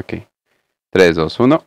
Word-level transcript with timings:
Ok. 0.00 0.14
3, 0.90 1.14
2, 1.14 1.40
1. 1.40 1.66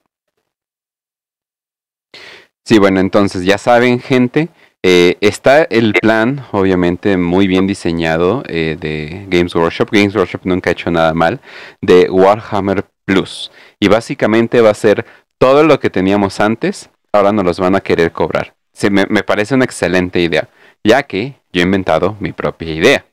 Sí, 2.65 2.79
bueno, 2.79 2.99
entonces 2.99 3.45
ya 3.45 3.57
saben, 3.57 3.99
gente. 3.99 4.49
Eh, 4.81 5.17
está 5.21 5.63
el 5.63 5.93
plan, 5.93 6.45
obviamente, 6.51 7.15
muy 7.15 7.47
bien 7.47 7.67
diseñado 7.67 8.43
eh, 8.47 8.75
de 8.79 9.25
Games 9.29 9.53
Workshop. 9.55 9.89
Games 9.91 10.15
Workshop 10.15 10.41
nunca 10.45 10.69
ha 10.69 10.73
hecho 10.73 10.89
nada 10.89 11.13
mal. 11.13 11.39
De 11.81 12.09
Warhammer 12.09 12.85
Plus. 13.05 13.51
Y 13.79 13.87
básicamente 13.87 14.61
va 14.61 14.71
a 14.71 14.73
ser 14.75 15.05
todo 15.37 15.63
lo 15.63 15.79
que 15.79 15.89
teníamos 15.89 16.39
antes. 16.39 16.89
Ahora 17.11 17.31
nos 17.31 17.45
los 17.45 17.59
van 17.59 17.75
a 17.75 17.81
querer 17.81 18.11
cobrar. 18.11 18.55
Se 18.73 18.89
me, 18.89 19.05
me 19.09 19.23
parece 19.23 19.53
una 19.53 19.65
excelente 19.65 20.19
idea. 20.19 20.49
Ya 20.83 21.03
que 21.03 21.35
yo 21.53 21.61
he 21.61 21.65
inventado 21.65 22.17
mi 22.19 22.31
propia 22.31 22.73
idea. 22.73 23.05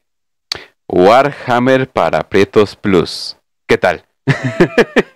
Warhammer 0.89 1.89
para 1.89 2.29
Pretos 2.29 2.75
Plus. 2.75 3.37
¿Qué 3.67 3.77
tal? 3.79 4.05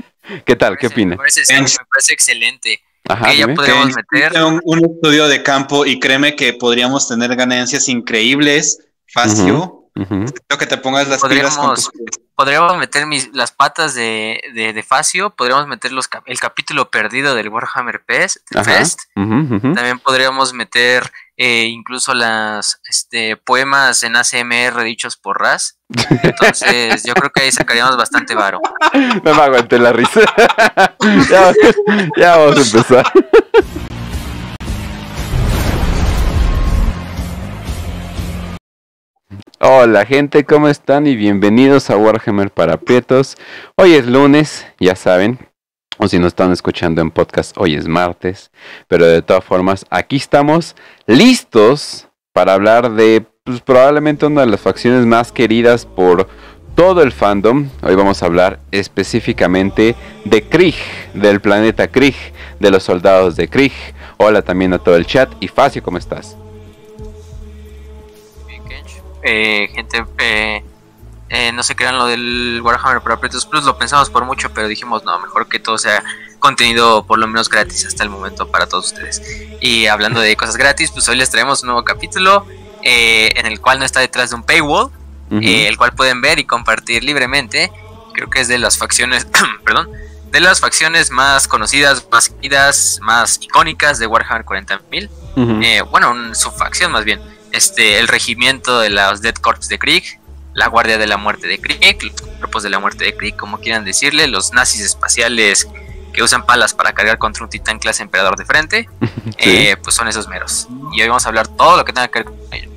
¿Qué 0.44 0.56
tal? 0.56 0.76
¿Qué 0.78 0.86
opinas? 0.88 1.12
Me 1.12 1.16
parece, 1.16 1.40
me 1.60 1.66
parece 1.90 2.12
excelente. 2.12 2.80
Ajá, 3.06 3.30
que 3.30 3.36
ya 3.36 3.46
Que 3.46 3.52
meter. 3.52 4.42
un, 4.44 4.60
un 4.64 4.78
estudio 4.84 5.28
de 5.28 5.42
campo 5.42 5.84
y 5.84 6.00
créeme 6.00 6.34
que 6.36 6.54
podríamos 6.54 7.06
tener 7.08 7.34
ganancias 7.36 7.88
increíbles. 7.88 8.78
Facio. 9.12 9.80
Ujú. 9.96 10.24
Creo 10.48 10.58
que 10.58 10.66
te 10.66 10.76
pongas 10.78 11.06
las 11.08 11.22
pilas 11.22 11.56
con 11.56 11.66
Podríamos- 11.68 11.84
tus- 11.84 11.90
Podríamos 12.36 12.76
meter 12.78 13.06
mis, 13.06 13.32
las 13.32 13.52
patas 13.52 13.94
de, 13.94 14.40
de, 14.54 14.72
de 14.72 14.82
Facio. 14.82 15.30
Podríamos 15.30 15.68
meter 15.68 15.92
los, 15.92 16.08
el 16.26 16.40
capítulo 16.40 16.90
perdido 16.90 17.34
del 17.36 17.48
Warhammer 17.48 18.02
Fest. 18.04 18.38
También 19.14 19.98
podríamos 20.02 20.52
meter 20.52 21.12
eh, 21.36 21.64
incluso 21.64 22.14
las 22.14 22.80
este, 22.88 23.36
poemas 23.36 24.02
en 24.02 24.16
ACMR 24.16 24.82
dichos 24.84 25.16
por 25.16 25.40
Raz. 25.40 25.78
Entonces, 26.22 27.02
yo 27.04 27.14
creo 27.14 27.30
que 27.30 27.42
ahí 27.42 27.52
sacaríamos 27.52 27.96
bastante 27.96 28.34
varo. 28.34 28.60
No 29.24 29.34
me 29.34 29.42
aguanté 29.42 29.78
la 29.78 29.92
risa. 29.92 30.20
ya, 31.30 31.52
ya 32.16 32.36
vamos 32.36 32.58
a 32.58 32.60
empezar. 32.60 33.12
Hola 39.66 40.04
gente, 40.04 40.44
¿cómo 40.44 40.68
están? 40.68 41.06
Y 41.06 41.16
bienvenidos 41.16 41.88
a 41.88 41.96
Warhammer 41.96 42.50
para 42.50 42.76
Prietos. 42.76 43.36
Hoy 43.76 43.94
es 43.94 44.06
lunes, 44.06 44.66
ya 44.78 44.94
saben. 44.94 45.38
O 45.98 46.08
si 46.08 46.18
no 46.18 46.26
están 46.26 46.52
escuchando 46.52 47.00
en 47.00 47.10
podcast, 47.10 47.56
hoy 47.56 47.74
es 47.74 47.86
martes. 47.86 48.50
Pero 48.88 49.06
de 49.06 49.22
todas 49.22 49.44
formas, 49.44 49.86
aquí 49.90 50.16
estamos 50.16 50.74
listos 51.06 52.08
para 52.32 52.54
hablar 52.54 52.92
de 52.92 53.24
pues, 53.44 53.60
probablemente 53.60 54.26
una 54.26 54.40
de 54.40 54.48
las 54.48 54.60
facciones 54.60 55.06
más 55.06 55.30
queridas 55.30 55.86
por 55.86 56.28
todo 56.74 57.02
el 57.02 57.12
fandom. 57.12 57.68
Hoy 57.82 57.94
vamos 57.94 58.22
a 58.22 58.26
hablar 58.26 58.58
específicamente 58.72 59.94
de 60.24 60.42
Krieg, 60.42 60.74
del 61.14 61.40
planeta 61.40 61.86
Krieg, 61.88 62.16
de 62.58 62.70
los 62.70 62.82
soldados 62.82 63.36
de 63.36 63.48
Krieg. 63.48 63.72
Hola 64.16 64.42
también 64.42 64.72
a 64.72 64.78
todo 64.78 64.96
el 64.96 65.06
chat. 65.06 65.30
Y 65.40 65.48
Facio, 65.48 65.82
¿cómo 65.82 65.98
estás? 65.98 66.36
Eh, 69.22 69.68
gente, 69.72 70.04
eh, 70.18 70.62
eh, 71.28 71.52
no 71.52 71.62
se 71.62 71.74
crean 71.74 71.98
lo 71.98 72.06
del 72.06 72.60
Warhammer 72.62 73.02
para 73.02 73.18
Pretos 73.18 73.46
Plus, 73.46 73.64
lo 73.64 73.78
pensamos 73.78 74.10
por 74.10 74.24
mucho, 74.24 74.52
pero 74.52 74.68
dijimos, 74.68 75.04
no, 75.04 75.18
mejor 75.20 75.48
que 75.48 75.58
todo 75.58 75.78
sea 75.78 76.02
contenido 76.38 77.06
por 77.06 77.18
lo 77.18 77.26
menos 77.26 77.48
gratis 77.48 77.86
hasta 77.86 78.02
el 78.02 78.10
momento 78.10 78.50
para 78.50 78.66
todos 78.66 78.92
ustedes. 78.92 79.22
Y 79.60 79.86
hablando 79.86 80.20
de 80.20 80.36
cosas 80.36 80.56
gratis, 80.56 80.90
pues 80.90 81.08
hoy 81.08 81.16
les 81.16 81.30
traemos 81.30 81.62
un 81.62 81.68
nuevo 81.68 81.84
capítulo 81.84 82.46
eh, 82.82 83.32
en 83.36 83.46
el 83.46 83.60
cual 83.60 83.78
no 83.78 83.86
está 83.86 84.00
detrás 84.00 84.30
de 84.30 84.36
un 84.36 84.42
paywall, 84.42 84.90
eh, 85.30 85.66
el 85.66 85.78
cual 85.78 85.94
pueden 85.94 86.20
ver 86.20 86.38
y 86.38 86.44
compartir 86.44 87.02
libremente. 87.02 87.72
Creo 88.12 88.28
que 88.28 88.40
es 88.40 88.48
de 88.48 88.58
las 88.58 88.76
facciones, 88.76 89.26
perdón, 89.64 89.88
de 90.30 90.40
las 90.40 90.60
facciones 90.60 91.10
más 91.10 91.48
conocidas, 91.48 92.06
más 92.12 92.28
queridas, 92.28 92.98
más 93.00 93.38
icónicas 93.40 93.98
de 93.98 94.06
Warhammer 94.06 94.44
40.000. 94.44 95.08
Ujú. 95.36 95.62
Eh, 95.62 95.80
bueno, 95.82 96.34
su 96.34 96.50
facción 96.50 96.92
más 96.92 97.04
bien. 97.04 97.20
Este, 97.52 97.98
el 98.00 98.08
regimiento 98.08 98.80
de 98.80 98.90
los 98.90 99.22
Dead 99.22 99.34
Corps 99.34 99.68
de 99.68 99.78
Krieg, 99.78 100.20
la 100.54 100.68
Guardia 100.68 100.98
de 100.98 101.06
la 101.06 101.16
Muerte 101.16 101.46
de 101.46 101.58
Krieg, 101.58 102.02
los 102.02 102.12
cuerpos 102.38 102.62
de 102.62 102.70
la 102.70 102.78
Muerte 102.78 103.04
de 103.04 103.16
Krieg, 103.16 103.36
como 103.36 103.58
quieran 103.58 103.84
decirle, 103.84 104.26
los 104.28 104.52
nazis 104.52 104.80
espaciales 104.80 105.68
que 106.12 106.22
usan 106.22 106.46
palas 106.46 106.72
para 106.72 106.92
cargar 106.92 107.18
contra 107.18 107.44
un 107.44 107.50
titán 107.50 107.78
clase 107.78 108.02
emperador 108.02 108.36
de 108.36 108.44
frente, 108.44 108.88
eh, 109.38 109.76
pues 109.82 109.94
son 109.94 110.08
esos 110.08 110.28
meros. 110.28 110.68
Y 110.94 111.02
hoy 111.02 111.08
vamos 111.08 111.26
a 111.26 111.28
hablar 111.28 111.48
todo 111.48 111.76
lo 111.76 111.84
que 111.84 111.92
tenga 111.92 112.08
que 112.08 112.20
ver 112.20 112.26
con 112.26 112.36
ello. 112.52 112.70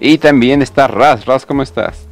Y 0.00 0.18
también 0.18 0.62
está 0.62 0.88
Raz. 0.88 1.24
Raz, 1.24 1.46
¿cómo 1.46 1.62
estás? 1.62 2.08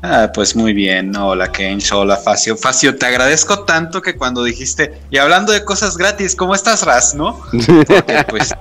Ah, 0.00 0.30
pues 0.32 0.54
muy 0.54 0.74
bien. 0.74 1.16
Hola, 1.16 1.50
Kench. 1.50 1.90
Hola, 1.92 2.16
Facio. 2.16 2.56
Facio, 2.56 2.94
te 2.96 3.06
agradezco 3.06 3.64
tanto 3.64 4.00
que 4.00 4.16
cuando 4.16 4.44
dijiste, 4.44 5.00
y 5.10 5.16
hablando 5.16 5.52
de 5.52 5.64
cosas 5.64 5.96
gratis, 5.96 6.36
¿cómo 6.36 6.54
estás, 6.54 6.82
Raz? 6.84 7.14
¿No? 7.14 7.40
Porque, 7.86 8.24
pues. 8.28 8.54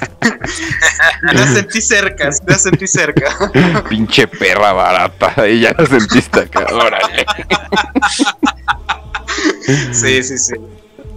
la 1.22 1.46
sentí 1.46 1.80
cerca, 1.80 2.30
la 2.46 2.58
sentí 2.58 2.86
cerca. 2.86 3.36
Pinche 3.88 4.26
perra 4.26 4.72
barata. 4.72 5.48
Y 5.48 5.60
ya 5.60 5.74
la 5.76 5.86
sentiste 5.86 6.40
acá. 6.40 6.66
Órale. 6.72 7.26
Sí, 9.92 10.22
sí, 10.22 10.38
sí. 10.38 10.54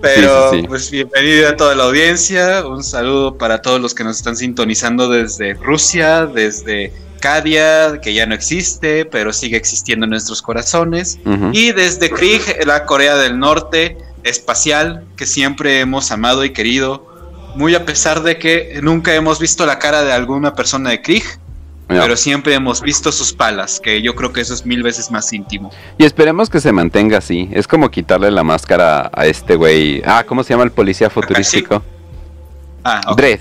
Pero, 0.01 0.49
Sí, 0.51 0.57
sí, 0.57 0.61
sí. 0.61 0.67
pues 0.67 0.91
bienvenido 0.91 1.49
a 1.49 1.55
toda 1.55 1.75
la 1.75 1.83
audiencia. 1.83 2.65
Un 2.65 2.83
saludo 2.83 3.37
para 3.37 3.61
todos 3.61 3.79
los 3.79 3.93
que 3.93 4.03
nos 4.03 4.17
están 4.17 4.35
sintonizando 4.35 5.09
desde 5.09 5.53
Rusia, 5.53 6.25
desde 6.25 6.91
Cadia, 7.19 8.01
que 8.01 8.13
ya 8.13 8.25
no 8.25 8.33
existe, 8.33 9.05
pero 9.05 9.31
sigue 9.31 9.57
existiendo 9.57 10.05
en 10.05 10.09
nuestros 10.09 10.41
corazones. 10.41 11.19
Y 11.53 11.71
desde 11.71 12.09
Krieg, 12.09 12.41
la 12.65 12.85
Corea 12.85 13.15
del 13.15 13.37
Norte 13.37 13.97
espacial, 14.23 15.05
que 15.15 15.27
siempre 15.27 15.79
hemos 15.79 16.11
amado 16.11 16.43
y 16.43 16.49
querido, 16.51 17.10
muy 17.55 17.75
a 17.75 17.85
pesar 17.85 18.21
de 18.23 18.37
que 18.37 18.79
nunca 18.81 19.13
hemos 19.13 19.39
visto 19.39 19.65
la 19.65 19.79
cara 19.79 20.03
de 20.03 20.11
alguna 20.13 20.53
persona 20.53 20.89
de 20.91 21.01
Krieg, 21.01 21.23
No. 21.89 21.99
pero 22.01 22.15
siempre 22.15 22.53
hemos 22.53 22.81
visto 22.81 23.11
sus 23.11 23.33
palas, 23.33 23.79
que 23.79 24.01
yo 24.01 24.15
creo 24.15 24.31
que 24.31 24.41
eso 24.41 24.53
es 24.53 24.65
mil 24.65 24.81
veces 24.83 25.11
más 25.11 25.31
íntimo. 25.33 25.71
Y 25.97 26.05
esperemos 26.05 26.49
que 26.49 26.59
se 26.61 26.71
mantenga 26.71 27.17
así. 27.17 27.49
Es 27.51 27.67
como 27.67 27.89
quitarle 27.91 28.31
la 28.31 28.43
máscara 28.43 29.09
a 29.13 29.25
este 29.25 29.55
güey. 29.55 30.01
Ah, 30.05 30.23
¿cómo 30.25 30.43
se 30.43 30.53
llama 30.53 30.63
el 30.63 30.71
policía 30.71 31.09
futurístico? 31.09 31.83
Ah, 32.83 33.01
ok. 33.07 33.17
Dredd. 33.17 33.39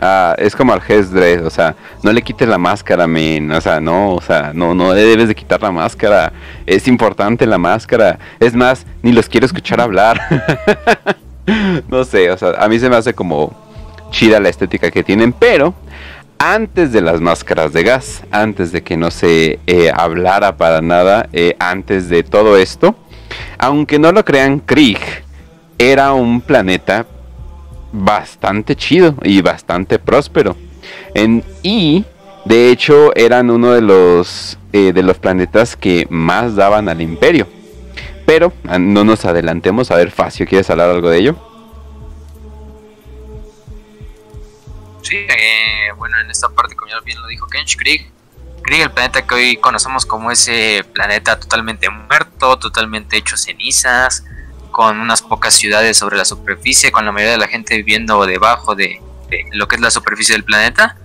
Ah, 0.00 0.34
es 0.36 0.56
como 0.56 0.72
Arges 0.72 1.12
Dredd, 1.12 1.46
o 1.46 1.50
sea, 1.50 1.76
no 2.02 2.10
le 2.12 2.22
quites 2.22 2.48
la 2.48 2.58
máscara, 2.58 3.06
men, 3.06 3.52
o 3.52 3.60
sea, 3.60 3.78
no, 3.78 4.14
o 4.14 4.20
sea, 4.20 4.50
no, 4.52 4.74
no 4.74 4.92
le 4.94 5.04
debes 5.04 5.28
de 5.28 5.34
quitar 5.34 5.62
la 5.62 5.70
máscara, 5.70 6.32
es 6.66 6.88
importante 6.88 7.46
la 7.46 7.58
máscara, 7.58 8.18
es 8.40 8.52
más, 8.54 8.84
ni 9.02 9.12
los 9.12 9.28
quiero 9.28 9.46
escuchar 9.46 9.80
hablar, 9.80 10.20
no 11.88 12.04
sé, 12.04 12.30
o 12.30 12.38
sea, 12.38 12.50
a 12.58 12.68
mí 12.68 12.78
se 12.78 12.88
me 12.88 12.96
hace 12.96 13.14
como 13.14 13.54
chida 14.10 14.40
la 14.40 14.48
estética 14.48 14.90
que 14.90 15.02
tienen, 15.02 15.32
pero 15.32 15.74
antes 16.38 16.92
de 16.92 17.00
las 17.00 17.20
máscaras 17.20 17.72
de 17.72 17.82
gas, 17.82 18.24
antes 18.30 18.72
de 18.72 18.82
que 18.82 18.96
no 18.96 19.10
se 19.10 19.60
eh, 19.66 19.92
hablara 19.94 20.56
para 20.56 20.80
nada, 20.80 21.28
eh, 21.32 21.56
antes 21.58 22.08
de 22.08 22.22
todo 22.22 22.56
esto, 22.56 22.96
aunque 23.58 23.98
no 23.98 24.12
lo 24.12 24.24
crean, 24.24 24.58
Krieg 24.58 24.98
era 25.78 26.12
un 26.12 26.40
planeta 26.40 27.06
bastante 27.92 28.74
chido 28.76 29.14
y 29.22 29.40
bastante 29.40 29.98
próspero. 29.98 30.56
En, 31.14 31.44
y 31.62 32.04
de 32.44 32.70
hecho 32.70 33.14
eran 33.14 33.50
uno 33.50 33.72
de 33.72 33.80
los 33.80 34.58
eh, 34.72 34.92
de 34.92 35.02
los 35.02 35.18
planetas 35.18 35.76
que 35.76 36.06
más 36.10 36.56
daban 36.56 36.88
al 36.88 37.00
imperio. 37.00 37.46
Pero 38.26 38.52
ah, 38.68 38.78
no 38.78 39.04
nos 39.04 39.24
adelantemos. 39.24 39.90
A 39.90 39.96
ver, 39.96 40.10
Facio, 40.10 40.46
¿quieres 40.46 40.68
hablar 40.70 40.90
algo 40.90 41.10
de 41.10 41.18
ello? 41.18 41.36
Sí, 45.02 45.16
eh, 45.16 45.92
bueno, 45.96 46.18
en 46.20 46.30
esta 46.30 46.48
parte, 46.48 46.76
como 46.76 46.90
ya 46.90 47.00
bien 47.00 47.20
lo 47.20 47.26
dijo 47.26 47.46
Kench, 47.48 47.76
Krieg, 47.76 48.10
Krieg, 48.62 48.82
el 48.82 48.90
planeta 48.92 49.26
que 49.26 49.34
hoy 49.34 49.56
conocemos 49.56 50.06
como 50.06 50.30
ese 50.30 50.84
planeta 50.92 51.38
totalmente 51.38 51.90
muerto, 51.90 52.56
totalmente 52.58 53.16
hecho 53.16 53.36
cenizas, 53.36 54.24
con 54.70 55.00
unas 55.00 55.20
pocas 55.20 55.54
ciudades 55.54 55.98
sobre 55.98 56.16
la 56.16 56.24
superficie, 56.24 56.92
con 56.92 57.04
la 57.04 57.12
mayoría 57.12 57.32
de 57.32 57.38
la 57.38 57.48
gente 57.48 57.76
viviendo 57.76 58.24
debajo 58.24 58.74
de, 58.74 59.02
lo 59.52 59.66
que 59.66 59.76
es 59.76 59.82
la 59.82 59.90
superficie 59.90 60.34
del 60.34 60.44
planeta. 60.44 60.96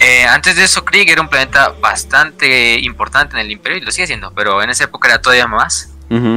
Eh, 0.00 0.24
antes 0.24 0.56
de 0.56 0.64
eso, 0.64 0.84
Krieg 0.84 1.08
era 1.08 1.22
un 1.22 1.28
planeta 1.28 1.68
bastante 1.80 2.80
importante 2.80 3.34
en 3.34 3.40
el 3.40 3.50
imperio, 3.52 3.78
y 3.78 3.82
lo 3.82 3.92
sigue 3.92 4.08
siendo, 4.08 4.32
pero 4.34 4.60
en 4.62 4.70
esa 4.70 4.84
época 4.84 5.08
era 5.08 5.22
todavía 5.22 5.46
más 5.46 5.91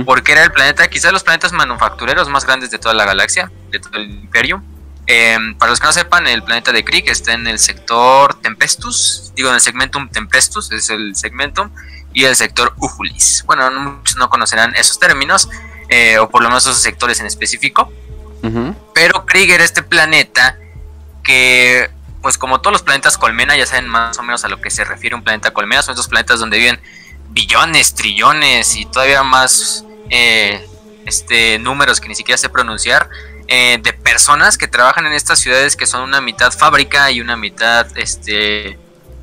Porque 0.05 0.31
era 0.31 0.43
el 0.43 0.51
planeta, 0.51 0.87
quizás 0.87 1.11
los 1.11 1.23
planetas 1.23 1.51
manufactureros 1.51 2.29
más 2.29 2.45
grandes 2.45 2.71
de 2.71 2.77
toda 2.79 2.93
la 2.93 3.05
galaxia, 3.05 3.51
de 3.71 3.79
todo 3.79 3.97
el 3.97 4.09
imperio. 4.09 4.63
Eh, 5.07 5.37
para 5.59 5.69
los 5.69 5.79
que 5.79 5.85
no 5.87 5.93
sepan, 5.93 6.25
el 6.27 6.43
planeta 6.43 6.71
de 6.71 6.83
Krieg 6.83 7.09
está 7.09 7.33
en 7.33 7.45
el 7.45 7.59
sector 7.59 8.39
Tempestus, 8.41 9.33
digo 9.35 9.49
en 9.49 9.55
el 9.55 9.61
segmentum 9.61 10.09
Tempestus, 10.09 10.71
es 10.71 10.89
el 10.89 11.15
segmentum, 11.15 11.69
y 12.13 12.23
el 12.23 12.35
sector 12.35 12.73
Ujulis. 12.77 13.43
Bueno, 13.45 13.69
no- 13.69 13.81
muchos 13.97 14.15
no 14.17 14.29
conocerán 14.29 14.73
esos 14.75 14.97
términos, 14.97 15.49
eh, 15.89 16.17
o 16.19 16.29
por 16.29 16.41
lo 16.41 16.49
menos 16.49 16.63
esos 16.65 16.81
sectores 16.81 17.19
en 17.19 17.25
específico, 17.27 17.91
pero 18.93 19.25
Krieg 19.25 19.49
era 19.51 19.63
este 19.63 19.83
planeta 19.83 20.57
que, 21.23 21.89
pues 22.21 22.37
como 22.37 22.61
todos 22.61 22.71
los 22.73 22.81
planetas 22.83 23.17
colmena, 23.17 23.55
ya 23.57 23.65
saben 23.65 23.87
más 23.87 24.17
o 24.19 24.23
menos 24.23 24.45
a 24.45 24.47
lo 24.47 24.61
que 24.61 24.69
se 24.69 24.83
refiere 24.85 25.15
un 25.15 25.23
planeta 25.23 25.51
colmena, 25.51 25.81
son 25.81 25.93
estos 25.93 26.07
planetas 26.07 26.39
donde 26.39 26.57
viven 26.57 26.79
billones, 27.35 27.93
trillones 27.93 28.75
y 28.77 28.85
todavía 28.85 29.21
más 29.21 29.85
eh, 30.09 30.67
este, 31.05 31.59
números 31.59 31.99
que 31.99 32.07
ni 32.07 32.15
siquiera 32.15 32.37
sé 32.37 32.49
pronunciar, 32.49 33.09
eh, 33.47 33.77
de 33.83 33.93
personas 33.93 34.57
que 34.57 34.67
trabajan 34.67 35.05
en 35.05 35.13
estas 35.13 35.39
ciudades 35.39 35.75
que 35.75 35.85
son 35.85 36.01
una 36.01 36.21
mitad 36.21 36.51
fábrica 36.51 37.11
y 37.11 37.21
una 37.21 37.35
mitad 37.35 37.85
este, 37.97 38.79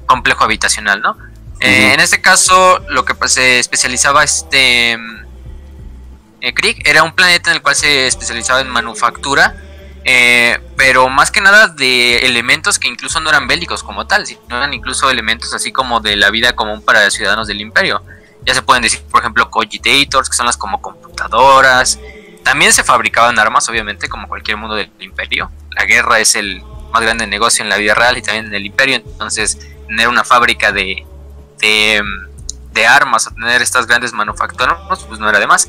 complejo 0.07 0.45
habitacional, 0.45 1.01
¿no? 1.01 1.17
Eh, 1.61 1.95
en 1.95 2.01
este 2.01 2.21
caso, 2.21 2.81
lo 2.89 3.05
que 3.05 3.15
pues, 3.15 3.33
se 3.33 3.59
especializaba 3.59 4.25
este 4.25 4.99
era 6.85 7.05
un 7.05 7.13
planeta 7.13 7.51
en 7.51 7.57
el 7.57 7.63
cual 7.63 7.77
se 7.77 8.09
especializaba 8.09 8.61
en 8.61 8.69
manufactura, 8.69 9.55
pero 10.05 11.09
más 11.09 11.31
que 11.31 11.41
nada 11.41 11.69
de 11.69 12.19
elementos 12.19 12.79
que 12.79 12.89
incluso 12.89 13.21
no 13.21 13.31
eran 13.31 13.47
bélicos 13.47 13.83
como 13.83 14.07
tal, 14.07 14.27
sino 14.27 14.41
eran 14.49 14.75
incluso 14.75 15.11
elementos 15.11 15.55
así 15.55 15.73
como 15.73 16.01
de 16.01 16.17
la 16.17 16.31
vida 16.31 16.55
común 16.55 16.83
para 16.83 17.11
ciudadanos 17.11 17.47
del 17.49 17.61
imperio. 17.61 18.03
Ya 18.45 18.55
se 18.55 18.63
pueden 18.63 18.83
decir, 18.83 19.01
por 19.11 19.21
ejemplo, 19.21 19.51
cogitators, 19.51 20.29
que 20.29 20.37
son 20.37 20.47
las 20.47 20.57
como 20.57 20.83
computadoras. 20.83 21.99
También 22.43 22.73
se 22.73 22.83
fabricaban 22.83 23.39
armas, 23.39 23.69
obviamente, 23.69 24.09
como 24.09 24.27
cualquier 24.27 24.57
mundo 24.57 24.75
del 24.75 24.91
imperio. 24.99 25.51
La 25.71 25.85
guerra 25.85 26.19
es 26.19 26.35
el 26.35 26.63
más 26.93 27.03
grande 27.03 27.27
negocio 27.27 27.63
en 27.63 27.69
la 27.69 27.77
vida 27.77 27.95
real 27.95 28.19
y 28.19 28.23
también 28.23 28.47
en 28.47 28.55
el 28.55 28.67
imperio. 28.67 28.97
Entonces, 28.97 29.59
tener 29.87 30.09
una 30.09 30.25
fábrica 30.25 30.73
de, 30.73 31.07
de, 31.61 32.87
armas 32.87 33.29
o 33.29 33.31
tener 33.31 33.63
estas 33.63 33.87
grandes 33.87 34.13
manufacturas, 34.13 34.77
pues 35.07 35.21
no 35.21 35.29
era 35.29 35.39
de 35.39 35.47
más. 35.47 35.69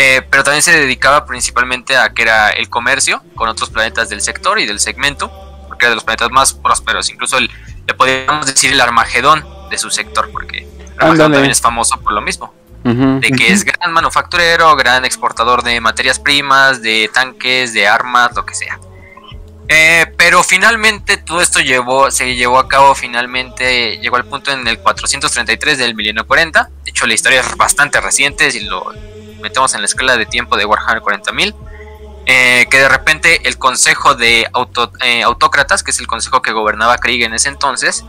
Eh, 0.00 0.22
pero 0.30 0.44
también 0.44 0.62
se 0.62 0.70
dedicaba 0.70 1.26
principalmente 1.26 1.96
a 1.96 2.10
que 2.10 2.22
era 2.22 2.50
el 2.50 2.70
comercio 2.70 3.20
con 3.34 3.48
otros 3.48 3.68
planetas 3.68 4.08
del 4.08 4.20
sector 4.20 4.60
y 4.60 4.64
del 4.64 4.78
segmento, 4.78 5.28
porque 5.66 5.86
era 5.86 5.90
de 5.90 5.94
los 5.96 6.04
planetas 6.04 6.30
más 6.30 6.52
prósperos. 6.52 7.10
Incluso 7.10 7.40
le 7.40 7.94
podríamos 7.96 8.46
decir 8.46 8.72
el 8.72 8.80
Armagedón 8.80 9.44
de 9.70 9.76
su 9.76 9.90
sector, 9.90 10.30
porque 10.30 10.68
también 11.00 11.46
es 11.46 11.60
famoso 11.60 11.98
por 12.00 12.12
lo 12.12 12.20
mismo. 12.20 12.54
de 12.84 13.30
que 13.36 13.52
es 13.52 13.64
gran 13.64 13.92
manufacturero, 13.92 14.76
gran 14.76 15.04
exportador 15.04 15.64
de 15.64 15.80
materias 15.80 16.20
primas, 16.20 16.80
de 16.80 17.10
tanques, 17.12 17.74
de 17.74 17.88
armas, 17.88 18.30
lo 18.36 18.46
que 18.46 18.54
sea. 18.54 18.78
Eh, 19.66 20.06
pero 20.16 20.44
finalmente 20.44 21.16
todo 21.16 21.40
esto 21.40 21.58
llevó, 21.58 22.12
se 22.12 22.36
llevó 22.36 22.60
a 22.60 22.68
cabo 22.68 22.94
finalmente, 22.94 23.98
llegó 23.98 24.14
al 24.14 24.26
punto 24.26 24.52
en 24.52 24.68
el 24.68 24.78
433 24.78 25.76
del 25.76 25.96
milenio 25.96 26.24
40. 26.24 26.70
De 26.84 26.90
hecho, 26.92 27.04
la 27.04 27.14
historia 27.14 27.40
es 27.40 27.56
bastante 27.56 28.00
reciente, 28.00 28.52
si 28.52 28.60
lo 28.60 28.92
metemos 29.40 29.74
en 29.74 29.80
la 29.80 29.86
escala 29.86 30.16
de 30.16 30.26
tiempo 30.26 30.56
de 30.56 30.64
Warhammer 30.64 31.02
40.000. 31.02 31.54
Eh, 32.30 32.66
que 32.70 32.78
de 32.78 32.88
repente 32.90 33.48
el 33.48 33.56
consejo 33.56 34.14
de 34.14 34.46
eh, 35.00 35.22
autócratas, 35.22 35.82
que 35.82 35.92
es 35.92 35.98
el 35.98 36.06
consejo 36.06 36.42
que 36.42 36.52
gobernaba 36.52 36.98
Krieg 36.98 37.22
en 37.22 37.32
ese 37.32 37.48
entonces, 37.48 38.04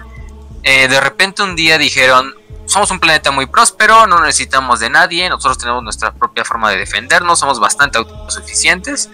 de 0.62 1.00
repente 1.00 1.42
un 1.42 1.56
día 1.56 1.78
dijeron, 1.78 2.36
somos 2.70 2.92
un 2.92 3.00
planeta 3.00 3.32
muy 3.32 3.48
próspero, 3.48 4.06
no 4.06 4.22
necesitamos 4.22 4.80
de 4.80 4.92
nadie, 4.92 5.28
nosotros 5.28 5.58
tenemos 5.58 5.84
nuestra 5.84 6.14
propia 6.14 6.46
forma 6.46 6.70
de 6.70 6.78
defendernos, 6.78 7.40
somos 7.40 7.60
bastante 7.60 7.98
autosuficientes. 7.98 9.10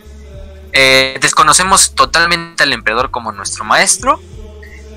Eh, 0.74 1.18
desconocemos 1.22 1.96
totalmente 1.96 2.64
al 2.64 2.74
emperador 2.74 3.12
como 3.12 3.32
nuestro 3.32 3.64
maestro. 3.64 4.20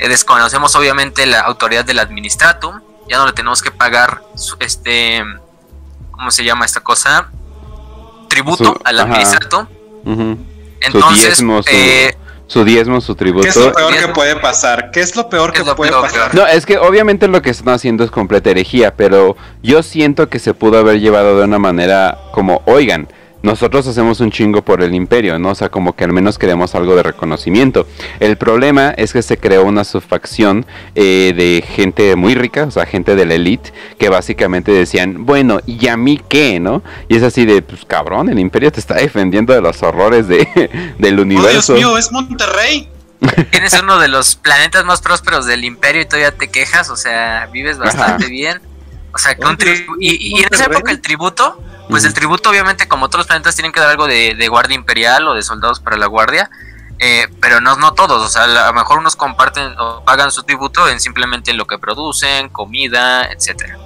Eh, 0.00 0.08
desconocemos 0.08 0.74
obviamente 0.74 1.24
la 1.24 1.40
autoridad 1.40 1.84
del 1.84 2.00
administratum. 2.00 2.80
Ya 3.08 3.18
no 3.18 3.26
le 3.26 3.32
tenemos 3.32 3.62
que 3.62 3.70
pagar 3.70 4.22
este, 4.58 5.24
¿cómo 6.18 6.30
se 6.32 6.44
llama 6.44 6.66
esta 6.66 6.80
cosa? 6.80 7.30
Tributo 8.28 8.78
al 8.84 8.98
administratum. 8.98 9.66
Entonces, 10.80 11.42
eh, 11.70 12.14
su 12.46 12.64
diezmo, 12.64 13.00
su 13.00 13.14
tributo. 13.14 13.44
¿Qué 13.44 13.50
es 13.50 13.56
lo 13.56 13.72
peor 13.72 13.96
que 13.96 14.08
puede 14.08 14.36
pasar? 14.36 14.90
¿Qué 14.90 15.00
es 15.00 15.14
lo 15.16 15.28
peor 15.28 15.52
que 15.52 15.62
puede 15.64 15.92
pasar? 15.92 16.34
No, 16.34 16.46
es 16.46 16.66
que 16.66 16.78
obviamente 16.78 17.28
lo 17.28 17.40
que 17.40 17.50
están 17.50 17.74
haciendo 17.74 18.04
es 18.04 18.10
completa 18.10 18.50
herejía, 18.50 18.94
pero 18.94 19.36
yo 19.62 19.82
siento 19.82 20.28
que 20.28 20.38
se 20.38 20.54
pudo 20.54 20.78
haber 20.78 21.00
llevado 21.00 21.38
de 21.38 21.44
una 21.44 21.58
manera 21.58 22.18
como, 22.32 22.62
oigan, 22.66 23.08
nosotros 23.42 23.86
hacemos 23.86 24.20
un 24.20 24.30
chingo 24.30 24.62
por 24.62 24.82
el 24.82 24.94
imperio, 24.94 25.38
¿no? 25.38 25.50
O 25.50 25.54
sea, 25.54 25.68
como 25.68 25.94
que 25.94 26.04
al 26.04 26.12
menos 26.12 26.38
queremos 26.38 26.74
algo 26.74 26.96
de 26.96 27.02
reconocimiento. 27.02 27.86
El 28.20 28.36
problema 28.36 28.90
es 28.90 29.12
que 29.12 29.22
se 29.22 29.38
creó 29.38 29.64
una 29.64 29.84
subfacción 29.84 30.66
eh, 30.94 31.32
de 31.36 31.64
gente 31.66 32.16
muy 32.16 32.34
rica, 32.34 32.64
o 32.64 32.70
sea, 32.70 32.86
gente 32.86 33.14
de 33.14 33.26
la 33.26 33.34
elite, 33.34 33.72
que 33.98 34.08
básicamente 34.08 34.72
decían, 34.72 35.24
bueno, 35.24 35.60
¿y 35.66 35.88
a 35.88 35.96
mí 35.96 36.20
qué, 36.28 36.58
no? 36.58 36.82
Y 37.08 37.16
es 37.16 37.22
así 37.22 37.44
de, 37.46 37.62
pues 37.62 37.84
cabrón, 37.84 38.28
el 38.28 38.38
imperio 38.38 38.72
te 38.72 38.80
está 38.80 38.94
defendiendo 38.94 39.52
de 39.52 39.60
los 39.60 39.82
horrores 39.82 40.26
de, 40.26 40.94
del 40.98 41.20
universo. 41.20 41.74
Oh, 41.74 41.76
Dios 41.76 41.90
mío, 41.90 41.98
es 41.98 42.12
Monterrey. 42.12 42.90
Tienes 43.50 43.72
uno 43.80 43.98
de 43.98 44.08
los 44.08 44.36
planetas 44.36 44.84
más 44.84 45.00
prósperos 45.00 45.46
del 45.46 45.64
imperio 45.64 46.02
y 46.02 46.06
todavía 46.06 46.32
te 46.32 46.48
quejas, 46.48 46.88
o 46.90 46.96
sea, 46.96 47.48
vives 47.52 47.78
bastante 47.78 48.26
bien. 48.28 48.60
O 49.12 49.18
sea, 49.18 49.36
con 49.36 49.56
y, 49.98 50.38
y 50.38 50.42
en 50.42 50.48
esa 50.52 50.66
época 50.66 50.90
el 50.90 51.00
tributo 51.00 51.58
pues 51.88 52.04
el 52.04 52.12
tributo, 52.12 52.50
obviamente, 52.50 52.86
como 52.86 53.08
todos 53.08 53.20
los 53.20 53.26
planetas, 53.26 53.54
tienen 53.54 53.72
que 53.72 53.80
dar 53.80 53.88
algo 53.88 54.06
de, 54.06 54.48
guardia 54.48 54.74
imperial 54.74 55.26
o 55.26 55.34
de 55.34 55.42
soldados 55.42 55.80
para 55.80 55.96
la 55.96 56.06
guardia. 56.06 56.50
Eh, 57.00 57.28
pero 57.40 57.60
no, 57.60 57.76
no 57.76 57.94
todos, 57.94 58.20
o 58.24 58.28
sea, 58.28 58.42
a 58.42 58.66
lo 58.66 58.72
mejor 58.72 58.98
unos 58.98 59.14
comparten 59.14 59.72
o 59.78 60.04
pagan 60.04 60.32
su 60.32 60.42
tributo 60.42 60.88
en 60.88 60.98
simplemente 60.98 61.52
lo 61.52 61.64
que 61.64 61.78
producen, 61.78 62.48
comida, 62.48 63.24
etcétera. 63.26 63.78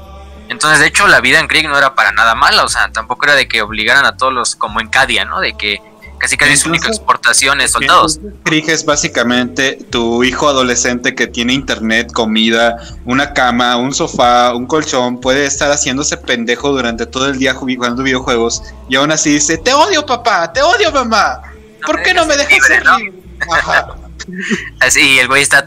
Entonces, 0.48 0.80
de 0.80 0.86
hecho, 0.86 1.06
la 1.06 1.20
vida 1.20 1.38
en 1.38 1.46
Krieg 1.46 1.68
no 1.68 1.76
era 1.76 1.94
para 1.94 2.12
nada 2.12 2.34
mala, 2.34 2.64
o 2.64 2.68
sea, 2.68 2.90
tampoco 2.90 3.26
era 3.26 3.34
de 3.34 3.48
que 3.48 3.60
obligaran 3.60 4.06
a 4.06 4.16
todos 4.16 4.32
los, 4.32 4.56
como 4.56 4.80
en 4.80 4.88
Cadia, 4.88 5.26
¿no? 5.26 5.40
De 5.40 5.54
que 5.58 5.82
casi 6.22 6.36
casi 6.36 6.56
su 6.56 6.68
única 6.68 6.86
exportación 6.86 7.60
es 7.60 7.72
soldados. 7.72 8.20
Krieg 8.44 8.70
es 8.70 8.84
básicamente 8.84 9.76
tu 9.90 10.22
hijo 10.22 10.48
adolescente 10.48 11.16
que 11.16 11.26
tiene 11.26 11.52
internet, 11.52 12.12
comida, 12.12 12.76
una 13.04 13.32
cama, 13.32 13.76
un 13.76 13.92
sofá, 13.92 14.54
un 14.54 14.66
colchón, 14.66 15.20
puede 15.20 15.46
estar 15.46 15.72
haciéndose 15.72 16.16
pendejo 16.16 16.70
durante 16.70 17.06
todo 17.06 17.26
el 17.26 17.40
día 17.40 17.54
jugando 17.54 18.04
videojuegos 18.04 18.62
y 18.88 18.94
aún 18.94 19.10
así 19.10 19.30
dice, 19.30 19.58
te 19.58 19.74
odio 19.74 20.06
papá, 20.06 20.52
te 20.52 20.62
odio 20.62 20.92
mamá, 20.92 21.42
¿por 21.84 22.00
qué 22.02 22.14
no 22.14 22.24
me 22.24 22.36
dejas 22.36 22.68
ser 22.68 22.84
Así, 24.78 25.18
el 25.18 25.26
güey 25.26 25.42
está, 25.42 25.64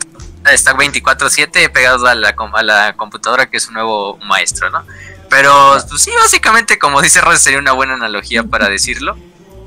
está 0.49 0.73
24/7 0.73 1.69
pegado 1.69 2.07
a 2.07 2.15
la, 2.15 2.29
a 2.29 2.63
la 2.63 2.93
computadora 2.93 3.49
que 3.49 3.57
es 3.57 3.67
un 3.67 3.73
nuevo 3.73 4.17
maestro, 4.19 4.69
¿no? 4.69 4.85
Pero 5.29 5.75
pues, 5.89 6.01
sí, 6.01 6.11
básicamente 6.17 6.79
como 6.79 7.01
dice 7.01 7.19
Ross 7.19 7.41
sería 7.41 7.59
una 7.59 7.73
buena 7.73 7.95
analogía 7.95 8.43
para 8.43 8.69
decirlo. 8.69 9.17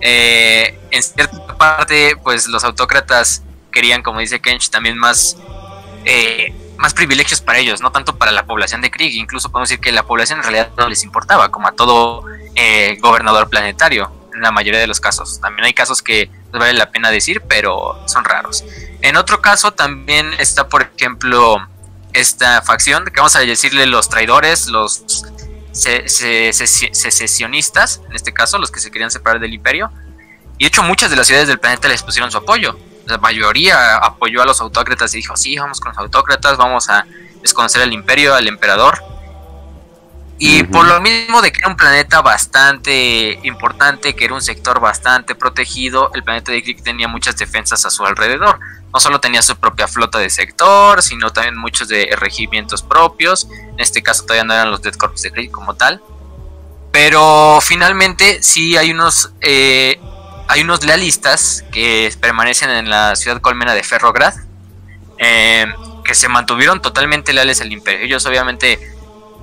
Eh, 0.00 0.78
en 0.90 1.02
cierta 1.02 1.56
parte, 1.56 2.16
pues 2.22 2.48
los 2.48 2.64
autócratas 2.64 3.42
querían, 3.72 4.02
como 4.02 4.20
dice 4.20 4.40
Kench, 4.40 4.70
también 4.70 4.96
más, 4.96 5.36
eh, 6.04 6.52
más 6.76 6.94
privilegios 6.94 7.40
para 7.40 7.58
ellos, 7.58 7.80
no 7.80 7.92
tanto 7.92 8.16
para 8.16 8.32
la 8.32 8.46
población 8.46 8.80
de 8.80 8.90
Krieg. 8.90 9.14
Incluso 9.14 9.50
podemos 9.50 9.68
decir 9.68 9.80
que 9.80 9.92
la 9.92 10.04
población 10.04 10.38
en 10.38 10.44
realidad 10.44 10.70
no 10.76 10.88
les 10.88 11.02
importaba, 11.02 11.50
como 11.50 11.68
a 11.68 11.72
todo 11.72 12.24
eh, 12.54 12.98
gobernador 13.00 13.48
planetario, 13.48 14.12
en 14.34 14.42
la 14.42 14.52
mayoría 14.52 14.80
de 14.80 14.86
los 14.86 15.00
casos. 15.00 15.40
También 15.40 15.66
hay 15.66 15.74
casos 15.74 16.02
que 16.02 16.30
vale 16.52 16.72
la 16.72 16.90
pena 16.90 17.10
decir, 17.10 17.42
pero 17.48 18.00
son 18.06 18.24
raros. 18.24 18.64
En 19.02 19.16
otro 19.16 19.40
caso 19.40 19.72
también 19.72 20.32
está, 20.38 20.68
por 20.68 20.90
ejemplo, 20.96 21.58
esta 22.12 22.62
facción, 22.62 23.04
que 23.06 23.16
vamos 23.16 23.36
a 23.36 23.40
decirle 23.40 23.86
los 23.86 24.08
traidores, 24.08 24.68
los 24.68 25.24
secesionistas, 25.72 28.02
en 28.08 28.14
este 28.14 28.32
caso, 28.32 28.58
los 28.58 28.70
que 28.70 28.80
se 28.80 28.90
querían 28.90 29.10
separar 29.10 29.40
del 29.40 29.54
imperio. 29.54 29.90
Y 30.58 30.64
de 30.64 30.68
hecho 30.68 30.82
muchas 30.82 31.10
de 31.10 31.16
las 31.16 31.26
ciudades 31.26 31.48
del 31.48 31.58
planeta 31.58 31.88
les 31.88 32.02
pusieron 32.02 32.30
su 32.30 32.38
apoyo. 32.38 32.78
La 33.06 33.18
mayoría 33.18 33.96
apoyó 33.96 34.42
a 34.42 34.44
los 34.44 34.60
autócratas 34.60 35.14
y 35.14 35.18
dijo, 35.18 35.36
sí, 35.36 35.56
vamos 35.56 35.80
con 35.80 35.90
los 35.90 35.98
autócratas, 35.98 36.56
vamos 36.56 36.90
a 36.90 37.06
desconocer 37.40 37.82
al 37.82 37.92
imperio, 37.92 38.34
al 38.34 38.48
emperador. 38.48 38.98
Y 40.40 40.62
por 40.62 40.86
lo 40.86 41.00
mismo 41.00 41.42
de 41.42 41.50
que 41.50 41.58
era 41.58 41.68
un 41.68 41.76
planeta 41.76 42.22
bastante 42.22 43.40
importante, 43.42 44.14
que 44.14 44.24
era 44.24 44.34
un 44.34 44.42
sector 44.42 44.78
bastante 44.78 45.34
protegido, 45.34 46.12
el 46.14 46.22
planeta 46.22 46.52
de 46.52 46.62
Krieg 46.62 46.82
tenía 46.82 47.08
muchas 47.08 47.36
defensas 47.36 47.84
a 47.84 47.90
su 47.90 48.06
alrededor. 48.06 48.60
No 48.92 49.00
solo 49.00 49.20
tenía 49.20 49.42
su 49.42 49.56
propia 49.56 49.86
flota 49.86 50.18
de 50.18 50.30
sector, 50.30 51.02
sino 51.02 51.32
también 51.32 51.56
muchos 51.56 51.88
de 51.88 52.08
regimientos 52.16 52.82
propios. 52.82 53.46
En 53.50 53.80
este 53.80 54.02
caso 54.02 54.22
todavía 54.22 54.44
no 54.44 54.54
eran 54.54 54.70
los 54.70 54.82
Dead 54.82 54.94
Corps 54.94 55.20
de 55.20 55.30
Krieg 55.30 55.50
como 55.50 55.74
tal. 55.74 56.02
Pero 56.90 57.60
finalmente 57.60 58.42
sí 58.42 58.76
hay 58.76 58.90
unos, 58.90 59.32
eh, 59.42 60.00
hay 60.48 60.62
unos 60.62 60.84
lealistas 60.84 61.64
que 61.70 62.12
permanecen 62.20 62.70
en 62.70 62.88
la 62.88 63.14
ciudad 63.14 63.40
colmena 63.40 63.74
de 63.74 63.82
Ferrograd. 63.82 64.34
Eh, 65.18 65.66
que 66.08 66.14
se 66.14 66.28
mantuvieron 66.28 66.80
totalmente 66.80 67.34
leales 67.34 67.60
al 67.60 67.70
imperio. 67.70 68.06
Ellos 68.06 68.24
obviamente 68.24 68.80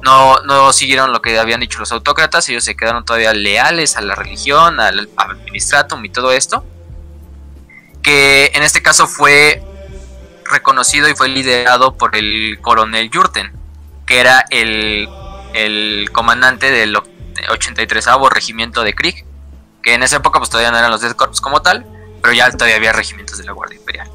no, 0.01 0.41
no 0.41 0.73
siguieron 0.73 1.11
lo 1.11 1.21
que 1.21 1.37
habían 1.37 1.59
dicho 1.59 1.77
los 1.79 1.91
autócratas, 1.91 2.49
ellos 2.49 2.63
se 2.63 2.75
quedaron 2.75 3.05
todavía 3.05 3.33
leales 3.33 3.97
a 3.97 4.01
la 4.01 4.15
religión, 4.15 4.79
al, 4.79 5.07
administratum 5.15 6.03
y 6.03 6.09
todo 6.09 6.31
esto, 6.31 6.65
que 8.05 8.51
en 8.53 8.61
este 8.61 8.83
caso 8.83 9.07
fue 9.07 9.63
reconocido 10.45 11.09
y 11.09 11.15
fue 11.15 11.27
liderado 11.27 11.97
por 11.97 12.15
el 12.15 12.59
coronel 12.61 13.09
Jurten, 13.11 13.51
que 14.05 14.19
era 14.19 14.45
el, 14.51 15.09
el 15.55 16.11
comandante 16.11 16.69
del 16.69 16.95
83 17.49 18.05
regimiento 18.29 18.83
de 18.83 18.93
Krieg, 18.93 19.25
que 19.81 19.95
en 19.95 20.03
esa 20.03 20.17
época 20.17 20.37
pues 20.37 20.51
todavía 20.51 20.69
no 20.69 20.77
eran 20.77 20.91
los 20.91 21.01
Death 21.01 21.15
Corps 21.15 21.41
como 21.41 21.63
tal, 21.63 21.83
pero 22.21 22.31
ya 22.31 22.51
todavía 22.51 22.75
había 22.75 22.93
regimientos 22.93 23.39
de 23.39 23.45
la 23.45 23.53
Guardia 23.53 23.79
Imperial. 23.79 24.07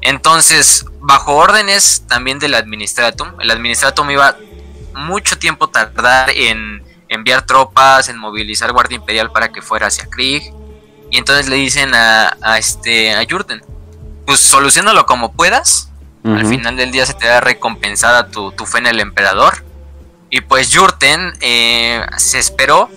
Entonces, 0.00 0.86
bajo 1.00 1.36
órdenes 1.36 2.04
también 2.08 2.38
del 2.38 2.54
Administratum, 2.54 3.38
el 3.38 3.50
Administratum 3.50 4.10
iba 4.12 4.34
mucho 4.94 5.38
tiempo 5.38 5.68
tardar 5.68 6.30
en 6.30 6.82
enviar 7.08 7.44
tropas, 7.44 8.08
en 8.08 8.16
movilizar 8.16 8.72
Guardia 8.72 8.96
Imperial 8.96 9.30
para 9.30 9.52
que 9.52 9.60
fuera 9.60 9.88
hacia 9.88 10.06
Krieg. 10.06 10.54
Y 11.10 11.18
entonces 11.18 11.48
le 11.48 11.56
dicen 11.56 11.94
a, 11.94 12.36
a 12.42 12.58
este 12.58 13.14
a 13.14 13.24
pues 14.26 14.40
solucionalo 14.40 15.06
como 15.06 15.32
puedas. 15.32 15.90
Al 16.24 16.44
final 16.44 16.76
del 16.76 16.90
día 16.90 17.06
se 17.06 17.14
te 17.14 17.28
da 17.28 17.40
recompensada 17.40 18.26
tu, 18.32 18.50
tu 18.50 18.66
fe 18.66 18.78
en 18.78 18.88
el 18.88 18.98
emperador. 18.98 19.64
Y 20.28 20.40
pues 20.40 20.76
Jurten 20.76 21.34
eh, 21.40 22.04
se 22.16 22.40
esperó. 22.40 22.90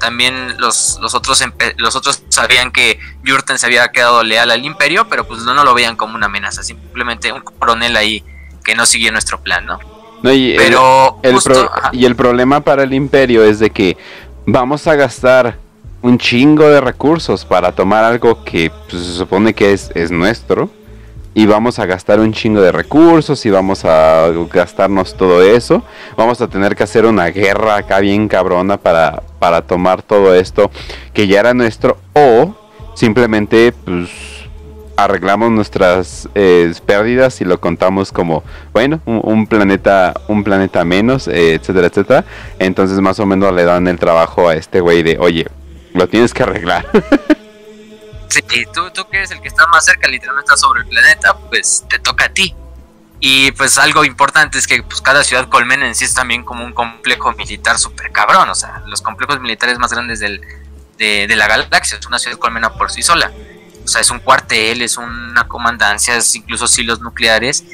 También 0.00 0.56
los, 0.58 0.98
los, 1.00 1.14
otros 1.14 1.44
los 1.76 1.94
otros 1.94 2.24
sabían 2.28 2.72
que 2.72 2.98
Jurten 3.24 3.56
se 3.60 3.66
había 3.66 3.92
quedado 3.92 4.24
leal 4.24 4.50
al 4.50 4.64
imperio, 4.64 5.08
pero 5.08 5.28
pues 5.28 5.42
no, 5.42 5.54
lo 5.62 5.74
veían 5.74 5.94
como 5.94 6.16
una 6.16 6.26
amenaza. 6.26 6.64
Simplemente 6.64 7.30
un 7.30 7.42
coronel 7.42 7.96
ahí 7.96 8.24
que 8.64 8.74
no 8.74 8.84
siguió 8.84 9.12
nuestro 9.12 9.40
plan, 9.40 9.64
¿no? 9.64 9.78
y 10.24 10.56
pero 10.56 11.20
el, 11.22 11.38
y 11.92 12.04
el 12.04 12.14
problema 12.14 12.60
para 12.60 12.82
el 12.84 12.94
imperio 12.94 13.44
es 13.44 13.58
de 13.58 13.70
que 13.70 13.96
vamos 14.46 14.86
a 14.86 14.94
gastar 14.94 15.58
un 16.02 16.18
chingo 16.18 16.68
de 16.68 16.80
recursos 16.80 17.44
para 17.44 17.72
tomar 17.72 18.04
algo 18.04 18.44
que 18.44 18.70
pues, 18.90 19.04
se 19.04 19.12
supone 19.12 19.54
que 19.54 19.72
es, 19.72 19.90
es 19.94 20.10
nuestro. 20.10 20.68
Y 21.34 21.46
vamos 21.46 21.78
a 21.78 21.86
gastar 21.86 22.20
un 22.20 22.34
chingo 22.34 22.60
de 22.60 22.72
recursos 22.72 23.46
y 23.46 23.50
vamos 23.50 23.86
a 23.86 24.28
gastarnos 24.52 25.16
todo 25.16 25.40
eso. 25.42 25.82
Vamos 26.14 26.42
a 26.42 26.48
tener 26.48 26.76
que 26.76 26.82
hacer 26.82 27.06
una 27.06 27.28
guerra 27.28 27.76
acá 27.76 28.00
bien 28.00 28.28
cabrona 28.28 28.76
para, 28.76 29.22
para 29.38 29.62
tomar 29.62 30.02
todo 30.02 30.34
esto 30.34 30.70
que 31.14 31.26
ya 31.26 31.40
era 31.40 31.54
nuestro. 31.54 31.96
O 32.12 32.54
simplemente 32.94 33.72
pues 33.72 34.10
arreglamos 34.94 35.50
nuestras 35.50 36.28
eh, 36.34 36.70
pérdidas 36.84 37.40
y 37.40 37.46
lo 37.46 37.58
contamos 37.58 38.12
como 38.12 38.42
bueno 38.74 39.00
un, 39.06 39.46
planeta 39.46 40.12
un 40.28 40.44
planeta 40.44 40.84
menos 40.84 41.28
eh, 41.28 41.54
etcétera 41.54 41.86
etcétera. 41.86 42.24
Entonces 42.58 43.00
más 43.00 43.18
o 43.20 43.24
menos 43.24 43.54
le 43.54 43.64
dan 43.64 43.88
el 43.88 43.98
trabajo 43.98 44.50
a 44.50 44.54
este 44.54 44.80
güey 44.80 45.02
de 45.02 45.16
oye 45.18 45.46
lo 45.94 46.08
tienes 46.08 46.32
que 46.32 46.42
arreglar 46.42 46.86
Sí, 48.32 48.66
tú, 48.72 48.90
tú 48.90 49.06
que 49.08 49.18
eres 49.18 49.30
el 49.30 49.42
que 49.42 49.48
está 49.48 49.66
más 49.66 49.84
cerca, 49.84 50.08
literalmente 50.08 50.52
está 50.52 50.56
sobre 50.56 50.80
el 50.80 50.86
planeta, 50.86 51.36
pues 51.50 51.84
te 51.88 51.98
toca 51.98 52.26
a 52.26 52.28
ti. 52.30 52.54
Y 53.20 53.52
pues 53.52 53.78
algo 53.78 54.04
importante 54.04 54.58
es 54.58 54.66
que 54.66 54.82
pues, 54.82 55.00
cada 55.00 55.22
ciudad 55.22 55.48
colmena 55.48 55.86
en 55.86 55.94
sí 55.94 56.06
es 56.06 56.14
también 56.14 56.42
como 56.42 56.64
un 56.64 56.72
complejo 56.72 57.32
militar 57.32 57.78
súper 57.78 58.10
cabrón. 58.10 58.48
O 58.48 58.54
sea, 58.54 58.82
los 58.86 59.02
complejos 59.02 59.38
militares 59.40 59.78
más 59.78 59.92
grandes 59.92 60.18
del, 60.20 60.40
de, 60.98 61.36
la 61.36 61.46
galaxia. 61.46 61.98
Es 61.98 62.06
una 62.06 62.18
ciudad 62.18 62.38
colmena 62.38 62.72
por 62.72 62.90
sí 62.90 63.02
sola. 63.02 63.30
O 63.84 63.88
sea, 63.88 64.00
es 64.00 64.10
un 64.10 64.18
cuartel, 64.18 64.80
es 64.82 64.96
una 64.96 65.46
comandancia, 65.46 66.16
es 66.16 66.34
incluso 66.34 66.66
silos 66.66 67.00
nucleares. 67.00 67.64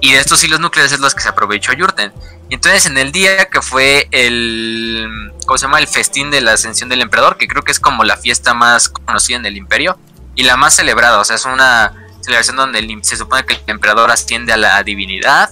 Y 0.00 0.12
de 0.12 0.18
estos 0.18 0.42
hilos 0.42 0.58
nucleares 0.58 0.92
es 0.92 1.00
los 1.00 1.14
que 1.14 1.22
se 1.22 1.28
aprovechó 1.28 1.72
Yurten. 1.74 2.12
Y 2.48 2.54
entonces 2.54 2.86
en 2.86 2.96
el 2.96 3.12
día 3.12 3.46
que 3.46 3.60
fue 3.60 4.08
el, 4.10 5.32
¿cómo 5.46 5.58
se 5.58 5.66
llama? 5.66 5.78
El 5.78 5.86
festín 5.86 6.30
de 6.30 6.40
la 6.40 6.52
ascensión 6.52 6.88
del 6.88 7.02
emperador, 7.02 7.36
que 7.36 7.46
creo 7.46 7.62
que 7.62 7.72
es 7.72 7.80
como 7.80 8.04
la 8.04 8.16
fiesta 8.16 8.54
más 8.54 8.88
conocida 8.88 9.36
en 9.36 9.46
el 9.46 9.56
imperio 9.56 9.98
y 10.34 10.44
la 10.44 10.56
más 10.56 10.74
celebrada. 10.76 11.18
O 11.18 11.24
sea, 11.24 11.36
es 11.36 11.44
una 11.44 12.08
celebración 12.22 12.56
donde 12.56 12.98
se 13.02 13.16
supone 13.16 13.44
que 13.44 13.54
el 13.54 13.60
emperador 13.66 14.10
asciende 14.10 14.52
a 14.52 14.56
la 14.56 14.82
divinidad. 14.82 15.50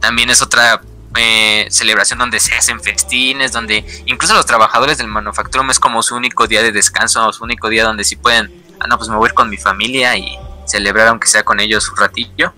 También 0.00 0.30
es 0.30 0.40
otra 0.40 0.80
eh, 1.16 1.66
celebración 1.70 2.18
donde 2.18 2.40
se 2.40 2.54
hacen 2.54 2.80
festines, 2.80 3.52
donde 3.52 3.84
incluso 4.06 4.34
los 4.34 4.46
trabajadores 4.46 4.98
del 4.98 5.08
manufacturum 5.08 5.70
es 5.70 5.80
como 5.80 6.02
su 6.02 6.16
único 6.16 6.46
día 6.46 6.62
de 6.62 6.72
descanso, 6.72 7.32
su 7.32 7.44
único 7.44 7.68
día 7.68 7.84
donde 7.84 8.04
si 8.04 8.16
pueden, 8.16 8.52
ah, 8.80 8.86
no, 8.86 8.96
pues 8.96 9.10
me 9.10 9.16
voy 9.16 9.26
a 9.26 9.28
ir 9.30 9.34
con 9.34 9.50
mi 9.50 9.56
familia 9.56 10.16
y 10.16 10.38
celebrar 10.66 11.08
aunque 11.08 11.26
sea 11.26 11.42
con 11.42 11.60
ellos 11.60 11.90
un 11.90 11.96
ratillo 11.96 12.52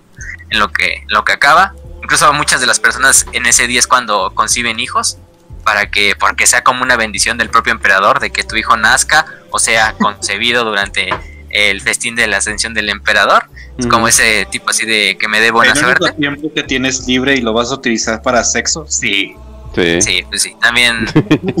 en 0.49 0.59
lo 0.59 0.71
que, 0.71 1.03
lo 1.07 1.23
que 1.25 1.33
acaba. 1.33 1.73
Incluso 2.03 2.31
muchas 2.33 2.61
de 2.61 2.67
las 2.67 2.79
personas 2.79 3.25
en 3.33 3.45
ese 3.45 3.67
día 3.67 3.79
es 3.79 3.87
cuando 3.87 4.31
conciben 4.33 4.79
hijos, 4.79 5.17
para 5.63 5.91
que, 5.91 6.15
porque 6.19 6.47
sea 6.47 6.63
como 6.63 6.83
una 6.83 6.97
bendición 6.97 7.37
del 7.37 7.49
propio 7.49 7.73
emperador, 7.73 8.19
de 8.19 8.31
que 8.31 8.43
tu 8.43 8.55
hijo 8.55 8.75
nazca 8.77 9.25
o 9.51 9.59
sea 9.59 9.93
concebido 9.99 10.63
durante 10.63 11.09
el 11.49 11.81
festín 11.81 12.15
de 12.15 12.27
la 12.27 12.37
ascensión 12.37 12.73
del 12.73 12.89
emperador. 12.89 13.45
Es 13.77 13.87
como 13.87 14.07
ese 14.07 14.47
tipo 14.51 14.69
así 14.69 14.85
de 14.85 15.17
que 15.19 15.27
me 15.27 15.39
dé 15.39 15.49
buena 15.49 15.75
suerte. 15.75 16.11
tiempo 16.13 16.51
que 16.53 16.61
tienes 16.63 17.07
libre 17.07 17.33
y 17.33 17.41
lo 17.41 17.51
vas 17.51 17.71
a 17.71 17.75
utilizar 17.75 18.21
para 18.21 18.43
sexo? 18.43 18.85
Sí. 18.87 19.35
Sí. 19.73 20.25
pues 20.27 20.41
sí, 20.41 20.55
también, 20.61 21.05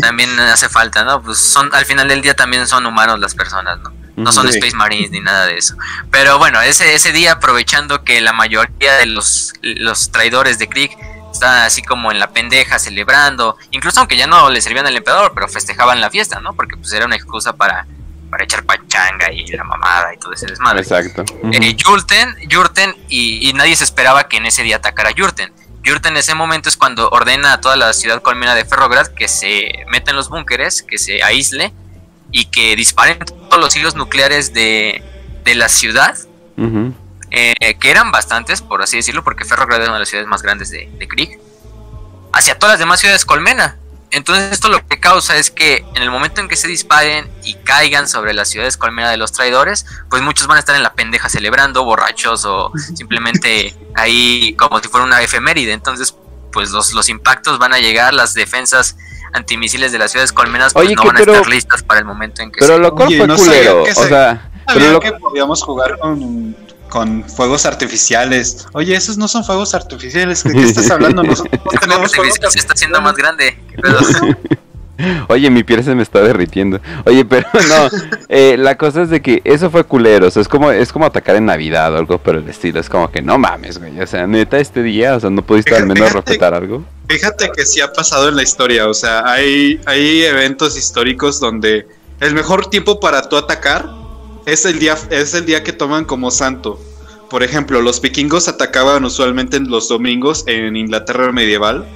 también 0.01 0.37
hace 0.39 0.67
falta, 0.67 1.03
¿no? 1.03 1.21
Pues 1.21 1.37
son, 1.37 1.69
al 1.73 1.85
final 1.85 2.07
del 2.09 2.21
día 2.21 2.35
también 2.35 2.67
son 2.67 2.85
humanos 2.85 3.19
las 3.19 3.33
personas, 3.33 3.79
¿no? 3.79 3.91
No 4.15 4.31
son 4.31 4.47
Space 4.49 4.75
Marines 4.75 5.11
ni 5.11 5.19
nada 5.19 5.45
de 5.45 5.57
eso. 5.57 5.75
Pero 6.09 6.37
bueno, 6.37 6.61
ese, 6.61 6.93
ese 6.93 7.11
día, 7.11 7.33
aprovechando 7.33 8.03
que 8.03 8.21
la 8.21 8.33
mayoría 8.33 8.93
de 8.97 9.05
los, 9.05 9.53
los 9.61 10.11
traidores 10.11 10.59
de 10.59 10.67
Krieg 10.67 10.91
estaban 11.31 11.63
así 11.63 11.81
como 11.81 12.11
en 12.11 12.19
la 12.19 12.31
pendeja 12.31 12.77
celebrando, 12.77 13.57
incluso 13.71 13.99
aunque 13.99 14.17
ya 14.17 14.27
no 14.27 14.49
le 14.49 14.61
servían 14.61 14.85
al 14.85 14.95
emperador, 14.95 15.31
pero 15.33 15.47
festejaban 15.47 16.01
la 16.01 16.09
fiesta, 16.09 16.39
¿no? 16.39 16.53
Porque 16.53 16.77
pues 16.77 16.91
era 16.93 17.05
una 17.05 17.15
excusa 17.15 17.53
para, 17.53 17.87
para 18.29 18.43
echar 18.43 18.63
pachanga 18.63 19.31
y 19.31 19.45
la 19.47 19.63
mamada 19.63 20.13
y 20.13 20.17
todo 20.17 20.33
ese 20.33 20.47
desmadre. 20.47 20.81
Exacto. 20.81 21.23
Eh, 21.51 21.75
Yurten, 21.75 22.95
y, 23.09 23.51
nadie 23.53 23.75
se 23.75 23.83
esperaba 23.83 24.27
que 24.27 24.37
en 24.37 24.45
ese 24.45 24.63
día 24.63 24.77
atacara 24.77 25.11
Yurten. 25.11 25.51
Yurten 25.83 26.13
en 26.13 26.17
ese 26.17 26.35
momento 26.35 26.69
es 26.69 26.77
cuando 26.77 27.09
ordena 27.09 27.53
a 27.53 27.61
toda 27.61 27.75
la 27.75 27.91
ciudad 27.93 28.21
colmena 28.21 28.53
de 28.53 28.65
Ferrograd 28.65 29.07
que 29.07 29.27
se 29.27 29.85
meta 29.89 30.11
en 30.11 30.17
los 30.17 30.29
búnkeres, 30.29 30.83
que 30.83 30.97
se 30.97 31.23
aísle 31.23 31.73
y 32.31 32.45
que 32.45 32.75
disparen 32.75 33.19
todos 33.19 33.59
los 33.59 33.75
hilos 33.75 33.95
nucleares 33.95 34.53
de, 34.53 35.03
la 35.55 35.69
ciudad, 35.69 36.17
eh, 37.29 37.75
que 37.79 37.91
eran 37.91 38.11
bastantes, 38.11 38.61
por 38.61 38.81
así 38.81 38.97
decirlo, 38.97 39.23
porque 39.23 39.45
Ferrograd 39.45 39.81
es 39.81 39.87
una 39.87 39.95
de 39.95 39.99
las 40.01 40.09
ciudades 40.09 40.29
más 40.29 40.41
grandes 40.41 40.69
de, 40.69 40.89
de 40.97 41.07
Krieg, 41.07 41.39
hacia 42.33 42.57
todas 42.57 42.73
las 42.73 42.79
demás 42.79 42.99
ciudades 42.99 43.25
colmena. 43.25 43.77
Entonces 44.11 44.51
esto 44.51 44.67
lo 44.67 44.85
que 44.85 44.99
causa 44.99 45.37
es 45.37 45.49
que 45.49 45.85
en 45.95 46.03
el 46.03 46.11
momento 46.11 46.41
en 46.41 46.49
que 46.49 46.57
se 46.57 46.67
disparen 46.67 47.31
y 47.43 47.55
caigan 47.55 48.09
sobre 48.09 48.33
las 48.33 48.49
ciudades 48.49 48.75
colmena 48.75 49.09
de 49.09 49.15
los 49.15 49.31
traidores, 49.31 49.85
pues 50.09 50.21
muchos 50.21 50.47
van 50.47 50.57
a 50.57 50.59
estar 50.59 50.75
en 50.75 50.83
la 50.83 50.93
pendeja 50.93 51.29
celebrando, 51.29 51.85
borrachos 51.85 52.43
o 52.43 52.73
simplemente 52.95 53.73
ahí 53.95 54.53
como 54.57 54.79
si 54.79 54.89
fuera 54.89 55.05
una 55.05 55.21
efeméride. 55.21 55.71
Entonces 55.71 56.13
pues 56.51 56.71
los, 56.71 56.91
los 56.91 57.07
impactos 57.07 57.57
van 57.57 57.73
a 57.73 57.79
llegar, 57.79 58.13
las 58.13 58.33
defensas 58.33 58.97
antimisiles 59.33 59.91
de 59.91 59.99
las 59.99 60.11
ciudades 60.11 60.31
colmenas 60.31 60.73
pues 60.73 60.89
no 60.95 61.03
van 61.03 61.17
a 61.17 61.19
estar 61.19 61.47
listas 61.47 61.83
para 61.83 61.99
el 61.99 62.05
momento 62.05 62.41
en 62.41 62.51
que 62.51 62.59
pero 62.59 62.77
lo 62.77 62.95
fue 62.95 63.17
culero, 63.17 63.83
o 63.83 63.85
sea, 63.85 64.51
pero 64.67 64.91
lo... 64.91 64.99
que 64.99 65.11
podíamos 65.13 65.63
jugar 65.63 65.97
con, 65.99 66.55
con 66.89 67.23
fuegos 67.29 67.65
artificiales. 67.65 68.67
Oye, 68.73 68.95
esos 68.95 69.17
no 69.17 69.27
son 69.27 69.43
fuegos 69.43 69.73
artificiales, 69.73 70.43
¿de 70.43 70.53
qué 70.53 70.63
estás 70.63 70.91
hablando? 70.91 71.23
Nosotros 71.23 71.59
tenemos 71.81 72.11
se 72.11 72.59
está 72.59 72.73
haciendo 72.73 73.01
más 73.01 73.15
grande. 73.15 73.57
Oye, 75.27 75.49
mi 75.49 75.63
piel 75.63 75.83
se 75.83 75.95
me 75.95 76.03
está 76.03 76.21
derritiendo. 76.21 76.79
Oye, 77.05 77.25
pero 77.25 77.47
no, 77.53 77.89
eh, 78.29 78.55
la 78.57 78.77
cosa 78.77 79.03
es 79.03 79.09
de 79.09 79.21
que 79.21 79.41
eso 79.43 79.69
fue 79.69 79.83
culero, 79.83 80.27
o 80.27 80.31
sea, 80.31 80.41
es 80.41 80.47
como, 80.47 80.71
es 80.71 80.91
como 80.91 81.05
atacar 81.05 81.35
en 81.35 81.45
Navidad 81.45 81.93
o 81.93 81.97
algo 81.97 82.17
por 82.17 82.35
el 82.35 82.47
estilo, 82.49 82.79
es 82.79 82.89
como 82.89 83.11
que 83.11 83.21
no 83.21 83.37
mames, 83.37 83.79
güey, 83.79 83.99
o 83.99 84.07
sea, 84.07 84.27
neta 84.27 84.59
este 84.59 84.83
día, 84.83 85.15
o 85.15 85.19
sea, 85.19 85.29
no 85.29 85.41
pudiste 85.41 85.75
al 85.75 85.87
menos 85.87 86.11
respetar 86.11 86.53
algo. 86.53 86.83
Fíjate 87.07 87.51
que 87.55 87.65
sí 87.65 87.81
ha 87.81 87.91
pasado 87.91 88.29
en 88.29 88.35
la 88.35 88.43
historia, 88.43 88.87
o 88.87 88.93
sea, 88.93 89.29
hay, 89.29 89.79
hay 89.85 90.23
eventos 90.23 90.77
históricos 90.77 91.39
donde 91.39 91.87
el 92.19 92.33
mejor 92.33 92.69
tiempo 92.69 92.99
para 92.99 93.27
tú 93.27 93.37
atacar 93.37 93.89
es 94.45 94.65
el 94.65 94.79
día, 94.79 94.95
es 95.09 95.33
el 95.33 95.45
día 95.45 95.63
que 95.63 95.73
toman 95.73 96.05
como 96.05 96.31
santo. 96.31 96.79
Por 97.29 97.43
ejemplo, 97.43 97.81
los 97.81 98.01
vikingos 98.01 98.47
atacaban 98.47 99.05
usualmente 99.05 99.57
en 99.57 99.69
los 99.69 99.87
domingos 99.87 100.43
en 100.47 100.75
Inglaterra 100.75 101.31
medieval 101.31 101.87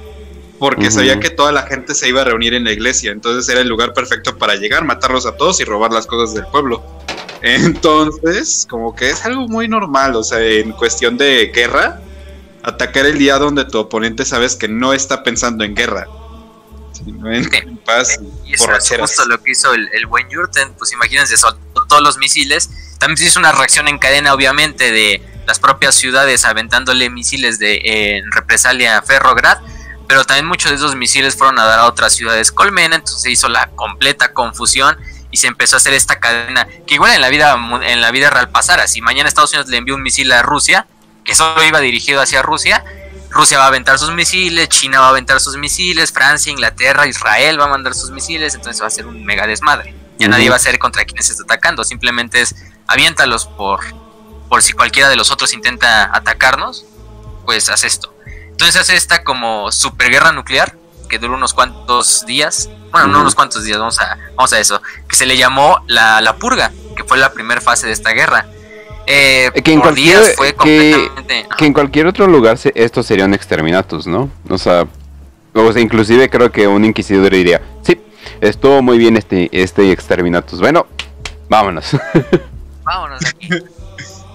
porque 0.58 0.90
sabía 0.90 1.20
que 1.20 1.30
toda 1.30 1.52
la 1.52 1.62
gente 1.62 1.94
se 1.94 2.08
iba 2.08 2.22
a 2.22 2.24
reunir 2.24 2.54
en 2.54 2.64
la 2.64 2.72
iglesia, 2.72 3.12
entonces 3.12 3.48
era 3.48 3.60
el 3.60 3.68
lugar 3.68 3.92
perfecto 3.92 4.36
para 4.36 4.56
llegar, 4.56 4.84
matarlos 4.84 5.26
a 5.26 5.36
todos 5.36 5.60
y 5.60 5.64
robar 5.64 5.92
las 5.92 6.06
cosas 6.06 6.34
del 6.34 6.46
pueblo. 6.46 6.84
Entonces, 7.42 8.66
como 8.68 8.96
que 8.96 9.10
es 9.10 9.24
algo 9.24 9.46
muy 9.46 9.68
normal, 9.68 10.16
o 10.16 10.24
sea, 10.24 10.40
en 10.40 10.72
cuestión 10.72 11.16
de 11.16 11.52
guerra, 11.54 12.00
atacar 12.62 13.06
el 13.06 13.18
día 13.18 13.38
donde 13.38 13.64
tu 13.64 13.78
oponente 13.78 14.24
sabes 14.24 14.56
que 14.56 14.68
no 14.68 14.92
está 14.92 15.22
pensando 15.22 15.62
en 15.62 15.74
guerra. 15.74 16.06
Sino 16.92 17.30
en, 17.30 17.76
paz 17.84 18.18
y, 18.44 18.54
eso 18.54 18.74
es 18.74 18.88
justo 18.98 19.26
lo 19.26 19.40
que 19.42 19.52
hizo 19.52 19.72
el, 19.74 20.06
buen 20.06 20.28
Jurten. 20.32 20.72
Pues 20.74 20.92
imagínense, 20.92 21.36
soltó 21.36 21.86
todos 21.86 22.02
los 22.02 22.16
misiles. 22.16 22.70
También 22.98 23.18
se 23.18 23.26
hizo 23.26 23.38
una 23.38 23.52
reacción 23.52 23.86
en 23.86 23.98
cadena, 23.98 24.32
obviamente, 24.32 24.90
de 24.90 25.22
las 25.46 25.60
propias 25.60 25.94
ciudades 25.94 26.44
aventándole 26.44 27.10
misiles 27.10 27.58
de 27.58 27.80
en 27.84 28.32
represalia 28.32 28.98
a 28.98 29.02
Ferrograd. 29.02 29.58
Pero 30.08 30.24
también 30.24 30.46
muchos 30.46 30.70
de 30.70 30.76
esos 30.76 30.94
misiles 30.94 31.36
fueron 31.36 31.58
a 31.58 31.64
dar 31.64 31.80
a 31.80 31.86
otras 31.86 32.14
ciudades 32.14 32.52
colmena. 32.52 32.96
Entonces 32.96 33.22
se 33.22 33.30
hizo 33.30 33.48
la 33.48 33.68
completa 33.70 34.32
confusión 34.32 34.96
y 35.30 35.38
se 35.38 35.48
empezó 35.48 35.76
a 35.76 35.78
hacer 35.78 35.94
esta 35.94 36.20
cadena 36.20 36.66
que 36.86 36.94
igual 36.94 37.12
en 37.12 37.20
la 37.20 37.28
vida 37.28 37.56
en 37.82 38.00
la 38.00 38.10
vida 38.10 38.30
real 38.30 38.48
pasara. 38.50 38.86
Si 38.86 39.00
mañana 39.00 39.28
Estados 39.28 39.52
Unidos 39.52 39.68
le 39.68 39.78
envió 39.78 39.94
un 39.94 40.02
misil 40.02 40.30
a 40.32 40.42
Rusia, 40.42 40.86
que 41.24 41.34
solo 41.34 41.64
iba 41.64 41.80
dirigido 41.80 42.20
hacia 42.20 42.42
Rusia, 42.42 42.84
Rusia 43.30 43.58
va 43.58 43.64
a 43.64 43.68
aventar 43.68 43.98
sus 43.98 44.12
misiles, 44.12 44.68
China 44.68 45.00
va 45.00 45.06
a 45.06 45.10
aventar 45.10 45.40
sus 45.40 45.56
misiles, 45.56 46.12
Francia, 46.12 46.50
Inglaterra, 46.50 47.06
Israel 47.06 47.60
va 47.60 47.64
a 47.64 47.68
mandar 47.68 47.94
sus 47.94 48.10
misiles, 48.10 48.54
entonces 48.54 48.80
va 48.80 48.86
a 48.86 48.90
ser 48.90 49.06
un 49.06 49.24
mega 49.24 49.46
desmadre. 49.46 49.94
Ya 50.18 50.28
nadie 50.28 50.48
va 50.48 50.56
a 50.56 50.58
ser 50.58 50.78
contra 50.78 51.04
quienes 51.04 51.28
está 51.28 51.42
atacando, 51.42 51.84
simplemente 51.84 52.40
es 52.40 52.54
aviéntalos 52.86 53.44
por, 53.44 53.80
por 54.48 54.62
si 54.62 54.72
cualquiera 54.72 55.10
de 55.10 55.16
los 55.16 55.30
otros 55.30 55.52
intenta 55.52 56.16
atacarnos, 56.16 56.86
pues 57.44 57.68
haz 57.68 57.84
esto. 57.84 58.15
Entonces 58.56 58.80
hace 58.80 58.96
esta 58.96 59.22
como 59.22 59.70
super 59.70 60.10
guerra 60.10 60.32
nuclear, 60.32 60.74
que 61.10 61.18
duró 61.18 61.34
unos 61.34 61.52
cuantos 61.52 62.24
días, 62.24 62.70
bueno, 62.90 63.08
no 63.08 63.20
unos 63.20 63.34
cuantos 63.34 63.64
días, 63.64 63.78
vamos 63.78 64.00
a, 64.00 64.16
vamos 64.34 64.50
a 64.54 64.58
eso, 64.58 64.80
que 65.06 65.14
se 65.14 65.26
le 65.26 65.36
llamó 65.36 65.82
la, 65.88 66.22
la 66.22 66.36
purga, 66.36 66.72
que 66.96 67.04
fue 67.04 67.18
la 67.18 67.34
primera 67.34 67.60
fase 67.60 67.86
de 67.86 67.92
esta 67.92 68.12
guerra. 68.12 68.46
Eh, 69.06 69.52
que, 69.62 69.74
en 69.74 69.80
cualquier, 69.82 70.24
fue 70.36 70.54
que, 70.54 71.10
que, 71.58 71.66
en 71.66 71.74
cualquier 71.74 72.06
otro 72.06 72.26
lugar 72.26 72.56
se, 72.56 72.72
esto 72.74 73.02
sería 73.02 73.26
un 73.26 73.34
exterminatus, 73.34 74.06
¿no? 74.06 74.30
O 74.48 74.56
sea, 74.56 74.86
o 75.52 75.72
sea, 75.72 75.82
inclusive 75.82 76.30
creo 76.30 76.50
que 76.50 76.66
un 76.66 76.82
inquisidor 76.86 77.32
diría, 77.32 77.60
sí, 77.82 78.00
estuvo 78.40 78.80
muy 78.80 78.96
bien 78.96 79.18
este, 79.18 79.50
este 79.52 79.92
exterminatus. 79.92 80.60
Bueno, 80.60 80.86
vámonos. 81.50 81.94
Vámonos 82.84 83.20
aquí. 83.26 83.50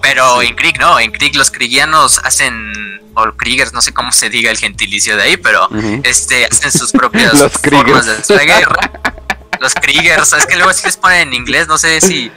Pero 0.02 0.42
en 0.42 0.54
Krieg 0.54 0.78
no, 0.78 0.98
en 0.98 1.12
Krieg 1.12 1.34
los 1.36 1.50
krigianos 1.50 2.20
hacen, 2.24 3.00
o 3.14 3.32
Kriegers, 3.36 3.72
no 3.72 3.80
sé 3.80 3.94
cómo 3.94 4.12
se 4.12 4.28
diga 4.28 4.50
el 4.50 4.58
gentilicio 4.58 5.16
de 5.16 5.22
ahí, 5.22 5.36
pero 5.36 5.68
este 6.02 6.44
hacen 6.44 6.72
sus 6.72 6.92
propias 6.92 7.32
formas 7.62 8.26
de 8.28 8.36
la 8.36 8.44
guerra. 8.44 8.90
los 9.60 9.74
Kriegers, 9.74 10.32
es 10.32 10.46
que 10.46 10.56
luego 10.56 10.72
si 10.72 10.84
les 10.84 10.96
ponen 10.96 11.28
en 11.28 11.34
inglés, 11.34 11.68
no 11.68 11.78
sé 11.78 12.00
si 12.00 12.30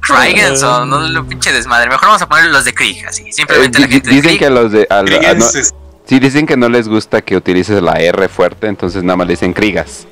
Kriegens 0.00 0.62
o 0.62 0.86
no 0.86 1.00
lo 1.00 1.26
pinche 1.26 1.52
desmadre. 1.52 1.90
Mejor 1.90 2.06
vamos 2.06 2.22
a 2.22 2.28
poner 2.28 2.46
los 2.46 2.64
de 2.64 2.72
Krieg, 2.72 3.04
así. 3.06 3.32
Simplemente 3.32 3.78
eh, 3.78 3.80
la 3.82 3.88
gente 3.88 4.10
dicen 4.10 4.38
que 4.38 4.50
los 4.50 4.70
de. 4.70 4.86
sí, 6.06 6.20
dicen 6.20 6.46
que 6.46 6.56
no 6.56 6.68
les 6.68 6.88
gusta 6.88 7.20
que 7.20 7.36
utilices 7.36 7.82
la 7.82 7.94
R 7.94 8.28
fuerte, 8.28 8.68
entonces 8.68 9.02
nada 9.02 9.16
más 9.16 9.26
le 9.26 9.32
dicen 9.32 9.52
Kriegas 9.52 10.06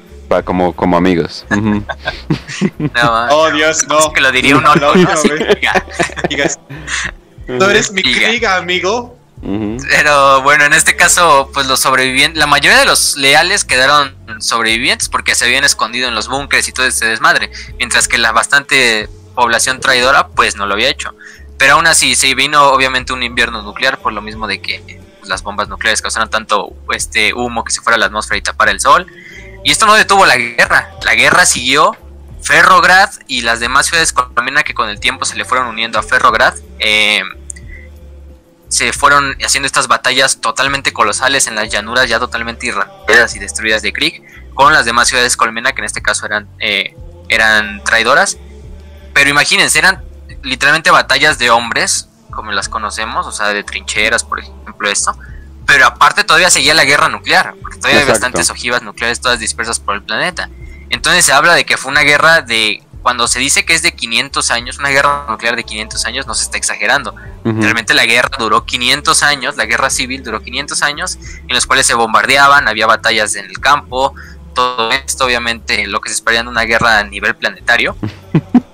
como, 0.45 0.75
como 0.75 0.97
amigos. 0.97 1.47
no, 1.51 1.85
oh, 3.31 3.51
Dios, 3.51 3.87
no. 3.89 3.99
Es 3.99 4.09
que 4.15 4.21
lo 4.21 4.33
diría 4.33 4.57
uno. 4.57 4.75
No, 4.75 4.95
no, 4.95 5.05
no, 7.49 7.71
eres 7.71 7.93
mi 7.93 8.03
Kriga, 8.03 8.57
amigo. 8.57 9.17
Pero 9.89 10.43
bueno, 10.43 10.65
en 10.65 10.73
este 10.73 10.97
caso, 10.97 11.51
pues 11.53 11.67
los 11.67 11.81
sobrevivientes, 11.81 12.39
la 12.39 12.47
mayoría 12.47 12.79
de 12.79 12.87
los 12.87 13.17
leales 13.17 13.65
quedaron 13.65 14.15
sobrevivientes 14.41 15.09
porque 15.09 15.35
se 15.35 15.45
habían 15.45 15.63
escondido 15.63 16.09
en 16.09 16.15
los 16.15 16.29
búnkeres 16.29 16.67
y 16.69 16.73
todo 16.73 16.87
ese 16.87 17.07
desmadre, 17.07 17.51
mientras 17.79 18.09
que 18.09 18.19
la 18.19 18.33
bastante 18.33 19.09
población 19.35 19.81
traidora, 19.81 20.29
pues 20.29 20.57
no 20.57 20.67
lo 20.67 20.75
había 20.75 20.89
hecho. 20.89 21.15
Pero 21.59 21.75
aún 21.75 21.87
así, 21.87 22.15
se 22.17 22.35
vino 22.35 22.71
obviamente 22.71 23.13
un 23.13 23.23
invierno 23.23 23.63
nuclear 23.63 23.99
por 23.99 24.13
lo 24.13 24.21
mismo 24.21 24.47
de 24.47 24.61
que 24.61 25.01
las 25.25 25.43
bombas 25.43 25.69
nucleares 25.69 26.03
causaron 26.03 26.31
tanto 26.31 26.73
este 26.93 27.35
humo 27.35 27.65
que 27.65 27.73
se 27.73 27.81
fuera 27.81 27.97
a 27.97 27.99
la 27.99 28.07
atmósfera 28.07 28.39
y 28.39 28.43
tapara 28.43 28.71
el 28.71 28.81
sol. 28.81 29.07
Y 29.67 29.73
esto 29.73 29.85
no 29.85 29.95
detuvo 29.95 30.25
la 30.27 30.37
guerra. 30.37 30.93
La 31.03 31.17
guerra 31.17 31.45
siguió. 31.45 31.97
Ferrograd 32.41 33.11
y 33.27 33.41
las 33.41 33.59
demás 33.59 33.87
ciudades 33.87 34.13
colombianas 34.13 34.63
que 34.63 34.75
con 34.75 34.89
el 34.89 35.01
tiempo 35.01 35.25
se 35.25 35.35
le 35.35 35.45
fueron 35.45 35.67
uniendo 35.67 35.99
a 35.99 36.05
Ferrograd 36.05 36.55
eh, 36.79 37.25
se 38.69 38.93
fueron 38.93 39.37
haciendo 39.45 39.67
estas 39.67 39.89
batallas 39.89 40.41
totalmente 40.41 40.93
colosales 40.93 41.49
en 41.49 41.57
las 41.57 41.71
llanuras 41.71 42.09
ya 42.09 42.21
totalmente 42.21 42.67
irradiadas 42.67 43.35
y 43.35 43.41
destruidas 43.41 43.83
de 43.83 43.93
Krieg 43.93 44.23
con 44.55 44.73
las 44.73 44.85
demás 44.85 45.09
ciudades 45.09 45.37
colombianas 45.37 45.73
que 45.73 45.81
en 45.81 45.87
este 45.87 46.03
caso 46.03 46.27
eran, 46.27 46.47
eh, 46.61 46.95
eran 47.29 47.83
traidoras. 47.83 48.39
Pero 49.13 49.31
imagínense, 49.31 49.81
eran 49.81 50.05
literalmente 50.45 50.93
batallas 50.93 51.39
de 51.41 51.51
hombres, 51.51 52.09
como 52.31 52.53
las 52.53 52.69
conocemos, 52.69 53.27
o 53.27 53.33
sea, 53.33 53.49
de 53.49 53.65
trincheras, 53.65 54.23
por 54.23 54.39
ejemplo, 54.39 54.89
esto 54.89 55.19
pero 55.67 55.87
aparte 55.87 56.25
todavía 56.25 56.51
seguía 56.51 56.75
la 56.75 56.85
guerra 56.85 57.09
nuclear, 57.09 57.55
porque 57.61 57.79
todavía 57.79 58.01
hay 58.01 58.07
bastantes 58.07 58.51
ojivas 58.51 58.83
nucleares 58.83 59.21
todas 59.21 59.41
dispersas 59.41 59.81
por 59.81 59.97
el 59.97 60.03
planeta. 60.03 60.49
Entonces 60.91 61.25
se 61.25 61.33
habla 61.33 61.55
de 61.55 61.65
que 61.65 61.77
fue 61.77 61.91
una 61.91 62.03
guerra 62.03 62.43
de, 62.43 62.83
cuando 63.03 63.27
se 63.27 63.41
dice 63.41 63.65
que 63.65 63.75
es 63.75 63.83
de 63.83 63.93
500 63.93 64.51
años, 64.53 64.79
una 64.79 64.91
guerra 64.91 65.27
nuclear 65.29 65.57
de 65.57 65.65
500 65.65 66.05
años, 66.07 66.27
no 66.27 66.35
se 66.35 66.45
está 66.45 66.57
exagerando. 66.57 67.15
Realmente 67.45 67.95
la 67.95 68.07
guerra 68.07 68.31
duró 68.39 68.65
500 68.65 69.23
años, 69.23 69.57
la 69.57 69.67
guerra 69.67 69.91
civil 69.91 70.25
duró 70.25 70.43
500 70.43 70.83
años, 70.83 71.19
en 71.47 71.55
los 71.55 71.67
cuales 71.67 71.87
se 71.87 71.95
bombardeaban, 71.95 72.67
había 72.67 72.87
batallas 72.87 73.37
en 73.37 73.45
el 73.45 73.61
campo, 73.61 74.15
todo 74.55 74.91
esto 74.91 75.27
obviamente 75.27 75.87
lo 75.87 76.01
que 76.01 76.09
se 76.09 76.15
esperaría 76.17 76.41
en 76.41 76.49
una 76.49 76.63
guerra 76.63 76.99
a 76.99 77.05
nivel 77.05 77.37
planetario. 77.37 77.97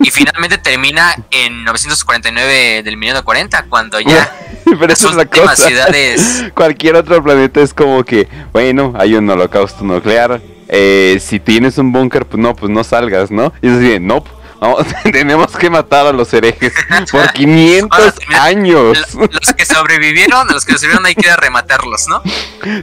y 0.03 0.11
finalmente 0.11 0.59
termina 0.59 1.15
en 1.31 1.65
949 1.65 2.83
del 2.83 2.97
milenio 2.97 3.25
40, 3.25 3.65
cuando 3.69 4.01
ya 4.01 4.31
Pero 4.65 4.93
eso 4.93 5.11
es 5.11 5.17
la 5.17 5.27
cosa. 5.27 5.57
ciudades... 5.57 6.45
Cualquier 6.55 6.97
otro 6.97 7.23
planeta 7.23 7.61
es 7.61 7.75
como 7.75 8.05
que, 8.05 8.29
bueno, 8.53 8.95
hay 8.97 9.15
un 9.15 9.29
holocausto 9.29 9.85
nuclear. 9.85 10.41
Eh, 10.69 11.19
si 11.21 11.41
tienes 11.41 11.79
un 11.79 11.93
búnker, 11.93 12.25
pues 12.27 12.41
no, 12.43 12.55
pues 12.55 12.71
no 12.71 12.83
salgas, 12.83 13.31
¿no? 13.31 13.53
Y 13.61 13.69
es 13.69 13.75
así, 13.75 13.99
no, 14.01 14.25
tenemos 15.13 15.53
que 15.57 15.71
matar 15.71 16.07
a 16.07 16.13
los 16.13 16.33
herejes 16.33 16.73
por 17.11 17.33
500 17.35 18.15
años. 18.41 18.99
Los 19.15 19.55
que 19.55 19.67
sobrevivieron, 19.67 20.49
los 20.49 20.65
que 20.65 20.73
sobrevivieron 20.73 21.07
hay 21.07 21.15
que 21.15 21.35
rematarlos, 21.37 22.07
¿no? 22.09 22.23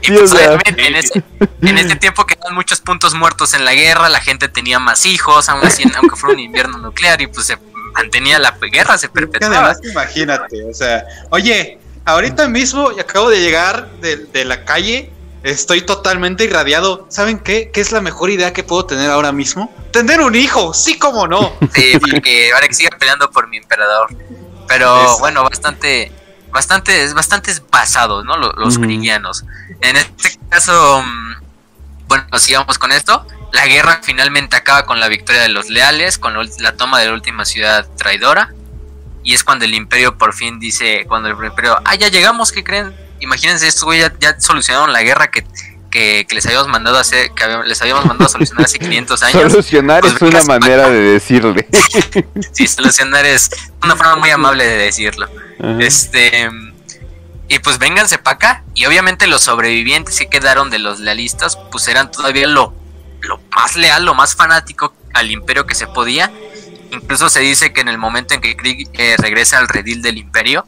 Y 0.02 0.12
pues, 0.12 0.32
obviamente, 0.32 0.86
en 0.86 0.96
ese, 0.96 1.22
en 1.62 1.78
ese 1.78 1.96
tiempo 1.96 2.26
quedan 2.26 2.54
muchos 2.54 2.80
puntos 2.80 3.14
muertos 3.14 3.54
en 3.54 3.64
la 3.64 3.74
guerra, 3.74 4.08
la 4.08 4.20
gente 4.20 4.48
tenía 4.48 4.78
más 4.78 5.06
hijos, 5.06 5.48
aún 5.48 5.66
así, 5.66 5.84
aunque 5.96 6.16
fuera 6.16 6.34
un 6.34 6.40
invierno 6.40 6.78
nuclear, 6.78 7.20
y 7.22 7.26
pues 7.26 7.46
se 7.46 7.58
mantenía 7.94 8.38
la 8.38 8.56
guerra, 8.60 8.98
se 8.98 9.08
perpetuaba. 9.08 9.70
Además, 9.70 9.78
imagínate, 9.84 10.64
o 10.64 10.74
sea, 10.74 11.04
oye, 11.30 11.78
ahorita 12.04 12.48
mismo 12.48 12.90
acabo 12.90 13.30
de 13.30 13.40
llegar 13.40 13.90
de, 14.00 14.16
de 14.16 14.44
la 14.44 14.64
calle 14.64 15.10
Estoy 15.42 15.82
totalmente 15.82 16.44
irradiado. 16.44 17.06
¿Saben 17.08 17.38
qué? 17.38 17.70
¿Qué 17.72 17.80
es 17.80 17.92
la 17.92 18.00
mejor 18.00 18.30
idea 18.30 18.52
que 18.52 18.62
puedo 18.62 18.84
tener 18.84 19.10
ahora 19.10 19.32
mismo? 19.32 19.74
Tener 19.90 20.20
un 20.20 20.34
hijo, 20.34 20.74
sí 20.74 20.98
como 20.98 21.26
no. 21.26 21.56
Sí, 21.74 21.98
porque 21.98 22.52
ahora 22.52 22.68
que 22.68 22.74
siga 22.74 22.90
peleando 22.98 23.30
por 23.30 23.48
mi 23.48 23.56
emperador. 23.56 24.08
Pero 24.68 25.18
bueno, 25.18 25.42
bastante, 25.42 26.12
bastante, 26.52 27.04
es 27.04 27.14
bastante 27.14 27.52
basado, 27.70 28.22
¿no? 28.22 28.36
Los, 28.36 28.54
los 28.56 28.76
En 28.76 29.96
este 29.96 30.38
caso, 30.48 31.02
mm, 31.02 31.34
bueno, 32.06 32.38
sigamos 32.38 32.78
con 32.78 32.92
esto. 32.92 33.26
La 33.52 33.66
guerra 33.66 34.00
finalmente 34.02 34.56
acaba 34.56 34.84
con 34.84 35.00
la 35.00 35.08
victoria 35.08 35.42
de 35.42 35.48
los 35.48 35.70
leales, 35.70 36.18
con 36.18 36.34
la 36.58 36.76
toma 36.76 37.00
de 37.00 37.06
la 37.06 37.14
última 37.14 37.44
ciudad 37.44 37.88
traidora. 37.96 38.52
Y 39.24 39.34
es 39.34 39.42
cuando 39.42 39.64
el 39.64 39.74
imperio 39.74 40.16
por 40.18 40.34
fin 40.34 40.60
dice, 40.60 41.04
cuando 41.08 41.30
el 41.30 41.44
imperio, 41.44 41.78
ah, 41.84 41.94
ya 41.94 42.08
llegamos, 42.08 42.52
¿qué 42.52 42.62
creen? 42.62 42.94
Imagínense, 43.20 43.66
estos 43.66 43.84
güey 43.84 44.00
ya, 44.20 44.40
solucionaron 44.40 44.92
la 44.92 45.02
guerra 45.02 45.30
que, 45.30 45.44
que, 45.90 46.26
les 46.30 46.46
habíamos 46.46 46.68
mandado 46.68 46.98
a 46.98 47.00
hacer, 47.00 47.30
que 47.32 47.44
les 47.66 47.80
habíamos 47.82 48.04
mandado 48.04 48.26
a 48.26 48.28
solucionar 48.28 48.64
hace 48.64 48.78
500 48.78 49.22
años. 49.22 49.52
Solucionar 49.52 50.00
pues 50.00 50.14
es 50.14 50.22
una 50.22 50.42
manera 50.44 50.88
de 50.88 51.00
decirle. 51.00 51.66
sí, 52.52 52.66
solucionar 52.66 53.26
es 53.26 53.50
una 53.82 53.96
forma 53.96 54.16
muy 54.16 54.30
amable 54.30 54.66
de 54.66 54.76
decirlo. 54.76 55.28
Este 55.78 56.48
y 57.50 57.58
pues 57.58 57.78
vénganse 57.78 58.16
para 58.16 58.36
acá. 58.36 58.64
Y 58.74 58.86
obviamente 58.86 59.26
los 59.26 59.42
sobrevivientes 59.42 60.16
que 60.16 60.28
quedaron 60.28 60.70
de 60.70 60.78
los 60.78 61.00
lealistas, 61.00 61.58
pues 61.72 61.88
eran 61.88 62.08
todavía 62.12 62.46
lo, 62.46 62.72
lo 63.22 63.40
más 63.56 63.74
leal, 63.74 64.04
lo 64.04 64.14
más 64.14 64.36
fanático 64.36 64.94
al 65.14 65.32
imperio 65.32 65.66
que 65.66 65.74
se 65.74 65.88
podía. 65.88 66.30
Incluso 66.92 67.28
se 67.28 67.40
dice 67.40 67.72
que 67.72 67.80
en 67.80 67.88
el 67.88 67.98
momento 67.98 68.34
en 68.34 68.40
que 68.40 68.56
Krieg 68.56 68.88
eh, 68.92 69.16
regresa 69.18 69.58
al 69.58 69.66
redil 69.66 70.00
del 70.00 70.18
imperio, 70.18 70.64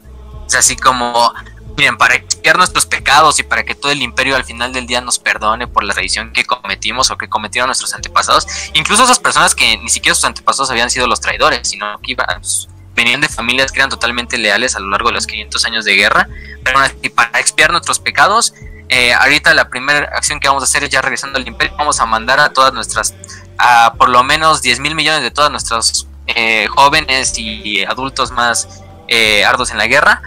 es 0.48 0.56
así 0.56 0.74
como, 0.74 1.32
Miren, 1.76 1.96
para 1.96 2.14
expiar 2.16 2.56
nuestros 2.56 2.86
pecados 2.86 3.38
y 3.38 3.42
para 3.42 3.64
que 3.64 3.74
todo 3.74 3.92
el 3.92 4.02
imperio 4.02 4.36
al 4.36 4.44
final 4.44 4.72
del 4.72 4.86
día 4.86 5.00
nos 5.00 5.18
perdone 5.18 5.66
por 5.66 5.84
la 5.84 5.94
traición 5.94 6.32
que 6.32 6.44
cometimos 6.44 7.10
o 7.10 7.16
que 7.16 7.28
cometieron 7.28 7.68
nuestros 7.68 7.94
antepasados, 7.94 8.46
incluso 8.74 9.04
esas 9.04 9.18
personas 9.18 9.54
que 9.54 9.78
ni 9.78 9.88
siquiera 9.88 10.14
sus 10.14 10.24
antepasados 10.24 10.70
habían 10.70 10.90
sido 10.90 11.06
los 11.06 11.20
traidores, 11.20 11.68
sino 11.68 11.98
que 12.00 12.12
iban, 12.12 12.26
pues, 12.40 12.68
venían 12.94 13.20
de 13.20 13.28
familias 13.28 13.72
que 13.72 13.78
eran 13.78 13.90
totalmente 13.90 14.36
leales 14.36 14.76
a 14.76 14.80
lo 14.80 14.90
largo 14.90 15.08
de 15.08 15.14
los 15.14 15.26
500 15.26 15.64
años 15.64 15.84
de 15.84 15.94
guerra, 15.94 16.28
pero 16.62 16.80
para 17.14 17.40
expiar 17.40 17.70
nuestros 17.70 17.98
pecados, 17.98 18.54
eh, 18.88 19.14
ahorita 19.14 19.54
la 19.54 19.70
primera 19.70 20.10
acción 20.14 20.38
que 20.38 20.48
vamos 20.48 20.62
a 20.62 20.64
hacer 20.64 20.84
es 20.84 20.90
ya 20.90 21.00
regresando 21.00 21.38
al 21.38 21.48
imperio, 21.48 21.74
vamos 21.78 21.98
a 22.00 22.06
mandar 22.06 22.38
a 22.40 22.52
todas 22.52 22.74
nuestras, 22.74 23.14
a 23.56 23.94
por 23.94 24.10
lo 24.10 24.22
menos 24.22 24.60
10 24.60 24.80
mil 24.80 24.94
millones 24.94 25.22
de 25.22 25.30
todas 25.30 25.50
nuestras 25.50 26.06
eh, 26.26 26.66
jóvenes 26.68 27.38
y 27.38 27.82
adultos 27.84 28.30
más 28.30 28.82
eh, 29.08 29.44
ardos 29.44 29.70
en 29.70 29.78
la 29.78 29.86
guerra, 29.86 30.22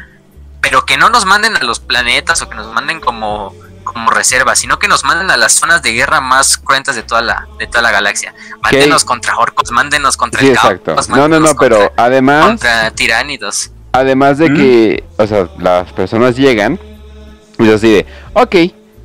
pero 0.66 0.84
que 0.84 0.98
no 0.98 1.10
nos 1.10 1.28
manden 1.28 1.56
a 1.56 1.64
los 1.64 1.80
planetas 1.80 2.42
o 2.42 2.50
que 2.50 2.56
nos 2.56 2.74
manden 2.74 3.00
como, 3.00 3.54
como 3.84 4.10
reserva, 4.10 4.56
sino 4.56 4.80
que 4.80 4.88
nos 4.88 5.04
manden 5.04 5.30
a 5.30 5.38
las 5.38 5.54
zonas 5.54 5.84
de 5.84 5.94
guerra 5.94 6.22
más 6.22 6.58
cruentas 6.58 6.96
de 6.96 7.04
toda 7.04 7.22
la, 7.22 7.48
de 7.60 7.68
toda 7.68 7.84
la 7.84 7.92
galaxia. 7.92 8.34
Mándenos 8.64 9.06
contra 9.06 9.38
orcos, 9.38 9.70
mándenos 9.70 10.18
contra 10.18 10.42
sí, 10.42 10.48
exacto. 10.48 10.96
no, 11.10 11.28
no, 11.28 11.40
no, 11.40 11.56
pero 11.60 11.94
además... 11.96 12.48
Contra 12.48 12.90
tiránidos. 12.90 13.70
Además 13.92 14.40
de 14.40 14.52
que, 14.56 15.04
o 15.18 15.28
sea, 15.28 15.48
las 15.60 15.94
personas 15.94 16.36
llegan 16.36 16.80
y 17.60 17.72
así 17.72 17.92
de, 17.92 18.08
ok, 18.34 18.56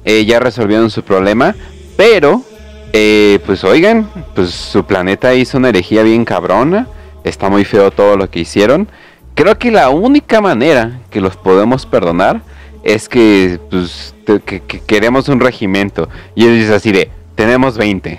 eh, 0.06 0.24
ya 0.24 0.40
resolvieron 0.40 0.90
su 0.90 1.02
problema, 1.02 1.54
pero, 1.94 2.42
eh, 2.94 3.38
pues 3.44 3.64
oigan, 3.64 4.10
pues 4.34 4.50
su 4.50 4.86
planeta 4.86 5.34
hizo 5.34 5.58
una 5.58 5.68
herejía 5.68 6.04
bien 6.04 6.24
cabrona, 6.24 6.88
está 7.22 7.50
muy 7.50 7.66
feo 7.66 7.90
todo 7.90 8.16
lo 8.16 8.30
que 8.30 8.40
hicieron, 8.40 8.88
creo 9.34 9.58
que 9.58 9.70
la 9.70 9.90
única 9.90 10.40
manera 10.40 11.00
que 11.10 11.20
los 11.20 11.36
podemos 11.36 11.86
perdonar 11.86 12.42
es 12.82 13.08
que, 13.08 13.60
pues, 13.70 14.14
queremos 14.86 15.28
un 15.28 15.40
regimiento. 15.40 16.08
Y 16.34 16.46
él 16.46 16.58
dice 16.58 16.74
así 16.74 16.92
de, 16.92 17.10
tenemos 17.34 17.76
20. 17.76 18.18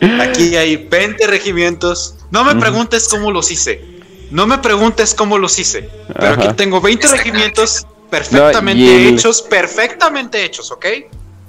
Aquí 0.20 0.56
hay 0.56 0.76
20 0.76 1.26
regimientos. 1.26 2.16
No 2.30 2.44
me 2.44 2.54
preguntes 2.54 3.08
cómo 3.08 3.30
los 3.30 3.50
hice. 3.50 3.84
No 4.30 4.46
me 4.46 4.58
preguntes 4.58 5.14
cómo 5.14 5.38
los 5.38 5.58
hice. 5.58 5.88
Pero 6.18 6.34
aquí 6.34 6.48
tengo 6.56 6.80
20 6.80 7.08
regimientos 7.08 7.86
perfectamente 8.08 9.08
hechos, 9.08 9.42
perfectamente 9.42 10.44
hechos, 10.44 10.70
¿ok? 10.70 10.86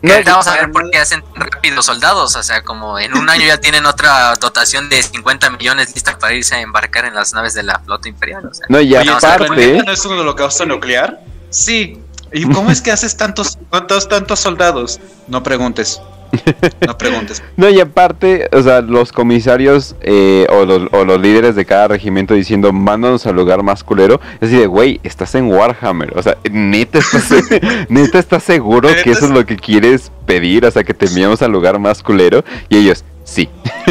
No, 0.01 0.13
vamos 0.25 0.47
a 0.47 0.55
ver 0.55 0.71
por 0.71 0.89
qué 0.89 0.97
hacen 0.97 1.23
rápido 1.35 1.81
soldados. 1.81 2.35
O 2.35 2.43
sea, 2.43 2.63
como 2.63 2.97
en 2.99 3.15
un 3.15 3.29
año 3.29 3.45
ya 3.45 3.59
tienen 3.59 3.85
otra 3.85 4.35
dotación 4.37 4.89
de 4.89 5.01
50 5.01 5.49
millones 5.51 5.93
lista 5.93 6.17
para 6.17 6.33
irse 6.33 6.55
a 6.55 6.61
embarcar 6.61 7.05
en 7.05 7.13
las 7.13 7.33
naves 7.33 7.53
de 7.53 7.63
la 7.63 7.79
flota 7.79 8.09
imperial. 8.09 8.45
O 8.45 8.53
sea, 8.53 8.65
no, 8.69 8.81
y 8.81 8.95
aparte. 8.95 9.83
¿No 9.83 9.91
es 9.91 10.05
un 10.05 10.17
holocausto 10.17 10.65
nuclear? 10.65 11.19
Sí. 11.49 12.01
¿Y 12.33 12.49
cómo 12.49 12.71
es 12.71 12.81
que 12.81 12.91
haces 12.91 13.15
tantos, 13.15 13.57
tantos, 13.69 14.07
tantos 14.07 14.39
soldados? 14.39 14.99
No 15.27 15.43
preguntes. 15.43 16.01
No 16.85 16.97
preguntes. 16.97 17.43
no, 17.57 17.69
y 17.69 17.79
aparte, 17.79 18.49
o 18.51 18.61
sea, 18.61 18.81
los 18.81 19.11
comisarios 19.11 19.95
eh, 20.01 20.47
o, 20.49 20.65
los, 20.65 21.21
líderes 21.21 21.55
de 21.55 21.65
cada 21.65 21.87
regimiento 21.87 22.33
diciendo, 22.33 22.73
mándanos 22.73 23.25
al 23.27 23.35
lugar 23.35 23.63
más 23.63 23.83
culero. 23.83 24.19
Es 24.39 24.51
decir, 24.51 24.67
güey, 24.67 24.99
estás 25.03 25.35
en 25.35 25.51
Warhammer. 25.51 26.17
O 26.17 26.23
sea, 26.23 26.37
neta 26.49 26.99
estás, 26.99 27.29
neta 27.89 28.19
estás 28.19 28.43
seguro 28.43 28.89
que 29.03 29.11
eso 29.11 29.25
es 29.25 29.31
lo 29.31 29.45
que 29.45 29.57
quieres 29.57 30.11
pedir. 30.25 30.65
O 30.65 30.71
sea, 30.71 30.83
que 30.83 30.93
te 30.93 31.05
enviamos 31.07 31.41
al 31.41 31.51
lugar 31.51 31.79
más 31.79 32.01
culero. 32.01 32.43
Y 32.69 32.77
ellos, 32.77 33.03
sí. 33.23 33.49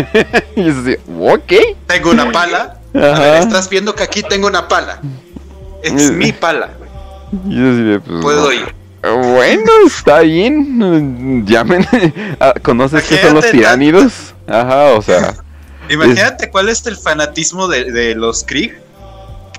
y 0.57 0.61
ellos 0.61 0.77
así, 0.79 0.97
ok. 1.19 1.53
Tengo 1.87 2.11
una 2.11 2.33
pala. 2.33 2.81
estás 2.93 3.69
viendo 3.69 3.95
que 3.95 4.03
aquí 4.03 4.23
tengo 4.23 4.47
una 4.47 4.69
pala. 4.69 5.01
Es 5.83 6.11
mi 6.11 6.33
pala. 6.33 6.71
Pues, 7.31 8.23
Puedo 8.23 8.53
ir. 8.53 8.80
Bueno, 9.03 9.71
está 9.87 10.21
bien. 10.21 11.47
Llamen. 11.47 11.87
Ah, 12.41 12.55
¿Conoces 12.63 13.05
qué 13.05 13.19
son 13.19 13.35
los 13.35 13.51
tiránidos? 13.51 14.35
Ajá, 14.47 14.93
o 14.93 15.03
sea. 15.03 15.37
Imagínate 15.91 16.51
cuál 16.51 16.69
es 16.69 16.87
el 16.87 16.97
fanatismo 16.97 17.69
de, 17.69 18.15
los 18.15 18.45
Krieg. 18.45 18.81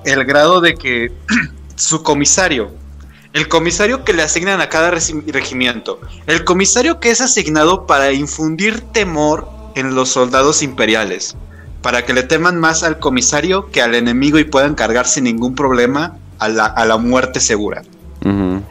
El 0.04 0.24
grado 0.24 0.60
de 0.60 0.74
que 0.74 1.12
su 1.76 2.02
comisario, 2.02 2.72
el 3.34 3.48
comisario 3.48 4.04
que 4.04 4.12
le 4.12 4.22
asignan 4.22 4.60
a 4.60 4.68
cada 4.68 4.90
regimiento, 4.90 6.00
el 6.26 6.44
comisario 6.44 6.98
que 6.98 7.10
es 7.10 7.20
asignado 7.20 7.86
para 7.86 8.12
infundir 8.12 8.80
temor 8.80 9.48
en 9.76 9.94
los 9.94 10.08
soldados 10.08 10.62
imperiales, 10.62 11.36
para 11.82 12.04
que 12.04 12.14
le 12.14 12.22
teman 12.22 12.58
más 12.58 12.82
al 12.82 12.98
comisario 12.98 13.70
que 13.70 13.82
al 13.82 13.94
enemigo 13.94 14.38
y 14.38 14.44
puedan 14.44 14.74
cargar 14.74 15.06
sin 15.06 15.24
ningún 15.24 15.54
problema 15.54 16.16
a 16.38 16.48
la, 16.48 16.66
a 16.66 16.84
la 16.84 16.96
muerte 16.96 17.38
segura. 17.38 17.82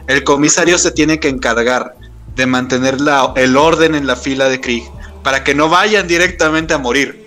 El 0.06 0.24
comisario 0.24 0.78
se 0.78 0.90
tiene 0.90 1.20
que 1.20 1.28
encargar 1.28 1.94
de 2.36 2.46
mantener 2.46 2.96
el 3.36 3.56
orden 3.56 3.94
en 3.94 4.06
la 4.06 4.16
fila 4.16 4.48
de 4.48 4.60
Krieg 4.60 4.84
para 5.22 5.44
que 5.44 5.54
no 5.54 5.68
vayan 5.68 6.08
directamente 6.08 6.74
a 6.74 6.78
morir. 6.78 7.20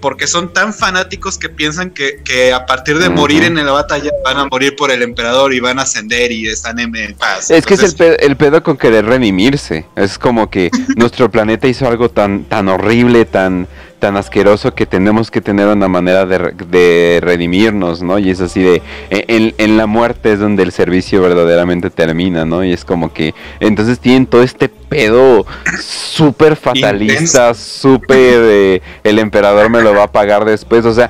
Porque 0.00 0.26
son 0.26 0.52
tan 0.52 0.74
fanáticos 0.74 1.38
que 1.38 1.48
piensan 1.48 1.90
que, 1.90 2.52
a 2.52 2.66
partir 2.66 2.98
de 2.98 3.08
morir 3.08 3.44
en 3.44 3.54
la 3.54 3.70
batalla 3.70 4.10
van 4.24 4.36
a 4.36 4.46
morir 4.46 4.74
por 4.74 4.90
el 4.90 5.00
emperador 5.00 5.54
y 5.54 5.60
van 5.60 5.78
a 5.78 5.82
ascender 5.82 6.32
y 6.32 6.48
están 6.48 6.80
en, 6.80 6.92
paz. 7.14 7.52
Es 7.52 7.64
que 7.64 7.74
es 7.74 7.96
el 8.00 8.36
pedo, 8.36 8.64
con 8.64 8.76
querer 8.76 9.06
redimirse. 9.06 9.86
Es 9.94 10.18
como 10.18 10.50
que 10.50 10.72
nuestro 10.96 11.30
planeta 11.30 11.68
hizo 11.68 11.86
algo 11.86 12.08
tan, 12.08 12.44
tan 12.44 12.68
horrible, 12.68 13.26
tan, 13.26 13.68
tan 14.02 14.16
asqueroso 14.16 14.74
que 14.74 14.84
tenemos 14.84 15.30
que 15.30 15.40
tener 15.40 15.68
una 15.68 15.86
manera 15.86 16.26
de, 16.26 17.20
redimirnos, 17.22 18.02
¿no? 18.02 18.18
Y 18.18 18.30
es 18.30 18.40
así 18.40 18.60
de, 18.60 18.82
en, 19.10 19.54
en, 19.56 19.76
la 19.76 19.86
muerte 19.86 20.32
es 20.32 20.40
donde 20.40 20.64
el 20.64 20.72
servicio 20.72 21.22
verdaderamente 21.22 21.88
termina, 21.88 22.44
¿no? 22.44 22.64
Y 22.64 22.72
es 22.72 22.84
como 22.84 23.12
que, 23.12 23.32
entonces 23.60 24.00
tienen 24.00 24.26
todo 24.26 24.42
este 24.42 24.68
pedo 24.68 25.46
súper 25.80 26.56
fatalista, 26.56 27.54
súper, 27.54 28.82
el 29.04 29.18
emperador 29.20 29.70
me 29.70 29.80
lo 29.80 29.94
va 29.94 30.02
a 30.02 30.10
pagar 30.10 30.44
después, 30.46 30.84
o 30.84 30.92
sea, 30.92 31.08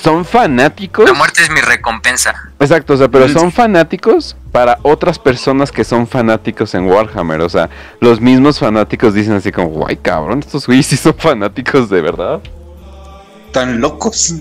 son 0.00 0.24
fanáticos. 0.24 1.06
La 1.06 1.14
muerte 1.14 1.42
es 1.42 1.50
mi 1.50 1.60
recompensa. 1.60 2.34
Exacto, 2.60 2.94
o 2.94 2.96
sea, 2.96 3.08
pero 3.08 3.28
son 3.28 3.50
fanáticos 3.50 4.36
para 4.52 4.78
otras 4.82 5.18
personas 5.18 5.72
que 5.72 5.84
son 5.84 6.06
fanáticos 6.06 6.74
en 6.74 6.86
Warhammer. 6.86 7.40
O 7.40 7.48
sea, 7.48 7.68
los 8.00 8.20
mismos 8.20 8.58
fanáticos 8.58 9.14
dicen 9.14 9.34
así 9.34 9.50
como, 9.52 9.68
guay, 9.68 9.96
cabrón, 9.96 10.40
estos 10.40 10.66
güeyes 10.66 10.86
sí 10.86 10.96
son 10.96 11.14
fanáticos 11.14 11.88
de 11.90 12.00
verdad. 12.00 12.40
Tan 13.52 13.80
locos. 13.80 14.34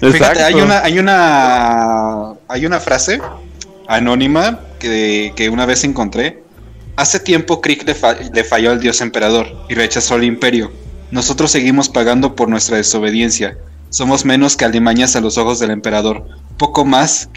Fíjate, 0.00 0.42
hay 0.42 0.54
una, 0.54 0.80
hay 0.80 0.98
una, 0.98 2.34
hay 2.48 2.66
una 2.66 2.78
frase 2.78 3.20
anónima 3.88 4.60
que, 4.78 5.32
que 5.34 5.48
una 5.48 5.66
vez 5.66 5.84
encontré. 5.84 6.42
Hace 6.96 7.20
tiempo 7.20 7.60
Krieg 7.60 7.84
le, 7.86 7.96
le 8.32 8.44
falló 8.44 8.70
al 8.70 8.80
dios 8.80 9.00
emperador 9.00 9.64
y 9.68 9.74
rechazó 9.74 10.14
al 10.14 10.24
imperio. 10.24 10.70
Nosotros 11.10 11.50
seguimos 11.50 11.88
pagando 11.88 12.34
por 12.34 12.48
nuestra 12.48 12.76
desobediencia 12.76 13.56
somos 13.90 14.24
menos 14.24 14.56
que 14.56 14.64
alimañas 14.64 15.16
a 15.16 15.20
los 15.20 15.38
ojos 15.38 15.58
del 15.58 15.70
emperador, 15.70 16.26
poco 16.56 16.84
más, 16.84 17.30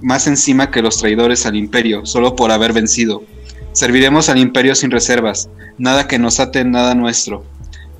más 0.00 0.26
encima 0.26 0.70
que 0.70 0.82
los 0.82 0.98
traidores 0.98 1.46
al 1.46 1.56
imperio, 1.56 2.06
solo 2.06 2.36
por 2.36 2.50
haber 2.50 2.72
vencido. 2.72 3.22
Serviremos 3.72 4.28
al 4.28 4.38
imperio 4.38 4.74
sin 4.74 4.90
reservas, 4.90 5.48
nada 5.78 6.08
que 6.08 6.18
nos 6.18 6.40
ate, 6.40 6.64
nada 6.64 6.94
nuestro. 6.94 7.44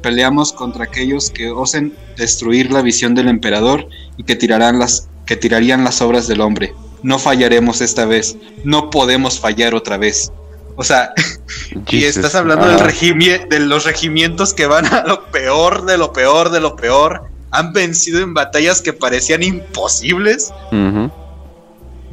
Peleamos 0.02 0.52
contra 0.52 0.84
aquellos 0.84 1.30
que 1.30 1.50
osen 1.50 1.94
destruir 2.16 2.72
la 2.72 2.82
visión 2.82 3.14
del 3.14 3.28
emperador 3.28 3.86
y 4.16 4.24
que, 4.24 4.34
tirarán 4.34 4.78
las, 4.78 5.08
que 5.26 5.36
tirarían 5.36 5.84
las 5.84 6.00
obras 6.00 6.26
del 6.26 6.40
hombre. 6.40 6.74
No 7.02 7.18
fallaremos 7.18 7.80
esta 7.80 8.06
vez, 8.06 8.36
no 8.64 8.90
podemos 8.90 9.38
fallar 9.38 9.74
otra 9.74 9.98
vez. 9.98 10.32
O 10.76 10.84
sea, 10.84 11.12
y 11.90 12.04
estás 12.04 12.34
hablando 12.34 12.66
del 12.66 12.78
de 13.48 13.60
los 13.60 13.84
regimientos 13.84 14.54
que 14.54 14.66
van 14.66 14.86
a 14.86 15.04
lo 15.04 15.26
peor 15.26 15.84
de 15.84 15.98
lo 15.98 16.12
peor 16.12 16.50
de 16.50 16.60
lo 16.60 16.76
peor 16.76 17.29
han 17.50 17.72
vencido 17.72 18.20
en 18.20 18.34
batallas 18.34 18.80
que 18.80 18.92
parecían 18.92 19.42
imposibles. 19.42 20.52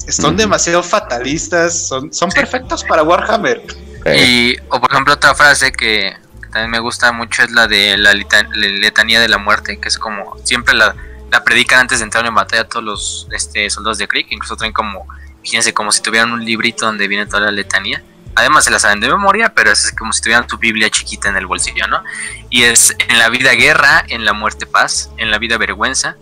Son 0.10 0.38
demasiado 0.38 0.84
fatalistas, 0.84 1.88
son, 1.88 2.14
son 2.14 2.30
perfectos 2.30 2.84
para 2.84 3.04
Warhammer. 3.04 3.62
Y, 4.06 4.56
o 4.70 4.80
por 4.80 4.92
ejemplo, 4.92 5.14
otra 5.14 5.36
frase 5.36 5.72
que, 5.72 6.14
también 6.52 6.72
me 6.72 6.80
gusta 6.80 7.12
mucho 7.12 7.44
es 7.44 7.52
la 7.52 7.68
de 7.68 7.98
la, 7.98 8.14
letanía 8.14 9.20
de 9.20 9.28
la 9.28 9.38
muerte, 9.38 9.80
que 9.80 9.90
es 9.90 9.98
como 9.98 10.38
siempre 10.44 10.74
la, 10.76 10.96
la 11.30 11.44
predican 11.44 11.82
antes 11.82 12.00
de 12.00 12.06
entrar 12.06 12.26
en 12.26 12.34
batalla 12.34 12.68
todos 12.68 12.86
los 12.86 13.28
este, 13.32 13.70
soldados 13.70 13.98
de 13.98 14.08
Krieg, 14.08 14.28
incluso 14.30 14.56
traen 14.56 14.74
como, 14.74 15.06
fíjense, 15.44 15.74
como 15.74 15.92
si 15.92 16.02
tuvieran 16.02 16.32
un 16.32 16.46
librito 16.46 16.86
donde 16.86 17.08
viene 17.08 17.26
toda 17.26 17.42
la 17.42 17.52
letanía 17.52 18.02
además 18.38 18.64
se 18.64 18.72
la 18.72 18.80
saben 18.80 19.00
de 19.00 19.10
memoria, 19.10 19.52
pero 19.54 19.72
es 19.72 19.92
como 19.98 20.14
si 20.14 20.22
tuvieran 20.22 20.46
tu 20.46 20.58
Biblia 20.58 20.90
chiquita 20.90 21.28
en 21.28 21.38
el 21.38 21.48
bolsillo, 21.48 21.88
¿no? 21.88 22.04
Y 22.52 22.64
es 22.64 22.96
en 23.10 23.18
la 23.18 23.30
vida 23.30 23.52
guerra, 23.54 24.06
en 24.08 24.26
la 24.26 24.34
muerte 24.34 24.68
paz, 24.68 25.10
en 25.18 25.32
la 25.32 25.40
vida 25.40 25.58
vergüenza 25.58 26.16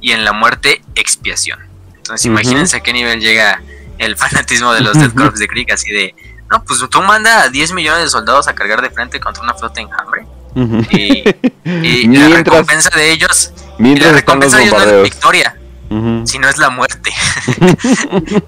y 0.00 0.12
en 0.12 0.24
la 0.24 0.32
muerte 0.32 0.82
expiación. 0.94 1.60
Entonces 1.96 2.24
imagínense 2.24 2.78
a 2.78 2.80
qué 2.80 2.94
nivel 2.94 3.20
llega 3.20 3.62
el 3.98 4.16
fanatismo 4.22 4.72
de 4.72 4.80
los 4.80 4.98
Dead 4.98 5.12
Corps 5.12 5.38
de 5.38 5.46
Krieg, 5.46 5.70
así 5.70 5.92
de, 5.92 6.14
no, 6.50 6.64
pues 6.64 6.80
tú 6.88 7.02
manda 7.02 7.42
a 7.42 7.48
10 7.50 7.72
millones 7.72 8.04
de 8.04 8.08
soldados 8.08 8.48
a 8.48 8.54
cargar 8.54 8.80
de 8.80 8.88
frente 8.88 9.20
contra 9.20 9.42
una 9.42 9.52
flota 9.52 9.80
en 9.82 9.88
hambre. 9.92 10.26
Y, 10.90 11.22
la 12.16 12.28
recompensa 12.28 12.90
de 12.96 13.12
ellos, 13.12 13.52
mientras 13.76 14.12
la 14.12 14.16
recompensa 14.16 14.56
de 14.56 14.64
ellos 14.64 14.74
no 14.74 14.90
es 14.90 15.02
victoria, 15.02 15.54
si 16.24 16.38
no 16.38 16.48
es 16.48 16.58
la 16.58 16.70
muerte. 16.70 17.12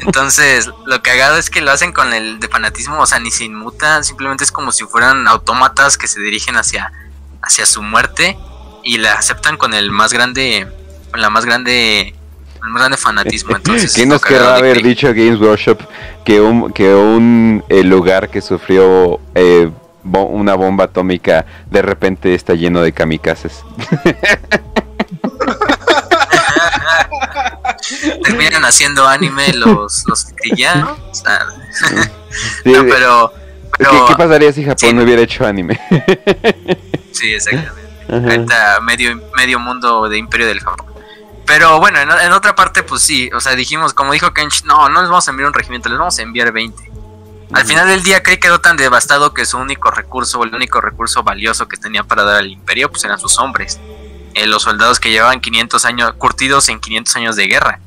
Entonces, 0.01 0.71
lo 0.87 1.03
cagado 1.03 1.39
es 1.39 1.51
que 1.51 1.61
lo 1.61 1.71
hacen 1.71 1.93
con 1.93 2.13
el 2.13 2.39
de 2.39 2.49
fanatismo, 2.49 3.01
o 3.01 3.07
sea, 3.07 3.19
ni 3.19 3.31
se 3.31 3.45
inmutan, 3.45 4.05
simplemente 4.05 4.45
es 4.45 4.53
como 4.53 4.73
si 4.73 4.85
fueran 4.85 5.27
autómatas 5.27 5.97
que 5.97 6.07
se 6.07 6.21
dirigen 6.21 6.57
hacia, 6.57 6.93
hacia 7.43 7.67
su 7.67 7.83
muerte 7.83 8.37
y 8.85 8.99
la 8.99 9.15
aceptan 9.15 9.57
con 9.57 9.75
el 9.75 9.91
más 9.91 10.13
grande, 10.13 10.69
con 11.11 11.21
la 11.21 11.31
más 11.31 11.45
grande, 11.45 12.15
el 12.63 12.69
más 12.69 12.83
grande 12.83 12.99
fanatismo. 12.99 13.57
Entonces, 13.57 13.95
¿Quién 13.95 14.11
nos 14.11 14.23
querrá 14.23 14.57
haber 14.57 14.83
dicho 14.83 15.09
Games 15.09 15.41
Workshop 15.41 15.81
que 16.25 16.41
un, 16.41 16.73
que 16.73 16.95
un 16.95 17.65
eh, 17.69 17.83
lugar 17.83 18.29
que 18.29 18.43
sufrió 18.43 19.21
eh, 19.35 19.71
una 20.03 20.55
bomba 20.55 20.85
atómica 20.85 21.45
de 21.71 21.83
repente 21.83 22.35
está 22.35 22.55
lleno 22.55 22.83
de 22.83 22.93
kamikazes? 22.93 23.65
terminan 28.23 28.65
haciendo 28.65 29.07
anime 29.07 29.53
los, 29.55 30.05
los 30.07 30.27
ya 30.57 30.97
pero, 32.63 33.33
¿Qué, 33.79 34.15
pasaría 34.17 34.53
si 34.53 34.65
Japón 34.65 34.97
no 34.97 35.03
hubiera 35.03 35.23
hecho 35.23 35.47
anime? 35.47 35.81
sí, 37.13 37.35
exactamente. 37.35 37.81
Ahorita 38.09 38.81
medio, 38.81 39.21
medio 39.37 39.59
mundo 39.59 40.09
de 40.09 40.19
imperio 40.19 40.47
del 40.47 40.61
Japón. 40.61 40.87
Pero 41.47 41.81
bueno, 41.81 41.99
en, 42.01 42.33
otra 42.33 42.55
parte, 42.55 42.83
pues 42.83 43.03
sí, 43.03 43.31
o 43.35 43.41
sea, 43.41 43.57
dijimos, 43.57 43.93
como 43.95 44.13
dijo 44.13 44.33
Kench, 44.33 44.65
no, 44.65 44.89
no 44.89 45.01
les 45.01 45.11
vamos 45.11 45.27
a 45.27 45.31
enviar 45.31 45.49
un 45.49 45.55
regimiento, 45.55 45.89
les 45.89 45.99
vamos 45.99 46.19
a 46.19 46.23
enviar 46.23 46.53
20. 46.53 46.91
Al 47.53 47.65
final 47.65 47.89
del 47.89 48.05
día, 48.05 48.23
Kree 48.23 48.39
quedó 48.39 48.61
tan 48.61 48.77
devastado 48.77 49.35
que 49.35 49.45
su 49.45 49.59
único 49.59 49.91
recurso, 49.91 50.43
el 50.45 50.55
único 50.55 50.81
recurso 50.81 51.25
valioso 51.25 51.67
que 51.67 51.77
tenía 51.77 52.05
para 52.05 52.23
dar 52.23 52.37
al 52.37 52.47
imperio, 52.47 52.89
pues 52.89 53.03
eran 53.05 53.19
sus 53.19 53.39
hombres. 53.39 53.81
Eh, 54.35 54.47
los 54.47 54.63
soldados 54.63 55.01
que 55.01 55.11
llevaban 55.11 55.41
500 55.41 55.85
años, 55.85 56.13
curtidos 56.15 56.69
en 56.69 56.81
500 56.81 57.17
años 57.17 57.37
de 57.37 57.47
guerra. 57.47 57.81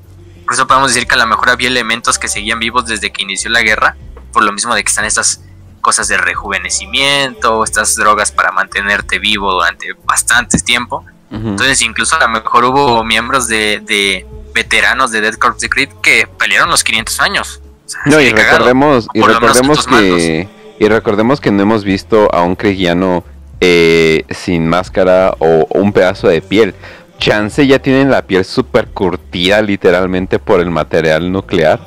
Por 0.44 0.54
eso 0.54 0.68
podemos 0.68 0.94
decir 0.94 1.08
que 1.08 1.16
a 1.16 1.18
lo 1.18 1.28
mejor 1.28 1.50
había 1.50 1.70
elementos 1.70 2.20
que 2.20 2.28
seguían 2.28 2.60
vivos 2.60 2.86
desde 2.86 3.12
que 3.12 3.24
inició 3.24 3.50
la 3.50 3.62
guerra, 3.62 3.96
por 4.34 4.44
lo 4.44 4.52
mismo 4.52 4.76
de 4.76 4.84
que 4.84 4.90
están 4.90 5.06
estas 5.06 5.42
cosas 5.80 6.08
de 6.08 6.18
rejuvenecimiento, 6.18 7.64
estas 7.64 7.96
drogas 7.96 8.32
para 8.32 8.52
mantenerte 8.52 9.20
vivo 9.20 9.54
durante 9.54 9.94
bastante 10.06 10.58
tiempo. 10.60 11.06
Entonces 11.32 11.82
incluso 11.82 12.16
a 12.16 12.20
lo 12.20 12.30
mejor 12.30 12.64
hubo 12.66 13.04
miembros 13.04 13.48
de, 13.48 14.26
veteranos 14.54 15.10
de 15.10 15.20
Dead 15.20 15.34
Corps 15.34 15.58
Creed 15.68 15.90
que 16.04 16.28
pelearon 16.28 16.70
los 16.70 16.84
500 16.84 17.20
años. 17.22 17.62
no, 18.06 18.22
y 18.22 18.32
recordemos, 18.32 19.08
y 19.16 19.22
recordemos 19.22 19.88
que 19.88 20.48
Y 20.80 20.88
recordemos 20.88 21.42
que 21.42 21.50
no 21.50 21.64
hemos 21.64 21.84
visto 21.84 22.32
a 22.32 22.44
un 22.44 22.56
Krigiano 22.56 23.24
eh, 23.66 24.26
sin 24.30 24.68
máscara 24.68 25.36
o, 25.40 25.66
un 25.70 25.94
pedazo 25.94 26.28
de 26.28 26.42
piel. 26.42 26.76
Chance 27.18 27.66
ya 27.66 27.80
tienen 27.80 28.12
la 28.12 28.24
piel 28.24 28.44
súper 28.44 28.88
curtida 28.88 29.62
literalmente 29.62 30.38
por 30.38 30.60
el 30.60 30.70
material 30.70 31.32
nuclear. 31.32 31.80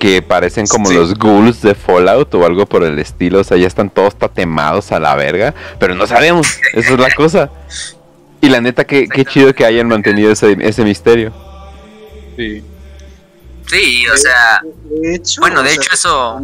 Que 0.00 0.20
parecen 0.20 0.66
como 0.66 0.90
los 0.90 1.14
ghouls 1.14 1.62
de 1.62 1.76
Fallout 1.76 2.34
o 2.34 2.44
algo 2.44 2.66
por 2.66 2.82
el 2.82 2.98
estilo. 2.98 3.38
O 3.38 3.44
sea, 3.44 3.56
ya 3.56 3.68
están 3.68 3.88
todos 3.88 4.16
tatemados 4.16 4.90
a 4.90 4.98
la 4.98 5.14
verga. 5.14 5.54
Pero 5.78 5.94
no 5.94 6.08
sabemos. 6.08 6.58
Esa 6.72 6.94
es 6.94 6.98
la 6.98 7.14
cosa. 7.14 7.52
Y 8.40 8.48
la 8.48 8.60
neta, 8.60 8.82
qué, 8.82 9.06
qué 9.06 9.24
chido 9.24 9.54
que 9.54 9.64
hayan 9.64 9.86
mantenido 9.86 10.32
ese, 10.32 10.56
ese 10.60 10.82
misterio. 10.82 11.32
Sí. 12.36 12.64
Sí, 13.68 14.08
o 14.08 14.16
sea. 14.16 14.60
bueno, 15.38 15.62
de 15.62 15.72
hecho, 15.72 15.92
eso. 15.94 16.40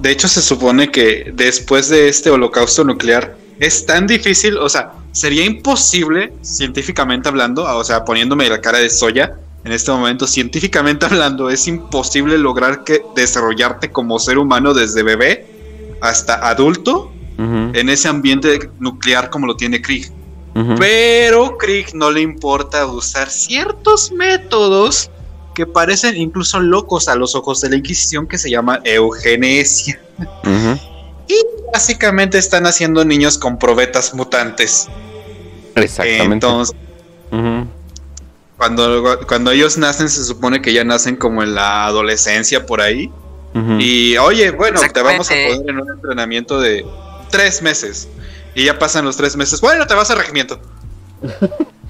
De 0.00 0.10
hecho, 0.10 0.28
se 0.28 0.42
supone 0.42 0.90
que 0.90 1.32
después 1.34 1.88
de 1.88 2.08
este 2.08 2.30
holocausto 2.30 2.84
nuclear 2.84 3.36
es 3.60 3.86
tan 3.86 4.06
difícil, 4.06 4.56
o 4.58 4.68
sea, 4.68 4.92
sería 5.12 5.44
imposible, 5.44 6.32
científicamente 6.42 7.28
hablando, 7.28 7.64
o 7.64 7.84
sea, 7.84 8.04
poniéndome 8.04 8.48
la 8.48 8.60
cara 8.60 8.78
de 8.78 8.90
soya, 8.90 9.36
en 9.64 9.72
este 9.72 9.90
momento, 9.90 10.26
científicamente 10.26 11.06
hablando, 11.10 11.48
es 11.50 11.66
imposible 11.66 12.38
lograr 12.38 12.84
que 12.84 13.02
desarrollarte 13.14 13.90
como 13.90 14.18
ser 14.18 14.38
humano 14.38 14.74
desde 14.74 15.02
bebé 15.02 15.46
hasta 16.00 16.48
adulto 16.48 17.10
en 17.36 17.88
ese 17.88 18.06
ambiente 18.06 18.70
nuclear 18.78 19.28
como 19.28 19.46
lo 19.48 19.56
tiene 19.56 19.82
Krieg. 19.82 20.12
Pero 20.78 21.58
Krieg 21.58 21.94
no 21.94 22.12
le 22.12 22.20
importa 22.20 22.86
usar 22.86 23.28
ciertos 23.28 24.12
métodos 24.12 25.10
que 25.54 25.66
parecen 25.66 26.16
incluso 26.16 26.60
locos 26.60 27.08
a 27.08 27.14
los 27.14 27.34
ojos 27.34 27.60
de 27.60 27.70
la 27.70 27.76
Inquisición 27.76 28.26
que 28.26 28.38
se 28.38 28.50
llama 28.50 28.80
eugenesia. 28.84 30.00
Y 31.26 31.34
básicamente 31.72 32.38
están 32.38 32.66
haciendo 32.66 33.04
niños 33.04 33.38
con 33.38 33.58
probetas 33.58 34.14
mutantes. 34.14 34.88
Exactamente. 35.74 36.34
Entonces, 36.34 36.76
cuando, 38.56 39.20
cuando 39.26 39.50
ellos 39.50 39.78
nacen 39.78 40.08
se 40.08 40.24
supone 40.24 40.62
que 40.62 40.72
ya 40.72 40.84
nacen 40.84 41.16
como 41.16 41.42
en 41.42 41.54
la 41.54 41.86
adolescencia 41.86 42.66
por 42.66 42.80
ahí. 42.80 43.10
Y 43.78 44.16
oye, 44.16 44.50
bueno, 44.50 44.80
te 44.92 45.00
vamos 45.00 45.30
a 45.30 45.34
poner 45.34 45.70
en 45.70 45.80
un 45.80 45.88
entrenamiento 45.88 46.60
de 46.60 46.84
tres 47.30 47.62
meses. 47.62 48.08
Y 48.56 48.64
ya 48.64 48.78
pasan 48.78 49.04
los 49.04 49.16
tres 49.16 49.36
meses. 49.36 49.60
Bueno, 49.60 49.86
te 49.86 49.94
vas 49.94 50.10
a 50.10 50.16
regimiento. 50.16 50.60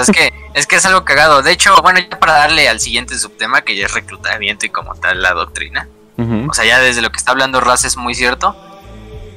es 0.00 0.10
que, 0.10 0.32
es 0.54 0.66
que 0.66 0.76
es 0.76 0.86
algo 0.86 1.04
cagado. 1.04 1.42
De 1.42 1.52
hecho, 1.52 1.74
bueno, 1.82 2.00
ya 2.00 2.18
para 2.18 2.34
darle 2.34 2.68
al 2.68 2.80
siguiente 2.80 3.18
subtema, 3.18 3.62
que 3.62 3.76
ya 3.76 3.86
es 3.86 3.94
reclutamiento 3.94 4.66
y 4.66 4.68
como 4.70 4.94
tal 4.94 5.22
la 5.22 5.32
doctrina. 5.32 5.88
O 6.48 6.52
sea, 6.52 6.66
ya 6.66 6.78
desde 6.80 7.00
lo 7.00 7.10
que 7.10 7.16
está 7.16 7.32
hablando 7.32 7.60
Raz 7.60 7.86
es 7.86 7.96
muy 7.96 8.14
cierto. 8.14 8.54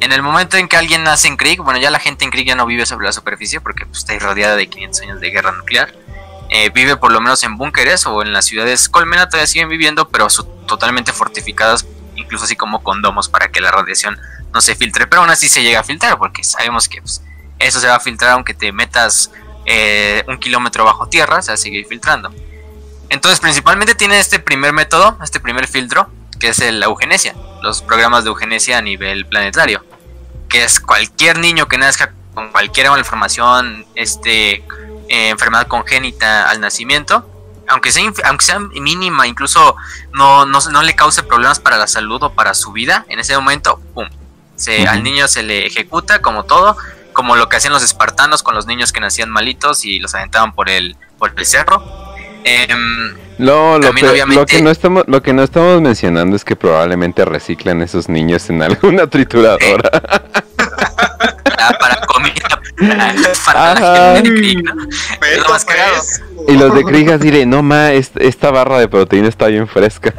En 0.02 0.12
el 0.12 0.22
momento 0.22 0.58
en 0.58 0.67
que 0.67 0.76
alguien 0.76 1.04
nace 1.04 1.30
en 1.30 1.38
Krieg, 1.38 1.62
bueno, 1.62 1.80
ya 1.80 1.89
la 1.89 2.00
gente 2.00 2.26
en 2.26 2.32
Krieg 2.32 2.46
ya 2.46 2.56
no 2.56 2.65
vive 2.65 2.86
sobre 2.86 3.06
la 3.06 3.13
superficie 3.13 3.62
porque 3.62 3.86
pues, 3.86 4.00
está 4.00 4.19
rodeada 4.19 4.58
de 4.58 4.67
500 4.67 5.02
años 5.02 5.22
de 5.22 5.30
guerra 5.30 5.54
nuclear. 5.54 5.93
Eh, 6.50 6.72
vive 6.72 6.98
por 6.98 7.13
lo 7.13 7.22
menos 7.22 7.41
en 7.43 7.56
búnkeres 7.56 8.06
o 8.06 8.22
en 8.22 8.34
las 8.34 8.46
ciudades 8.46 8.89
colmena 8.89 9.30
todavía 9.30 9.48
siguen 9.48 9.69
viviendo, 9.69 10.10
pero 10.10 10.28
totalmente 10.67 11.13
fortificadas, 11.13 11.86
incluso 12.15 12.43
así 12.43 12.58
como 12.58 12.84
con 12.84 13.02
domos 13.02 13.30
para 13.30 13.48
que 13.50 13.62
la 13.62 13.72
radiación 13.72 14.19
no 14.54 14.60
se 14.60 14.76
filtre, 14.76 15.08
pero 15.08 15.22
aún 15.22 15.32
así 15.32 15.48
se 15.48 15.63
llega 15.63 15.80
a 15.80 15.84
filtrar, 15.84 16.17
porque 16.17 16.43
sabemos 16.43 16.89
que 16.89 17.02
pues, 17.02 17.24
eso 17.60 17.80
se 17.80 17.88
va 17.88 17.96
a 17.96 18.00
filtrar 18.00 18.32
aunque 18.32 18.54
te 18.54 18.72
metas 18.72 19.32
eh, 19.65 20.23
un 20.28 20.38
kilómetro 20.38 20.84
bajo 20.86 21.08
tierra, 21.08 21.41
se 21.41 21.52
va 21.52 21.56
a 21.56 21.58
seguir 21.58 21.86
filtrando. 21.86 22.34
Entonces, 23.10 23.39
principalmente 23.39 23.95
tiene 23.95 24.19
este 24.19 24.39
primer 24.39 24.73
método, 24.73 25.17
este 25.23 25.39
primer 25.39 25.67
filtro, 25.67 26.10
que 26.39 26.49
es 26.49 26.60
la 26.60 26.86
eugenesia, 26.86 27.36
los 27.62 27.82
programas 27.82 28.23
de 28.23 28.30
eugenesia 28.30 28.80
a 28.80 28.82
nivel 28.82 29.26
planetario, 29.26 29.86
que 30.49 30.63
es 30.63 30.80
cualquier 30.80 31.38
niño 31.39 31.67
que 31.67 31.78
nazca 31.78 32.13
con 32.34 32.52
cualquier 32.52 32.89
malformación, 32.89 33.86
este, 33.95 34.63
eh, 35.10 35.30
enfermedad 35.30 35.67
congénita 35.67 36.49
al 36.49 36.60
nacimiento, 36.60 37.30
aunque 37.67 37.91
sea, 37.91 38.04
aunque 38.26 38.45
sea 38.45 38.60
mínima, 38.60 39.28
incluso 39.28 39.76
no, 40.12 40.45
no, 40.45 40.60
no, 40.71 40.82
le 40.82 40.95
cause 40.95 41.23
problemas 41.23 41.60
para 41.60 41.78
la 41.78 41.88
salud 41.88 42.21
o 42.23 42.34
para 42.34 42.54
su 42.54 42.71
vida, 42.71 43.06
en 43.10 43.19
ese 43.19 43.36
momento, 43.36 43.80
¡pum! 43.93 44.08
Al 44.88 45.04
niño 45.04 45.28
se 45.28 45.43
le 45.43 45.65
ejecuta 45.65 46.21
como 46.21 46.45
todo, 46.45 46.78
como 47.13 47.36
lo 47.36 47.49
que 47.49 47.58
hacían 47.58 47.73
los 47.73 47.84
espartanos 47.84 48.43
con 48.43 48.56
los 48.56 48.65
niños 48.65 48.91
que 48.91 48.99
nacían 48.99 49.30
malitos 49.30 49.86
y 49.86 49.99
los 49.99 50.13
aventaban 50.15 50.54
por 50.54 50.69
el, 50.69 50.97
por 51.17 51.34
el 51.38 51.45
cerro. 51.45 51.84
Em, 52.43 53.15
lo, 53.38 53.80
que 54.45 54.62
no 54.62 54.69
estamos, 54.69 55.06
lo 55.08 55.21
que 55.21 55.34
no 55.34 55.43
estamos 55.43 55.82
mencionando 55.82 56.36
es 56.36 56.43
que 56.43 56.56
probablemente 56.56 57.23
reciclan 57.23 57.82
esos 57.82 58.10
niños 58.10 58.49
en 58.49 58.62
alguna 58.62 59.08
trituradora. 59.10 59.89
Ah, 61.58 61.78
para 61.80 62.02
comida, 62.06 62.62
para, 63.45 63.73
la 63.80 64.21
gente 64.21 64.32
de 64.32 64.63
Y 66.49 66.58
los 66.58 66.76
de 66.76 66.84
Krieg 66.84 67.10
así 67.12 67.45
no 67.45 67.63
ma, 67.63 67.93
esta 67.93 68.52
barra 68.52 68.80
de 68.80 68.89
proteína 68.89 69.30
está 69.30 69.47
bien 69.47 69.67
fresca 69.67 70.13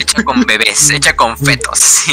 hecha 0.00 0.22
con 0.24 0.42
bebés, 0.42 0.90
hecha 0.90 1.14
con 1.14 1.36
fetos. 1.36 2.04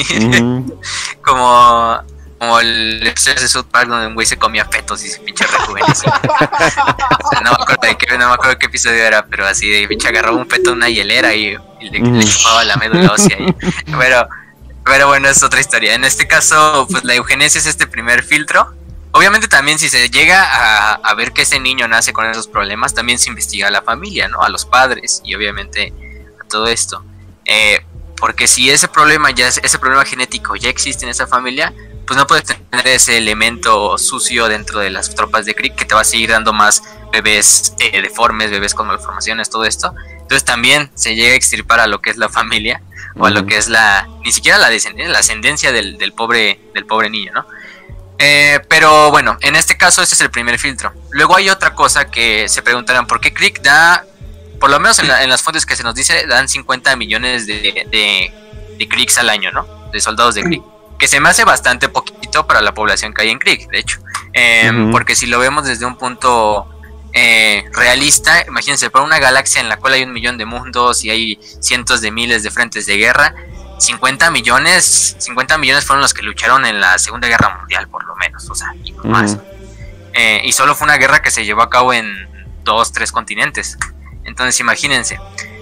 como, 1.24 1.98
como 2.40 2.60
el 2.60 3.06
episodio 3.06 3.42
de 3.42 3.48
South 3.48 3.66
Park 3.72 3.90
donde 3.90 4.08
un 4.08 4.14
güey 4.14 4.28
se 4.28 4.38
comía 4.38 4.66
fetos 4.66 5.04
y 5.04 5.10
se 5.10 5.20
pinche 5.20 5.46
rejuvenece. 5.46 6.08
no, 7.44 7.52
me 7.52 7.64
acuerdo 7.64 7.82
de 7.82 7.98
qué, 7.98 8.18
no 8.18 8.28
me 8.28 8.34
acuerdo 8.34 8.60
qué 8.60 8.68
episodio 8.68 9.04
era, 9.04 9.26
pero 9.26 9.48
así 9.48 9.70
de 9.70 9.88
pinche 9.88 10.08
agarraba 10.08 10.38
un 10.38 10.48
feto 10.48 10.72
en 10.72 10.78
una 10.78 10.90
hielera 10.90 11.34
y, 11.34 11.58
le, 11.82 12.26
chupaba 12.26 12.64
la 12.64 12.78
médula 12.78 13.12
ósea. 13.12 13.38
pero, 14.00 14.28
pero 14.86 15.08
bueno, 15.08 15.30
es 15.30 15.42
otra 15.42 15.60
historia. 15.60 15.96
En 15.96 16.04
este 16.04 16.28
caso, 16.28 16.88
pues 16.90 17.04
la 17.04 17.16
eugenesia 17.16 17.60
es 17.60 17.66
este 17.66 17.88
primer 17.88 18.24
filtro. 18.24 18.74
Obviamente 19.12 19.48
también 19.48 19.80
si 19.80 19.90
se 19.90 20.10
llega 20.10 20.44
a, 20.44 20.94
a, 20.94 21.14
ver 21.16 21.34
que 21.34 21.42
ese 21.42 21.60
niño 21.60 21.88
nace 21.88 22.14
con 22.14 22.30
esos 22.30 22.48
problemas, 22.48 22.94
también 22.94 23.18
se 23.18 23.30
investiga 23.30 23.70
a 23.70 23.72
la 23.72 23.82
familia, 23.82 24.28
¿no? 24.28 24.44
A 24.44 24.50
los 24.50 24.66
padres 24.66 25.22
y 25.24 25.34
obviamente 25.34 25.92
a 26.40 26.48
todo 26.48 26.68
esto. 26.68 27.04
Eh, 27.46 27.84
porque 28.20 28.48
si 28.48 28.70
ese 28.70 28.88
problema 28.88 29.32
ya 29.32 29.48
ese 29.48 29.80
problema 29.80 30.04
genético 30.04 30.56
ya 30.56 30.70
existe 30.70 31.06
en 31.06 31.12
esa 31.12 31.28
familia, 31.28 31.74
pues 32.08 32.18
no 32.18 32.26
puedes 32.26 32.46
tener 32.46 32.88
ese 32.88 33.18
elemento 33.18 33.98
sucio 33.98 34.48
dentro 34.48 34.80
de 34.80 34.90
las 34.90 35.14
tropas 35.14 35.46
de 35.46 35.54
Crick 35.54 35.76
que 35.76 35.86
te 35.86 35.94
va 35.94 36.02
a 36.02 36.06
seguir 36.06 36.30
dando 36.30 36.54
más 36.54 36.82
bebés 37.12 37.74
eh, 37.80 38.02
deformes, 38.02 38.50
bebés 38.50 38.74
con 38.74 38.88
malformaciones, 38.88 39.50
todo 39.50 39.66
esto. 39.66 39.94
Entonces 40.14 40.46
también 40.46 40.90
se 40.96 41.16
llega 41.16 41.34
a 41.34 41.36
extirpar 41.36 41.82
a 41.82 41.88
lo 41.88 42.02
que 42.02 42.10
es 42.10 42.18
la 42.18 42.30
familia 42.30 42.82
o 43.18 43.26
a 43.26 43.30
lo 43.30 43.46
que 43.46 43.58
es 43.58 43.68
la 43.68 44.08
ni 44.24 44.32
siquiera 44.32 44.58
la 44.58 44.70
descendencia, 44.70 45.12
la 45.12 45.20
ascendencia 45.20 45.72
del, 45.74 46.14
pobre 46.14 46.62
del 46.74 46.86
pobre 46.86 47.10
niño, 47.10 47.34
¿no? 47.34 47.46
Eh, 48.20 48.62
pero 48.68 49.12
bueno, 49.12 49.38
en 49.42 49.56
este 49.56 49.78
caso 49.78 50.02
este 50.02 50.16
es 50.16 50.22
el 50.22 50.32
primer 50.32 50.58
filtro. 50.58 50.94
Luego 51.12 51.36
hay 51.36 51.50
otra 51.50 51.76
cosa 51.76 52.10
que 52.10 52.48
se 52.48 52.62
preguntarán, 52.62 53.06
¿por 53.06 53.20
qué 53.20 53.34
Crick 53.34 53.62
da 53.62 54.06
por 54.60 54.70
lo 54.70 54.80
menos 54.80 54.98
en, 55.00 55.30
las 55.30 55.42
fuentes 55.42 55.66
que 55.66 55.76
se 55.76 55.84
nos 55.84 55.94
dice, 55.94 56.26
dan 56.26 56.50
50 56.50 56.96
millones 56.96 57.46
de, 57.46 57.86
de, 57.92 58.32
de 58.78 59.14
al 59.18 59.30
año, 59.30 59.52
¿no? 59.52 59.68
De 59.92 60.00
soldados 60.00 60.36
de 60.36 60.44
Krieg. 60.44 60.64
Que 60.98 61.08
se 61.08 61.20
me 61.20 61.30
hace 61.30 61.44
bastante 61.44 61.90
poquito 61.90 62.48
para 62.48 62.62
la 62.62 62.74
población 62.74 63.14
que 63.14 63.24
hay 63.24 63.30
en 63.30 63.40
Krieg, 63.40 63.70
de 63.70 63.80
hecho. 63.80 64.00
Em, 64.34 64.92
porque 64.92 65.16
si 65.16 65.28
lo 65.28 65.40
vemos 65.40 65.66
desde 65.66 65.86
un 65.86 65.98
punto 65.98 66.68
eh, 67.14 67.66
realista, 67.74 68.46
imagínense, 68.48 68.90
para 68.90 69.06
una 69.06 69.20
galaxia 69.20 69.62
en 69.62 69.70
la 69.70 69.78
cual 69.78 69.94
hay 69.94 70.04
un 70.04 70.14
millón 70.14 70.38
de 70.38 70.46
mundos 70.46 71.04
y 71.04 71.10
hay 71.10 71.40
cientos 71.62 72.02
de 72.02 72.12
miles 72.12 72.44
de 72.44 72.52
frentes 72.52 72.86
de 72.86 72.98
guerra, 72.98 73.34
50 73.80 74.32
millones, 74.32 75.16
50 75.20 75.58
millones 75.58 75.86
fueron 75.86 76.02
los 76.02 76.14
que 76.14 76.24
lucharon 76.24 76.66
en 76.66 76.82
la 76.82 76.98
Segunda 76.98 77.28
Guerra 77.28 77.58
Mundial, 77.60 77.88
por 77.88 78.06
lo 78.06 78.16
menos, 78.16 78.50
o 78.50 78.56
sea, 78.56 78.74
y 78.84 78.92
más. 79.04 79.38
Eh, 80.14 80.42
y 80.44 80.52
solo 80.52 80.76
fue 80.76 80.86
una 80.86 80.98
guerra 80.98 81.22
que 81.22 81.30
se 81.30 81.46
llevó 81.46 81.62
a 81.62 81.70
cabo 81.70 81.94
en 81.94 82.28
dos, 82.64 82.92
tres 82.92 83.12
continentes. 83.12 83.78
Entonces 84.24 84.60
imagínense. 84.60 85.20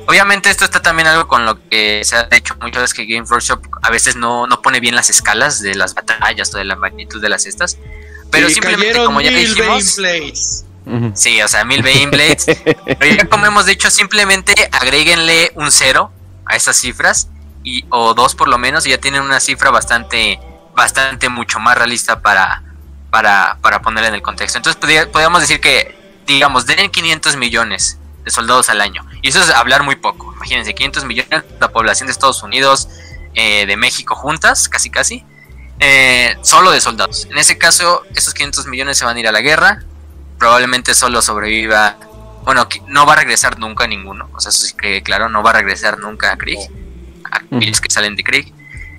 Obviamente 0.07 0.49
esto 0.49 0.65
está 0.65 0.81
también 0.81 1.07
algo 1.07 1.27
con 1.27 1.45
lo 1.45 1.67
que 1.69 2.01
se 2.03 2.15
ha 2.15 2.27
hecho 2.31 2.55
muchas 2.61 2.83
veces 2.83 2.93
que 2.93 3.05
Game 3.05 3.27
Workshop 3.29 3.61
a 3.81 3.89
veces 3.89 4.15
no, 4.15 4.45
no 4.47 4.61
pone 4.61 4.79
bien 4.79 4.95
las 4.95 5.09
escalas 5.09 5.61
de 5.61 5.75
las 5.75 5.95
batallas 5.95 6.53
o 6.53 6.57
de 6.57 6.65
la 6.65 6.75
magnitud 6.75 7.21
de 7.21 7.29
las 7.29 7.45
estas. 7.45 7.77
Pero 8.31 8.49
simplemente 8.49 9.03
como 9.03 9.21
ya 9.21 9.31
dijimos... 9.31 9.97
Sí, 11.15 11.41
o 11.41 11.47
sea, 11.47 11.65
mil 11.65 11.81
Blades. 11.81 12.45
pero 12.99 13.15
ya 13.15 13.25
como 13.25 13.47
hemos 13.47 13.65
dicho, 13.65 13.89
simplemente 13.89 14.53
agréguenle 14.71 15.51
un 15.55 15.71
cero 15.71 16.11
a 16.45 16.55
esas 16.55 16.77
cifras 16.77 17.29
y 17.63 17.85
o 17.89 18.13
dos 18.13 18.35
por 18.35 18.47
lo 18.47 18.59
menos 18.59 18.85
y 18.85 18.91
ya 18.91 18.99
tienen 18.99 19.23
una 19.23 19.39
cifra 19.39 19.71
bastante 19.71 20.39
bastante 20.75 21.29
mucho 21.29 21.59
más 21.59 21.75
realista 21.75 22.21
para 22.21 22.61
para 23.09 23.57
para 23.61 23.81
ponerla 23.81 24.09
en 24.09 24.15
el 24.15 24.21
contexto. 24.21 24.59
Entonces 24.59 25.07
podríamos 25.07 25.41
decir 25.41 25.59
que 25.59 26.21
digamos 26.27 26.67
den 26.67 26.91
500 26.91 27.35
millones 27.37 27.97
de 28.25 28.31
soldados 28.31 28.69
al 28.69 28.81
año. 28.81 29.05
Y 29.21 29.29
eso 29.29 29.39
es 29.39 29.49
hablar 29.51 29.83
muy 29.83 29.95
poco. 29.95 30.33
Imagínense, 30.33 30.73
500 30.73 31.05
millones, 31.05 31.43
la 31.59 31.69
población 31.69 32.07
de 32.07 32.11
Estados 32.11 32.43
Unidos, 32.43 32.89
eh, 33.35 33.65
de 33.65 33.77
México 33.77 34.15
juntas, 34.15 34.67
casi 34.67 34.89
casi, 34.89 35.23
eh, 35.79 36.35
solo 36.41 36.71
de 36.71 36.81
soldados. 36.81 37.27
En 37.29 37.37
ese 37.37 37.57
caso, 37.57 38.03
esos 38.15 38.33
500 38.33 38.65
millones 38.67 38.97
se 38.97 39.05
van 39.05 39.15
a 39.15 39.19
ir 39.19 39.27
a 39.27 39.31
la 39.31 39.41
guerra, 39.41 39.83
probablemente 40.39 40.95
solo 40.95 41.21
sobreviva, 41.21 41.97
bueno, 42.43 42.67
no 42.87 43.05
va 43.05 43.13
a 43.13 43.15
regresar 43.17 43.59
nunca 43.59 43.87
ninguno, 43.87 44.29
o 44.33 44.39
sea, 44.39 44.49
eso 44.49 44.65
sí 44.65 44.73
que 44.77 45.01
claro, 45.01 45.29
no 45.29 45.41
va 45.41 45.49
a 45.49 45.53
regresar 45.53 45.97
nunca 45.99 46.31
a 46.31 46.37
Krieg, 46.37 46.59
a 47.31 47.37
aquellos 47.55 47.81
que 47.81 47.89
salen 47.89 48.15
de 48.15 48.23
Krieg. 48.23 48.53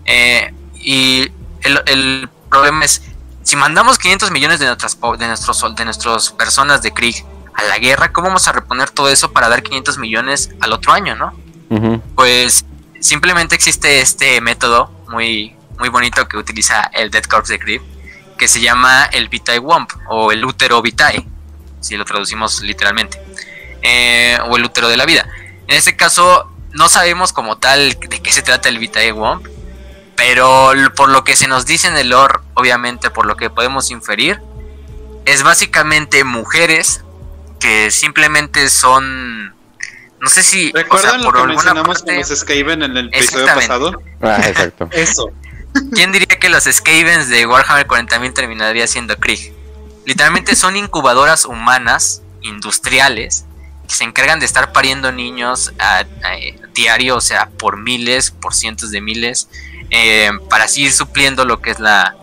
Eh, 0.05 0.53
y 0.75 1.31
el, 1.63 1.83
el, 1.87 2.29
problema 2.51 2.85
es, 2.85 3.03
si 3.43 3.57
mandamos 3.57 3.99
500 3.99 4.31
millones 4.31 4.61
de 4.61 4.67
nuestras, 4.67 4.99
de 5.19 5.27
nuestros, 5.27 5.75
de 5.75 5.85
nuestras 5.85 6.31
personas 6.31 6.83
de 6.83 6.93
Krieg 6.93 7.25
a 7.57 7.63
la 7.65 7.79
guerra, 7.79 8.13
¿cómo 8.13 8.29
vamos 8.29 8.47
a 8.49 8.53
reponer 8.53 8.91
todo 8.91 9.09
eso 9.09 9.33
para 9.33 9.49
dar 9.49 9.63
500 9.63 9.99
millones 9.99 10.51
al 10.61 10.73
otro 10.73 10.93
año, 10.93 11.17
no? 11.17 11.33
Pues 12.15 12.65
simplemente 13.01 13.55
existe 13.55 14.01
este 14.01 14.41
método 14.41 14.91
muy, 15.09 15.57
muy 15.79 15.89
bonito 15.89 16.29
que 16.29 16.37
utiliza 16.37 16.83
el 16.93 17.11
Dead 17.11 17.25
Corps 17.25 17.49
de 17.49 17.59
Krieg, 17.59 17.83
que 18.39 18.47
se 18.47 18.61
llama 18.61 19.07
el 19.07 19.29
Vitae 19.29 19.59
Womp 19.59 19.91
o 20.09 20.33
el 20.33 20.45
útero 20.45 20.83
vitae, 20.83 21.27
si 21.81 21.97
lo 21.97 22.05
traducimos 22.05 22.61
literalmente, 22.61 23.21
eh, 23.83 24.39
o 24.49 24.57
el 24.57 24.65
útero 24.65 24.89
de 24.89 24.97
la 24.99 25.07
vida. 25.07 25.27
En 25.67 25.77
este 25.77 25.97
caso, 25.97 26.53
no 26.73 26.89
sabemos 26.89 27.33
como 27.33 27.57
tal 27.57 27.99
de 27.99 28.21
qué 28.21 28.33
se 28.33 28.43
trata 28.43 28.69
el 28.69 28.79
Vitae 28.79 29.13
Womp, 29.13 29.47
pero 30.15 30.73
por 30.95 31.09
lo 31.09 31.25
que 31.25 31.37
se 31.37 31.49
nos 31.49 31.65
dice 31.65 31.89
en 31.89 31.97
el 31.97 32.11
lore, 32.11 32.39
obviamente 32.55 33.11
por 33.11 33.27
lo 33.27 33.37
que 33.37 33.51
podemos 33.51 33.91
inferir, 33.91 34.41
es 35.25 35.43
básicamente 35.43 36.23
mujeres 36.25 37.03
que 37.61 37.91
simplemente 37.91 38.69
son 38.69 39.55
no 40.21 40.31
sé 40.31 40.43
si 40.43 40.73
¿Recuerdan 40.73 41.23
lo 41.23 41.33
que 41.33 41.43
mencionamos 41.45 41.99
parte, 41.99 42.17
los 42.17 42.29
Skaven 42.29 42.83
en 42.83 42.97
el 42.97 43.07
episodio 43.09 43.47
pasado? 43.47 44.03
Ah, 44.23 44.41
exacto. 44.45 44.89
Eso. 44.93 45.31
¿Quién 45.93 46.13
diría 46.13 46.39
que 46.39 46.49
los 46.49 46.65
Skavens 46.65 47.29
de 47.29 47.47
Warhammer 47.47 47.87
40.000 47.87 48.33
terminaría 48.33 48.87
siendo 48.87 49.17
Krieg? 49.17 49.53
Literalmente 50.07 50.57
son 50.57 50.77
incubadoras 50.77 51.45
humanas, 51.45 52.23
industriales, 52.43 53.45
que 53.87 53.95
se 53.95 54.05
encargan 54.05 54.41
de 54.41 54.47
estar 54.47 54.73
pariendo 54.73 55.13
niños 55.13 55.73
a, 55.79 56.05
diario, 56.75 57.17
o 57.17 57.21
sea, 57.21 57.51
por 57.51 57.77
miles, 57.77 58.31
por 58.31 58.55
cientos 58.55 58.91
de 58.91 59.01
miles, 59.01 59.49
eh, 59.91 60.31
para 60.49 60.69
seguir 60.69 60.93
supliendo 60.93 61.45
lo 61.45 61.61
que 61.61 61.71
es 61.71 61.81
la, 61.81 62.15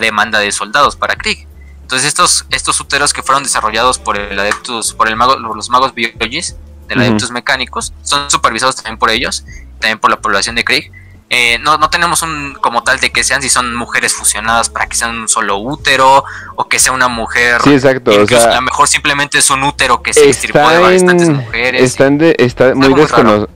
demanda 0.00 0.38
de 0.38 0.52
soldados 0.52 0.96
para 0.96 1.16
Krieg. 1.16 1.46
Entonces 1.82 2.08
estos, 2.08 2.46
estos 2.50 2.80
úteros 2.80 3.12
que 3.12 3.22
fueron 3.22 3.42
desarrollados 3.42 3.98
por 3.98 4.18
el 4.18 4.38
Adeptus, 4.38 4.94
por 4.94 5.08
el 5.08 5.16
mago, 5.16 5.36
los 5.36 5.68
magos 5.68 5.94
biologis, 5.94 6.56
de 6.88 6.94
los 6.94 7.04
Adeptus 7.04 7.30
mecánicos, 7.30 7.92
son 8.02 8.30
supervisados 8.30 8.76
también 8.76 8.98
por 8.98 9.10
ellos, 9.10 9.44
también 9.78 9.98
por 9.98 10.10
la 10.10 10.20
población 10.20 10.54
de 10.54 10.64
Krieg. 10.64 10.90
Eh, 11.34 11.58
no, 11.60 11.78
no 11.78 11.88
tenemos 11.88 12.20
un 12.20 12.58
como 12.60 12.82
tal 12.82 13.00
de 13.00 13.10
que 13.10 13.24
sean 13.24 13.40
si 13.40 13.48
son 13.48 13.74
mujeres 13.74 14.12
fusionadas 14.12 14.68
para 14.68 14.86
que 14.86 14.96
sean 14.96 15.18
un 15.18 15.28
solo 15.28 15.56
útero 15.56 16.24
o 16.56 16.68
que 16.68 16.78
sea 16.78 16.92
una 16.92 17.08
mujer. 17.08 17.62
Sí, 17.62 17.72
exacto. 17.72 18.10
O 18.10 18.26
sea, 18.26 18.52
a 18.52 18.54
lo 18.56 18.60
mejor 18.62 18.86
simplemente 18.86 19.38
es 19.38 19.48
un 19.48 19.62
útero 19.62 20.02
que 20.02 20.12
se 20.12 20.26
distribuye 20.26 20.62
a 20.62 20.80
bastantes 20.80 21.30
mujeres. 21.30 21.82
Está, 21.82 22.08
está, 22.36 22.74
muy 22.74 22.94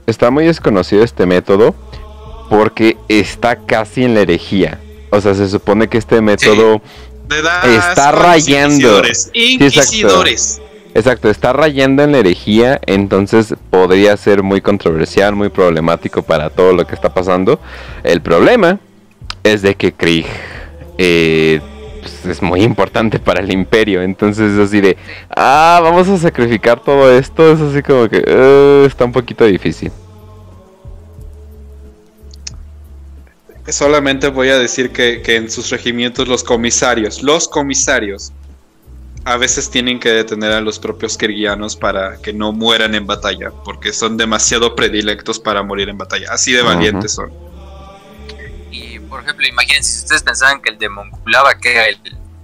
está 0.07 0.31
muy 0.31 0.45
desconocido 0.45 1.03
este 1.03 1.27
método 1.27 1.75
porque 2.49 2.97
está 3.09 3.57
casi 3.57 4.05
en 4.05 4.15
la 4.15 4.21
herejía. 4.21 4.79
O 5.11 5.21
sea, 5.21 5.35
se 5.35 5.47
supone 5.47 5.87
que 5.87 5.99
este 5.99 6.19
método 6.19 6.81
está 7.29 8.11
rayando. 8.11 9.01
Inquisidores. 9.33 10.61
exacto. 10.93 11.29
está 11.29 11.53
rayando 11.53 12.03
en 12.03 12.11
la 12.13 12.19
herejía, 12.19 12.79
entonces 12.85 13.53
podría 13.69 14.15
ser 14.17 14.43
muy 14.43 14.61
controversial, 14.61 15.35
muy 15.35 15.49
problemático 15.49 16.21
para 16.21 16.49
todo 16.49 16.73
lo 16.73 16.85
que 16.85 16.95
está 16.95 17.13
pasando. 17.13 17.59
El 18.03 18.21
problema 18.21 18.79
es 19.43 19.61
de 19.61 19.75
que 19.75 19.93
Krieg 19.93 20.25
eh, 20.97 21.61
pues, 22.01 22.25
es 22.25 22.41
muy 22.41 22.61
importante 22.61 23.19
para 23.19 23.41
el 23.41 23.51
imperio, 23.51 24.01
entonces 24.01 24.53
es 24.53 24.59
así 24.59 24.81
de, 24.81 24.97
ah, 25.35 25.79
vamos 25.83 26.07
a 26.07 26.17
sacrificar 26.17 26.79
todo 26.79 27.11
esto, 27.11 27.51
es 27.51 27.59
así 27.59 27.81
como 27.83 28.07
que 28.09 28.19
uh, 28.19 28.85
está 28.85 29.05
un 29.05 29.11
poquito 29.11 29.45
difícil. 29.45 29.91
Solamente 33.69 34.29
voy 34.29 34.49
a 34.49 34.57
decir 34.57 34.91
que, 34.91 35.21
en 35.25 35.51
sus 35.51 35.69
regimientos 35.69 36.27
los 36.27 36.43
comisarios, 36.43 37.21
los 37.21 37.49
comisarios, 37.49 38.31
a 39.25 39.35
veces 39.35 39.69
tienen 39.69 39.99
que 39.99 40.09
detener 40.09 40.53
a 40.53 40.61
los 40.61 40.79
propios 40.79 41.17
kirguianos 41.17 41.75
para 41.75 42.17
que 42.21 42.31
no 42.31 42.53
mueran 42.53 42.95
en 42.95 43.05
batalla, 43.05 43.51
porque 43.65 43.91
son 43.91 44.15
demasiado 44.15 44.73
predilectos 44.73 45.37
para 45.37 45.63
morir 45.63 45.89
en 45.89 45.97
batalla, 45.97 46.27
así 46.31 46.53
de 46.53 46.61
valientes 46.61 47.13
son. 47.13 47.33
Y 48.71 48.99
por 48.99 49.21
ejemplo, 49.21 49.45
imagínense 49.45 49.91
si 49.91 50.03
ustedes 50.03 50.23
pensaban 50.23 50.61
que 50.61 50.69
el 50.69 50.77
de 50.77 50.87
Monculava, 50.87 51.57
que 51.57 51.73
era 51.73 51.87
el, 51.87 51.99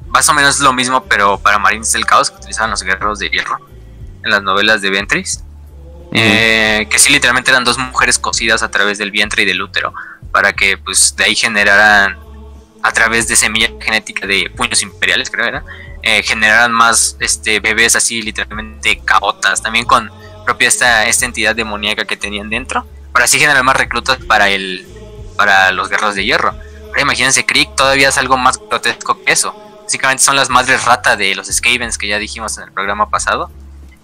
más 0.08 0.28
o 0.28 0.34
menos 0.34 0.60
lo 0.60 0.74
mismo, 0.74 1.06
pero 1.06 1.38
para 1.38 1.58
Marines 1.58 1.94
del 1.94 2.06
Caos, 2.06 2.32
que 2.32 2.38
utilizaban 2.38 2.72
los 2.72 2.84
guerreros 2.84 3.20
de 3.20 3.30
hierro 3.30 3.60
en 4.26 4.30
las 4.30 4.44
novelas 4.44 4.82
de 4.82 4.90
Ventris, 4.90 5.42
eh, 6.12 6.86
que 6.90 7.00
sí 7.00 7.14
literalmente 7.14 7.50
eran 7.50 7.64
dos 7.64 7.78
mujeres 7.78 8.20
cosidas 8.20 8.62
a 8.62 8.70
través 8.70 8.98
del 8.98 9.10
vientre 9.10 9.44
y 9.44 9.46
del 9.46 9.62
útero 9.62 9.94
para 10.34 10.52
que 10.52 10.78
pues 10.78 11.16
de 11.16 11.24
ahí 11.24 11.36
generaran 11.36 12.18
a 12.82 12.92
través 12.92 13.30
de 13.30 13.38
semilla 13.38 13.70
genética 13.80 14.28
de 14.28 14.52
puños 14.54 14.82
imperiales, 14.82 15.30
creo 15.30 15.46
era, 15.46 15.64
eh, 16.02 16.22
generaran 16.24 16.74
más 16.74 17.16
este 17.22 17.62
bebés 17.62 17.96
así 17.96 18.22
literalmente 18.22 19.00
caotas, 19.06 19.62
también 19.62 19.86
con 19.86 20.12
propia 20.44 20.68
esta, 20.68 21.06
esta 21.08 21.26
entidad 21.26 21.56
demoníaca 21.56 22.04
que 22.04 22.18
tenían 22.18 22.50
dentro, 22.50 22.86
para 23.14 23.24
así 23.26 23.40
generar 23.40 23.64
más 23.64 23.78
reclutas 23.78 24.18
para 24.18 24.50
el 24.50 24.86
para 25.38 25.72
los 25.72 25.90
guerreros 25.90 26.16
de 26.16 26.26
hierro. 26.26 26.54
Pero 26.92 27.02
imagínense, 27.02 27.46
Krieg 27.46 27.74
todavía 27.76 28.10
es 28.10 28.18
algo 28.18 28.38
más 28.38 28.60
grotesco 28.60 29.24
que 29.24 29.32
eso. 29.32 29.56
Básicamente 29.84 30.24
son 30.24 30.36
las 30.36 30.50
madres 30.50 30.86
rata 30.86 31.16
de 31.16 31.36
los 31.36 31.48
Skavens 31.48 31.98
que 31.98 32.08
ya 32.08 32.20
dijimos 32.20 32.58
en 32.58 32.66
el 32.66 32.72
programa 32.72 33.10
pasado, 33.10 33.50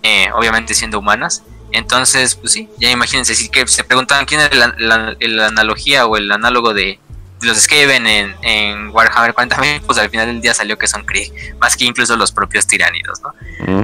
eh, 0.03 0.29
obviamente 0.33 0.73
siendo 0.73 0.99
humanas. 0.99 1.43
Entonces, 1.71 2.35
pues 2.35 2.51
sí, 2.53 2.69
ya 2.77 2.89
imagínense, 2.89 3.35
si 3.35 3.49
que 3.49 3.67
se 3.67 3.83
preguntaban 3.83 4.25
quién 4.25 4.41
es 4.41 4.49
la, 4.55 5.15
analogía 5.47 6.05
o 6.05 6.17
el 6.17 6.31
análogo 6.31 6.73
de, 6.73 6.99
los 7.41 7.57
Skaven 7.57 8.05
en, 8.05 8.35
en 8.41 8.89
Warhammer 8.89 9.33
40.000, 9.33 9.81
pues 9.85 9.97
al 9.97 10.09
final 10.09 10.27
del 10.27 10.41
día 10.41 10.53
salió 10.53 10.77
que 10.77 10.87
son 10.87 11.05
Krieg, 11.05 11.31
más 11.59 11.77
que 11.77 11.85
incluso 11.85 12.17
los 12.17 12.31
propios 12.31 12.67
tiránidos, 12.67 13.21
¿no? 13.21 13.33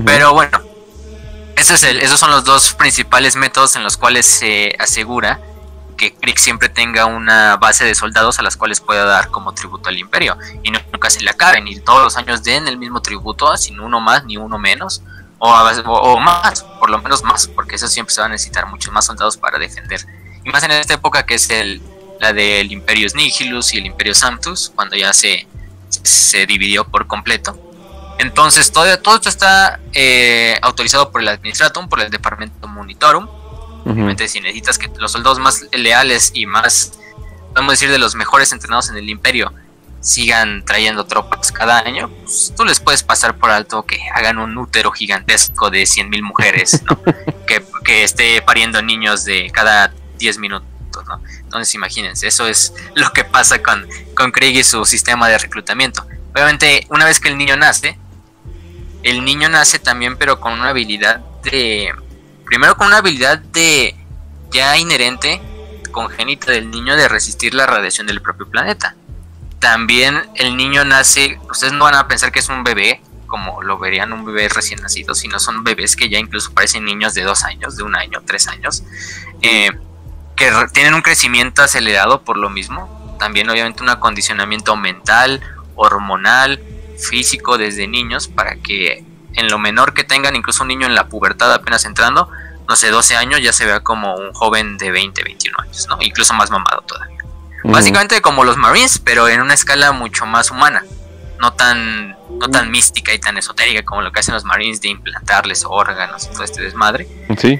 Pero 0.03 0.33
bueno, 0.33 0.61
es 1.55 1.83
el, 1.83 2.01
esos 2.01 2.19
son 2.19 2.31
los 2.31 2.43
dos 2.43 2.73
principales 2.73 3.35
métodos 3.35 3.75
en 3.75 3.83
los 3.83 3.97
cuales 3.97 4.25
se 4.25 4.75
asegura 4.79 5.39
que 5.95 6.13
Krieg 6.13 6.37
siempre 6.37 6.69
tenga 6.69 7.05
una 7.05 7.55
base 7.55 7.85
de 7.85 7.95
soldados 7.95 8.39
a 8.39 8.41
las 8.41 8.57
cuales 8.57 8.81
pueda 8.81 9.05
dar 9.05 9.29
como 9.29 9.53
tributo 9.53 9.89
al 9.89 9.97
imperio 9.97 10.37
y 10.61 10.71
nunca 10.71 11.09
se 11.09 11.21
le 11.21 11.29
acaben 11.29 11.67
y 11.67 11.79
todos 11.79 12.03
los 12.03 12.17
años 12.17 12.43
den 12.43 12.67
el 12.67 12.77
mismo 12.77 13.01
tributo 13.01 13.55
sin 13.55 13.79
uno 13.79 14.01
más 14.01 14.25
ni 14.25 14.37
uno 14.37 14.57
menos 14.57 15.01
o, 15.45 16.19
más, 16.19 16.63
por 16.79 16.89
lo 16.89 17.01
menos 17.01 17.23
más, 17.23 17.47
porque 17.47 17.75
eso 17.75 17.87
siempre 17.87 18.13
se 18.13 18.21
va 18.21 18.27
a 18.27 18.29
necesitar 18.29 18.67
muchos 18.67 18.93
más 18.93 19.05
soldados 19.05 19.37
para 19.37 19.57
defender. 19.59 20.05
Y 20.43 20.49
más 20.49 20.63
en 20.63 20.71
esta 20.71 20.93
época 20.93 21.25
que 21.25 21.35
es 21.35 21.49
el, 21.49 21.81
la 22.19 22.33
del 22.33 22.71
Imperio 22.71 23.07
Nihilus 23.13 23.73
y 23.73 23.77
el 23.77 23.85
Imperio 23.85 24.13
Sanctus, 24.13 24.71
cuando 24.75 24.95
ya 24.95 25.13
se, 25.13 25.47
se 25.89 26.45
dividió 26.45 26.85
por 26.85 27.07
completo. 27.07 27.59
Entonces 28.17 28.71
todo, 28.71 28.97
todo 28.99 29.15
esto 29.15 29.29
está 29.29 29.79
eh, 29.93 30.57
autorizado 30.61 31.11
por 31.11 31.21
el 31.21 31.27
Administratum, 31.27 31.89
por 31.89 31.99
el 31.99 32.09
Departamento 32.09 32.67
Monitorum. 32.67 33.27
Obviamente 33.85 34.27
si 34.27 34.39
necesitas 34.39 34.77
que 34.77 34.89
los 34.97 35.11
soldados 35.11 35.37
más 35.37 35.65
leales 35.71 36.31
y 36.33 36.45
más, 36.45 36.93
podemos 37.53 37.73
decir, 37.73 37.91
de 37.91 37.99
los 37.99 38.15
mejores 38.15 38.51
entrenados 38.51 38.89
en 38.89 38.97
el 38.97 39.09
imperio 39.09 39.53
sigan 40.05 40.63
trayendo 40.63 41.05
tropas 41.05 41.51
cada 41.51 41.79
año, 41.79 42.11
pues 42.23 42.53
tú 42.55 42.63
les 42.63 42.79
puedes 42.79 43.01
pasar 43.01 43.37
por 43.37 43.49
alto 43.49 43.83
que 43.87 43.99
hagan 44.13 44.37
un 44.37 44.55
útero 44.55 44.91
gigantesco 44.91 45.71
de 45.71 45.81
100.000 45.81 46.21
mujeres, 46.21 46.83
que, 47.83 48.03
esté 48.03 48.39
pariendo 48.43 48.83
niños 48.83 49.25
de 49.25 49.49
cada 49.51 49.91
10 50.19 50.37
minutos, 50.37 51.03
¿no? 51.07 51.19
Entonces 51.39 51.73
imagínense, 51.73 52.27
eso 52.27 52.47
es 52.47 52.73
lo 52.93 53.11
que 53.13 53.23
pasa 53.23 53.63
con, 53.63 53.87
con 54.15 54.31
Krieg 54.31 54.55
y 54.55 54.63
su 54.63 54.85
sistema 54.85 55.27
de 55.27 55.39
reclutamiento. 55.39 56.05
Obviamente, 56.33 56.85
una 56.91 57.05
vez 57.05 57.19
que 57.19 57.29
el 57.29 57.37
niño 57.39 57.57
nace, 57.57 57.97
el 59.01 59.25
niño 59.25 59.49
nace 59.49 59.79
también 59.79 60.17
pero 60.17 60.39
con 60.39 60.53
una 60.53 60.69
habilidad 60.69 61.17
de... 61.43 61.91
Primero 62.45 62.77
con 62.77 62.87
una 62.87 62.97
habilidad 62.97 63.39
de 63.39 63.95
ya 64.51 64.77
inherente, 64.77 65.41
congénita 65.91 66.51
del 66.51 66.69
niño 66.69 66.95
de 66.95 67.07
resistir 67.07 67.55
la 67.55 67.65
radiación 67.65 68.05
del 68.05 68.21
propio 68.21 68.47
planeta 68.47 68.95
también 69.65 70.21
el 70.35 70.57
niño 70.57 70.85
nace, 70.85 71.39
ustedes 71.49 71.73
no 71.73 71.85
van 71.85 71.95
a 71.95 72.07
pensar 72.07 72.31
que 72.31 72.37
es 72.37 72.49
un 72.49 72.63
bebé, 72.63 73.01
como 73.25 73.63
lo 73.63 73.79
verían 73.79 74.13
un 74.13 74.23
bebé 74.23 74.47
recién 74.47 74.79
nacido, 74.79 75.15
sino 75.15 75.39
son 75.39 75.63
bebés 75.63 75.95
que 75.95 76.07
ya 76.07 76.19
incluso 76.19 76.53
parecen 76.53 76.85
niños 76.85 77.15
de 77.15 77.23
dos 77.23 77.43
años, 77.43 77.75
de 77.75 77.81
un 77.81 77.95
año, 77.95 78.21
tres 78.27 78.47
años, 78.47 78.83
eh, 79.41 79.71
que 80.35 80.51
tienen 80.71 80.93
un 80.93 81.01
crecimiento 81.01 81.63
acelerado 81.63 82.21
por 82.21 82.37
lo 82.37 82.51
mismo, 82.51 83.17
también 83.17 83.49
obviamente 83.49 83.81
un 83.81 83.89
acondicionamiento 83.89 84.75
mental, 84.75 85.41
hormonal, 85.73 86.61
físico 86.99 87.57
desde 87.57 87.87
niños, 87.87 88.27
para 88.27 88.57
que 88.57 89.03
en 89.33 89.47
lo 89.47 89.57
menor 89.57 89.95
que 89.95 90.03
tengan, 90.03 90.35
incluso 90.35 90.61
un 90.61 90.67
niño 90.67 90.85
en 90.85 90.93
la 90.93 91.09
pubertad 91.09 91.51
apenas 91.51 91.85
entrando, 91.85 92.29
no 92.69 92.75
sé, 92.75 92.91
12 92.91 93.15
años 93.15 93.41
ya 93.41 93.51
se 93.51 93.65
vea 93.65 93.79
como 93.79 94.13
un 94.13 94.31
joven 94.31 94.77
de 94.77 94.91
20, 94.91 95.23
21 95.23 95.57
años, 95.59 95.87
¿no? 95.89 95.97
Incluso 96.01 96.35
más 96.35 96.51
mamado 96.51 96.81
todavía. 96.81 97.14
Básicamente 97.71 98.21
como 98.21 98.43
los 98.43 98.57
Marines, 98.57 98.99
pero 98.99 99.27
en 99.27 99.41
una 99.41 99.53
escala 99.53 99.91
mucho 99.91 100.25
más 100.25 100.51
humana. 100.51 100.85
No 101.39 101.53
tan, 101.53 102.17
no 102.39 102.49
tan 102.49 102.71
mística 102.71 103.13
y 103.13 103.19
tan 103.19 103.37
esotérica 103.37 103.83
como 103.83 104.01
lo 104.01 104.11
que 104.11 104.21
hacen 104.21 104.33
los 104.33 104.45
Marines 104.45 104.81
de 104.81 104.89
implantarles 104.89 105.65
órganos 105.67 106.25
y 106.25 106.33
todo 106.33 106.43
este 106.43 106.61
desmadre. 106.61 107.07
Sí. 107.37 107.59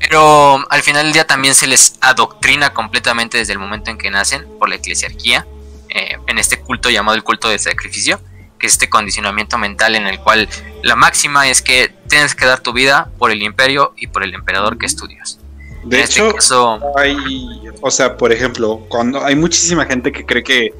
Pero 0.00 0.64
al 0.68 0.82
final 0.82 1.04
del 1.04 1.12
día 1.12 1.26
también 1.26 1.54
se 1.54 1.68
les 1.68 1.94
adoctrina 2.00 2.72
completamente 2.72 3.38
desde 3.38 3.52
el 3.52 3.60
momento 3.60 3.90
en 3.90 3.98
que 3.98 4.10
nacen 4.10 4.46
por 4.58 4.68
la 4.68 4.74
eclesiarquía, 4.74 5.46
eh, 5.90 6.18
en 6.26 6.38
este 6.38 6.58
culto 6.58 6.90
llamado 6.90 7.14
el 7.14 7.22
culto 7.22 7.48
del 7.48 7.60
sacrificio, 7.60 8.20
que 8.58 8.66
es 8.66 8.72
este 8.72 8.88
condicionamiento 8.88 9.58
mental 9.58 9.94
en 9.94 10.06
el 10.06 10.18
cual 10.18 10.48
la 10.82 10.96
máxima 10.96 11.48
es 11.48 11.62
que 11.62 11.94
tienes 12.08 12.34
que 12.34 12.46
dar 12.46 12.60
tu 12.60 12.72
vida 12.72 13.10
por 13.18 13.30
el 13.30 13.42
imperio 13.42 13.94
y 13.96 14.08
por 14.08 14.24
el 14.24 14.34
emperador 14.34 14.78
que 14.78 14.86
estudias. 14.86 15.38
De 15.84 15.98
En 15.98 16.02
este 16.04 16.20
hecho, 16.20 16.34
caso- 16.34 16.80
hay, 16.96 17.46
o 17.80 17.90
sea, 17.90 18.16
por 18.16 18.32
ejemplo, 18.32 18.84
cuando 18.88 19.24
hay 19.24 19.34
muchísima 19.36 19.84
gente 19.86 20.12
que 20.12 20.24
cree 20.24 20.42
que 20.42 20.74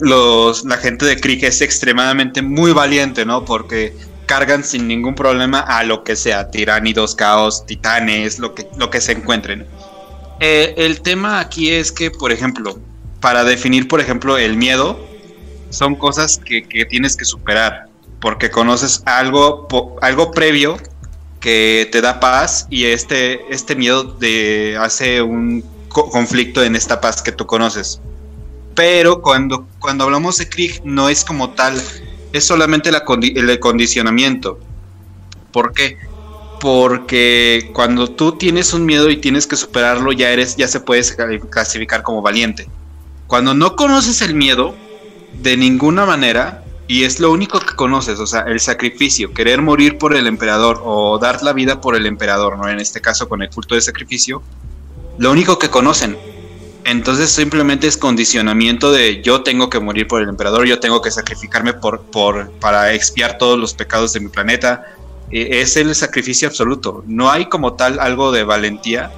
los, 0.00 0.64
la 0.64 0.76
gente 0.78 1.04
de 1.04 1.20
Krieg 1.20 1.44
es 1.44 1.60
extremadamente 1.60 2.40
muy 2.42 2.72
valiente, 2.72 3.24
¿no? 3.24 3.44
Porque 3.44 3.94
cargan 4.26 4.64
sin 4.64 4.88
ningún 4.88 5.14
problema 5.14 5.60
a 5.60 5.82
lo 5.84 6.02
que 6.04 6.16
sea, 6.16 6.50
tiránidos, 6.50 7.14
caos, 7.14 7.66
titanes, 7.66 8.38
lo 8.38 8.54
que, 8.54 8.66
lo 8.78 8.88
que 8.90 9.00
se 9.00 9.12
encuentren. 9.12 9.66
Eh, 10.40 10.74
el 10.78 11.00
tema 11.02 11.40
aquí 11.40 11.70
es 11.70 11.92
que, 11.92 12.10
por 12.10 12.32
ejemplo, 12.32 12.78
para 13.20 13.44
definir, 13.44 13.86
por 13.88 14.00
ejemplo, 14.00 14.38
el 14.38 14.56
miedo, 14.56 14.98
son 15.70 15.94
cosas 15.96 16.38
que, 16.42 16.62
que 16.64 16.84
tienes 16.86 17.16
que 17.16 17.24
superar, 17.24 17.86
porque 18.20 18.50
conoces 18.50 19.02
algo, 19.06 19.68
po- 19.68 19.96
algo 20.00 20.30
previo 20.30 20.78
que 21.44 21.86
te 21.92 22.00
da 22.00 22.20
paz 22.20 22.66
y 22.70 22.86
este, 22.86 23.52
este 23.52 23.76
miedo 23.76 24.02
de 24.02 24.78
hace 24.80 25.20
un 25.20 25.62
co- 25.90 26.08
conflicto 26.08 26.64
en 26.64 26.74
esta 26.74 27.02
paz 27.02 27.20
que 27.20 27.32
tú 27.32 27.44
conoces. 27.46 28.00
Pero 28.74 29.20
cuando, 29.20 29.68
cuando 29.78 30.04
hablamos 30.04 30.38
de 30.38 30.48
Krieg 30.48 30.80
no 30.84 31.10
es 31.10 31.22
como 31.22 31.50
tal, 31.50 31.78
es 32.32 32.44
solamente 32.46 32.88
el 32.88 33.60
condicionamiento. 33.60 34.58
¿Por 35.52 35.74
qué? 35.74 35.98
Porque 36.62 37.70
cuando 37.74 38.08
tú 38.08 38.32
tienes 38.38 38.72
un 38.72 38.86
miedo 38.86 39.10
y 39.10 39.18
tienes 39.18 39.46
que 39.46 39.56
superarlo, 39.56 40.12
ya 40.12 40.30
eres, 40.30 40.56
ya 40.56 40.66
se 40.66 40.80
puede 40.80 41.02
cali- 41.14 41.40
clasificar 41.40 42.02
como 42.02 42.22
valiente. 42.22 42.66
Cuando 43.26 43.52
no 43.52 43.76
conoces 43.76 44.22
el 44.22 44.34
miedo, 44.34 44.74
de 45.42 45.58
ninguna 45.58 46.06
manera, 46.06 46.63
y 46.86 47.04
es 47.04 47.18
lo 47.18 47.30
único 47.32 47.60
que 47.60 47.74
conoces, 47.74 48.18
o 48.20 48.26
sea, 48.26 48.40
el 48.40 48.60
sacrificio, 48.60 49.32
querer 49.32 49.62
morir 49.62 49.96
por 49.96 50.14
el 50.14 50.26
emperador 50.26 50.82
o 50.84 51.18
dar 51.18 51.42
la 51.42 51.52
vida 51.52 51.80
por 51.80 51.96
el 51.96 52.04
emperador, 52.04 52.58
¿no? 52.58 52.68
En 52.68 52.78
este 52.78 53.00
caso 53.00 53.28
con 53.28 53.42
el 53.42 53.48
culto 53.48 53.74
de 53.74 53.80
sacrificio, 53.80 54.42
lo 55.16 55.32
único 55.32 55.58
que 55.58 55.70
conocen. 55.70 56.18
Entonces 56.84 57.30
simplemente 57.30 57.86
es 57.86 57.96
condicionamiento 57.96 58.92
de 58.92 59.22
yo 59.22 59.42
tengo 59.42 59.70
que 59.70 59.80
morir 59.80 60.06
por 60.06 60.20
el 60.20 60.28
emperador, 60.28 60.66
yo 60.66 60.80
tengo 60.80 61.00
que 61.00 61.10
sacrificarme 61.10 61.72
por, 61.72 62.02
por, 62.02 62.50
para 62.60 62.92
expiar 62.92 63.38
todos 63.38 63.58
los 63.58 63.72
pecados 63.72 64.12
de 64.12 64.20
mi 64.20 64.28
planeta. 64.28 64.84
Eh, 65.30 65.60
Es 65.62 65.78
el 65.78 65.94
sacrificio 65.94 66.46
absoluto. 66.46 67.02
No 67.06 67.30
hay 67.30 67.46
como 67.46 67.72
tal 67.72 67.98
algo 67.98 68.30
de 68.32 68.44
valentía, 68.44 69.10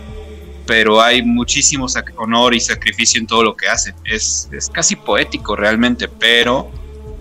pero 0.64 1.02
hay 1.02 1.24
muchísimo 1.24 1.86
honor 2.16 2.54
y 2.54 2.60
sacrificio 2.60 3.20
en 3.20 3.26
todo 3.26 3.42
lo 3.42 3.56
que 3.56 3.66
hacen. 3.68 3.96
Es, 4.04 4.48
es 4.52 4.70
casi 4.70 4.94
poético 4.94 5.56
realmente, 5.56 6.06
pero 6.06 6.70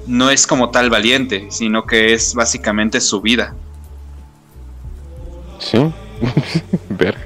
no 0.07 0.29
es 0.29 0.45
como 0.47 0.69
tal 0.71 0.89
valiente, 0.89 1.47
sino 1.49 1.85
que 1.85 2.13
es 2.13 2.33
básicamente 2.35 3.01
su 3.01 3.21
vida. 3.21 3.53
Sí. 5.59 5.91
Ver. 6.89 7.17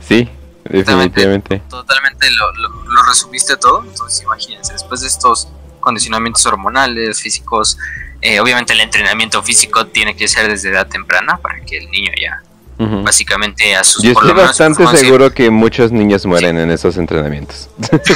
Sí, 0.00 0.28
definitivamente. 0.64 1.62
Totalmente 1.68 2.28
lo, 2.30 2.52
lo- 2.54 2.84
lo 2.84 3.02
resumiste 3.04 3.56
todo. 3.56 3.84
Entonces, 3.84 4.22
imagínense, 4.22 4.72
después 4.72 5.00
de 5.00 5.06
estos 5.08 5.48
condicionamientos 5.80 6.44
hormonales, 6.46 7.20
físicos, 7.20 7.78
eh, 8.20 8.38
obviamente 8.40 8.72
el 8.74 8.80
entrenamiento 8.80 9.42
físico 9.42 9.86
tiene 9.86 10.14
que 10.14 10.28
ser 10.28 10.48
desde 10.50 10.70
edad 10.70 10.86
temprana 10.86 11.38
para 11.38 11.60
que 11.60 11.78
el 11.78 11.90
niño 11.90 12.12
ya, 12.20 12.42
Ujú. 12.78 13.02
básicamente, 13.02 13.74
a 13.74 13.82
sus 13.84 14.02
Yo 14.02 14.10
estoy 14.12 14.28
menos, 14.28 14.44
bastante 14.48 14.86
seguro 14.98 15.32
que 15.32 15.48
muchos 15.50 15.90
niños 15.90 16.26
mueren 16.26 16.58
en 16.58 16.70
esos 16.70 16.96
entrenamientos. 16.98 17.70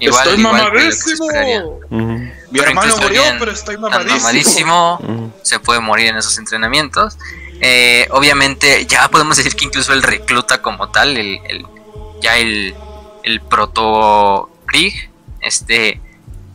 Igual, 0.00 0.28
estoy 0.28 0.40
igual 0.40 0.56
que 0.60 0.66
lo 0.66 0.72
que 0.72 0.92
se 0.92 1.16
mamadísimo. 1.16 1.80
Mi 2.50 2.58
hermano 2.60 2.96
murió, 2.98 3.22
pero 3.38 3.50
estoy 3.52 3.76
mamadísimo. 3.78 4.18
mamadísimo, 4.98 5.32
se 5.42 5.58
puede 5.60 5.80
morir 5.80 6.08
en 6.08 6.16
esos 6.16 6.36
entrenamientos. 6.38 7.16
Eh, 7.60 8.08
obviamente, 8.10 8.86
ya 8.86 9.08
podemos 9.08 9.36
decir 9.36 9.54
que 9.54 9.64
incluso 9.64 9.92
el 9.92 10.02
recluta 10.02 10.60
como 10.62 10.90
tal, 10.90 11.16
el, 11.16 11.38
el- 11.48 11.66
ya 12.20 12.36
el, 12.36 12.74
el 13.24 13.40
proto 13.40 14.50
Krieg, 14.66 15.10
este, 15.40 16.00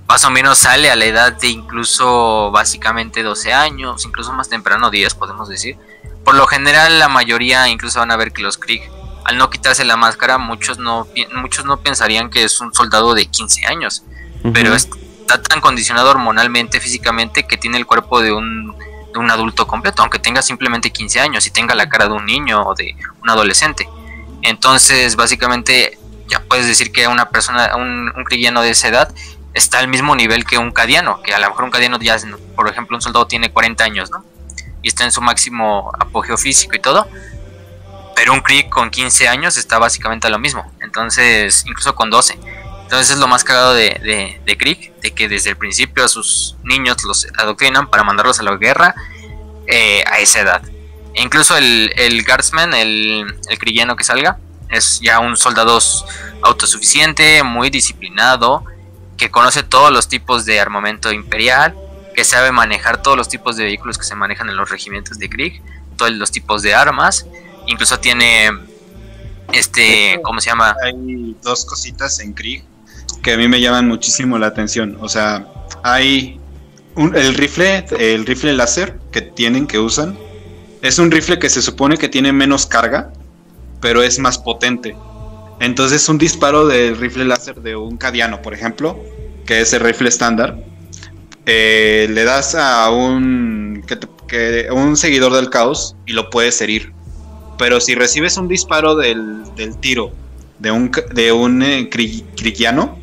más 0.08 0.24
o 0.26 0.30
menos 0.30 0.58
sale 0.60 0.90
a 0.92 0.96
la 0.96 1.06
edad 1.06 1.34
de 1.34 1.48
incluso 1.48 2.52
básicamente 2.52 3.24
12 3.24 3.54
años, 3.54 4.06
incluso 4.06 4.32
más 4.34 4.50
temprano, 4.50 4.90
10 4.90 5.14
podemos 5.16 5.50
decir. 5.50 5.78
Por 6.24 6.36
lo 6.36 6.46
general, 6.48 7.00
la 7.00 7.08
mayoría 7.10 7.68
incluso 7.70 8.00
van 8.00 8.12
a 8.12 8.18
ver 8.18 8.32
que 8.34 8.42
los 8.42 8.58
Krieg, 8.58 8.82
al 9.28 9.38
no 9.38 9.50
quitarse 9.50 9.86
la 9.86 9.96
máscara, 9.96 10.40
muchos 10.40 10.80
no, 10.80 11.08
muchos 11.36 11.66
no 11.66 11.78
pensarían 11.78 12.30
que 12.30 12.44
es 12.44 12.60
un 12.60 12.74
soldado 12.74 13.14
de 13.14 13.28
15 13.28 13.68
años 13.68 14.04
pero 14.54 14.74
está 14.76 15.42
tan 15.42 15.62
condicionado 15.62 16.10
hormonalmente, 16.10 16.80
físicamente, 16.80 17.46
que 17.46 17.58
tiene 17.58 17.78
el 17.78 17.86
cuerpo 17.86 18.22
de 18.22 18.32
un, 18.32 18.76
de 19.14 19.20
un 19.20 19.30
adulto 19.30 19.68
completo, 19.68 20.02
aunque 20.02 20.20
tenga 20.20 20.42
simplemente 20.42 20.92
15 20.92 21.20
años 21.20 21.48
y 21.48 21.52
tenga 21.52 21.76
la 21.76 21.90
cara 21.90 22.08
de 22.08 22.14
un 22.14 22.26
niño 22.26 22.62
o 22.64 22.76
de 22.76 22.96
un 23.22 23.30
adolescente. 23.30 23.88
Entonces, 24.42 25.16
básicamente, 25.16 25.98
ya 26.28 26.42
puedes 26.42 26.68
decir 26.68 26.92
que 26.92 27.08
una 27.08 27.30
persona, 27.30 27.76
un, 27.76 28.12
un 28.16 28.24
cristiano 28.24 28.62
de 28.62 28.72
esa 28.72 28.88
edad, 28.88 29.14
está 29.54 29.80
al 29.80 29.88
mismo 29.88 30.16
nivel 30.16 30.46
que 30.46 30.58
un 30.58 30.72
cadiano, 30.72 31.22
que 31.24 31.34
a 31.34 31.40
lo 31.40 31.50
mejor 31.50 31.66
un 31.66 31.72
cadiano 31.72 32.00
ya, 32.00 32.18
por 32.56 32.70
ejemplo, 32.70 32.96
un 32.96 33.02
soldado 33.02 33.28
tiene 33.28 33.52
40 33.52 33.84
años, 33.84 34.12
¿no? 34.12 34.24
Y 34.82 34.90
está 34.90 35.04
en 35.04 35.12
su 35.12 35.22
máximo 35.22 35.92
apogeo 36.00 36.38
físico 36.38 36.76
y 36.76 36.80
todo. 36.80 37.08
Pero 38.18 38.34
un 38.34 38.42
Krieg 38.42 38.68
con 38.68 38.90
15 38.90 39.28
años 39.28 39.58
está 39.58 39.78
básicamente 39.78 40.26
a 40.26 40.32
lo 40.32 40.40
mismo. 40.40 40.74
Entonces, 40.82 41.64
incluso 41.68 41.94
con 41.94 42.10
12. 42.10 42.34
Entonces 42.82 43.12
es 43.12 43.20
lo 43.20 43.28
más 43.28 43.44
cagado 43.44 43.76
de, 43.76 44.00
de, 44.02 44.42
de 44.44 44.58
Krieg, 44.58 44.92
de 45.02 45.14
que 45.14 45.30
desde 45.30 45.52
el 45.52 45.56
principio 45.56 46.04
a 46.04 46.08
sus 46.08 46.56
niños 46.64 47.04
los 47.04 47.28
adoctrinan 47.38 47.92
para 47.92 48.04
mandarlos 48.04 48.40
a 48.40 48.44
la 48.44 48.56
guerra 48.56 48.96
eh, 49.68 50.04
a 50.08 50.18
esa 50.18 50.40
edad. 50.40 50.64
E 51.14 51.22
incluso 51.22 51.56
el, 51.58 51.94
el 51.96 52.26
Guardsman, 52.26 52.74
el, 52.74 53.40
el 53.50 53.60
cristiano 53.60 53.96
que 53.96 54.04
salga, 54.04 54.40
es 54.70 55.00
ya 55.00 55.20
un 55.20 55.38
soldado 55.38 55.78
autosuficiente, 56.42 57.44
muy 57.44 57.70
disciplinado, 57.70 58.64
que 59.16 59.30
conoce 59.30 59.62
todos 59.62 59.92
los 59.92 60.08
tipos 60.08 60.44
de 60.46 60.60
armamento 60.60 61.12
imperial, 61.12 61.76
que 62.16 62.24
sabe 62.24 62.52
manejar 62.52 63.00
todos 63.04 63.16
los 63.16 63.30
tipos 63.30 63.58
de 63.58 63.66
vehículos 63.66 64.00
que 64.00 64.06
se 64.06 64.16
manejan 64.16 64.50
en 64.50 64.58
los 64.58 64.72
regimientos 64.72 65.20
de 65.20 65.30
Krieg, 65.30 65.62
todos 65.98 66.14
los 66.14 66.32
tipos 66.32 66.64
de 66.64 66.74
armas, 66.74 67.28
incluso 67.68 68.00
tiene 68.00 68.50
este, 69.54 70.20
¿cómo 70.24 70.42
se 70.42 70.50
llama? 70.50 70.76
Hay 70.84 71.36
dos 71.42 71.66
cositas 71.66 72.20
en 72.20 72.34
Krieg 72.34 72.64
que 73.24 73.34
a 73.34 73.38
mí 73.38 73.48
me 73.48 73.62
llaman 73.62 73.88
muchísimo 73.88 74.38
la 74.38 74.48
atención. 74.48 74.98
O 75.00 75.08
sea, 75.10 75.48
hay 75.84 76.40
un- 76.96 77.16
el 77.16 77.34
rifle, 77.36 77.86
el 78.00 78.26
rifle 78.26 78.54
láser 78.54 78.98
que 79.12 79.22
tienen, 79.22 79.68
que 79.68 79.80
usan, 79.80 80.18
es 80.82 81.00
un 81.00 81.12
rifle 81.12 81.40
que 81.40 81.50
se 81.50 81.62
supone 81.62 81.98
que 81.98 82.10
tiene 82.10 82.32
menos 82.34 82.66
carga, 82.66 83.12
pero 83.82 84.04
es 84.04 84.20
más 84.20 84.38
potente. 84.38 84.96
Entonces 85.60 86.08
un 86.10 86.18
disparo 86.18 86.68
del 86.68 86.98
rifle 86.98 87.26
láser 87.26 87.56
de 87.62 87.76
un 87.76 87.98
cadiano, 87.98 88.42
por 88.42 88.54
ejemplo, 88.54 89.00
que 89.46 89.62
es 89.62 89.74
el 89.74 89.80
rifle 89.80 90.10
estándar, 90.10 90.58
eh, 91.46 92.08
le 92.12 92.24
das 92.26 92.54
a 92.56 92.90
un, 92.92 93.84
que 93.88 93.96
te- 93.96 94.08
que- 94.28 94.68
un 94.72 94.98
seguidor 94.98 95.34
del 95.34 95.50
caos 95.50 95.96
y 96.06 96.12
lo 96.14 96.30
puedes 96.30 96.60
herir. 96.62 96.92
Pero 97.58 97.80
si 97.80 97.96
recibes 97.96 98.38
un 98.38 98.48
disparo 98.48 98.96
del, 98.96 99.44
del 99.56 99.78
tiro 99.78 100.12
de 100.60 100.72
un, 100.72 100.92
de 101.14 101.32
un 101.32 101.64
eh, 101.64 101.90
cri- 101.90 102.24
cristiano, 102.36 102.98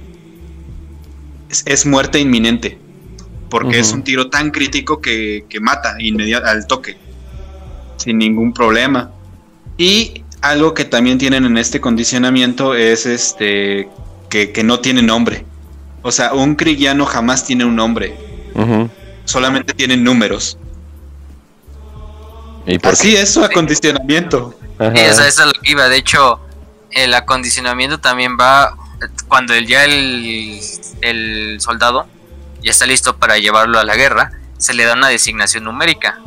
es, 1.51 1.63
es 1.67 1.87
muerte 1.87 2.21
inminente. 2.21 2.79
Porque 3.51 3.79
es 3.79 3.93
un 3.93 4.03
tiro 4.03 4.31
tan 4.31 4.51
crítico 4.51 5.01
que, 5.01 5.45
que 5.49 5.61
mata 5.61 5.95
inmediat 6.01 6.45
al 6.45 6.67
toque. 6.67 6.97
Sin 7.99 8.19
ningún 8.19 8.53
problema. 8.53 9.13
Y 9.79 10.25
algo 10.41 10.75
que 10.75 10.85
también 10.85 11.19
tienen 11.19 11.45
en 11.45 11.57
este 11.57 11.81
condicionamiento 11.81 12.75
es 12.75 13.07
este 13.07 13.89
que, 14.29 14.51
que 14.51 14.65
no 14.65 14.81
tiene 14.81 15.03
nombre. 15.03 15.45
O 16.03 16.11
sea, 16.11 16.35
un 16.35 16.57
cristiano 16.57 17.07
jamás 17.07 17.47
tiene 17.47 17.65
un 17.65 17.77
nombre. 17.77 18.17
Solamente 19.25 19.73
tiene 19.73 19.97
números. 19.97 20.59
¿Y 22.67 22.79
por 22.79 22.93
Así 22.93 23.17
es 23.17 23.33
su 23.35 23.45
acondicionamiento. 23.45 24.55
qué? 24.79 24.85
Ajá. 24.87 24.95
Eso 24.95 25.25
es 25.25 25.39
lo 25.39 25.53
que 25.53 25.73
iba. 25.73 25.89
De 25.89 25.97
hecho, 25.97 26.41
el 26.91 27.13
acondicionamiento 27.15 28.01
también 28.01 28.37
va 28.41 28.75
cuando 29.29 29.53
el- 29.55 29.67
ya 29.67 29.85
el, 29.85 30.61
el 31.03 31.61
soldado 31.61 32.07
ya 32.63 32.71
está 32.71 32.87
listo 32.87 33.17
para 33.19 33.37
llevarlo 33.39 33.79
a 33.79 33.85
la 33.85 33.95
guerra, 33.97 34.33
se 34.59 34.73
le 34.73 34.85
da 34.85 34.95
una 34.95 35.09
designación 35.09 35.65
numérica. 35.65 36.19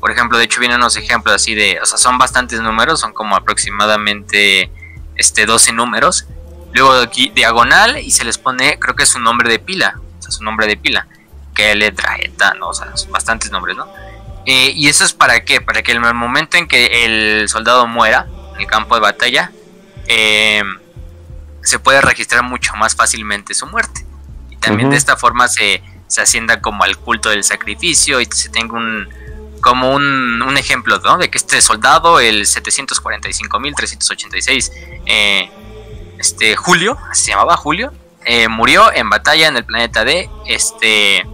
Por 0.00 0.10
ejemplo, 0.10 0.38
de 0.38 0.44
hecho 0.44 0.58
vienen 0.60 0.78
unos 0.78 0.96
ejemplos 0.96 1.34
así 1.34 1.54
de, 1.54 1.78
o 1.80 1.86
sea, 1.86 1.98
son 1.98 2.18
bastantes 2.18 2.60
números, 2.60 2.98
son 3.00 3.12
como 3.12 3.36
aproximadamente 3.36 4.70
este 5.16 5.46
12 5.46 5.72
números. 5.72 6.26
Luego 6.72 6.92
aquí 6.94 7.30
diagonal 7.34 7.98
y 7.98 8.10
se 8.10 8.24
les 8.24 8.38
pone, 8.38 8.78
creo 8.78 8.94
que 8.96 9.02
es 9.02 9.14
un 9.14 9.22
nombre 9.24 9.48
de 9.50 9.58
pila, 9.58 10.00
o 10.18 10.22
sea, 10.22 10.30
su 10.30 10.42
nombre 10.42 10.66
de 10.66 10.76
pila, 10.76 11.06
que 11.54 11.74
letra, 11.74 12.16
eta, 12.16 12.54
no, 12.54 12.68
o 12.68 12.74
sea, 12.74 12.96
son 12.96 13.10
bastantes 13.12 13.50
nombres, 13.50 13.76
¿no? 13.76 13.86
Eh, 14.46 14.72
y 14.74 14.88
eso 14.88 15.04
es 15.04 15.12
para 15.12 15.44
qué? 15.44 15.60
Para 15.60 15.82
que 15.82 15.92
en 15.92 16.04
el 16.04 16.14
momento 16.14 16.56
en 16.56 16.66
que 16.66 17.04
el 17.04 17.48
soldado 17.48 17.86
muera, 17.86 18.26
el 18.58 18.66
campo 18.66 18.94
de 18.94 19.00
batalla, 19.00 19.52
eh, 20.06 20.62
se 21.62 21.78
puede 21.78 22.00
registrar 22.00 22.42
mucho 22.42 22.74
más 22.76 22.96
fácilmente 22.96 23.54
su 23.54 23.66
muerte. 23.66 24.04
Y 24.50 24.56
también 24.56 24.90
de 24.90 24.96
esta 24.96 25.16
forma 25.16 25.48
se, 25.48 25.82
se 26.06 26.22
ascienda 26.22 26.60
como 26.60 26.84
al 26.84 26.96
culto 26.96 27.30
del 27.30 27.44
sacrificio 27.44 28.20
y 28.20 28.26
se 28.26 28.48
tenga 28.48 28.74
un 28.74 29.08
como 29.60 29.92
un, 29.92 30.42
un 30.42 30.56
ejemplo 30.56 30.98
¿no? 31.00 31.18
de 31.18 31.28
que 31.30 31.38
este 31.38 31.60
soldado, 31.60 32.18
el 32.20 32.46
745.386, 32.46 34.72
eh, 35.06 35.50
este 36.18 36.56
Julio, 36.56 36.98
se 37.12 37.30
llamaba 37.30 37.56
Julio, 37.56 37.92
eh, 38.24 38.48
murió 38.48 38.92
en 38.92 39.08
batalla 39.10 39.48
en 39.48 39.56
el 39.56 39.64
planeta 39.64 40.04
de 40.04 40.28
este 40.46 41.26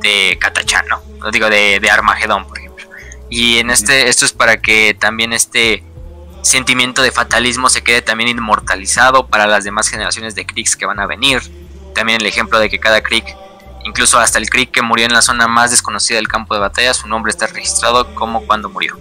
de 0.00 0.38
Katachan, 0.40 0.86
¿no? 0.88 1.30
digo 1.30 1.48
de, 1.50 1.80
de 1.80 1.90
Armagedón, 1.90 2.46
por 2.46 2.58
ejemplo. 2.58 2.86
Y 3.30 3.58
en 3.58 3.70
este, 3.70 4.08
esto 4.08 4.24
es 4.24 4.32
para 4.32 4.58
que 4.60 4.96
también 4.98 5.32
este 5.32 5.82
sentimiento 6.42 7.02
de 7.02 7.12
fatalismo 7.12 7.68
se 7.68 7.82
quede 7.82 8.02
también 8.02 8.30
inmortalizado 8.30 9.26
para 9.26 9.46
las 9.46 9.64
demás 9.64 9.88
generaciones 9.88 10.34
de 10.34 10.46
Kriegs 10.46 10.76
que 10.76 10.86
van 10.86 11.00
a 11.00 11.06
venir. 11.06 11.42
También 11.94 12.20
el 12.20 12.26
ejemplo 12.26 12.58
de 12.58 12.70
que 12.70 12.78
cada 12.78 13.02
Krieg, 13.02 13.24
incluso 13.84 14.18
hasta 14.18 14.38
el 14.38 14.48
Krieg 14.48 14.70
que 14.70 14.82
murió 14.82 15.06
en 15.06 15.12
la 15.12 15.22
zona 15.22 15.48
más 15.48 15.70
desconocida 15.70 16.16
del 16.16 16.28
campo 16.28 16.54
de 16.54 16.60
batalla, 16.60 16.94
su 16.94 17.08
nombre 17.08 17.30
está 17.30 17.46
registrado 17.46 18.14
como 18.14 18.46
cuando 18.46 18.68
murió. 18.68 18.98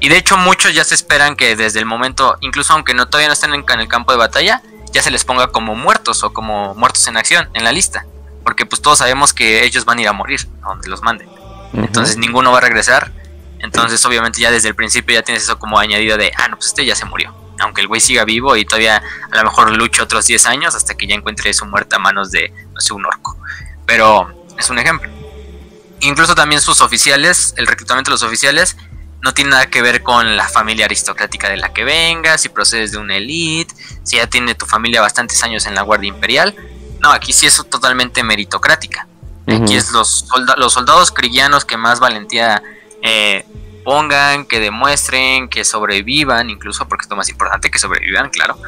Y 0.00 0.08
de 0.08 0.16
hecho 0.16 0.36
muchos 0.36 0.74
ya 0.74 0.84
se 0.84 0.94
esperan 0.94 1.36
que 1.36 1.56
desde 1.56 1.80
el 1.80 1.86
momento, 1.86 2.36
incluso 2.40 2.72
aunque 2.72 2.94
no 2.94 3.06
todavía 3.06 3.28
no 3.28 3.34
estén 3.34 3.52
en, 3.52 3.64
el 3.80 3.88
campo 3.88 4.12
de 4.12 4.18
batalla, 4.18 4.62
ya 4.92 5.02
se 5.02 5.10
les 5.10 5.24
ponga 5.24 5.48
como 5.48 5.74
muertos 5.74 6.22
o 6.22 6.32
como 6.32 6.74
muertos 6.74 7.06
en 7.08 7.16
acción 7.16 7.48
en 7.54 7.64
la 7.64 7.72
lista. 7.72 8.06
Porque 8.48 8.64
pues 8.64 8.80
todos 8.80 8.98
sabemos 8.98 9.34
que 9.34 9.64
ellos 9.64 9.84
van 9.84 9.98
a 9.98 10.00
ir 10.00 10.08
a 10.08 10.14
morir 10.14 10.48
donde 10.62 10.88
los 10.88 11.02
manden. 11.02 11.28
Entonces 11.74 12.16
ninguno 12.16 12.50
va 12.50 12.58
a 12.58 12.62
regresar 12.62 13.12
entonces, 13.60 14.04
obviamente, 14.06 14.40
ya 14.40 14.50
desde 14.50 14.68
el 14.68 14.74
principio 14.74 15.14
ya 15.14 15.22
tienes 15.22 15.42
eso 15.44 15.58
como 15.58 15.78
añadido 15.78 16.16
de, 16.16 16.32
ah, 16.36 16.48
no, 16.48 16.56
pues 16.56 16.68
este 16.68 16.84
ya 16.84 16.94
se 16.94 17.04
murió. 17.04 17.34
Aunque 17.60 17.80
el 17.80 17.88
güey 17.88 18.00
siga 18.00 18.24
vivo 18.24 18.56
y 18.56 18.64
todavía 18.64 19.02
a 19.30 19.36
lo 19.36 19.44
mejor 19.44 19.76
lucha 19.76 20.04
otros 20.04 20.26
10 20.26 20.46
años 20.46 20.74
hasta 20.76 20.94
que 20.94 21.06
ya 21.06 21.14
encuentre 21.16 21.52
su 21.52 21.66
muerte 21.66 21.96
a 21.96 21.98
manos 21.98 22.30
de, 22.30 22.52
no 22.72 22.80
sé, 22.80 22.94
un 22.94 23.04
orco. 23.04 23.36
Pero 23.84 24.46
es 24.56 24.70
un 24.70 24.78
ejemplo. 24.78 25.10
Incluso 26.00 26.36
también 26.36 26.60
sus 26.60 26.80
oficiales, 26.80 27.54
el 27.56 27.66
reclutamiento 27.66 28.10
de 28.10 28.14
los 28.14 28.22
oficiales, 28.22 28.76
no 29.20 29.34
tiene 29.34 29.50
nada 29.50 29.66
que 29.66 29.82
ver 29.82 30.04
con 30.04 30.36
la 30.36 30.48
familia 30.48 30.84
aristocrática 30.84 31.48
de 31.48 31.56
la 31.56 31.72
que 31.72 31.82
vengas, 31.82 32.42
si 32.42 32.48
procedes 32.48 32.92
de 32.92 32.98
una 32.98 33.16
elite, 33.16 33.74
si 34.04 34.16
ya 34.16 34.28
tiene 34.28 34.54
tu 34.54 34.64
familia 34.64 35.00
bastantes 35.00 35.42
años 35.42 35.66
en 35.66 35.74
la 35.74 35.82
Guardia 35.82 36.08
Imperial. 36.08 36.54
No, 37.00 37.10
aquí 37.10 37.32
sí 37.32 37.46
es 37.46 37.62
totalmente 37.68 38.22
meritocrática. 38.22 39.06
Aquí 39.46 39.76
es 39.76 39.92
los, 39.92 40.26
los 40.58 40.72
soldados 40.74 41.10
cristianos 41.10 41.64
que 41.64 41.78
más 41.78 42.00
valentía 42.00 42.62
eh, 43.02 43.46
pongan, 43.82 44.44
que 44.44 44.60
demuestren, 44.60 45.48
que 45.48 45.64
sobrevivan, 45.64 46.50
incluso 46.50 46.86
porque 46.86 47.04
es 47.04 47.10
lo 47.10 47.16
más 47.16 47.30
importante 47.30 47.70
que 47.70 47.78
sobrevivan, 47.78 48.28
claro. 48.28 48.58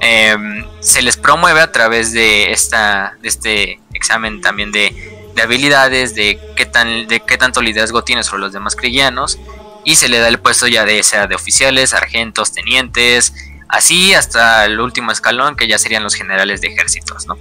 Em, 0.00 0.66
se 0.80 1.00
les 1.00 1.16
promueve 1.16 1.62
a 1.62 1.72
través 1.72 2.12
de, 2.12 2.52
esta, 2.52 3.16
de 3.22 3.28
este 3.28 3.80
examen 3.94 4.42
también 4.42 4.72
de, 4.72 5.16
habilidades, 5.42 6.14
de 6.14 6.38
qué, 6.54 6.66
tan, 6.66 7.08
de 7.08 7.20
qué 7.20 7.38
tanto 7.38 7.62
liderazgo 7.62 8.04
tiene 8.04 8.22
sobre 8.22 8.42
los 8.42 8.52
demás 8.52 8.76
cristianos, 8.76 9.38
y 9.86 9.94
se 9.94 10.10
le 10.10 10.18
da 10.18 10.28
el 10.28 10.38
puesto 10.38 10.66
ya 10.66 10.84
de, 10.84 11.02
sea 11.02 11.26
de 11.26 11.34
oficiales, 11.34 11.90
sargentos, 11.90 12.52
tenientes, 12.52 13.32
así 13.66 14.12
hasta 14.12 14.66
el 14.66 14.78
último 14.78 15.12
escalón, 15.12 15.56
que 15.56 15.66
ya 15.66 15.78
serían 15.78 16.02
los 16.02 16.14
generales 16.14 16.60
de 16.60 16.68
ejércitos, 16.68 17.26
¿no? 17.26 17.38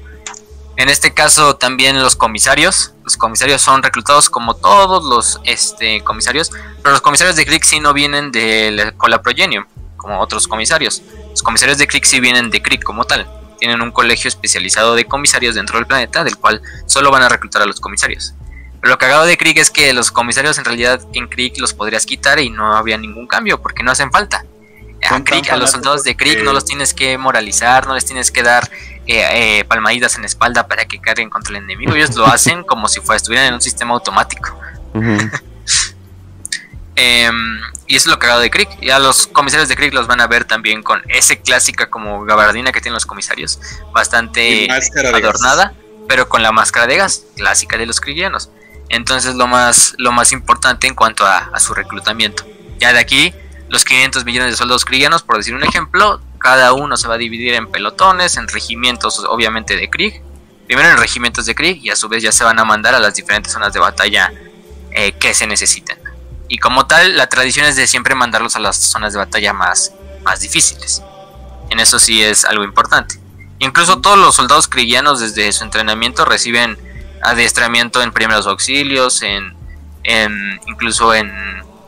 En 0.80 0.88
este 0.88 1.14
caso 1.14 1.58
también 1.58 2.02
los 2.02 2.16
comisarios. 2.16 2.94
Los 3.04 3.18
comisarios 3.18 3.62
son 3.62 3.84
reclutados 3.84 4.30
como 4.30 4.56
todos 4.56 5.04
los 5.04 5.42
este, 5.44 6.02
comisarios, 6.06 6.52
pero 6.78 6.92
los 6.92 7.02
comisarios 7.02 7.36
de 7.36 7.60
sí 7.62 7.82
no 7.82 7.92
vienen 7.92 8.32
de 8.32 8.94
Cola 8.96 9.22
Progenium, 9.22 9.66
como 9.98 10.22
otros 10.22 10.48
comisarios. 10.48 11.02
Los 11.32 11.44
comisarios 11.44 11.80
de 11.80 11.88
sí 12.02 12.22
vienen 12.22 12.50
de 12.50 12.62
Krieg 12.62 12.82
como 12.82 13.04
tal. 13.04 13.30
Tienen 13.60 13.82
un 13.82 13.92
colegio 13.92 14.30
especializado 14.30 14.96
de 14.96 15.04
comisarios 15.04 15.56
dentro 15.56 15.78
del 15.78 15.86
planeta, 15.86 16.24
del 16.24 16.38
cual 16.38 16.62
solo 16.86 17.12
van 17.12 17.24
a 17.24 17.30
reclutar 17.30 17.62
a 17.62 17.66
los 17.66 17.82
comisarios. 17.82 18.34
Pero 18.80 18.92
lo 18.92 18.98
cagado 18.98 19.26
de 19.26 19.38
Krieg 19.38 19.60
es 19.60 19.72
que 19.72 19.92
los 19.92 20.12
comisarios 20.12 20.58
en 20.60 20.64
realidad 20.64 21.02
en 21.12 21.28
Krieg 21.28 21.60
los 21.60 21.74
podrías 21.74 22.06
quitar 22.06 22.40
y 22.40 22.52
no 22.52 22.78
habría 22.78 22.98
ningún 22.98 23.28
cambio, 23.28 23.62
porque 23.62 23.84
no 23.84 23.92
hacen 23.92 24.14
falta. 24.14 24.46
A, 25.04 25.54
a 25.54 25.58
los 25.58 25.72
soldados 25.72 26.06
de 26.06 26.16
Krieg 26.16 26.42
no 26.42 26.54
los 26.54 26.64
tienes 26.64 26.94
que 26.94 27.18
moralizar, 27.18 27.86
no 27.86 27.96
les 27.96 28.06
tienes 28.06 28.32
que 28.32 28.44
dar 28.44 28.70
eh, 29.12 29.64
palmaditas 29.66 30.16
en 30.16 30.22
la 30.22 30.28
espalda 30.28 30.68
para 30.68 30.86
que 30.86 31.00
carguen 31.00 31.30
contra 31.30 31.58
el 31.58 31.64
enemigo. 31.64 31.96
Ellos 31.96 32.16
lo 32.16 32.28
hacen 32.28 32.64
como 32.64 32.88
si 32.88 33.00
fuera, 33.00 33.18
estuvieran 33.18 33.48
en 33.48 33.54
un 33.56 33.62
sistema 33.62 33.94
automático. 33.94 34.58
Em, 37.02 37.62
y 37.88 37.96
eso 37.96 38.10
es 38.10 38.12
lo 38.12 38.20
cagado 38.20 38.42
de 38.42 38.52
Krieg. 38.52 38.68
Y 38.82 38.90
a 38.90 39.00
los 39.00 39.26
comisarios 39.28 39.70
de 39.70 39.78
Krieg 39.78 39.94
los 39.94 40.06
van 40.06 40.20
a 40.20 40.28
ver 40.28 40.44
también 40.44 40.84
con 40.84 41.02
ese 41.08 41.40
clásica 41.40 41.90
como 41.90 42.26
gabardina 42.26 42.74
que 42.74 42.82
tienen 42.82 42.96
los 42.96 43.06
comisarios, 43.06 43.58
bastante 43.94 44.68
adornada, 44.70 45.74
pero 46.10 46.28
con 46.28 46.44
la 46.44 46.52
máscara 46.52 46.88
de 46.88 46.98
gas, 46.98 47.24
clásica 47.38 47.78
de 47.78 47.86
los 47.86 48.02
krigianos. 48.02 48.50
Entonces 48.90 49.36
lo 49.36 49.48
más, 49.48 49.94
lo 49.98 50.12
más 50.12 50.34
importante 50.34 50.88
en 50.88 50.96
cuanto 50.96 51.26
a, 51.26 51.50
a 51.54 51.60
su 51.62 51.74
reclutamiento. 51.74 52.46
Ya 52.80 52.92
de 52.92 53.00
aquí, 53.00 53.34
los 53.70 53.86
500 53.86 54.26
millones 54.26 54.52
de 54.52 54.58
soldados 54.58 54.84
krigianos, 54.84 55.24
por 55.24 55.38
decir 55.38 55.56
un 55.56 55.64
ejemplo, 55.64 56.20
cada 56.40 56.74
uno 56.74 56.98
se 56.98 57.08
va 57.08 57.16
a 57.16 57.18
dividir 57.18 57.54
en 57.54 57.68
pelotones, 57.68 58.38
en 58.38 58.48
regimientos 58.48 59.24
obviamente 59.28 59.76
de 59.76 59.90
Krieg. 59.90 60.22
Primero 60.68 60.90
en 60.90 60.98
regimientos 60.98 61.46
de 61.46 61.56
Krieg 61.56 61.80
y 61.84 61.90
a 61.90 61.96
su 61.96 62.08
vez 62.10 62.24
ya 62.24 62.32
se 62.32 62.44
van 62.44 62.60
a 62.60 62.66
mandar 62.66 62.96
a 62.96 63.00
las 63.00 63.16
diferentes 63.16 63.54
zonas 63.54 63.74
de 63.74 63.80
batalla 63.80 64.32
eh, 64.92 65.14
que 65.14 65.34
se 65.34 65.48
necesiten. 65.48 66.00
Y 66.48 66.58
como 66.58 66.88
tal, 66.88 67.18
la 67.18 67.28
tradición 67.28 67.66
es 67.66 67.76
de 67.76 67.88
siempre 67.88 68.16
mandarlos 68.16 68.56
a 68.56 68.60
las 68.60 68.78
zonas 68.78 69.14
de 69.14 69.20
batalla 69.20 69.54
más, 69.54 69.94
más 70.24 70.40
difíciles. 70.40 71.04
En 71.70 71.80
eso 71.80 72.00
sí 72.00 72.24
es 72.24 72.46
algo 72.46 72.64
importante. 72.64 73.20
Incluso 73.60 74.00
todos 74.00 74.18
los 74.18 74.36
soldados 74.36 74.68
krigianos 74.68 75.20
desde 75.20 75.52
su 75.52 75.64
entrenamiento 75.64 76.26
reciben 76.26 76.78
adiestramiento 77.22 78.02
en 78.02 78.12
primeros 78.12 78.48
auxilios, 78.48 79.22
en 79.22 79.58
incluso 80.66 81.14
en 81.14 81.32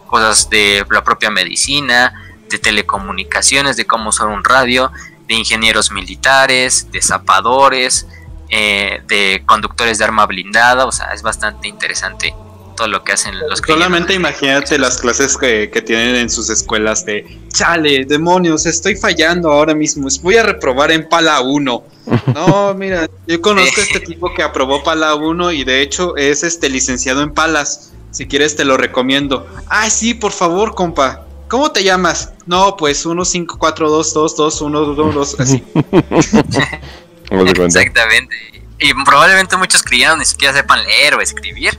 cosas 0.08 0.50
de 0.50 0.86
la 0.90 1.04
propia 1.04 1.32
medicina, 1.32 2.14
de 2.52 2.60
telecomunicaciones, 2.60 3.78
de 3.78 3.86
cómo 3.86 4.10
usar 4.10 4.28
un 4.28 4.44
radio, 4.44 4.92
de 5.28 5.36
ingenieros 5.36 5.92
militares, 5.92 6.92
de 6.92 7.02
zapadores, 7.02 8.08
eh, 8.50 9.02
de 9.08 9.44
conductores 9.46 9.98
de 9.98 10.04
arma 10.04 10.26
blindada, 10.26 10.86
o 10.86 10.92
sea, 10.92 11.14
es 11.14 11.22
bastante 11.22 11.68
interesante 11.68 12.36
todo 12.76 12.88
lo 12.88 13.04
que 13.04 13.14
hacen 13.14 13.38
los 13.40 13.60
Solamente 13.60 14.14
imagínate 14.14 14.78
las 14.78 14.98
clases 14.98 15.38
que, 15.38 15.68
tienen 15.86 16.16
en 16.16 16.30
sus 16.30 16.50
escuelas 16.50 17.06
de, 17.06 17.40
chale, 17.50 18.06
demonios, 18.06 18.66
estoy 18.66 18.96
fallando 18.96 19.52
ahora 19.52 19.74
mismo, 19.74 20.08
voy 20.22 20.38
a 20.38 20.44
reprobar 20.44 20.92
en 20.92 21.08
Pala 21.08 21.40
1. 21.42 21.84
No, 22.34 22.74
mira, 22.74 23.08
yo 23.28 23.42
conozco 23.42 23.80
a 23.80 23.84
este 23.84 24.00
tipo 24.02 24.34
que 24.34 24.44
aprobó 24.44 24.84
Pala 24.84 25.16
1 25.16 25.52
y 25.54 25.64
de 25.64 25.82
hecho 25.82 26.18
es 26.18 26.44
este 26.44 26.70
licenciado 26.70 27.22
en 27.22 27.34
Palas. 27.34 27.94
Si 28.10 28.28
quieres 28.28 28.58
te 28.58 28.66
lo 28.66 28.76
recomiendo. 28.76 29.48
Ah, 29.68 29.90
sí, 29.90 30.14
por 30.14 30.34
favor, 30.34 30.76
compa. 30.76 31.26
¿Cómo 31.52 31.70
te 31.70 31.84
llamas? 31.84 32.32
No, 32.46 32.78
pues 32.78 33.06
1, 33.06 33.26
5, 33.26 33.58
4, 33.60 33.90
2, 33.90 34.14
2, 34.14 34.36
2, 34.38 34.62
1, 34.62 34.80
2, 34.80 35.14
2, 35.16 35.40
así. 35.42 35.62
Exactamente. 37.30 38.34
Y 38.80 38.94
probablemente 39.04 39.58
muchos 39.58 39.84
criados 39.84 40.18
ni 40.18 40.24
siquiera 40.24 40.54
sepan 40.54 40.82
leer 40.82 41.16
o 41.16 41.20
escribir. 41.22 41.78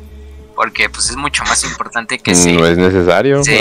Porque 0.54 0.90
pues 0.90 1.08
es 1.08 1.16
mucho 1.16 1.42
más 1.44 1.64
importante 1.64 2.18
que 2.18 2.34
si... 2.34 2.52
No 2.52 2.66
es 2.66 2.76
necesario. 2.76 3.42
Sí, 3.42 3.56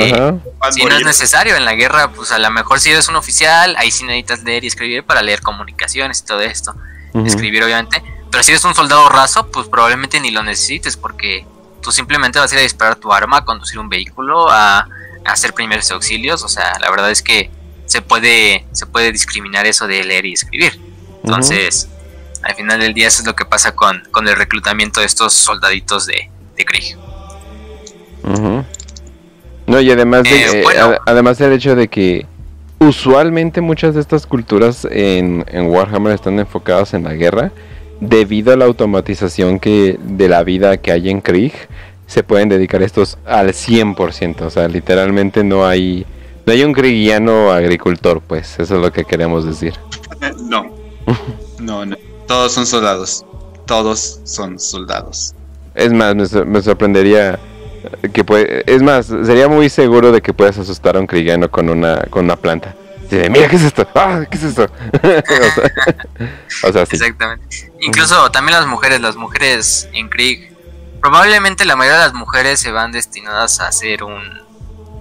si 0.71 0.83
no 0.83 0.97
es 0.97 1.05
necesario 1.05 1.55
en 1.55 1.63
la 1.63 1.75
guerra, 1.75 2.11
pues 2.11 2.33
a 2.33 2.39
lo 2.39 2.51
mejor 2.51 2.81
si 2.81 2.89
eres 2.89 3.07
un 3.07 3.15
oficial, 3.15 3.77
ahí 3.77 3.89
sí 3.89 4.03
necesitas 4.03 4.43
leer 4.43 4.65
y 4.65 4.67
escribir 4.67 5.05
para 5.05 5.21
leer 5.21 5.39
comunicaciones 5.41 6.19
y 6.19 6.25
todo 6.25 6.41
esto. 6.41 6.75
Escribir 7.25 7.63
obviamente. 7.63 8.03
Pero 8.29 8.43
si 8.43 8.51
eres 8.51 8.65
un 8.65 8.75
soldado 8.75 9.07
raso, 9.07 9.47
pues 9.47 9.69
probablemente 9.69 10.19
ni 10.19 10.31
lo 10.31 10.43
necesites 10.43 10.97
porque 10.97 11.45
tú 11.81 11.93
simplemente 11.93 12.37
vas 12.37 12.51
a 12.51 12.55
ir 12.55 12.59
a 12.59 12.63
disparar 12.63 12.97
tu 12.97 13.13
arma, 13.13 13.37
a 13.37 13.45
conducir 13.45 13.79
un 13.79 13.87
vehículo, 13.87 14.51
a 14.51 14.85
hacer 15.25 15.53
primeros 15.53 15.91
auxilios, 15.91 16.43
o 16.43 16.47
sea, 16.47 16.77
la 16.79 16.89
verdad 16.89 17.11
es 17.11 17.21
que 17.21 17.49
se 17.85 18.01
puede, 18.01 18.65
se 18.71 18.85
puede 18.85 19.11
discriminar 19.11 19.65
eso 19.65 19.87
de 19.87 20.03
leer 20.03 20.25
y 20.25 20.33
escribir. 20.33 20.79
Entonces, 21.23 21.89
al 22.41 22.55
final 22.55 22.79
del 22.79 22.93
día 22.93 23.07
eso 23.07 23.21
es 23.21 23.27
lo 23.27 23.35
que 23.35 23.45
pasa 23.45 23.75
con, 23.75 24.03
con 24.11 24.27
el 24.27 24.35
reclutamiento 24.35 25.01
de 25.01 25.05
estos 25.05 25.33
soldaditos 25.33 26.05
de, 26.05 26.29
de 26.55 26.65
Krieg. 26.65 26.97
No, 29.67 29.79
y 29.79 29.91
además, 29.91 30.23
de, 30.23 30.61
eh, 30.61 30.97
además 31.05 31.37
del 31.37 31.53
hecho 31.53 31.75
de 31.75 31.87
que 31.87 32.25
usualmente 32.79 33.61
muchas 33.61 33.93
de 33.95 34.01
estas 34.01 34.25
culturas 34.25 34.87
en, 34.89 35.45
en, 35.47 35.67
Warhammer 35.67 36.13
están 36.13 36.39
enfocadas 36.39 36.93
en 36.93 37.03
la 37.03 37.13
guerra, 37.13 37.51
debido 37.99 38.51
a 38.51 38.57
la 38.57 38.65
automatización 38.65 39.59
que 39.59 39.97
de 40.01 40.27
la 40.27 40.43
vida 40.43 40.77
que 40.77 40.91
hay 40.91 41.09
en 41.09 41.21
Krieg, 41.21 41.53
se 42.11 42.23
pueden 42.23 42.49
dedicar 42.49 42.83
estos 42.83 43.17
al 43.25 43.53
100%. 43.53 44.41
O 44.41 44.49
sea, 44.49 44.67
literalmente 44.67 45.45
no 45.45 45.65
hay, 45.65 46.05
no 46.45 46.51
hay 46.51 46.63
un 46.65 46.73
griguiano 46.73 47.53
agricultor, 47.53 48.19
pues. 48.21 48.59
Eso 48.59 48.75
es 48.75 48.81
lo 48.81 48.91
que 48.91 49.05
queremos 49.05 49.45
decir. 49.45 49.73
No. 50.43 50.69
no, 51.59 51.83
no. 51.83 51.97
Todos 52.27 52.51
son 52.51 52.67
soldados. 52.67 53.25
Todos 53.65 54.19
son 54.25 54.59
soldados. 54.59 55.33
Es 55.73 55.91
más, 55.91 56.15
me, 56.15 56.61
sorprendería 56.61 57.39
que 58.13 58.23
puede, 58.23 58.63
es 58.71 58.83
más, 58.83 59.07
sería 59.07 59.47
muy 59.47 59.69
seguro 59.69 60.11
de 60.11 60.21
que 60.21 60.31
puedas 60.31 60.59
asustar 60.59 60.95
a 60.95 60.99
un 60.99 61.07
crigiano 61.07 61.49
con 61.49 61.69
una 61.69 62.03
con 62.09 62.25
una 62.25 62.35
planta. 62.35 62.75
mira, 63.09 63.47
¿qué 63.47 63.55
es 63.55 63.63
esto? 63.63 63.87
Ah, 63.95 64.23
¿qué 64.29 64.37
es 64.37 64.43
esto? 64.43 64.65
o, 66.63 66.71
sea, 66.71 66.85
sí. 66.85 66.97
Exactamente. 66.97 67.71
Incluso 67.79 68.29
también 68.29 68.59
las 68.59 68.67
mujeres, 68.67 69.01
las 69.01 69.15
mujeres 69.15 69.89
en 69.93 70.07
Krieg, 70.09 70.50
probablemente 71.01 71.65
la 71.65 71.75
mayoría 71.75 71.99
de 71.99 72.05
las 72.05 72.13
mujeres 72.13 72.59
se 72.59 72.71
van 72.71 72.91
destinadas 72.91 73.59
a 73.59 73.67
hacer 73.67 74.03
un, 74.03 74.21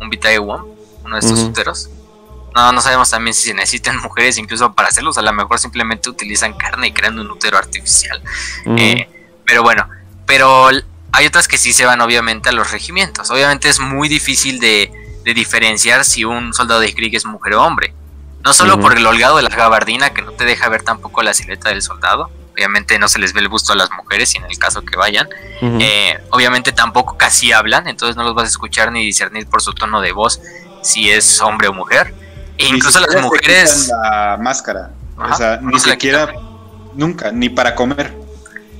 un 0.00 0.10
Vitae 0.10 0.38
One, 0.38 0.64
uno 1.04 1.14
de 1.14 1.20
estos 1.20 1.40
úteros. 1.40 1.90
No, 2.54 2.72
no 2.72 2.80
sabemos 2.80 3.10
también 3.10 3.34
si 3.34 3.48
se 3.48 3.54
necesitan 3.54 3.98
mujeres 4.02 4.38
incluso 4.38 4.72
para 4.72 4.88
hacerlos. 4.88 5.18
A 5.18 5.22
lo 5.22 5.32
mejor 5.32 5.58
simplemente 5.58 6.10
utilizan 6.10 6.54
carne 6.54 6.88
y 6.88 6.92
crean 6.92 7.18
un 7.18 7.30
útero 7.30 7.58
artificial. 7.58 8.20
Eh, 8.76 9.08
pero 9.44 9.62
bueno, 9.62 9.88
pero 10.26 10.68
hay 11.12 11.26
otras 11.26 11.48
que 11.48 11.58
sí 11.58 11.72
se 11.72 11.84
van 11.84 12.00
obviamente 12.00 12.48
a 12.48 12.52
los 12.52 12.70
regimientos. 12.70 13.30
Obviamente 13.30 13.68
es 13.68 13.80
muy 13.80 14.08
difícil 14.08 14.60
de, 14.60 14.92
diferenciar 15.24 16.04
si 16.04 16.24
un 16.24 16.52
soldado 16.52 16.80
de 16.80 16.92
Krieg 16.92 17.14
es 17.14 17.24
mujer 17.24 17.54
o 17.54 17.62
hombre. 17.62 17.94
No 18.42 18.52
solo 18.52 18.80
por 18.80 18.96
el 18.96 19.06
holgado 19.06 19.36
de 19.36 19.42
la 19.42 19.50
gabardina 19.50 20.10
que 20.10 20.22
no 20.22 20.32
te 20.32 20.44
deja 20.44 20.68
ver 20.68 20.82
tampoco 20.82 21.22
la 21.22 21.34
silueta 21.34 21.68
del 21.68 21.82
soldado. 21.82 22.30
Obviamente 22.52 22.98
no 22.98 23.08
se 23.08 23.18
les 23.18 23.32
ve 23.32 23.40
el 23.40 23.48
busto 23.48 23.72
a 23.72 23.76
las 23.76 23.90
mujeres, 23.90 24.34
y 24.34 24.38
en 24.38 24.44
el 24.44 24.58
caso 24.58 24.82
que 24.82 24.96
vayan. 24.96 25.28
Eh, 25.62 26.18
obviamente 26.30 26.72
tampoco 26.72 27.16
casi 27.16 27.52
hablan, 27.52 27.86
entonces 27.88 28.16
no 28.16 28.24
los 28.24 28.34
vas 28.34 28.44
a 28.44 28.48
escuchar 28.48 28.92
ni 28.92 29.04
discernir 29.04 29.46
por 29.46 29.62
su 29.62 29.72
tono 29.72 30.00
de 30.00 30.12
voz 30.12 30.40
si 30.82 31.10
es 31.10 31.40
hombre 31.40 31.68
o 31.68 31.72
mujer. 31.72 32.14
E 32.58 32.66
incluso 32.66 33.00
las 33.00 33.20
mujeres. 33.22 33.88
La 33.88 34.36
máscara. 34.40 34.90
o 35.16 35.34
sea, 35.36 35.58
ni 35.62 35.78
siquiera. 35.80 36.32
Nunca, 36.92 37.30
ni 37.30 37.48
para 37.48 37.74
comer. 37.74 38.12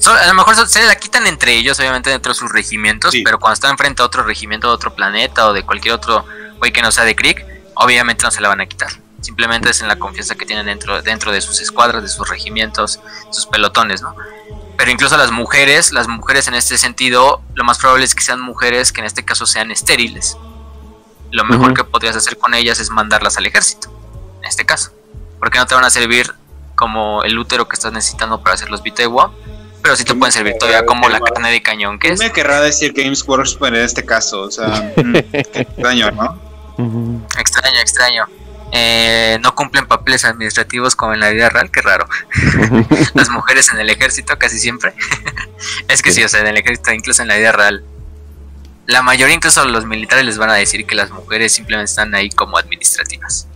a 0.06 0.26
lo 0.26 0.34
mejor 0.34 0.68
se 0.68 0.84
la 0.84 0.96
quitan 0.96 1.26
entre 1.26 1.54
ellos, 1.54 1.78
obviamente 1.78 2.10
dentro 2.10 2.32
de 2.32 2.38
sus 2.38 2.50
regimientos, 2.50 3.14
pero 3.24 3.38
cuando 3.38 3.54
están 3.54 3.78
frente 3.78 4.02
a 4.02 4.04
otro 4.04 4.22
regimiento 4.24 4.66
de 4.68 4.74
otro 4.74 4.94
planeta 4.94 5.46
o 5.46 5.52
de 5.52 5.62
cualquier 5.62 5.94
otro 5.94 6.24
güey 6.58 6.72
que 6.72 6.82
no 6.82 6.90
sea 6.92 7.04
de 7.04 7.14
Krieg, 7.14 7.44
obviamente 7.74 8.24
no 8.24 8.30
se 8.30 8.40
la 8.40 8.48
van 8.48 8.60
a 8.60 8.66
quitar. 8.66 8.90
Simplemente 9.20 9.70
es 9.70 9.80
en 9.82 9.88
la 9.88 9.98
confianza 9.98 10.34
que 10.34 10.46
tienen 10.46 10.66
dentro, 10.66 11.02
dentro 11.02 11.32
de 11.32 11.40
sus 11.40 11.60
escuadras, 11.60 12.02
de 12.02 12.08
sus 12.08 12.28
regimientos, 12.28 13.00
sus 13.30 13.46
pelotones, 13.46 14.02
¿no? 14.02 14.14
Pero 14.76 14.90
incluso 14.90 15.16
las 15.16 15.30
mujeres, 15.30 15.92
las 15.92 16.08
mujeres 16.08 16.48
en 16.48 16.54
este 16.54 16.78
sentido, 16.78 17.42
lo 17.54 17.64
más 17.64 17.78
probable 17.78 18.04
es 18.04 18.14
que 18.14 18.22
sean 18.22 18.40
mujeres 18.40 18.92
que 18.92 19.00
en 19.00 19.06
este 19.06 19.24
caso 19.24 19.44
sean 19.44 19.70
estériles 19.70 20.36
lo 21.32 21.44
mejor 21.44 21.74
que 21.74 21.84
podrías 21.84 22.16
hacer 22.16 22.36
con 22.36 22.54
ellas 22.54 22.80
es 22.80 22.90
mandarlas 22.90 23.36
al 23.36 23.46
ejército, 23.46 23.90
en 24.42 24.48
este 24.48 24.64
caso. 24.64 24.92
Porque 25.38 25.58
no 25.58 25.66
te 25.66 25.74
van 25.74 25.84
a 25.84 25.90
servir 25.90 26.34
como 26.74 27.22
el 27.24 27.38
útero 27.38 27.68
que 27.68 27.74
estás 27.74 27.92
necesitando 27.92 28.42
para 28.42 28.54
hacer 28.54 28.70
los 28.70 28.82
Bitewa, 28.82 29.32
pero 29.82 29.96
sí 29.96 30.04
te 30.04 30.14
pueden 30.14 30.32
servir 30.32 30.54
todavía 30.58 30.84
como 30.84 31.08
la 31.08 31.20
carne 31.20 31.50
de 31.50 31.62
cañón 31.62 31.98
que 31.98 32.08
es. 32.08 32.18
me 32.18 32.32
querrá 32.32 32.60
decir 32.60 32.92
Games 32.94 33.26
Workshop 33.26 33.64
en 33.66 33.76
este 33.76 34.04
caso? 34.04 34.42
O 34.42 34.50
sea, 34.50 34.92
mm, 34.96 35.16
extraño, 35.32 36.10
¿no? 36.10 37.26
Extraño, 37.38 37.78
extraño. 37.80 38.26
Eh, 38.72 39.38
no 39.42 39.54
cumplen 39.54 39.86
papeles 39.86 40.24
administrativos 40.24 40.94
como 40.94 41.14
en 41.14 41.20
la 41.20 41.30
vida 41.30 41.48
real, 41.48 41.70
qué 41.70 41.82
raro. 41.82 42.06
Las 43.14 43.28
mujeres 43.30 43.70
en 43.72 43.80
el 43.80 43.90
ejército 43.90 44.38
casi 44.38 44.58
siempre. 44.58 44.94
es 45.88 46.02
que 46.02 46.12
sí. 46.12 46.22
o 46.22 46.28
sea, 46.28 46.40
en 46.40 46.46
el 46.46 46.56
ejército, 46.56 46.92
incluso 46.92 47.22
en 47.22 47.28
la 47.28 47.36
vida 47.36 47.52
real, 47.52 47.84
la 48.86 49.02
mayoría, 49.02 49.34
incluso 49.34 49.64
los 49.64 49.86
militares, 49.86 50.24
les 50.24 50.38
van 50.38 50.50
a 50.50 50.54
decir 50.54 50.86
que 50.86 50.94
las 50.94 51.10
mujeres 51.10 51.52
simplemente 51.52 51.90
están 51.90 52.14
ahí 52.14 52.30
como 52.30 52.58
administrativas. 52.58 53.46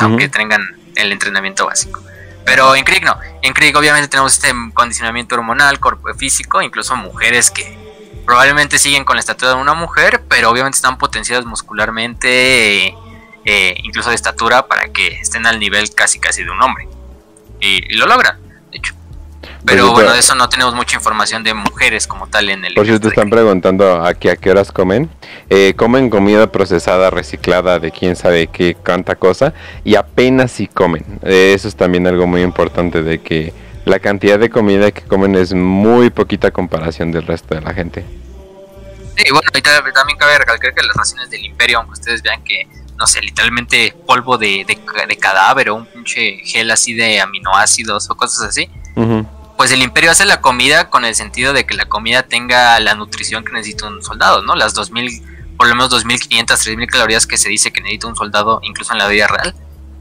aunque 0.00 0.28
tengan 0.28 0.62
el 0.94 1.12
entrenamiento 1.12 1.66
básico. 1.66 2.02
Pero 2.44 2.76
en 2.76 2.84
Krieg 2.84 3.04
no. 3.04 3.18
En 3.42 3.52
Krieg 3.52 3.76
obviamente 3.76 4.08
tenemos 4.08 4.34
este 4.34 4.52
condicionamiento 4.72 5.34
hormonal, 5.34 5.80
cuerpo 5.80 6.12
físico, 6.14 6.62
incluso 6.62 6.94
mujeres 6.94 7.50
que 7.50 7.76
probablemente 8.24 8.78
siguen 8.78 9.04
con 9.04 9.16
la 9.16 9.20
estatura 9.20 9.52
de 9.52 9.60
una 9.60 9.74
mujer, 9.74 10.22
pero 10.28 10.50
obviamente 10.50 10.76
están 10.76 10.98
potenciadas 10.98 11.44
muscularmente, 11.44 12.94
eh, 13.46 13.74
incluso 13.82 14.10
de 14.10 14.16
estatura, 14.16 14.66
para 14.66 14.88
que 14.88 15.06
estén 15.20 15.46
al 15.46 15.58
nivel 15.58 15.94
casi 15.94 16.18
casi 16.18 16.44
de 16.44 16.50
un 16.50 16.60
hombre. 16.60 16.86
y 17.60 17.94
lo 17.94 18.06
logran. 18.06 18.46
Pero 19.66 19.90
bueno, 19.90 20.12
de 20.12 20.20
eso 20.20 20.36
no 20.36 20.48
tenemos 20.48 20.74
mucha 20.74 20.96
información 20.96 21.42
de 21.42 21.52
mujeres 21.52 22.06
como 22.06 22.28
tal 22.28 22.48
en 22.50 22.64
el... 22.64 22.74
Por 22.74 22.86
si 22.86 22.98
te 23.00 23.08
están 23.08 23.28
preguntando 23.28 24.04
a 24.04 24.14
qué, 24.14 24.30
a 24.30 24.36
qué 24.36 24.50
horas 24.50 24.70
comen, 24.70 25.10
eh, 25.50 25.74
comen 25.76 26.08
comida 26.08 26.52
procesada, 26.52 27.10
reciclada, 27.10 27.80
de 27.80 27.90
quién 27.90 28.14
sabe 28.14 28.46
qué, 28.46 28.76
canta 28.80 29.16
cosa, 29.16 29.54
y 29.82 29.96
apenas 29.96 30.52
si 30.52 30.68
comen. 30.68 31.18
Eh, 31.24 31.52
eso 31.52 31.66
es 31.66 31.74
también 31.74 32.06
algo 32.06 32.28
muy 32.28 32.42
importante 32.42 33.02
de 33.02 33.20
que 33.20 33.52
la 33.84 33.98
cantidad 33.98 34.38
de 34.38 34.50
comida 34.50 34.92
que 34.92 35.02
comen 35.02 35.34
es 35.34 35.52
muy 35.52 36.10
poquita 36.10 36.52
comparación 36.52 37.10
del 37.10 37.26
resto 37.26 37.56
de 37.56 37.62
la 37.62 37.74
gente. 37.74 38.04
Sí, 39.16 39.24
bueno, 39.32 39.50
y 39.52 39.62
también 39.62 40.18
cabe 40.18 40.38
recalcar 40.38 40.74
que 40.74 40.82
las 40.82 40.94
raciones 40.94 41.28
del 41.28 41.44
imperio, 41.44 41.78
aunque 41.78 41.94
ustedes 41.94 42.22
vean 42.22 42.44
que, 42.44 42.68
no 42.98 43.06
sé, 43.06 43.20
literalmente 43.20 43.94
polvo 44.06 44.38
de, 44.38 44.64
de, 44.66 45.16
cadáver 45.16 45.70
o 45.70 45.76
un 45.76 45.86
pinche 45.86 46.38
gel 46.44 46.70
así 46.70 46.94
de 46.94 47.20
aminoácidos 47.20 48.08
o 48.10 48.16
cosas 48.16 48.48
así, 48.48 48.70
pues 49.56 49.72
el 49.72 49.82
imperio 49.82 50.10
hace 50.10 50.24
la 50.24 50.40
comida 50.40 50.90
con 50.90 51.04
el 51.04 51.14
sentido 51.14 51.52
de 51.52 51.64
que 51.64 51.74
la 51.74 51.86
comida 51.86 52.22
tenga 52.22 52.78
la 52.80 52.94
nutrición 52.94 53.44
que 53.44 53.52
necesita 53.52 53.86
un 53.86 54.02
soldado, 54.02 54.42
¿no? 54.42 54.54
Las 54.54 54.74
2000, 54.74 55.22
por 55.56 55.68
lo 55.68 55.74
menos 55.74 55.90
2500, 55.90 56.60
3000 56.60 56.88
calorías 56.88 57.26
que 57.26 57.38
se 57.38 57.48
dice 57.48 57.72
que 57.72 57.80
necesita 57.80 58.06
un 58.06 58.16
soldado, 58.16 58.60
incluso 58.62 58.92
en 58.92 58.98
la 58.98 59.08
vida 59.08 59.26
real, 59.26 59.54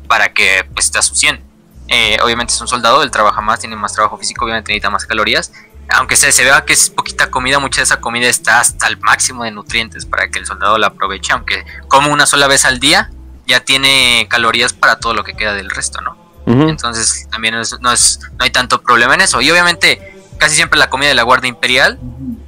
para 0.07 0.33
que 0.33 0.65
pues 0.73 0.87
esté 0.87 0.99
a 0.99 1.01
su 1.01 1.15
100. 1.15 1.41
Eh, 1.87 2.17
obviamente 2.23 2.53
es 2.53 2.61
un 2.61 2.67
soldado, 2.67 3.03
él 3.03 3.11
trabaja 3.11 3.41
más, 3.41 3.59
tiene 3.59 3.75
más 3.75 3.93
trabajo 3.93 4.17
físico, 4.17 4.45
obviamente 4.45 4.71
necesita 4.71 4.89
más 4.89 5.05
calorías. 5.05 5.51
Aunque 5.89 6.15
se, 6.15 6.31
se 6.31 6.43
vea 6.43 6.65
que 6.65 6.73
es 6.73 6.89
poquita 6.89 7.29
comida, 7.29 7.59
mucha 7.59 7.81
de 7.81 7.83
esa 7.83 8.01
comida 8.01 8.27
está 8.27 8.59
hasta 8.59 8.87
el 8.87 8.97
máximo 8.99 9.43
de 9.43 9.51
nutrientes 9.51 10.05
para 10.05 10.29
que 10.29 10.39
el 10.39 10.45
soldado 10.45 10.77
la 10.77 10.87
aproveche, 10.87 11.33
aunque 11.33 11.63
como 11.87 12.11
una 12.11 12.25
sola 12.25 12.47
vez 12.47 12.65
al 12.65 12.79
día, 12.79 13.11
ya 13.47 13.59
tiene 13.59 14.27
calorías 14.29 14.73
para 14.73 14.99
todo 14.99 15.13
lo 15.13 15.23
que 15.23 15.35
queda 15.35 15.53
del 15.53 15.69
resto, 15.69 16.01
¿no? 16.01 16.25
Entonces 16.47 17.27
también 17.31 17.55
no, 17.55 17.61
es, 17.61 17.79
no, 17.81 17.89
hay 18.39 18.51
tanto 18.51 18.81
problema 18.83 19.15
en 19.15 19.21
eso. 19.21 19.41
Y 19.41 19.49
obviamente 19.49 20.23
casi 20.37 20.55
siempre 20.55 20.77
la 20.77 20.89
comida 20.89 21.09
de 21.09 21.15
la 21.15 21.23
Guardia 21.23 21.49
Imperial, 21.49 21.99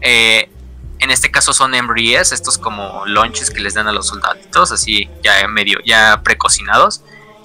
eh, 0.02 0.52
en 1.00 1.12
este 1.12 1.32
caso 1.32 1.54
son 1.54 1.74
embries, 1.74 2.32
estos 2.32 2.58
como 2.58 3.06
lunches 3.06 3.50
que 3.50 3.60
les 3.60 3.74
dan 3.74 3.88
a 3.88 3.92
los 3.92 4.08
soldaditos, 4.08 4.72
así 4.72 5.10
ya 5.24 5.48
medio, 5.48 5.80
ya 5.86 6.22
precocinados, 6.24 7.02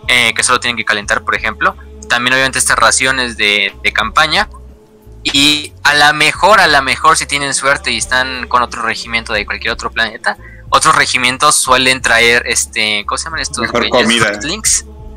eh, 0.08 0.32
que 0.34 0.42
solo 0.42 0.60
tienen 0.60 0.76
que 0.76 0.84
calentar, 0.84 1.22
por 1.22 1.34
ejemplo. 1.34 1.76
También 2.08 2.34
obviamente 2.34 2.58
estas 2.58 2.78
raciones 2.78 3.36
de, 3.36 3.74
de 3.82 3.92
campaña. 3.92 4.48
Y 5.22 5.72
a 5.84 5.94
la 5.94 6.12
mejor, 6.12 6.60
a 6.60 6.66
la 6.66 6.82
mejor, 6.82 7.16
si 7.16 7.26
tienen 7.26 7.54
suerte 7.54 7.92
y 7.92 7.98
están 7.98 8.48
con 8.48 8.62
otro 8.62 8.82
regimiento 8.82 9.32
de 9.32 9.46
cualquier 9.46 9.72
otro 9.72 9.90
planeta, 9.90 10.36
otros 10.70 10.96
regimientos 10.96 11.54
suelen 11.54 12.00
traer 12.00 12.44
este, 12.46 13.04
¿cómo 13.06 13.18
se 13.18 13.24
llaman 13.24 13.40
estos? 13.40 13.58
Mejor 13.58 13.88
comida. 13.90 14.32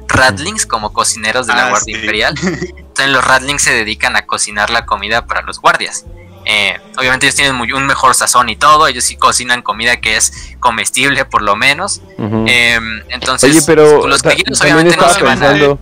Radlings 0.07 0.65
como 0.65 0.93
cocineros 0.93 1.47
de 1.47 1.53
la 1.53 1.67
ah, 1.67 1.69
Guardia 1.69 1.97
Imperial. 1.97 2.35
Entonces 2.43 3.07
los 3.07 3.25
Radlings 3.25 3.61
se 3.61 3.73
dedican 3.73 4.15
a 4.15 4.25
cocinar 4.25 4.69
la 4.69 4.85
comida 4.85 5.25
para 5.25 5.41
los 5.41 5.59
guardias. 5.59 6.05
Eh, 6.45 6.79
obviamente 6.97 7.25
ellos 7.25 7.35
tienen 7.35 7.55
muy, 7.55 7.71
un 7.71 7.87
mejor 7.87 8.13
sazón 8.13 8.49
y 8.49 8.55
todo, 8.55 8.85
ellos 8.87 9.03
sí 9.03 9.15
cocinan 9.15 9.63
comida 9.63 9.97
que 9.99 10.15
es 10.15 10.55
comestible 10.59 11.25
por 11.25 11.41
lo 11.41 11.55
menos. 11.55 12.01
Eh, 12.19 12.79
entonces, 13.09 13.49
Oye, 13.49 13.61
pero 13.65 14.07
los 14.07 14.21
obviamente 14.23 14.95
no 14.95 15.09
se 15.09 15.23
van 15.23 15.41
a... 15.41 15.77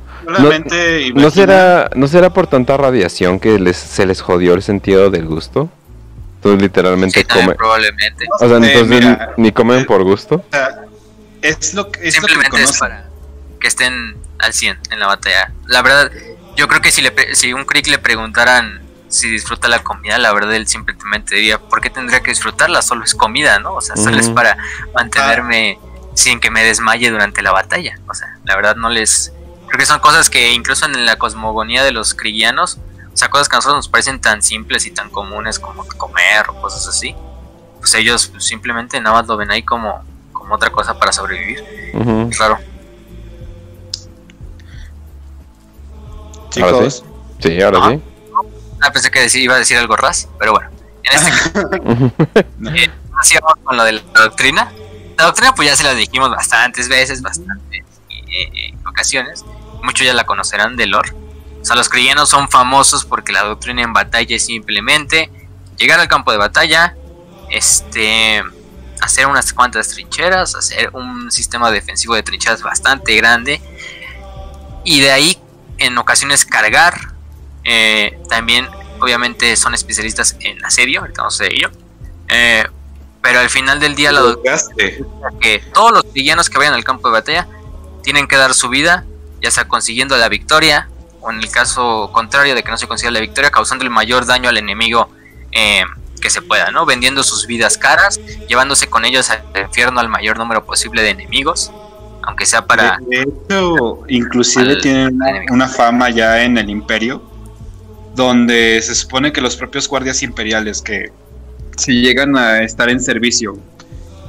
No, 1.15 1.29
será, 1.29 1.89
¿No 1.95 2.07
será 2.07 2.31
por 2.31 2.47
tanta 2.47 2.77
radiación 2.77 3.39
que 3.39 3.59
les, 3.59 3.77
se 3.77 4.05
les 4.05 4.21
jodió 4.21 4.53
el 4.53 4.61
sentido 4.61 5.09
del 5.09 5.25
gusto? 5.25 5.69
Entonces 6.35 6.61
literalmente 6.61 7.23
comen... 7.25 7.55
Probablemente. 7.55 8.25
O 8.39 8.47
sea, 8.47 8.57
entonces 8.57 9.17
ni, 9.37 9.51
comen 9.51 9.79
eh, 9.79 9.85
por 9.85 10.03
gusto. 10.03 10.43
Es 11.41 11.73
lo, 11.73 11.89
es 12.01 12.13
Simplemente 12.13 12.49
lo 12.51 12.57
que 12.57 12.63
es 12.63 12.77
para 12.77 13.09
que 13.59 13.67
estén 13.67 14.17
al 14.39 14.53
100 14.53 14.77
en 14.91 14.99
la 14.99 15.07
batalla. 15.07 15.51
La 15.67 15.81
verdad, 15.81 16.11
yo 16.55 16.67
creo 16.67 16.81
que 16.81 16.91
si, 16.91 17.01
le, 17.01 17.13
si 17.33 17.53
un 17.53 17.63
Crick 17.63 17.87
le 17.87 17.97
preguntaran 17.97 18.81
si 19.07 19.29
disfruta 19.29 19.67
la 19.67 19.79
comida, 19.83 20.17
la 20.17 20.33
verdad 20.33 20.55
él 20.55 20.67
simplemente 20.67 21.35
diría, 21.35 21.59
¿por 21.59 21.79
qué 21.79 21.89
tendría 21.89 22.21
que 22.21 22.31
disfrutarla? 22.31 22.81
Solo 22.81 23.05
es 23.05 23.15
comida, 23.15 23.59
¿no? 23.59 23.73
O 23.73 23.81
sea, 23.81 23.95
solo 23.95 24.19
es 24.19 24.29
para 24.29 24.57
mantenerme 24.93 25.79
sin 26.15 26.39
que 26.39 26.51
me 26.51 26.63
desmaye 26.63 27.09
durante 27.09 27.41
la 27.41 27.51
batalla. 27.51 27.99
O 28.09 28.13
sea, 28.13 28.37
la 28.43 28.55
verdad 28.55 28.75
no 28.75 28.89
les... 28.89 29.31
Creo 29.73 29.79
que 29.79 29.85
son 29.87 30.01
cosas 30.01 30.29
que 30.29 30.53
incluso 30.53 30.85
en 30.85 31.03
la 31.03 31.15
cosmogonía 31.15 31.83
de 31.83 31.91
los 31.91 32.13
crigianos, 32.13 32.77
o 33.11 33.17
sea, 33.17 33.31
cosas 33.31 33.49
que 33.49 33.55
a 33.55 33.57
nosotros 33.57 33.77
nos 33.79 33.89
parecen 33.89 34.21
tan 34.21 34.43
simples 34.43 34.85
y 34.85 34.91
tan 34.91 35.09
comunes 35.09 35.57
como 35.57 35.83
comer 35.97 36.47
o 36.49 36.61
cosas 36.61 36.87
así, 36.87 37.15
pues 37.79 37.95
ellos 37.95 38.31
simplemente 38.37 39.01
nada 39.01 39.15
más 39.15 39.27
lo 39.27 39.35
ven 39.35 39.49
ahí 39.49 39.63
como, 39.63 40.03
como 40.31 40.53
otra 40.53 40.69
cosa 40.69 40.99
para 40.99 41.11
sobrevivir. 41.11 41.63
Es 42.29 42.37
raro. 42.37 42.59
Chicos. 46.51 47.03
sí? 47.39 47.59
ahora 47.63 47.89
sí. 47.89 48.01
Ah, 48.79 48.91
pensé 48.91 49.09
que 49.09 49.27
iba 49.39 49.55
a 49.55 49.57
decir 49.57 49.75
algo 49.77 49.95
ras, 49.95 50.29
pero 50.37 50.51
bueno. 50.51 50.69
En 51.01 51.15
este 51.15 51.31
caso, 51.31 51.69
eh, 52.75 52.91
con 53.63 53.75
lo 53.75 53.83
de 53.85 53.93
la 53.93 54.21
doctrina. 54.21 54.71
La 55.17 55.25
doctrina, 55.25 55.55
pues 55.55 55.67
ya 55.67 55.75
se 55.75 55.83
la 55.83 55.95
dijimos 55.95 56.29
bastantes 56.29 56.87
veces, 56.87 57.23
bastantes 57.23 57.83
eh, 58.11 58.75
ocasiones. 58.85 59.43
Muchos 59.83 60.05
ya 60.05 60.13
la 60.13 60.25
conocerán 60.25 60.75
de 60.75 60.87
lore. 60.87 61.11
O 61.61 61.65
sea, 61.65 61.75
los 61.75 61.87
cristianos 61.87 62.29
son 62.29 62.49
famosos 62.49 63.05
porque 63.05 63.31
la 63.31 63.43
doctrina 63.43 63.83
en 63.83 63.93
batalla 63.93 64.35
es 64.35 64.45
simplemente 64.45 65.29
llegar 65.77 65.99
al 65.99 66.07
campo 66.07 66.31
de 66.31 66.37
batalla, 66.37 66.95
este, 67.49 68.43
hacer 69.01 69.27
unas 69.27 69.53
cuantas 69.53 69.89
trincheras, 69.89 70.55
hacer 70.55 70.89
un 70.93 71.31
sistema 71.31 71.71
defensivo 71.71 72.15
de 72.15 72.23
trincheras 72.23 72.61
bastante 72.63 73.15
grande 73.15 73.61
y 74.83 75.01
de 75.01 75.11
ahí 75.11 75.37
en 75.77 75.97
ocasiones 75.97 76.45
cargar. 76.45 77.13
Eh, 77.65 78.19
también, 78.29 78.67
obviamente, 78.99 79.55
son 79.55 79.73
especialistas 79.73 80.35
en 80.41 80.63
asedio, 80.65 81.01
ahorita 81.01 81.21
vamos 81.21 81.39
a 81.41 81.45
ello. 81.45 81.71
Eh, 82.29 82.65
pero 83.21 83.39
al 83.39 83.49
final 83.49 83.79
del 83.79 83.95
día, 83.95 84.11
la 84.11 84.35
que 85.39 85.59
todos 85.73 85.93
los 85.93 86.11
villanos 86.11 86.49
que 86.49 86.57
vayan 86.57 86.73
al 86.73 86.83
campo 86.83 87.07
de 87.07 87.13
batalla 87.13 87.47
tienen 88.03 88.27
que 88.27 88.35
dar 88.35 88.53
su 88.53 88.67
vida, 88.67 89.05
ya 89.43 89.51
sea 89.51 89.67
consiguiendo 89.67 90.17
la 90.17 90.29
victoria, 90.29 90.89
o 91.21 91.29
en 91.29 91.37
el 91.37 91.51
caso 91.51 92.09
contrario 92.11 92.55
de 92.55 92.63
que 92.63 92.71
no 92.71 92.77
se 92.77 92.87
consiga 92.87 93.11
la 93.11 93.19
victoria, 93.19 93.51
causando 93.51 93.83
el 93.83 93.91
mayor 93.91 94.25
daño 94.25 94.49
al 94.49 94.57
enemigo 94.57 95.09
eh, 95.51 95.83
que 96.19 96.31
se 96.31 96.41
pueda, 96.41 96.71
¿no? 96.71 96.85
Vendiendo 96.85 97.21
sus 97.21 97.45
vidas 97.45 97.77
caras, 97.77 98.19
llevándose 98.47 98.87
con 98.87 99.05
ellos 99.05 99.29
al 99.29 99.43
infierno 99.61 99.99
al 99.99 100.09
mayor 100.09 100.37
número 100.37 100.65
posible 100.65 101.03
de 101.03 101.09
enemigos 101.11 101.71
aunque 102.25 102.45
sea 102.45 102.65
para... 102.65 102.99
De 103.09 103.21
hecho, 103.21 103.99
inclusive 104.07 104.77
tienen 104.77 105.19
una 105.49 105.67
fama 105.67 106.09
ya 106.09 106.43
en 106.43 106.57
el 106.57 106.69
imperio, 106.69 107.21
donde 108.15 108.81
se 108.81 108.95
supone 108.95 109.31
que 109.31 109.41
los 109.41 109.55
propios 109.55 109.87
guardias 109.87 110.23
imperiales 110.23 110.81
que 110.81 111.11
si 111.77 112.01
llegan 112.01 112.37
a 112.37 112.61
estar 112.61 112.89
en 112.89 113.01
servicio 113.01 113.57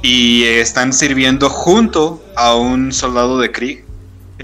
y 0.01 0.43
están 0.43 0.93
sirviendo 0.93 1.49
junto 1.49 2.23
a 2.35 2.55
un 2.55 2.91
soldado 2.91 3.39
de 3.39 3.51
Krieg, 3.51 3.84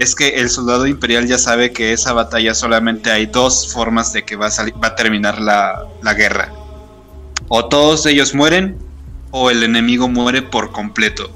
es 0.02 0.14
que 0.14 0.40
el 0.40 0.50
soldado 0.50 0.86
imperial 0.86 1.26
ya 1.26 1.38
sabe 1.38 1.72
que 1.72 1.92
esa 1.92 2.12
batalla 2.12 2.54
solamente 2.54 3.10
hay 3.10 3.26
dos 3.26 3.72
formas 3.72 4.12
de 4.12 4.24
que 4.24 4.36
va 4.36 4.46
a, 4.46 4.50
salir, 4.50 4.74
va 4.82 4.88
a 4.88 4.94
terminar 4.96 5.40
la, 5.40 5.86
la 6.02 6.14
guerra. 6.14 6.52
O 7.48 7.66
todos 7.66 8.06
ellos 8.06 8.34
mueren 8.34 8.78
o 9.30 9.50
el 9.50 9.62
enemigo 9.62 10.08
muere 10.08 10.42
por 10.42 10.72
completo 10.72 11.30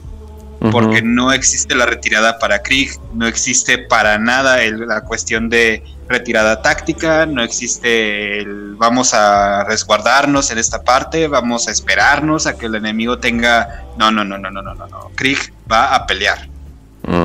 porque 0.70 1.02
no 1.02 1.32
existe 1.32 1.74
la 1.74 1.86
retirada 1.86 2.38
para 2.38 2.62
Krieg, 2.62 2.90
no 3.14 3.26
existe 3.26 3.78
para 3.78 4.18
nada 4.18 4.58
la 4.70 5.02
cuestión 5.02 5.48
de 5.48 5.82
retirada 6.08 6.62
táctica, 6.62 7.26
no 7.26 7.42
existe 7.42 8.40
el 8.40 8.74
vamos 8.76 9.12
a 9.14 9.64
resguardarnos 9.64 10.50
en 10.50 10.58
esta 10.58 10.82
parte, 10.82 11.28
vamos 11.28 11.68
a 11.68 11.72
esperarnos 11.72 12.46
a 12.46 12.56
que 12.56 12.66
el 12.66 12.74
enemigo 12.74 13.18
tenga... 13.18 13.84
No, 13.98 14.10
no, 14.10 14.24
no, 14.24 14.38
no, 14.38 14.50
no, 14.50 14.62
no, 14.62 14.74
no, 14.74 14.86
no. 14.86 15.10
Krieg 15.14 15.52
va 15.70 15.94
a 15.94 16.06
pelear. 16.06 16.48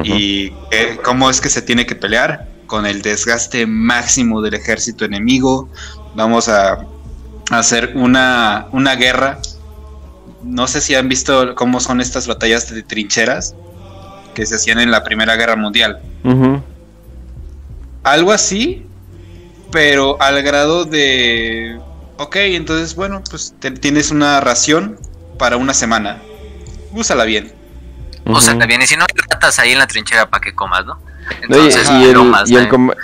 ¿Y 0.04 0.54
eh, 0.72 1.00
cómo 1.04 1.30
es 1.30 1.42
que 1.42 1.50
se 1.50 1.62
tiene 1.62 1.86
que 1.86 1.96
pelear? 1.96 2.48
Con 2.68 2.86
el 2.86 3.02
desgaste 3.02 3.66
máximo 3.66 4.42
del 4.42 4.54
ejército 4.54 5.06
enemigo. 5.06 5.70
Vamos 6.16 6.48
a 6.50 6.86
hacer 7.52 7.94
una, 7.96 8.68
una 8.72 8.96
guerra 8.96 9.40
no 10.44 10.68
sé 10.68 10.82
si 10.82 10.96
han 10.96 11.08
visto 11.08 11.56
cómo 11.56 11.80
son 11.80 12.02
estas 12.02 12.28
batallas 12.28 12.74
de 12.74 12.84
trincheras 12.84 13.56
que 14.34 14.46
se 14.46 14.56
hacían 14.56 14.80
en 14.80 14.92
la 14.92 15.04
Primera 15.04 15.36
Guerra 15.36 15.56
Mundial. 15.56 16.02
Algo 18.04 18.32
así, 18.32 18.86
pero 19.72 20.22
al 20.22 20.42
grado 20.42 20.86
de... 20.86 21.80
Ok, 22.18 22.36
entonces 22.38 22.96
bueno, 22.96 23.22
pues 23.30 23.54
tienes 23.80 24.12
una 24.12 24.40
ración 24.40 24.98
para 25.38 25.58
una 25.58 25.74
semana. 25.74 26.22
Úsala 26.94 27.26
bien. 27.26 27.54
Úsala 28.26 28.66
bien, 28.66 28.82
y 28.82 28.88
si 28.88 28.96
no, 28.96 29.06
tratas 29.06 29.60
ahí 29.60 29.72
en 29.72 29.80
la 29.80 29.88
trinchera 29.88 30.30
para 30.30 30.42
que 30.42 30.54
comas, 30.54 30.86
¿no? 30.86 31.00
y, 31.50 32.04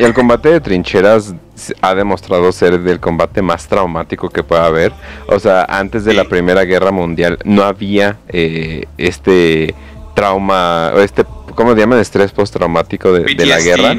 el, 0.04 0.14
combate 0.14 0.50
de 0.50 0.60
trincheras 0.60 1.34
ha 1.82 1.96
demostrado 1.96 2.52
ser 2.52 2.80
del 2.80 3.00
combate 3.00 3.42
más 3.42 3.68
traumático 3.68 4.30
que 4.30 4.44
pueda 4.44 4.66
haber. 4.66 4.92
O 5.28 5.40
sea, 5.40 5.66
antes 5.70 6.04
de 6.06 6.14
la 6.14 6.26
Primera 6.26 6.64
Guerra 6.64 6.92
Mundial 6.92 7.40
no 7.46 7.64
había 7.64 8.18
eh, 8.28 8.86
este 8.98 9.74
trauma, 10.14 10.92
este 10.98 11.26
¿cómo 11.58 11.74
se 11.74 11.80
llaman? 11.80 12.00
Estrés 12.00 12.32
postraumático 12.32 13.12
de, 13.12 13.34
de 13.34 13.46
la 13.48 13.60
guerra. 13.60 13.96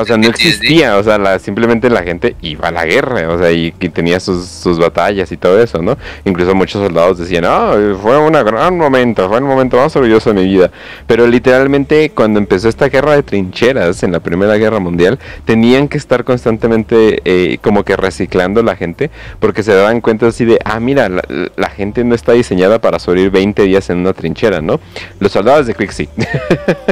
o 0.00 0.04
sea, 0.04 0.16
no 0.16 0.28
existía, 0.28 0.96
o 0.96 1.02
sea, 1.02 1.18
la, 1.18 1.40
simplemente 1.40 1.90
la 1.90 2.04
gente 2.04 2.36
iba 2.40 2.68
a 2.68 2.70
la 2.70 2.86
guerra, 2.86 3.28
o 3.28 3.38
sea, 3.38 3.50
y, 3.50 3.72
tenía 3.72 4.20
sus, 4.20 4.46
sus, 4.46 4.78
batallas 4.78 5.30
y 5.32 5.36
todo 5.36 5.60
eso, 5.60 5.82
¿no? 5.82 5.98
Incluso 6.24 6.54
muchos 6.54 6.80
soldados 6.82 7.18
decían, 7.18 7.44
ah, 7.46 7.74
fue 8.00 8.16
un 8.18 8.32
gran 8.32 8.78
momento, 8.78 9.28
fue 9.28 9.38
el 9.38 9.44
momento 9.44 9.76
más 9.76 9.94
orgulloso 9.96 10.32
de 10.32 10.40
mi 10.40 10.46
vida. 10.48 10.70
Pero 11.06 11.26
literalmente 11.26 12.10
cuando 12.10 12.38
empezó 12.38 12.68
esta 12.68 12.88
guerra 12.88 13.16
de 13.16 13.24
trincheras 13.24 14.02
en 14.04 14.12
la 14.12 14.20
Primera 14.20 14.56
Guerra 14.56 14.78
Mundial, 14.78 15.18
tenían 15.44 15.88
que 15.88 15.98
estar 15.98 16.22
constantemente 16.22 17.20
eh, 17.24 17.58
como 17.60 17.84
que 17.84 17.96
reciclando 17.96 18.62
la 18.62 18.76
gente, 18.76 19.10
porque 19.40 19.64
se 19.64 19.74
daban 19.74 20.00
cuenta 20.00 20.28
así 20.28 20.44
de, 20.44 20.60
ah, 20.64 20.78
mira, 20.78 21.08
la, 21.08 21.22
la 21.56 21.70
gente 21.70 22.04
no 22.04 22.14
está 22.14 22.32
diseñada 22.32 22.80
para 22.80 23.00
sobrevivir 23.00 23.32
20 23.32 23.62
días 23.64 23.90
en 23.90 23.98
una 23.98 24.12
trinchera, 24.12 24.60
¿no? 24.60 24.78
Los 25.18 25.32
soldados 25.32 25.66
de 25.66 25.74
Quick 25.74 25.90
sí. 25.90 26.08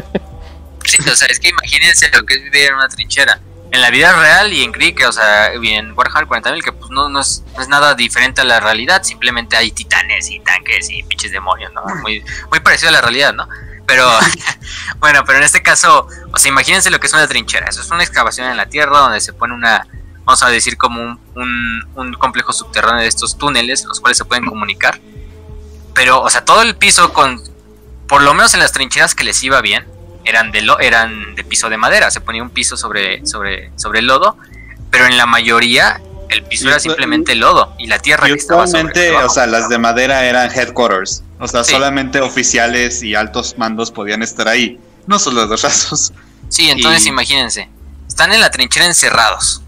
Sí, 0.85 0.99
o 1.09 1.17
sea, 1.17 1.29
es 1.29 1.41
que 1.41 1.49
imagínense 1.49 2.11
lo 2.13 2.25
que 2.25 2.35
es 2.35 2.43
vivir 2.43 2.67
en 2.67 2.75
una 2.75 2.89
trinchera. 2.89 3.41
En 3.71 3.81
la 3.81 3.89
vida 3.89 4.13
real 4.13 4.53
y 4.53 4.63
en 4.63 4.73
Creek, 4.73 5.03
o 5.09 5.13
sea, 5.13 5.55
y 5.55 5.69
en 5.71 5.93
Warhammer 5.97 6.29
40.000, 6.29 6.63
que 6.63 6.73
pues 6.73 6.91
no, 6.91 7.09
no, 7.09 7.21
es, 7.21 7.43
nada 7.69 7.95
diferente 7.95 8.43
a 8.43 8.45
la 8.45 8.61
realidad, 8.61 9.03
simplemente 9.03 9.57
hay 9.57 9.71
titanes 9.71 10.29
y 10.31 10.41
tanques 10.41 10.91
y 10.91 11.03
pinches 11.05 11.33
demonios, 11.33 11.73
¿no? 11.73 11.83
Muy, 12.03 12.23
muy 12.51 12.61
parecido 12.61 12.91
a 12.91 12.93
la 12.93 13.01
realidad, 13.01 13.33
¿no? 13.33 13.49
Pero, 13.87 14.11
bueno, 14.99 15.23
pero 15.25 15.39
en 15.39 15.45
este 15.45 15.63
caso, 15.63 16.07
o 16.33 16.39
sea, 16.39 16.51
imagínense 16.51 16.91
lo 16.91 17.01
que 17.01 17.07
es 17.07 17.15
una 17.15 17.27
trinchera. 17.27 17.67
Eso 17.69 17.81
es 17.81 17.91
una 17.91 18.03
excavación 18.03 18.51
en 18.51 18.59
la 18.59 18.67
tierra 18.67 18.99
donde 18.99 19.21
se 19.23 19.33
pone 19.33 19.55
una, 19.55 19.87
vamos 20.25 20.43
a 20.43 20.51
decir, 20.51 20.77
como 20.77 21.03
un, 21.03 21.19
un, 21.35 21.89
un 21.95 22.13
complejo 22.15 22.53
subterráneo 22.53 23.01
de 23.01 23.09
estos 23.09 23.39
túneles, 23.39 23.85
los 23.85 24.01
cuales 24.01 24.19
se 24.19 24.27
pueden 24.27 24.45
comunicar. 24.45 25.01
Pero, 25.95 26.21
o 26.21 26.29
sea, 26.29 26.45
todo 26.45 26.61
el 26.61 26.77
piso 26.77 27.13
con, 27.15 27.41
por 28.09 28.23
lo 28.23 28.35
menos 28.35 28.55
en 28.55 28.61
las 28.61 28.73
trincheras 28.73 29.15
que 29.15 29.25
les 29.25 29.43
iba 29.43 29.61
bien, 29.61 29.87
eran 30.25 30.53
de, 30.53 30.63
lo, 30.63 30.79
eran 30.79 31.35
de 31.35 31.45
piso 31.45 31.69
de 31.69 31.77
madera, 31.77 32.11
se 32.11 32.21
ponía 32.21 32.43
un 32.43 32.51
piso 32.51 32.77
sobre, 32.77 33.27
sobre, 33.27 33.73
sobre 33.77 34.01
el 34.01 34.07
lodo, 34.07 34.37
pero 34.91 35.07
en 35.07 35.17
la 35.17 35.27
mayoría 35.27 36.01
el 36.29 36.43
piso 36.45 36.69
era 36.69 36.79
simplemente 36.79 37.35
lodo 37.35 37.75
y 37.79 37.87
la 37.87 37.99
tierra 37.99 38.27
que 38.27 38.35
estaba 38.35 38.67
sobre 38.67 39.17
o 39.17 39.29
sea, 39.29 39.47
las 39.47 39.69
de 39.69 39.79
madera 39.79 40.25
eran 40.25 40.51
headquarters, 40.51 41.23
o 41.39 41.49
sea, 41.49 41.65
solamente 41.65 42.21
oficiales 42.21 43.03
y 43.03 43.15
altos 43.15 43.57
mandos 43.59 43.91
podían 43.91 44.23
estar 44.23 44.49
ahí, 44.49 44.79
no 45.07 45.19
solo 45.19 45.47
los 45.47 45.63
rasos. 45.63 46.13
Sí, 46.49 46.71
entonces 46.71 47.07
imagínense, 47.07 47.69
están 48.07 48.33
en 48.33 48.41
la 48.41 48.51
trinchera 48.51 48.87
encerrados. 48.87 49.63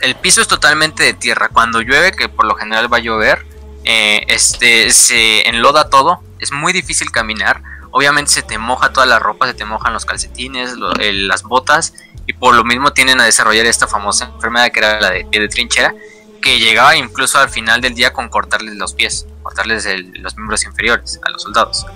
El 0.00 0.14
piso 0.14 0.40
es 0.40 0.46
totalmente 0.46 1.02
de 1.02 1.14
tierra. 1.14 1.48
Cuando 1.48 1.80
llueve, 1.80 2.12
que 2.12 2.28
por 2.28 2.44
lo 2.44 2.54
general 2.54 2.92
va 2.92 2.98
a 2.98 3.00
llover, 3.00 3.44
eh, 3.84 4.24
este 4.28 4.90
se 4.90 5.48
enloda 5.48 5.88
todo. 5.88 6.22
Es 6.40 6.52
muy 6.52 6.72
difícil 6.72 7.10
caminar 7.10 7.62
obviamente 7.90 8.30
se 8.30 8.42
te 8.42 8.58
moja 8.58 8.92
toda 8.92 9.06
la 9.06 9.18
ropa, 9.18 9.46
se 9.46 9.54
te 9.54 9.64
mojan 9.64 9.92
los 9.92 10.04
calcetines, 10.04 10.74
las 10.76 11.42
botas, 11.42 11.94
y 12.26 12.32
por 12.32 12.54
lo 12.54 12.64
mismo 12.64 12.92
tienden 12.92 13.20
a 13.20 13.24
desarrollar 13.24 13.66
esta 13.66 13.86
famosa 13.86 14.26
enfermedad 14.26 14.70
que 14.70 14.80
era 14.80 15.00
la 15.00 15.10
de 15.10 15.24
pie 15.24 15.40
de 15.40 15.48
trinchera, 15.48 15.94
que 16.42 16.58
llegaba 16.58 16.96
incluso 16.96 17.38
al 17.38 17.48
final 17.48 17.80
del 17.80 17.94
día 17.94 18.12
con 18.12 18.28
cortarles 18.28 18.76
los 18.76 18.94
pies, 18.94 19.26
cortarles 19.42 19.86
los 20.20 20.36
miembros 20.36 20.64
inferiores 20.64 21.18
a 21.26 21.30
los 21.30 21.42
soldados. 21.42 21.86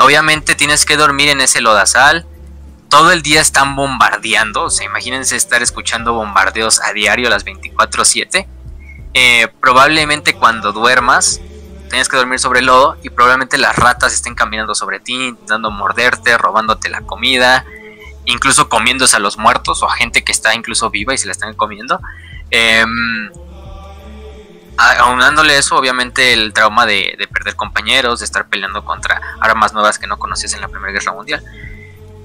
Obviamente 0.00 0.54
tienes 0.54 0.84
que 0.84 0.96
dormir 0.96 1.28
en 1.28 1.40
ese 1.40 1.60
lodazal, 1.60 2.26
todo 2.88 3.12
el 3.12 3.22
día 3.22 3.40
están 3.40 3.76
bombardeando, 3.76 4.64
o 4.64 4.70
sea, 4.70 4.86
imagínense 4.86 5.36
estar 5.36 5.62
escuchando 5.62 6.14
bombardeos 6.14 6.80
a 6.80 6.92
diario 6.92 7.28
las 7.28 7.44
24/7. 7.44 8.48
Eh, 9.16 9.48
probablemente 9.60 10.34
cuando 10.34 10.72
duermas 10.72 11.40
tienes 11.94 12.08
que 12.08 12.16
dormir 12.16 12.40
sobre 12.40 12.58
el 12.58 12.66
lodo 12.66 12.96
y 13.04 13.10
probablemente 13.10 13.56
las 13.56 13.76
ratas 13.76 14.12
estén 14.12 14.34
caminando 14.34 14.74
sobre 14.74 14.98
ti, 14.98 15.28
intentando 15.28 15.70
morderte, 15.70 16.36
robándote 16.36 16.88
la 16.88 17.02
comida, 17.02 17.64
incluso 18.24 18.68
comiéndose 18.68 19.14
a 19.14 19.20
los 19.20 19.38
muertos 19.38 19.80
o 19.80 19.88
a 19.88 19.94
gente 19.94 20.24
que 20.24 20.32
está 20.32 20.56
incluso 20.56 20.90
viva 20.90 21.14
y 21.14 21.18
se 21.18 21.26
la 21.26 21.32
están 21.32 21.54
comiendo. 21.54 22.00
Eh, 22.50 22.84
aunándole 24.76 25.56
eso, 25.56 25.76
obviamente 25.76 26.32
el 26.32 26.52
trauma 26.52 26.84
de, 26.84 27.14
de, 27.16 27.28
perder 27.28 27.54
compañeros, 27.54 28.18
de 28.18 28.24
estar 28.24 28.48
peleando 28.48 28.84
contra 28.84 29.20
armas 29.40 29.72
nuevas 29.72 30.00
que 30.00 30.08
no 30.08 30.18
conocías 30.18 30.52
en 30.54 30.62
la 30.62 30.68
Primera 30.68 30.92
Guerra 30.92 31.12
Mundial. 31.12 31.44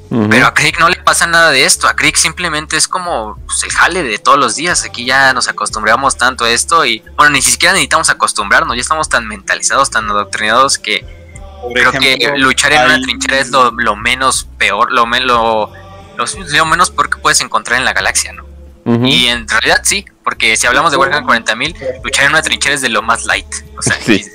Pero 0.10 0.48
a 0.48 0.54
Crick 0.56 0.80
no 0.80 0.90
le 0.90 0.96
pasa 0.96 1.28
nada 1.28 1.52
de 1.52 1.66
esto. 1.66 1.88
A 1.88 1.96
Crick 1.96 2.16
simplemente 2.16 2.78
es 2.78 2.88
como 2.88 3.38
pues, 3.46 3.64
el 3.64 3.72
jale 3.72 4.02
de 4.02 4.18
todos 4.18 4.40
los 4.40 4.56
días. 4.56 4.84
Aquí 4.84 5.06
ya 5.06 5.34
nos 5.34 5.48
acostumbramos 5.48 6.18
tanto 6.18 6.46
a 6.46 6.50
esto 6.50 6.84
y, 6.84 7.04
bueno, 7.16 7.32
ni 7.32 7.44
siquiera 7.44 7.74
necesitamos 7.74 8.10
acostumbrarnos. 8.10 8.76
Ya 8.76 8.82
estamos 8.82 9.08
tan 9.08 9.28
mentalizados, 9.28 9.92
tan 9.92 10.10
adoctrinados 10.10 10.80
que 10.80 11.06
creo 11.74 11.92
que 11.92 12.34
luchar 12.38 12.74
en 12.74 12.86
una 12.86 13.02
trinchera 13.02 13.40
es 13.40 13.52
lo, 13.52 13.96
menos 13.96 14.48
peor, 14.58 14.92
lo, 14.92 15.06
lo, 15.06 15.72
lo, 16.18 16.66
menos 16.66 16.90
peor 16.90 17.10
que 17.10 17.18
puedes 17.18 17.42
encontrar 17.42 17.78
en 17.78 17.86
la 17.86 17.94
galaxia, 17.94 18.34
¿no? 18.34 18.48
Y 19.06 19.28
en 19.28 19.48
realidad 19.48 19.82
sí, 19.84 20.04
porque 20.24 20.58
si 20.58 20.66
hablamos 20.66 20.90
de 20.92 20.98
Warhammer 20.98 21.44
40.000, 21.44 22.02
luchar 22.04 22.26
en 22.26 22.32
una 22.32 22.42
trinchera 22.42 22.74
es 22.74 22.82
de 22.82 22.90
lo 22.90 23.04
más 23.04 23.26
light. 23.26 23.46
O 23.78 23.84
sea, 23.84 23.96
sí. 24.06 24.26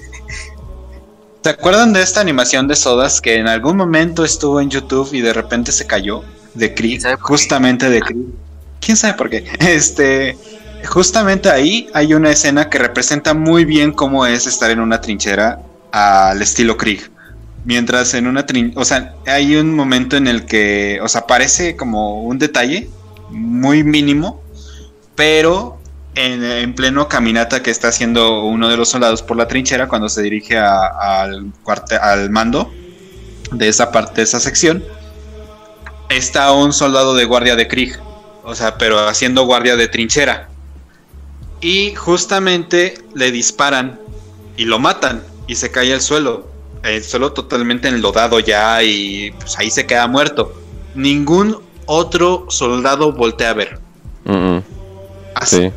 ¿Se 1.44 1.50
acuerdan 1.50 1.92
de 1.92 2.00
esta 2.00 2.22
animación 2.22 2.68
de 2.68 2.74
Sodas 2.74 3.20
que 3.20 3.36
en 3.36 3.48
algún 3.48 3.76
momento 3.76 4.24
estuvo 4.24 4.62
en 4.62 4.70
YouTube 4.70 5.12
y 5.12 5.20
de 5.20 5.34
repente 5.34 5.72
se 5.72 5.86
cayó? 5.86 6.22
De 6.54 6.72
Creed, 6.72 7.02
justamente 7.20 7.90
de 7.90 8.00
Creed. 8.00 8.28
¿Quién 8.80 8.96
sabe 8.96 9.12
por 9.12 9.28
qué? 9.28 9.44
Este, 9.60 10.38
justamente 10.86 11.50
ahí 11.50 11.86
hay 11.92 12.14
una 12.14 12.30
escena 12.30 12.70
que 12.70 12.78
representa 12.78 13.34
muy 13.34 13.66
bien 13.66 13.92
cómo 13.92 14.24
es 14.24 14.46
estar 14.46 14.70
en 14.70 14.80
una 14.80 15.02
trinchera 15.02 15.60
al 15.92 16.40
estilo 16.40 16.78
Krieg. 16.78 17.10
Mientras 17.66 18.14
en 18.14 18.26
una 18.26 18.46
trinchera, 18.46 18.80
o 18.80 18.84
sea, 18.86 19.14
hay 19.26 19.56
un 19.56 19.76
momento 19.76 20.16
en 20.16 20.28
el 20.28 20.46
que, 20.46 20.98
o 21.02 21.08
sea, 21.08 21.26
parece 21.26 21.76
como 21.76 22.22
un 22.22 22.38
detalle 22.38 22.88
muy 23.28 23.84
mínimo, 23.84 24.42
pero 25.14 25.78
en, 26.14 26.74
pleno 26.74 27.08
caminata 27.08 27.62
que 27.62 27.70
está 27.70 27.88
haciendo 27.88 28.44
uno 28.44 28.68
de 28.68 28.76
los 28.76 28.88
soldados 28.88 29.22
por 29.22 29.36
la 29.36 29.48
trinchera 29.48 29.88
cuando 29.88 30.08
se 30.08 30.22
dirige 30.22 30.56
al, 30.58 31.52
al 32.00 32.30
mando 32.30 32.72
de 33.52 33.68
esa 33.68 33.92
parte, 33.92 34.16
de 34.16 34.22
esa 34.22 34.40
sección, 34.40 34.84
está 36.08 36.52
un 36.52 36.72
soldado 36.72 37.14
de 37.14 37.24
guardia 37.24 37.56
de 37.56 37.68
Krieg, 37.68 37.98
o 38.42 38.54
sea, 38.54 38.78
pero 38.78 39.06
haciendo 39.08 39.44
guardia 39.44 39.76
de 39.76 39.88
trinchera. 39.88 40.48
Y 41.60 41.94
justamente 41.94 42.94
le 43.14 43.30
disparan 43.30 43.98
y 44.56 44.64
lo 44.64 44.78
matan 44.78 45.22
y 45.46 45.54
se 45.54 45.70
cae 45.70 45.92
al 45.94 46.00
suelo. 46.00 46.48
El 46.82 47.02
suelo 47.02 47.32
totalmente 47.32 47.88
enlodado 47.88 48.40
ya 48.40 48.82
y 48.82 49.30
pues 49.32 49.58
ahí 49.58 49.70
se 49.70 49.86
queda 49.86 50.06
muerto. 50.06 50.52
Ningún 50.94 51.58
otro 51.86 52.46
soldado 52.50 53.12
voltea 53.12 53.50
a 53.50 53.54
ver. 53.54 53.80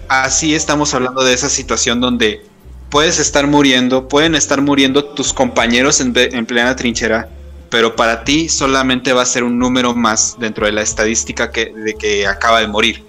Así, 0.08 0.56
estamos 0.56 0.94
hablando 0.94 1.24
de 1.24 1.34
esa 1.34 1.50
situación 1.50 2.00
donde 2.00 2.46
puedes 2.90 3.20
estar 3.20 3.48
muriendo, 3.48 4.08
pueden 4.08 4.36
estar 4.36 4.62
muriendo 4.62 5.04
tus 5.06 5.34
compañeros 5.34 6.00
en, 6.00 6.14
plena 6.14 6.76
trinchera, 6.76 7.30
pero 7.70 7.96
para 7.96 8.24
ti 8.24 8.50
solamente 8.50 9.14
va 9.14 9.24
a 9.24 9.26
ser 9.26 9.44
un 9.44 9.60
número 9.60 9.94
más 9.94 10.38
dentro 10.40 10.66
de 10.66 10.72
la 10.72 10.82
estadística 10.82 11.52
que, 11.52 11.74
de 11.74 11.96
que 11.96 12.28
acaba 12.28 12.62
de 12.62 12.68
morir. 12.68 13.04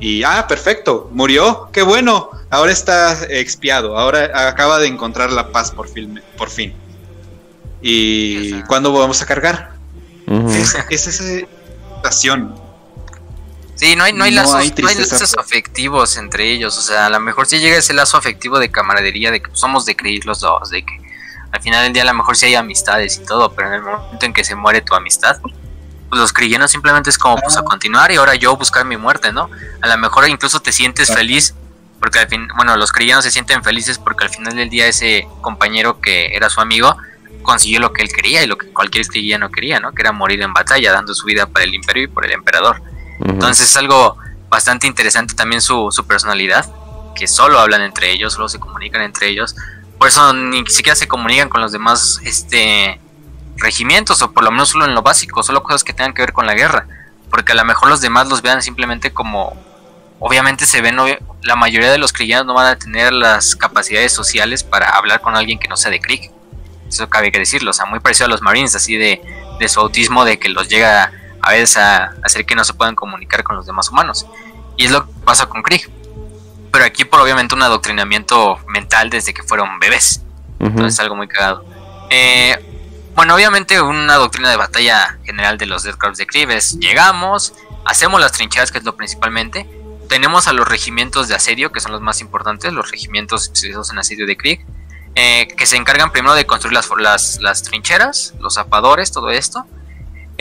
Y, 0.00 0.22
ah, 0.22 0.46
perfecto, 0.48 1.10
murió, 1.12 1.68
qué 1.72 1.82
bueno, 1.82 2.30
ahora 2.48 2.72
está 2.72 3.18
expiado, 3.28 3.98
ahora 3.98 4.48
acaba 4.48 4.78
de 4.78 4.86
encontrar 4.86 5.30
la 5.30 5.52
paz 5.52 5.70
por 5.70 5.88
fin. 5.88 6.20
Por 6.38 6.48
fin. 6.48 6.72
¿Y 7.82 8.62
cuándo 8.62 8.92
vamos 8.92 9.22
a 9.22 9.26
cargar? 9.26 9.72
es, 10.26 10.76
es, 10.90 11.06
esa 11.06 11.46
situación. 11.92 12.54
Sí, 13.80 13.96
no 13.96 14.04
hay, 14.04 14.12
no 14.12 14.24
hay, 14.24 14.30
lazos, 14.30 15.34
afectivos 15.38 16.18
entre 16.18 16.52
ellos. 16.52 16.76
O 16.76 16.82
sea, 16.82 17.06
a 17.06 17.08
lo 17.08 17.18
mejor 17.18 17.46
sí 17.46 17.60
llega 17.60 17.78
ese 17.78 17.94
lazo 17.94 18.18
afectivo 18.18 18.58
de 18.58 18.70
camaradería, 18.70 19.30
de 19.30 19.40
que 19.40 19.48
somos 19.54 19.86
de 19.86 19.96
creer 19.96 20.26
los 20.26 20.40
dos, 20.40 20.68
de 20.68 20.84
que 20.84 21.00
al 21.50 21.62
final 21.62 21.84
del 21.84 21.94
día 21.94 22.02
a 22.02 22.04
lo 22.04 22.12
mejor 22.12 22.36
sí 22.36 22.44
hay 22.44 22.56
amistades 22.56 23.16
y 23.16 23.24
todo, 23.24 23.54
pero 23.54 23.68
en 23.68 23.74
el 23.76 23.82
momento 23.82 24.26
en 24.26 24.34
que 24.34 24.44
se 24.44 24.54
muere 24.54 24.82
tu 24.82 24.94
amistad, 24.94 25.40
pues 25.40 26.20
los 26.20 26.30
cristianos 26.30 26.70
simplemente 26.70 27.08
es 27.08 27.16
como 27.16 27.38
pues 27.38 27.56
a 27.56 27.62
continuar 27.62 28.12
y 28.12 28.16
ahora 28.16 28.34
yo 28.34 28.54
buscar 28.54 28.84
mi 28.84 28.98
muerte, 28.98 29.32
¿no? 29.32 29.48
A 29.80 29.88
lo 29.88 29.96
mejor 29.96 30.28
incluso 30.28 30.60
te 30.60 30.72
sientes 30.72 31.08
feliz 31.14 31.54
porque 32.00 32.18
al 32.18 32.28
fin, 32.28 32.48
bueno, 32.56 32.76
los 32.76 32.92
cristianos 32.92 33.24
se 33.24 33.30
sienten 33.30 33.64
felices 33.64 33.98
porque 33.98 34.24
al 34.24 34.30
final 34.30 34.56
del 34.56 34.68
día 34.68 34.88
ese 34.88 35.26
compañero 35.40 36.02
que 36.02 36.36
era 36.36 36.50
su 36.50 36.60
amigo 36.60 36.98
consiguió 37.40 37.80
lo 37.80 37.94
que 37.94 38.02
él 38.02 38.12
quería 38.12 38.42
y 38.42 38.46
lo 38.46 38.58
que 38.58 38.70
cualquier 38.74 39.06
cristiano 39.06 39.50
quería, 39.50 39.80
¿no? 39.80 39.92
Que 39.92 40.02
era 40.02 40.12
morir 40.12 40.42
en 40.42 40.52
batalla, 40.52 40.92
dando 40.92 41.14
su 41.14 41.24
vida 41.24 41.46
para 41.46 41.64
el 41.64 41.74
imperio 41.74 42.02
y 42.02 42.08
por 42.08 42.26
el 42.26 42.32
emperador. 42.32 42.82
Entonces 43.24 43.70
es 43.70 43.76
algo 43.76 44.16
bastante 44.48 44.86
interesante 44.86 45.34
también 45.34 45.60
su, 45.60 45.88
su 45.90 46.06
personalidad, 46.06 46.66
que 47.14 47.26
solo 47.26 47.58
hablan 47.58 47.82
entre 47.82 48.10
ellos, 48.10 48.34
solo 48.34 48.48
se 48.48 48.58
comunican 48.58 49.02
entre 49.02 49.28
ellos. 49.28 49.54
Por 49.98 50.08
eso 50.08 50.32
ni 50.32 50.66
siquiera 50.66 50.96
se 50.96 51.08
comunican 51.08 51.48
con 51.48 51.60
los 51.60 51.72
demás 51.72 52.20
este, 52.24 53.00
regimientos, 53.56 54.22
o 54.22 54.32
por 54.32 54.44
lo 54.44 54.50
menos 54.50 54.70
solo 54.70 54.86
en 54.86 54.94
lo 54.94 55.02
básico, 55.02 55.42
solo 55.42 55.62
cosas 55.62 55.84
que 55.84 55.92
tengan 55.92 56.14
que 56.14 56.22
ver 56.22 56.32
con 56.32 56.46
la 56.46 56.54
guerra. 56.54 56.86
Porque 57.30 57.52
a 57.52 57.54
lo 57.54 57.64
mejor 57.64 57.88
los 57.88 58.00
demás 58.00 58.28
los 58.28 58.42
vean 58.42 58.62
simplemente 58.62 59.12
como... 59.12 59.56
Obviamente 60.18 60.66
se 60.66 60.82
ven, 60.82 60.96
la 61.42 61.56
mayoría 61.56 61.90
de 61.90 61.96
los 61.96 62.12
cristianos 62.12 62.46
no 62.46 62.52
van 62.52 62.66
a 62.66 62.76
tener 62.76 63.10
las 63.12 63.56
capacidades 63.56 64.12
sociales 64.12 64.62
para 64.62 64.90
hablar 64.90 65.22
con 65.22 65.34
alguien 65.34 65.58
que 65.58 65.68
no 65.68 65.78
sea 65.78 65.90
de 65.90 66.00
Krieg. 66.00 66.30
Eso 66.88 67.08
cabe 67.08 67.32
que 67.32 67.38
decirlo, 67.38 67.70
o 67.70 67.72
sea, 67.72 67.86
muy 67.86 68.00
parecido 68.00 68.26
a 68.26 68.28
los 68.28 68.42
Marines, 68.42 68.74
así 68.74 68.96
de, 68.96 69.22
de 69.58 69.68
su 69.68 69.80
autismo, 69.80 70.26
de 70.26 70.38
que 70.38 70.50
los 70.50 70.68
llega 70.68 71.12
a 71.42 71.50
veces 71.50 71.76
a 71.76 72.14
hacer 72.22 72.44
que 72.46 72.54
no 72.54 72.64
se 72.64 72.74
puedan 72.74 72.94
comunicar 72.94 73.42
con 73.42 73.56
los 73.56 73.66
demás 73.66 73.88
humanos. 73.88 74.26
Y 74.76 74.86
es 74.86 74.90
lo 74.90 75.06
que 75.06 75.12
pasa 75.24 75.46
con 75.46 75.62
Krieg. 75.62 75.90
Pero 76.72 76.84
aquí 76.84 77.04
por 77.04 77.20
obviamente 77.20 77.54
un 77.54 77.62
adoctrinamiento 77.62 78.58
mental 78.68 79.10
desde 79.10 79.34
que 79.34 79.42
fueron 79.42 79.78
bebés. 79.78 80.22
Entonces 80.58 80.94
es 80.94 81.00
algo 81.00 81.16
muy 81.16 81.26
cagado. 81.26 81.64
Eh, 82.10 82.58
bueno, 83.14 83.34
obviamente 83.34 83.80
una 83.80 84.14
doctrina 84.14 84.50
de 84.50 84.56
batalla 84.56 85.18
general 85.24 85.58
de 85.58 85.66
los 85.66 85.82
Death 85.82 85.96
Corps 85.96 86.16
de 86.16 86.26
Krieg 86.26 86.50
es 86.50 86.78
llegamos, 86.78 87.54
hacemos 87.84 88.20
las 88.20 88.32
trincheras, 88.32 88.70
que 88.70 88.78
es 88.78 88.84
lo 88.84 88.96
principalmente. 88.96 89.68
Tenemos 90.08 90.48
a 90.48 90.52
los 90.52 90.66
regimientos 90.66 91.28
de 91.28 91.34
asedio, 91.34 91.70
que 91.70 91.80
son 91.80 91.92
los 91.92 92.00
más 92.00 92.20
importantes, 92.20 92.72
los 92.72 92.90
regimientos 92.90 93.44
especializados 93.44 93.90
en 93.90 93.98
asedio 93.98 94.26
de 94.26 94.36
Krieg, 94.36 94.64
eh, 95.14 95.48
que 95.56 95.66
se 95.66 95.76
encargan 95.76 96.12
primero 96.12 96.34
de 96.34 96.46
construir 96.46 96.74
las, 96.74 96.88
las, 96.98 97.40
las 97.40 97.62
trincheras, 97.62 98.34
los 98.40 98.54
zapadores, 98.54 99.12
todo 99.12 99.30
esto. 99.30 99.66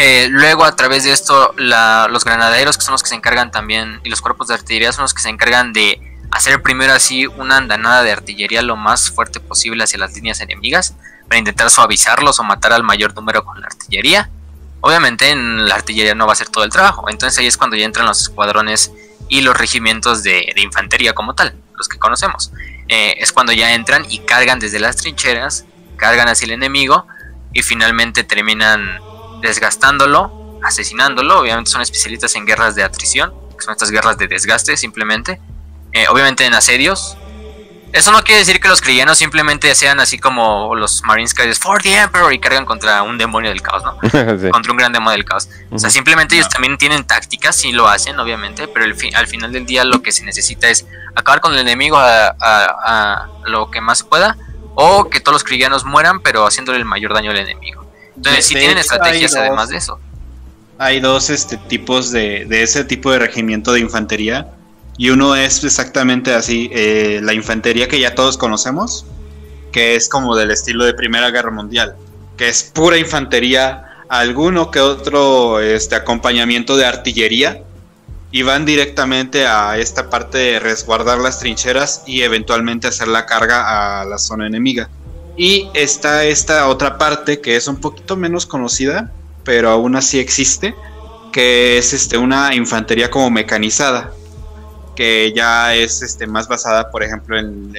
Eh, 0.01 0.29
luego, 0.29 0.63
a 0.63 0.77
través 0.77 1.03
de 1.03 1.11
esto, 1.11 1.53
los 1.57 2.23
granaderos, 2.23 2.77
que 2.77 2.85
son 2.85 2.93
los 2.93 3.03
que 3.03 3.09
se 3.09 3.15
encargan 3.15 3.51
también, 3.51 3.99
y 4.05 4.09
los 4.09 4.21
cuerpos 4.21 4.47
de 4.47 4.53
artillería 4.53 4.93
son 4.93 5.01
los 5.01 5.13
que 5.13 5.21
se 5.21 5.27
encargan 5.27 5.73
de 5.73 5.99
hacer 6.31 6.61
primero 6.61 6.93
así 6.93 7.27
una 7.27 7.57
andanada 7.57 8.01
de 8.03 8.13
artillería 8.13 8.61
lo 8.61 8.77
más 8.77 9.09
fuerte 9.09 9.41
posible 9.41 9.83
hacia 9.83 9.99
las 9.99 10.13
líneas 10.13 10.39
enemigas, 10.39 10.95
para 11.27 11.39
intentar 11.39 11.69
suavizarlos 11.69 12.39
o 12.39 12.45
matar 12.45 12.71
al 12.71 12.81
mayor 12.81 13.13
número 13.13 13.43
con 13.43 13.59
la 13.59 13.67
artillería. 13.67 14.29
Obviamente 14.79 15.31
en 15.31 15.67
la 15.67 15.75
artillería 15.75 16.15
no 16.15 16.27
va 16.27 16.31
a 16.31 16.37
ser 16.37 16.47
todo 16.47 16.63
el 16.63 16.69
trabajo, 16.69 17.09
entonces 17.09 17.37
ahí 17.37 17.47
es 17.47 17.57
cuando 17.57 17.75
ya 17.75 17.83
entran 17.83 18.05
los 18.05 18.21
escuadrones 18.21 18.93
y 19.27 19.41
los 19.41 19.57
regimientos 19.57 20.23
de, 20.23 20.53
infantería 20.55 21.11
como 21.11 21.35
tal, 21.35 21.53
los 21.75 21.89
que 21.89 21.99
conocemos. 21.99 22.53
Eh, 22.87 23.15
es 23.17 23.33
cuando 23.33 23.51
ya 23.51 23.73
entran 23.73 24.05
y 24.09 24.19
cargan 24.19 24.59
desde 24.59 24.79
las 24.79 24.95
trincheras, 24.95 25.65
cargan 25.97 26.29
hacia 26.29 26.45
el 26.45 26.51
enemigo 26.51 27.05
y 27.51 27.63
finalmente 27.63 28.23
terminan 28.23 29.08
desgastándolo, 29.41 30.59
asesinándolo. 30.63 31.39
Obviamente 31.39 31.71
son 31.71 31.81
especialistas 31.81 32.35
en 32.35 32.45
guerras 32.45 32.75
de 32.75 32.83
atrición, 32.83 33.33
que 33.57 33.63
son 33.63 33.73
estas 33.73 33.91
guerras 33.91 34.17
de 34.17 34.27
desgaste 34.27 34.77
simplemente. 34.77 35.39
Eh, 35.93 36.07
obviamente 36.09 36.45
en 36.45 36.53
asedios. 36.53 37.17
Eso 37.91 38.11
no 38.11 38.23
quiere 38.23 38.39
decir 38.39 38.59
que 38.59 38.67
los 38.67 38.81
cristianos 38.81 39.17
simplemente 39.17 39.73
sean 39.73 39.99
así 39.99 40.19
como 40.19 40.75
los 40.75 41.01
Marines 41.05 41.33
que 41.33 41.47
dicen 41.47 41.59
For 41.59 41.81
the 41.81 41.97
Emperor 41.97 42.31
y 42.31 42.39
cargan 42.39 42.63
contra 42.63 43.01
un 43.01 43.17
demonio 43.17 43.49
del 43.49 43.63
caos, 43.63 43.83
¿no? 43.83 43.97
Contra 44.51 44.71
un 44.71 44.77
gran 44.77 44.93
demonio 44.93 45.13
del 45.13 45.25
caos. 45.25 45.49
O 45.71 45.79
sea, 45.79 45.89
simplemente 45.89 46.35
ellos 46.35 46.49
también 46.49 46.77
tienen 46.77 47.03
tácticas, 47.03 47.55
sí 47.55 47.71
lo 47.71 47.87
hacen, 47.87 48.19
obviamente, 48.19 48.67
pero 48.67 48.85
al 48.85 49.27
final 49.27 49.51
del 49.51 49.65
día 49.65 49.83
lo 49.85 50.03
que 50.03 50.11
se 50.11 50.23
necesita 50.23 50.69
es 50.69 50.85
acabar 51.15 51.41
con 51.41 51.53
el 51.53 51.59
enemigo 51.59 51.97
a, 51.99 53.27
lo 53.45 53.71
que 53.71 53.81
más 53.81 54.03
pueda 54.03 54.37
o 54.75 55.09
que 55.09 55.19
todos 55.19 55.33
los 55.33 55.43
cristianos 55.43 55.83
mueran, 55.83 56.19
pero 56.19 56.45
haciéndole 56.45 56.77
el 56.77 56.85
mayor 56.85 57.15
daño 57.15 57.31
al 57.31 57.37
enemigo. 57.37 57.88
Entonces, 58.19 58.45
sí 58.45 58.55
tienen 58.55 58.77
estrategias 58.77 59.33
además 59.33 59.69
de 59.69 59.77
eso. 59.77 59.97
Hay 60.77 60.99
dos 60.99 61.29
este, 61.29 61.55
tipos 61.55 62.11
de, 62.11 62.45
ese 62.49 62.83
tipo 62.83 63.11
de 63.11 63.19
regimiento 63.19 63.71
de 63.71 63.79
infantería. 63.79 64.47
Y 64.97 65.09
uno 65.09 65.37
es 65.37 65.63
exactamente 65.63 66.33
así, 66.33 66.69
eh, 66.73 67.21
la 67.23 67.33
infantería 67.33 67.87
que 67.87 68.01
ya 68.01 68.13
todos 68.13 68.37
conocemos, 68.37 69.05
que 69.71 69.95
es 69.95 70.09
como 70.09 70.35
del 70.35 70.51
estilo 70.51 70.83
de 70.83 70.93
Primera 70.93 71.31
Guerra 71.31 71.51
Mundial, 71.51 71.95
que 72.35 72.49
es 72.49 72.63
pura 72.63 72.97
infantería, 72.97 73.85
alguno 74.09 74.71
que 74.71 74.81
otro 74.81 75.61
este, 75.61 75.95
acompañamiento 75.95 76.75
de 76.75 76.85
artillería, 76.85 77.63
y 78.31 78.41
van 78.41 78.65
directamente 78.65 79.47
a 79.47 79.77
esta 79.77 80.09
parte 80.09 80.37
de 80.37 80.59
resguardar 80.59 81.19
las 81.19 81.39
trincheras 81.39 82.03
y 82.05 82.23
eventualmente 82.23 82.87
hacer 82.87 83.07
la 83.07 83.25
carga 83.25 84.01
a 84.01 84.05
la 84.05 84.17
zona 84.17 84.47
enemiga. 84.47 84.89
Y 85.39 85.69
está 85.73 86.25
esta 86.25 86.67
otra 86.67 86.97
parte 86.97 87.39
que 87.39 87.55
es 87.55 87.69
un 87.69 87.77
poquito 87.77 88.17
menos 88.17 88.45
conocida, 88.45 89.09
pero 89.45 89.69
aún 89.69 89.95
así 89.95 90.19
existe, 90.19 90.75
que 91.31 91.77
es 91.77 91.93
este, 91.93 92.17
una 92.17 92.53
infantería 92.53 93.09
como 93.09 93.31
mecanizada, 93.31 94.11
que 94.97 95.31
ya 95.33 95.73
es 95.75 96.01
este, 96.01 96.27
más 96.27 96.49
basada, 96.49 96.91
por 96.91 97.03
ejemplo, 97.03 97.39
en, 97.39 97.71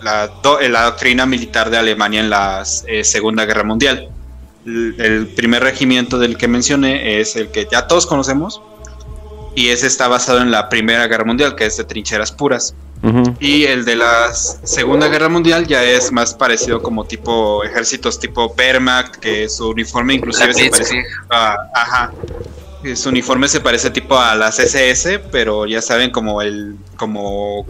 la, 0.00 0.28
doctrina 0.86 1.26
militar 1.26 1.68
de 1.68 1.76
Alemania 1.76 2.20
en 2.20 2.30
la 2.30 2.64
eh, 2.86 3.04
Segunda 3.04 3.44
Guerra 3.44 3.64
Mundial. 3.64 4.08
el 4.64 5.26
primer 5.36 5.62
regimiento 5.62 6.18
del 6.18 6.38
que 6.38 6.48
mencioné 6.48 7.20
es 7.20 7.36
el 7.36 7.50
que 7.50 7.68
ya 7.70 7.88
todos 7.88 8.06
conocemos, 8.06 8.62
y 9.54 9.68
ese 9.68 9.86
está 9.86 10.08
basado 10.08 10.40
en 10.40 10.50
la 10.50 10.70
Primera 10.70 11.06
Guerra 11.08 11.24
Mundial, 11.24 11.56
que 11.56 11.66
es 11.66 11.76
de 11.76 11.84
trincheras 11.84 12.32
puras. 12.32 12.74
Y 13.38 13.64
el 13.64 13.84
de 13.84 13.96
la 13.96 14.34
Segunda 14.34 15.08
Guerra 15.08 15.28
Mundial 15.28 15.66
ya 15.66 15.82
es 15.82 16.12
más 16.12 16.34
parecido 16.34 16.82
como 16.82 17.04
tipo 17.04 17.64
ejércitos 17.64 18.20
tipo 18.20 18.54
Wehrmacht, 18.56 19.16
que 19.16 19.48
su 19.48 19.70
uniforme 19.70 20.14
inclusive 20.14 20.52
se 20.52 20.70
parece 20.70 21.04
a, 21.30 21.56
ajá, 21.74 22.12
su 22.94 23.08
uniforme 23.08 23.48
se 23.48 23.60
parece 23.60 23.90
tipo 23.90 24.18
a 24.18 24.34
las 24.34 24.58
SS, 24.58 25.18
pero 25.32 25.66
ya 25.66 25.80
saben 25.80 26.10
como 26.10 26.42
el 26.42 26.76
como 26.96 27.66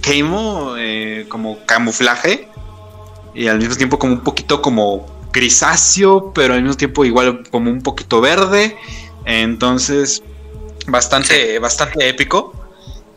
quemo, 0.00 0.74
eh, 0.78 1.26
como 1.28 1.58
camuflaje 1.66 2.48
y 3.34 3.48
al 3.48 3.58
mismo 3.58 3.76
tiempo 3.76 3.98
como 3.98 4.14
un 4.14 4.20
poquito 4.20 4.62
como 4.62 5.06
grisáceo, 5.32 6.32
pero 6.32 6.54
al 6.54 6.62
mismo 6.62 6.76
tiempo 6.76 7.04
igual 7.04 7.44
como 7.50 7.70
un 7.70 7.82
poquito 7.82 8.20
verde. 8.20 8.76
Entonces, 9.24 10.22
bastante, 10.86 11.58
bastante 11.58 12.08
épico. 12.08 12.57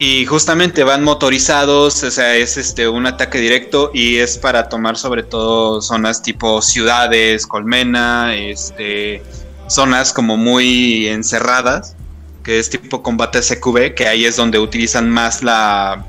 Y 0.03 0.25
justamente 0.25 0.83
van 0.83 1.03
motorizados, 1.03 2.01
o 2.01 2.09
sea, 2.09 2.35
es 2.35 2.57
este 2.57 2.89
un 2.89 3.05
ataque 3.05 3.37
directo 3.37 3.91
y 3.93 4.15
es 4.15 4.35
para 4.35 4.67
tomar 4.67 4.97
sobre 4.97 5.21
todo 5.21 5.79
zonas 5.79 6.23
tipo 6.23 6.59
ciudades, 6.63 7.45
colmena, 7.45 8.35
este 8.35 9.21
zonas 9.67 10.11
como 10.11 10.37
muy 10.37 11.07
encerradas 11.07 11.95
que 12.43 12.57
es 12.57 12.71
tipo 12.71 13.03
combate 13.03 13.43
SQB, 13.43 13.93
que 13.93 14.07
ahí 14.07 14.25
es 14.25 14.37
donde 14.37 14.57
utilizan 14.57 15.07
más 15.07 15.43
la, 15.43 16.03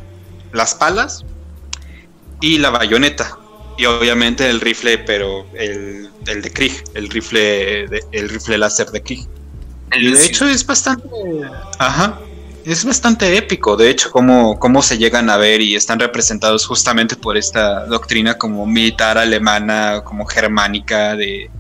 las 0.55 0.75
palas 0.75 1.27
y 2.41 2.57
la 2.57 2.71
bayoneta. 2.71 3.37
Y 3.77 3.85
obviamente 3.85 4.49
el 4.49 4.63
rifle, 4.63 4.97
pero 5.01 5.47
el, 5.53 6.09
el 6.29 6.41
de 6.41 6.51
Krieg, 6.51 6.83
el 6.95 7.11
rifle, 7.11 7.89
de, 7.89 8.03
el 8.13 8.31
rifle 8.31 8.57
láser 8.57 8.91
de 8.91 9.03
Krieg. 9.03 9.29
Y 9.95 10.13
de 10.13 10.25
hecho 10.25 10.47
es 10.47 10.65
bastante... 10.65 11.07
Ajá. 11.79 12.19
Es 12.65 12.85
bastante 12.85 13.37
épico, 13.37 13.77
de 13.77 13.91
hecho, 13.91 14.11
cómo, 14.11 14.59
cómo 14.59 14.83
se 14.83 14.97
llegan 14.97 15.29
a 15.31 15.37
ver 15.37 15.61
y 15.61 15.75
están 15.75 15.99
representados 15.99 16.67
justamente 16.67 17.17
por 17.17 17.37
esta 17.37 17.87
doctrina 17.87 18.39
como 18.39 18.67
militar 18.67 19.19
alemana, 19.19 20.03
como 20.05 20.27
germánica, 20.27 21.17
de 21.17 21.51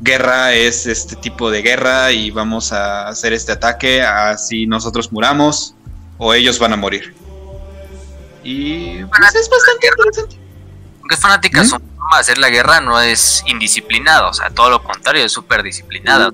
guerra 0.00 0.52
es 0.52 0.86
este 0.86 1.16
tipo 1.16 1.50
de 1.50 1.62
guerra 1.62 2.10
y 2.12 2.30
vamos 2.30 2.72
a 2.72 3.08
hacer 3.08 3.32
este 3.32 3.52
ataque, 3.52 4.02
así 4.02 4.66
nosotros 4.66 5.12
muramos 5.12 5.74
o 6.18 6.34
ellos 6.34 6.58
van 6.58 6.72
a 6.72 6.76
morir. 6.76 7.14
Y 8.42 9.04
pues, 9.04 9.34
es 9.34 9.48
bastante 9.48 9.86
interesante. 9.86 10.36
Aunque 11.00 11.14
es 11.14 11.20
fanática, 11.20 11.62
¿Mm? 11.62 11.70
de 11.70 12.18
hacer 12.18 12.38
la 12.38 12.50
guerra 12.50 12.80
no 12.80 13.00
es 13.00 13.42
indisciplinada, 13.46 14.28
o 14.28 14.34
sea, 14.34 14.50
todo 14.50 14.70
lo 14.70 14.82
contrario, 14.82 15.24
es 15.24 15.32
súper 15.32 15.62
disciplinada. 15.62 16.30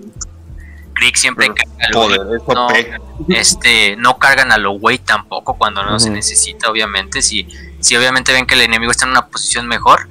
Krieg 0.99 1.16
siempre 1.16 1.46
carga 1.46 2.24
no, 2.55 2.68
este, 3.28 3.96
no 3.96 4.18
cargan 4.18 4.51
a 4.51 4.59
lo 4.59 4.72
güey 4.72 4.99
tampoco 4.99 5.55
cuando 5.57 5.84
no 5.84 6.01
se 6.01 6.11
necesita, 6.11 6.68
obviamente. 6.68 7.22
Si, 7.22 7.46
si 7.80 7.96
obviamente 7.96 8.32
ven 8.32 8.46
que 8.46 8.55
el 8.55 8.62
enemigo 8.62 8.90
está 8.90 9.05
en 9.05 9.12
una 9.12 9.26
posición 9.26 9.68
mejor, 9.68 10.09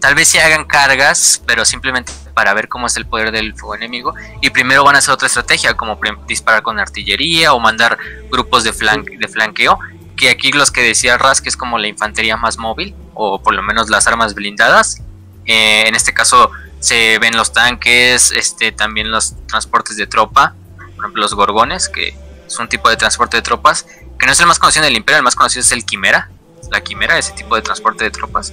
tal 0.00 0.14
vez 0.14 0.28
se 0.28 0.40
hagan 0.40 0.64
cargas, 0.64 1.42
pero 1.44 1.64
simplemente 1.64 2.12
para 2.34 2.54
ver 2.54 2.68
cómo 2.68 2.86
es 2.86 2.96
el 2.96 3.04
poder 3.04 3.32
del 3.32 3.54
fuego 3.54 3.74
enemigo. 3.74 4.14
Y 4.40 4.50
primero 4.50 4.84
van 4.84 4.94
a 4.94 4.98
hacer 4.98 5.12
otra 5.12 5.26
estrategia, 5.26 5.74
como 5.74 5.98
disparar 6.28 6.62
con 6.62 6.78
artillería 6.78 7.52
o 7.52 7.58
mandar 7.58 7.98
grupos 8.30 8.62
de, 8.62 8.70
de 8.72 9.28
flanqueo. 9.28 9.78
Que 10.16 10.30
aquí 10.30 10.52
los 10.52 10.70
que 10.70 10.82
decía 10.82 11.18
Ras, 11.18 11.40
que 11.40 11.48
es 11.48 11.56
como 11.56 11.78
la 11.78 11.88
infantería 11.88 12.36
más 12.36 12.58
móvil, 12.58 12.94
o 13.14 13.42
por 13.42 13.54
lo 13.54 13.62
menos 13.62 13.90
las 13.90 14.06
armas 14.06 14.34
blindadas. 14.34 15.02
Eh, 15.46 15.88
en 15.88 15.96
este 15.96 16.14
caso, 16.14 16.52
se 16.82 17.20
ven 17.20 17.36
los 17.36 17.52
tanques, 17.52 18.32
este, 18.32 18.72
también 18.72 19.10
los 19.12 19.34
transportes 19.46 19.96
de 19.96 20.08
tropa, 20.08 20.56
por 20.76 21.04
ejemplo 21.04 21.22
los 21.22 21.32
gorgones, 21.32 21.88
que 21.88 22.16
es 22.44 22.58
un 22.58 22.68
tipo 22.68 22.90
de 22.90 22.96
transporte 22.96 23.36
de 23.36 23.42
tropas, 23.42 23.86
que 24.18 24.26
no 24.26 24.32
es 24.32 24.40
el 24.40 24.46
más 24.46 24.58
conocido 24.58 24.84
del 24.84 24.96
imperio, 24.96 25.18
el 25.18 25.22
más 25.22 25.36
conocido 25.36 25.60
es 25.60 25.70
el 25.70 25.84
quimera, 25.84 26.28
la 26.72 26.80
quimera, 26.80 27.16
ese 27.18 27.32
tipo 27.34 27.54
de 27.54 27.62
transporte 27.62 28.02
de 28.02 28.10
tropas. 28.10 28.52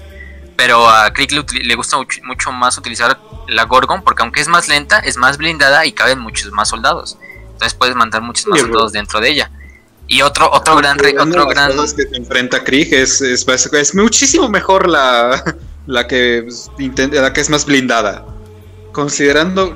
Pero 0.56 0.88
a 0.88 1.12
Krieg 1.12 1.32
le, 1.32 1.74
gusta 1.74 1.98
mucho, 1.98 2.52
más 2.52 2.78
utilizar 2.78 3.20
la 3.48 3.64
Gorgon, 3.64 4.04
porque 4.04 4.22
aunque 4.22 4.42
es 4.42 4.48
más 4.48 4.68
lenta, 4.68 5.00
es 5.00 5.18
más 5.18 5.38
blindada 5.38 5.88
y 5.88 5.92
caben 5.92 6.20
muchos 6.20 6.52
más 6.52 6.70
soldados. 6.70 7.18
Entonces 7.54 7.74
puedes 7.74 7.96
mandar 7.96 8.22
muchos 8.22 8.46
más 8.46 8.60
soldados 8.60 8.92
dentro 8.92 9.20
de 9.20 9.30
ella. 9.30 9.52
Y 10.08 10.22
otro, 10.22 10.52
otro 10.52 10.76
gran... 10.76 11.00
otro 11.00 11.48
gran... 11.48 11.72
que 11.72 12.04
se 12.04 12.16
enfrenta 12.16 12.64
Krieg 12.64 12.94
es, 12.94 13.22
es, 13.22 13.48
es 13.48 13.96
muchísimo 13.96 14.50
mejor 14.50 14.88
la, 14.88 15.44
la 15.90 16.06
que, 16.06 16.48
la 17.12 17.34
que 17.34 17.42
es 17.42 17.50
más 17.50 17.66
blindada. 17.66 18.24
Considerando, 18.92 19.76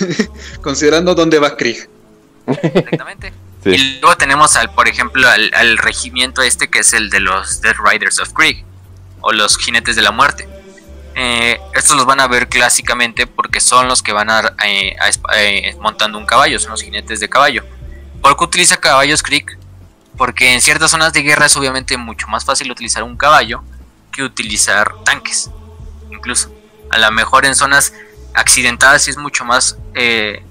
considerando 0.60 1.14
dónde 1.14 1.38
va 1.38 1.56
Krieg. 1.56 1.88
Exactamente. 2.46 3.32
Y 3.64 3.98
luego 4.00 4.14
tenemos 4.18 4.56
al, 4.56 4.70
por 4.74 4.88
ejemplo, 4.88 5.26
al, 5.26 5.78
regimiento 5.78 6.42
este 6.42 6.68
que 6.68 6.80
es 6.80 6.92
el 6.92 7.08
de 7.08 7.20
los 7.20 7.62
Dead 7.62 7.74
Riders 7.82 8.20
of 8.20 8.34
Krieg, 8.34 8.62
o 9.22 9.32
los 9.32 9.56
jinetes 9.56 9.96
de 9.96 10.02
la 10.02 10.10
muerte. 10.10 10.46
Eh, 11.14 11.58
estos 11.74 11.96
los 11.96 12.04
van 12.04 12.20
a 12.20 12.28
ver 12.28 12.48
clásicamente 12.48 13.26
porque 13.26 13.60
son 13.60 13.88
los 13.88 14.02
que 14.02 14.12
van 14.12 14.28
a, 14.28 14.54
eh, 14.66 14.96
eh, 15.34 15.76
montando 15.80 16.18
un 16.18 16.26
caballo, 16.26 16.60
son 16.60 16.72
los 16.72 16.82
jinetes 16.82 17.20
de 17.20 17.28
caballo. 17.28 17.64
¿Por 18.20 18.36
qué 18.36 18.44
utiliza 18.44 18.76
caballos 18.76 19.22
Krieg? 19.22 19.58
Porque 20.18 20.52
en 20.52 20.60
ciertas 20.60 20.90
zonas 20.90 21.14
de 21.14 21.22
guerra 21.22 21.46
es 21.46 21.56
obviamente 21.56 21.96
mucho 21.96 22.28
más 22.28 22.44
fácil 22.44 22.70
utilizar 22.70 23.02
un 23.02 23.16
caballo 23.16 23.62
utilizar 24.22 24.94
tanques, 25.04 25.50
incluso. 26.10 26.52
A 26.90 26.98
lo 26.98 27.10
mejor 27.10 27.44
en 27.44 27.54
zonas 27.54 27.92
accidentadas 28.34 29.08
es 29.08 29.16
mucho 29.16 29.44
más, 29.44 29.78
eh, 29.94 30.42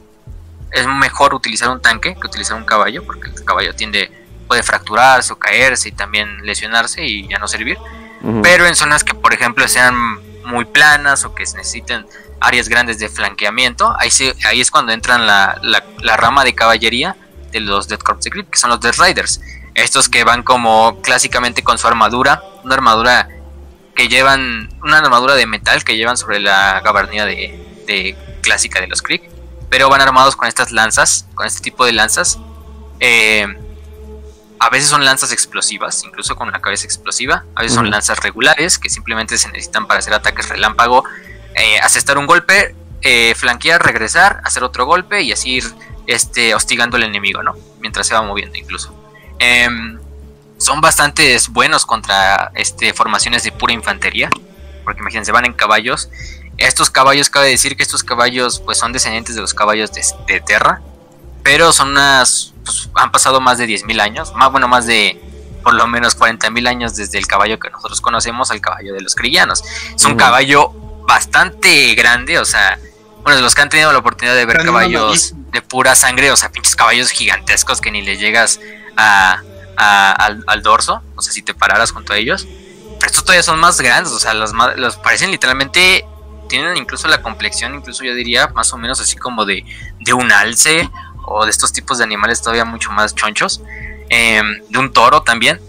es 0.72 0.88
mejor 0.88 1.34
utilizar 1.34 1.70
un 1.70 1.82
tanque 1.82 2.16
que 2.16 2.28
utilizar 2.28 2.58
un 2.58 2.66
caballo, 2.66 3.04
porque 3.04 3.30
el 3.30 3.46
caballo 3.46 3.74
tiende, 3.76 4.12
puede 4.48 4.64
fracturarse 4.64 5.34
o 5.34 5.40
caerse 5.40 5.90
y 5.90 5.92
también 5.92 6.46
lesionarse 6.46 7.04
y 7.06 7.28
ya 7.28 7.40
no 7.40 7.48
servir. 7.48 7.78
Pero 8.42 8.66
en 8.66 8.76
zonas 8.76 9.04
que, 9.04 9.14
por 9.14 9.34
ejemplo, 9.34 9.68
sean 9.68 9.96
muy 10.44 10.66
planas 10.66 11.24
o 11.24 11.36
que 11.36 11.44
necesiten 11.44 12.06
áreas 12.40 12.68
grandes 12.68 13.00
de 13.00 13.10
flanqueamiento, 13.10 13.96
ahí, 14.00 14.10
ahí 14.46 14.62
es 14.62 14.72
cuando 14.72 14.92
entran 14.92 15.26
la, 15.26 15.60
la, 15.62 16.18
rama 16.18 16.44
de 16.44 16.56
caballería 16.56 17.16
de 17.52 17.60
los 17.60 17.88
Dead 17.88 18.00
Corps 18.00 18.20
que 18.24 18.58
son 18.58 18.70
los 18.70 18.80
Dead 18.80 18.96
Riders. 18.98 19.42
Estos 19.76 20.10
que 20.10 20.24
van 20.24 20.44
como 20.44 21.02
clásicamente 21.02 21.64
con 21.64 21.78
su 21.78 21.88
armadura, 21.88 22.42
una 22.64 22.76
armadura 22.76 23.30
que 23.98 24.08
llevan 24.08 24.70
una 24.84 25.00
armadura 25.00 25.34
de 25.34 25.48
metal 25.48 25.84
que 25.84 25.98
llevan 25.98 26.18
sobre 26.18 26.40
la 26.40 26.82
gabardina 26.82 27.26
de, 27.26 28.16
clásica 28.42 28.80
de 28.80 28.86
los 28.88 29.02
Krieg, 29.02 29.28
pero 29.70 29.90
van 29.90 30.02
armados 30.02 30.36
con 30.36 30.48
estas 30.48 30.72
lanzas, 30.72 31.28
con 31.34 31.48
este 31.48 31.62
tipo 31.62 31.84
de 31.84 31.94
lanzas. 31.94 32.38
Eh, 33.00 33.48
a 34.60 34.70
veces 34.70 34.88
son 34.88 35.04
lanzas 35.04 35.32
explosivas, 35.32 36.04
incluso 36.04 36.36
con 36.36 36.52
la 36.52 36.62
cabeza 36.62 36.86
explosiva. 36.86 37.44
A 37.56 37.64
veces 37.64 37.76
son 37.76 37.90
lanzas 37.90 38.20
regulares 38.20 38.78
que 38.78 38.90
simplemente 38.90 39.36
se 39.40 39.48
necesitan 39.50 39.88
para 39.88 40.00
hacer 40.00 40.14
ataques 40.14 40.48
relámpago, 40.48 41.04
eh, 41.56 41.80
asestar 41.80 42.20
un 42.20 42.28
golpe, 42.28 42.76
eh, 43.02 43.34
flanquear, 43.36 43.84
regresar, 43.84 44.42
hacer 44.44 44.64
otro 44.64 44.86
golpe 44.86 45.24
y 45.24 45.32
así 45.32 45.56
ir 45.56 45.64
este, 46.06 46.54
hostigando 46.54 46.98
al 46.98 47.04
enemigo, 47.04 47.42
¿no? 47.42 47.56
Mientras 47.80 48.06
se 48.06 48.14
va 48.14 48.22
moviendo 48.22 48.58
incluso. 48.58 48.94
Em, 49.40 50.00
son 50.58 50.82
bastante 50.82 51.38
buenos 51.50 51.86
contra 51.86 52.52
este, 52.56 52.94
formaciones 52.94 53.44
de 53.44 53.52
pura 53.52 53.74
infantería. 53.74 54.30
Porque 54.84 55.02
imagínense, 55.02 55.32
van 55.32 55.46
en 55.46 55.54
caballos. 55.54 56.10
Estos 56.58 56.90
caballos, 56.90 57.30
cabe 57.30 57.50
decir 57.50 57.76
que 57.78 57.84
estos 57.84 58.04
caballos 58.04 58.60
pues 58.60 58.78
son 58.78 58.92
descendientes 58.92 59.36
de 59.36 59.42
los 59.42 59.54
caballos 59.54 59.92
de, 59.92 60.04
de 60.28 60.40
Terra. 60.42 60.82
Pero 61.44 61.72
son 61.72 61.90
unas... 61.90 62.54
Pues, 62.64 62.90
han 62.96 63.12
pasado 63.12 63.40
más 63.40 63.58
de 63.58 63.68
10.000 63.68 64.02
años. 64.02 64.34
Más, 64.34 64.52
bueno, 64.52 64.68
más 64.68 64.86
de 64.86 65.22
por 65.64 65.74
lo 65.74 65.86
menos 65.86 66.18
40.000 66.18 66.66
años 66.68 66.96
desde 66.96 67.18
el 67.18 67.28
caballo 67.28 67.60
que 67.60 67.70
nosotros 67.70 68.00
conocemos 68.00 68.52
al 68.52 68.62
caballo 68.62 68.94
de 68.94 69.02
los 69.02 69.16
crillanos. 69.16 69.64
Es 69.94 70.06
un 70.06 70.16
caballo 70.16 70.72
bastante 71.06 71.94
grande, 71.94 72.40
o 72.40 72.46
sea, 72.46 72.80
bueno, 73.24 73.42
los 73.42 73.54
que 73.54 73.64
han 73.64 73.68
tenido 73.68 73.92
la 73.92 74.00
oportunidad 74.00 74.34
de 74.36 74.46
ver 74.46 74.64
caballos 74.64 75.34
de 75.52 75.62
pura 75.62 75.96
sangre, 75.96 76.32
o 76.32 76.38
sea, 76.38 76.50
pinches 76.54 76.78
caballos 76.78 77.10
gigantescos 77.10 77.82
que 77.82 77.92
ni 77.92 78.02
le 78.02 78.16
llegas 78.16 78.62
a, 78.96 79.42
al, 79.78 80.62
dorso, 80.64 81.02
no 81.16 81.22
sé 81.22 81.32
si 81.32 81.42
te 81.42 81.54
pararas 81.54 81.92
junto 81.92 82.14
a 82.14 82.18
ellos. 82.18 82.48
Pero 83.00 83.06
estos 83.06 83.24
todavía 83.24 83.44
son 83.44 83.60
más 83.60 83.80
grandes, 83.80 84.12
o 84.12 84.20
sea, 84.20 84.34
los, 84.34 84.52
los 84.76 84.98
parecen 84.98 85.32
literalmente, 85.32 86.06
tienen 86.50 86.78
incluso 86.78 87.08
la 87.08 87.22
complexión, 87.22 87.76
incluso 87.76 88.04
yo 88.04 88.14
diría 88.16 88.48
más 88.50 88.74
o 88.74 88.78
menos 88.78 89.00
así 89.00 89.16
como 89.18 89.46
de, 89.46 89.64
de 90.00 90.14
un 90.14 90.32
alce 90.32 90.90
o 91.26 91.46
de 91.46 91.52
estos 91.52 91.74
tipos 91.74 91.98
de 91.98 92.06
animales 92.06 92.42
todavía 92.42 92.66
mucho 92.66 92.92
más 92.92 93.14
chonchos. 93.14 93.62
Em, 94.10 94.62
de 94.70 94.80
un 94.80 94.92
toro 94.94 95.22
también. 95.22 95.60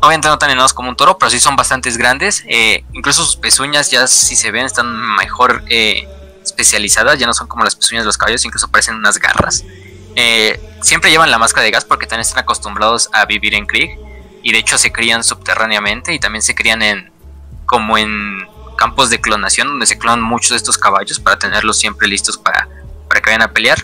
Obviamente 0.00 0.28
no 0.28 0.38
tan 0.38 0.50
enormes 0.50 0.72
como 0.72 0.88
un 0.88 0.96
toro, 0.96 1.18
pero 1.18 1.30
sí 1.30 1.40
son 1.40 1.56
bastantes 1.56 1.96
grandes. 1.96 2.44
Eh, 2.46 2.84
incluso 2.92 3.24
sus 3.24 3.36
pezuñas 3.36 3.90
ya 3.90 4.06
si 4.06 4.36
se 4.36 4.50
ven 4.50 4.66
están 4.66 4.86
mejor 5.16 5.62
eh, 5.68 6.08
especializadas, 6.42 7.18
ya 7.18 7.26
no 7.26 7.34
son 7.34 7.46
como 7.46 7.64
las 7.64 7.74
pezuñas 7.76 8.04
de 8.04 8.06
los 8.06 8.18
caballos, 8.18 8.44
incluso 8.44 8.68
parecen 8.68 8.96
unas 8.96 9.18
garras. 9.18 9.64
Eh, 10.16 10.60
siempre 10.82 11.10
llevan 11.10 11.30
la 11.30 11.38
máscara 11.38 11.64
de 11.64 11.70
gas 11.70 11.84
porque 11.84 12.06
también 12.06 12.22
están 12.26 12.42
acostumbrados 12.42 13.08
a 13.12 13.24
vivir 13.24 13.54
en 13.54 13.66
Krieg 13.66 13.98
y 14.42 14.52
de 14.52 14.58
hecho 14.58 14.78
se 14.78 14.92
crían 14.92 15.24
subterráneamente 15.24 16.12
y 16.12 16.18
también 16.18 16.42
se 16.42 16.54
crían 16.54 16.82
en 16.82 17.10
como 17.66 17.98
en 17.98 18.46
campos 18.76 19.10
de 19.10 19.20
clonación 19.20 19.68
donde 19.68 19.86
se 19.86 19.98
clonan 19.98 20.22
muchos 20.22 20.50
de 20.50 20.56
estos 20.56 20.78
caballos 20.78 21.18
para 21.18 21.38
tenerlos 21.38 21.78
siempre 21.78 22.06
listos 22.08 22.36
para, 22.38 22.68
para 23.08 23.20
que 23.20 23.30
vayan 23.30 23.42
a 23.42 23.52
pelear. 23.52 23.78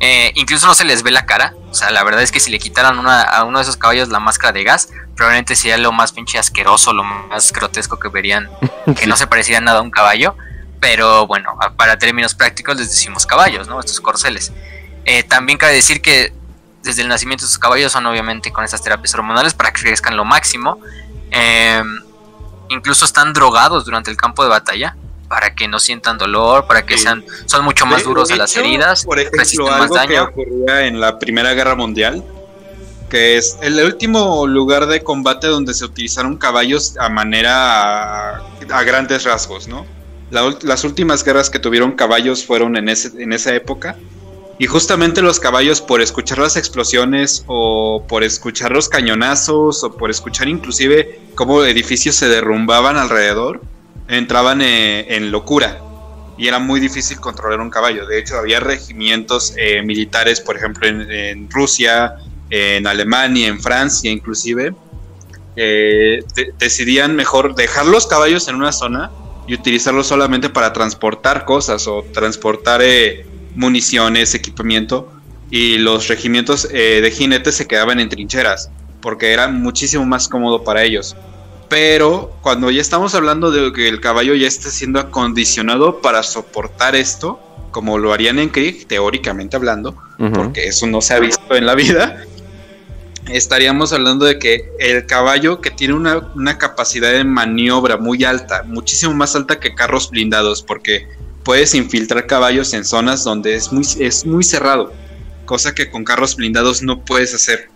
Eh, 0.00 0.32
incluso 0.34 0.66
no 0.66 0.74
se 0.74 0.84
les 0.84 1.02
ve 1.02 1.10
la 1.10 1.24
cara, 1.24 1.54
o 1.70 1.74
sea, 1.74 1.90
la 1.90 2.04
verdad 2.04 2.22
es 2.22 2.30
que 2.30 2.40
si 2.40 2.50
le 2.50 2.58
quitaran 2.58 2.98
a 3.06 3.44
uno 3.44 3.58
de 3.58 3.62
esos 3.62 3.76
caballos 3.76 4.08
la 4.08 4.20
máscara 4.20 4.52
de 4.52 4.62
gas, 4.62 4.90
probablemente 5.16 5.56
sería 5.56 5.78
lo 5.78 5.92
más 5.92 6.12
pinche 6.12 6.38
asqueroso, 6.38 6.92
lo 6.92 7.04
más 7.04 7.52
grotesco 7.52 7.98
que 7.98 8.08
verían, 8.08 8.50
que 8.98 9.06
no 9.06 9.16
se 9.16 9.26
pareciera 9.26 9.60
nada 9.60 9.78
a 9.78 9.82
un 9.82 9.90
caballo, 9.90 10.36
pero 10.80 11.26
bueno, 11.26 11.56
para 11.78 11.96
términos 11.96 12.34
prácticos 12.34 12.76
les 12.76 12.90
decimos 12.90 13.24
caballos, 13.24 13.66
¿no? 13.66 13.80
Estos 13.80 14.00
corceles. 14.00 14.52
Eh, 15.04 15.22
también 15.22 15.58
cabe 15.58 15.74
decir 15.74 16.00
que 16.00 16.32
desde 16.82 17.02
el 17.02 17.08
nacimiento 17.08 17.44
de 17.44 17.48
sus 17.48 17.58
caballos 17.58 17.92
son 17.92 18.06
obviamente 18.06 18.52
con 18.52 18.64
estas 18.64 18.82
terapias 18.82 19.14
hormonales 19.14 19.54
para 19.54 19.72
que 19.72 19.82
crezcan 19.82 20.16
lo 20.16 20.24
máximo. 20.24 20.78
Em, 21.30 22.00
incluso 22.68 23.04
están 23.04 23.32
drogados 23.32 23.84
durante 23.84 24.10
el 24.10 24.16
campo 24.16 24.42
de 24.42 24.50
batalla 24.50 24.96
para 25.28 25.54
que 25.54 25.66
no 25.66 25.80
sientan 25.80 26.18
dolor, 26.18 26.66
para 26.66 26.84
que 26.84 26.98
sean 26.98 27.24
son 27.46 27.64
mucho 27.64 27.86
más 27.86 28.04
duros 28.04 28.30
a 28.30 28.36
las 28.36 28.54
heridas, 28.56 29.04
por 29.04 29.18
ejemplo, 29.18 29.72
algo 29.72 29.96
que 30.06 30.20
ocurría 30.20 30.86
en 30.86 31.00
la 31.00 31.18
Primera 31.18 31.54
Guerra 31.54 31.74
Mundial, 31.74 32.22
que 33.08 33.36
es 33.38 33.56
el 33.62 33.82
último 33.82 34.46
lugar 34.46 34.86
de 34.86 35.02
combate 35.02 35.46
donde 35.46 35.74
se 35.74 35.86
utilizaron 35.86 36.36
caballos 36.36 36.96
a 36.98 37.08
manera 37.08 38.36
a, 38.36 38.82
grandes 38.84 39.24
rasgos, 39.24 39.66
¿no? 39.66 39.86
las 40.30 40.84
últimas 40.84 41.22
guerras 41.24 41.48
que 41.48 41.60
tuvieron 41.60 41.92
caballos 41.92 42.44
fueron 42.44 42.76
en, 42.76 42.88
ese, 42.88 43.22
en 43.22 43.32
esa 43.32 43.54
época 43.54 43.96
Y 44.58 44.66
justamente 44.66 45.20
los 45.20 45.40
caballos, 45.40 45.80
por 45.80 46.00
escuchar 46.00 46.38
las 46.38 46.56
explosiones 46.56 47.44
o 47.46 48.04
por 48.06 48.22
escuchar 48.22 48.70
los 48.70 48.88
cañonazos 48.88 49.82
o 49.82 49.96
por 49.96 50.10
escuchar 50.10 50.48
inclusive 50.48 51.20
cómo 51.34 51.64
edificios 51.64 52.14
se 52.14 52.28
derrumbaban 52.28 52.96
alrededor, 52.96 53.62
entraban 54.08 54.62
eh, 54.62 55.16
en, 55.16 55.32
locura. 55.32 55.80
Y 56.38 56.46
era 56.46 56.60
muy 56.60 56.78
difícil 56.78 57.18
controlar 57.20 57.60
un 57.60 57.70
caballo. 57.70 58.06
De 58.06 58.18
hecho, 58.18 58.36
había 58.36 58.60
regimientos 58.60 59.54
eh, 59.56 59.82
militares, 59.82 60.40
por 60.40 60.56
ejemplo, 60.56 60.86
en, 60.86 61.50
Rusia, 61.50 62.14
en 62.50 62.86
Alemania, 62.86 63.48
en 63.48 63.60
Francia 63.60 64.10
inclusive, 64.10 64.74
decidían 66.58 67.14
mejor 67.14 67.54
dejar 67.54 67.86
los 67.86 68.08
caballos 68.08 68.48
en 68.48 68.56
una 68.56 68.72
zona 68.72 69.10
y 69.46 69.54
utilizarlos 69.54 70.06
solamente 70.06 70.48
para 70.48 70.72
transportar 70.72 71.44
cosas 71.44 71.86
o 71.86 72.04
transportar 72.12 72.80
eh, 72.82 73.26
municiones, 73.54 74.34
equipamiento, 74.34 75.10
y 75.50 75.78
los 75.78 76.08
regimientos 76.08 76.68
eh, 76.72 77.00
de 77.00 77.10
jinetes 77.10 77.56
se 77.56 77.66
quedaban 77.66 78.00
en 78.00 78.08
trincheras, 78.08 78.70
porque 79.00 79.32
era 79.32 79.48
muchísimo 79.48 80.04
más 80.04 80.28
cómodo 80.28 80.64
para 80.64 80.82
ellos. 80.82 81.16
Pero 81.68 82.32
cuando 82.42 82.70
ya 82.70 82.80
estamos 82.80 83.14
hablando 83.14 83.50
de 83.50 83.72
que 83.72 83.88
el 83.88 84.00
caballo 84.00 84.34
ya 84.34 84.46
esté 84.46 84.70
siendo 84.70 85.00
acondicionado 85.00 86.00
para 86.00 86.22
soportar 86.22 86.94
esto, 86.94 87.40
como 87.70 87.98
lo 87.98 88.12
harían 88.12 88.38
en 88.38 88.48
Krieg, 88.48 88.86
teóricamente 88.86 89.56
hablando, 89.56 89.96
porque 90.32 90.68
eso 90.68 90.86
no 90.86 91.00
se 91.00 91.14
ha 91.14 91.18
visto 91.18 91.56
en 91.56 91.66
la 91.66 91.74
vida, 91.74 92.24
estaríamos 93.28 93.92
hablando 93.92 94.26
de 94.26 94.38
que 94.38 94.70
el 94.78 95.06
caballo 95.06 95.60
que 95.60 95.70
tiene 95.70 95.94
una, 95.94 96.32
una, 96.34 96.58
capacidad 96.58 97.10
de 97.10 97.24
maniobra 97.24 97.96
muy 97.96 98.22
alta, 98.24 98.62
muchísimo 98.62 99.14
más 99.14 99.34
alta 99.34 99.58
que 99.58 99.74
carros 99.74 100.10
blindados, 100.10 100.62
porque 100.62 101.08
puedes 101.44 101.74
infiltrar 101.74 102.26
caballos 102.26 102.72
en 102.72 102.84
zonas 102.84 103.22
donde 103.22 103.54
es 103.54 103.72
muy, 103.72 103.86
es 104.00 104.26
muy 104.26 104.42
cerrado, 104.42 104.92
cosa 105.44 105.74
que 105.74 105.90
con 105.90 106.02
carros 106.04 106.36
blindados 106.36 106.82
no 106.82 107.04
puedes 107.04 107.34
hacer. 107.34 107.68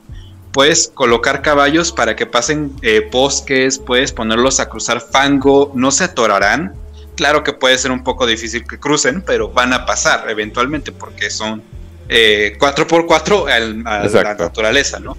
Puedes 0.53 0.89
colocar 0.89 1.43
caballos 1.43 1.93
para 1.93 2.17
que 2.17 2.27
pasen 2.27 2.73
eh, 2.83 3.07
bosques, 3.13 3.79
puedes 3.79 4.13
ponerlos 4.13 4.59
a 4.59 4.69
cruzar 4.69 5.01
fango, 5.01 5.71
no 5.75 5.91
se 5.91 6.05
atorarán. 6.05 6.73
Claro 7.15 7.45
que 7.45 7.53
puede 7.53 7.77
ser 7.77 7.93
un 7.93 8.03
poco 8.03 8.27
difícil 8.27 8.67
que 8.67 8.81
crucen, 8.81 9.23
pero 9.23 9.51
van 9.51 9.73
a 9.73 9.85
pasar 9.85 10.29
eventualmente 10.31 10.91
porque 10.91 11.31
son 11.31 11.63
4x4 12.09 13.49
eh, 13.49 13.83
a 13.85 14.23
la 14.23 14.35
naturaleza, 14.35 14.99
¿no? 14.99 15.17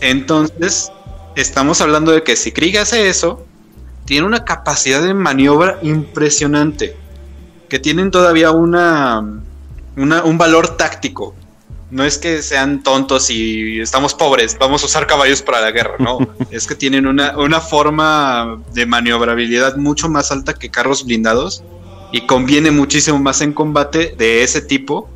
Entonces, 0.00 0.92
estamos 1.36 1.80
hablando 1.80 2.12
de 2.12 2.22
que 2.22 2.36
si 2.36 2.52
Krieg 2.52 2.78
hace 2.78 3.08
eso, 3.08 3.46
tiene 4.04 4.26
una 4.26 4.44
capacidad 4.44 5.02
de 5.02 5.14
maniobra 5.14 5.78
impresionante 5.82 6.96
que 7.70 7.78
tienen 7.78 8.10
todavía 8.10 8.50
una, 8.50 9.20
un 9.96 10.38
valor 10.38 10.76
táctico. 10.76 11.34
No 11.90 12.04
es 12.04 12.18
que 12.18 12.42
sean 12.42 12.82
tontos 12.82 13.30
y 13.30 13.80
estamos 13.80 14.14
pobres, 14.14 14.56
vamos 14.60 14.82
a 14.82 14.86
usar 14.86 15.06
caballos 15.06 15.42
para 15.42 15.60
la 15.60 15.70
guerra, 15.70 15.96
no. 15.98 16.18
es 16.50 16.66
que 16.66 16.74
tienen 16.74 17.06
una, 17.06 17.36
una 17.38 17.60
forma 17.60 18.60
de 18.74 18.86
maniobrabilidad 18.86 19.76
mucho 19.76 20.08
más 20.08 20.30
alta 20.30 20.54
que 20.54 20.70
carros 20.70 21.04
blindados 21.04 21.64
y 22.12 22.26
conviene 22.26 22.70
muchísimo 22.70 23.18
más 23.18 23.40
en 23.40 23.52
combate 23.52 24.14
de 24.16 24.44
ese 24.44 24.60
tipo, 24.60 25.08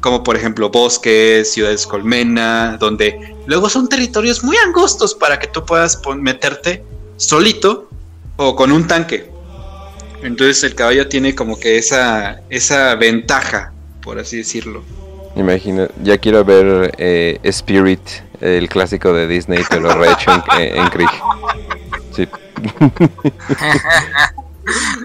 como 0.00 0.22
por 0.22 0.36
ejemplo 0.36 0.70
bosques, 0.70 1.52
ciudades 1.52 1.86
colmena, 1.86 2.76
donde 2.78 3.36
luego 3.46 3.68
son 3.68 3.88
territorios 3.88 4.42
muy 4.42 4.56
angostos 4.56 5.14
para 5.14 5.38
que 5.38 5.48
tú 5.48 5.64
puedas 5.64 6.00
meterte 6.16 6.82
solito 7.16 7.88
o 8.36 8.56
con 8.56 8.72
un 8.72 8.86
tanque. 8.86 9.30
Entonces 10.22 10.62
el 10.64 10.74
caballo 10.74 11.08
tiene 11.08 11.34
como 11.34 11.58
que 11.58 11.78
esa, 11.78 12.40
esa 12.48 12.94
ventaja, 12.94 13.72
por 14.00 14.18
así 14.18 14.38
decirlo. 14.38 14.84
Imagina, 15.34 15.88
ya 16.02 16.18
quiero 16.18 16.44
ver 16.44 16.94
eh, 16.98 17.38
Spirit, 17.42 18.00
el 18.40 18.68
clásico 18.68 19.12
de 19.12 19.26
Disney, 19.26 19.64
pero 19.68 19.92
rehecho 19.94 20.30
en, 20.32 20.42
eh, 20.60 20.74
en 20.76 20.88
Krieg. 20.88 21.10
Sí. 22.14 22.28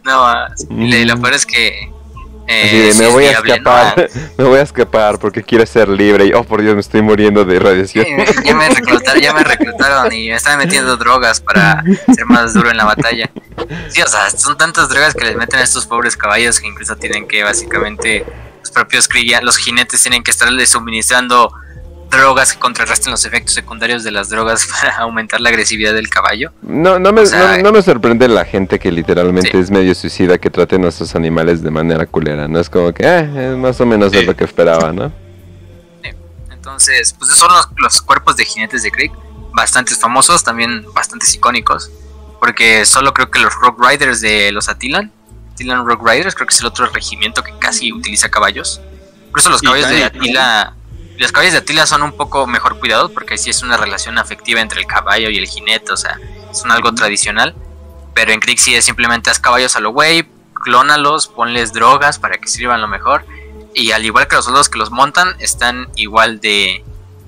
no, 0.04 0.34
lo 1.06 1.22
peor 1.22 1.34
es 1.34 1.46
que 1.46 1.92
eh, 2.48 2.94
me 2.98 3.08
voy 3.08 3.26
a 3.26 3.32
escapar, 3.32 4.10
me 4.38 4.44
voy 4.46 4.60
a 4.60 4.62
escapar 4.62 5.20
porque 5.20 5.44
quiero 5.44 5.66
ser 5.66 5.90
libre 5.90 6.28
y 6.28 6.34
oh 6.34 6.44
por 6.44 6.62
Dios 6.62 6.76
me 6.76 6.82
estoy 6.82 7.02
muriendo 7.02 7.44
de 7.44 7.60
radiación. 7.60 8.06
ya, 8.44 8.56
me 8.56 8.70
reclutaron, 8.70 9.22
ya 9.22 9.34
me 9.34 9.44
reclutaron 9.44 10.14
y 10.14 10.30
me 10.30 10.36
están 10.36 10.58
metiendo 10.58 10.96
drogas 10.96 11.42
para 11.42 11.84
ser 12.14 12.26
más 12.26 12.54
duro 12.54 12.72
en 12.72 12.78
la 12.78 12.86
batalla. 12.86 13.30
Sí, 13.90 14.02
o 14.02 14.08
sea, 14.08 14.30
son 14.30 14.58
tantas 14.58 14.88
drogas 14.90 15.14
que 15.14 15.26
les 15.26 15.36
meten 15.36 15.60
a 15.60 15.64
estos 15.64 15.86
pobres 15.86 16.16
caballos 16.16 16.60
que 16.60 16.68
incluso 16.68 16.96
tienen 16.96 17.28
que 17.28 17.44
básicamente 17.44 18.26
los 18.60 18.72
propios 18.72 19.10
los 19.42 19.58
jinetes 19.58 20.02
tienen 20.02 20.24
que 20.24 20.32
estarles 20.32 20.70
suministrando 20.70 21.52
drogas 22.10 22.54
que 22.54 22.60
contrarresten 22.60 23.12
los 23.12 23.26
efectos 23.26 23.54
secundarios 23.54 24.04
de 24.04 24.12
las 24.12 24.30
drogas 24.30 24.68
para 24.82 24.98
aumentar 24.98 25.42
la 25.42 25.50
agresividad 25.50 25.94
del 25.94 26.10
caballo. 26.10 26.52
No, 26.62 27.00
no 27.00 27.12
me, 27.12 27.24
no, 27.62 27.72
me 27.72 27.82
sorprende 27.82 28.28
la 28.28 28.46
gente 28.46 28.80
que 28.80 28.92
literalmente 28.92 29.60
es 29.60 29.72
medio 29.72 29.94
suicida 29.96 30.38
que 30.38 30.50
trate 30.50 30.76
a 30.76 30.80
nuestros 30.80 31.16
animales 31.16 31.62
de 31.62 31.72
manera 31.72 32.06
culera, 32.06 32.48
¿no? 32.48 32.60
Es 32.60 32.70
como 32.70 32.94
que, 32.94 33.04
eh, 33.04 33.52
es 33.52 33.58
más 33.58 33.80
o 33.82 33.86
menos 33.86 34.14
lo 34.14 34.36
que 34.36 34.44
esperaba, 34.44 34.92
¿no? 34.92 35.12
Entonces, 36.52 37.16
pues 37.18 37.32
son 37.32 37.50
los, 37.78 38.02
cuerpos 38.02 38.36
de 38.36 38.44
jinetes 38.44 38.84
de 38.84 38.92
Krieg, 38.92 39.12
bastantes 39.54 39.98
famosos, 39.98 40.44
también 40.44 40.86
bastantes 40.94 41.34
icónicos, 41.34 41.90
porque 42.42 42.86
solo 42.86 43.14
creo 43.14 43.32
que 43.32 43.40
los 43.40 43.54
Rock 43.56 43.82
Riders 43.82 44.20
de 44.20 44.52
los 44.52 44.68
Atilan, 44.68 45.12
Atilan 45.54 45.86
Rock 45.86 46.06
Riders, 46.06 46.36
creo 46.36 46.46
que 46.46 46.54
es 46.54 46.60
el 46.60 46.68
otro 46.68 46.86
regimiento 46.88 47.42
que 47.42 47.58
casi 47.58 47.94
utiliza 47.94 48.30
caballos. 48.30 48.82
Incluso 49.30 49.50
los 49.50 49.62
caballos 49.62 49.90
de 49.90 50.04
Atila 50.04 50.76
los 51.18 51.32
caballos 51.32 51.54
de 51.54 51.60
Atila 51.60 51.86
son 51.88 52.04
un 52.04 52.16
poco 52.16 52.46
mejor 52.48 52.80
cuidados 52.80 53.12
porque 53.12 53.38
sí 53.38 53.50
es 53.50 53.64
una 53.64 53.78
relación 53.78 54.18
afectiva 54.18 54.62
entre 54.62 54.82
el 54.82 54.88
caballo 54.88 55.30
y 55.30 55.38
el 55.38 55.48
jinete, 55.48 55.92
o 55.92 55.98
sea, 55.98 56.20
son 56.54 56.72
algo 56.72 56.94
tradicional. 56.94 57.56
Pero 58.14 58.32
en 58.32 58.42
sí 58.58 58.76
es 58.76 58.86
simplemente 58.86 59.30
haz 59.30 59.40
caballos 59.40 59.76
a 59.76 59.80
lo 59.80 59.92
güey, 59.92 60.28
clónalos, 60.54 61.28
ponles 61.28 61.74
drogas 61.74 62.20
para 62.20 62.38
que 62.38 62.48
sirvan 62.48 62.82
lo 62.82 62.88
mejor. 62.88 63.26
Y 63.74 63.92
al 63.92 64.06
igual 64.06 64.28
que 64.28 64.36
los 64.36 64.46
soldados 64.46 64.70
que 64.70 64.80
los 64.80 64.90
montan, 64.90 65.36
están 65.40 65.90
igual 65.96 66.40
de, 66.40 66.84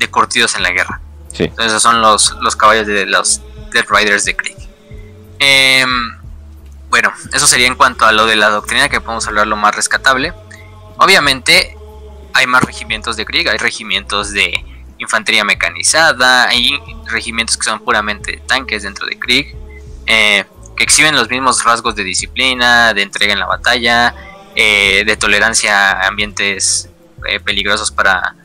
curtidos 0.09 0.55
en 0.55 0.63
la 0.63 0.71
guerra. 0.71 1.01
Entonces 1.31 1.67
esos 1.67 1.83
son 1.83 2.01
los, 2.01 2.35
los 2.41 2.55
caballos 2.55 2.87
de 2.87 3.05
los 3.05 3.41
Dead 3.71 3.85
Riders 3.87 4.25
de 4.25 4.35
Krieg. 4.35 4.57
Em, 5.39 6.17
bueno, 6.89 7.13
eso 7.33 7.47
sería 7.47 7.67
en 7.67 7.75
cuanto 7.75 8.05
a 8.05 8.11
lo 8.11 8.25
de 8.25 8.35
la 8.35 8.49
doctrina, 8.49 8.89
que 8.89 8.99
podemos 8.99 9.27
hablar 9.27 9.47
lo 9.47 9.55
más 9.55 9.75
rescatable. 9.75 10.33
Obviamente, 10.97 11.77
hay 12.39 12.47
más 12.47 12.63
regimientos 12.63 13.17
de 13.17 13.25
Krieg, 13.25 13.47
hay 13.49 13.57
regimientos 13.57 14.31
de 14.31 14.65
infantería 14.97 15.43
mecanizada, 15.43 16.47
hay 16.47 16.79
regimientos 17.05 17.57
que 17.57 17.63
son 17.63 17.79
puramente 17.79 18.41
tanques 18.47 18.83
dentro 18.83 19.05
de 19.05 19.19
Krieg, 19.19 19.55
eh, 20.05 20.45
que 20.75 20.83
exhiben 20.83 21.15
los 21.15 21.29
mismos 21.29 21.63
rasgos 21.63 21.95
de 21.95 22.03
disciplina, 22.03 22.93
de 22.93 23.01
entrega 23.01 23.33
en 23.33 23.39
la 23.39 23.45
batalla, 23.45 24.15
eh, 24.55 25.03
de 25.05 25.17
tolerancia 25.17 25.91
a 25.91 26.07
ambientes 26.07 26.89
eh, 27.27 27.39
peligrosos 27.39 27.91
para, 27.91 28.35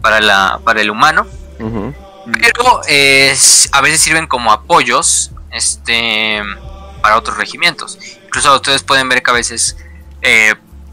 para, 0.00 0.20
la, 0.20 0.60
para 0.64 0.80
el 0.80 0.90
humano. 0.90 1.26
Pero 1.58 2.80
a 2.80 3.80
veces 3.80 4.00
sirven 4.00 4.26
como 4.26 4.50
apoyos 4.50 5.30
este, 5.52 6.42
para 7.02 7.16
otros 7.16 7.36
regimientos. 7.36 7.98
Incluso 8.24 8.54
ustedes 8.54 8.82
pueden 8.82 9.08
ver 9.08 9.22
que 9.22 9.30
a 9.30 9.34
veces 9.34 9.76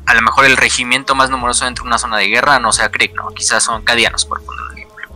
a 0.06 0.14
lo 0.14 0.22
mejor 0.22 0.46
el 0.46 0.58
regimiento 0.58 1.16
más 1.16 1.30
numeroso 1.30 1.66
dentro 1.66 1.84
de 1.84 1.90
una 1.90 1.98
zona 1.98 2.18
de 2.18 2.28
guerra 2.28 2.60
no 2.60 2.72
sea 2.72 2.90
Krieg, 2.90 3.14
¿no? 3.14 3.30
Quizás 3.30 3.64
son 3.64 3.84
cadianos, 3.84 4.26
por 4.26 4.44
poner 4.44 4.62
un 4.64 4.78
ejemplo. 4.78 5.08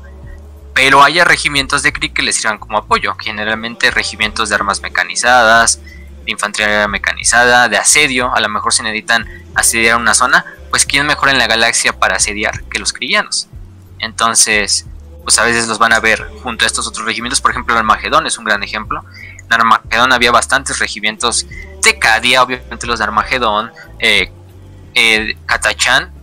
Pero 0.73 1.03
haya 1.03 1.23
regimientos 1.23 1.83
de 1.83 1.93
Krieg 1.93 2.13
que 2.13 2.21
les 2.21 2.35
sirvan 2.35 2.57
como 2.57 2.77
apoyo, 2.77 3.15
generalmente 3.19 3.91
regimientos 3.91 4.49
de 4.49 4.55
armas 4.55 4.81
mecanizadas, 4.81 5.81
de 6.25 6.31
infantería 6.31 6.87
mecanizada, 6.87 7.69
de 7.69 7.77
asedio, 7.77 8.33
a 8.35 8.39
lo 8.39 8.49
mejor 8.49 8.73
si 8.73 8.83
necesitan 8.83 9.27
asediar 9.55 9.97
una 9.97 10.13
zona, 10.13 10.45
pues 10.69 10.85
quién 10.85 11.05
mejor 11.05 11.29
en 11.29 11.37
la 11.37 11.47
galaxia 11.47 11.93
para 11.93 12.17
asediar 12.17 12.63
que 12.65 12.79
los 12.79 12.93
krigianos. 12.93 13.47
Entonces, 13.99 14.85
pues 15.23 15.39
a 15.39 15.43
veces 15.43 15.67
los 15.67 15.79
van 15.79 15.93
a 15.93 15.99
ver 15.99 16.27
junto 16.43 16.65
a 16.65 16.67
estos 16.67 16.87
otros 16.87 17.05
regimientos, 17.05 17.41
por 17.41 17.51
ejemplo 17.51 17.73
el 17.73 17.79
Armagedón 17.79 18.27
es 18.27 18.37
un 18.37 18.45
gran 18.45 18.61
ejemplo. 18.63 19.03
En 19.45 19.53
Armagedón 19.53 20.13
había 20.13 20.31
bastantes 20.31 20.79
regimientos 20.79 21.47
de 21.81 21.99
Cadia, 21.99 22.43
obviamente 22.43 22.87
los 22.87 22.99
de 22.99 23.05
Armagedón, 23.05 23.71
eh, 23.99 24.31
eh, 24.95 25.37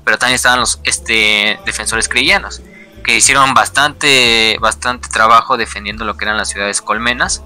pero 0.04 0.18
también 0.18 0.34
estaban 0.34 0.60
los 0.60 0.80
este, 0.84 1.60
defensores 1.64 2.08
cristianos, 2.08 2.62
que 3.04 3.16
hicieron 3.16 3.54
bastante, 3.54 4.56
bastante 4.60 5.08
trabajo 5.08 5.56
defendiendo 5.56 6.04
lo 6.04 6.16
que 6.16 6.24
eran 6.24 6.36
las 6.36 6.48
ciudades 6.48 6.80
colmenas. 6.80 7.42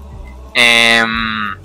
Em, 0.53 1.55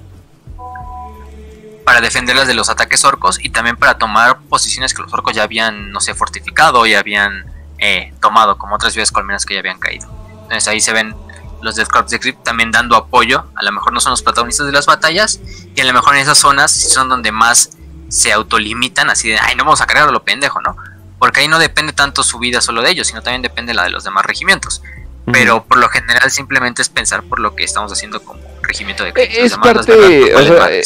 para 1.85 2.01
defenderlas 2.01 2.47
de 2.47 2.55
los 2.55 2.69
ataques 2.69 3.05
orcos 3.05 3.39
y 3.43 3.51
también 3.51 3.77
para 3.77 3.99
tomar 3.99 4.41
posiciones 4.43 4.95
que 4.95 5.03
los 5.03 5.13
orcos 5.13 5.35
ya 5.35 5.43
habían, 5.43 5.91
no 5.91 6.01
sé, 6.01 6.15
fortificado 6.15 6.87
y 6.87 6.95
habían 6.95 7.45
eh, 7.79 8.13
tomado, 8.21 8.59
como 8.59 8.75
otras 8.75 8.93
ciudades 8.93 9.11
colmenas 9.11 9.45
que 9.45 9.55
ya 9.55 9.61
habían 9.61 9.79
caído. 9.79 10.09
Entonces 10.43 10.69
ahí 10.69 10.81
se 10.81 10.93
ven 10.93 11.15
los 11.61 11.77
Death 11.77 11.89
Corps 11.89 12.11
de 12.11 12.21
Crypt 12.21 12.45
también 12.45 12.71
dando 12.71 12.97
apoyo. 12.97 13.47
A 13.55 13.63
lo 13.63 13.73
mejor 13.73 13.93
no 13.93 14.01
son 14.01 14.11
los 14.11 14.23
protagonistas 14.23 14.67
de 14.67 14.73
las 14.73 14.87
batallas 14.87 15.41
y 15.75 15.81
a 15.81 15.85
lo 15.85 15.93
mejor 15.93 16.15
en 16.15 16.23
esas 16.23 16.39
zonas 16.39 16.71
son 16.71 17.09
donde 17.09 17.33
más 17.33 17.71
se 18.13 18.33
autolimitan 18.33 19.11
así 19.11 19.31
de, 19.31 19.39
ay, 19.39 19.57
no 19.57 19.65
vamos 19.65 19.81
a 19.81 19.87
cargar 19.87 20.09
a 20.09 20.13
lo 20.13 20.23
pendejo, 20.23 20.61
¿no? 20.61 20.77
porque 21.23 21.39
ahí 21.39 21.47
no 21.47 21.61
depende 21.61 21.93
tanto 21.93 22.25
su 22.25 22.41
vida 22.41 22.61
solo 22.61 22.83
de 22.83 22.91
ellos, 22.91 23.07
sino 23.07 23.23
también 23.23 23.43
depende 23.43 23.75
la 23.75 23.85
de 23.85 23.91
los 23.91 24.03
demás 24.03 24.27
regimientos. 24.27 24.83
Pero 25.31 25.63
por 25.63 25.79
lo 25.79 25.89
general 25.89 26.29
simplemente 26.33 26.83
es 26.83 26.89
pensar 26.89 27.23
por 27.23 27.39
lo 27.39 27.55
que 27.55 27.63
estamos 27.63 27.93
haciendo 27.93 28.21
como 28.25 28.41
regimiento 28.61 29.05
de 29.05 29.11
eh, 29.11 29.45
es 29.45 29.57
parte, 29.57 29.93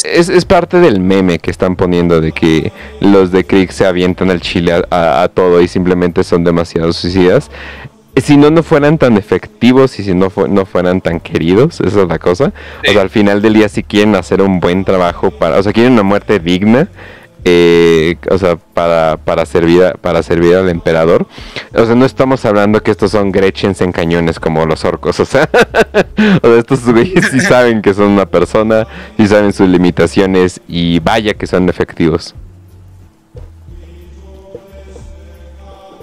es, 0.03 0.45
parte 0.45 0.79
del 0.79 0.99
meme 0.99 1.39
que 1.39 1.49
están 1.49 1.75
poniendo 1.75 2.21
de 2.21 2.33
que 2.33 2.71
los 2.99 3.31
de 3.31 3.45
Krieg 3.45 3.73
se 3.73 3.87
avientan 3.87 4.29
al 4.29 4.39
chile 4.39 4.85
a, 4.91 5.27
todo 5.33 5.59
y 5.59 5.67
simplemente 5.67 6.23
son 6.23 6.43
demasiado 6.43 6.93
suicidas 6.93 7.49
si 8.17 8.37
no 8.37 8.51
no 8.51 8.61
fueran 8.61 8.99
tan 8.99 9.17
efectivos 9.17 9.99
y 9.99 10.03
si 10.03 10.13
no, 10.13 10.31
no 10.49 10.65
fueran 10.67 11.01
tan 11.01 11.19
queridos, 11.19 11.81
esa 11.81 12.01
es 12.01 12.07
la 12.07 12.19
cosa. 12.19 12.53
O 12.87 12.91
sea, 12.91 13.01
al 13.01 13.09
final 13.09 13.41
del 13.41 13.55
día 13.55 13.69
si 13.69 13.81
quieren 13.81 14.15
hacer 14.15 14.41
un 14.41 14.59
buen 14.59 14.85
trabajo 14.85 15.31
para, 15.31 15.57
o 15.57 15.63
sea, 15.63 15.73
quieren 15.73 15.93
una 15.93 16.03
muerte 16.03 16.39
digna, 16.39 16.89
eh, 17.49 18.17
o 18.29 18.37
sea, 18.37 18.57
para, 18.57 19.15
para, 19.17 19.45
servir 19.45 19.93
para 20.01 20.21
servir 20.21 20.55
al 20.55 20.67
emperador. 20.67 21.27
O 21.73 21.85
sea, 21.85 21.95
no 21.95 22.05
estamos 22.05 22.43
hablando 22.43 22.83
que 22.83 22.91
estos 22.91 23.11
son 23.11 23.31
Gretchens 23.31 23.79
en 23.79 23.93
cañones 23.93 24.39
como 24.39 24.65
los 24.65 24.83
orcos, 24.83 25.19
o 25.21 25.25
sea, 25.25 25.49
o 26.43 26.47
sea 26.47 26.57
estos 26.57 26.85
güeyes 26.85 27.29
sí 27.31 27.39
saben 27.41 27.81
que 27.81 27.93
son 27.93 28.07
una 28.07 28.25
persona, 28.25 28.85
sí 29.15 29.27
saben 29.27 29.53
sus 29.53 29.69
limitaciones 29.69 30.59
y 30.67 30.99
vaya 30.99 31.33
que 31.33 31.47
son 31.47 31.69
efectivos. 31.69 32.35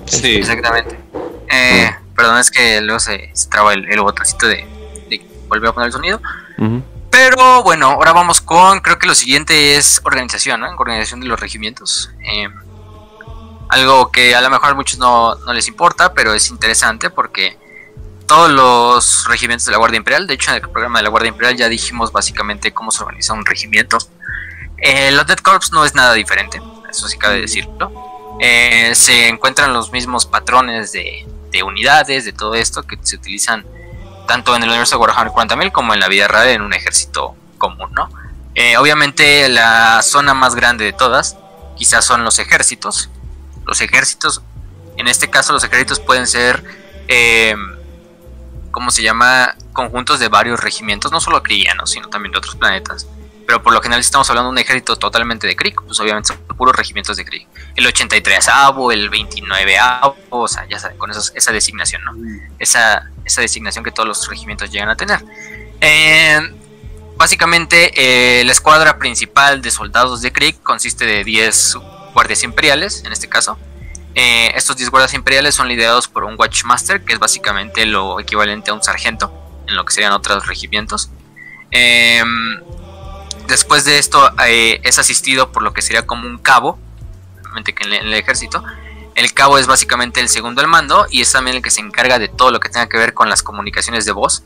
Sí, 0.07 0.37
exactamente. 0.37 0.97
Eh, 1.51 1.91
Perdón, 2.17 2.39
es 2.39 2.51
que 2.51 2.81
luego 2.81 3.01
se, 3.01 3.33
traba 3.51 3.75
el, 3.75 4.01
botoncito 4.01 4.47
de, 4.47 4.65
volver 5.49 5.71
a 5.71 5.73
poner 5.73 5.87
el 5.89 5.93
sonido. 5.93 6.21
Pero 7.15 7.63
bueno, 7.63 7.91
ahora 7.91 8.13
vamos 8.13 8.41
con, 8.41 8.81
creo 8.81 8.99
que 8.99 9.07
lo 9.07 9.15
siguiente 9.15 9.77
es 9.77 10.01
organización, 10.03 10.59
¿no? 10.59 10.69
Organización 10.77 11.21
de 11.21 11.29
los 11.29 11.39
regimientos. 11.39 12.11
Eh, 12.25 12.49
algo 13.69 14.11
que 14.11 14.35
a 14.35 14.41
lo 14.41 14.51
mejor 14.51 14.71
a 14.71 14.75
muchos 14.75 14.99
no, 14.99 15.37
les 15.53 15.69
importa, 15.69 16.13
pero 16.13 16.35
es 16.35 16.51
interesante 16.51 17.11
porque 17.11 17.57
todos 18.27 18.51
los 18.51 19.29
regimientos 19.29 19.65
de 19.65 19.71
la 19.71 19.79
Guardia 19.79 19.99
Imperial, 19.99 20.27
de 20.27 20.35
hecho 20.35 20.51
en 20.51 20.57
el 20.57 20.69
programa 20.69 20.99
de 20.99 21.05
la 21.05 21.09
Guardia 21.11 21.29
Imperial 21.29 21.57
ya 21.57 21.69
dijimos 21.69 22.11
básicamente 22.11 22.75
cómo 22.75 22.91
se 22.91 23.05
organiza 23.05 23.33
un 23.33 23.47
regimiento. 23.47 23.97
Eh, 24.79 25.13
los 25.13 25.25
Dead 25.25 25.39
Corps 25.39 25.71
no 25.71 25.85
es 25.85 25.95
nada 25.95 26.15
diferente, 26.15 26.61
eso 26.91 27.07
sí 27.07 27.17
cabe 27.17 27.41
decirlo. 27.41 27.93
Eh, 28.41 28.93
se 28.97 29.29
encuentran 29.29 29.73
los 29.73 29.93
mismos 29.93 30.27
patrones 30.27 30.91
de 30.91 31.63
unidades, 31.63 32.25
de 32.25 32.33
todo 32.33 32.57
esto 32.57 32.83
que 32.83 32.99
se 33.03 33.15
utilizan 33.15 33.65
tanto 34.27 34.55
en 34.57 34.63
el 34.63 34.69
universo 34.69 34.97
de 34.97 35.01
Warhammer 35.03 35.33
40.000 35.33 35.73
como 35.73 35.95
en 35.95 36.01
la 36.01 36.09
vida 36.09 36.29
real 36.29 36.49
en 36.49 36.63
un 36.63 36.73
ejército 36.73 37.35
común, 37.59 37.91
¿no? 37.93 38.09
Eh, 38.55 38.77
obviamente 38.77 39.49
la 39.49 40.01
zona 40.03 40.33
más 40.33 40.55
grande 40.55 40.85
de 40.85 40.93
todas 40.93 41.37
quizás 41.77 42.05
son 42.05 42.25
los 42.25 42.39
ejércitos. 42.39 43.11
Los 43.67 43.81
ejércitos, 43.81 44.43
en 44.97 45.09
este 45.09 45.29
caso 45.31 45.53
los 45.53 45.65
ejércitos 45.65 46.01
pueden 46.01 46.27
ser, 46.27 46.63
eh, 47.09 47.57
¿cómo 48.71 48.91
se 48.91 49.03
llama? 49.03 49.57
Conjuntos 49.73 50.21
de 50.21 50.29
varios 50.29 50.61
regimientos, 50.61 51.11
no 51.11 51.21
solo 51.21 51.43
crianos, 51.43 51.91
sino 51.91 52.09
también 52.09 52.33
de 52.33 52.39
otros 52.39 52.55
planetas. 52.57 53.09
Pero 53.47 53.63
por 53.63 53.73
lo 53.73 53.81
general 53.83 54.01
estamos 54.01 54.29
hablando 54.31 54.49
de 54.49 54.53
un 54.53 54.59
ejército 54.59 54.97
totalmente 54.97 55.47
de 55.47 55.55
Krieg, 55.55 55.75
pues 55.87 56.01
obviamente 56.01 56.29
son 56.29 56.57
puros 56.57 56.75
regimientos 56.75 57.17
de 57.17 57.25
Krieg. 57.25 57.47
El 57.77 57.87
83 57.87 58.49
avo, 58.49 58.91
el 58.91 59.11
29 59.11 59.79
avo, 59.79 60.17
o 60.31 60.49
sea, 60.49 60.67
ya 60.69 60.79
saben, 60.79 60.97
con 60.97 61.11
esa 61.11 61.53
designación, 61.53 62.05
¿no? 62.05 62.13
Esa, 62.59 63.11
esa 63.25 63.41
designación 63.41 63.85
que 63.85 63.91
todos 63.91 64.09
los 64.09 64.29
regimientos 64.29 64.71
llegan 64.71 64.89
a 64.89 64.97
tener. 64.97 65.23
Eh, 65.81 66.41
básicamente, 67.17 68.41
eh, 68.41 68.45
la 68.45 68.53
escuadra 68.53 68.99
principal 68.99 69.61
de 69.61 69.71
soldados 69.71 70.23
de 70.23 70.33
Krieg 70.33 70.63
consiste 70.63 71.05
de 71.05 71.25
10 71.25 71.77
guardias 72.15 72.43
imperiales, 72.43 73.03
en 73.05 73.13
este 73.13 73.29
caso. 73.29 73.59
Eh, 74.15 74.53
estos 74.55 74.77
10 74.77 74.91
guardias 74.91 75.13
imperiales 75.15 75.55
son 75.55 75.69
liderados 75.69 76.09
por 76.09 76.25
un 76.25 76.37
Watchmaster, 76.39 77.05
que 77.05 77.13
es 77.13 77.19
básicamente 77.19 77.85
lo 77.85 78.21
equivalente 78.21 78.71
a 78.71 78.75
un 78.75 78.83
sargento, 78.83 79.33
en 79.67 79.77
lo 79.77 79.85
que 79.85 79.93
serían 79.93 80.13
otros 80.13 80.47
regimientos. 80.47 81.11
Eh, 81.71 82.23
Después 83.47 83.85
de 83.85 83.99
esto 83.99 84.33
eh, 84.47 84.81
es 84.85 84.99
asistido 84.99 85.53
por 85.53 85.63
lo 85.63 85.73
que 85.73 85.83
sería 85.83 86.07
como 86.07 86.27
un 86.27 86.39
cabo, 86.39 86.79
que 87.63 87.85
en 87.85 87.93
el 87.93 88.15
ejército. 88.15 88.65
El 89.15 89.33
cabo 89.33 89.59
es 89.59 89.67
básicamente 89.67 90.21
el 90.21 90.29
segundo 90.29 90.61
al 90.61 90.67
mando 90.67 91.07
y 91.09 91.21
es 91.21 91.31
también 91.31 91.57
el 91.57 91.63
que 91.63 91.71
se 91.71 91.81
encarga 91.81 92.19
de 92.19 92.29
todo 92.29 92.51
lo 92.51 92.59
que 92.59 92.69
tenga 92.69 92.89
que 92.89 92.99
ver 92.99 93.15
con 93.15 93.29
las 93.29 93.43
comunicaciones 93.43 94.05
de 94.07 94.13
voz 94.13 94.43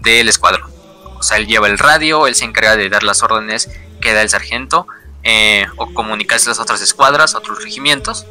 del 0.00 0.28
escuadrón. 0.28 0.70
O 1.18 1.22
sea, 1.22 1.36
él 1.36 1.46
lleva 1.46 1.66
el 1.66 1.78
radio, 1.78 2.26
él 2.26 2.34
se 2.34 2.44
encarga 2.44 2.76
de 2.76 2.88
dar 2.88 3.02
las 3.02 3.22
órdenes 3.22 3.68
que 4.00 4.14
da 4.14 4.22
el 4.22 4.30
sargento 4.30 4.86
eh, 5.22 5.66
o 5.76 5.92
comunicarse 5.92 6.48
a 6.48 6.50
las 6.50 6.60
otras 6.60 6.80
escuadras, 6.80 7.34
otros 7.34 7.62
regimientos. 7.62 8.26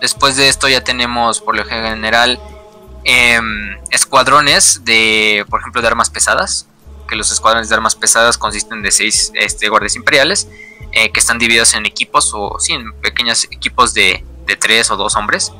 Después 0.00 0.36
de 0.36 0.48
esto 0.48 0.68
ya 0.68 0.84
tenemos 0.84 1.40
por 1.40 1.56
lo 1.56 1.64
general 1.64 2.38
em, 3.04 3.78
escuadrones 3.90 4.84
de, 4.84 5.44
por 5.48 5.60
ejemplo, 5.60 5.80
de 5.80 5.88
armas 5.88 6.10
pesadas 6.10 6.66
que 7.14 7.18
los 7.18 7.30
escuadrones 7.30 7.68
de 7.68 7.76
armas 7.76 7.94
pesadas 7.94 8.36
consisten 8.36 8.82
de 8.82 8.90
seis 8.90 9.30
este, 9.34 9.68
guardias 9.68 9.94
imperiales 9.94 10.48
eh, 10.90 11.12
que 11.12 11.20
están 11.20 11.38
divididos 11.38 11.74
en 11.74 11.86
equipos 11.86 12.32
o 12.34 12.58
sí, 12.58 12.72
en 12.72 12.92
pequeños 12.94 13.44
equipos 13.44 13.94
de, 13.94 14.24
de 14.46 14.56
tres 14.56 14.90
o 14.90 14.96
dos 14.96 15.14
hombres. 15.14 15.52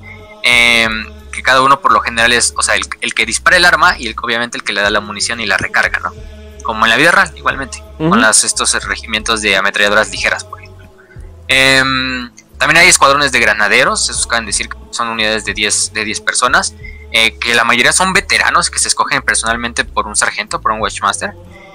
Em, 0.43 1.07
que 1.31 1.43
cada 1.43 1.63
uno 1.63 1.81
por 1.81 1.93
lo 1.93 2.01
general 2.01 2.33
es, 2.33 2.55
o 2.57 2.63
sea, 2.63 2.75
el, 2.75 3.15
que 3.15 3.25
dispara 3.25 3.57
el 3.57 3.65
arma 3.65 3.97
y 3.99 4.09
el, 4.09 4.17
obviamente 4.21 4.57
el 4.57 4.65
que 4.65 4.73
le 4.73 4.81
da 4.81 4.91
la 4.91 5.01
munición 5.01 5.41
y 5.41 5.47
la 5.47 5.57
recarga, 5.57 6.01
¿no? 6.01 6.13
Como 6.65 6.87
en 6.87 6.91
la 6.91 6.97
vida 6.97 7.13
real, 7.13 7.33
igualmente, 7.37 7.83
con 7.99 8.21
las, 8.21 8.43
estos 8.43 8.73
regimientos 8.85 9.41
de 9.41 9.57
ametralladoras 9.57 10.11
ligeras, 10.11 10.45
por 10.45 10.61
ejemplo. 10.61 10.89
Em, 11.47 12.33
también 12.59 12.79
hay 12.79 12.89
escuadrones 12.89 13.31
de 13.31 13.39
granaderos, 13.39 14.11
esos 14.11 14.27
caben 14.27 14.47
decir 14.47 14.69
que 14.69 14.77
son 14.91 15.09
unidades 15.09 15.45
de 15.45 15.55
10 15.55 15.93
de 15.93 16.05
10 16.05 16.21
personas, 16.21 16.75
eh, 17.16 17.39
que 17.39 17.55
la 17.55 17.62
mayoría 17.62 17.93
son 17.93 18.12
veteranos 18.12 18.70
que 18.70 18.81
se 18.81 18.89
escogen 18.89 19.23
personalmente 19.23 19.85
por 19.85 20.09
un 20.09 20.16
sargento, 20.16 20.61
por 20.61 20.73
un 20.73 20.81
watchmaster, 20.81 21.32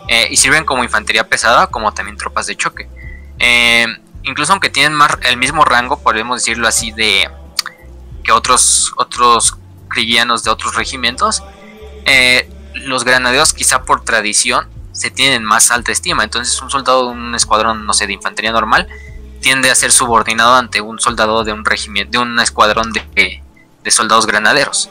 eh, 0.10 0.28
y 0.30 0.36
sirven 0.36 0.66
como 0.66 0.84
infantería 0.84 1.30
pesada, 1.30 1.68
como 1.68 1.94
también 1.94 2.18
tropas 2.18 2.46
de 2.46 2.58
choque. 2.58 2.90
Eh, 3.40 3.88
incluso 4.24 4.52
aunque 4.52 4.70
tienen 4.70 4.94
más, 4.94 5.12
el 5.22 5.38
mismo 5.38 5.64
rango, 5.64 5.98
podemos 6.04 6.42
decirlo 6.42 6.68
así, 6.68 6.92
de 6.92 7.32
que 8.22 8.34
otros, 8.34 8.92
otros 8.98 9.56
de 9.96 10.50
otros 10.50 10.76
regimientos, 10.76 11.44
los 12.74 13.04
granaderos 13.04 13.54
quizá 13.54 13.84
por 13.84 14.04
tradición 14.04 14.70
se 14.92 15.10
tienen 15.10 15.44
más 15.44 15.72
alta 15.72 15.92
estima. 15.92 16.24
Entonces 16.24 16.62
un 16.62 16.70
soldado 16.70 17.06
de 17.06 17.12
un 17.12 17.34
escuadrón, 17.34 17.86
no 17.86 17.94
sé, 17.94 18.08
de 18.08 18.14
infantería 18.14 18.52
normal, 18.52 18.88
tiende 19.42 19.72
a 19.72 19.76
ser 19.76 19.92
subordinado 19.92 20.56
ante 20.56 20.82
un 20.82 21.00
soldado 21.00 21.44
de 21.44 21.54
un 21.54 21.66
regimiento, 21.66 22.12
de 22.12 22.18
un 22.20 22.40
escuadrón 22.40 22.92
de 22.92 23.92
soldados 23.92 24.28
granaderos. 24.28 24.90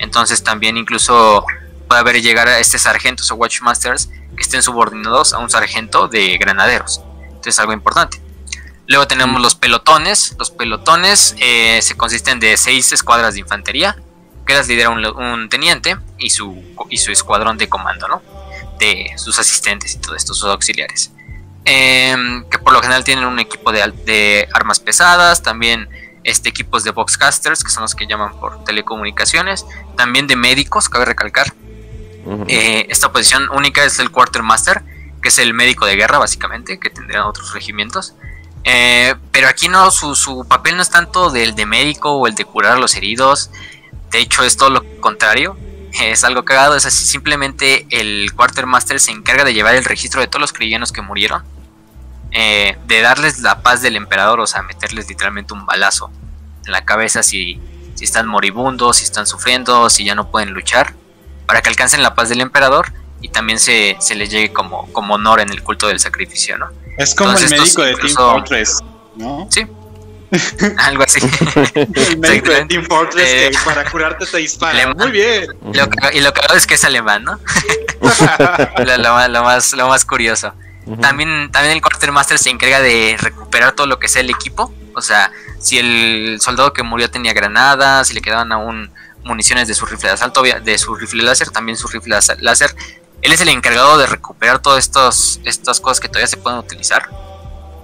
Entonces 0.00 0.42
también 0.42 0.76
incluso 0.76 1.44
puede 1.86 2.00
haber 2.00 2.20
llegar 2.22 2.48
a 2.48 2.58
este 2.58 2.78
sargentos 2.78 3.30
o 3.30 3.34
watchmasters 3.34 4.08
que 4.36 4.42
estén 4.42 4.62
subordinados 4.62 5.34
a 5.34 5.38
un 5.38 5.50
sargento 5.50 6.08
de 6.08 6.38
granaderos. 6.38 7.02
Entonces 7.26 7.58
algo 7.60 7.72
importante. 7.72 8.20
Luego 8.86 9.06
tenemos 9.06 9.40
los 9.40 9.54
pelotones. 9.54 10.34
Los 10.38 10.50
pelotones 10.50 11.36
eh, 11.38 11.80
se 11.82 11.96
consisten 11.96 12.40
de 12.40 12.56
seis 12.56 12.92
escuadras 12.92 13.34
de 13.34 13.40
infantería, 13.40 13.96
que 14.46 14.54
las 14.54 14.66
lidera 14.68 14.88
un, 14.90 15.48
teniente 15.48 15.96
y 16.18 16.30
su, 16.30 16.60
y 16.88 16.96
su 16.96 17.12
escuadrón 17.12 17.58
de 17.58 17.68
comando, 17.68 18.08
¿no? 18.08 18.22
De 18.78 19.12
sus 19.16 19.38
asistentes 19.38 19.94
y 19.94 19.98
todo 19.98 20.16
esto, 20.16 20.32
sus 20.32 20.48
auxiliares. 20.48 21.12
Em, 21.66 22.48
que 22.48 22.58
por 22.58 22.72
lo 22.72 22.80
general 22.80 23.04
tienen 23.04 23.26
un 23.26 23.38
equipo 23.38 23.70
de, 23.70 23.92
de 24.06 24.48
armas 24.54 24.80
pesadas, 24.80 25.42
también 25.42 25.88
este, 26.24 26.48
equipos 26.48 26.84
de 26.84 26.90
boxcasters, 26.90 27.64
que 27.64 27.70
son 27.70 27.82
los 27.82 27.94
que 27.94 28.06
llaman 28.06 28.38
por 28.38 28.64
telecomunicaciones, 28.64 29.66
también 29.96 30.26
de 30.26 30.36
médicos, 30.36 30.88
cabe 30.88 31.04
recalcar. 31.04 31.52
Eh, 32.48 32.86
esta 32.90 33.10
posición 33.10 33.48
única 33.50 33.84
es 33.84 33.98
el 33.98 34.10
quartermaster, 34.10 34.82
que 35.22 35.28
es 35.28 35.38
el 35.38 35.54
médico 35.54 35.86
de 35.86 35.96
guerra, 35.96 36.18
básicamente, 36.18 36.78
que 36.78 36.90
tendrían 36.90 37.22
otros 37.22 37.52
regimientos. 37.54 38.14
Eh, 38.64 39.14
pero 39.32 39.48
aquí 39.48 39.68
no, 39.68 39.90
su, 39.90 40.46
papel 40.46 40.76
no 40.76 40.82
es 40.82 40.90
tanto 40.90 41.30
del 41.30 41.54
de 41.54 41.64
médico 41.66 42.12
o 42.12 42.26
el 42.26 42.34
de 42.34 42.44
curar 42.44 42.72
a 42.72 42.78
los 42.78 42.94
heridos. 42.94 43.50
De 44.10 44.18
hecho, 44.18 44.44
es 44.44 44.56
todo 44.56 44.70
lo 44.70 45.00
contrario. 45.00 45.56
Es 46.00 46.22
algo 46.22 46.44
cagado. 46.44 46.76
Es 46.76 46.86
así, 46.86 47.04
simplemente 47.04 47.84
el 47.90 48.32
quartermaster 48.36 49.00
se 49.00 49.10
encarga 49.10 49.42
de 49.42 49.52
llevar 49.52 49.74
el 49.74 49.84
registro 49.84 50.20
de 50.20 50.28
todos 50.28 50.40
los 50.40 50.52
cristianos 50.52 50.92
que 50.92 51.02
murieron 51.02 51.42
eh, 52.32 52.78
de 52.86 53.00
darles 53.00 53.40
la 53.40 53.62
paz 53.62 53.82
del 53.82 53.96
emperador, 53.96 54.40
o 54.40 54.46
sea, 54.46 54.62
meterles 54.62 55.08
literalmente 55.08 55.52
un 55.52 55.66
balazo 55.66 56.10
en 56.64 56.72
la 56.72 56.84
cabeza 56.84 57.22
si, 57.22 57.60
si 57.94 58.04
están 58.04 58.26
moribundos, 58.26 58.98
si 58.98 59.04
están 59.04 59.26
sufriendo, 59.26 59.90
si 59.90 60.04
ya 60.04 60.14
no 60.14 60.30
pueden 60.30 60.52
luchar, 60.52 60.94
para 61.46 61.60
que 61.60 61.68
alcancen 61.70 62.02
la 62.02 62.14
paz 62.14 62.28
del 62.28 62.40
emperador 62.40 62.92
y 63.20 63.30
también 63.30 63.58
se, 63.58 63.96
se 64.00 64.14
les 64.14 64.30
llegue 64.30 64.52
como, 64.52 64.90
como 64.92 65.14
honor 65.14 65.40
en 65.40 65.50
el 65.50 65.62
culto 65.62 65.88
del 65.88 65.98
sacrificio, 65.98 66.56
¿no? 66.56 66.70
Es 66.96 67.14
como 67.14 67.36
el 67.36 67.50
médico 67.50 67.82
de 67.82 67.94
Team 67.94 68.14
Fortress, 68.14 68.78
¿no? 69.16 69.48
Sí. 69.50 69.66
Algo 70.78 71.02
así. 71.02 71.20
el 71.74 72.18
médico 72.18 72.52
de 72.52 72.64
Team 72.66 72.84
Fortress 72.84 73.28
que 73.28 73.46
eh, 73.48 73.52
para 73.64 73.90
curarte 73.90 74.24
te 74.24 74.38
dispara. 74.38 74.94
Muy 74.94 75.10
bien. 75.10 75.46
y 76.12 76.20
lo 76.20 76.32
que 76.32 76.56
es 76.56 76.66
que 76.66 76.74
es 76.74 76.84
alemán, 76.84 77.24
¿no? 77.24 77.40
lo, 78.98 79.42
más, 79.42 79.72
lo 79.72 79.88
más 79.88 80.04
curioso 80.04 80.54
también, 81.00 81.50
también 81.52 81.74
el 81.74 81.82
Quartermaster 81.82 82.38
se 82.38 82.50
encarga 82.50 82.80
de 82.80 83.16
recuperar 83.20 83.72
todo 83.72 83.86
lo 83.86 83.98
que 83.98 84.08
sea 84.08 84.22
el 84.22 84.30
equipo 84.30 84.72
O 84.94 85.02
sea, 85.02 85.30
si 85.60 85.78
el 85.78 86.38
soldado 86.40 86.72
que 86.72 86.82
murió 86.82 87.10
tenía 87.10 87.32
granadas, 87.32 88.08
si 88.08 88.14
le 88.14 88.22
quedaban 88.22 88.50
aún 88.52 88.90
municiones 89.24 89.68
de 89.68 89.74
su 89.74 89.86
rifle 89.86 90.08
de 90.08 90.14
asalto, 90.14 90.42
de 90.42 90.78
su 90.78 90.94
rifle 90.94 91.22
láser, 91.22 91.50
también 91.50 91.76
su 91.76 91.88
rifle 91.88 92.16
láser. 92.38 92.74
Él 93.22 93.32
es 93.32 93.40
el 93.40 93.50
encargado 93.50 93.98
de 93.98 94.06
recuperar 94.06 94.60
todas 94.60 95.40
estas 95.44 95.80
cosas 95.80 96.00
que 96.00 96.08
todavía 96.08 96.26
se 96.26 96.38
pueden 96.38 96.58
utilizar 96.58 97.08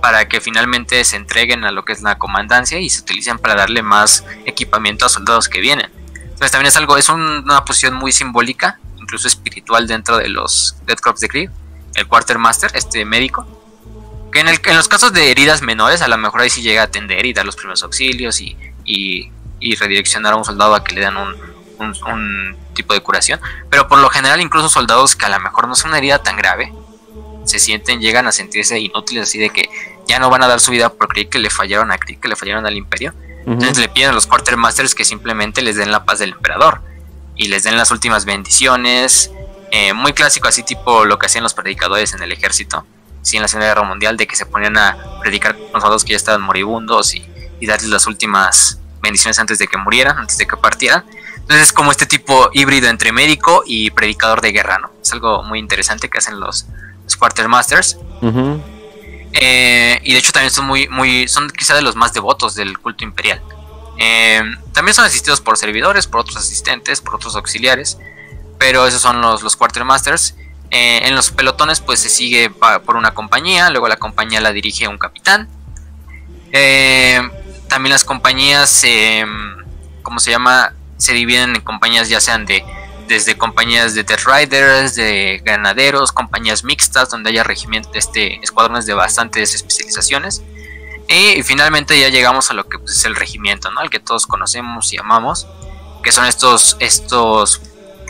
para 0.00 0.28
que 0.28 0.40
finalmente 0.40 1.04
se 1.04 1.16
entreguen 1.16 1.64
a 1.64 1.72
lo 1.72 1.84
que 1.84 1.92
es 1.92 2.00
la 2.00 2.16
comandancia 2.18 2.78
y 2.78 2.88
se 2.88 3.00
utilicen 3.00 3.38
para 3.38 3.54
darle 3.54 3.82
más 3.82 4.24
equipamiento 4.46 5.04
a 5.04 5.08
soldados 5.08 5.48
que 5.48 5.60
vienen. 5.60 5.90
Entonces 6.22 6.52
también 6.52 6.68
es 6.68 6.76
algo, 6.76 6.96
es 6.96 7.08
una 7.08 7.64
posición 7.64 7.94
muy 7.94 8.12
simbólica, 8.12 8.78
incluso 8.98 9.28
espiritual 9.28 9.86
dentro 9.86 10.16
de 10.16 10.28
los 10.28 10.76
Dead 10.86 10.98
Corps 10.98 11.20
de 11.20 11.28
Krieg, 11.28 11.50
el 11.96 12.06
Quartermaster, 12.06 12.70
este 12.74 13.04
médico, 13.04 13.46
que 14.32 14.40
en, 14.40 14.48
el, 14.48 14.60
en 14.64 14.76
los 14.76 14.88
casos 14.88 15.12
de 15.12 15.30
heridas 15.30 15.62
menores 15.62 16.02
a 16.02 16.08
lo 16.08 16.18
mejor 16.18 16.42
ahí 16.42 16.50
sí 16.50 16.62
llega 16.62 16.82
a 16.82 16.84
atender 16.84 17.24
y 17.26 17.32
dar 17.32 17.46
los 17.46 17.56
primeros 17.56 17.82
auxilios 17.82 18.40
y, 18.40 18.56
y, 18.84 19.30
redireccionar 19.76 20.34
a 20.34 20.36
un 20.36 20.44
soldado 20.44 20.74
a 20.74 20.84
que 20.84 20.94
le 20.94 21.00
dan 21.00 21.16
un, 21.16 21.34
un, 21.80 22.56
tipo 22.74 22.92
de 22.92 23.00
curación, 23.00 23.40
pero 23.70 23.88
por 23.88 23.98
lo 23.98 24.10
general 24.10 24.40
incluso 24.40 24.68
soldados 24.68 25.16
que 25.16 25.24
a 25.24 25.30
lo 25.30 25.40
mejor 25.40 25.66
no 25.66 25.74
son 25.74 25.90
una 25.90 25.98
herida 25.98 26.22
tan 26.22 26.36
grave, 26.36 26.72
se 27.44 27.58
sienten, 27.58 28.00
llegan 28.00 28.26
a 28.26 28.32
sentirse 28.32 28.78
inútiles 28.78 29.22
así 29.22 29.38
de 29.38 29.48
que 29.48 29.70
ya 30.06 30.18
no 30.18 30.28
van 30.28 30.42
a 30.42 30.46
dar 30.46 30.60
su 30.60 30.72
vida 30.72 30.90
por 30.90 31.08
creer 31.08 31.30
que 31.30 31.38
le 31.38 31.48
fallaron 31.48 31.90
a 31.90 31.98
que 31.98 32.18
le 32.28 32.36
fallaron 32.36 32.66
al 32.66 32.76
imperio. 32.76 33.14
Entonces 33.46 33.78
le 33.78 33.88
piden 33.88 34.10
a 34.10 34.12
los 34.12 34.26
quartermasters 34.26 34.94
que 34.94 35.04
simplemente 35.04 35.62
les 35.62 35.76
den 35.76 35.92
la 35.92 36.04
paz 36.04 36.18
del 36.18 36.32
emperador 36.32 36.82
y 37.36 37.48
les 37.48 37.62
den 37.62 37.76
las 37.76 37.90
últimas 37.90 38.24
bendiciones. 38.24 39.30
Eh, 39.70 39.92
muy 39.92 40.12
clásico, 40.12 40.48
así 40.48 40.62
tipo 40.62 41.04
lo 41.04 41.18
que 41.18 41.26
hacían 41.26 41.42
los 41.42 41.54
predicadores 41.54 42.14
en 42.14 42.22
el 42.22 42.32
ejército, 42.32 42.86
sí, 43.22 43.36
en 43.36 43.42
la 43.42 43.48
Segunda 43.48 43.68
Guerra 43.68 43.82
Mundial, 43.82 44.16
de 44.16 44.26
que 44.26 44.36
se 44.36 44.46
ponían 44.46 44.76
a 44.78 44.96
predicar 45.20 45.56
con 45.56 45.72
los 45.72 45.82
soldados 45.82 46.04
que 46.04 46.12
ya 46.12 46.16
estaban 46.16 46.42
moribundos 46.42 47.14
y, 47.14 47.26
y 47.60 47.66
darles 47.66 47.90
las 47.90 48.06
últimas 48.06 48.78
bendiciones 49.02 49.38
antes 49.38 49.58
de 49.58 49.66
que 49.66 49.76
murieran, 49.76 50.18
antes 50.18 50.38
de 50.38 50.46
que 50.46 50.56
partieran. 50.56 51.04
Entonces 51.36 51.68
es 51.68 51.72
como 51.72 51.92
este 51.92 52.06
tipo 52.06 52.50
híbrido 52.52 52.88
entre 52.88 53.12
médico 53.12 53.62
y 53.66 53.90
predicador 53.90 54.40
de 54.40 54.52
guerra, 54.52 54.78
¿no? 54.78 54.90
Es 55.00 55.12
algo 55.12 55.44
muy 55.44 55.60
interesante 55.60 56.08
que 56.08 56.18
hacen 56.18 56.40
los, 56.40 56.66
los 57.04 57.16
Quartermasters. 57.16 57.98
Eh, 59.32 60.00
y 60.02 60.12
de 60.12 60.18
hecho 60.18 60.32
también 60.32 60.50
son 60.50 60.66
muy, 60.66 60.88
muy, 60.88 61.28
son 61.28 61.50
quizá 61.50 61.74
de 61.74 61.82
los 61.82 61.94
más 61.94 62.12
devotos 62.12 62.54
del 62.54 62.78
culto 62.78 63.04
imperial. 63.04 63.42
Eh, 63.98 64.42
también 64.72 64.94
son 64.94 65.04
asistidos 65.04 65.40
por 65.40 65.56
servidores, 65.56 66.06
por 66.06 66.20
otros 66.20 66.36
asistentes, 66.36 67.00
por 67.00 67.14
otros 67.14 67.36
auxiliares, 67.36 67.98
pero 68.58 68.86
esos 68.86 69.00
son 69.02 69.20
los, 69.20 69.42
los 69.42 69.56
Quartermasters. 69.56 70.34
Eh, 70.70 71.00
en 71.04 71.14
los 71.14 71.30
pelotones 71.30 71.80
pues 71.80 72.00
se 72.00 72.08
sigue 72.08 72.50
por 72.50 72.96
una 72.96 73.14
compañía, 73.14 73.70
luego 73.70 73.86
la 73.86 73.96
compañía 73.96 74.40
la 74.40 74.52
dirige 74.52 74.88
un 74.88 74.98
capitán. 74.98 75.48
también 77.68 77.92
las 77.92 78.04
compañías, 78.04 78.84
¿cómo 80.02 80.18
se 80.18 80.30
llama? 80.30 80.74
Se 80.96 81.12
dividen 81.12 81.54
en 81.54 81.62
compañías 81.62 82.08
ya 82.08 82.20
sean 82.20 82.46
de 82.46 82.64
desde 83.06 83.36
compañías 83.36 83.94
de 83.94 84.02
Death 84.02 84.24
Riders, 84.26 84.94
de 84.94 85.40
granaderos, 85.44 86.12
compañías 86.12 86.64
mixtas 86.64 87.10
donde 87.10 87.30
haya 87.30 87.44
regimientos, 87.44 87.92
este, 87.94 88.40
escuadrones 88.42 88.86
de 88.86 88.94
bastantes 88.94 89.54
especializaciones. 89.54 90.42
Y, 91.08 91.42
finalmente 91.42 91.98
ya 91.98 92.08
llegamos 92.08 92.50
a 92.50 92.54
lo 92.54 92.68
que 92.68 92.78
pues, 92.78 92.98
es 92.98 93.04
el 93.04 93.14
regimiento, 93.14 93.70
¿no? 93.70 93.80
Al 93.80 93.90
que 93.90 94.00
todos 94.00 94.26
conocemos 94.26 94.92
y 94.92 94.98
amamos, 94.98 95.46
que 96.02 96.10
son 96.10 96.26
estos, 96.26 96.76
estos 96.80 97.60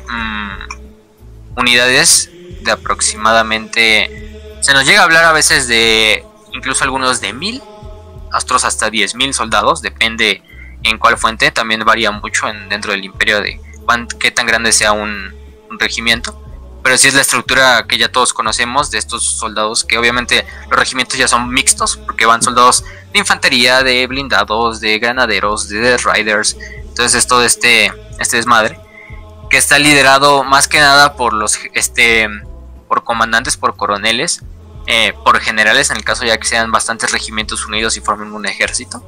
mm, 0.09 1.59
unidades 1.59 2.31
de 2.63 2.71
aproximadamente, 2.71 4.59
se 4.61 4.73
nos 4.73 4.85
llega 4.87 5.01
a 5.01 5.05
hablar 5.05 5.25
a 5.25 5.33
veces 5.33 5.69
de 5.69 6.25
incluso 6.53 6.85
algunos 6.85 7.21
de 7.21 7.33
mil, 7.33 7.63
otros 8.33 8.65
hasta 8.65 8.91
diez 8.91 9.15
mil 9.15 9.33
soldados, 9.35 9.83
depende 9.83 10.43
en 10.83 10.99
cuál 10.99 11.17
fuente, 11.17 11.51
también 11.51 11.85
varía 11.85 12.11
mucho 12.11 12.49
en, 12.49 12.69
dentro 12.69 12.93
del 12.93 13.05
imperio 13.05 13.41
de, 13.41 13.61
qué 14.19 14.31
tan 14.31 14.47
grande 14.47 14.73
sea 14.73 14.93
un, 14.93 15.35
regimiento. 15.79 16.43
Pero 16.83 16.97
sí 16.97 17.09
es 17.09 17.15
la 17.15 17.21
estructura 17.21 17.85
que 17.87 17.99
ya 17.99 18.09
todos 18.09 18.33
conocemos 18.33 18.91
de 18.91 18.99
estos 18.99 19.25
soldados, 19.25 19.85
que 19.85 19.99
obviamente 19.99 20.47
los 20.71 20.79
regimientos 20.79 21.19
ya 21.19 21.27
son 21.27 21.51
mixtos, 21.51 21.97
porque 21.97 22.25
van 22.25 22.41
soldados 22.41 22.85
de 23.13 23.19
infantería, 23.19 23.83
de 23.83 24.07
blindados, 24.07 24.81
de 24.81 24.99
granaderos, 24.99 25.69
de 25.69 25.99
riders. 25.99 26.57
Entonces 26.79 27.15
es 27.15 27.27
todo 27.27 27.45
este, 27.45 27.93
este 28.21 28.37
desmadre, 28.37 28.79
que 29.51 29.57
está 29.57 29.79
liderado 29.79 30.45
más 30.45 30.69
que 30.69 30.79
nada 30.79 31.15
por 31.15 31.33
los 31.33 31.59
este 31.75 32.29
por 32.89 33.05
comandantes, 33.05 33.57
por 33.57 33.77
coroneles, 33.77 34.43
eh, 34.87 35.13
por 35.25 35.41
generales, 35.41 35.91
en 35.91 35.97
el 35.97 36.05
caso 36.05 36.25
ya 36.25 36.39
que 36.39 36.47
sean 36.47 36.71
bastantes 36.71 37.11
regimientos 37.13 37.67
unidos 37.67 37.97
y 37.97 38.01
formen 38.01 38.33
un 38.33 38.47
ejército, 38.47 39.03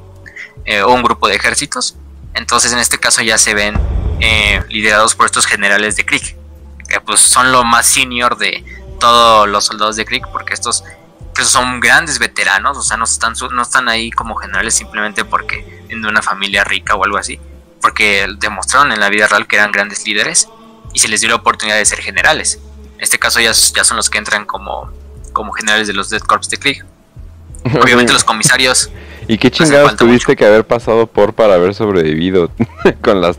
eh, 0.65 0.81
o 0.81 0.93
un 0.93 1.03
grupo 1.03 1.27
de 1.27 1.35
ejércitos. 1.35 1.95
Entonces 2.33 2.73
en 2.73 2.79
este 2.79 2.99
caso 2.99 3.21
ya 3.21 3.37
se 3.37 3.53
ven 3.53 3.79
eh, 4.19 4.63
liderados 4.69 5.15
por 5.15 5.25
estos 5.25 5.45
generales 5.45 5.95
de 5.95 6.05
Krieg, 6.05 6.35
que 6.87 6.99
pues 7.01 7.21
son 7.21 7.51
lo 7.51 7.63
más 7.63 7.87
senior 7.87 8.37
de 8.37 8.63
todos 8.99 9.47
los 9.47 9.65
soldados 9.65 9.95
de 9.95 10.05
Krieg, 10.05 10.23
porque 10.31 10.53
estos 10.53 10.83
pues, 11.33 11.47
son 11.47 11.79
grandes 11.79 12.19
veteranos, 12.19 12.77
o 12.77 12.83
sea, 12.83 12.97
no 12.97 13.05
están, 13.05 13.33
no 13.51 13.61
están 13.61 13.87
ahí 13.87 14.11
como 14.11 14.35
generales 14.35 14.73
simplemente 14.73 15.23
porque 15.23 15.85
en 15.87 16.05
una 16.05 16.21
familia 16.21 16.65
rica 16.65 16.95
o 16.95 17.03
algo 17.05 17.17
así, 17.17 17.39
porque 17.81 18.27
demostraron 18.39 18.91
en 18.91 18.99
la 18.99 19.09
vida 19.09 19.27
real 19.27 19.47
que 19.47 19.55
eran 19.55 19.71
grandes 19.71 20.05
líderes 20.05 20.47
y 20.93 20.99
se 20.99 21.07
les 21.07 21.21
dio 21.21 21.29
la 21.29 21.35
oportunidad 21.35 21.77
de 21.77 21.85
ser 21.85 21.99
generales. 21.99 22.59
En 22.97 23.03
este 23.03 23.19
caso 23.19 23.39
ya, 23.39 23.51
ya 23.51 23.83
son 23.83 23.97
los 23.97 24.09
que 24.09 24.17
entran 24.17 24.45
como, 24.45 24.91
como 25.33 25.51
generales 25.53 25.87
de 25.87 25.93
los 25.93 26.09
Dead 26.09 26.21
Corps 26.21 26.49
de 26.49 26.57
Krieg. 26.57 26.85
Obviamente 27.81 28.13
los 28.13 28.23
comisarios... 28.23 28.89
¿Y 29.27 29.37
qué 29.37 29.51
chingados 29.51 29.95
tuviste 29.95 30.35
que 30.35 30.43
haber 30.43 30.65
pasado 30.65 31.05
por 31.05 31.33
para 31.33 31.53
haber 31.53 31.75
sobrevivido 31.75 32.49
con 33.01 33.21
las 33.21 33.37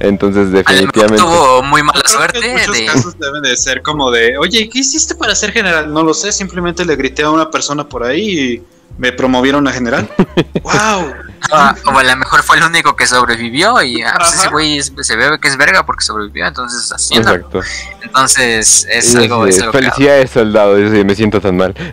entonces, 0.00 0.50
definitivamente. 0.52 1.22
tuvo 1.22 1.62
muy 1.62 1.82
mala 1.82 2.02
suerte. 2.06 2.38
En 2.38 2.52
muchos 2.52 2.94
casos 2.94 3.18
deben 3.18 3.42
de 3.42 3.56
ser 3.56 3.82
como 3.82 4.10
de, 4.10 4.38
oye, 4.38 4.68
¿qué 4.68 4.80
hiciste 4.80 5.14
para 5.14 5.34
ser 5.34 5.52
general? 5.52 5.92
No 5.92 6.02
lo 6.02 6.14
sé, 6.14 6.32
simplemente 6.32 6.84
le 6.84 6.96
grité 6.96 7.22
a 7.22 7.30
una 7.30 7.50
persona 7.50 7.88
por 7.88 8.04
ahí 8.04 8.38
y 8.38 8.62
me 8.98 9.12
promovieron 9.12 9.66
a 9.68 9.72
general. 9.72 10.10
¡Wow! 10.62 11.14
Ah, 11.52 11.74
o 11.86 11.90
a 11.96 12.02
lo 12.02 12.16
mejor 12.16 12.42
fue 12.42 12.58
el 12.58 12.64
único 12.64 12.94
que 12.96 13.06
sobrevivió 13.06 13.80
y 13.82 14.02
ah, 14.02 14.14
pues 14.18 14.34
ese 14.34 14.48
güey 14.48 14.82
se 14.82 15.16
ve 15.16 15.38
que 15.40 15.48
es 15.48 15.56
verga 15.56 15.86
porque 15.86 16.04
sobrevivió, 16.04 16.46
entonces 16.46 16.92
así. 16.92 17.16
Exacto. 17.16 17.62
Entonces 18.02 18.86
es, 18.90 19.14
algo, 19.14 19.46
es 19.46 19.58
algo. 19.60 19.72
Felicidades, 19.72 20.30
soldado, 20.30 20.76
me 20.76 21.14
siento 21.14 21.40
tan 21.40 21.56
mal. 21.56 21.74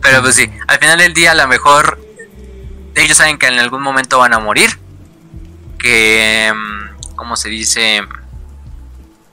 Pero 0.00 0.22
pues 0.22 0.34
sí, 0.34 0.50
al 0.66 0.78
final 0.78 0.98
del 0.98 1.12
día 1.12 1.32
a 1.32 1.34
lo 1.34 1.46
mejor 1.48 1.98
ellos 2.96 3.16
saben 3.16 3.38
que 3.38 3.46
en 3.46 3.58
algún 3.58 3.82
momento 3.82 4.18
van 4.18 4.34
a 4.34 4.38
morir. 4.38 4.78
Que, 5.78 6.52
mm, 6.54 7.14
¿cómo 7.14 7.36
se 7.36 7.48
dice? 7.48 8.02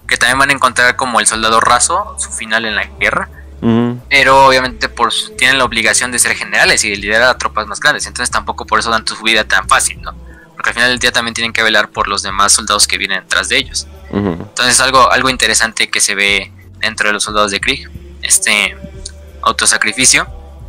Que 0.07 0.17
también 0.17 0.37
van 0.37 0.49
a 0.49 0.53
encontrar 0.53 0.95
como 0.95 1.19
el 1.19 1.27
soldado 1.27 1.59
raso, 1.61 2.15
su 2.19 2.31
final 2.31 2.65
en 2.65 2.75
la 2.75 2.85
guerra. 2.99 3.29
Pero 4.09 4.47
obviamente 4.47 4.89
por 4.89 5.13
tienen 5.37 5.57
la 5.57 5.63
obligación 5.63 6.11
de 6.11 6.19
ser 6.19 6.35
generales 6.35 6.83
y 6.83 6.89
de 6.89 6.97
liderar 6.97 7.29
a 7.29 7.37
tropas 7.37 7.65
más 7.65 7.79
grandes. 7.79 8.05
Entonces 8.05 8.29
tampoco 8.29 8.65
por 8.65 8.79
eso 8.79 8.89
dan 8.89 9.07
su 9.07 9.15
vida 9.23 9.45
tan 9.45 9.69
fácil, 9.69 10.01
¿no? 10.01 10.13
Porque 10.53 10.71
al 10.71 10.73
final 10.73 10.89
del 10.89 10.99
día 10.99 11.13
también 11.13 11.33
tienen 11.33 11.53
que 11.53 11.63
velar 11.63 11.87
por 11.87 12.09
los 12.09 12.23
demás 12.23 12.51
soldados 12.51 12.87
que 12.87 12.97
vienen 12.97 13.21
detrás 13.23 13.47
de 13.47 13.57
ellos. 13.59 13.87
Entonces 14.11 14.81
algo, 14.81 15.09
algo 15.09 15.29
interesante 15.29 15.89
que 15.89 16.01
se 16.01 16.13
ve 16.13 16.51
dentro 16.79 17.07
de 17.07 17.13
los 17.13 17.23
soldados 17.23 17.51
de 17.51 17.61
Krieg. 17.61 17.89
Este 18.21 18.75
autosacrificio 19.41 20.27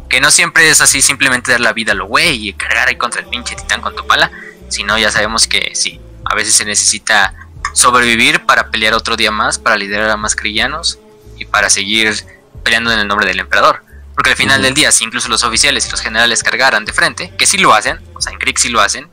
que 0.08 0.20
no 0.20 0.30
siempre 0.30 0.68
es 0.68 0.80
así 0.80 1.02
simplemente 1.02 1.52
dar 1.52 1.60
la 1.60 1.72
vida 1.72 1.92
a 1.92 1.94
lo 1.94 2.06
güey 2.06 2.48
y 2.48 2.52
cargar 2.52 2.88
ahí 2.88 2.96
contra 2.96 3.20
el 3.20 3.26
pinche 3.28 3.54
titán 3.56 3.80
con 3.80 3.94
tu 3.96 4.06
pala, 4.06 4.30
sino 4.68 4.98
ya 4.98 5.10
sabemos 5.10 5.46
que 5.46 5.72
sí, 5.74 6.00
a 6.24 6.34
veces 6.34 6.54
se 6.54 6.64
necesita 6.64 7.34
sobrevivir 7.72 8.44
para 8.44 8.70
pelear 8.70 8.94
otro 8.94 9.16
día 9.16 9.30
más, 9.30 9.58
para 9.58 9.76
liderar 9.76 10.10
a 10.10 10.16
más 10.16 10.36
crillanos 10.36 10.98
y 11.36 11.44
para 11.44 11.70
seguir 11.70 12.14
peleando 12.62 12.92
en 12.92 13.00
el 13.00 13.08
nombre 13.08 13.26
del 13.26 13.40
emperador. 13.40 13.82
Porque 14.14 14.30
al 14.30 14.36
final 14.36 14.62
del 14.62 14.74
día, 14.74 14.92
si 14.92 15.04
incluso 15.04 15.28
los 15.28 15.42
oficiales 15.42 15.86
y 15.86 15.90
los 15.90 16.00
generales 16.00 16.42
cargaran 16.42 16.84
de 16.84 16.92
frente, 16.92 17.34
que 17.36 17.46
sí 17.46 17.58
lo 17.58 17.74
hacen, 17.74 18.00
o 18.14 18.20
sea, 18.20 18.32
en 18.32 18.38
Krieg 18.38 18.58
sí 18.58 18.68
lo 18.68 18.80
hacen, 18.80 19.08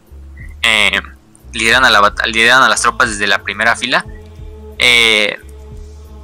eh, 0.61 1.01
lideran, 1.53 1.83
a 1.83 1.89
la, 1.89 2.13
lideran 2.25 2.61
a 2.61 2.69
las 2.69 2.81
tropas 2.81 3.09
desde 3.09 3.25
la 3.25 3.41
primera 3.41 3.75
fila, 3.75 4.05
eh, 4.77 5.39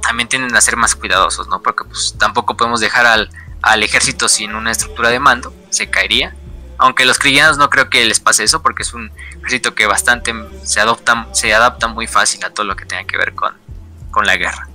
también 0.00 0.28
tienden 0.28 0.54
a 0.54 0.60
ser 0.60 0.76
más 0.76 0.94
cuidadosos, 0.94 1.48
¿no? 1.48 1.60
Porque 1.60 1.84
pues 1.84 2.14
tampoco 2.18 2.56
podemos 2.56 2.78
dejar 2.78 3.04
al, 3.04 3.30
al 3.62 3.82
ejército 3.82 4.28
sin 4.28 4.54
una 4.54 4.70
estructura 4.70 5.10
de 5.10 5.20
mando, 5.20 5.54
se 5.70 5.90
caería. 5.90 6.34
Aunque 6.78 7.04
los 7.04 7.18
cristianos 7.18 7.58
no 7.58 7.70
creo 7.70 7.90
que 7.90 8.04
les 8.04 8.20
pase 8.20 8.44
eso, 8.44 8.62
porque 8.62 8.82
es 8.82 8.94
un 8.94 9.10
ejército 9.38 9.74
que 9.74 9.86
bastante 9.86 10.32
se 10.62 10.80
adopta, 10.80 11.26
se 11.32 11.52
adapta 11.52 11.88
muy 11.88 12.06
fácil 12.06 12.44
a 12.44 12.50
todo 12.50 12.64
lo 12.64 12.76
que 12.76 12.84
tenga 12.84 13.04
que 13.04 13.16
ver 13.16 13.34
con, 13.34 13.52
con 14.10 14.26
la 14.26 14.36
guerra. 14.36 14.68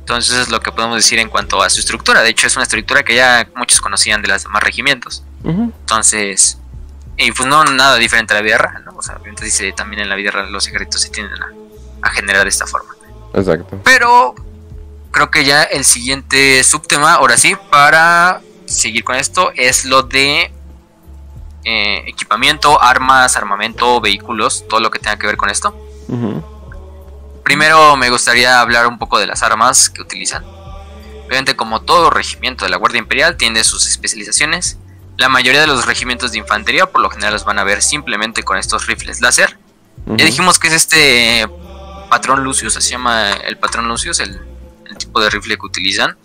Entonces 0.00 0.36
es 0.36 0.48
lo 0.48 0.60
que 0.60 0.72
podemos 0.72 0.96
decir 0.96 1.18
en 1.18 1.28
cuanto 1.28 1.62
a 1.62 1.70
su 1.70 1.80
estructura. 1.80 2.22
De 2.22 2.30
hecho, 2.30 2.46
es 2.46 2.56
una 2.56 2.64
estructura 2.64 3.02
que 3.02 3.14
ya 3.14 3.46
muchos 3.54 3.80
conocían 3.80 4.20
de 4.22 4.28
los 4.28 4.42
demás 4.42 4.62
regimientos. 4.62 5.22
Entonces, 5.44 6.58
y 7.16 7.30
pues 7.32 7.48
no 7.48 7.64
nada 7.64 7.96
diferente 7.96 8.32
a 8.32 8.36
la 8.36 8.42
vida 8.42 8.58
real, 8.58 8.84
¿no? 8.84 8.96
O 8.96 9.02
sea, 9.02 9.18
dice 9.40 9.72
también 9.72 10.02
en 10.02 10.08
la 10.08 10.14
vida 10.14 10.30
real 10.30 10.50
los 10.50 10.66
ejércitos 10.66 11.02
se 11.02 11.10
tienden 11.10 11.40
a, 11.42 11.52
a 12.02 12.10
generar 12.10 12.42
de 12.42 12.48
esta 12.48 12.66
forma. 12.66 12.94
Exacto. 13.34 13.80
Pero 13.84 14.34
creo 15.12 15.30
que 15.30 15.44
ya 15.44 15.62
el 15.62 15.84
siguiente 15.84 16.64
subtema, 16.64 17.14
ahora 17.14 17.36
sí, 17.36 17.54
para 17.70 18.40
seguir 18.66 19.04
con 19.04 19.14
esto 19.14 19.52
es 19.54 19.84
lo 19.84 20.02
de 20.02 20.50
eh, 21.64 22.04
equipamiento, 22.06 22.82
armas, 22.82 23.36
armamento, 23.36 24.00
vehículos, 24.00 24.66
todo 24.68 24.80
lo 24.80 24.90
que 24.90 24.98
tenga 24.98 25.18
que 25.18 25.26
ver 25.26 25.36
con 25.36 25.50
esto. 25.50 25.76
Primero 27.44 27.96
me 27.96 28.10
gustaría 28.10 28.60
hablar 28.60 28.86
un 28.86 28.98
poco 28.98 29.18
de 29.18 29.26
las 29.26 29.42
armas 29.42 29.90
que 29.90 30.02
utilizan. 30.02 30.44
Obviamente 31.26 31.56
como 31.56 31.82
todo 31.82 32.10
regimiento 32.10 32.64
de 32.64 32.70
la 32.70 32.76
Guardia 32.76 32.98
Imperial 32.98 33.36
tiene 33.36 33.62
sus 33.64 33.86
especializaciones. 33.86 34.78
La 35.16 35.28
mayoría 35.28 35.60
de 35.60 35.66
los 35.66 35.86
regimientos 35.86 36.32
de 36.32 36.38
infantería 36.38 36.86
por 36.86 37.00
lo 37.00 37.10
general 37.10 37.34
los 37.34 37.44
van 37.44 37.58
a 37.58 37.64
ver 37.64 37.82
simplemente 37.82 38.42
con 38.42 38.56
estos 38.56 38.86
rifles 38.86 39.20
láser. 39.20 39.58
Ya 40.06 40.24
dijimos 40.24 40.58
que 40.58 40.68
es 40.68 40.74
este 40.74 41.46
patrón 42.10 42.42
Lucius, 42.42 42.74
se 42.74 42.80
llama 42.80 43.32
el 43.32 43.56
patrón 43.56 43.88
Lucius, 43.88 44.20
el, 44.20 44.40
tipo 44.96 45.20
de 45.20 45.30
rifle 45.30 45.56
que 45.56 45.66
utilizan. 45.66 46.16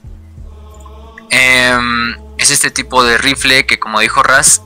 Em, 1.30 2.16
es 2.38 2.52
este 2.52 2.72
tipo 2.72 3.04
de 3.04 3.18
rifle 3.18 3.66
que 3.66 3.80
como 3.80 4.00
dijo 4.00 4.24
Raz, 4.24 4.62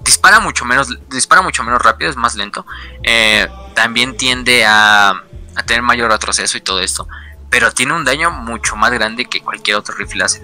dispara 0.00 0.40
mucho 0.40 0.64
menos, 0.64 0.88
dispara 1.10 1.42
mucho 1.42 1.62
menos 1.64 1.82
rápido, 1.82 2.10
es 2.10 2.16
más 2.16 2.34
lento. 2.34 2.66
Eh, 3.02 3.48
también 3.74 4.16
tiende 4.16 4.64
a, 4.64 5.10
a, 5.10 5.62
tener 5.66 5.82
mayor 5.82 6.10
retroceso 6.10 6.56
y 6.56 6.60
todo 6.60 6.80
esto. 6.80 7.08
Pero 7.50 7.72
tiene 7.72 7.92
un 7.92 8.04
daño 8.04 8.30
mucho 8.30 8.76
más 8.76 8.90
grande 8.92 9.26
que 9.26 9.40
cualquier 9.40 9.76
otro 9.76 9.94
rifle 9.94 10.18
láser. 10.18 10.42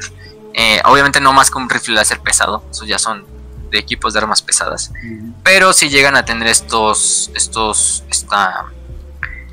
Eh, 0.55 0.81
obviamente 0.85 1.20
no 1.20 1.32
más 1.32 1.51
que 1.51 1.59
un 1.59 1.69
rifle 1.69 1.94
láser 1.94 2.20
pesado. 2.20 2.65
Esos 2.70 2.86
ya 2.86 2.98
son 2.98 3.24
de 3.70 3.78
equipos 3.78 4.12
de 4.12 4.20
armas 4.20 4.43
pesadas. 4.43 4.93
Pero 5.43 5.73
si 5.73 5.89
llegan 5.89 6.16
a 6.16 6.24
tener 6.24 6.48
estos. 6.48 7.31
Estos. 7.35 8.05
Esta. 8.10 8.66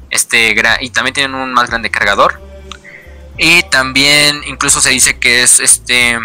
Este. 0.10 0.56
Y 0.82 0.90
también 0.90 1.14
tienen 1.14 1.36
un 1.36 1.54
más 1.54 1.70
grande 1.70 1.90
cargador. 1.90 2.42
Y 3.38 3.64
también 3.64 4.42
incluso 4.46 4.82
se 4.82 4.92
dice 4.92 5.20
que 5.20 5.44
es 5.44 5.60
este 5.60 6.18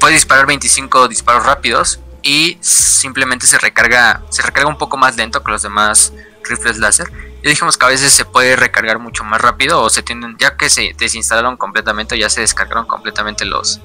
puede 0.00 0.14
disparar 0.14 0.46
25 0.46 1.08
disparos 1.08 1.44
rápidos 1.44 2.00
y 2.22 2.56
simplemente 2.60 3.46
se 3.46 3.58
recarga, 3.58 4.22
se 4.30 4.42
recarga 4.42 4.68
un 4.68 4.78
poco 4.78 4.96
más 4.96 5.16
lento 5.16 5.42
que 5.42 5.50
los 5.50 5.62
demás 5.62 6.12
rifles 6.44 6.78
láser. 6.78 7.10
Ya 7.42 7.50
dijimos 7.50 7.76
que 7.76 7.86
a 7.86 7.88
veces 7.88 8.12
se 8.12 8.24
puede 8.24 8.54
recargar 8.54 8.98
mucho 8.98 9.24
más 9.24 9.40
rápido 9.40 9.82
o 9.82 9.90
se 9.90 10.02
tienen, 10.02 10.36
ya 10.38 10.56
que 10.56 10.70
se 10.70 10.92
desinstalaron 10.96 11.56
completamente, 11.56 12.16
ya 12.16 12.30
se 12.30 12.40
descargaron 12.40 12.86
completamente 12.86 13.44
los, 13.44 13.80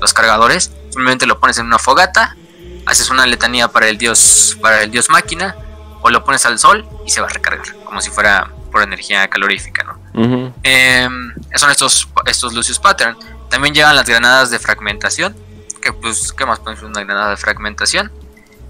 los 0.00 0.12
cargadores. 0.12 0.70
Simplemente 0.90 1.26
lo 1.26 1.40
pones 1.40 1.56
en 1.58 1.66
una 1.66 1.78
fogata, 1.78 2.36
haces 2.84 3.08
una 3.08 3.24
letanía 3.24 3.68
para 3.68 3.88
el 3.88 3.96
dios, 3.96 4.58
para 4.60 4.82
el 4.82 4.90
dios 4.90 5.08
máquina, 5.08 5.56
o 6.02 6.10
lo 6.10 6.24
pones 6.24 6.44
al 6.44 6.58
sol 6.58 6.86
y 7.06 7.10
se 7.10 7.22
va 7.22 7.28
a 7.28 7.30
recargar, 7.30 7.74
como 7.84 8.02
si 8.02 8.10
fuera 8.10 8.50
por 8.70 8.82
energía 8.82 9.28
calorífica, 9.28 9.84
¿no? 9.84 10.01
Em, 10.14 11.34
son 11.54 11.70
estos, 11.70 12.08
estos 12.26 12.52
Lucius 12.52 12.78
Pattern. 12.78 13.16
También 13.48 13.74
llevan 13.74 13.96
las 13.96 14.06
granadas 14.06 14.50
de 14.50 14.58
fragmentación. 14.58 15.36
Que 15.80 15.92
pues, 15.92 16.32
¿qué 16.32 16.46
más 16.46 16.60
podemos 16.60 16.82
una 16.84 17.02
granada 17.02 17.30
de 17.30 17.36
fragmentación? 17.36 18.12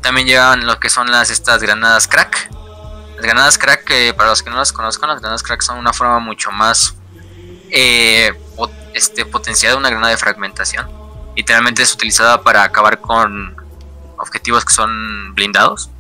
También 0.01 0.27
llevan 0.27 0.67
lo 0.67 0.81
que 0.81 0.89
son 0.91 1.11
las 1.11 1.31
estas 1.31 1.63
granadas 1.63 2.09
crack. 2.09 2.51
Las 3.15 3.23
granadas 3.23 3.59
crack, 3.59 4.15
para 4.17 4.31
los 4.31 4.43
que 4.43 4.51
no 4.51 4.57
las 4.57 4.73
conozcan, 4.73 5.11
las 5.11 5.21
granadas 5.21 5.43
crack 5.43 5.63
son 5.63 5.79
una 5.79 5.93
forma 5.93 6.19
mucho 6.19 6.51
más 6.51 6.95
eh, 7.71 8.33
este, 8.95 9.25
potenciada 9.25 9.75
de 9.75 9.79
una 9.79 9.91
granada 9.91 10.11
de 10.11 10.17
fragmentación. 10.17 10.89
Literalmente 11.37 11.83
es 11.83 11.95
utilizada 11.95 12.43
para 12.43 12.63
acabar 12.63 13.01
con 13.01 13.57
objetivos 14.19 14.65
que 14.65 14.73
son 14.73 15.35
blindados. 15.35 15.91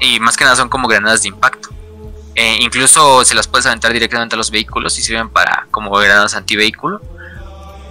Y 0.00 0.20
más 0.20 0.36
que 0.36 0.44
nada 0.44 0.56
son 0.56 0.68
como 0.68 0.88
granadas 0.88 1.22
de 1.22 1.28
impacto. 1.28 1.70
Eh, 2.36 2.58
incluso 2.60 3.24
se 3.24 3.34
las 3.34 3.48
puedes 3.48 3.64
aventar 3.64 3.92
directamente 3.94 4.34
a 4.34 4.38
los 4.38 4.50
vehículos 4.50 4.98
y 4.98 5.02
sirven 5.02 5.30
para 5.30 5.66
como 5.70 5.90
granadas 5.90 6.34
antivehículo 6.34 7.00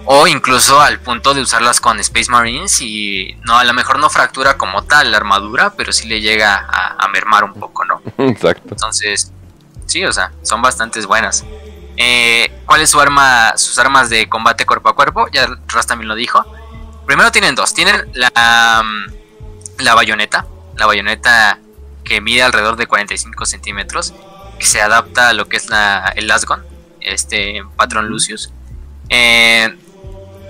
o 0.06 0.28
incluso 0.28 0.80
al 0.80 1.00
punto 1.00 1.34
de 1.34 1.40
usarlas 1.40 1.80
con 1.80 1.98
Space 1.98 2.30
Marines 2.30 2.80
y 2.80 3.36
no 3.44 3.58
a 3.58 3.64
lo 3.64 3.74
mejor 3.74 3.98
no 3.98 4.08
fractura 4.08 4.56
como 4.56 4.84
tal 4.84 5.10
la 5.10 5.16
armadura, 5.16 5.74
pero 5.76 5.92
sí 5.92 6.06
le 6.06 6.20
llega 6.20 6.64
a, 6.68 7.08
mermar 7.08 7.44
un 7.44 7.54
poco, 7.54 7.84
¿no? 7.84 8.00
Exacto. 8.18 8.68
Entonces, 8.70 9.32
sí, 9.86 10.04
o 10.04 10.12
sea, 10.12 10.32
son 10.42 10.62
bastante 10.62 11.04
buenas. 11.06 11.44
Eh, 11.96 12.62
¿Cuál 12.66 12.82
es 12.82 12.90
su 12.90 13.00
arma, 13.00 13.56
sus 13.56 13.78
armas 13.78 14.10
de 14.10 14.28
combate 14.28 14.64
cuerpo 14.64 14.90
a 14.90 14.94
cuerpo? 14.94 15.28
Ya 15.32 15.48
Ras 15.66 15.86
también 15.86 16.08
lo 16.08 16.14
dijo. 16.14 16.44
Primero 17.06 17.32
tienen 17.32 17.54
dos. 17.54 17.74
Tienen 17.74 18.08
la, 18.12 18.82
mm, 18.84 19.82
la 19.82 19.94
bayoneta. 19.94 20.46
La 20.76 20.86
bayoneta 20.86 21.58
que 22.04 22.20
mide 22.20 22.42
alrededor 22.42 22.76
de 22.76 22.86
45 22.86 23.46
centímetros. 23.46 24.12
Que 24.58 24.66
se 24.66 24.80
adapta 24.80 25.30
a 25.30 25.32
lo 25.32 25.48
que 25.48 25.56
es 25.56 25.68
la, 25.68 26.12
el 26.16 26.26
Lasgon. 26.26 26.64
Este 27.00 27.62
patrón 27.76 28.08
Lucius. 28.08 28.52
Eh, 29.08 29.76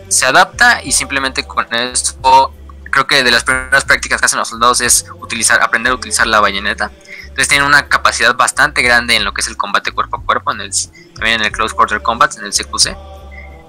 se 0.08 0.26
adapta 0.26 0.82
y 0.82 0.92
simplemente 0.92 1.44
con 1.44 1.66
eso 1.74 2.52
creo 2.90 3.06
que 3.06 3.22
de 3.24 3.30
las 3.30 3.44
primeras 3.44 3.84
prácticas 3.84 4.20
que 4.20 4.24
hacen 4.24 4.38
los 4.38 4.48
soldados 4.48 4.80
es 4.80 5.04
utilizar, 5.20 5.62
aprender 5.62 5.92
a 5.92 5.96
utilizar 5.96 6.26
la 6.26 6.40
bayoneta. 6.40 6.90
Entonces 7.20 7.48
tienen 7.48 7.66
una 7.66 7.88
capacidad 7.88 8.34
bastante 8.34 8.80
grande 8.80 9.16
en 9.16 9.24
lo 9.24 9.34
que 9.34 9.42
es 9.42 9.48
el 9.48 9.56
combate 9.58 9.92
cuerpo 9.92 10.16
a 10.16 10.22
cuerpo, 10.22 10.52
en 10.52 10.62
el, 10.62 10.70
también 11.14 11.40
en 11.40 11.46
el 11.46 11.52
Close 11.52 11.74
Quarter 11.74 12.00
Combat, 12.00 12.34
en 12.38 12.46
el 12.46 12.52
CQC. 12.52 12.96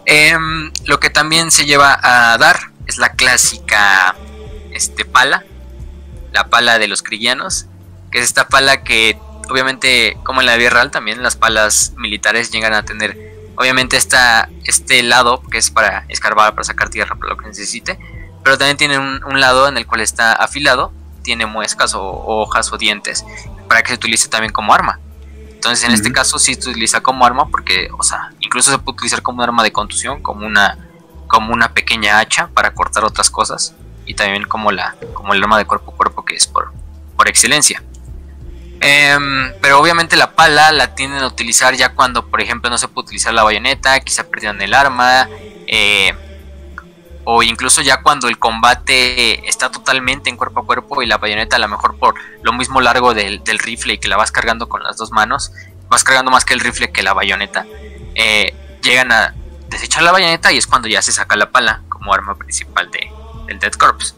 Em, 0.05 0.71
lo 0.85 1.01
que 1.01 1.09
también 1.09 1.51
se 1.51 1.65
lleva 1.65 1.99
a 2.01 2.37
dar 2.37 2.71
es 2.85 2.97
la 2.97 3.11
clásica 3.11 4.15
este, 4.71 5.03
pala, 5.03 5.43
la 6.31 6.47
pala 6.47 6.79
de 6.79 6.87
los 6.87 7.03
crillanos, 7.03 7.65
que 8.09 8.19
es 8.19 8.23
esta 8.23 8.47
pala 8.47 8.83
que 8.85 9.19
obviamente 9.49 10.17
como 10.23 10.41
en 10.41 10.47
la 10.47 10.55
vida 10.55 10.69
real 10.69 10.91
también 10.91 11.23
las 11.23 11.35
palas 11.35 11.93
militares 11.97 12.51
llegan 12.51 12.73
a 12.73 12.83
tener 12.83 13.27
Obviamente 13.57 13.97
está 13.97 14.49
este 14.65 15.01
lado 15.01 15.41
que 15.41 15.57
es 15.57 15.71
para 15.71 16.05
escarbar, 16.09 16.53
para 16.53 16.63
sacar 16.63 16.89
tierra, 16.89 17.15
para 17.15 17.31
lo 17.31 17.37
que 17.37 17.47
necesite. 17.47 17.97
Pero 18.43 18.57
también 18.57 18.77
tiene 18.77 18.99
un, 18.99 19.39
lado 19.39 19.67
en 19.67 19.77
el 19.77 19.87
cual 19.87 20.01
está 20.01 20.31
afilado, 20.31 20.93
tiene 21.23 21.47
muescas 21.47 21.95
o, 21.95 22.03
hojas 22.03 22.71
o 22.71 22.77
dientes, 22.77 23.25
para 23.67 23.81
que 23.81 23.89
se 23.89 23.95
utilice 23.95 24.29
también 24.29 24.53
como 24.53 24.73
arma. 24.75 24.99
Entonces 25.49 25.83
en 25.85 25.93
este 25.95 26.11
caso 26.11 26.37
sí 26.37 26.53
se 26.53 26.69
utiliza 26.69 27.01
como 27.01 27.25
arma 27.25 27.47
porque, 27.49 27.89
o 27.97 28.03
sea, 28.03 28.31
incluso 28.41 28.69
se 28.69 28.77
puede 28.77 28.97
utilizar 28.97 29.23
como 29.23 29.39
un 29.39 29.45
arma 29.45 29.63
de 29.63 29.71
contusión, 29.71 30.21
como 30.21 30.45
una, 30.45 30.77
como 31.25 31.51
una 31.51 31.73
pequeña 31.73 32.19
hacha 32.19 32.49
para 32.53 32.75
cortar 32.75 33.03
otras 33.03 33.31
cosas 33.31 33.73
y 34.05 34.13
también 34.13 34.43
como 34.43 34.71
la, 34.71 34.95
como 35.15 35.33
el 35.33 35.41
arma 35.41 35.57
de 35.57 35.65
cuerpo 35.65 35.93
a 35.93 35.95
cuerpo 35.95 36.23
que 36.23 36.35
es 36.35 36.45
por, 36.45 36.71
por 37.17 37.27
excelencia. 37.27 37.81
Em, 38.79 39.53
pero 39.59 39.79
obviamente 39.79 40.15
la 40.15 40.31
pala 40.33 40.71
la 40.71 40.93
tienden 40.93 41.23
a 41.23 41.27
utilizar 41.27 41.73
ya 41.75 41.89
cuando, 41.89 42.27
por 42.27 42.41
ejemplo, 42.41 42.69
no 42.69 42.77
se 42.77 42.87
puede 42.87 43.05
utilizar 43.05 43.33
la 43.33 43.43
bayoneta, 43.43 43.99
quizá 44.01 44.23
perdieron 44.29 44.61
el 44.61 44.73
arma, 44.73 45.27
eh, 45.65 46.13
o 47.23 47.43
incluso 47.43 47.81
ya 47.81 48.01
cuando 48.01 48.27
el 48.27 48.37
combate 48.37 49.47
está 49.49 49.69
totalmente 49.71 50.29
en 50.29 50.37
cuerpo 50.37 50.61
a 50.61 50.65
cuerpo 50.65 51.01
y 51.01 51.07
la 51.07 51.17
bayoneta 51.17 51.57
a 51.57 51.59
lo 51.59 51.67
mejor 51.67 51.97
por 51.97 52.15
lo 52.41 52.53
mismo 52.53 52.79
largo 52.79 53.13
del, 53.13 53.41
rifle 53.59 53.93
y 53.93 53.97
que 53.97 54.07
la 54.07 54.15
vas 54.15 54.31
cargando 54.31 54.69
con 54.69 54.83
las 54.83 54.95
dos 54.97 55.11
manos, 55.11 55.51
vas 55.89 56.03
cargando 56.03 56.31
más 56.31 56.45
que 56.45 56.53
el 56.53 56.59
rifle 56.59 56.91
que 56.91 57.03
la 57.03 57.13
bayoneta, 57.13 57.65
eh, 58.15 58.55
llegan 58.83 59.11
a 59.11 59.33
desechar 59.69 60.03
la 60.03 60.11
bayoneta 60.11 60.53
y 60.53 60.57
es 60.57 60.67
cuando 60.67 60.87
ya 60.87 61.01
se 61.01 61.11
saca 61.11 61.35
la 61.35 61.51
pala 61.51 61.81
como 61.89 62.13
arma 62.13 62.35
principal 62.35 62.89
de, 62.91 63.09
del 63.47 63.59
Dead 63.59 63.73
Corps. 63.73 64.15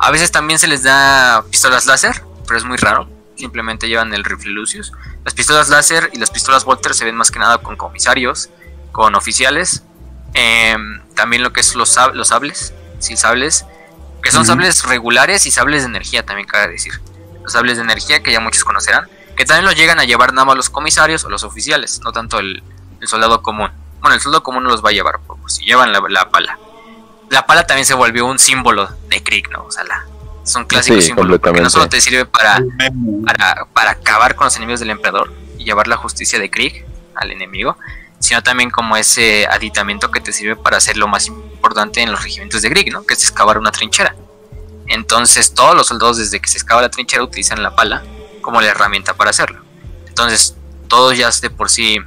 A 0.00 0.10
veces 0.10 0.32
también 0.32 0.58
se 0.58 0.66
les 0.66 0.82
da 0.82 1.44
pistolas 1.50 1.86
láser, 1.86 2.24
pero 2.46 2.58
es 2.58 2.64
muy 2.64 2.78
raro 2.78 3.13
simplemente 3.44 3.88
llevan 3.88 4.14
el 4.14 4.24
rifle 4.24 4.52
Lucius. 4.52 4.92
Las 5.22 5.34
pistolas 5.34 5.68
láser 5.68 6.10
y 6.14 6.18
las 6.18 6.30
pistolas 6.30 6.64
Volter 6.64 6.94
se 6.94 7.04
ven 7.04 7.14
más 7.14 7.30
que 7.30 7.38
nada 7.38 7.58
con 7.58 7.76
comisarios, 7.76 8.48
con 8.90 9.14
oficiales. 9.14 9.82
Em, 10.32 11.02
también 11.14 11.42
lo 11.42 11.52
que 11.52 11.60
es 11.60 11.74
los, 11.74 11.94
los 12.14 12.28
sables, 12.28 12.72
sí, 13.00 13.16
sables, 13.18 13.66
que 14.22 14.32
son 14.32 14.46
sables 14.46 14.84
regulares 14.84 15.44
y 15.44 15.50
sables 15.50 15.82
de 15.82 15.88
energía, 15.88 16.24
también 16.24 16.48
cabe 16.48 16.72
decir. 16.72 16.94
Los 17.42 17.52
sables 17.52 17.76
de 17.76 17.82
energía 17.82 18.22
que 18.22 18.32
ya 18.32 18.40
muchos 18.40 18.64
conocerán, 18.64 19.08
que 19.36 19.44
también 19.44 19.66
los 19.66 19.76
llegan 19.76 20.00
a 20.00 20.04
llevar 20.04 20.32
nada 20.32 20.46
más 20.46 20.56
los 20.56 20.70
comisarios 20.70 21.24
o 21.24 21.28
los 21.28 21.44
oficiales, 21.44 22.00
no 22.02 22.12
tanto 22.12 22.38
el, 22.38 22.62
soldado 23.02 23.42
común. 23.42 23.70
Bueno, 24.00 24.14
el 24.14 24.22
soldado 24.22 24.42
común 24.42 24.62
no 24.62 24.70
los 24.70 24.82
va 24.82 24.88
a 24.88 24.92
llevar, 24.92 25.20
pues, 25.20 25.56
si 25.56 25.66
llevan 25.66 25.92
la, 25.92 26.02
la 26.08 26.30
pala. 26.30 26.58
La 27.28 27.44
pala 27.44 27.66
también 27.66 27.84
se 27.84 27.92
volvió 27.92 28.24
un 28.24 28.38
símbolo 28.38 28.88
de 29.08 29.22
Krieg, 29.22 29.50
¿no? 29.50 29.64
O 29.64 29.70
sea, 29.70 29.84
la, 29.84 30.06
son 30.44 30.66
clásicos 30.66 31.04
símbolos 31.04 31.40
porque 31.40 31.60
no 31.60 31.70
solo 31.70 31.88
te 31.88 32.00
sirve 32.00 32.26
para, 32.26 32.62
para, 33.72 33.90
acabar 33.90 34.34
con 34.34 34.44
los 34.44 34.56
enemigos 34.56 34.80
del 34.80 34.90
emperador 34.90 35.32
y 35.58 35.64
llevar 35.64 35.88
la 35.88 35.96
justicia 35.96 36.38
de 36.38 36.50
Krieg 36.50 36.84
al 37.14 37.30
enemigo, 37.30 37.76
sino 38.18 38.42
también 38.42 38.70
como 38.70 38.96
ese 38.96 39.46
aditamento 39.46 40.10
que 40.10 40.20
te 40.20 40.32
sirve 40.32 40.56
para 40.56 40.76
hacer 40.76 40.96
lo 40.96 41.08
más 41.08 41.26
importante 41.26 42.02
en 42.02 42.12
los 42.12 42.22
regimientos 42.22 42.62
de 42.62 42.70
Krieg, 42.70 42.92
¿no? 42.92 43.04
que 43.04 43.14
es 43.14 43.22
excavar 43.22 43.58
una 43.58 43.72
trinchera. 43.72 44.14
Entonces 44.86 45.54
todos 45.54 45.74
los 45.74 45.86
soldados 45.86 46.18
desde 46.18 46.40
que 46.40 46.48
se 46.48 46.58
excava 46.58 46.82
la 46.82 46.90
trinchera 46.90 47.22
utilizan 47.22 47.62
la 47.62 47.74
pala 47.74 48.02
como 48.42 48.60
la 48.60 48.68
herramienta 48.68 49.14
para 49.14 49.30
hacerlo. 49.30 49.64
Entonces 50.06 50.56
todos 50.88 51.16
ya 51.16 51.30
de 51.30 51.48
por 51.48 51.70
sí 51.70 51.98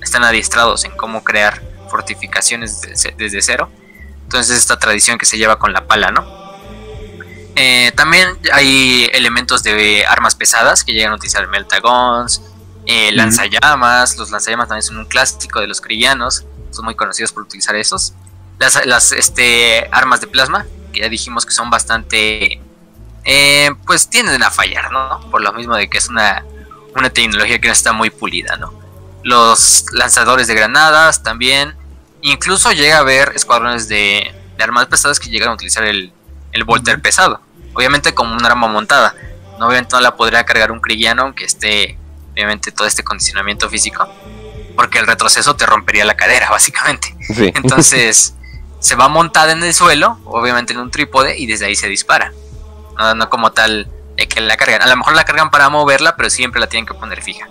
están 0.00 0.22
adiestrados 0.22 0.84
en 0.84 0.92
cómo 0.96 1.24
crear 1.24 1.60
fortificaciones 1.90 2.80
desde, 2.82 3.12
desde 3.18 3.42
cero. 3.42 3.68
Entonces 4.22 4.56
esta 4.56 4.78
tradición 4.78 5.18
que 5.18 5.26
se 5.26 5.38
lleva 5.38 5.58
con 5.58 5.72
la 5.72 5.88
pala, 5.88 6.12
¿no? 6.12 6.39
Eh, 7.62 7.92
también 7.94 8.38
hay 8.54 9.10
elementos 9.12 9.62
de 9.62 10.06
armas 10.06 10.34
pesadas 10.34 10.82
que 10.82 10.94
llegan 10.94 11.12
a 11.12 11.16
utilizar 11.16 11.46
meltagons, 11.46 12.40
eh, 12.86 13.12
lanzallamas. 13.12 14.16
Los 14.16 14.30
lanzallamas 14.30 14.68
también 14.68 14.82
son 14.82 14.96
un 14.96 15.04
clásico 15.04 15.60
de 15.60 15.66
los 15.66 15.82
crillanos, 15.82 16.46
son 16.70 16.86
muy 16.86 16.94
conocidos 16.94 17.32
por 17.32 17.42
utilizar 17.42 17.76
esos. 17.76 18.14
las, 18.58 18.86
las 18.86 19.12
este, 19.12 19.86
armas 19.92 20.22
de 20.22 20.26
plasma, 20.26 20.64
que 20.90 21.00
ya 21.00 21.10
dijimos 21.10 21.44
que 21.44 21.52
son 21.52 21.68
bastante, 21.68 22.62
eh, 23.24 23.70
pues 23.84 24.08
tienden 24.08 24.42
a 24.42 24.50
fallar, 24.50 24.90
¿no? 24.90 25.20
Por 25.30 25.42
lo 25.42 25.52
mismo 25.52 25.76
de 25.76 25.90
que 25.90 25.98
es 25.98 26.08
una, 26.08 26.42
una 26.96 27.10
tecnología 27.10 27.60
que 27.60 27.68
no 27.68 27.74
está 27.74 27.92
muy 27.92 28.08
pulida, 28.08 28.56
¿no? 28.56 28.72
Los 29.22 29.84
lanzadores 29.92 30.46
de 30.46 30.54
granadas 30.54 31.22
también, 31.22 31.76
incluso 32.22 32.72
llega 32.72 32.96
a 32.96 33.00
haber 33.00 33.32
escuadrones 33.34 33.86
de, 33.86 34.34
de 34.56 34.64
armas 34.64 34.86
pesadas 34.86 35.20
que 35.20 35.28
llegan 35.28 35.50
a 35.50 35.52
utilizar 35.52 35.84
el, 35.84 36.10
el 36.52 36.64
Volter 36.64 37.02
pesado, 37.02 37.42
obviamente 37.74 38.14
como 38.14 38.34
un 38.34 38.44
arma 38.44 38.68
montada, 38.68 39.14
no 39.58 39.66
obviamente 39.66 39.94
no 39.94 40.00
la 40.00 40.16
podría 40.16 40.44
cargar 40.44 40.72
un 40.72 40.80
Krigiano 40.80 41.22
aunque 41.22 41.44
esté 41.44 41.98
obviamente 42.32 42.72
todo 42.72 42.86
este 42.86 43.02
condicionamiento 43.02 43.68
físico, 43.68 44.08
porque 44.76 44.98
el 44.98 45.06
retroceso 45.06 45.56
te 45.56 45.66
rompería 45.66 46.04
la 46.04 46.16
cadera 46.16 46.48
básicamente. 46.50 47.14
Entonces 47.54 48.34
se 48.80 48.94
va 48.94 49.08
montada 49.08 49.52
en 49.52 49.62
el 49.62 49.74
suelo, 49.74 50.18
obviamente 50.24 50.72
en 50.72 50.80
un 50.80 50.90
trípode, 50.90 51.38
y 51.38 51.46
desde 51.46 51.66
ahí 51.66 51.76
se 51.76 51.88
dispara. 51.88 52.32
No, 53.16 53.30
como 53.30 53.52
tal 53.52 53.88
que 54.28 54.40
la 54.40 54.56
cargan. 54.56 54.82
A 54.82 54.86
lo 54.86 54.96
mejor 54.96 55.14
la 55.14 55.24
cargan 55.24 55.50
para 55.50 55.68
moverla, 55.68 56.16
pero 56.16 56.28
siempre 56.30 56.60
la 56.60 56.66
tienen 56.66 56.86
que 56.86 56.94
poner 56.94 57.22
fija. 57.22 57.48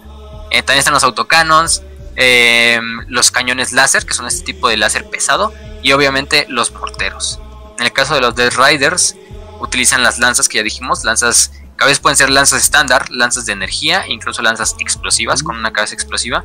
Eh, 0.52 0.62
también 0.62 0.80
están 0.80 0.94
los 0.94 1.04
autocanons, 1.04 1.84
eh, 2.16 2.80
los 3.08 3.32
cañones 3.32 3.72
láser, 3.72 4.06
que 4.06 4.14
son 4.14 4.28
este 4.28 4.44
tipo 4.44 4.70
de 4.70 4.78
láser 4.78 5.10
pesado, 5.10 5.54
y 5.82 5.92
obviamente 5.92 6.46
los 6.50 6.72
morteros. 6.72 7.40
En 7.78 7.86
el 7.86 7.94
caso 7.94 8.16
de 8.16 8.22
los 8.22 8.36
Death 8.36 8.56
Riders, 8.56 9.16
utilizan 9.60 10.04
las 10.04 10.20
lanzas 10.20 10.50
que 10.50 10.58
ya 10.58 10.64
dijimos, 10.64 11.04
lanzas, 11.04 11.52
cada 11.76 11.90
vez 11.90 12.00
pueden 12.00 12.18
ser 12.18 12.30
lanzas 12.30 12.62
estándar, 12.62 13.10
lanzas 13.12 13.46
de 13.46 13.54
energía, 13.54 14.06
incluso 14.08 14.42
lanzas 14.42 14.76
explosivas 14.80 15.44
con 15.44 15.58
una 15.58 15.72
cabeza 15.72 15.94
explosiva. 15.94 16.44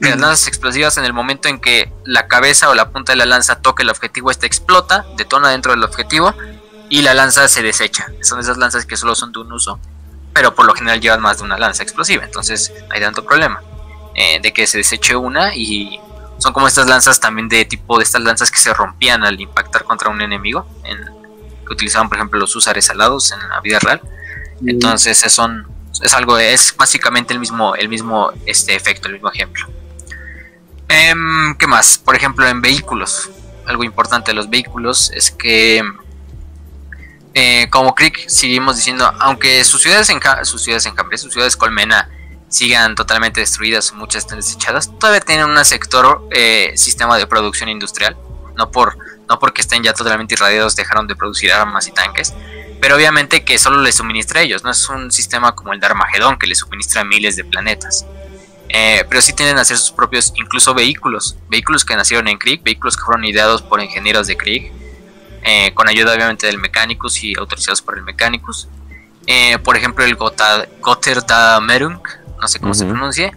Las 0.00 0.18
lanzas 0.18 0.48
explosivas 0.48 0.96
en 0.96 1.04
el 1.04 1.12
momento 1.12 1.48
en 1.48 1.60
que 1.60 1.92
la 2.04 2.26
cabeza 2.26 2.70
o 2.70 2.74
la 2.74 2.90
punta 2.90 3.12
de 3.12 3.16
la 3.16 3.26
lanza 3.26 3.60
toque 3.60 3.82
el 3.82 3.90
objetivo, 3.90 4.30
esta 4.30 4.46
explota, 4.46 5.04
detona 5.18 5.50
dentro 5.50 5.72
del 5.72 5.84
objetivo 5.84 6.34
y 6.88 7.02
la 7.02 7.12
lanza 7.12 7.46
se 7.48 7.62
desecha. 7.62 8.06
Son 8.22 8.40
esas 8.40 8.56
lanzas 8.56 8.86
que 8.86 8.96
solo 8.96 9.14
son 9.14 9.30
de 9.32 9.40
un 9.40 9.52
uso, 9.52 9.78
pero 10.32 10.54
por 10.54 10.64
lo 10.64 10.74
general 10.74 11.00
llevan 11.00 11.20
más 11.20 11.38
de 11.38 11.44
una 11.44 11.58
lanza 11.58 11.82
explosiva, 11.82 12.24
entonces 12.24 12.72
no 12.88 12.94
hay 12.94 13.00
tanto 13.00 13.26
problema 13.26 13.60
eh, 14.14 14.40
de 14.40 14.52
que 14.52 14.66
se 14.66 14.78
deseche 14.78 15.14
una 15.14 15.54
y 15.54 16.00
son 16.38 16.54
como 16.54 16.66
estas 16.66 16.86
lanzas 16.86 17.20
también 17.20 17.48
de 17.48 17.66
tipo 17.66 17.98
de 17.98 18.04
estas 18.04 18.22
lanzas 18.22 18.50
que 18.50 18.58
se 18.58 18.72
rompían 18.72 19.22
al 19.24 19.38
impactar 19.38 19.84
contra 19.84 20.08
un 20.08 20.22
enemigo, 20.22 20.66
en, 20.84 21.19
que 21.70 21.74
utilizaban 21.74 22.08
por 22.08 22.18
ejemplo 22.18 22.40
los 22.40 22.54
usares 22.56 22.90
alados 22.90 23.30
en 23.30 23.48
la 23.48 23.60
vida 23.60 23.78
real. 23.78 24.02
Entonces 24.66 25.18
son, 25.28 25.68
es 26.02 26.12
algo, 26.14 26.36
es 26.36 26.74
básicamente 26.76 27.32
el 27.32 27.38
mismo, 27.38 27.76
el 27.76 27.88
mismo 27.88 28.32
este 28.44 28.74
efecto, 28.74 29.06
el 29.06 29.14
mismo 29.14 29.30
ejemplo. 29.30 29.66
Em, 30.88 31.54
¿Qué 31.56 31.68
más? 31.68 31.98
Por 31.98 32.16
ejemplo, 32.16 32.46
en 32.48 32.60
vehículos. 32.60 33.30
Algo 33.66 33.84
importante 33.84 34.32
de 34.32 34.34
los 34.34 34.50
vehículos 34.50 35.12
es 35.14 35.30
que, 35.30 35.82
eh, 37.34 37.68
como 37.70 37.94
Crick, 37.94 38.28
seguimos 38.28 38.74
diciendo, 38.76 39.10
aunque 39.20 39.62
sus 39.62 39.80
ciudades 39.80 40.10
en, 40.10 40.20
sus 40.42 40.62
ciudades 40.62 40.86
en 40.86 40.96
Cambria, 40.96 41.18
sus 41.18 41.32
ciudades 41.32 41.56
Colmena, 41.56 42.10
sigan 42.48 42.96
totalmente 42.96 43.38
destruidas, 43.38 43.92
muchas 43.92 44.24
están 44.24 44.38
desechadas, 44.38 44.90
todavía 44.98 45.20
tienen 45.20 45.48
un 45.48 45.64
sector 45.64 46.26
eh, 46.32 46.72
sistema 46.74 47.16
de 47.16 47.28
producción 47.28 47.68
industrial. 47.68 48.16
No, 48.56 48.72
por, 48.72 48.98
no 49.30 49.38
porque 49.38 49.62
estén 49.62 49.82
ya 49.84 49.94
totalmente 49.94 50.34
irradiados 50.34 50.74
dejaron 50.74 51.06
de 51.06 51.14
producir 51.14 51.52
armas 51.52 51.86
y 51.86 51.92
tanques, 51.92 52.34
pero 52.80 52.96
obviamente 52.96 53.44
que 53.44 53.58
solo 53.58 53.80
les 53.80 53.94
suministra 53.94 54.40
a 54.40 54.42
ellos, 54.42 54.64
no 54.64 54.72
es 54.72 54.88
un 54.88 55.12
sistema 55.12 55.54
como 55.54 55.72
el 55.72 55.78
de 55.78 55.86
Armagedón 55.86 56.36
que 56.36 56.48
les 56.48 56.58
suministra 56.58 57.02
a 57.02 57.04
miles 57.04 57.36
de 57.36 57.44
planetas. 57.44 58.04
Eh, 58.68 59.04
pero 59.08 59.22
sí 59.22 59.32
tienen 59.32 59.58
a 59.58 59.60
hacer 59.60 59.76
sus 59.78 59.92
propios, 59.92 60.32
incluso 60.34 60.74
vehículos, 60.74 61.36
vehículos 61.48 61.84
que 61.84 61.94
nacieron 61.94 62.26
en 62.26 62.38
Krieg, 62.38 62.60
vehículos 62.62 62.96
que 62.96 63.04
fueron 63.04 63.24
ideados 63.24 63.62
por 63.62 63.80
ingenieros 63.80 64.26
de 64.26 64.36
Krieg, 64.36 64.72
eh, 65.44 65.72
con 65.74 65.88
ayuda 65.88 66.12
obviamente 66.12 66.48
del 66.48 66.58
Mechanicus 66.58 67.22
y 67.22 67.34
autorizados 67.38 67.82
por 67.82 67.96
el 67.96 68.02
Mechanicus. 68.02 68.68
Eh, 69.26 69.58
por 69.58 69.76
ejemplo, 69.76 70.04
el 70.04 70.16
Gotterdamerung, 70.16 72.02
no 72.40 72.48
sé 72.48 72.58
cómo 72.58 72.74
se 72.74 72.84
pronuncie, 72.84 73.32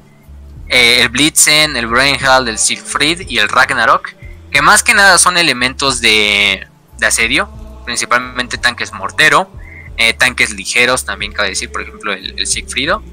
el 0.68 1.10
Blitzen, 1.10 1.76
el 1.76 1.86
Brainhall, 1.86 2.48
el 2.48 2.57
Siegfried 2.57 3.30
y 3.30 3.38
el 3.38 3.48
Ragnarok, 3.48 4.23
que 4.54 4.62
más 4.62 4.84
que 4.84 4.94
nada 4.94 5.18
son 5.18 5.38
elementos 5.38 6.00
de, 6.00 6.68
asedio, 7.02 7.50
principalmente 7.86 8.58
tanques 8.58 8.94
mortero, 8.94 9.52
tanques 10.18 10.54
ligeros 10.54 11.04
también 11.04 11.34
cabe 11.34 11.50
decir, 11.50 11.72
por 11.72 11.82
ejemplo 11.82 12.14
el, 12.14 12.40
el 12.40 12.48
Siegfriedo 12.48 13.04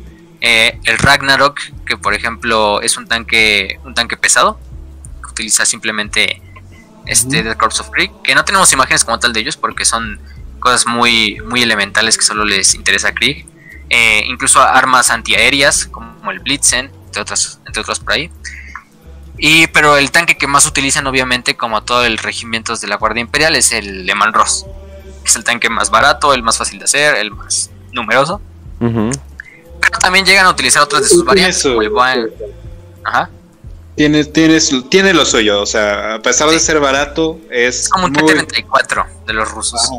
eh, 0.41 0.79
el 0.85 0.99
Ragnarok, 0.99 1.61
que 1.85 1.97
por 1.99 2.15
ejemplo 2.15 2.81
es 2.81 2.97
un 2.97 3.07
tanque, 3.07 3.79
un 3.85 3.95
tanque 3.95 4.17
pesado, 4.17 4.59
que 5.23 5.31
utiliza 5.31 5.67
simplemente 5.67 6.41
este 7.07 7.43
The 7.43 7.57
Corpse 7.57 7.83
of 7.83 7.91
Krieg, 7.91 8.11
que 8.25 8.35
no 8.35 8.45
tenemos 8.45 8.73
imágenes 8.73 9.05
como 9.05 9.19
tal 9.19 9.33
de 9.33 9.41
ellos 9.41 9.57
porque 9.57 9.85
son 9.85 10.19
cosas 10.59 10.87
muy, 10.87 11.41
muy 11.45 11.63
elementales 11.63 12.17
que 12.17 12.25
solo 12.25 12.45
les 12.45 12.75
interesa 12.75 13.09
a 13.09 13.13
Krieg. 13.13 13.47
Eh, 13.91 14.23
incluso 14.27 14.63
armas 14.63 15.11
antiaéreas 15.11 15.87
como 15.87 16.31
el 16.31 16.39
Blitzen, 16.39 16.91
entre 17.07 17.23
otros, 17.23 17.59
entre 17.67 17.83
otros 17.83 18.01
por 18.01 18.15
ahí. 18.15 18.31
Y, 19.43 19.69
pero 19.69 19.97
el 19.97 20.11
tanque 20.11 20.37
que 20.37 20.47
más 20.47 20.67
utilizan, 20.67 21.07
obviamente, 21.07 21.57
como 21.57 21.83
todo 21.83 22.05
el 22.05 22.19
regimientos 22.19 22.83
de 22.83 22.89
la 22.89 22.97
Guardia 22.97 23.23
Imperial, 23.23 23.57
es 23.57 23.73
el 23.73 24.05
Leman 24.05 24.35
Ross. 24.35 24.67
Es 25.25 25.35
el 25.35 25.45
tanque 25.45 25.71
más 25.71 25.91
barato, 25.91 26.35
el 26.35 26.43
más 26.43 26.59
fácil 26.59 26.79
de 26.79 26.85
hacer, 26.85 27.17
el 27.17 27.31
más 27.31 27.71
numeroso. 27.93 28.41
Pero 28.79 29.99
también 29.99 30.27
llegan 30.27 30.45
a 30.45 30.51
utilizar 30.51 30.83
otras 30.83 31.03
de 31.03 31.09
sus 31.09 31.25
variantes, 31.25 31.67
Ajá. 33.03 33.31
Tiene, 33.97 34.25
tiene, 34.25 35.13
lo 35.13 35.27
suyo, 35.27 35.61
o 35.61 35.67
sea, 35.67 36.15
a 36.15 36.23
pesar 36.23 36.49
de 36.49 36.59
ser 36.59 36.81
barato, 36.81 37.39
es. 37.51 37.89
como 37.89 38.07
un 38.07 38.13
T-34 38.13 39.07
de 39.27 39.33
los 39.33 39.51
rusos. 39.51 39.91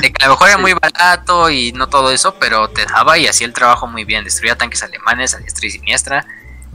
De 0.00 0.12
que 0.12 0.24
a 0.24 0.28
lo 0.28 0.34
mejor 0.34 0.48
era 0.48 0.58
muy 0.58 0.72
barato 0.72 1.50
y 1.50 1.72
no 1.72 1.88
todo 1.88 2.10
eso, 2.10 2.34
pero 2.40 2.68
te 2.70 2.86
daba 2.86 3.18
y 3.18 3.26
hacía 3.26 3.46
el 3.46 3.52
trabajo 3.52 3.86
muy 3.86 4.04
bien. 4.04 4.24
Destruía 4.24 4.56
tanques 4.56 4.82
alemanes 4.82 5.34
a 5.34 5.38
diestra 5.38 5.66
y 5.66 5.70
siniestra. 5.70 6.26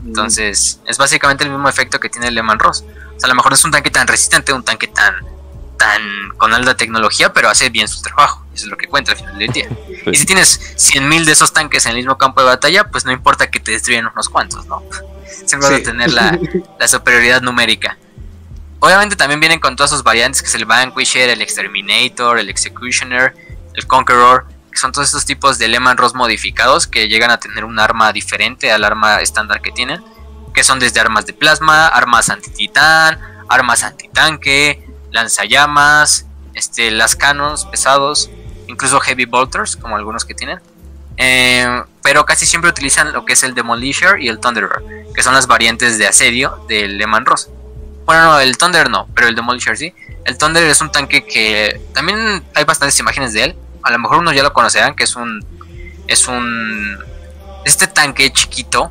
Entonces, 0.04 0.80
es 0.86 0.98
básicamente 0.98 1.44
el 1.44 1.50
mismo 1.50 1.68
efecto 1.68 2.00
que 2.00 2.08
tiene 2.08 2.28
el 2.28 2.34
Lehman 2.34 2.58
Ross. 2.58 2.84
O 3.16 3.20
sea, 3.20 3.26
a 3.26 3.28
lo 3.28 3.34
mejor 3.34 3.52
no 3.52 3.56
es 3.56 3.64
un 3.64 3.70
tanque 3.70 3.90
tan 3.90 4.06
resistente, 4.06 4.52
un 4.52 4.64
tanque 4.64 4.88
tan 4.88 5.14
tan 5.82 6.30
con 6.36 6.54
alta 6.54 6.76
tecnología, 6.76 7.32
pero 7.32 7.48
hace 7.48 7.68
bien 7.68 7.88
su 7.88 8.02
trabajo. 8.02 8.44
Eso 8.54 8.66
es 8.66 8.70
lo 8.70 8.76
que 8.76 8.86
cuenta 8.86 9.12
al 9.12 9.18
final 9.18 9.38
del 9.38 9.50
día. 9.50 9.68
Y 10.06 10.14
si 10.14 10.26
tienes 10.26 10.76
100.000 10.76 11.24
de 11.24 11.32
esos 11.32 11.52
tanques 11.52 11.84
en 11.86 11.90
el 11.90 11.96
mismo 11.96 12.16
campo 12.16 12.40
de 12.40 12.46
batalla, 12.46 12.84
pues 12.84 13.04
no 13.04 13.10
importa 13.10 13.50
que 13.50 13.58
te 13.58 13.72
destruyan 13.72 14.06
unos 14.06 14.28
cuantos, 14.28 14.66
¿no? 14.66 14.82
Siempre 15.46 15.70
vas 15.70 15.80
a 15.80 15.82
tener 15.82 16.12
la, 16.12 16.38
la, 16.78 16.88
superioridad 16.88 17.42
numérica. 17.42 17.96
Obviamente 18.78 19.16
también 19.16 19.40
vienen 19.40 19.58
con 19.58 19.74
todas 19.74 19.90
sus 19.90 20.04
variantes, 20.04 20.42
que 20.42 20.48
es 20.48 20.54
el 20.54 20.66
Vanquisher, 20.66 21.30
el 21.30 21.40
Exterminator, 21.40 22.38
el 22.38 22.48
Executioner, 22.48 23.34
el 23.74 23.86
Conqueror, 23.86 24.46
que 24.46 24.51
son 24.78 24.92
todos 24.92 25.08
estos 25.08 25.24
tipos 25.24 25.58
de 25.58 25.68
Lehman 25.68 25.96
Ross 25.96 26.14
modificados 26.14 26.86
que 26.86 27.08
llegan 27.08 27.30
a 27.30 27.38
tener 27.38 27.64
un 27.64 27.78
arma 27.78 28.12
diferente 28.12 28.72
al 28.72 28.84
arma 28.84 29.20
estándar 29.20 29.60
que 29.60 29.70
tienen, 29.70 30.02
que 30.54 30.64
son 30.64 30.78
desde 30.78 31.00
armas 31.00 31.26
de 31.26 31.32
plasma, 31.32 31.86
armas 31.86 32.30
anti-titán, 32.30 33.18
armas 33.48 33.82
anti-tanque, 33.82 34.86
lanzallamas, 35.10 36.26
este, 36.54 36.90
las 36.90 37.16
canons 37.16 37.64
pesados, 37.66 38.30
incluso 38.68 39.00
heavy 39.00 39.24
bolters, 39.24 39.76
como 39.76 39.96
algunos 39.96 40.24
que 40.24 40.34
tienen. 40.34 40.60
Eh, 41.16 41.82
pero 42.02 42.24
casi 42.24 42.46
siempre 42.46 42.70
utilizan 42.70 43.12
lo 43.12 43.24
que 43.24 43.34
es 43.34 43.42
el 43.42 43.54
Demolisher 43.54 44.20
y 44.20 44.28
el 44.28 44.40
Thunderer, 44.40 44.82
que 45.14 45.22
son 45.22 45.34
las 45.34 45.46
variantes 45.46 45.98
de 45.98 46.06
asedio 46.06 46.64
del 46.68 46.98
Lehman 46.98 47.26
Ross. 47.26 47.48
Bueno, 48.04 48.24
no, 48.24 48.40
el 48.40 48.58
Thunder 48.58 48.90
no, 48.90 49.08
pero 49.14 49.28
el 49.28 49.34
Demolisher 49.34 49.76
sí. 49.76 49.94
El 50.24 50.38
Thunder 50.38 50.64
es 50.64 50.80
un 50.80 50.90
tanque 50.90 51.24
que 51.24 51.80
también 51.94 52.42
hay 52.54 52.64
bastantes 52.64 52.98
imágenes 52.98 53.32
de 53.32 53.44
él. 53.44 53.56
A 53.82 53.90
lo 53.90 53.98
mejor 53.98 54.18
unos 54.18 54.34
ya 54.34 54.42
lo 54.42 54.52
conocerán, 54.52 54.94
que 54.94 55.04
es 55.04 55.16
un. 55.16 55.44
Es 56.06 56.28
un. 56.28 56.98
Este 57.64 57.86
tanque 57.86 58.32
chiquito, 58.32 58.90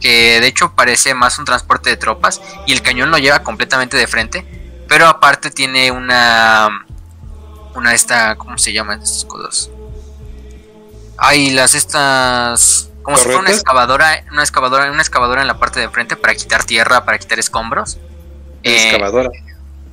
que 0.00 0.40
de 0.40 0.46
hecho 0.46 0.74
parece 0.74 1.14
más 1.14 1.38
un 1.38 1.44
transporte 1.44 1.90
de 1.90 1.96
tropas, 1.96 2.40
y 2.66 2.72
el 2.72 2.82
cañón 2.82 3.10
lo 3.10 3.18
lleva 3.18 3.42
completamente 3.42 3.96
de 3.96 4.06
frente 4.06 4.60
pero 4.90 5.06
aparte 5.06 5.52
tiene 5.52 5.92
una. 5.92 6.84
Una 7.76 7.94
esta. 7.94 8.34
¿Cómo 8.34 8.58
se 8.58 8.72
llaman 8.72 9.00
estas 9.00 9.24
cosas? 9.24 9.70
Ay, 11.16 11.50
las 11.50 11.74
estas. 11.76 12.90
Como 13.02 13.16
si 13.16 13.22
fuera 13.22 13.38
una 13.38 13.50
excavadora, 13.50 14.24
una 14.32 14.42
excavadora, 14.42 14.90
una 14.90 15.00
excavadora 15.00 15.42
en 15.42 15.46
la 15.46 15.60
parte 15.60 15.78
de 15.78 15.88
frente 15.90 16.16
para 16.16 16.34
quitar 16.34 16.64
tierra, 16.64 17.04
para 17.04 17.18
quitar 17.18 17.38
escombros. 17.38 17.98
Eh, 18.64 18.88
excavadora. 18.90 19.30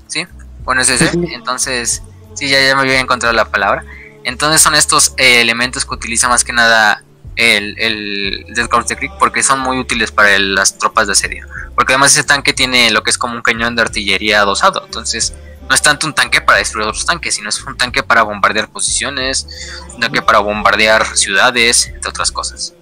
Sí, 0.07 0.26
bueno, 0.64 0.81
es 0.81 0.89
ese. 0.89 1.11
Entonces, 1.14 2.01
sí, 2.34 2.49
ya, 2.49 2.59
ya 2.59 2.73
me 2.73 2.81
había 2.81 2.99
encontrado 2.99 3.35
la 3.35 3.45
palabra. 3.45 3.85
Entonces 4.27 4.61
son 4.61 4.75
estos 4.75 5.13
eh, 5.15 5.39
elementos 5.39 5.85
que 5.85 5.95
utiliza 5.95 6.27
más 6.27 6.43
que 6.43 6.51
nada 6.51 7.01
el, 7.37 7.79
el 7.79 8.45
Death 8.49 8.67
Corps 8.69 8.87
de 8.87 8.97
Creek 8.97 9.13
porque 9.17 9.41
son 9.41 9.59
muy 9.59 9.79
útiles 9.79 10.11
para 10.11 10.37
las 10.37 10.77
tropas 10.77 11.07
de 11.07 11.13
asedio. 11.13 11.47
Porque 11.75 11.93
además 11.93 12.11
ese 12.11 12.25
tanque 12.25 12.51
tiene 12.51 12.91
lo 12.91 13.03
que 13.03 13.09
es 13.09 13.17
como 13.17 13.35
un 13.35 13.41
cañón 13.41 13.77
de 13.77 13.83
artillería 13.83 14.41
adosado. 14.41 14.83
Entonces 14.85 15.33
no 15.69 15.73
es 15.73 15.81
tanto 15.81 16.07
un 16.07 16.13
tanque 16.13 16.41
para 16.41 16.57
destruir 16.57 16.89
otros 16.89 17.05
tanques, 17.05 17.35
sino 17.35 17.47
es 17.47 17.63
un 17.63 17.77
tanque 17.77 18.03
para 18.03 18.23
bombardear 18.23 18.67
posiciones, 18.69 19.47
un 19.93 20.01
tanque 20.01 20.21
para 20.21 20.39
bombardear 20.39 21.15
ciudades, 21.15 21.87
entre 21.87 22.09
otras 22.09 22.33
cosas. 22.33 22.73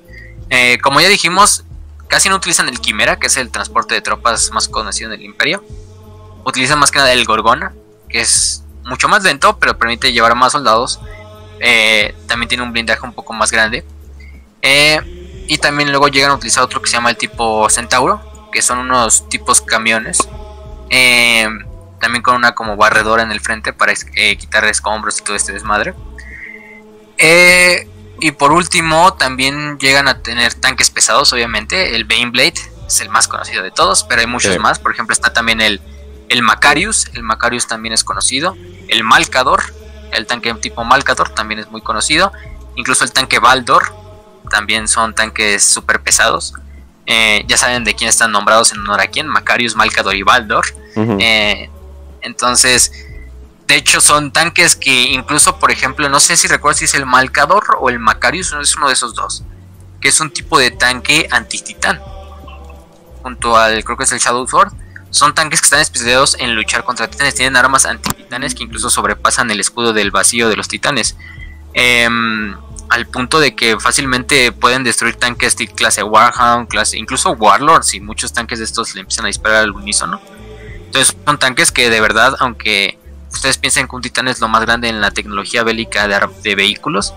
Eh, 0.50 0.80
como 0.82 1.00
ya 1.00 1.10
dijimos, 1.10 1.64
casi 2.08 2.28
no 2.28 2.38
utilizan 2.38 2.70
el 2.70 2.80
Quimera, 2.80 3.18
que 3.20 3.28
es 3.28 3.38
el 3.38 3.52
transporte 3.52 3.94
de 3.94 4.02
tropas 4.02 4.50
más 4.52 4.68
conocido 4.68 5.12
del 5.12 5.22
Imperio. 5.22 5.64
Utilizan 6.44 6.80
más 6.80 6.90
que 6.90 6.98
nada 6.98 7.14
el 7.14 7.24
Gorgona, 7.26 7.74
que 8.10 8.22
es 8.22 8.64
mucho 8.84 9.08
más 9.08 9.24
lento, 9.24 9.60
pero 9.60 9.78
permite 9.78 10.12
llevar 10.12 10.34
más 10.34 10.54
soldados. 10.54 11.00
Eh, 11.68 12.14
también 12.28 12.48
tiene 12.48 12.64
un 12.64 12.72
blindaje 12.72 13.04
un 13.04 13.14
poco 13.14 13.34
más 13.34 13.52
grande. 13.52 13.84
Eh, 14.62 15.46
y 15.48 15.58
también 15.58 15.90
luego 15.90 16.08
llegan 16.10 16.30
a 16.30 16.36
utilizar 16.36 16.64
otro 16.64 16.80
que 16.80 16.88
se 16.88 16.94
llama 16.94 17.10
el 17.10 17.18
tipo 17.18 17.68
Centauro, 17.72 18.22
que 18.52 18.62
son 18.62 18.78
unos 18.78 19.28
tipos 19.30 19.62
camiones. 19.62 20.20
Eh, 20.92 21.48
también 22.00 22.22
con 22.22 22.36
una 22.36 22.54
como 22.54 22.78
barredora 22.78 23.24
en 23.24 23.32
el 23.32 23.40
frente 23.40 23.74
para 23.74 23.96
quitar 23.96 24.64
escombros 24.66 25.20
y 25.20 25.24
todo 25.24 25.36
este 25.36 25.54
desmadre. 25.54 25.96
y 28.20 28.32
por 28.32 28.52
último, 28.52 29.16
también 29.16 29.80
llegan 29.80 30.08
a 30.08 30.22
tener 30.22 30.54
tanques 30.54 30.92
pesados, 30.92 31.34
obviamente. 31.34 31.96
El 31.96 32.06
Baneblade 32.06 32.62
es 32.88 33.02
el 33.02 33.10
más 33.10 33.28
conocido 33.28 33.64
de 33.64 33.72
todos, 33.72 34.04
pero 34.04 34.22
hay 34.22 34.28
muchos 34.28 34.60
más. 34.60 34.78
Por 34.78 34.92
ejemplo, 34.92 35.14
está 35.14 35.34
también 35.34 35.62
el, 35.62 35.82
el 36.30 36.44
Macarius. 36.44 37.08
El 37.16 37.24
Macarius 37.24 37.66
también 37.66 37.94
es 37.94 38.04
conocido. 38.04 38.56
El 38.88 39.04
Malcador, 39.04 39.64
el 40.16 40.26
tanque 40.28 40.54
tipo 40.56 40.84
Malcador 40.84 41.30
también 41.30 41.60
es 41.60 41.70
muy 41.70 41.82
conocido. 41.82 42.32
Incluso 42.76 43.04
el 43.04 43.12
tanque 43.12 43.40
Baldor, 43.40 43.84
también 44.50 44.88
son 44.88 45.14
tanques 45.14 45.64
súper 45.64 46.02
pesados. 46.02 46.54
Eh, 47.06 47.44
ya 47.48 47.58
saben 47.58 47.84
de 47.84 47.94
quién 47.94 48.10
están 48.10 48.32
nombrados 48.32 48.72
en 48.72 48.80
honor 48.80 49.02
a 49.02 49.08
quién, 49.08 49.28
Macarius, 49.28 49.76
Malcador 49.76 50.16
y 50.16 50.24
Baldor. 50.24 50.66
Eh, 50.96 51.70
entonces, 52.22 52.92
de 53.68 53.76
hecho 53.76 54.02
son 54.02 54.32
tanques 54.32 54.76
que 54.76 55.04
incluso, 55.12 55.60
por 55.60 55.72
ejemplo, 55.72 56.08
no 56.10 56.20
sé 56.20 56.38
si 56.38 56.48
recuerdo 56.48 56.80
si 56.80 56.86
es 56.86 56.94
el 56.96 57.06
Malcador 57.06 57.78
o 57.80 57.90
el 57.90 58.00
Macarius, 58.00 58.54
es 58.62 58.76
uno 58.76 58.88
de 58.88 58.94
esos 58.94 59.14
dos, 59.14 59.44
que 60.02 60.10
es 60.10 60.20
un 60.20 60.32
tipo 60.32 60.58
de 60.58 60.72
tanque 60.72 61.28
anti-titán. 61.32 62.02
Junto 63.22 63.58
al, 63.58 63.84
creo 63.84 63.98
que 63.98 64.04
es 64.04 64.12
el 64.12 64.20
Shadow 64.20 64.48
Sword, 64.48 64.72
son 65.16 65.34
tanques 65.34 65.62
que 65.62 65.66
están 65.66 65.80
especializados 65.80 66.36
en 66.40 66.56
luchar 66.56 66.84
contra 66.84 67.10
titanes. 67.10 67.36
Tienen 67.36 67.56
armas 67.56 67.86
anti-titanes 67.86 68.54
que 68.54 68.64
incluso 68.64 68.90
sobrepasan 68.90 69.50
el 69.50 69.62
escudo 69.62 69.94
del 69.94 70.12
vacío 70.12 70.50
de 70.50 70.58
los 70.58 70.68
titanes. 70.68 71.16
Em, 71.74 72.54
al 72.90 73.08
punto 73.08 73.40
de 73.40 73.56
que 73.56 73.80
fácilmente 73.80 74.52
pueden 74.52 74.84
destruir 74.84 75.16
tanques 75.16 75.56
de 75.56 75.68
clase 75.68 76.04
Warhound, 76.04 76.68
clase, 76.68 76.98
incluso 76.98 77.32
Warlords 77.32 77.94
y 77.94 78.02
muchos 78.02 78.34
tanques 78.34 78.60
de 78.60 78.66
estos 78.66 78.94
le 78.94 79.02
empiezan 79.02 79.24
a 79.24 79.28
disparar 79.28 79.64
al 79.64 79.72
unísono. 79.72 80.20
Entonces 80.88 81.16
son 81.26 81.40
tanques 81.40 81.72
que 81.72 81.90
de 81.90 82.02
verdad, 82.02 82.36
aunque 82.40 83.00
ustedes 83.32 83.58
piensen 83.58 83.88
que 83.88 83.96
un 83.96 84.02
titán 84.02 84.28
es 84.28 84.42
lo 84.42 84.50
más 84.50 84.64
grande 84.64 84.90
en 84.90 85.00
la 85.00 85.12
tecnología 85.12 85.64
bélica 85.64 86.10
de, 86.10 86.28
de 86.44 86.56
vehículos, 86.56 87.14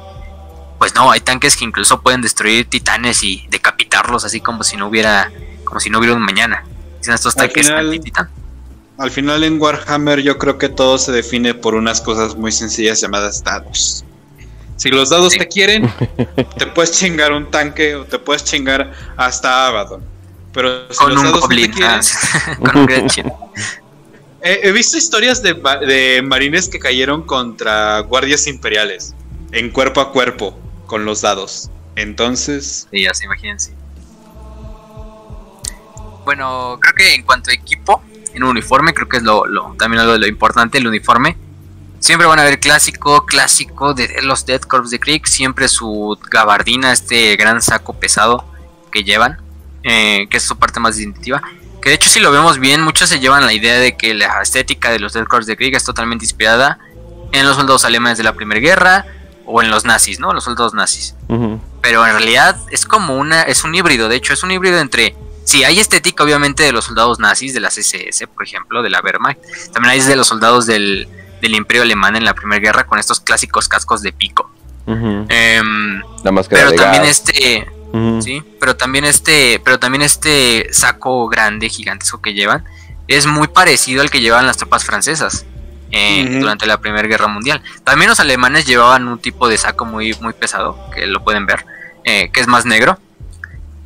pues 0.79 0.95
no, 0.95 1.11
hay 1.11 1.20
tanques 1.20 1.57
que 1.57 1.65
incluso 1.65 2.01
pueden 2.01 2.23
destruir 2.23 2.70
titanes 2.70 3.25
y 3.25 3.45
decapitarlos 3.51 4.25
así 4.25 4.41
como 4.41 4.62
si 4.62 4.77
no 4.77 4.87
hubiera, 4.87 5.33
como 5.65 5.81
si 5.81 5.91
no 5.91 5.99
hubiera 5.99 6.15
un 6.15 6.23
mañana 6.23 6.62
estos 7.03 7.35
tanques 7.35 7.70
al 8.99 9.12
final, 9.12 9.45
en 9.45 9.61
Warhammer 9.61 10.20
yo 10.20 10.39
creo 10.39 10.59
que 10.59 10.69
todo 10.69 10.99
se 10.99 11.12
define 11.12 11.55
por 11.55 11.77
unas 11.77 12.01
cosas 12.01 12.35
muy 12.35 12.51
sencillas 12.51 13.01
llamadas 13.01 13.45
dados. 13.45 14.05
Si 14.77 14.91
los 14.91 15.11
dados 15.11 15.33
te 15.35 15.47
quieren, 15.47 15.89
te 16.59 16.66
puedes 16.66 16.99
chingar 16.99 17.33
un 17.33 17.49
tanque 17.49 17.95
o 17.95 18.05
te 18.05 18.19
puedes 18.19 18.43
chingar 18.43 18.93
hasta 19.16 19.69
Abaddon. 19.69 20.03
Pero 20.53 20.93
si 20.93 21.07
los 21.07 21.23
dados 21.23 21.49
te 21.49 21.70
quieren, 21.70 22.01
he, 24.43 24.73
visto 24.73 24.99
historias 24.99 25.43
de, 25.45 25.55
de 25.55 26.20
marines 26.23 26.69
que 26.69 26.81
cayeron 26.81 27.23
contra 27.23 28.01
guardias 28.01 28.49
imperiales 28.49 29.15
en 29.53 29.70
cuerpo 29.70 30.01
a 30.01 30.11
cuerpo 30.11 30.59
con 30.87 31.05
los 31.05 31.20
dados. 31.20 31.70
Entonces. 31.95 32.89
Sí, 32.91 33.03
ya 33.03 33.15
se 33.15 33.27
imagínense. 33.27 33.73
Bueno, 36.28 36.78
creo 36.78 36.94
que 36.94 37.14
en 37.14 37.22
cuanto 37.22 37.48
a 37.50 37.55
equipo, 37.55 38.02
en 38.34 38.42
uniforme, 38.42 38.92
creo 38.92 39.09
que 39.09 39.16
es 39.16 39.22
lo, 39.22 39.44
también 39.78 40.02
algo 40.02 40.12
de 40.12 40.18
lo 40.18 40.26
importante, 40.26 40.76
el 40.76 40.86
uniforme. 40.86 41.38
Siempre 42.00 42.26
van 42.26 42.38
a 42.38 42.44
ver 42.44 42.60
clásico, 42.60 43.24
clásico 43.24 43.94
de 43.94 44.20
los 44.20 44.44
Dead 44.44 44.60
Corps 44.60 44.90
de 44.90 45.00
Krieg, 45.00 45.26
siempre 45.26 45.68
su 45.68 46.18
gabardina, 46.30 46.92
este 46.92 47.34
gran 47.36 47.62
saco 47.62 47.94
pesado 47.94 48.44
que 48.92 49.05
llevan, 49.05 49.38
eh, 49.84 50.26
que 50.28 50.36
es 50.36 50.42
su 50.42 50.59
parte 50.59 50.80
más 50.80 50.96
distintiva. 50.96 51.40
Que 51.80 51.88
de 51.88 51.94
hecho 51.94 52.10
si 52.10 52.20
lo 52.20 52.30
vemos 52.30 52.59
bien, 52.59 52.82
muchos 52.82 53.09
se 53.09 53.20
llevan 53.20 53.46
la 53.46 53.55
idea 53.55 53.78
de 53.78 53.96
que 53.96 54.12
la 54.12 54.42
estética 54.42 54.90
de 54.90 54.98
los 54.98 55.14
Dead 55.14 55.24
Corps 55.24 55.46
de 55.46 55.56
Krieg 55.56 55.74
es 55.74 55.84
totalmente 55.84 56.26
inspirada 56.26 56.78
en 57.32 57.46
los 57.46 57.56
soldados 57.56 57.86
alemanes 57.86 58.18
de 58.18 58.24
la 58.24 58.34
Primera 58.34 58.60
Guerra 58.60 59.06
o 59.46 59.62
en 59.62 59.70
los 59.70 59.86
nazis, 59.86 60.20
¿no? 60.20 60.34
Los 60.34 60.44
soldados 60.44 60.74
nazis. 60.74 61.14
Pero 61.80 62.06
en 62.06 62.12
realidad 62.12 62.60
es 62.70 62.84
como 62.84 63.16
una, 63.16 63.44
es 63.44 63.64
un 63.64 63.74
híbrido, 63.74 64.10
de 64.10 64.16
hecho 64.16 64.34
es 64.34 64.42
un 64.42 64.50
híbrido 64.50 64.78
entre 64.78 65.16
Sí, 65.49 65.65
hay 65.65 65.81
estética 65.81 66.23
obviamente 66.25 66.62
de 66.62 66.73
los 66.73 66.85
soldados 66.85 67.19
nazis, 67.19 67.55
de 67.55 67.61
las 67.61 67.79
SS, 67.79 68.27
por 68.27 68.45
ejemplo, 68.45 68.83
de 68.83 68.91
la 68.91 69.01
Wehrmacht. 69.01 69.41
También 69.73 69.93
hay 69.93 70.01
de 70.03 70.15
los 70.15 70.27
soldados 70.27 70.66
del, 70.66 71.09
Imperio 71.41 71.85
Alemán 71.85 72.16
en 72.16 72.27
la 72.27 72.35
Primera 72.35 72.61
Guerra 72.61 72.87
con 72.87 72.99
estos 72.99 73.20
clásicos 73.20 73.66
cascos 73.66 74.03
de 74.03 74.12
pico. 74.12 74.51
Em, 74.87 76.03
pero 76.51 76.73
también 76.75 77.05
este, 77.05 77.66
sí, 78.20 78.45
pero 78.61 78.77
también 78.77 79.07
este, 79.07 79.59
pero 79.65 79.79
también 79.79 80.03
este 80.03 80.69
saco 80.70 81.27
grande, 81.29 81.70
gigantesco 81.70 82.20
que 82.20 82.35
llevan, 82.35 82.66
es 83.07 83.25
muy 83.25 83.49
parecido 83.49 84.03
al 84.03 84.11
que 84.11 84.20
llevaban 84.20 84.47
las 84.47 84.59
tropas 84.59 84.85
francesas. 84.85 85.47
Eh, 85.91 86.39
durante 86.41 86.66
la 86.66 86.79
Primera 86.79 87.09
Guerra 87.09 87.29
Mundial. 87.29 87.62
También 87.85 88.11
los 88.11 88.20
alemanes 88.20 88.66
llevaban 88.66 89.09
un 89.09 89.19
tipo 89.19 89.49
de 89.49 89.57
saco 89.57 89.87
muy, 89.87 90.15
muy 90.20 90.35
pesado, 90.35 90.79
que 90.95 91.07
lo 91.07 91.25
pueden 91.25 91.47
ver, 91.47 91.65
eh, 92.05 92.29
que 92.31 92.41
es 92.43 92.47
más 92.47 92.66
negro, 92.66 92.99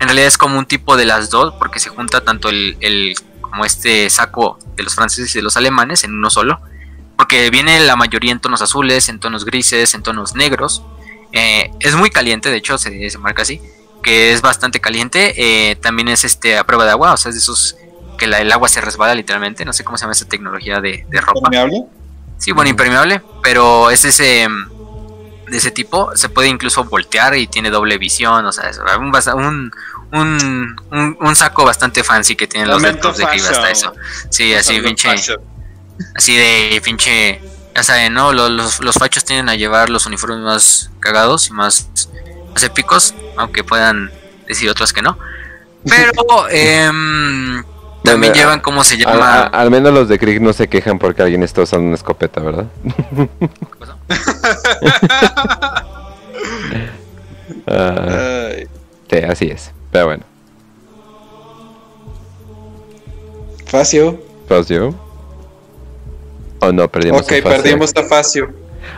en 0.02 0.08
realidad 0.08 0.26
es 0.26 0.36
como 0.36 0.58
un 0.58 0.66
tipo 0.66 0.96
de 0.96 1.04
las 1.04 1.30
dos, 1.30 1.54
porque 1.60 1.78
se 1.78 1.88
junta 1.88 2.24
tanto 2.24 2.48
el, 2.48 3.14
como 3.40 3.64
este 3.64 4.10
saco 4.10 4.58
de 4.74 4.82
los 4.82 4.96
franceses 4.96 5.32
y 5.36 5.38
de 5.38 5.42
los 5.42 5.56
alemanes 5.56 6.02
en 6.02 6.12
uno 6.12 6.28
solo. 6.28 6.60
Porque 7.16 7.50
viene 7.50 7.78
la 7.78 7.94
mayoría 7.94 8.32
en 8.32 8.40
tonos 8.40 8.62
azules, 8.62 9.08
en 9.08 9.20
tonos 9.20 9.44
grises, 9.44 9.94
en 9.94 10.02
tonos 10.02 10.34
negros. 10.34 10.82
Eh, 11.30 11.70
es 11.78 11.94
muy 11.94 12.10
caliente, 12.10 12.50
de 12.50 12.56
hecho 12.56 12.78
se, 12.78 13.10
se, 13.10 13.18
marca 13.18 13.42
así, 13.42 13.60
que 14.02 14.32
es 14.32 14.42
bastante 14.42 14.80
caliente. 14.80 15.34
Eh, 15.36 15.76
también 15.76 16.08
es 16.08 16.24
este 16.24 16.58
a 16.58 16.64
prueba 16.64 16.84
de 16.84 16.90
agua, 16.90 17.12
o 17.12 17.16
sea, 17.16 17.28
es 17.28 17.36
de 17.36 17.38
esos 17.38 17.76
que 18.18 18.24
el 18.24 18.50
agua 18.50 18.68
se 18.68 18.80
resbala 18.80 19.14
literalmente. 19.14 19.64
No 19.64 19.72
sé 19.72 19.84
cómo 19.84 19.98
se 19.98 20.02
llama 20.02 20.14
esa 20.14 20.26
tecnología 20.26 20.80
de, 20.80 21.06
de 21.08 21.20
ropa. 21.20 21.38
¿Impermeable? 21.44 21.84
Sí, 22.38 22.50
bueno, 22.50 22.70
impermeable, 22.70 23.22
pero 23.40 23.88
es 23.88 24.04
ese 24.04 24.48
de 25.52 25.58
ese 25.58 25.70
tipo. 25.70 26.10
Se 26.16 26.28
puede 26.28 26.48
incluso 26.48 26.84
voltear 26.84 27.36
y 27.36 27.46
tiene 27.46 27.70
doble 27.70 27.98
visión, 27.98 28.44
o 28.44 28.52
sea, 28.52 28.70
es 28.70 28.78
un, 29.34 29.70
un, 30.12 31.16
un, 31.20 31.36
saco 31.36 31.64
bastante 31.64 32.02
fancy 32.02 32.34
que 32.34 32.46
tienen 32.46 32.70
los 32.70 32.82
Deadpool 32.82 33.14
de 33.14 33.26
Krieg 33.26 33.44
hasta 33.44 33.70
eso. 33.70 33.92
Sí, 34.30 34.54
así 34.54 34.80
pinche. 34.80 35.10
Así 36.14 36.36
de 36.36 36.80
pinche. 36.82 37.40
Ya 37.74 37.82
saben, 37.82 38.14
¿no? 38.14 38.32
Los, 38.32 38.80
los, 38.80 38.94
fachos 38.96 39.24
tienden 39.24 39.48
a 39.48 39.54
llevar 39.54 39.88
los 39.88 40.04
uniformes 40.06 40.40
más 40.40 40.90
cagados 41.00 41.48
y 41.48 41.52
más, 41.52 41.88
más 42.52 42.62
épicos, 42.62 43.14
aunque 43.36 43.64
puedan 43.64 44.10
decir 44.46 44.68
otros 44.68 44.92
que 44.92 45.02
no. 45.02 45.18
Pero 45.84 46.48
em, 46.50 47.62
también 48.02 48.34
llevan, 48.34 48.60
¿cómo 48.60 48.84
se 48.84 48.96
llama? 48.96 49.44
al 49.44 49.70
menos 49.70 49.92
los 49.92 50.08
de 50.08 50.18
Krieg 50.18 50.40
no 50.40 50.52
se 50.52 50.68
quejan 50.68 50.98
porque 50.98 51.22
alguien 51.22 51.42
está 51.42 51.62
usando 51.62 51.86
una 51.86 51.94
escopeta, 51.94 52.40
¿verdad? 52.40 52.66
¿Qué 53.16 53.28
pasó? 53.78 53.96
sí, 59.10 59.16
así 59.16 59.46
es. 59.46 59.72
Pero 59.90 60.06
bueno. 60.06 60.24
Facio. 63.66 64.20
Facio. 64.48 64.94
Oh 66.60 66.72
no, 66.72 66.88
perdimos 66.88 67.22
a 67.22 67.24
Facio. 67.24 67.44
perdimos 67.44 67.92
a 67.96 68.02
Facio. 68.04 68.50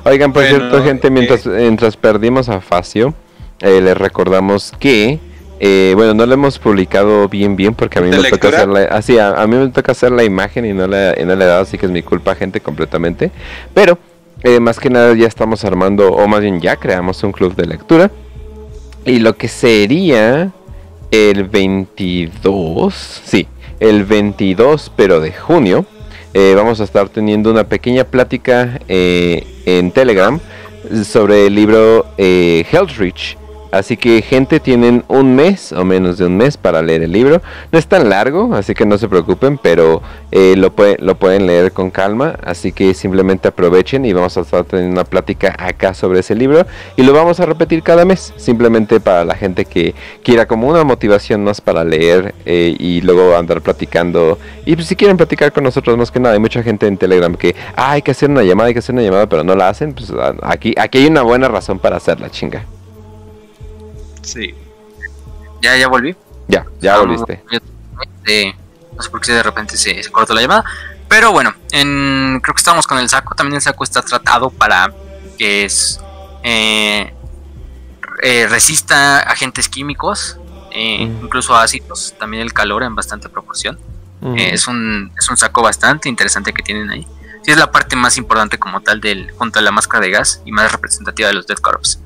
Oigan, 0.05 0.33
por 0.33 0.45
cierto, 0.45 0.83
gente, 0.83 1.11
mientras, 1.11 1.47
mientras 1.47 1.97
perdimos 1.97 2.49
a 2.49 2.61
Facio, 2.61 3.15
eh, 3.61 3.81
les 3.81 3.97
recordamos 3.97 4.73
que, 4.79 5.21
eh, 5.67 5.95
bueno, 5.97 6.13
no 6.13 6.27
lo 6.27 6.35
hemos 6.35 6.59
publicado 6.59 7.27
bien, 7.27 7.57
bien, 7.57 7.75
porque 7.75 7.99
a 7.99 8.03
mí 8.03 8.11
me 8.11 8.29
toca 8.29 8.49
hacer 8.49 8.69
la, 8.69 8.83
así, 8.83 9.17
ah, 9.17 9.33
a, 9.35 9.47
mí 9.47 9.57
me 9.57 9.69
toca 9.69 9.93
hacer 9.93 10.13
la 10.13 10.23
imagen 10.23 10.67
y 10.67 10.75
no 10.75 10.87
la, 10.87 11.19
y 11.19 11.25
no 11.25 11.35
le 11.35 11.43
he 11.43 11.49
dado, 11.49 11.63
así 11.63 11.79
que 11.79 11.87
es 11.87 11.93
mi 11.93 12.03
culpa, 12.03 12.35
gente, 12.35 12.61
completamente. 12.61 13.31
Pero, 13.73 13.97
eh, 14.43 14.61
más 14.61 14.79
que 14.79 14.91
nada, 14.91 15.15
ya 15.15 15.27
estamos 15.27 15.65
armando, 15.65 16.13
o 16.13 16.29
más 16.29 16.43
bien 16.43 16.61
ya 16.61 16.77
creamos 16.77 17.23
un 17.23 17.33
club 17.33 17.57
de 17.57 17.65
lectura. 17.65 18.11
Y 19.07 19.21
lo 19.21 19.39
que 19.39 19.49
sería 19.49 20.53
el 21.11 21.45
22, 21.45 23.23
sí, 23.25 23.49
el 23.81 24.05
22, 24.05 24.93
pero 24.95 25.23
de 25.23 25.33
junio, 25.33 25.87
eh, 26.35 26.53
vamos 26.55 26.83
a 26.83 26.85
estar 26.85 27.09
teniendo 27.09 27.51
una 27.51 27.65
pequeña 27.65 28.05
plática 28.05 28.81
en 28.87 29.93
Telegram 29.93 30.39
sobre 31.05 31.47
el 31.47 31.55
libro 31.55 32.05
Reach 32.19 33.39
Así 33.75 33.97
que 33.97 34.23
gente 34.23 34.61
tienen 34.61 35.03
un 35.09 35.35
mes 35.35 35.73
o 35.73 35.85
menos 35.85 36.17
de 36.19 36.27
un 36.27 36.37
mes 36.37 36.57
para 36.57 36.81
leer 36.81 37.03
el 37.03 37.11
libro. 37.11 37.43
No 37.73 37.79
es 37.79 37.89
tan 37.89 38.09
largo, 38.09 38.55
así 38.55 38.73
que 38.73 38.87
no 38.87 38.99
se 38.99 39.09
preocupen, 39.09 39.59
pero 39.59 40.01
eh, 40.31 40.55
lo, 40.57 40.73
lo 40.99 41.15
pueden 41.17 41.49
leer 41.49 41.73
con 41.73 41.91
calma. 41.91 42.39
Así 42.45 42.71
que 42.71 42.95
simplemente 42.95 43.49
aprovechen 43.49 44.05
y 44.05 44.13
vamos 44.13 44.37
a 44.37 44.43
estar 44.43 44.65
teniendo 44.65 44.93
una 44.93 45.05
plática 45.05 45.57
acá 45.59 45.93
sobre 45.93 46.21
ese 46.21 46.37
libro. 46.37 46.65
Y 46.97 47.03
lo 47.03 47.13
vamos 47.13 47.41
a 47.41 47.47
repetir 47.47 47.83
cada 47.83 48.05
mes, 48.05 48.33
simplemente 48.37 49.01
para 49.01 49.25
la 49.25 49.35
gente 49.35 49.65
que 49.65 49.93
quiera 50.23 50.47
como 50.47 50.69
una 50.69 50.85
motivación 50.85 51.43
más 51.43 51.61
para 51.61 51.83
leer 51.83 52.33
eh, 52.47 52.77
y 52.79 53.01
luego 53.01 53.37
andar 53.37 53.61
platicando. 53.61 54.39
Y 54.67 54.77
pues, 54.77 54.87
si 54.87 54.95
quieren 54.95 55.17
platicar 55.17 55.51
con 55.51 55.65
nosotros 55.65 55.99
más 55.99 56.13
que 56.13 56.21
nada, 56.21 56.35
hay 56.35 56.41
mucha 56.41 56.63
gente 56.63 56.87
en 56.87 56.97
Telegram 56.97 57.35
que 57.35 57.57
ah, 57.75 57.91
hay 57.93 58.03
que 58.03 58.13
hacer 58.13 58.31
una 58.31 58.45
llamada, 58.45 58.69
hay 58.69 58.75
que 58.75 58.79
hacer 58.79 58.95
una 58.95 59.03
llamada, 59.03 59.29
pero 59.29 59.43
no 59.43 59.57
la 59.57 59.69
hacen. 59.69 59.95
Pues 59.95 60.13
aquí, 60.43 60.75
aquí 60.79 60.99
hay 60.99 61.07
una 61.09 61.23
buena 61.23 61.49
razón 61.49 61.81
para 61.81 61.97
hacerla, 61.97 62.31
chinga. 62.31 62.65
Sí. 64.25 64.55
Ya, 65.63 65.77
ya 65.77 65.89
volví. 65.89 66.17
Ya, 66.49 66.67
ya 66.81 66.99
volviste. 66.99 67.43
no 68.97 69.03
sé 69.03 69.11
por 69.11 69.21
qué 69.21 69.33
de 69.33 69.43
repente 69.43 69.77
se, 69.77 70.11
cortó 70.11 70.35
la 70.35 70.43
llamada. 70.43 70.65
Pero 71.09 71.33
bueno, 71.33 71.55
en, 71.71 72.41
creo 72.43 72.55
que 72.55 72.61
estamos 72.61 72.87
con 72.87 72.99
el 72.99 73.09
saco. 73.09 73.35
También 73.35 73.57
el 73.57 73.63
saco 73.63 73.85
está 73.85 74.03
tratado 74.03 74.51
para 74.51 74.93
que 75.39 75.65
es, 75.65 76.01
eh, 76.43 77.13
eh, 78.23 78.47
resista 78.49 79.21
agentes 79.21 79.69
químicos, 79.69 80.39
eh, 80.71 81.03
incluso 81.03 81.57
ácidos. 81.57 82.15
También 82.19 82.43
el 82.43 82.53
calor 82.53 82.83
en 82.83 82.95
bastante 82.95 83.29
proporción. 83.29 83.79
es, 84.37 84.69
un, 84.69 85.13
es 85.19 85.29
un 85.29 85.37
saco 85.37 85.61
bastante 85.61 86.09
interesante 86.09 86.53
que 86.53 86.63
tienen 86.63 86.91
ahí. 86.91 87.07
Sí, 87.43 87.51
es 87.51 87.59
la 87.59 87.71
parte 87.71 87.95
más 87.95 88.17
importante 88.17 88.59
como 88.59 88.81
tal 88.81 89.01
del 89.01 89.31
junto 89.33 89.59
a 89.59 89.63
la 89.63 89.71
máscara 89.71 90.03
de 90.03 90.11
gas 90.11 90.41
y 90.47 90.53
más 90.53 90.73
representativa 90.73 91.29
de 91.29 91.35
los 91.35 91.47
Dead 91.47 91.59
Corps. 91.59 92.01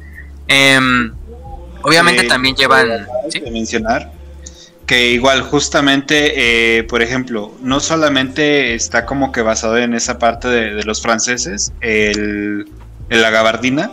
Obviamente 1.83 2.27
eh, 2.27 2.29
también 2.29 2.55
llevan... 2.57 3.07
¿sí? 3.31 3.41
mencionar 3.51 4.19
que 4.89 5.11
igual 5.11 5.43
justamente, 5.43 6.79
eh, 6.79 6.83
por 6.85 7.03
ejemplo, 7.03 7.55
no 7.61 7.79
solamente 7.79 8.75
está 8.75 9.05
como 9.05 9.33
que 9.33 9.43
basado 9.43 9.77
en 9.77 9.93
esa 9.93 10.19
parte 10.19 10.49
de, 10.49 10.83
los 10.83 11.03
franceses, 11.03 11.75
el, 11.83 12.67
la 13.11 13.29
gabardina, 13.29 13.93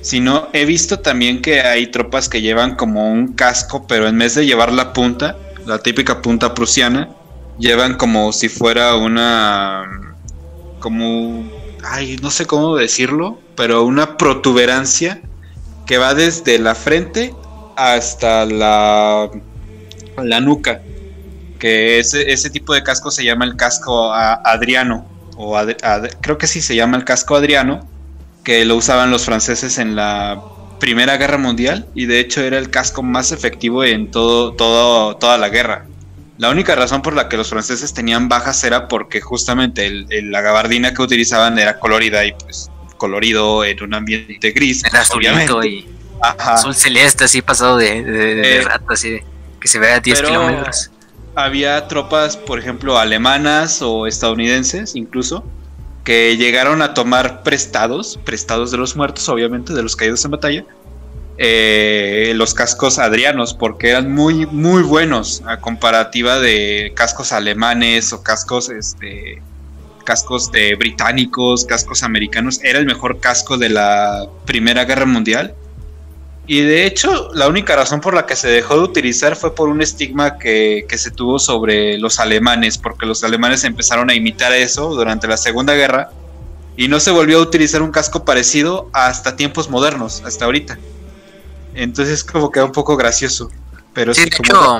sino 0.00 0.48
he 0.54 0.64
visto 0.64 1.00
también 1.00 1.42
que 1.42 1.60
hay 1.60 1.88
tropas 1.88 2.30
que 2.30 2.40
llevan 2.40 2.76
como 2.76 3.12
un 3.12 3.34
casco, 3.34 3.86
pero 3.86 4.08
en 4.08 4.18
vez 4.18 4.34
de 4.34 4.46
llevar 4.46 4.72
la 4.72 4.94
punta, 4.94 5.36
la 5.66 5.80
típica 5.80 6.22
punta 6.22 6.54
prusiana, 6.54 7.10
llevan 7.58 7.98
como 7.98 8.32
si 8.32 8.48
fuera 8.48 8.96
una, 8.96 10.14
como, 10.78 11.46
ay, 11.84 12.16
no 12.22 12.30
sé 12.30 12.46
cómo 12.46 12.74
decirlo, 12.74 13.38
pero 13.54 13.84
una 13.84 14.16
protuberancia 14.16 15.20
que 15.86 15.98
va 15.98 16.14
desde 16.14 16.58
la 16.58 16.74
frente 16.74 17.34
hasta 17.76 18.44
la, 18.44 19.30
la 20.22 20.40
nuca. 20.40 20.82
Que 21.58 21.98
ese, 21.98 22.32
ese 22.32 22.50
tipo 22.50 22.74
de 22.74 22.82
casco 22.82 23.10
se 23.10 23.24
llama 23.24 23.44
el 23.44 23.56
casco 23.56 24.12
Adriano. 24.12 25.06
O 25.36 25.56
creo 26.20 26.38
que 26.38 26.46
sí 26.46 26.60
se 26.60 26.74
llama 26.74 26.96
el 26.96 27.04
casco 27.04 27.36
Adriano. 27.36 27.88
Que 28.44 28.64
lo 28.64 28.76
usaban 28.76 29.10
los 29.10 29.24
franceses 29.24 29.78
en 29.78 29.96
la 29.96 30.42
Primera 30.80 31.16
Guerra 31.16 31.38
Mundial. 31.38 31.86
Y 31.94 32.06
de 32.06 32.20
hecho 32.20 32.42
era 32.42 32.58
el 32.58 32.70
casco 32.70 33.02
más 33.02 33.32
efectivo 33.32 33.84
en 33.84 34.10
todo, 34.10 34.54
toda 34.54 35.38
la 35.38 35.48
guerra. 35.48 35.86
La 36.38 36.50
única 36.50 36.74
razón 36.74 37.00
por 37.00 37.14
la 37.14 37.30
que 37.30 37.38
los 37.38 37.48
franceses 37.48 37.94
tenían 37.94 38.28
bajas 38.28 38.62
era 38.64 38.88
porque 38.88 39.22
justamente 39.22 39.90
la 39.90 40.42
gabardina 40.42 40.92
que 40.92 41.00
utilizaban 41.00 41.58
era 41.58 41.78
colorida 41.78 42.26
y 42.26 42.32
pues 42.32 42.70
colorido 42.96 43.64
en 43.64 43.82
un 43.82 43.94
ambiente 43.94 44.50
gris. 44.50 44.84
Era 44.84 45.00
azulito 45.00 45.64
y 45.64 45.86
azul 46.20 46.74
celeste, 46.74 47.24
así 47.24 47.42
pasado 47.42 47.76
de, 47.76 48.02
de, 48.02 48.58
eh, 48.58 48.64
así 48.88 49.20
que 49.60 49.68
se 49.68 49.78
vea 49.78 49.96
a 49.96 50.00
10 50.00 50.22
kilómetros. 50.22 50.90
Había 51.34 51.86
tropas, 51.88 52.36
por 52.36 52.58
ejemplo, 52.58 52.98
alemanas 52.98 53.82
o 53.82 54.06
estadounidenses 54.06 54.96
incluso, 54.96 55.44
que 56.04 56.36
llegaron 56.36 56.82
a 56.82 56.94
tomar 56.94 57.42
prestados, 57.42 58.18
prestados 58.24 58.70
de 58.70 58.78
los 58.78 58.96
muertos, 58.96 59.28
obviamente, 59.28 59.74
de 59.74 59.82
los 59.82 59.96
caídos 59.96 60.24
en 60.24 60.30
batalla, 60.30 60.64
eh, 61.36 62.32
los 62.36 62.54
cascos 62.54 62.98
adrianos, 62.98 63.52
porque 63.52 63.90
eran 63.90 64.10
muy, 64.10 64.46
muy 64.46 64.82
buenos 64.82 65.42
a 65.46 65.60
comparativa 65.60 66.38
de 66.38 66.92
cascos 66.94 67.32
alemanes 67.32 68.12
o 68.12 68.22
cascos 68.22 68.70
este, 68.70 69.42
cascos 70.06 70.50
de 70.50 70.74
británicos, 70.76 71.66
cascos 71.66 72.02
americanos, 72.02 72.60
era 72.62 72.78
el 72.78 72.86
mejor 72.86 73.20
casco 73.20 73.58
de 73.58 73.68
la 73.68 74.26
Primera 74.46 74.86
Guerra 74.86 75.04
Mundial. 75.04 75.54
Y 76.46 76.60
de 76.60 76.86
hecho, 76.86 77.30
la 77.34 77.48
única 77.48 77.76
razón 77.76 78.00
por 78.00 78.14
la 78.14 78.24
que 78.24 78.36
se 78.36 78.48
dejó 78.48 78.76
de 78.76 78.84
utilizar 78.84 79.36
fue 79.36 79.54
por 79.54 79.68
un 79.68 79.82
estigma 79.82 80.38
que, 80.38 80.86
se 80.96 81.10
tuvo 81.10 81.38
sobre 81.38 81.98
los 81.98 82.20
alemanes, 82.20 82.78
porque 82.78 83.04
los 83.04 83.22
alemanes 83.24 83.64
empezaron 83.64 84.08
a 84.08 84.14
imitar 84.14 84.52
eso 84.52 84.94
durante 84.94 85.26
la 85.26 85.36
Segunda 85.36 85.74
Guerra 85.74 86.10
y 86.76 86.88
no 86.88 87.00
se 87.00 87.10
volvió 87.10 87.38
a 87.38 87.42
utilizar 87.42 87.82
un 87.82 87.90
casco 87.90 88.24
parecido 88.24 88.88
hasta 88.92 89.34
tiempos 89.36 89.68
modernos, 89.68 90.22
hasta 90.24 90.44
ahorita. 90.44 90.78
Entonces 91.74 92.22
como 92.24 92.50
queda 92.50 92.64
un 92.64 92.72
poco 92.72 92.96
gracioso. 92.96 93.50
Pero 93.92 94.14
sí, 94.14 94.30
como 94.30 94.78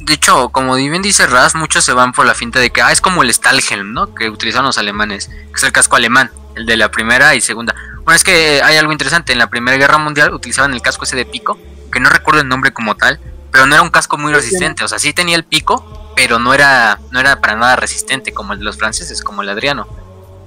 de 0.00 0.14
hecho, 0.14 0.48
como 0.48 0.74
bien 0.74 1.02
dice 1.02 1.26
Raz, 1.26 1.54
muchos 1.54 1.84
se 1.84 1.92
van 1.92 2.12
por 2.12 2.26
la 2.26 2.34
finta 2.34 2.58
de 2.58 2.70
que 2.70 2.80
ah, 2.80 2.90
es 2.90 3.00
como 3.00 3.22
el 3.22 3.32
Stahlhelm, 3.32 3.92
¿no? 3.92 4.14
Que 4.14 4.30
utilizaron 4.30 4.66
los 4.66 4.78
alemanes, 4.78 5.28
que 5.28 5.52
es 5.54 5.62
el 5.62 5.72
casco 5.72 5.96
alemán, 5.96 6.30
el 6.56 6.66
de 6.66 6.76
la 6.76 6.90
primera 6.90 7.34
y 7.34 7.40
segunda. 7.40 7.74
Bueno, 8.04 8.16
es 8.16 8.24
que 8.24 8.62
hay 8.62 8.76
algo 8.76 8.92
interesante, 8.92 9.32
en 9.32 9.38
la 9.38 9.50
Primera 9.50 9.76
Guerra 9.76 9.98
Mundial 9.98 10.32
utilizaban 10.32 10.72
el 10.72 10.80
casco 10.80 11.04
ese 11.04 11.16
de 11.16 11.26
pico, 11.26 11.58
que 11.92 12.00
no 12.00 12.08
recuerdo 12.08 12.40
el 12.40 12.48
nombre 12.48 12.72
como 12.72 12.96
tal, 12.96 13.20
pero 13.52 13.66
no 13.66 13.74
era 13.74 13.82
un 13.82 13.90
casco 13.90 14.16
muy 14.16 14.32
resistente, 14.32 14.84
o 14.84 14.88
sea, 14.88 14.98
sí 14.98 15.12
tenía 15.12 15.36
el 15.36 15.44
pico, 15.44 16.12
pero 16.16 16.38
no 16.38 16.54
era, 16.54 16.98
no 17.10 17.20
era 17.20 17.40
para 17.40 17.56
nada 17.56 17.76
resistente 17.76 18.32
como 18.32 18.54
el 18.54 18.60
de 18.60 18.64
los 18.64 18.78
franceses, 18.78 19.22
como 19.22 19.42
el 19.42 19.50
Adriano. 19.50 19.86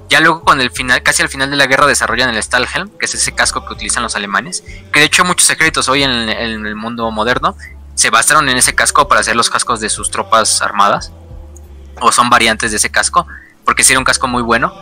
Ya 0.09 0.19
luego 0.19 0.41
con 0.41 0.61
el 0.61 0.71
final, 0.71 1.03
casi 1.03 1.21
al 1.21 1.29
final 1.29 1.49
de 1.51 1.57
la 1.57 1.67
guerra 1.67 1.85
desarrollan 1.85 2.29
el 2.29 2.41
Stahlhelm, 2.41 2.89
que 2.97 3.05
es 3.05 3.13
ese 3.13 3.33
casco 3.33 3.65
que 3.65 3.73
utilizan 3.73 4.03
los 4.03 4.15
alemanes, 4.15 4.63
que 4.91 4.99
de 4.99 5.05
hecho 5.05 5.23
muchos 5.23 5.47
secretos 5.47 5.87
hoy 5.89 6.03
en 6.03 6.11
el 6.11 6.75
mundo 6.75 7.09
moderno 7.11 7.55
se 7.95 8.09
basaron 8.09 8.49
en 8.49 8.57
ese 8.57 8.75
casco 8.75 9.07
para 9.07 9.21
hacer 9.21 9.35
los 9.35 9.49
cascos 9.49 9.79
de 9.79 9.89
sus 9.89 10.11
tropas 10.11 10.61
armadas. 10.61 11.11
O 12.01 12.11
son 12.11 12.29
variantes 12.29 12.71
de 12.71 12.77
ese 12.77 12.91
casco. 12.91 13.27
Porque 13.65 13.83
sí 13.83 13.93
era 13.93 13.99
un 13.99 14.05
casco 14.05 14.27
muy 14.27 14.41
bueno. 14.41 14.73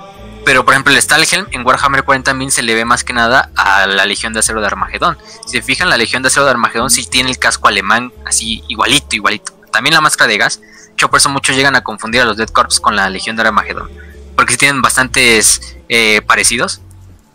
Pero 0.44 0.66
por 0.66 0.74
ejemplo 0.74 0.94
el 0.94 1.02
Stahlhelm 1.02 1.48
en 1.52 1.66
Warhammer 1.66 2.04
40.000 2.04 2.50
se 2.50 2.64
le 2.64 2.74
ve 2.74 2.84
más 2.84 3.04
que 3.04 3.14
nada 3.14 3.52
a 3.56 3.86
la 3.86 4.06
Legión 4.06 4.34
de 4.34 4.40
Acero 4.40 4.60
de 4.60 4.68
Armagedón. 4.68 5.18
Si 5.46 5.58
se 5.58 5.62
fijan, 5.62 5.90
la 5.90 5.98
Legión 5.98 6.24
de 6.24 6.28
Acero 6.28 6.46
de 6.46 6.52
Armagedón 6.52 6.90
sí 6.90 7.06
tiene 7.06 7.30
el 7.30 7.38
casco 7.38 7.68
alemán 7.68 8.12
así 8.26 8.64
igualito, 8.68 9.16
igualito. 9.16 9.54
También 9.72 9.94
la 9.94 10.02
máscara 10.02 10.28
de 10.28 10.38
gas. 10.38 10.62
Yo 10.98 11.10
por 11.10 11.18
eso 11.18 11.30
muchos 11.30 11.56
llegan 11.56 11.76
a 11.76 11.84
confundir 11.84 12.22
a 12.22 12.26
los 12.26 12.38
Dead 12.38 12.50
Corps 12.50 12.80
con 12.80 12.96
la 12.96 13.10
Legión 13.10 13.36
de 13.36 13.44
Armagedón. 13.44 13.90
Porque 14.36 14.54
sí 14.54 14.58
tienen 14.58 14.82
bastantes 14.82 15.78
eh, 15.90 16.22
parecidos. 16.26 16.82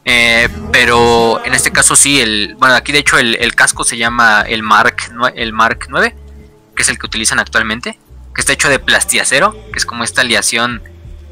Eh, 0.09 0.49
pero 0.71 1.45
en 1.45 1.53
este 1.53 1.73
caso 1.73 1.97
sí, 1.97 2.21
el, 2.21 2.55
bueno, 2.59 2.77
aquí 2.77 2.93
de 2.93 3.01
hecho 3.01 3.19
el, 3.19 3.55
casco 3.57 3.83
se 3.83 3.97
llama 3.97 4.43
el 4.43 4.63
Mark, 4.63 4.97
el 5.35 5.53
Mark 5.53 5.87
9, 5.89 6.15
que 6.77 6.83
es 6.83 6.89
el 6.89 6.97
que 6.97 7.07
utilizan 7.07 7.41
actualmente, 7.41 7.99
que 8.33 8.41
está 8.41 8.53
hecho 8.53 8.69
de 8.69 8.79
plastiacero, 8.79 9.53
que 9.73 9.79
es 9.79 9.85
como 9.85 10.05
esta 10.05 10.21
aleación, 10.21 10.81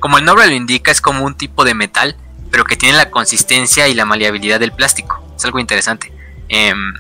como 0.01 0.19
el 0.19 0.25
nombre 0.25 0.49
lo 0.49 0.55
indica, 0.55 0.91
es 0.91 1.01
como 1.01 1.25
un 1.25 1.37
tipo 1.37 1.65
de 1.65 1.75
metal, 1.75 2.17
pero 2.51 2.65
que 2.65 2.77
tiene 2.77 2.97
la 2.97 3.11
consistencia 3.11 3.87
y 3.87 3.95
la 3.95 4.05
maleabilidad 4.05 4.59
del 4.59 4.73
plástico. 4.73 5.25
Es 5.37 5.45
algo 5.45 5.61
interesante. 5.61 6.13
Em, 6.49 6.95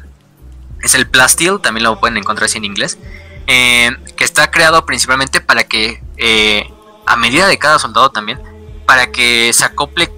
es 0.80 0.94
el 0.94 1.08
Plastil, 1.08 1.60
también 1.60 1.84
lo 1.84 1.98
pueden 1.98 2.16
encontrar 2.16 2.46
así 2.46 2.58
en 2.58 2.64
inglés, 2.66 2.98
em, 3.46 3.96
que 4.16 4.24
está 4.24 4.50
creado 4.50 4.86
principalmente 4.86 5.40
para 5.40 5.64
que, 5.64 6.02
eh, 6.18 6.70
a 7.06 7.16
medida 7.16 7.48
de 7.48 7.58
cada 7.58 7.78
soldado 7.78 8.10
también, 8.10 8.40
para 8.86 9.10
que 9.10 9.52
se 9.52 9.64
acople 9.64 10.10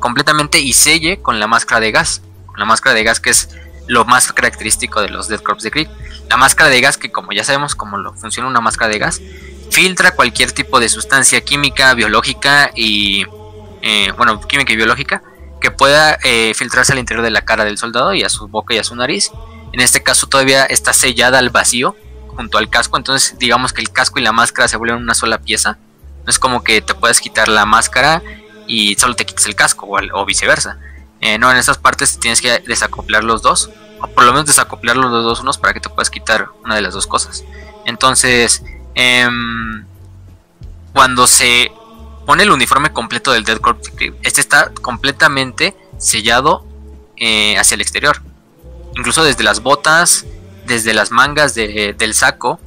completamente 0.00 0.58
y 0.60 0.72
selle 0.72 1.20
con 1.20 1.40
la 1.40 1.46
máscara 1.46 1.80
de 1.80 1.92
gas. 1.92 2.22
la 2.56 2.64
máscara 2.64 2.94
de 2.94 3.04
gas 3.04 3.20
que 3.20 3.30
es 3.30 3.50
lo 3.86 4.04
más 4.04 4.32
característico 4.32 5.00
de 5.00 5.08
los 5.08 5.28
Dead 5.28 5.40
Corps 5.40 5.62
de 5.62 5.70
Krieg. 5.70 5.88
La 6.28 6.36
máscara 6.36 6.70
de 6.70 6.80
gas 6.80 6.98
que 6.98 7.10
como 7.10 7.32
ya 7.32 7.44
sabemos 7.44 7.74
cómo 7.74 7.96
lo 7.98 8.12
funciona 8.14 8.48
una 8.48 8.60
máscara 8.60 8.92
de 8.92 8.98
gas, 8.98 9.20
filtra 9.70 10.10
cualquier 10.12 10.52
tipo 10.52 10.80
de 10.80 10.88
sustancia 10.88 11.40
química, 11.40 11.94
biológica 11.94 12.70
y... 12.74 13.26
Eh, 13.80 14.12
bueno, 14.16 14.40
química 14.40 14.72
y 14.72 14.76
biológica 14.76 15.22
que 15.60 15.70
pueda 15.70 16.18
eh, 16.24 16.52
filtrarse 16.54 16.92
al 16.92 16.98
interior 16.98 17.24
de 17.24 17.30
la 17.30 17.44
cara 17.44 17.64
del 17.64 17.78
soldado 17.78 18.14
y 18.14 18.22
a 18.22 18.28
su 18.28 18.48
boca 18.48 18.74
y 18.74 18.78
a 18.78 18.84
su 18.84 18.94
nariz. 18.96 19.30
En 19.72 19.80
este 19.80 20.02
caso 20.02 20.26
todavía 20.26 20.64
está 20.64 20.92
sellada 20.92 21.38
al 21.38 21.50
vacío 21.50 21.96
junto 22.28 22.58
al 22.58 22.70
casco, 22.70 22.96
entonces 22.96 23.36
digamos 23.38 23.72
que 23.72 23.80
el 23.80 23.90
casco 23.90 24.18
y 24.18 24.22
la 24.22 24.32
máscara 24.32 24.68
se 24.68 24.76
vuelven 24.76 25.02
una 25.02 25.14
sola 25.14 25.38
pieza. 25.38 25.78
No 26.24 26.30
es 26.30 26.38
como 26.38 26.62
que 26.62 26.80
te 26.80 26.94
puedas 26.94 27.20
quitar 27.20 27.48
la 27.48 27.66
máscara 27.66 28.22
y 28.68 28.94
solo 28.94 29.16
te 29.16 29.26
quites 29.26 29.46
el 29.46 29.56
casco 29.56 29.88
o, 29.88 30.24
viceversa. 30.24 30.78
Eh, 31.20 31.38
no, 31.38 31.50
en 31.50 31.56
esas 31.56 31.78
partes 31.78 32.20
tienes 32.20 32.40
que 32.40 32.60
desacoplar 32.60 33.24
los 33.24 33.42
dos, 33.42 33.70
o 34.00 34.06
por 34.06 34.24
lo 34.24 34.32
menos 34.32 34.46
desacoplar 34.46 34.96
los 34.96 35.10
dos 35.10 35.40
unos 35.40 35.58
para 35.58 35.74
que 35.74 35.80
te 35.80 35.88
puedas 35.88 36.10
quitar 36.10 36.50
una 36.64 36.76
de 36.76 36.82
las 36.82 36.94
dos 36.94 37.06
cosas. 37.08 37.44
Entonces, 37.86 38.62
em, 38.94 39.84
cuando 40.92 41.26
se 41.26 41.72
pone 42.26 42.44
el 42.44 42.50
uniforme 42.50 42.92
completo 42.92 43.32
del 43.32 43.44
Dead 43.44 43.58
Corps, 43.58 43.80
este 44.22 44.40
está 44.40 44.70
completamente 44.82 45.74
sellado 45.98 46.64
eh, 47.16 47.58
hacia 47.58 47.74
el 47.74 47.80
exterior. 47.80 48.22
incluso 48.96 49.22
desde 49.22 49.44
las 49.44 49.62
botas, 49.62 50.26
desde 50.66 50.92
las 50.92 51.12
mangas 51.12 51.54
del 51.54 52.14
saco, 52.14 52.58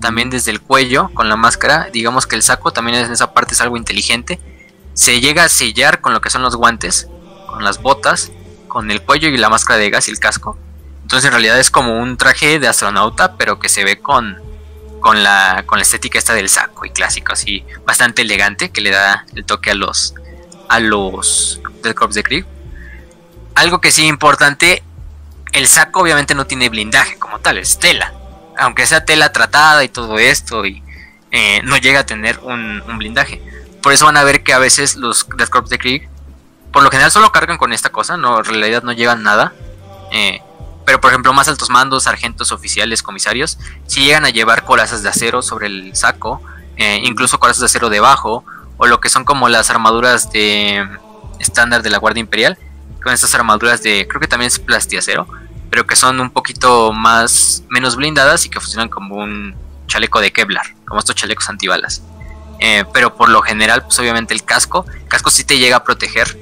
también 0.00 0.30
desde 0.30 0.50
el 0.50 0.60
cuello 0.60 1.10
con 1.14 1.28
la 1.28 1.36
máscara. 1.36 1.88
Digamos 1.92 2.26
que 2.26 2.36
el 2.36 2.42
saco 2.42 2.72
también 2.72 2.98
en 2.98 3.12
esa 3.12 3.32
parte 3.32 3.54
es 3.54 3.60
algo 3.60 3.76
inteligente. 3.76 4.38
Se 4.98 5.20
llega 5.20 5.44
a 5.44 5.48
sellar 5.48 6.00
con 6.00 6.12
lo 6.12 6.20
que 6.20 6.30
son 6.30 6.42
los 6.42 6.56
guantes, 6.56 7.08
con 7.46 7.62
las 7.62 7.80
botas, 7.80 8.32
con 8.66 8.90
el 8.90 9.02
cuello 9.02 9.28
y 9.28 9.36
la 9.36 9.48
máscara 9.48 9.78
de 9.78 9.90
gas 9.90 10.08
y 10.08 10.10
el 10.10 10.18
casco. 10.18 10.58
Entonces 11.02 11.26
en 11.26 11.32
realidad 11.32 11.58
es 11.58 11.70
como 11.70 12.00
un 12.00 12.16
traje 12.16 12.58
de 12.58 12.66
astronauta, 12.66 13.36
pero 13.36 13.60
que 13.60 13.68
se 13.68 13.84
ve 13.84 14.00
con, 14.00 14.42
con, 15.00 15.22
la, 15.22 15.62
con 15.66 15.78
la 15.78 15.82
estética 15.82 16.18
esta 16.18 16.34
del 16.34 16.48
saco 16.48 16.84
y 16.84 16.90
clásico, 16.90 17.32
así 17.32 17.64
bastante 17.86 18.22
elegante, 18.22 18.70
que 18.70 18.80
le 18.80 18.90
da 18.90 19.24
el 19.34 19.44
toque 19.44 19.70
a 19.70 19.74
los, 19.74 20.14
a 20.68 20.80
los 20.80 21.60
Corps 21.94 22.14
de 22.14 22.22
Krieg. 22.22 22.46
Algo 23.54 23.80
que 23.80 23.92
sí 23.92 24.06
importante, 24.06 24.82
el 25.52 25.68
saco 25.68 26.00
obviamente 26.00 26.34
no 26.34 26.46
tiene 26.46 26.68
blindaje 26.68 27.18
como 27.18 27.38
tal, 27.38 27.58
es 27.58 27.78
tela 27.78 28.12
aunque 28.58 28.86
sea 28.86 29.04
tela 29.04 29.32
tratada 29.32 29.84
y 29.84 29.88
todo 29.88 30.18
esto, 30.18 30.66
y 30.66 30.82
eh, 31.30 31.62
no 31.64 31.76
llega 31.76 32.00
a 32.00 32.06
tener 32.06 32.38
un, 32.40 32.82
blindaje. 32.98 33.40
Por 33.88 33.94
eso 33.94 34.04
van 34.04 34.18
a 34.18 34.22
ver 34.22 34.42
que 34.42 34.52
a 34.52 34.58
veces 34.58 34.96
los 34.96 35.26
Death 35.38 35.48
Corps 35.48 35.70
de 35.70 35.78
Krieg, 35.78 36.10
por 36.74 36.82
lo 36.82 36.90
general 36.90 37.10
solo 37.10 37.32
cargan 37.32 37.56
con 37.56 37.72
esta 37.72 37.88
cosa, 37.88 38.18
no, 38.18 38.36
en 38.36 38.44
realidad 38.44 38.82
no 38.82 38.92
llevan 38.92 39.22
nada. 39.22 39.54
Eh, 40.12 40.42
pero 40.84 41.00
por 41.00 41.10
ejemplo, 41.10 41.32
más 41.32 41.48
altos 41.48 41.70
mandos, 41.70 42.02
sargentos, 42.02 42.52
oficiales, 42.52 43.02
comisarios, 43.02 43.58
si 43.86 44.04
llegan 44.04 44.26
a 44.26 44.28
llevar 44.28 44.66
corazas 44.66 45.02
de 45.02 45.08
acero 45.08 45.40
sobre 45.40 45.68
el 45.68 45.96
saco, 45.96 46.42
eh, 46.76 47.00
incluso 47.02 47.40
corazas 47.40 47.60
de 47.60 47.64
acero 47.64 47.88
debajo, 47.88 48.44
o 48.76 48.86
lo 48.86 49.00
que 49.00 49.08
son 49.08 49.24
como 49.24 49.48
las 49.48 49.70
armaduras 49.70 50.30
de 50.32 50.86
estándar 51.38 51.80
de 51.80 51.88
la 51.88 51.96
Guardia 51.96 52.20
Imperial, 52.20 52.58
con 53.02 53.14
estas 53.14 53.34
armaduras 53.34 53.82
de, 53.82 54.06
creo 54.06 54.20
que 54.20 54.28
también 54.28 54.48
es 54.48 54.58
plastiacero, 54.58 55.26
pero 55.70 55.86
que 55.86 55.96
son 55.96 56.20
un 56.20 56.28
poquito 56.28 56.92
más 56.92 57.62
menos 57.70 57.96
blindadas 57.96 58.44
y 58.44 58.50
que 58.50 58.60
funcionan 58.60 58.90
como 58.90 59.14
un 59.14 59.56
chaleco 59.86 60.20
de 60.20 60.30
Kevlar, 60.30 60.74
como 60.84 61.00
estos 61.00 61.16
chalecos 61.16 61.48
antibalas. 61.48 62.02
Eh, 62.58 62.84
pero 62.92 63.14
por 63.14 63.28
lo 63.28 63.40
general, 63.42 63.82
pues 63.82 63.98
obviamente 63.98 64.34
el 64.34 64.44
casco, 64.44 64.84
el 64.92 65.08
casco 65.08 65.30
sí 65.30 65.44
te 65.44 65.58
llega 65.58 65.76
a 65.76 65.84
proteger 65.84 66.36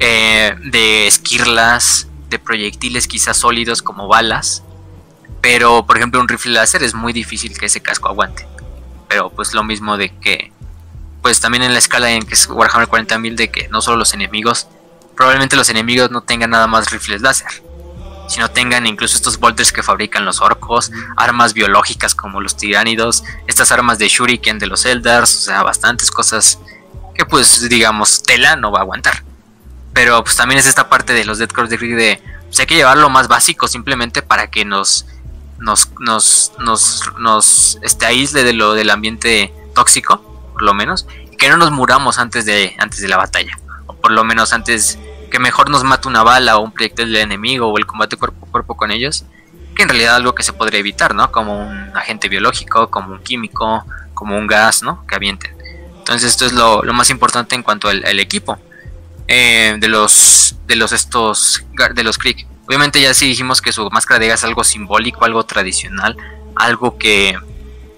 eh, 0.00 0.54
de 0.64 1.06
esquirlas, 1.06 2.08
de 2.28 2.38
proyectiles 2.38 3.06
quizás 3.06 3.36
sólidos 3.36 3.82
como 3.82 4.08
balas, 4.08 4.62
pero 5.40 5.86
por 5.86 5.96
ejemplo 5.98 6.20
un 6.20 6.28
rifle 6.28 6.52
láser 6.52 6.82
es 6.82 6.94
muy 6.94 7.12
difícil 7.12 7.56
que 7.58 7.66
ese 7.66 7.80
casco 7.80 8.08
aguante. 8.08 8.46
Pero 9.08 9.30
pues 9.30 9.54
lo 9.54 9.62
mismo 9.62 9.96
de 9.96 10.10
que, 10.18 10.52
pues 11.22 11.40
también 11.40 11.62
en 11.62 11.72
la 11.72 11.78
escala 11.78 12.10
en 12.10 12.22
que 12.22 12.34
es 12.34 12.48
Warhammer 12.48 12.88
40.000 12.88 13.34
de 13.36 13.50
que 13.50 13.68
no 13.68 13.82
solo 13.82 13.98
los 13.98 14.14
enemigos, 14.14 14.68
probablemente 15.16 15.56
los 15.56 15.68
enemigos 15.68 16.10
no 16.10 16.22
tengan 16.22 16.50
nada 16.50 16.66
más 16.66 16.90
rifles 16.90 17.20
láser 17.20 17.65
si 18.28 18.40
no 18.40 18.50
tengan 18.50 18.86
incluso 18.86 19.16
estos 19.16 19.38
bolters 19.38 19.72
que 19.72 19.82
fabrican 19.82 20.24
los 20.24 20.40
orcos, 20.40 20.90
armas 21.16 21.54
biológicas 21.54 22.14
como 22.14 22.40
los 22.40 22.56
tiránidos, 22.56 23.24
estas 23.46 23.72
armas 23.72 23.98
de 23.98 24.08
shuriken 24.08 24.58
de 24.58 24.66
los 24.66 24.84
eldars, 24.84 25.36
o 25.36 25.40
sea, 25.40 25.62
bastantes 25.62 26.10
cosas 26.10 26.58
que 27.14 27.24
pues 27.24 27.68
digamos 27.68 28.22
tela 28.22 28.56
no 28.56 28.70
va 28.70 28.80
a 28.80 28.82
aguantar. 28.82 29.24
Pero 29.92 30.22
pues 30.22 30.36
también 30.36 30.58
es 30.58 30.66
esta 30.66 30.88
parte 30.88 31.12
de 31.14 31.24
los 31.24 31.38
Dead 31.38 31.48
de 31.48 31.76
de 31.78 32.22
pues, 32.46 32.60
hay 32.60 32.66
que 32.66 32.76
llevar 32.76 32.98
lo 32.98 33.08
más 33.08 33.28
básico 33.28 33.68
simplemente 33.68 34.22
para 34.22 34.50
que 34.50 34.64
nos 34.64 35.06
nos 35.58 35.90
nos 35.98 36.52
nos, 36.58 37.02
nos 37.18 37.78
este, 37.82 38.06
aísle 38.06 38.44
de 38.44 38.52
lo 38.52 38.74
del 38.74 38.90
ambiente 38.90 39.52
tóxico, 39.74 40.20
por 40.52 40.62
lo 40.62 40.74
menos, 40.74 41.06
y 41.30 41.36
que 41.36 41.48
no 41.48 41.56
nos 41.56 41.70
muramos 41.70 42.18
antes 42.18 42.44
de 42.44 42.74
antes 42.78 43.00
de 43.00 43.08
la 43.08 43.16
batalla, 43.16 43.58
o 43.86 43.94
por 43.94 44.10
lo 44.10 44.24
menos 44.24 44.52
antes 44.52 44.98
que 45.30 45.38
mejor 45.38 45.70
nos 45.70 45.84
mata 45.84 46.08
una 46.08 46.22
bala 46.22 46.58
o 46.58 46.62
un 46.62 46.72
proyectil 46.72 47.12
del 47.12 47.22
enemigo 47.22 47.68
o 47.68 47.78
el 47.78 47.86
combate 47.86 48.16
cuerpo 48.16 48.46
a 48.46 48.50
cuerpo 48.50 48.76
con 48.76 48.90
ellos, 48.90 49.24
que 49.74 49.82
en 49.82 49.88
realidad 49.88 50.16
algo 50.16 50.34
que 50.34 50.42
se 50.42 50.52
podría 50.52 50.80
evitar, 50.80 51.14
¿no? 51.14 51.30
Como 51.30 51.58
un 51.58 51.96
agente 51.96 52.28
biológico, 52.28 52.90
como 52.90 53.12
un 53.12 53.22
químico, 53.22 53.84
como 54.14 54.36
un 54.36 54.46
gas, 54.46 54.82
¿no? 54.82 55.06
Que 55.06 55.14
avienten. 55.14 55.54
Entonces 55.98 56.30
esto 56.30 56.46
es 56.46 56.52
lo, 56.52 56.82
más 56.92 57.10
importante 57.10 57.54
en 57.54 57.62
cuanto 57.62 57.88
al, 57.88 58.18
equipo 58.20 58.58
eh, 59.26 59.76
de 59.78 59.88
los 59.88 60.56
de 60.66 60.76
los 60.76 60.92
estos 60.92 61.64
de 61.94 62.02
los 62.04 62.16
Krieg. 62.16 62.46
Obviamente 62.66 63.00
ya 63.00 63.12
sí 63.14 63.26
dijimos 63.26 63.60
que 63.60 63.72
su 63.72 63.88
máscara 63.90 64.18
de 64.18 64.28
gas 64.28 64.40
es 64.40 64.44
algo 64.44 64.64
simbólico, 64.64 65.24
algo 65.24 65.44
tradicional, 65.44 66.16
algo 66.54 66.96
que 66.96 67.36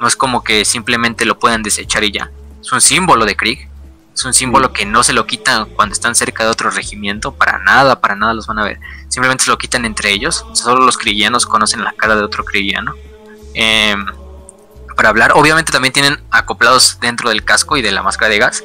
no 0.00 0.09
es 0.09 0.16
como 0.16 0.42
que 0.42 0.64
simplemente 0.64 1.24
lo 1.24 1.38
puedan 1.38 1.62
desechar 1.62 2.05
y 2.05 2.12
ya. 2.12 2.30
Es 2.60 2.72
un 2.72 2.80
símbolo 2.80 3.24
de 3.24 3.36
Krieg 3.36 3.68
es 4.19 4.24
un 4.24 4.35
símbolo 4.35 4.73
que 4.73 4.85
no 4.85 5.05
se 5.05 5.12
lo 5.12 5.28
quitan 5.28 5.66
cuando 5.66 5.93
están 5.93 6.16
cerca 6.16 6.43
de 6.43 6.51
otro 6.51 6.70
regimiento, 6.70 7.32
para 7.32 7.59
nada, 7.59 8.01
para 8.01 8.16
nada 8.16 8.35
los 8.35 8.49
van 8.49 8.59
a 8.59 8.65
ver. 8.65 8.81
Simplemente 9.07 9.45
se 9.45 9.51
lo 9.51 9.59
quitan 9.59 9.85
entre 9.85 10.11
ellos. 10.11 10.45
Solo 10.55 10.85
los 10.85 10.99
cristianos 10.99 11.47
conocen 11.47 11.85
la 11.85 11.93
cara 11.93 12.16
de 12.16 12.23
otro 12.23 12.45
cristiano. 12.45 12.97
Em, 13.55 14.05
para 14.97 15.11
hablar, 15.11 15.32
obviamente 15.36 15.70
también 15.70 15.93
tienen 15.93 16.20
acoplados 16.32 16.99
dentro 17.01 17.28
del 17.28 17.45
casco 17.45 17.77
y 17.77 17.82
de 17.82 17.93
la 17.93 18.03
máscara 18.03 18.28
de 18.28 18.39
gas 18.39 18.65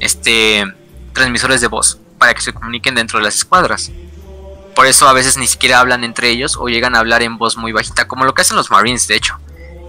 este 0.00 0.64
transmisores 1.12 1.60
de 1.60 1.66
voz 1.66 1.98
para 2.18 2.32
que 2.32 2.40
se 2.40 2.54
comuniquen 2.54 2.94
dentro 2.94 3.18
de 3.18 3.26
las 3.26 3.36
escuadras. 3.36 3.92
Por 4.74 4.86
eso 4.86 5.06
a 5.06 5.12
veces 5.12 5.36
ni 5.36 5.46
siquiera 5.46 5.80
hablan 5.80 6.02
entre 6.02 6.30
ellos 6.30 6.56
o 6.56 6.68
llegan 6.68 6.96
a 6.96 7.00
hablar 7.00 7.22
en 7.22 7.36
voz 7.36 7.58
muy 7.58 7.72
bajita, 7.72 8.08
como 8.08 8.24
lo 8.24 8.32
que 8.32 8.40
hacen 8.40 8.56
los 8.56 8.70
Marines, 8.70 9.06
de 9.06 9.16
hecho. 9.16 9.38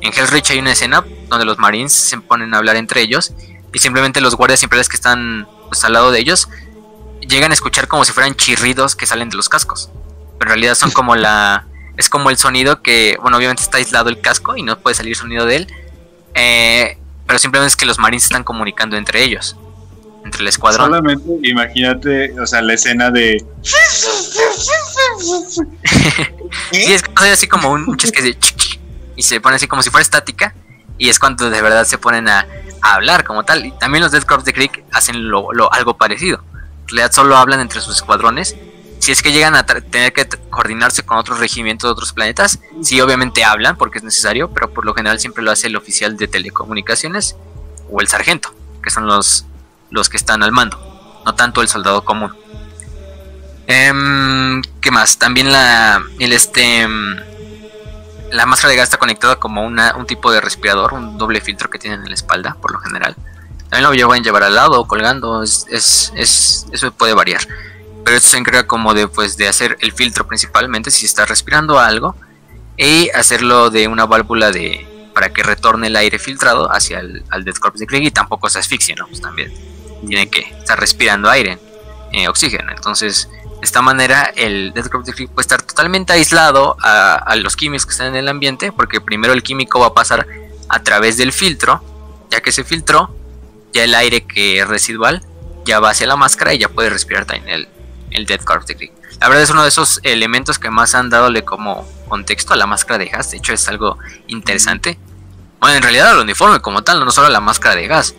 En 0.02 0.12
Hell's 0.14 0.50
hay 0.52 0.60
una 0.60 0.74
escena 0.74 1.06
donde 1.30 1.46
los 1.46 1.58
Marines 1.58 1.94
se 1.94 2.18
ponen 2.18 2.54
a 2.54 2.58
hablar 2.58 2.76
entre 2.76 3.02
ellos 3.02 3.34
y 3.76 3.80
simplemente 3.80 4.22
los 4.22 4.36
guardias 4.36 4.64
imperiales 4.64 4.88
que 4.88 4.96
están 4.96 5.50
pues, 5.68 5.84
al 5.84 5.92
lado 5.92 6.10
de 6.10 6.20
ellos 6.20 6.48
llegan 7.28 7.52
a 7.52 7.54
escuchar 7.54 7.90
como 7.90 8.06
si 8.06 8.14
fueran 8.14 8.34
chirridos 8.34 8.96
que 8.96 9.06
salen 9.06 9.30
de 9.30 9.36
los 9.36 9.50
cascos. 9.50 9.90
Pero 10.40 10.52
en 10.52 10.56
realidad 10.56 10.76
son 10.76 10.92
como 10.92 11.16
la... 11.16 11.68
Es 11.98 12.10
como 12.10 12.30
el 12.30 12.38
sonido 12.38 12.82
que, 12.82 13.18
bueno, 13.22 13.38
obviamente 13.38 13.64
está 13.64 13.78
aislado 13.78 14.10
el 14.10 14.20
casco 14.20 14.58
y 14.58 14.64
no 14.64 14.78
puede 14.78 14.96
salir 14.96 15.16
sonido 15.16 15.46
de 15.46 15.56
él. 15.56 15.68
Eh, 16.34 16.98
pero 17.26 17.40
simplemente 17.40 17.70
es 17.70 17.78
que 17.78 17.86
los 17.86 18.00
marines 18.00 18.26
están 18.26 18.44
comunicando 18.44 18.98
entre 18.98 19.24
ellos. 19.24 19.56
Entre 20.26 20.42
el 20.42 20.48
escuadrón. 20.50 20.88
Solamente 20.88 21.30
imagínate, 21.44 22.38
o 22.38 22.46
sea, 22.46 22.62
la 22.62 22.74
escena 22.74 23.12
de... 23.12 23.38
y 26.74 26.92
es 26.92 27.04
así 27.32 27.48
como 27.48 27.72
un, 27.72 27.88
un 27.88 27.96
de... 27.96 28.38
Y 29.16 29.24
se 29.24 29.40
pone 29.40 29.56
así 29.56 29.68
como 29.68 29.82
si 29.82 29.90
fuera 29.90 30.02
estática. 30.02 30.54
Y 30.98 31.08
es 31.08 31.18
cuando 31.18 31.50
de 31.50 31.62
verdad 31.62 31.86
se 31.86 31.98
ponen 31.98 32.28
a 32.28 32.46
hablar 32.94 33.24
como 33.24 33.44
tal. 33.44 33.66
Y 33.66 33.72
también 33.72 34.04
los 34.04 34.12
Death 34.12 34.26
Corps 34.26 34.46
de 34.46 34.54
Krieg 34.54 34.86
hacen 34.92 35.30
lo, 35.30 35.50
algo 35.74 35.98
parecido. 35.98 36.44
En 36.54 36.88
realidad 36.90 37.12
solo 37.12 37.36
hablan 37.38 37.60
entre 37.60 37.82
sus 37.82 37.96
escuadrones. 37.96 38.56
Si 39.00 39.12
es 39.12 39.22
que 39.22 39.32
llegan 39.32 39.56
a 39.56 39.66
tener 39.66 40.14
que 40.14 40.28
coordinarse 40.50 41.04
con 41.04 41.18
otros 41.18 41.40
regimientos 41.40 41.88
de 41.88 41.92
otros 41.92 42.14
planetas, 42.14 42.60
sí 42.82 43.02
obviamente 43.02 43.44
hablan 43.44 43.76
porque 43.76 43.98
es 43.98 44.04
necesario, 44.04 44.52
pero 44.52 44.74
por 44.74 44.86
lo 44.86 44.94
general 44.94 45.20
siempre 45.20 45.44
lo 45.44 45.52
hace 45.52 45.68
el 45.68 45.76
oficial 45.76 46.18
de 46.18 46.28
telecomunicaciones 46.28 47.36
o 47.92 48.02
el 48.02 48.08
sargento, 48.08 48.54
que 48.82 48.90
son 48.90 49.06
los, 49.06 49.46
los 49.92 50.10
que 50.10 50.18
están 50.18 50.42
al 50.44 50.52
mando, 50.52 51.22
no 51.26 51.36
tanto 51.36 51.62
el 51.62 51.68
soldado 51.68 52.04
común. 52.04 52.36
Em, 53.68 54.62
¿Qué 54.82 54.92
más? 54.92 55.18
También 55.18 55.52
la, 55.52 56.04
el 56.20 56.34
este, 56.34 56.82
em, 56.82 57.18
la 58.36 58.46
máscara 58.46 58.72
de 58.72 58.78
gas 58.78 58.86
está 58.86 58.98
conectada 58.98 59.38
como 59.38 59.64
una, 59.64 59.96
un 59.96 60.06
tipo 60.06 60.32
de 60.32 60.42
respirador, 60.42 60.94
un 60.94 61.18
doble 61.18 61.42
filtro 61.42 61.70
que 61.70 61.80
tienen 61.80 62.02
en 62.02 62.10
la 62.10 62.16
espalda, 62.16 62.58
por 62.62 62.74
lo 62.74 62.80
general. 62.80 63.16
También 63.70 63.84
lo 63.84 63.94
llevan 63.94 64.24
llevar 64.24 64.44
al 64.44 64.56
lado 64.56 64.80
o 64.80 64.88
colgando, 64.88 65.42
es, 65.42 65.66
es, 65.70 66.12
es, 66.16 66.68
eso 66.72 66.92
puede 66.92 67.14
variar. 67.14 67.42
Pero 68.04 68.18
esto 68.18 68.30
se 68.30 68.38
encarga 68.38 68.68
como 68.68 68.94
de, 68.94 69.08
pues, 69.08 69.38
de 69.38 69.48
hacer 69.48 69.78
el 69.80 69.92
filtro 69.92 70.28
principalmente 70.28 70.92
si 70.92 71.06
está 71.06 71.26
respirando 71.26 71.80
algo 71.80 72.16
y 72.78 73.10
hacerlo 73.12 73.70
de 73.70 73.88
una 73.88 74.06
válvula 74.06 74.52
de 74.52 74.86
para 75.14 75.30
que 75.30 75.44
retorne 75.44 75.88
el 75.88 75.96
aire 75.96 76.20
filtrado 76.20 76.70
hacia 76.72 77.00
el 77.00 77.24
al 77.30 77.46
Death 77.46 77.60
Corps 77.60 77.80
de 77.80 77.88
Krieg 77.88 78.04
y 78.04 78.12
tampoco 78.12 78.50
se 78.50 78.60
asfixie, 78.60 78.96
¿no? 78.96 79.08
Pues 79.08 79.22
también 79.22 79.52
tiene 80.06 80.30
que 80.30 80.42
estar 80.42 80.78
respirando 80.78 81.30
aire, 81.30 81.58
eh, 82.12 82.28
oxígeno. 82.28 82.70
Entonces 82.72 83.30
de 83.60 83.66
esta 83.66 83.82
manera, 83.82 84.32
el 84.36 84.74
Death 84.74 84.90
Crop 84.90 85.04
puede 85.04 85.30
estar 85.38 85.62
totalmente 85.62 86.14
aislado 86.14 86.78
a, 86.82 87.36
los 87.38 87.56
químicos 87.56 87.86
que 87.86 87.92
están 87.92 88.08
en 88.08 88.16
el 88.16 88.28
ambiente, 88.28 88.72
porque 88.72 89.02
primero 89.02 89.34
el 89.34 89.44
químico 89.44 89.80
va 89.80 89.88
a 89.88 89.94
pasar 89.94 90.28
a 90.70 90.80
través 90.84 91.18
del 91.18 91.32
filtro, 91.32 91.84
ya 92.30 92.42
que 92.42 92.52
se 92.52 92.64
filtró, 92.64 93.16
ya 93.74 93.84
el 93.84 93.96
aire 93.96 94.26
que 94.26 94.60
es 94.60 94.68
residual 94.68 95.26
ya 95.66 95.80
va 95.80 95.90
hacia 95.90 96.08
la 96.08 96.16
máscara 96.16 96.54
y 96.54 96.60
ya 96.60 96.70
puede 96.70 96.90
respirar 96.90 97.26
también 97.26 97.50
el, 97.50 97.68
el 98.12 98.26
Death 98.26 98.44
Corp 98.44 98.64
La 99.20 99.28
verdad 99.28 99.44
es 99.44 99.50
uno 99.50 99.64
de 99.64 99.70
esos 99.70 100.00
elementos 100.04 100.60
que 100.60 100.70
más 100.70 100.96
han 100.96 101.10
dadole 101.10 101.44
como 101.44 101.88
contexto 102.08 102.54
a 102.54 102.56
la 102.56 102.68
máscara 102.68 103.00
de 103.00 103.08
gas, 103.08 103.32
de 103.32 103.38
hecho 103.38 103.54
es 103.54 103.68
algo 103.68 103.98
interesante. 104.28 105.00
Bueno, 105.60 105.78
en 105.78 105.82
realidad 105.82 106.14
el 106.14 106.20
uniforme 106.20 106.60
como 106.62 106.84
tal, 106.84 107.04
no 107.04 107.12
solo 107.12 107.30
la 107.30 107.40
máscara 107.40 107.76
de 107.76 107.88
gas. 107.88 108.16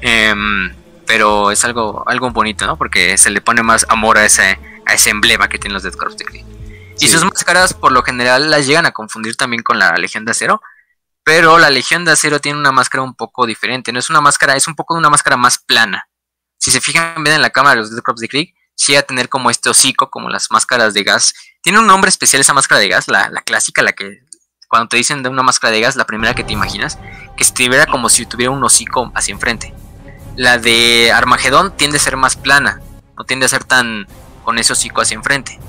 Em, 0.00 0.74
pero 1.06 1.50
es 1.50 1.64
algo, 1.64 2.04
algo 2.06 2.30
bonito, 2.30 2.66
¿no? 2.66 2.76
Porque 2.76 3.16
se 3.16 3.30
le 3.30 3.40
pone 3.40 3.62
más 3.62 3.86
amor 3.88 4.18
a 4.18 4.24
ese, 4.24 4.58
a 4.88 4.94
ese 4.94 5.10
emblema 5.10 5.48
que 5.48 5.58
tienen 5.58 5.74
los 5.74 5.84
Death 5.84 5.96
Corps 5.96 6.16
de 6.16 6.24
Kree. 6.24 6.44
Y 6.98 7.06
sus 7.06 7.22
máscaras 7.22 7.74
por 7.74 7.92
lo 7.92 8.02
general 8.02 8.50
las 8.50 8.66
llegan 8.66 8.86
a 8.86 8.90
confundir 8.90 9.36
también 9.36 9.62
con 9.62 9.78
la 9.78 9.96
Legión 9.96 10.24
de 10.24 10.32
Acero, 10.32 10.60
pero 11.22 11.58
la 11.58 11.70
Legión 11.70 12.04
de 12.04 12.12
Acero 12.12 12.40
tiene 12.40 12.58
una 12.58 12.72
máscara 12.72 13.04
un 13.04 13.14
poco 13.14 13.46
diferente, 13.46 13.92
no 13.92 14.00
es 14.00 14.10
una 14.10 14.20
máscara, 14.20 14.56
es 14.56 14.66
un 14.66 14.74
poco 14.74 14.94
una 14.94 15.10
máscara 15.10 15.36
más 15.36 15.58
plana. 15.58 16.08
Si 16.58 16.72
se 16.72 16.80
fijan 16.80 17.22
bien 17.22 17.36
en 17.36 17.42
la 17.42 17.50
cámara 17.50 17.76
de 17.76 17.82
los 17.82 17.90
Death 17.90 18.02
Corps 18.02 18.20
de 18.20 18.28
Krieg, 18.28 18.54
sí 18.74 18.96
a 18.96 19.02
tener 19.02 19.28
como 19.28 19.50
este 19.50 19.68
hocico, 19.68 20.10
como 20.10 20.28
las 20.28 20.50
máscaras 20.50 20.94
de 20.94 21.04
gas. 21.04 21.34
Tiene 21.62 21.78
un 21.78 21.86
nombre 21.86 22.08
especial 22.08 22.40
esa 22.40 22.54
máscara 22.54 22.80
de 22.80 22.88
gas, 22.88 23.08
la, 23.08 23.28
la 23.28 23.42
clásica, 23.42 23.82
la 23.82 23.92
que 23.92 24.22
cuando 24.68 24.88
te 24.88 24.96
dicen 24.96 25.22
de 25.22 25.28
una 25.28 25.42
máscara 25.42 25.72
de 25.72 25.80
gas, 25.80 25.96
la 25.96 26.04
primera 26.04 26.34
que 26.34 26.44
te 26.44 26.52
imaginas, 26.52 26.98
que 27.36 27.44
se 27.44 27.52
te 27.52 27.68
viera 27.68 27.86
como 27.86 28.08
si 28.08 28.26
tuviera 28.26 28.50
un 28.50 28.64
hocico 28.64 29.12
hacia 29.14 29.32
enfrente. 29.32 29.74
La 30.36 30.58
de 30.58 31.12
Armagedón 31.12 31.76
tiende 31.76 31.96
a 31.96 32.00
ser 32.00 32.16
más 32.16 32.36
plana, 32.36 32.80
no 33.16 33.24
tiende 33.24 33.46
a 33.46 33.48
ser 33.48 33.64
tan 33.64 34.06
con 34.48 34.58
ese 34.58 34.72
hocico 34.72 35.02
hacia 35.02 35.14
enfrente. 35.14 35.60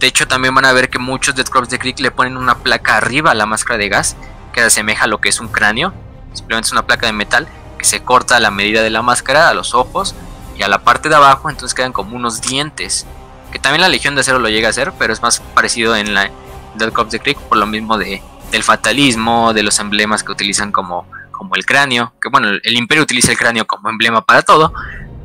De 0.00 0.08
hecho, 0.08 0.26
también 0.26 0.52
van 0.52 0.64
a 0.64 0.72
ver 0.72 0.90
que 0.90 0.98
muchos 0.98 1.36
Death 1.36 1.48
Corps 1.48 1.70
de 1.70 1.78
Creek 1.78 2.00
le 2.00 2.10
ponen 2.10 2.36
una 2.36 2.58
placa 2.58 2.96
arriba 2.96 3.30
a 3.30 3.34
la 3.34 3.46
máscara 3.46 3.78
de 3.78 3.88
gas, 3.88 4.16
que 4.52 4.62
asemeja 4.62 5.04
a 5.04 5.06
lo 5.06 5.20
que 5.20 5.28
es 5.28 5.38
un 5.38 5.46
cráneo. 5.46 5.94
Simplemente 6.32 6.66
es 6.66 6.72
una 6.72 6.84
placa 6.84 7.06
de 7.06 7.12
metal 7.12 7.46
que 7.78 7.84
se 7.84 8.02
corta 8.02 8.34
a 8.34 8.40
la 8.40 8.50
medida 8.50 8.82
de 8.82 8.90
la 8.90 9.00
máscara, 9.00 9.48
a 9.48 9.54
los 9.54 9.74
ojos 9.74 10.16
y 10.58 10.64
a 10.64 10.68
la 10.68 10.82
parte 10.82 11.08
de 11.08 11.14
abajo, 11.14 11.50
entonces 11.50 11.72
quedan 11.72 11.92
como 11.92 12.16
unos 12.16 12.40
dientes. 12.40 13.06
Que 13.52 13.60
también 13.60 13.80
la 13.80 13.88
Legión 13.88 14.16
de 14.16 14.22
Acero 14.22 14.40
lo 14.40 14.48
llega 14.48 14.66
a 14.66 14.70
hacer, 14.70 14.92
pero 14.98 15.12
es 15.12 15.22
más 15.22 15.38
parecido 15.54 15.94
en 15.94 16.12
la 16.12 16.28
Death 16.74 16.92
Corps 16.92 17.12
de 17.12 17.20
Creek 17.20 17.38
por 17.38 17.58
lo 17.58 17.66
mismo 17.66 17.96
de, 17.96 18.24
del 18.50 18.64
fatalismo, 18.64 19.52
de 19.52 19.62
los 19.62 19.78
emblemas 19.78 20.24
que 20.24 20.32
utilizan 20.32 20.72
como, 20.72 21.06
como 21.30 21.54
el 21.54 21.64
cráneo. 21.64 22.12
Que 22.20 22.28
bueno, 22.28 22.48
el 22.48 22.76
Imperio 22.76 23.04
utiliza 23.04 23.30
el 23.30 23.38
cráneo 23.38 23.68
como 23.68 23.88
emblema 23.88 24.24
para 24.24 24.42
todo, 24.42 24.72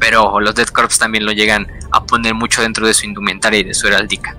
pero 0.02 0.40
los 0.40 0.56
Death 0.56 0.72
Corps 0.72 0.98
también 0.98 1.26
lo 1.26 1.32
llegan 1.32 1.68
a 1.92 2.04
poner 2.04 2.34
mucho 2.34 2.64
dentro 2.64 2.88
de 2.88 2.94
su 2.96 3.06
indumentaria 3.06 3.60
y 3.60 3.64
de 3.64 3.76
su 3.76 3.88
heráldica. 3.88 4.36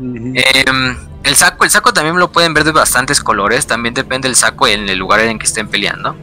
Em, 0.00 0.96
el 1.24 1.34
saco, 1.34 1.64
el 1.64 1.70
saco 1.70 1.92
también 1.92 2.16
lo 2.16 2.30
pueden 2.30 2.54
ver 2.54 2.62
de 2.62 2.70
bastantes 2.70 3.20
colores, 3.20 3.66
también 3.66 3.92
depende 3.92 4.28
del 4.28 4.36
saco 4.36 4.68
en 4.68 4.88
el 4.88 4.96
lugar 4.96 5.18
en 5.18 5.40
que 5.40 5.46
estén 5.46 5.66
peleando. 5.66 6.16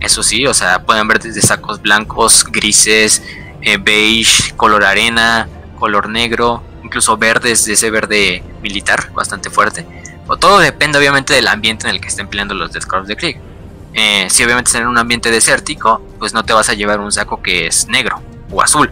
Eso 0.00 0.22
sí, 0.22 0.46
o 0.46 0.54
sea, 0.54 0.84
pueden 0.84 1.06
ver 1.06 1.18
desde 1.18 1.42
sacos 1.42 1.82
blancos, 1.82 2.46
grises, 2.50 3.22
eh, 3.60 3.76
beige, 3.76 4.54
color 4.56 4.84
arena, 4.84 5.46
color 5.78 6.08
negro, 6.08 6.62
incluso 6.82 7.18
verdes 7.18 7.66
de 7.66 7.74
ese 7.74 7.90
verde 7.90 8.42
militar 8.62 9.12
bastante 9.12 9.50
fuerte. 9.50 9.84
O 10.28 10.38
todo 10.38 10.60
depende 10.60 10.96
obviamente 10.96 11.34
del 11.34 11.48
ambiente 11.48 11.86
en 11.86 11.94
el 11.94 12.00
que 12.00 12.08
estén 12.08 12.28
peleando 12.28 12.54
los 12.54 12.72
Death 12.72 12.86
Corps 12.86 13.06
de 13.06 13.16
Krieg. 13.16 13.38
Eh, 13.94 14.26
si 14.28 14.42
obviamente 14.42 14.68
están 14.68 14.82
en 14.82 14.88
un 14.88 14.98
ambiente 14.98 15.30
desértico, 15.30 16.02
pues 16.18 16.34
no 16.34 16.44
te 16.44 16.52
vas 16.52 16.68
a 16.68 16.74
llevar 16.74 16.98
un 17.00 17.12
saco 17.12 17.40
que 17.40 17.68
es 17.68 17.86
negro 17.86 18.20
o 18.50 18.60
azul, 18.60 18.90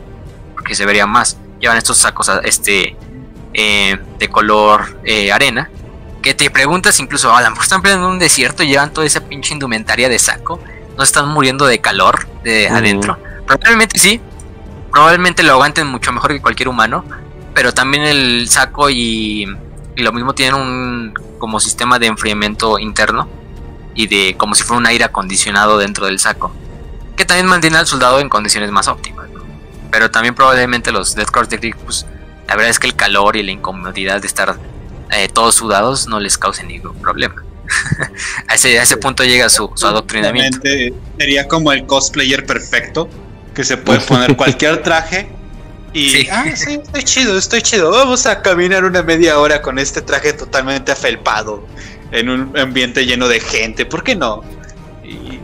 porque 0.54 0.74
se 0.74 0.86
vería 0.86 1.06
más. 1.06 1.36
Llevan 1.58 1.76
estos 1.76 1.98
sacos 1.98 2.30
este 2.44 2.96
eh, 3.52 3.98
de 4.18 4.28
color 4.28 5.00
eh, 5.04 5.32
arena, 5.32 5.70
que 6.22 6.34
te 6.34 6.50
preguntas 6.50 7.00
incluso, 7.00 7.34
a 7.34 7.42
lo 7.42 7.50
mejor 7.50 7.64
están 7.64 7.82
peleando 7.82 8.06
en 8.06 8.12
un 8.12 8.18
desierto 8.20 8.62
y 8.62 8.68
llevan 8.68 8.92
toda 8.92 9.06
esa 9.06 9.20
pinche 9.20 9.52
indumentaria 9.54 10.08
de 10.08 10.18
saco, 10.20 10.60
no 10.96 11.02
están 11.02 11.28
muriendo 11.28 11.66
de 11.66 11.80
calor 11.80 12.28
de 12.44 12.68
adentro. 12.68 13.18
Probablemente 13.44 13.98
sí, 13.98 14.20
probablemente 14.92 15.42
lo 15.42 15.52
aguanten 15.52 15.88
mucho 15.88 16.12
mejor 16.12 16.30
que 16.30 16.40
cualquier 16.40 16.68
humano, 16.68 17.04
pero 17.54 17.74
también 17.74 18.04
el 18.04 18.48
saco 18.48 18.88
y, 18.88 19.46
lo 19.96 20.12
mismo 20.12 20.32
tienen 20.34 20.54
un 20.54 21.14
como 21.38 21.58
sistema 21.58 21.98
de 21.98 22.06
enfriamiento 22.06 22.78
interno 22.78 23.28
y 23.94 24.06
de 24.06 24.36
como 24.36 24.54
si 24.54 24.62
fuera 24.62 24.78
un 24.78 24.86
aire 24.86 25.04
acondicionado 25.04 25.78
dentro 25.78 26.06
del 26.06 26.18
saco, 26.18 26.52
que 27.16 27.24
también 27.24 27.46
mantiene 27.46 27.78
al 27.78 27.86
soldado 27.86 28.20
en 28.20 28.28
condiciones 28.28 28.70
más 28.70 28.88
óptimas. 28.88 29.28
Pero 29.90 30.10
también 30.10 30.34
probablemente 30.34 30.90
los 30.90 31.14
Death 31.14 31.30
Corps 31.30 31.48
de 31.50 31.58
Krieg 31.58 31.76
pues, 31.76 32.06
la 32.48 32.56
verdad 32.56 32.70
es 32.70 32.78
que 32.78 32.86
el 32.86 32.96
calor 32.96 33.36
y 33.36 33.42
la 33.42 33.50
incomodidad 33.50 34.20
de 34.20 34.26
estar 34.26 34.58
eh, 35.10 35.28
todos 35.28 35.54
sudados 35.54 36.06
no 36.06 36.18
les 36.20 36.38
cause 36.38 36.64
ningún 36.64 36.98
problema. 37.00 37.42
a, 38.48 38.54
ese, 38.54 38.76
ese 38.76 38.96
punto 38.96 39.24
llega 39.24 39.48
su, 39.48 39.70
su 39.74 39.86
adoctrinamiento. 39.86 40.60
Sería 41.18 41.46
como 41.48 41.72
el 41.72 41.86
cosplayer 41.86 42.46
perfecto, 42.46 43.08
que 43.54 43.64
se 43.64 43.76
puede 43.76 44.00
poner 44.00 44.36
cualquier 44.36 44.82
traje 44.82 45.28
y, 45.94 46.26
ah, 46.30 46.44
sí, 46.54 46.80
estoy 46.82 47.02
chido, 47.02 47.36
estoy 47.36 47.60
chido. 47.60 47.90
Vamos 47.90 48.24
a 48.26 48.40
caminar 48.40 48.84
una 48.84 49.02
media 49.02 49.38
hora 49.38 49.60
con 49.60 49.78
este 49.78 50.00
traje 50.00 50.32
totalmente 50.32 50.90
afelpado 50.92 51.66
en 52.12 52.28
un 52.28 52.56
ambiente 52.58 53.04
lleno 53.06 53.28
de 53.28 53.40
gente. 53.40 53.86
¿Por 53.86 54.04
qué 54.04 54.14
no? 54.14 54.42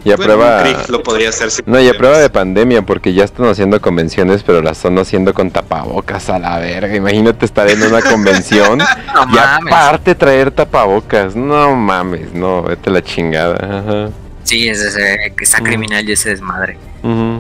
Y 0.05 0.13
a 0.13 0.17
prueba. 0.17 0.63
Lo 0.89 1.03
podría 1.03 1.31
hacer 1.31 1.51
no, 1.67 1.81
y 1.81 1.89
a 1.89 1.95
prueba 1.95 2.19
de 2.19 2.31
pandemia, 2.31 2.83
porque 2.83 3.13
ya 3.13 3.25
están 3.25 3.47
haciendo 3.47 3.81
convenciones, 3.81 4.43
pero 4.43 4.63
las 4.63 4.77
están 4.77 4.99
haciendo 4.99 5.35
con 5.35 5.51
tapabocas 5.51 6.31
a 6.31 6.39
la 6.39 6.59
verga. 6.59 6.95
Imagínate 6.95 7.45
estar 7.45 7.69
en 7.69 7.83
una 7.83 8.01
convención 8.01 8.81
y 9.33 9.39
aparte 9.39 10.15
traer 10.15 10.51
tapabocas. 10.51 11.35
No 11.35 11.75
mames, 11.75 12.33
no, 12.33 12.63
vete 12.63 12.91
la 12.91 13.03
chingada. 13.03 14.11
Sí, 14.45 14.69
es 14.69 14.81
ese, 14.81 15.35
que 15.37 15.45
está 15.45 15.61
criminal 15.61 16.09
y 16.09 16.13
ese 16.13 16.31
desmadre. 16.31 16.79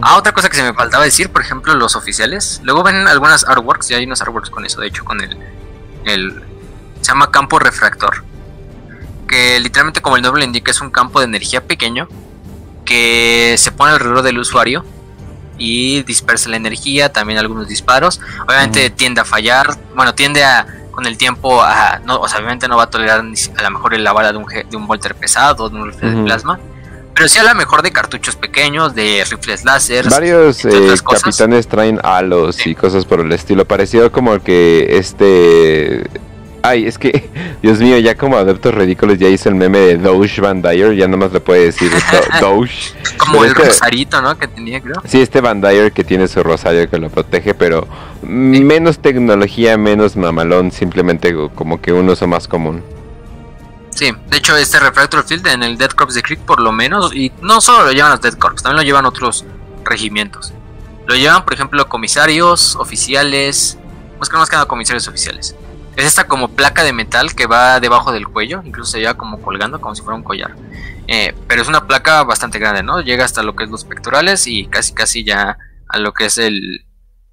Ah, 0.03 0.17
otra 0.17 0.33
cosa 0.33 0.49
que 0.49 0.57
se 0.57 0.63
me 0.63 0.75
faltaba 0.75 1.05
decir, 1.05 1.31
por 1.31 1.43
ejemplo, 1.43 1.75
los 1.75 1.97
oficiales. 1.97 2.61
Luego 2.65 2.83
ven 2.83 3.07
algunas 3.09 3.45
artworks, 3.45 3.91
y 3.91 3.95
hay 3.95 4.05
unos 4.05 4.21
artworks 4.21 4.51
con 4.51 4.65
eso, 4.65 4.81
de 4.81 4.89
hecho, 4.89 5.05
con 5.05 5.21
el. 5.21 5.37
el 6.05 6.43
se 7.01 7.13
llama 7.13 7.31
campo 7.31 7.59
refractor. 7.59 8.25
Que 9.29 9.61
literalmente, 9.61 10.01
como 10.01 10.17
el 10.17 10.23
nombre 10.23 10.45
indica, 10.45 10.71
es 10.71 10.81
un 10.81 10.91
campo 10.91 11.21
de 11.21 11.27
energía 11.27 11.63
pequeño 11.63 12.09
que 12.85 13.55
se 13.59 13.71
pone 13.71 13.93
alrededor 13.93 14.23
del 14.23 14.39
usuario 14.39 14.85
y 15.59 16.03
dispersa 16.05 16.49
la 16.49 16.57
energía, 16.57 17.13
también 17.13 17.39
algunos 17.39 17.69
disparos. 17.69 18.21
Obviamente 18.47 18.91
tiende 18.91 19.21
a 19.21 19.25
fallar, 19.25 19.77
bueno, 19.95 20.15
tiende 20.15 20.43
a 20.45 20.67
con 20.99 21.07
el 21.07 21.17
tiempo 21.17 21.63
a, 21.63 22.01
no, 22.05 22.19
o 22.19 22.27
sea, 22.27 22.39
obviamente 22.39 22.67
no 22.67 22.77
va 22.77 22.83
a 22.85 22.91
tolerar 22.91 23.21
a 23.21 23.63
lo 23.63 23.71
mejor 23.71 23.97
la 24.01 24.13
bala 24.13 24.33
de 24.33 24.39
un, 24.39 24.47
de 24.47 24.77
un 24.77 24.89
volter 24.89 25.15
pesado, 25.15 25.69
de 25.69 25.77
un 25.77 25.87
rifle 25.87 26.11
de 26.11 26.25
plasma. 26.25 26.59
Pero 27.15 27.29
sí 27.29 27.39
a 27.39 27.45
lo 27.45 27.55
mejor 27.55 27.83
de 27.83 27.93
cartuchos 27.93 28.35
pequeños, 28.35 28.97
de 28.97 29.25
rifles 29.31 29.65
láser. 29.65 30.11
Varios 30.11 30.65
eh, 30.65 30.95
capitanes 31.09 31.69
traen 31.69 32.01
halos 32.03 32.67
y 32.67 32.75
cosas 32.75 33.05
por 33.05 33.21
el 33.21 33.31
estilo. 33.31 33.65
Parecido 33.65 34.11
como 34.11 34.41
que 34.43 34.99
este 34.99 36.03
Ay, 36.63 36.87
es 36.87 36.99
que, 36.99 37.29
Dios 37.63 37.79
mío, 37.79 37.99
ya 37.99 38.17
como 38.17 38.37
adeptos 38.37 38.75
ridículos 38.75 39.19
ya 39.19 39.29
hizo 39.29 39.49
el 39.49 39.55
meme 39.55 39.79
de 39.79 39.99
Doge 39.99 40.41
Van 40.41 40.63
Dyer, 40.63 40.95
ya 40.95 41.09
nomás 41.09 41.33
le 41.33 41.41
puede 41.41 41.67
decir 41.67 41.91
Doge. 42.41 42.95
Como 43.17 43.45
el 43.45 43.51
este 43.51 43.65
rosarito, 43.65 44.21
¿no? 44.21 44.37
Que 44.39 44.49
tenía, 44.49 44.81
creo. 44.81 45.03
Sí, 45.07 45.21
este 45.21 45.41
Van 45.41 45.61
Dyer 45.61 45.93
que 45.93 46.05
tiene 46.05 46.29
su 46.29 46.43
rosario 46.43 46.89
que 46.89 46.99
lo 46.99 47.11
protege, 47.11 47.55
pero 47.55 47.87
menos 48.23 48.99
tecnología, 48.99 49.77
menos 49.77 50.17
mamalón, 50.17 50.73
simplemente 50.73 51.35
como 51.55 51.81
que 51.81 51.93
un 51.93 52.09
uso 52.09 52.27
más 52.27 52.49
común. 52.49 52.83
Sí, 53.91 54.13
de 54.29 54.37
hecho 54.37 54.57
este 54.57 54.79
Refractor 54.79 55.25
Field 55.25 55.47
en 55.49 55.63
el 55.65 55.77
Dead 55.77 55.91
Corps 55.91 56.15
de 56.15 56.23
Creek 56.23 56.41
por 56.41 56.61
lo 56.61 56.71
menos, 56.71 57.13
y 57.15 57.33
no 57.43 57.61
solo 57.61 57.87
lo 57.87 57.93
llevan 57.93 58.13
los 58.13 58.21
Dead 58.21 58.35
Corps, 58.35 58.63
también 58.63 58.77
lo 58.77 58.83
llevan 58.83 59.07
otros 59.07 59.45
regimientos. 59.85 60.53
Lo 61.07 61.17
llevan, 61.17 61.45
por 61.45 61.55
ejemplo, 61.55 61.89
comisarios, 61.89 62.77
oficiales, 62.77 63.79
más 64.21 64.29
que 64.29 64.37
nada 64.37 64.67
comisarios 64.67 65.09
oficiales. 65.09 65.57
Es 65.99 66.05
esta 66.05 66.29
como 66.29 66.47
placa 66.47 66.85
de 66.85 66.93
metal 66.93 67.35
que 67.35 67.49
va 67.49 67.81
debajo 67.81 68.13
del 68.13 68.29
cuello, 68.29 68.63
incluso 68.65 68.93
se 68.93 69.01
lleva 69.01 69.15
como 69.15 69.43
colgando, 69.43 69.81
como 69.81 69.97
si 69.97 70.03
fuera 70.03 70.15
un 70.15 70.23
collar. 70.23 70.55
Eh, 71.09 71.35
pero 71.49 71.61
es 71.61 71.67
una 71.67 71.89
placa 71.89 72.23
bastante 72.23 72.61
grande, 72.61 72.85
¿no? 72.85 73.01
Llega 73.01 73.25
hasta 73.25 73.43
lo 73.43 73.57
que 73.57 73.65
es 73.65 73.71
los 73.71 73.85
pectorales 73.85 74.47
y 74.47 74.67
casi 74.67 74.95
casi 74.95 75.25
ya 75.25 75.59
a 75.89 75.99
lo 75.99 76.13
que 76.15 76.27
es 76.27 76.39
el 76.39 76.87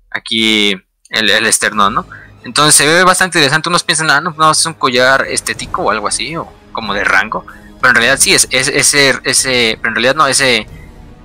aquí 0.10 0.72
el, 1.12 1.30
el 1.30 1.46
esternón, 1.46 1.94
¿no? 1.94 2.08
Entonces 2.44 2.74
se 2.74 2.88
ve 2.88 3.04
bastante 3.04 3.38
interesante. 3.38 3.70
Unos 3.70 3.84
piensan, 3.84 4.10
ah, 4.10 4.20
no, 4.20 4.34
no, 4.36 4.50
es 4.50 4.66
un 4.66 4.74
collar 4.74 5.28
estético 5.28 5.84
o 5.84 5.92
algo 5.92 6.08
así, 6.08 6.36
o 6.36 6.52
como 6.72 6.96
de 6.96 7.04
rango. 7.04 7.46
Pero 7.80 7.90
en 7.90 7.96
realidad 7.98 8.18
sí, 8.20 8.34
es, 8.34 8.48
ese, 8.50 9.14
ese, 9.26 9.78
pero 9.80 9.90
en 9.90 9.96
realidad 9.96 10.16
no, 10.16 10.26
ese, 10.26 10.66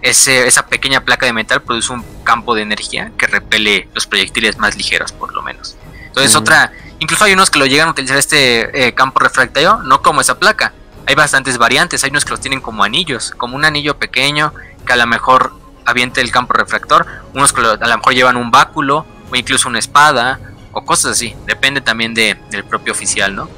ese, 0.02 0.46
esa 0.46 0.66
pequeña 0.66 1.06
placa 1.06 1.24
de 1.24 1.32
metal 1.32 1.62
produce 1.62 1.90
un 1.90 2.04
campo 2.22 2.54
de 2.54 2.60
energía 2.60 3.12
que 3.16 3.26
repele 3.26 3.88
los 3.94 4.06
proyectiles 4.06 4.58
más 4.58 4.76
ligeros, 4.76 5.12
por 5.12 5.32
lo 5.32 5.40
menos. 5.40 5.78
Entonces 6.06 6.36
otra 6.36 6.70
Incluso 7.00 7.24
hay 7.24 7.32
unos 7.32 7.50
que 7.50 7.58
lo 7.58 7.66
llegan 7.66 7.88
a 7.88 7.90
utilizar 7.90 8.18
este 8.18 8.86
eh, 8.86 8.94
campo 8.94 9.18
refractario, 9.18 9.78
no 9.78 10.02
como 10.02 10.20
esa 10.20 10.38
placa. 10.38 10.74
Hay 11.06 11.14
bastantes 11.14 11.58
variantes, 11.58 12.04
hay 12.04 12.10
unos 12.10 12.24
que 12.24 12.30
los 12.30 12.40
tienen 12.40 12.60
como 12.60 12.84
anillos, 12.84 13.32
como 13.36 13.56
un 13.56 13.64
anillo 13.64 13.98
pequeño 13.98 14.52
que 14.86 14.92
a 14.92 14.96
lo 14.96 15.06
mejor 15.06 15.52
aviente 15.86 16.20
el 16.20 16.30
campo 16.30 16.52
refractor, 16.52 17.06
unos 17.34 17.52
que 17.52 17.62
a 17.62 17.74
lo 17.74 17.96
mejor 17.96 18.14
llevan 18.14 18.36
un 18.36 18.50
báculo 18.50 19.06
o 19.30 19.36
incluso 19.36 19.68
una 19.68 19.78
espada 19.78 20.38
o 20.72 20.84
cosas 20.84 21.12
así, 21.12 21.34
depende 21.46 21.80
también 21.80 22.14
de, 22.14 22.38
del 22.50 22.64
propio 22.64 22.92
oficial, 22.92 23.34
¿no? 23.34 23.48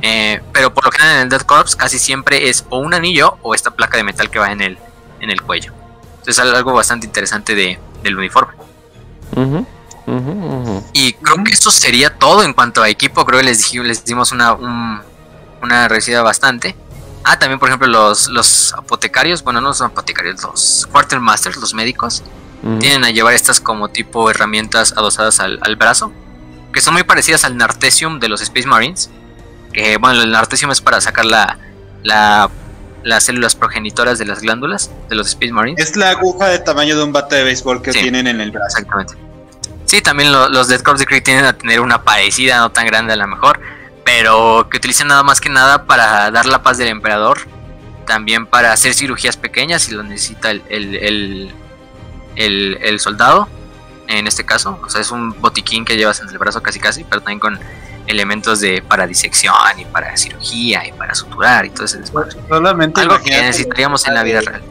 Eh, 0.00 0.40
pero 0.50 0.72
por 0.72 0.86
lo 0.86 0.90
general 0.90 1.16
en 1.16 1.22
el 1.24 1.28
Death 1.28 1.44
Corps 1.44 1.76
casi 1.76 1.98
siempre 1.98 2.48
es 2.48 2.64
o 2.70 2.78
un 2.78 2.94
anillo 2.94 3.36
o 3.42 3.54
esta 3.54 3.70
placa 3.70 3.98
de 3.98 4.02
metal 4.02 4.30
que 4.30 4.38
va 4.38 4.50
en 4.50 4.62
el, 4.62 4.78
en 5.20 5.28
el 5.30 5.42
cuello. 5.42 5.74
Entonces 6.20 6.38
es 6.38 6.54
algo 6.54 6.72
bastante 6.72 7.06
interesante 7.06 7.54
de, 7.54 7.78
del 8.02 8.16
uniforme. 8.16 8.54
Y 10.92 11.12
creo 11.14 11.44
que 11.44 11.52
eso 11.52 11.70
sería 11.70 12.14
todo 12.14 12.42
en 12.42 12.52
cuanto 12.52 12.82
a 12.82 12.88
equipo. 12.88 13.24
Creo 13.24 13.40
que 13.40 13.46
les, 13.46 13.72
les 13.74 14.04
dimos 14.04 14.32
una, 14.32 14.54
una 15.62 15.88
recibida 15.88 16.22
bastante. 16.22 16.74
Ah, 17.24 17.38
también, 17.38 17.58
por 17.58 17.68
ejemplo, 17.68 17.88
los, 17.88 18.28
los 18.28 18.72
apotecarios, 18.72 19.42
bueno, 19.42 19.60
no 19.60 19.74
son 19.74 19.88
apotecarios, 19.88 20.42
los 20.42 20.88
quartermasters, 20.90 21.56
los 21.56 21.74
médicos, 21.74 22.22
tienen 22.80 23.04
a 23.04 23.10
llevar 23.10 23.34
estas 23.34 23.60
como 23.60 23.88
tipo 23.88 24.30
herramientas 24.30 24.92
adosadas 24.96 25.38
al, 25.38 25.76
brazo, 25.76 26.12
que 26.72 26.80
son 26.80 26.94
muy 26.94 27.04
parecidas 27.04 27.44
al 27.44 27.56
Nartesium 27.56 28.18
de 28.18 28.28
los 28.28 28.40
Space 28.40 28.66
Marines. 28.66 29.10
Que, 29.72 29.96
bueno, 29.98 30.22
el 30.22 30.30
Nartesium 30.32 30.70
es 30.72 30.80
para 30.80 31.00
sacar 31.00 31.24
la, 31.24 31.58
la, 32.02 32.50
las 33.04 33.24
células 33.24 33.54
progenitoras 33.54 34.18
de 34.18 34.24
las 34.24 34.40
glándulas 34.40 34.90
de 35.08 35.14
los 35.14 35.28
Space 35.28 35.52
Marines. 35.52 35.86
Es 35.86 35.96
la 35.96 36.10
aguja 36.10 36.48
de 36.48 36.58
tamaño 36.58 36.96
de 36.96 37.04
un 37.04 37.12
bate 37.12 37.36
de 37.36 37.44
béisbol 37.44 37.82
que 37.82 37.92
tienen 37.92 38.26
en 38.26 38.40
el 38.40 38.50
brazo. 38.50 38.78
Exactamente. 38.78 39.27
Sí, 39.88 40.02
también 40.02 40.30
los 40.30 40.68
Dead 40.68 40.82
Corps 40.82 40.98
de 41.00 41.06
Krieg 41.06 41.24
tienen 41.24 41.46
a 41.46 41.54
tener 41.54 41.80
una 41.80 42.02
parecida, 42.04 42.58
no 42.58 42.70
tan 42.70 42.84
grande 42.84 43.14
a 43.14 43.16
lo 43.16 43.26
mejor, 43.26 43.58
pero 44.04 44.68
que 44.70 44.76
utilizan 44.76 45.08
nada 45.08 45.22
más 45.22 45.40
que 45.40 45.48
nada 45.48 45.86
para 45.86 46.30
dar 46.30 46.44
la 46.44 46.62
paz 46.62 46.76
del 46.76 46.88
emperador, 46.88 47.38
también 48.06 48.44
para 48.44 48.70
hacer 48.70 48.92
cirugías 48.92 49.38
pequeñas 49.38 49.80
si 49.80 49.92
lo 49.92 50.02
necesita 50.02 50.50
el, 50.50 50.62
el, 50.68 51.50
el, 52.36 52.78
el 52.82 53.00
soldado, 53.00 53.48
en 54.08 54.26
este 54.26 54.44
caso, 54.44 54.78
o 54.84 54.90
sea, 54.90 55.00
es 55.00 55.10
un 55.10 55.40
botiquín 55.40 55.86
que 55.86 55.96
llevas 55.96 56.20
en 56.20 56.28
el 56.28 56.36
brazo 56.36 56.62
casi 56.62 56.78
casi, 56.78 57.04
pero 57.04 57.22
también 57.22 57.40
con 57.40 57.58
elementos 58.06 58.60
de 58.60 58.82
para 58.82 59.06
disección 59.06 59.54
y 59.78 59.86
para 59.86 60.14
cirugía 60.18 60.86
y 60.86 60.92
para 60.92 61.14
suturar 61.14 61.64
y 61.64 61.70
todo 61.70 61.86
eso. 61.86 61.98
Solamente 62.46 63.00
Algo 63.00 63.18
que 63.22 63.30
necesitaríamos 63.30 64.06
en 64.06 64.12
la 64.12 64.22
vida 64.22 64.42
real. 64.42 64.62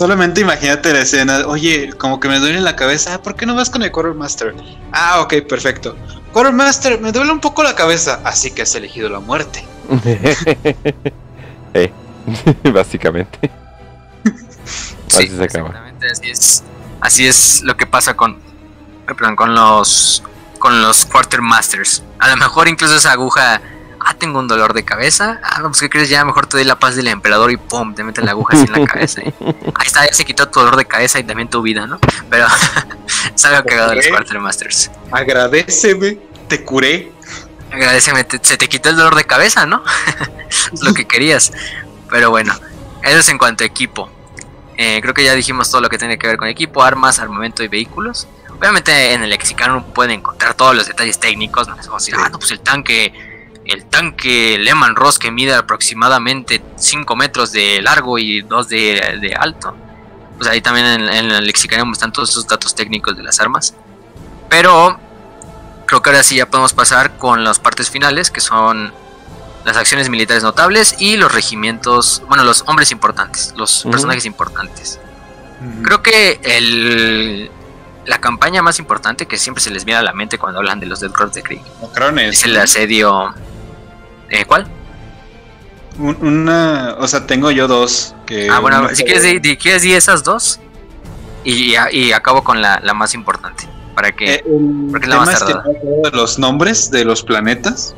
Solamente 0.00 0.40
imagínate 0.40 0.94
la 0.94 1.00
escena, 1.00 1.46
oye, 1.46 1.92
como 1.98 2.20
que 2.20 2.28
me 2.28 2.38
duele 2.38 2.58
la 2.62 2.74
cabeza, 2.74 3.20
¿por 3.20 3.36
qué 3.36 3.44
no 3.44 3.54
vas 3.54 3.68
con 3.68 3.82
el 3.82 3.92
Quartermaster? 3.92 4.54
Ah, 4.92 5.20
ok, 5.20 5.46
perfecto. 5.46 5.94
Quartermaster, 6.32 6.98
me 7.02 7.12
duele 7.12 7.30
un 7.30 7.38
poco 7.38 7.62
la 7.62 7.74
cabeza, 7.74 8.22
así 8.24 8.50
que 8.50 8.62
has 8.62 8.74
elegido 8.74 9.10
la 9.10 9.20
muerte. 9.20 9.62
eh, 11.74 11.92
básicamente. 12.72 13.50
Sí, 15.06 15.24
así 15.26 15.36
se 15.36 15.44
acaba. 15.44 15.92
Así 16.10 16.30
es, 16.30 16.62
así 17.02 17.26
es 17.26 17.62
lo 17.62 17.76
que 17.76 17.84
pasa 17.84 18.16
con, 18.16 18.38
perdón, 19.04 19.36
con 19.36 19.54
los 19.54 20.22
con 20.58 20.80
los 20.80 21.04
Quartermasters. 21.04 22.04
A 22.20 22.28
lo 22.28 22.38
mejor 22.38 22.68
incluso 22.68 22.96
esa 22.96 23.12
aguja, 23.12 23.60
ah, 24.00 24.14
tengo 24.14 24.38
un 24.38 24.48
dolor 24.48 24.72
de 24.74 24.84
cabeza. 24.84 25.40
Ah, 25.42 25.60
pues 25.62 25.80
¿qué 25.80 25.90
crees? 25.90 26.08
Ya 26.08 26.24
mejor 26.24 26.46
te 26.46 26.56
doy 26.56 26.64
la 26.64 26.78
paz 26.78 26.96
del 26.96 27.08
emperador 27.08 27.50
y 27.50 27.56
pum, 27.56 27.94
te 27.94 28.04
meten 28.04 28.24
la 28.24 28.32
aguja 28.32 28.56
así 28.56 28.66
en 28.66 28.80
la 28.80 28.86
cabeza. 28.86 29.22
Ahí 29.22 29.86
está, 29.86 30.06
ya 30.06 30.12
se 30.12 30.24
quitó 30.24 30.48
tu 30.48 30.60
dolor 30.60 30.76
de 30.76 30.84
cabeza 30.86 31.18
y 31.18 31.24
también 31.24 31.48
tu 31.48 31.62
vida, 31.62 31.86
¿no? 31.86 31.98
Pero 32.28 32.46
es 33.34 33.44
algo 33.44 33.64
cagado 33.64 33.90
de 33.90 33.96
los 33.96 34.08
Quartermasters. 34.08 34.90
Agradeceme, 35.10 36.18
te 36.48 36.64
curé. 36.64 37.12
Agradeceme, 37.70 38.26
se 38.42 38.56
te 38.56 38.68
quitó 38.68 38.88
el 38.90 38.96
dolor 38.96 39.14
de 39.14 39.24
cabeza, 39.24 39.66
¿no? 39.66 39.82
es 40.72 40.82
lo 40.82 40.92
que 40.94 41.06
querías. 41.06 41.52
Pero 42.10 42.30
bueno, 42.30 42.52
eso 43.02 43.18
es 43.18 43.28
en 43.28 43.38
cuanto 43.38 43.64
a 43.64 43.66
equipo. 43.66 44.10
Eh, 44.76 45.00
creo 45.02 45.12
que 45.12 45.24
ya 45.24 45.34
dijimos 45.34 45.70
todo 45.70 45.82
lo 45.82 45.88
que 45.88 45.98
tiene 45.98 46.18
que 46.18 46.26
ver 46.26 46.36
con 46.38 46.48
equipo, 46.48 46.82
armas, 46.82 47.18
armamento 47.18 47.62
y 47.62 47.68
vehículos. 47.68 48.26
Obviamente 48.58 49.12
en 49.12 49.22
el 49.22 49.30
lexicano 49.30 49.84
pueden 49.94 50.12
encontrar 50.12 50.54
todos 50.54 50.74
los 50.74 50.86
detalles 50.86 51.18
técnicos, 51.18 51.68
no 51.68 51.76
vamos 51.76 51.90
a 51.90 51.96
decir, 51.96 52.14
ah, 52.18 52.28
no, 52.30 52.38
pues 52.38 52.50
el 52.50 52.60
tanque, 52.60 53.29
el 53.70 53.84
tanque 53.84 54.58
Lehman 54.58 54.96
Ross 54.96 55.18
que 55.18 55.30
mide 55.30 55.54
aproximadamente 55.54 56.62
5 56.76 57.16
metros 57.16 57.52
de 57.52 57.80
largo 57.80 58.18
y 58.18 58.42
2 58.42 58.68
de, 58.68 59.36
alto. 59.38 59.76
Pues 60.36 60.50
ahí 60.50 60.60
también 60.60 60.86
en, 60.86 61.30
el 61.30 61.46
lexicano 61.46 61.90
están 61.92 62.12
todos 62.12 62.30
esos 62.30 62.46
datos 62.46 62.74
técnicos 62.74 63.16
de 63.16 63.22
las 63.22 63.40
armas. 63.40 63.74
Pero 64.48 64.98
creo 65.86 66.02
que 66.02 66.10
ahora 66.10 66.22
sí 66.22 66.36
ya 66.36 66.46
podemos 66.46 66.72
pasar 66.72 67.16
con 67.16 67.44
las 67.44 67.58
partes 67.58 67.90
finales, 67.90 68.30
que 68.30 68.40
son 68.40 68.92
las 69.64 69.76
acciones 69.76 70.08
militares 70.08 70.42
notables 70.42 70.96
y 70.98 71.16
los 71.16 71.32
regimientos, 71.32 72.22
bueno, 72.28 72.44
los 72.44 72.64
hombres 72.66 72.90
importantes, 72.90 73.52
los 73.56 73.84
personajes 73.84 74.24
importantes. 74.24 74.98
Creo 75.82 76.02
que 76.02 76.40
el, 76.42 77.50
la 78.06 78.18
campaña 78.18 78.62
más 78.62 78.78
importante 78.78 79.26
que 79.26 79.36
siempre 79.36 79.62
se 79.62 79.70
les 79.70 79.84
viene 79.84 79.98
a 79.98 80.02
la 80.02 80.12
mente 80.12 80.38
cuando 80.38 80.58
hablan 80.58 80.80
de 80.80 80.86
los 80.86 81.00
Dead 81.00 81.10
Cross 81.10 81.34
de 81.34 81.42
Krieg. 81.42 81.62
Es 82.30 82.44
el 82.44 82.56
asedio. 82.56 83.34
Eh, 84.30 84.44
¿Cuál? 84.44 84.66
Una, 85.98 86.96
o 86.98 87.06
sea, 87.06 87.26
tengo 87.26 87.50
yo 87.50 87.68
dos. 87.68 88.14
Que 88.26 88.48
ah, 88.48 88.60
bueno, 88.60 88.88
si 88.94 89.04
quieres, 89.04 89.42
di, 89.42 89.56
quieres 89.56 89.84
esas 89.84 90.24
dos 90.24 90.60
y, 91.44 91.74
y, 91.92 92.12
acabo 92.12 92.42
con 92.42 92.62
la, 92.62 92.80
más 92.94 93.14
importante. 93.14 93.68
Para 93.94 94.12
que. 94.12 94.34
Eh, 94.34 94.44
porque 94.90 95.08
la 95.08 95.16
más 95.16 95.44
de 95.44 96.10
los 96.12 96.38
nombres 96.38 96.90
de 96.90 97.04
los 97.04 97.22
planetas, 97.22 97.94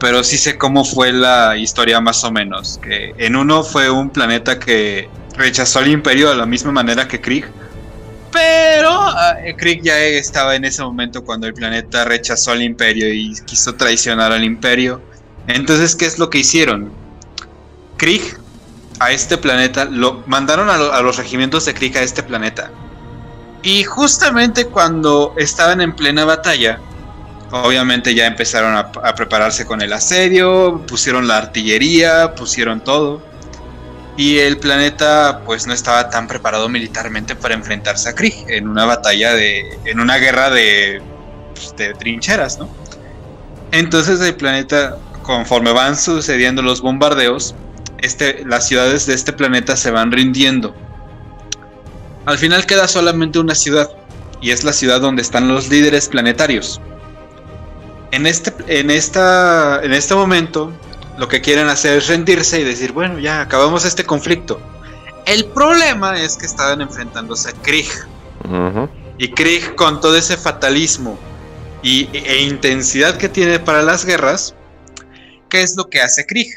pero 0.00 0.24
sí 0.24 0.38
sé 0.38 0.58
cómo 0.58 0.84
fue 0.84 1.12
la 1.12 1.56
historia 1.56 2.00
más 2.00 2.24
o 2.24 2.32
menos. 2.32 2.80
Que 2.82 3.14
en 3.18 3.36
uno 3.36 3.62
fue 3.62 3.90
un 3.90 4.10
planeta 4.10 4.58
que 4.58 5.08
rechazó 5.36 5.78
al 5.78 5.88
Imperio 5.88 6.30
de 6.30 6.36
la 6.36 6.46
misma 6.46 6.72
manera 6.72 7.06
que 7.06 7.20
Krieg 7.20 7.46
pero 8.32 9.08
uh, 9.08 9.56
Krieg 9.56 9.82
ya 9.82 9.98
estaba 9.98 10.54
en 10.54 10.64
ese 10.64 10.82
momento 10.82 11.24
cuando 11.24 11.46
el 11.46 11.54
planeta 11.54 12.04
rechazó 12.04 12.52
al 12.52 12.62
imperio 12.62 13.12
y 13.12 13.34
quiso 13.44 13.74
traicionar 13.74 14.32
al 14.32 14.44
imperio. 14.44 15.02
Entonces, 15.46 15.96
¿qué 15.96 16.06
es 16.06 16.18
lo 16.18 16.30
que 16.30 16.38
hicieron? 16.38 16.92
Krieg 17.96 18.38
a 18.98 19.12
este 19.12 19.36
planeta, 19.38 19.86
lo 19.86 20.22
mandaron 20.26 20.68
a, 20.70 21.00
los 21.00 21.16
regimientos 21.16 21.64
de 21.64 21.74
Krieg 21.74 21.96
a 21.96 22.02
este 22.02 22.22
planeta. 22.22 22.70
Y 23.62 23.84
justamente 23.84 24.66
cuando 24.66 25.34
estaban 25.36 25.80
en 25.80 25.94
plena 25.94 26.24
batalla, 26.24 26.80
obviamente 27.50 28.14
ya 28.14 28.26
empezaron 28.26 28.76
a 28.76 29.14
prepararse 29.14 29.66
con 29.66 29.82
el 29.82 29.92
asedio, 29.92 30.84
pusieron 30.86 31.26
la 31.26 31.38
artillería, 31.38 32.34
pusieron 32.34 32.82
todo 32.82 33.30
y 34.20 34.38
el 34.38 34.58
planeta 34.58 35.40
pues 35.46 35.66
no 35.66 35.72
estaba 35.72 36.10
tan 36.10 36.28
preparado 36.28 36.68
militarmente 36.68 37.34
para 37.34 37.54
enfrentarse 37.54 38.10
a 38.10 38.14
Krieg 38.14 38.34
en 38.48 38.68
una 38.68 38.84
batalla 38.84 39.32
de 39.32 39.78
en 39.86 39.98
una 39.98 40.18
guerra 40.18 40.50
de, 40.50 41.00
pues, 41.54 41.74
de 41.76 41.94
trincheras, 41.94 42.58
¿no? 42.58 42.68
Entonces 43.72 44.20
el 44.20 44.34
planeta 44.34 44.98
conforme 45.30 45.70
van 45.70 45.96
sucediendo 45.96 46.60
los 46.60 46.80
bombardeos, 46.80 47.54
este, 47.98 48.44
las 48.44 48.66
ciudades 48.66 49.06
de 49.06 49.14
este 49.14 49.32
planeta 49.32 49.76
se 49.76 49.92
van 49.92 50.10
rindiendo. 50.10 50.74
Al 52.26 52.36
final 52.36 52.66
queda 52.66 52.88
solamente 52.88 53.38
una 53.38 53.54
ciudad 53.54 53.88
y 54.40 54.50
es 54.50 54.64
la 54.64 54.72
ciudad 54.72 55.00
donde 55.00 55.22
están 55.22 55.46
los 55.46 55.68
líderes 55.68 56.08
planetarios. 56.08 56.80
En 58.10 58.26
este, 58.26 58.52
en 58.66 58.90
esta, 58.90 59.80
en 59.84 59.92
este 59.92 60.16
momento, 60.16 60.72
lo 61.16 61.28
que 61.28 61.40
quieren 61.40 61.68
hacer 61.68 61.98
es 61.98 62.08
rendirse 62.08 62.60
y 62.60 62.64
decir, 62.64 62.90
bueno, 62.90 63.20
ya 63.20 63.40
acabamos 63.40 63.84
este 63.84 64.04
conflicto. 64.04 64.60
El 65.26 65.44
problema 65.44 66.20
es 66.20 66.36
que 66.36 66.46
estaban 66.46 66.80
enfrentándose 66.80 67.50
a 67.50 67.52
Krieg. 67.52 67.86
Y 69.16 69.30
Krieg 69.30 69.76
con 69.76 70.00
todo 70.00 70.16
ese 70.16 70.36
fatalismo 70.36 71.16
y, 71.84 72.08
e 72.12 72.42
intensidad 72.42 73.16
que 73.16 73.28
tiene 73.28 73.60
para 73.60 73.82
las 73.82 74.04
guerras, 74.04 74.56
¿qué 75.50 75.62
es 75.62 75.76
lo 75.76 75.90
que 75.90 76.00
hace 76.00 76.24
Krieg? 76.24 76.48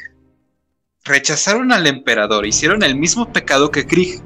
Rechazaron 1.04 1.72
al 1.72 1.86
emperador, 1.86 2.46
hicieron 2.46 2.82
el 2.82 2.94
mismo 2.94 3.30
pecado 3.30 3.70
que 3.70 3.86
Krieg. 3.86 4.22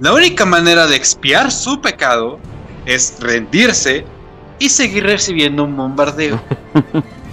La 0.00 0.14
única 0.14 0.46
manera 0.46 0.86
de 0.86 0.96
expiar 0.96 1.52
su 1.52 1.80
pecado 1.82 2.38
es 2.86 3.16
rendirse 3.20 4.06
y 4.58 4.70
seguir 4.70 5.04
recibiendo 5.04 5.64
un 5.64 5.76
bombardeo. 5.76 6.42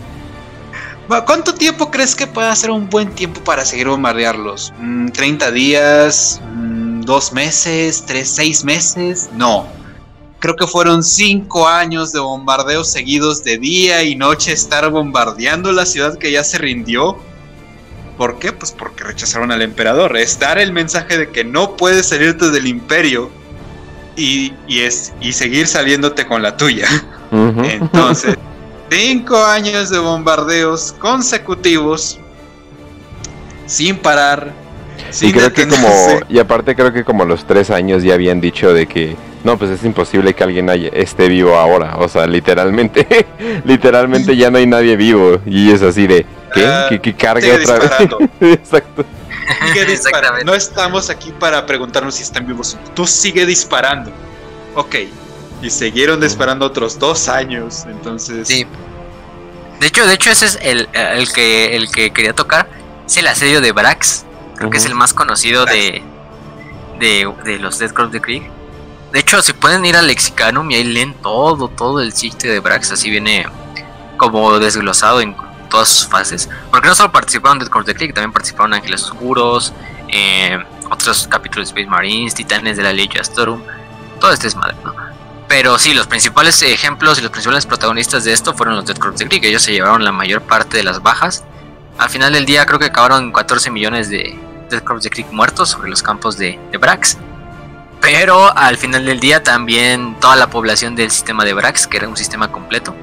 ¿Cuánto 1.25 1.53
tiempo 1.53 1.91
crees 1.91 2.15
que 2.15 2.25
puede 2.27 2.53
ser 2.55 2.71
un 2.71 2.89
buen 2.89 3.13
tiempo 3.13 3.41
para 3.41 3.65
seguir 3.65 3.87
bombardearlos? 3.87 4.73
¿30 4.79 4.81
mm, 4.81 5.53
días? 5.53 6.41
Mm, 6.53 7.01
¿Dos 7.01 7.33
meses? 7.33 8.03
¿Tres, 8.05 8.29
seis 8.29 8.63
meses? 8.63 9.29
No. 9.33 9.67
Creo 10.41 10.55
que 10.57 10.67
fueron 10.67 11.03
cinco 11.03 11.67
años 11.67 12.11
de 12.11 12.19
bombardeos 12.19 12.91
seguidos 12.91 13.43
de 13.43 13.57
día 13.57 14.03
y 14.03 14.15
noche 14.15 14.51
estar 14.51 14.89
bombardeando 14.89 15.71
la 15.71 15.85
ciudad 15.85 16.17
que 16.17 16.31
ya 16.31 16.43
se 16.43 16.57
rindió. 16.57 17.17
¿Por 18.17 18.39
qué? 18.39 18.51
Pues 18.51 18.73
porque 18.73 19.05
rechazaron 19.05 19.53
al 19.53 19.61
emperador. 19.61 20.17
Es 20.17 20.37
dar 20.37 20.57
el 20.57 20.73
mensaje 20.73 21.17
de 21.17 21.29
que 21.29 21.45
no 21.45 21.77
puedes 21.77 22.07
salirte 22.07 22.49
del 22.49 22.67
imperio 22.67 23.29
y, 24.17 24.51
es, 24.67 25.13
y 25.21 25.31
seguir 25.31 25.67
saliéndote 25.67 26.27
con 26.27 26.41
la 26.41 26.57
tuya. 26.57 26.89
Entonces, 27.31 28.35
Cinco 28.91 29.41
años 29.45 29.89
de 29.89 29.99
bombardeos 29.99 30.93
consecutivos 30.99 32.19
sin 33.65 33.95
parar. 33.97 34.51
Sin 35.11 35.29
y 35.29 35.31
creo 35.31 35.53
que 35.53 35.65
como 35.65 35.87
y 36.27 36.39
aparte 36.39 36.75
creo 36.75 36.91
que 36.91 37.05
como 37.05 37.23
los 37.23 37.47
tres 37.47 37.69
años 37.69 38.03
ya 38.03 38.15
habían 38.15 38.41
dicho 38.41 38.73
de 38.73 38.87
que 38.87 39.15
no 39.43 39.57
pues 39.57 39.71
es 39.71 39.83
imposible 39.83 40.33
que 40.33 40.43
alguien 40.43 40.69
esté 40.69 41.27
vivo 41.27 41.55
ahora. 41.55 41.95
O 41.97 42.07
sea 42.07 42.27
literalmente 42.27 43.25
literalmente 43.65 44.35
ya 44.35 44.51
no 44.51 44.57
hay 44.57 44.67
nadie 44.67 44.95
vivo. 44.95 45.39
Y 45.45 45.71
es 45.71 45.81
así 45.81 46.07
de 46.07 46.25
¿qué? 46.53 46.65
Ah, 46.65 46.89
que, 46.89 47.15
cargue 47.15 47.51
otra 47.53 47.79
vez 47.79 47.89
exacto. 48.41 49.05
No 50.45 50.53
estamos 50.53 51.09
aquí 51.09 51.33
para 51.39 51.65
preguntarnos 51.65 52.15
si 52.15 52.23
están 52.23 52.45
vivos. 52.45 52.77
Tú 52.93 53.05
sigue 53.05 53.45
disparando. 53.45 54.11
Ok. 54.75 54.95
Y 55.61 55.69
siguieron 55.69 56.19
disparando 56.19 56.65
otros 56.65 56.97
dos 56.97 57.29
años, 57.29 57.85
entonces... 57.87 58.47
Sí. 58.47 58.65
De 59.79 59.87
hecho, 59.87 60.05
de 60.07 60.13
hecho 60.13 60.31
ese 60.31 60.45
es 60.45 60.59
el, 60.61 60.87
que, 61.33 61.75
el 61.75 61.91
que 61.91 62.11
quería 62.11 62.33
tocar. 62.33 62.67
Es 63.05 63.17
el 63.17 63.27
asedio 63.27 63.61
de 63.61 63.71
Brax. 63.71 64.25
Creo 64.55 64.69
que 64.69 64.77
es 64.77 64.85
el 64.85 64.95
más 64.95 65.13
conocido 65.13 65.65
de, 65.65 66.03
de, 66.99 67.59
los 67.59 67.79
Death 67.79 67.93
Cross 67.93 68.11
de 68.11 68.21
Krieg. 68.21 68.43
De 69.11 69.19
hecho, 69.19 69.41
si 69.41 69.53
pueden 69.53 69.85
ir 69.85 69.97
al 69.97 70.07
Lexicanum 70.07 70.71
y 70.71 70.75
ahí 70.75 70.83
leen 70.83 71.13
todo, 71.15 71.67
todo 71.67 71.99
el 72.01 72.13
sitio 72.13 72.51
de 72.51 72.59
Brax. 72.59 72.91
Así 72.91 73.09
viene 73.09 73.45
como 74.17 74.57
desglosado 74.59 75.19
en 75.21 75.35
todas 75.69 75.89
sus 75.89 76.07
fases. 76.07 76.49
Porque 76.69 76.87
no 76.87 76.95
solo 76.95 77.11
participaron 77.11 77.59
de 77.59 77.95
Krieg, 77.95 78.13
también 78.13 78.31
participaron 78.31 78.73
Ángeles 78.73 79.03
Oscuros, 79.03 79.73
eh, 80.07 80.57
otros 80.89 81.27
capítulos 81.27 81.67
de 81.67 81.81
Space 81.81 81.89
Marines, 81.89 82.35
Titanes 82.35 82.77
de 82.77 82.83
la 82.83 82.93
Legion 82.93 83.21
Storm. 83.21 83.63
Todo 84.19 84.31
este 84.31 84.47
es 84.47 84.55
madre, 84.55 84.75
¿no? 84.83 84.93
Pero 85.47 85.77
sí, 85.77 85.93
los 85.93 86.07
principales 86.07 86.61
ejemplos 86.61 87.19
y 87.19 87.21
los 87.21 87.31
principales 87.31 87.65
protagonistas 87.65 88.23
de 88.23 88.31
esto 88.31 88.53
fueron 88.53 88.75
los 88.75 88.85
de 88.85 88.93
Greek. 88.93 89.43
Ellos 89.43 89.61
se 89.61 89.73
llevaron 89.73 90.05
la 90.05 90.13
mayor 90.13 90.41
parte 90.43 90.77
de 90.77 90.83
las 90.83 91.01
bajas. 91.01 91.43
Al 91.97 92.09
final 92.09 92.31
del 92.31 92.45
día 92.45 92.65
creo 92.65 92.79
que 92.79 92.85
acabaron 92.85 93.33
14 93.33 93.69
millones 93.69 94.09
de 94.09 94.39
Dead 94.69 94.81
de 94.81 95.09
Creek 95.09 95.29
muertos 95.31 95.69
sobre 95.69 95.89
los 95.89 96.01
campos 96.01 96.37
de, 96.37 96.57
de 96.71 96.77
Brax. 96.77 97.17
Pero 98.01 98.55
al 98.57 98.77
final 98.77 99.05
del 99.05 99.19
día 99.19 99.43
también 99.43 100.15
toda 100.19 100.35
la 100.35 100.49
población 100.49 100.95
del 100.95 101.11
sistema 101.11 101.45
de 101.45 101.53
Brax, 101.53 101.87
que 101.87 101.97
era 101.97 102.07
un 102.07 102.17
sistema 102.17 102.51
completo. 102.51 102.95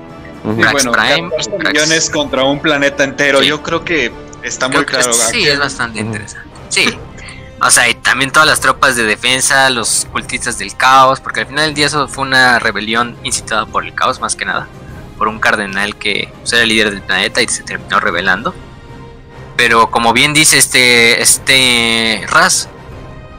Brax 0.45 0.85
bueno, 0.85 0.93
Prime, 0.93 1.31
14 1.31 1.51
Brax- 1.51 1.73
millones 1.73 2.11
contra 2.11 2.45
un 2.45 2.61
planeta 2.61 3.05
entero. 3.05 3.41
Sí. 3.41 3.47
Yo 3.49 3.62
creo 3.62 3.85
que 3.85 4.12
está 4.43 4.69
Creo 4.69 4.81
muy 4.81 4.87
que 4.87 4.93
claro. 4.97 5.12
sí, 5.12 5.47
es 5.47 5.59
bastante 5.59 6.01
interesante. 6.01 6.49
Sí. 6.69 6.99
O 7.61 7.70
sea, 7.70 7.89
y 7.89 7.95
también 7.95 8.31
todas 8.31 8.47
las 8.49 8.61
tropas 8.61 8.95
de 8.95 9.03
defensa, 9.05 9.69
los 9.70 10.07
cultistas 10.12 10.59
del 10.59 10.77
caos, 10.77 11.20
porque 11.20 11.41
al 11.41 11.47
final 11.47 11.66
del 11.66 11.75
día 11.75 11.87
eso 11.87 12.07
fue 12.07 12.25
una 12.25 12.59
rebelión 12.61 13.16
incitada 13.25 13.66
por 13.66 13.85
el 13.85 13.95
caos 13.95 14.20
más 14.20 14.37
que 14.37 14.45
nada, 14.45 14.69
por 15.16 15.27
un 15.27 15.41
cardenal 15.41 15.97
que 15.97 16.33
pues, 16.41 16.53
era 16.53 16.62
el 16.62 16.69
líder 16.69 16.91
del 16.93 17.03
planeta 17.03 17.43
y 17.43 17.49
se 17.49 17.65
terminó 17.65 17.99
rebelando. 17.99 18.55
Pero 19.57 19.91
como 19.91 20.12
bien 20.12 20.35
dice 20.35 20.57
este 20.57 21.20
este 21.20 22.25
Raz, 22.29 22.69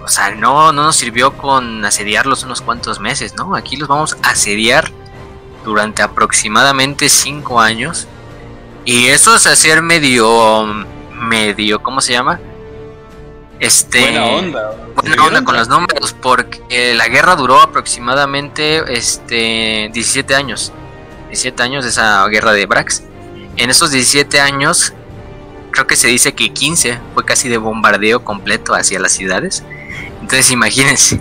o 0.10 0.12
sea, 0.12 0.32
no 0.32 0.72
no 0.72 0.86
nos 0.86 0.96
sirvió 0.96 1.38
con 1.38 1.86
asediarlos 1.86 2.44
unos 2.44 2.62
cuantos 2.62 3.00
meses, 3.00 3.36
¿no? 3.36 3.56
Aquí 3.56 3.78
los 3.78 3.88
vamos 3.88 4.18
a 4.24 4.32
asediar 4.32 4.92
durante 5.64 6.02
aproximadamente 6.02 7.10
cinco 7.10 7.62
años. 7.62 8.08
Y 8.86 9.06
eso 9.06 9.36
es 9.36 9.46
hacer 9.46 9.84
medio 9.84 10.66
medio, 11.14 11.84
¿cómo 11.84 12.02
se 12.02 12.14
llama? 12.14 12.40
Este 13.60 14.02
Buena 14.02 14.26
onda. 14.26 14.72
buena 14.96 15.26
onda 15.26 15.44
con 15.44 15.56
los 15.56 15.68
números 15.68 16.16
porque 16.20 16.96
la 16.96 17.08
guerra 17.08 17.36
duró 17.36 17.62
aproximadamente 17.62 18.84
este 18.92 19.92
17 19.94 20.34
años. 20.34 20.72
17 21.28 21.62
años 21.62 21.86
esa 21.86 22.26
guerra 22.30 22.54
de 22.54 22.66
Brax. 22.66 23.04
En 23.58 23.70
esos 23.70 23.92
17 23.92 24.40
años 24.40 24.92
creo 25.70 25.86
que 25.86 25.96
se 25.96 26.08
dice 26.08 26.34
que 26.34 26.52
15 26.52 26.98
fue 27.14 27.24
casi 27.26 27.48
de 27.48 27.60
bombardeo 27.60 28.24
completo 28.24 28.74
hacia 28.74 29.00
las 29.00 29.12
ciudades. 29.12 29.64
Entonces 30.30 30.52
imagínense 30.52 31.20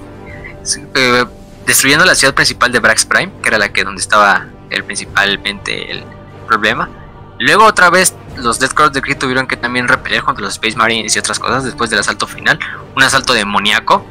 eh, 0.94 1.24
destruyendo 1.64 2.04
la 2.04 2.14
ciudad 2.14 2.34
principal 2.34 2.70
de 2.70 2.78
Brax 2.78 3.06
Prime, 3.06 3.32
que 3.42 3.48
era 3.48 3.56
la 3.56 3.70
que 3.70 3.82
donde 3.82 4.02
estaba 4.02 4.44
el 4.68 4.84
principalmente 4.84 5.90
el 5.90 6.04
problema. 6.46 6.90
Luego 7.38 7.64
otra 7.64 7.88
vez 7.88 8.14
los 8.36 8.58
Death 8.58 8.74
Corps 8.74 8.92
de 8.92 9.00
Kree 9.00 9.14
tuvieron 9.14 9.46
que 9.46 9.56
también 9.56 9.88
repeler 9.88 10.22
contra 10.24 10.44
los 10.44 10.52
Space 10.52 10.76
Marines 10.76 11.16
y 11.16 11.18
otras 11.18 11.38
cosas 11.38 11.64
después 11.64 11.88
del 11.88 12.00
asalto 12.00 12.26
final, 12.26 12.58
un 12.94 13.02
asalto 13.02 13.32
demoníaco 13.32 14.04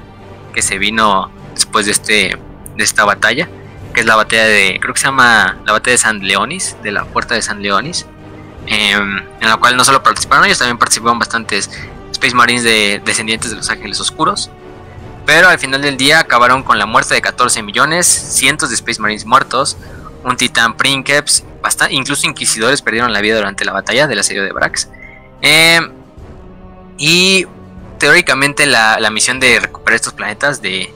que 0.52 0.64
se 0.64 0.80
vino 0.80 1.30
después 1.54 1.86
de 1.86 1.92
este 1.92 2.40
de 2.76 2.84
esta 2.84 3.06
batalla, 3.06 3.48
que 3.94 4.00
es 4.00 4.08
la 4.08 4.16
batalla 4.16 4.46
de 4.46 4.80
creo 4.82 4.96
que 4.96 5.00
se 5.00 5.06
llama 5.06 5.58
la 5.64 5.74
batalla 5.74 5.92
de 5.92 6.00
San 6.00 6.20
Leonis, 6.22 6.76
de 6.82 6.92
la 6.92 7.06
puerta 7.06 7.36
de 7.36 7.44
San 7.44 7.62
Leonis, 7.62 8.08
em, 8.66 9.20
en 9.42 9.48
la 9.48 9.58
cual 9.58 9.78
no 9.78 9.84
solo 9.84 10.02
participaron 10.02 10.46
ellos, 10.46 10.58
también 10.58 10.80
participaron 10.80 11.20
bastantes 11.20 11.70
Space 12.14 12.34
Marines 12.34 12.64
de 12.64 13.00
descendientes 13.06 13.52
de 13.52 13.58
los 13.58 13.70
Ángeles 13.70 14.00
Oscuros. 14.00 14.50
Pero 15.28 15.48
al 15.50 15.60
final 15.60 15.82
del 15.84 15.98
día 15.98 16.20
acabaron 16.22 16.64
con 16.64 16.80
la 16.80 16.88
muerte 16.88 17.14
de 17.14 17.22
14 17.22 17.62
millones, 17.62 18.08
cientos 18.08 18.70
de 18.70 18.76
Space 18.76 19.00
Marines 19.00 19.26
muertos, 19.26 19.78
un 20.24 20.36
titán 20.38 20.76
Princeps, 20.78 21.44
basta- 21.62 21.92
incluso 21.92 22.26
inquisidores 22.26 22.82
perdieron 22.82 23.14
la 23.14 23.22
vida 23.22 23.36
durante 23.36 23.64
la 23.66 23.74
batalla 23.74 24.08
del 24.08 24.18
asedio 24.20 24.44
de 24.44 24.52
Brax. 24.54 24.90
Eh, 25.44 25.82
y 26.98 27.46
teóricamente 28.00 28.66
la, 28.66 29.00
la 29.00 29.10
misión 29.12 29.40
de 29.40 29.60
recuperar 29.60 29.96
estos 29.98 30.14
planetas 30.14 30.62
de 30.62 30.94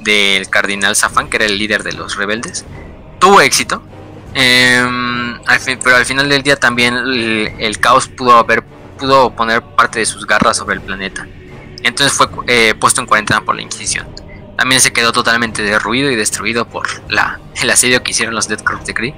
del 0.00 0.48
Cardinal 0.48 0.94
Safan, 0.96 1.28
que 1.28 1.36
era 1.36 1.46
el 1.46 1.58
líder 1.58 1.82
de 1.82 1.92
los 1.92 2.16
rebeldes, 2.16 2.64
tuvo 3.18 3.40
éxito. 3.40 3.82
Fin- 5.60 5.78
pero 5.82 5.96
al 5.96 6.06
final 6.06 6.28
del 6.28 6.42
día 6.42 6.56
también 6.56 6.94
el, 6.94 7.52
el 7.58 7.78
caos 7.80 8.06
pudo 8.08 8.36
haber 8.36 8.62
pudo 8.98 9.30
poner 9.34 9.62
parte 9.62 9.98
de 9.98 10.06
sus 10.06 10.26
garras 10.26 10.56
sobre 10.56 10.76
el 10.76 10.80
planeta. 10.80 11.26
Entonces 11.86 12.16
fue 12.16 12.26
eh, 12.48 12.74
puesto 12.74 13.00
en 13.00 13.06
cuarentena 13.06 13.42
por 13.42 13.54
la 13.54 13.62
Inquisición. 13.62 14.08
También 14.56 14.80
se 14.80 14.92
quedó 14.92 15.12
totalmente 15.12 15.62
derruido 15.62 16.10
y 16.10 16.16
destruido 16.16 16.64
por 16.64 16.88
la, 17.08 17.38
el 17.62 17.70
asedio 17.70 18.02
que 18.02 18.10
hicieron 18.10 18.34
los 18.34 18.48
Death 18.48 18.64
Corps 18.64 18.84
de 18.84 18.92
Kree. 18.92 19.14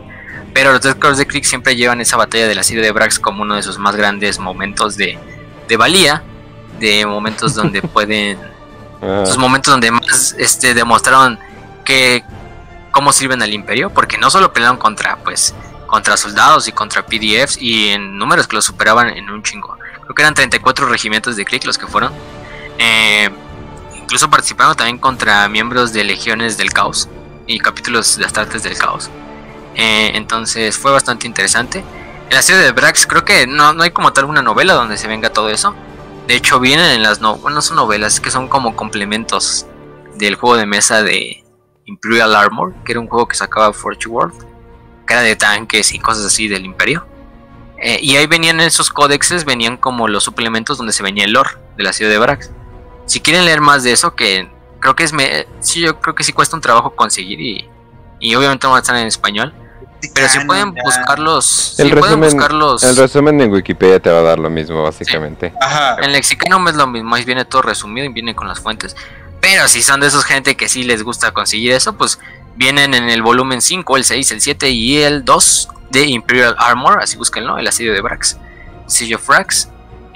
Pero 0.53 0.73
los 0.73 0.83
Death 0.83 0.99
Corps 0.99 1.17
de 1.17 1.27
Kree 1.27 1.45
siempre 1.45 1.77
llevan 1.77 2.03
esa 2.03 2.19
batalla 2.19 2.47
del 2.47 2.59
asedio 2.59 2.83
de 2.83 2.93
Brax 2.93 3.19
como 3.19 3.43
uno 3.43 3.55
de 3.55 3.63
sus 3.63 3.79
más 3.79 3.97
grandes 3.97 4.39
momentos 4.39 4.97
de, 4.99 5.19
de 5.67 5.77
valía. 5.79 6.23
De 6.79 7.07
momentos 7.07 7.55
donde 7.55 7.81
pueden. 7.95 8.39
Ah, 9.01 9.23
Esos 9.25 9.39
momentos 9.39 9.73
donde 9.73 9.91
más 9.91 10.35
este, 10.39 10.75
demostraron 10.75 11.39
que 11.87 12.23
cómo 12.91 13.13
sirven 13.13 13.41
al 13.41 13.53
imperio. 13.55 13.89
Porque 13.91 14.19
no 14.19 14.29
solo 14.29 14.53
pelearon 14.53 14.77
contra 14.77 15.17
pues 15.17 15.55
contra 15.87 16.19
soldados 16.19 16.69
y 16.69 16.73
contra 16.73 17.07
PDFs 17.07 17.57
y 17.63 17.89
en 17.89 18.19
números 18.19 18.47
que 18.47 18.57
los 18.57 18.67
superaban 18.67 19.09
en 19.09 19.31
un 19.31 19.43
chingo. 19.43 19.79
Creo 20.03 20.15
que 20.15 20.23
eran 20.23 20.35
34 20.35 20.87
regimientos 20.87 21.35
de 21.37 21.47
Kree 21.47 21.61
los 21.65 21.79
que 21.79 21.87
fueron. 21.87 22.13
Eh, 22.79 23.29
incluso 23.97 24.31
participaron 24.31 24.77
también 24.77 24.99
contra 24.99 25.49
miembros 25.49 25.93
de 25.93 26.05
legiones 26.05 26.57
del 26.57 26.73
caos 26.73 27.09
y 27.47 27.59
capítulos 27.59 28.17
de 28.17 28.25
Astartes 28.25 28.63
del 28.63 28.79
caos. 28.79 29.11
Eh, 29.75 30.13
entonces 30.15 30.77
fue 30.77 30.93
bastante 30.93 31.27
interesante. 31.27 31.85
En 32.29 32.35
la 32.35 32.43
serie 32.43 32.63
de 32.63 32.73
Brax 32.73 33.07
creo 33.07 33.25
que 33.25 33.47
no, 33.47 33.73
no 33.73 33.83
hay 33.83 33.91
como 33.91 34.13
tal 34.13 34.25
una 34.25 34.43
novela 34.43 34.75
donde 34.75 34.97
se 34.97 35.09
venga 35.09 35.31
todo 35.31 35.51
eso. 35.51 35.75
De 36.27 36.35
hecho 36.35 36.61
vienen 36.61 36.91
en 36.91 37.03
las 37.03 37.21
no, 37.21 37.37
no 37.39 37.63
son 37.63 37.77
novelas, 37.77 38.15
es 38.15 38.21
que 38.21 38.31
son 38.31 38.49
como 38.49 38.77
complementos 38.77 39.67
del 40.17 40.35
juego 40.35 40.57
de 40.57 40.67
mesa 40.67 41.03
de 41.03 41.45
Imperial 41.87 42.37
Armor, 42.37 42.75
que 42.85 42.93
era 42.93 43.01
un 43.01 43.09
juego 43.09 43.27
que 43.27 43.35
sacaba 43.35 43.73
Forge 43.73 44.09
World, 44.09 44.35
que 45.07 45.15
era 45.15 45.23
de 45.23 45.37
tanques 45.37 45.93
y 45.93 45.99
cosas 45.99 46.27
así 46.27 46.49
del 46.49 46.65
imperio. 46.65 47.07
Eh, 47.81 47.99
y 48.03 48.17
ahí 48.17 48.27
venían 48.27 48.61
esos 48.61 48.91
códexes, 48.91 49.45
venían 49.45 49.77
como 49.77 50.09
los 50.09 50.25
suplementos 50.25 50.77
donde 50.79 50.93
se 50.93 51.03
venía 51.03 51.25
el 51.25 51.33
lore 51.33 51.51
de 51.77 51.85
la 51.85 51.93
ciudad 51.93 52.11
de 52.11 52.19
Brax. 52.19 52.51
Si 53.09 53.21
quieren 53.21 53.45
leer 53.45 53.61
más 53.61 53.83
de 53.83 53.93
eso, 53.93 54.15
que 54.15 54.49
creo 54.81 54.95
que 54.95 55.03
es 55.03 55.13
me 55.13 55.47
sí, 55.61 55.81
yo 55.81 55.99
creo 56.01 56.15
que 56.15 56.23
sí 56.23 56.33
cuesta 56.33 56.55
un 56.55 56.63
trabajo 56.63 56.95
conseguir 56.95 57.41
y, 57.41 57.69
y 58.21 58.35
obviamente 58.35 58.67
no 58.67 58.73
van 58.73 58.79
a 58.79 58.83
estar 58.83 58.97
en 58.97 59.07
español. 59.07 59.53
Pero 60.15 60.29
si 60.29 60.39
pueden 60.41 60.75
buscarlos, 60.75 61.75
el, 61.81 61.89
si 61.89 61.97
pueden 61.97 62.21
resumen, 62.21 62.31
buscarlos 62.31 62.83
el 62.85 62.97
resumen 62.97 63.41
en 63.41 63.53
Wikipedia 63.53 63.99
te 63.99 64.11
va 64.11 64.21
a 64.21 64.23
dar 64.23 64.39
lo 64.39 64.49
mismo, 64.49 64.85
básicamente. 64.85 65.53
Ajá. 65.61 65.97
en 66.01 66.13
Lexicano 66.13 66.69
es 66.69 66.77
lo 66.77 66.87
mismo, 66.87 67.17
ahí 67.17 67.25
viene 67.25 67.45
todo 67.45 67.63
resumido 67.63 68.07
y 68.07 68.11
viene 68.11 68.37
con 68.37 68.47
las 68.47 68.61
fuentes. 68.61 68.95
Pero 69.41 69.67
si 69.67 69.83
son 69.83 70.01
de 70.01 70.07
esos 70.07 70.25
gente 70.25 70.57
que 70.57 70.69
sí 70.69 70.85
les 70.85 71.03
gusta 71.03 71.33
conseguir 71.33 71.73
eso, 71.73 71.97
pues 71.97 72.21
vienen 72.55 72.95
en 72.95 73.09
el 73.09 73.23
volumen 73.23 73.61
5, 73.61 73.97
el 73.97 74.05
6, 74.05 74.31
el 74.33 74.41
7 74.41 74.71
y 74.71 74.99
el 74.99 75.25
2 75.25 75.69
de 75.91 76.03
Imperial 76.07 76.55
Armor, 76.59 77.01
así 77.03 77.17
búsquenlo, 77.17 77.59
el 77.59 77.67
asedio 77.67 77.93
de 77.93 78.01
Brax, 78.01 78.37
Siege 78.87 79.15
of 79.15 79.27
Brax, 79.27 79.69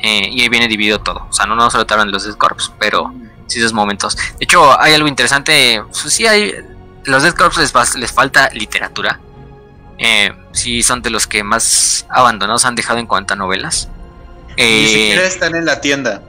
eh, 0.02 0.28
y 0.30 0.42
ahí 0.42 0.48
viene 0.48 0.68
dividido 0.68 1.00
todo. 1.00 1.26
O 1.28 1.32
sea, 1.32 1.46
no, 1.46 1.54
no 1.54 1.70
solo 1.70 1.86
te 1.86 1.94
hablan 1.94 2.08
de 2.08 2.12
los 2.12 2.24
Death 2.24 2.36
Corps, 2.36 2.72
pero 2.78 3.12
sí 3.46 3.58
esos 3.58 3.72
momentos. 3.72 4.16
De 4.16 4.44
hecho, 4.44 4.78
hay 4.80 4.94
algo 4.94 5.08
interesante, 5.08 5.82
pues, 5.88 6.12
sí 6.12 6.26
hay, 6.26 6.54
los 7.04 7.22
Death 7.22 7.36
Corps 7.36 7.56
les, 7.58 7.94
les 7.96 8.12
falta 8.12 8.48
literatura. 8.52 9.20
Eh, 9.98 10.32
sí 10.52 10.82
son 10.82 11.00
de 11.02 11.10
los 11.10 11.26
que 11.26 11.44
más 11.44 12.06
abandonados 12.10 12.64
han 12.64 12.74
dejado 12.74 12.98
en 12.98 13.06
cuanto 13.06 13.34
a 13.34 13.36
novelas. 13.36 13.88
Ni 14.48 14.54
Eh, 14.64 14.86
siquiera 14.88 15.22
están 15.26 15.54
en 15.54 15.64
la 15.64 15.80
tienda. 15.80 16.20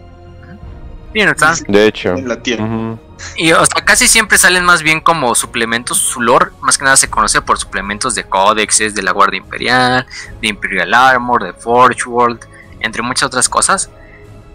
bien, 1.14 1.30
están. 1.30 1.56
De 1.68 1.88
hecho. 1.88 2.10
En 2.14 2.28
la 2.28 2.42
tienda. 2.42 2.98
Y 3.38 3.52
o 3.54 3.66
sea, 3.66 3.84
casi 3.86 4.08
siempre 4.08 4.38
salen 4.38 4.66
más 4.66 4.84
bien 4.84 5.00
como 5.00 5.34
suplementos. 5.34 5.98
Su 5.98 6.22
lore, 6.22 6.48
más 6.62 6.78
que 6.78 6.84
nada, 6.84 6.98
se 6.98 7.10
conoce 7.10 7.42
por 7.42 7.58
suplementos 7.58 8.16
de 8.16 8.26
códexes, 8.26 8.94
de 8.96 9.02
la 9.02 9.12
Guardia 9.12 9.38
Imperial, 9.38 10.06
de 10.42 10.48
Imperial 10.50 10.94
Armor, 10.94 11.44
de 11.44 11.54
Forge 11.54 12.04
World, 12.08 12.40
entre 12.84 13.02
muchas 13.02 13.24
otras 13.24 13.50
cosas. 13.50 13.90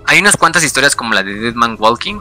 Hay 0.07 0.21
unas 0.21 0.37
cuantas 0.37 0.63
historias 0.63 0.95
como 0.95 1.13
la 1.13 1.23
de 1.23 1.35
Dead 1.35 1.55
Man 1.55 1.77
Walking, 1.79 2.21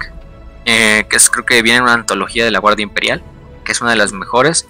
eh, 0.65 1.05
que 1.09 1.15
es, 1.15 1.29
creo 1.29 1.45
que 1.45 1.61
viene 1.61 1.77
en 1.77 1.83
una 1.83 1.93
antología 1.93 2.43
de 2.43 2.51
la 2.51 2.59
Guardia 2.59 2.83
Imperial, 2.83 3.23
que 3.63 3.71
es 3.71 3.81
una 3.81 3.91
de 3.91 3.97
las 3.97 4.11
mejores. 4.11 4.67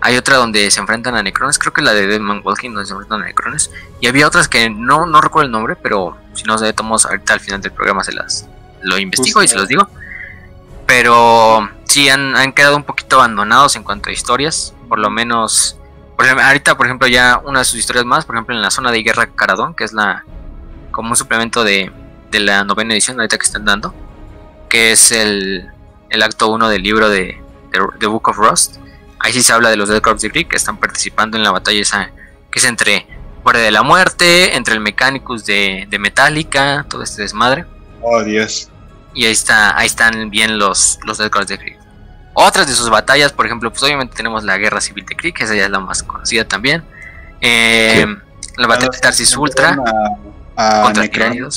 Hay 0.00 0.16
otra 0.16 0.36
donde 0.36 0.70
se 0.70 0.80
enfrentan 0.80 1.14
a 1.14 1.22
Necrones, 1.22 1.58
creo 1.58 1.72
que 1.72 1.82
la 1.82 1.92
de 1.92 2.06
Dead 2.06 2.20
Man 2.20 2.42
Walking, 2.44 2.70
donde 2.70 2.86
se 2.86 2.92
enfrentan 2.92 3.22
a 3.22 3.26
Necrones. 3.26 3.70
Y 4.00 4.06
había 4.08 4.26
otras 4.26 4.48
que 4.48 4.68
no, 4.70 5.06
no 5.06 5.20
recuerdo 5.20 5.46
el 5.46 5.52
nombre, 5.52 5.76
pero 5.76 6.16
si 6.34 6.44
no 6.44 6.58
sé, 6.58 6.72
tomamos 6.72 7.06
ahorita 7.06 7.32
al 7.32 7.40
final 7.40 7.60
del 7.60 7.72
programa 7.72 8.04
se 8.04 8.12
las 8.12 8.48
lo 8.82 8.98
investigo 8.98 9.42
y 9.42 9.48
se 9.48 9.56
los 9.56 9.68
digo. 9.68 9.88
Pero 10.86 11.68
sí 11.84 12.08
han, 12.08 12.36
han 12.36 12.52
quedado 12.52 12.76
un 12.76 12.84
poquito 12.84 13.16
abandonados 13.16 13.76
en 13.76 13.82
cuanto 13.82 14.10
a 14.10 14.12
historias. 14.12 14.74
Por 14.88 14.98
lo 14.98 15.10
menos. 15.10 15.76
Por 16.16 16.24
ejemplo, 16.24 16.46
ahorita, 16.46 16.76
por 16.76 16.86
ejemplo, 16.86 17.06
ya 17.06 17.40
una 17.44 17.60
de 17.60 17.64
sus 17.64 17.78
historias 17.78 18.04
más, 18.04 18.24
por 18.24 18.34
ejemplo, 18.34 18.54
en 18.54 18.62
la 18.62 18.70
zona 18.70 18.90
de 18.90 19.02
guerra 19.02 19.26
Caradón, 19.26 19.74
que 19.74 19.84
es 19.84 19.92
la. 19.92 20.24
Como 20.98 21.10
un 21.10 21.16
suplemento 21.16 21.62
de, 21.62 21.92
de 22.32 22.40
la 22.40 22.64
novena 22.64 22.92
edición 22.92 23.20
ahorita 23.20 23.38
que 23.38 23.46
están 23.46 23.64
dando. 23.64 23.94
Que 24.68 24.90
es 24.90 25.12
el, 25.12 25.70
el 26.10 26.22
acto 26.24 26.48
1 26.48 26.68
del 26.70 26.82
libro 26.82 27.08
de, 27.08 27.40
de, 27.70 27.80
de 28.00 28.06
Book 28.08 28.26
of 28.30 28.36
Rust. 28.36 28.78
Ahí 29.20 29.32
sí 29.32 29.42
se 29.44 29.52
habla 29.52 29.70
de 29.70 29.76
los 29.76 29.88
Dead 29.88 30.00
Corps 30.00 30.20
de 30.20 30.28
Greek 30.28 30.48
que 30.48 30.56
están 30.56 30.76
participando 30.76 31.36
en 31.36 31.44
la 31.44 31.52
batalla 31.52 31.80
esa. 31.80 32.10
que 32.50 32.58
es 32.58 32.64
entre 32.64 33.06
Guardia 33.44 33.62
de 33.62 33.70
la 33.70 33.84
Muerte, 33.84 34.56
entre 34.56 34.74
el 34.74 34.80
Mechanicus 34.80 35.46
de, 35.46 35.86
de 35.88 35.98
Metallica, 36.00 36.84
todo 36.90 37.04
este 37.04 37.22
desmadre. 37.22 37.64
Oh, 38.02 38.20
Dios. 38.24 38.68
Y 39.14 39.24
ahí 39.24 39.30
está, 39.32 39.78
ahí 39.78 39.86
están 39.86 40.30
bien 40.30 40.58
los, 40.58 40.98
los 41.06 41.18
Death 41.18 41.30
Corps 41.30 41.46
de 41.46 41.58
Greed. 41.58 41.76
Otras 42.34 42.66
de 42.66 42.72
sus 42.74 42.90
batallas, 42.90 43.32
por 43.32 43.46
ejemplo, 43.46 43.70
pues 43.70 43.84
obviamente 43.84 44.16
tenemos 44.16 44.42
la 44.42 44.58
Guerra 44.58 44.80
Civil 44.80 45.06
de 45.06 45.14
Krieg, 45.14 45.34
esa 45.38 45.54
ya 45.54 45.64
es 45.66 45.70
la 45.70 45.78
más 45.78 46.02
conocida 46.02 46.44
también. 46.44 46.82
Eh, 47.40 48.04
La 48.56 48.66
batalla 48.66 48.90
de 48.92 48.98
Tarsis 48.98 49.36
Ultra 49.36 49.76
a 50.58 50.82
contra 50.82 51.02
Necron. 51.04 51.48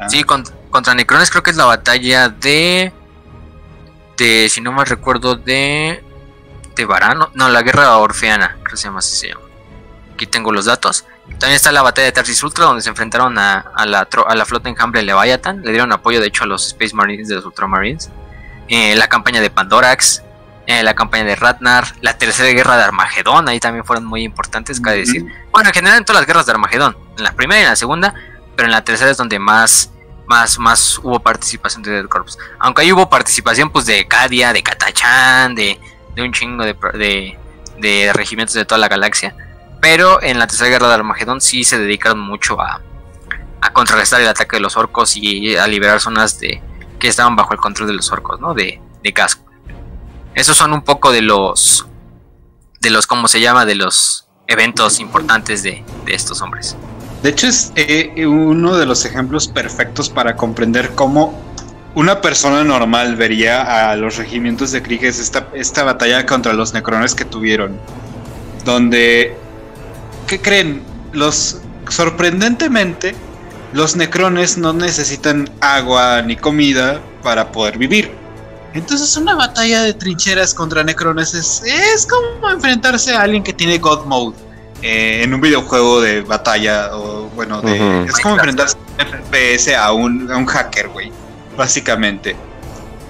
Ah. 0.00 0.08
Sí, 0.08 0.22
con- 0.22 0.44
contra 0.70 0.94
Necrones 0.94 1.30
creo 1.30 1.42
que 1.42 1.50
es 1.50 1.56
la 1.56 1.64
batalla 1.64 2.28
de. 2.28 2.92
De, 4.16 4.48
si 4.50 4.60
no 4.60 4.72
mal 4.72 4.86
recuerdo, 4.86 5.34
de. 5.34 6.02
De 6.74 6.84
Varano. 6.84 7.30
No, 7.34 7.48
la 7.48 7.62
guerra 7.62 7.96
orfeana, 7.96 8.56
creo 8.62 8.72
que 8.72 8.76
se 8.76 8.84
llama 8.84 8.98
así 9.00 9.16
se 9.16 9.28
llama. 9.28 9.40
Aquí 10.14 10.26
tengo 10.26 10.52
los 10.52 10.66
datos. 10.66 11.04
También 11.38 11.52
está 11.54 11.72
la 11.72 11.82
batalla 11.82 12.06
de 12.06 12.12
Tarsis 12.12 12.42
Ultra, 12.42 12.66
donde 12.66 12.82
se 12.82 12.88
enfrentaron 12.88 13.36
a, 13.38 13.58
a 13.74 13.84
la, 13.86 14.06
a 14.26 14.34
la 14.34 14.44
flota 14.44 14.68
enjambre 14.68 15.02
Leviathan. 15.02 15.62
Le 15.62 15.70
dieron 15.72 15.92
apoyo, 15.92 16.20
de 16.20 16.26
hecho, 16.28 16.44
a 16.44 16.46
los 16.46 16.66
Space 16.68 16.94
Marines 16.94 17.28
de 17.28 17.34
los 17.34 17.44
Ultramarines. 17.44 18.10
Eh, 18.68 18.94
la 18.96 19.08
campaña 19.08 19.40
de 19.40 19.50
Pandorax. 19.50 20.22
Eh, 20.66 20.82
la 20.82 20.94
campaña 20.94 21.24
de 21.24 21.36
Ratnar. 21.36 21.86
La 22.00 22.18
tercera 22.18 22.48
guerra 22.50 22.76
de 22.76 22.84
Armagedón. 22.84 23.48
Ahí 23.48 23.60
también 23.60 23.84
fueron 23.84 24.04
muy 24.04 24.22
importantes, 24.22 24.80
cabe 24.80 24.98
decir. 24.98 25.24
Bueno, 25.52 25.68
en 25.70 25.74
general 25.74 25.98
en 25.98 26.04
todas 26.04 26.20
las 26.20 26.26
guerras 26.26 26.46
de 26.46 26.52
Armagedón. 26.52 26.96
En 27.16 27.24
la 27.24 27.32
primera 27.32 27.60
y 27.60 27.64
en 27.64 27.70
la 27.70 27.76
segunda. 27.76 28.14
Pero 28.56 28.66
en 28.66 28.72
la 28.72 28.84
tercera 28.84 29.10
es 29.10 29.16
donde 29.16 29.38
más, 29.38 29.92
más, 30.26 30.58
más 30.58 30.98
hubo 31.02 31.20
participación 31.20 31.82
de 31.82 31.90
Dead 31.90 32.06
Corps. 32.06 32.38
Aunque 32.58 32.82
ahí 32.82 32.92
hubo 32.92 33.08
participación 33.08 33.70
pues 33.70 33.86
de 33.86 34.06
Cadia, 34.08 34.52
de 34.52 34.62
Katachan, 34.62 35.54
de, 35.54 35.78
de 36.14 36.22
un 36.22 36.32
chingo 36.32 36.64
de, 36.64 36.74
de, 36.94 37.38
de 37.78 38.12
regimientos 38.12 38.54
de 38.54 38.64
toda 38.64 38.78
la 38.78 38.88
galaxia. 38.88 39.36
Pero 39.80 40.22
en 40.22 40.38
la 40.38 40.46
tercera 40.46 40.70
guerra 40.70 40.88
de 40.88 40.94
Armagedón 40.94 41.40
sí 41.40 41.64
se 41.64 41.78
dedicaron 41.78 42.18
mucho 42.18 42.60
a, 42.60 42.80
a 43.60 43.72
contrarrestar 43.72 44.20
el 44.20 44.28
ataque 44.28 44.56
de 44.56 44.60
los 44.60 44.76
orcos 44.76 45.16
y 45.16 45.54
a 45.56 45.66
liberar 45.66 46.00
zonas 46.00 46.40
de 46.40 46.62
que 46.98 47.08
estaban 47.08 47.36
bajo 47.36 47.52
el 47.52 47.60
control 47.60 47.88
de 47.88 47.94
los 47.94 48.10
orcos, 48.10 48.40
¿no? 48.40 48.54
De, 48.54 48.80
de 49.02 49.12
casco. 49.12 49.44
Esos 50.36 50.58
son 50.58 50.74
un 50.74 50.82
poco 50.82 51.12
de 51.12 51.22
los 51.22 51.86
de 52.80 52.90
los 52.90 53.06
cómo 53.06 53.26
se 53.26 53.40
llama 53.40 53.64
de 53.64 53.74
los 53.74 54.28
eventos 54.46 55.00
importantes 55.00 55.62
de, 55.62 55.82
estos 56.06 56.42
hombres. 56.42 56.76
De 57.22 57.30
hecho, 57.30 57.48
es 57.48 57.72
eh, 57.74 58.26
uno 58.26 58.76
de 58.76 58.84
los 58.84 59.06
ejemplos 59.06 59.48
perfectos 59.48 60.10
para 60.10 60.36
comprender 60.36 60.90
cómo 60.94 61.42
una 61.94 62.20
persona 62.20 62.62
normal 62.62 63.16
vería 63.16 63.90
a 63.90 63.96
los 63.96 64.18
regimientos 64.18 64.72
de 64.72 64.82
Krieg 64.82 65.06
es 65.06 65.18
esta, 65.18 65.48
esta 65.54 65.84
batalla 65.84 66.26
contra 66.26 66.52
los 66.52 66.74
necrones 66.74 67.14
que 67.14 67.24
tuvieron. 67.24 67.80
Donde, 68.66 69.34
¿qué 70.26 70.38
creen? 70.38 70.82
Los 71.12 71.62
sorprendentemente, 71.88 73.14
los 73.72 73.96
necrones 73.96 74.58
no 74.58 74.74
necesitan 74.74 75.48
agua 75.62 76.20
ni 76.20 76.36
comida 76.36 77.00
para 77.22 77.52
poder 77.52 77.78
vivir. 77.78 78.25
Entonces 78.76 79.16
una 79.16 79.34
batalla 79.34 79.82
de 79.82 79.94
trincheras 79.94 80.52
contra 80.52 80.84
necrones 80.84 81.32
es, 81.34 81.62
es 81.64 82.06
como 82.06 82.50
enfrentarse 82.50 83.14
a 83.14 83.22
alguien 83.22 83.42
que 83.42 83.52
tiene 83.52 83.78
God 83.78 84.04
Mode 84.04 84.36
eh, 84.82 85.22
en 85.22 85.32
un 85.32 85.40
videojuego 85.40 86.02
de 86.02 86.20
batalla 86.20 86.90
o 86.94 87.30
bueno, 87.34 87.62
de, 87.62 88.04
es 88.04 88.20
como 88.20 88.34
enfrentarse 88.34 88.76
en 88.98 89.24
FPS 89.24 89.74
a 89.74 89.92
un, 89.92 90.30
a 90.30 90.36
un 90.36 90.46
hacker, 90.46 90.88
güey, 90.88 91.10
básicamente. 91.56 92.36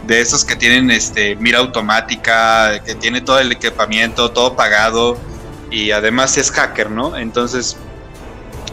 De 0.06 0.20
esos 0.20 0.44
que 0.44 0.55
tienen 0.55 0.93
este 0.93 1.34
mira 1.34 1.59
automática, 1.59 2.80
que 2.84 2.94
tiene 2.94 3.20
todo 3.20 3.40
el 3.40 3.51
equipamiento, 3.51 4.30
todo 4.30 4.55
pagado 4.55 5.18
y 5.68 5.90
además 5.90 6.38
es 6.38 6.52
hacker, 6.52 6.93
¿no? 6.93 7.16
Entonces, 7.16 7.76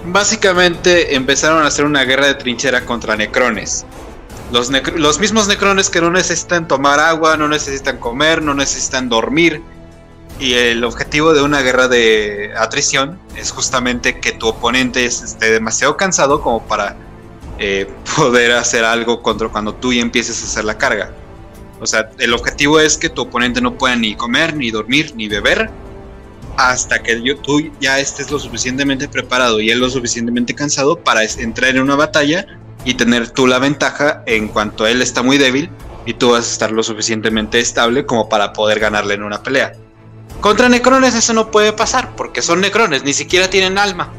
básicamente 0.06 1.16
empezaron 1.16 1.64
a 1.64 1.68
hacer 1.68 1.86
una 1.86 2.04
guerra 2.04 2.28
de 2.28 2.36
trinchera 2.36 2.86
contra 2.86 3.16
necrones. 3.16 3.84
Los, 4.52 5.20
mismos 5.20 5.48
necrones 5.48 5.90
que 5.90 6.00
no 6.02 6.12
necesitan 6.12 6.68
tomar 6.68 7.00
agua, 7.00 7.38
no 7.38 7.48
necesitan 7.48 7.98
comer, 7.98 8.42
no 8.42 8.54
necesitan 8.54 9.10
dormir. 9.10 9.62
Y 10.40 10.54
el 10.54 10.84
objetivo 10.84 11.34
de 11.34 11.42
una 11.42 11.62
guerra 11.62 11.88
de 11.88 12.52
atrición 12.58 13.20
es 13.36 13.52
justamente 13.52 14.20
que 14.20 14.32
tu 14.32 14.48
oponente 14.48 15.06
es- 15.06 15.22
esté 15.22 15.52
demasiado 15.52 15.96
cansado 15.98 16.42
como 16.42 16.64
para 16.64 16.96
eh, 17.60 17.88
poder 18.16 18.52
hacer 18.54 18.84
algo 18.84 19.22
contra 19.22 19.48
cuando 19.50 19.74
tú 19.76 19.94
ya 19.94 20.02
empieces 20.02 20.42
a 20.42 20.46
hacer 20.46 20.66
la 20.66 20.78
carga. 20.78 21.12
O 21.80 21.88
sea, 21.88 22.12
el 22.20 22.34
objetivo 22.34 22.80
es 22.80 22.98
que 22.98 23.10
tu 23.10 23.24
oponente 23.24 23.62
no 23.62 23.78
pueda 23.78 23.96
ni 23.96 24.16
comer, 24.16 24.56
ni 24.56 24.72
dormir, 24.72 25.14
ni 25.16 25.28
beber 25.28 25.70
hasta 26.58 27.02
que 27.02 27.16
tú 27.42 27.72
ya 27.80 28.00
estés 28.00 28.30
lo 28.30 28.40
suficientemente 28.40 29.08
preparado 29.08 29.60
y 29.60 29.70
él 29.72 29.80
lo 29.80 29.90
suficientemente 29.90 30.54
cansado 30.54 30.98
para 30.98 31.24
entrar 31.24 31.72
en 31.72 31.82
una 31.82 31.96
batalla 31.96 32.46
y 32.86 32.96
tener 32.96 33.30
tú 33.30 33.48
la 33.48 33.60
ventaja 33.60 34.24
en 34.26 34.48
cuanto 34.48 34.86
él 34.86 35.02
está 35.02 35.24
muy 35.24 35.38
débil 35.38 35.70
y 36.06 36.14
tú 36.14 36.32
vas 36.32 36.48
a 36.48 36.52
estar 36.52 36.72
lo 36.72 36.84
suficientemente 36.84 37.60
estable 37.60 38.06
como 38.06 38.30
para 38.30 38.54
poder 38.54 38.80
ganarle 38.80 39.14
en 39.14 39.24
una 39.24 39.42
pelea. 39.42 39.74
Contra 40.42 40.68
necrones 40.68 41.16
eso 41.16 41.34
no 41.34 41.52
puede 41.52 41.72
pasar 41.72 42.16
porque 42.16 42.42
son 42.42 42.62
necrones, 42.62 43.04
ni 43.04 43.14
siquiera 43.14 43.50
tienen 43.50 43.78
alma. 43.78 44.12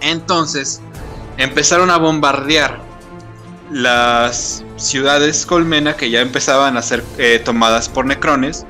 Entonces 0.00 0.80
empezaron 1.38 1.90
a 1.90 1.96
bombardear 1.96 2.80
las 3.70 4.64
ciudades 4.76 5.46
colmena 5.46 5.96
que 5.96 6.10
ya 6.10 6.20
empezaban 6.20 6.76
a 6.76 6.82
ser 6.82 7.04
eh, 7.16 7.40
tomadas 7.44 7.88
por 7.88 8.04
necrones. 8.04 8.66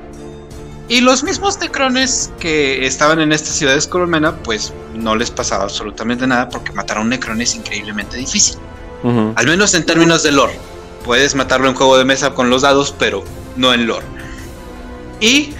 Y 0.87 1.01
los 1.01 1.23
mismos 1.23 1.59
necrones 1.59 2.31
que 2.39 2.85
estaban 2.85 3.19
en 3.19 3.31
estas 3.31 3.55
ciudades 3.55 3.85
colmena, 3.85 4.35
pues 4.37 4.73
no 4.95 5.15
les 5.15 5.29
pasaba 5.29 5.63
absolutamente 5.63 6.25
nada 6.25 6.49
porque 6.49 6.71
matar 6.71 6.97
a 6.97 7.01
un 7.01 7.09
necron 7.09 7.41
es 7.41 7.53
increíblemente 7.53 8.17
difícil. 8.17 8.57
Al 9.35 9.47
menos 9.47 9.73
en 9.73 9.85
términos 9.85 10.23
de 10.23 10.31
lore. 10.31 10.57
Puedes 11.05 11.33
matarlo 11.35 11.69
en 11.69 11.75
juego 11.75 11.97
de 11.97 12.05
mesa 12.05 12.33
con 12.33 12.49
los 12.49 12.63
dados, 12.63 12.93
pero 12.97 13.23
no 13.55 13.73
en 13.73 13.87
lore. 13.87 14.05
¿Y 15.19 15.53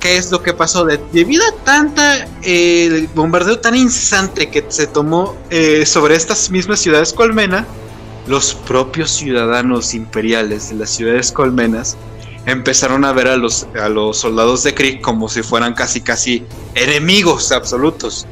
qué 0.00 0.16
es 0.16 0.30
lo 0.30 0.42
que 0.42 0.52
pasó? 0.52 0.84
De- 0.84 1.00
debido 1.12 1.42
a 1.46 1.52
tanta 1.64 2.26
eh, 2.42 3.08
bombardeo 3.14 3.58
tan 3.60 3.74
incesante 3.76 4.50
que 4.50 4.64
se 4.68 4.86
tomó 4.86 5.36
eh, 5.50 5.86
sobre 5.86 6.16
estas 6.16 6.50
mismas 6.50 6.80
ciudades 6.80 7.12
colmena, 7.12 7.66
los 8.26 8.54
propios 8.54 9.10
ciudadanos 9.10 9.94
imperiales 9.94 10.70
de 10.70 10.76
las 10.76 10.90
ciudades 10.90 11.30
colmenas 11.30 11.96
empezaron 12.46 13.04
a 13.04 13.12
ver 13.12 13.28
a 13.28 13.36
los, 13.36 13.66
a 13.80 13.88
los 13.88 14.18
soldados 14.18 14.62
de 14.64 14.74
Krieg 14.74 15.00
como 15.00 15.28
si 15.28 15.42
fueran 15.42 15.74
casi 15.74 16.00
casi 16.00 16.44
enemigos 16.74 17.52
absolutos. 17.52 18.26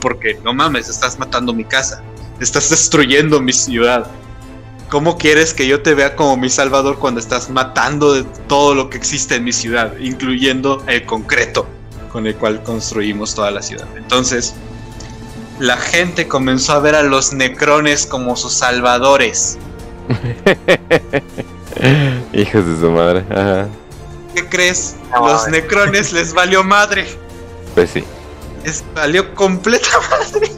Porque 0.00 0.38
no 0.42 0.54
mames, 0.54 0.88
estás 0.88 1.18
matando 1.18 1.52
mi 1.52 1.64
casa, 1.64 2.02
estás 2.40 2.70
destruyendo 2.70 3.40
mi 3.40 3.52
ciudad. 3.52 4.06
¿Cómo 4.88 5.18
quieres 5.18 5.54
que 5.54 5.68
yo 5.68 5.82
te 5.82 5.94
vea 5.94 6.16
como 6.16 6.36
mi 6.36 6.50
salvador 6.50 6.98
cuando 6.98 7.20
estás 7.20 7.48
matando 7.48 8.12
de 8.12 8.24
todo 8.48 8.74
lo 8.74 8.90
que 8.90 8.96
existe 8.96 9.36
en 9.36 9.44
mi 9.44 9.52
ciudad, 9.52 9.96
incluyendo 9.98 10.82
el 10.88 11.06
concreto 11.06 11.66
con 12.10 12.26
el 12.26 12.34
cual 12.34 12.62
construimos 12.64 13.34
toda 13.34 13.52
la 13.52 13.62
ciudad? 13.62 13.86
Entonces, 13.96 14.54
la 15.60 15.76
gente 15.76 16.26
comenzó 16.26 16.72
a 16.72 16.80
ver 16.80 16.96
a 16.96 17.02
los 17.02 17.32
necrones 17.32 18.06
como 18.06 18.34
sus 18.34 18.54
salvadores. 18.54 19.58
Hijos 22.32 22.66
de 22.66 22.80
su 22.80 22.90
madre. 22.90 23.24
Ajá. 23.30 23.68
¿Qué 24.34 24.48
crees? 24.48 24.96
No, 25.12 25.28
los 25.28 25.48
necrones 25.48 26.12
les 26.12 26.32
valió 26.32 26.64
madre. 26.64 27.06
Pues 27.74 27.90
sí. 27.90 28.04
Les 28.64 28.82
valió 28.94 29.34
completa 29.34 29.88
madre. 30.10 30.50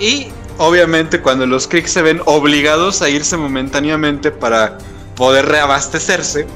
Y 0.00 0.28
obviamente 0.58 1.20
cuando 1.20 1.46
los 1.46 1.66
Krieg 1.66 1.88
se 1.88 2.02
ven 2.02 2.20
obligados 2.26 3.00
a 3.02 3.08
irse 3.08 3.36
momentáneamente 3.36 4.30
para 4.30 4.78
poder 5.16 5.46
reabastecerse, 5.46 6.46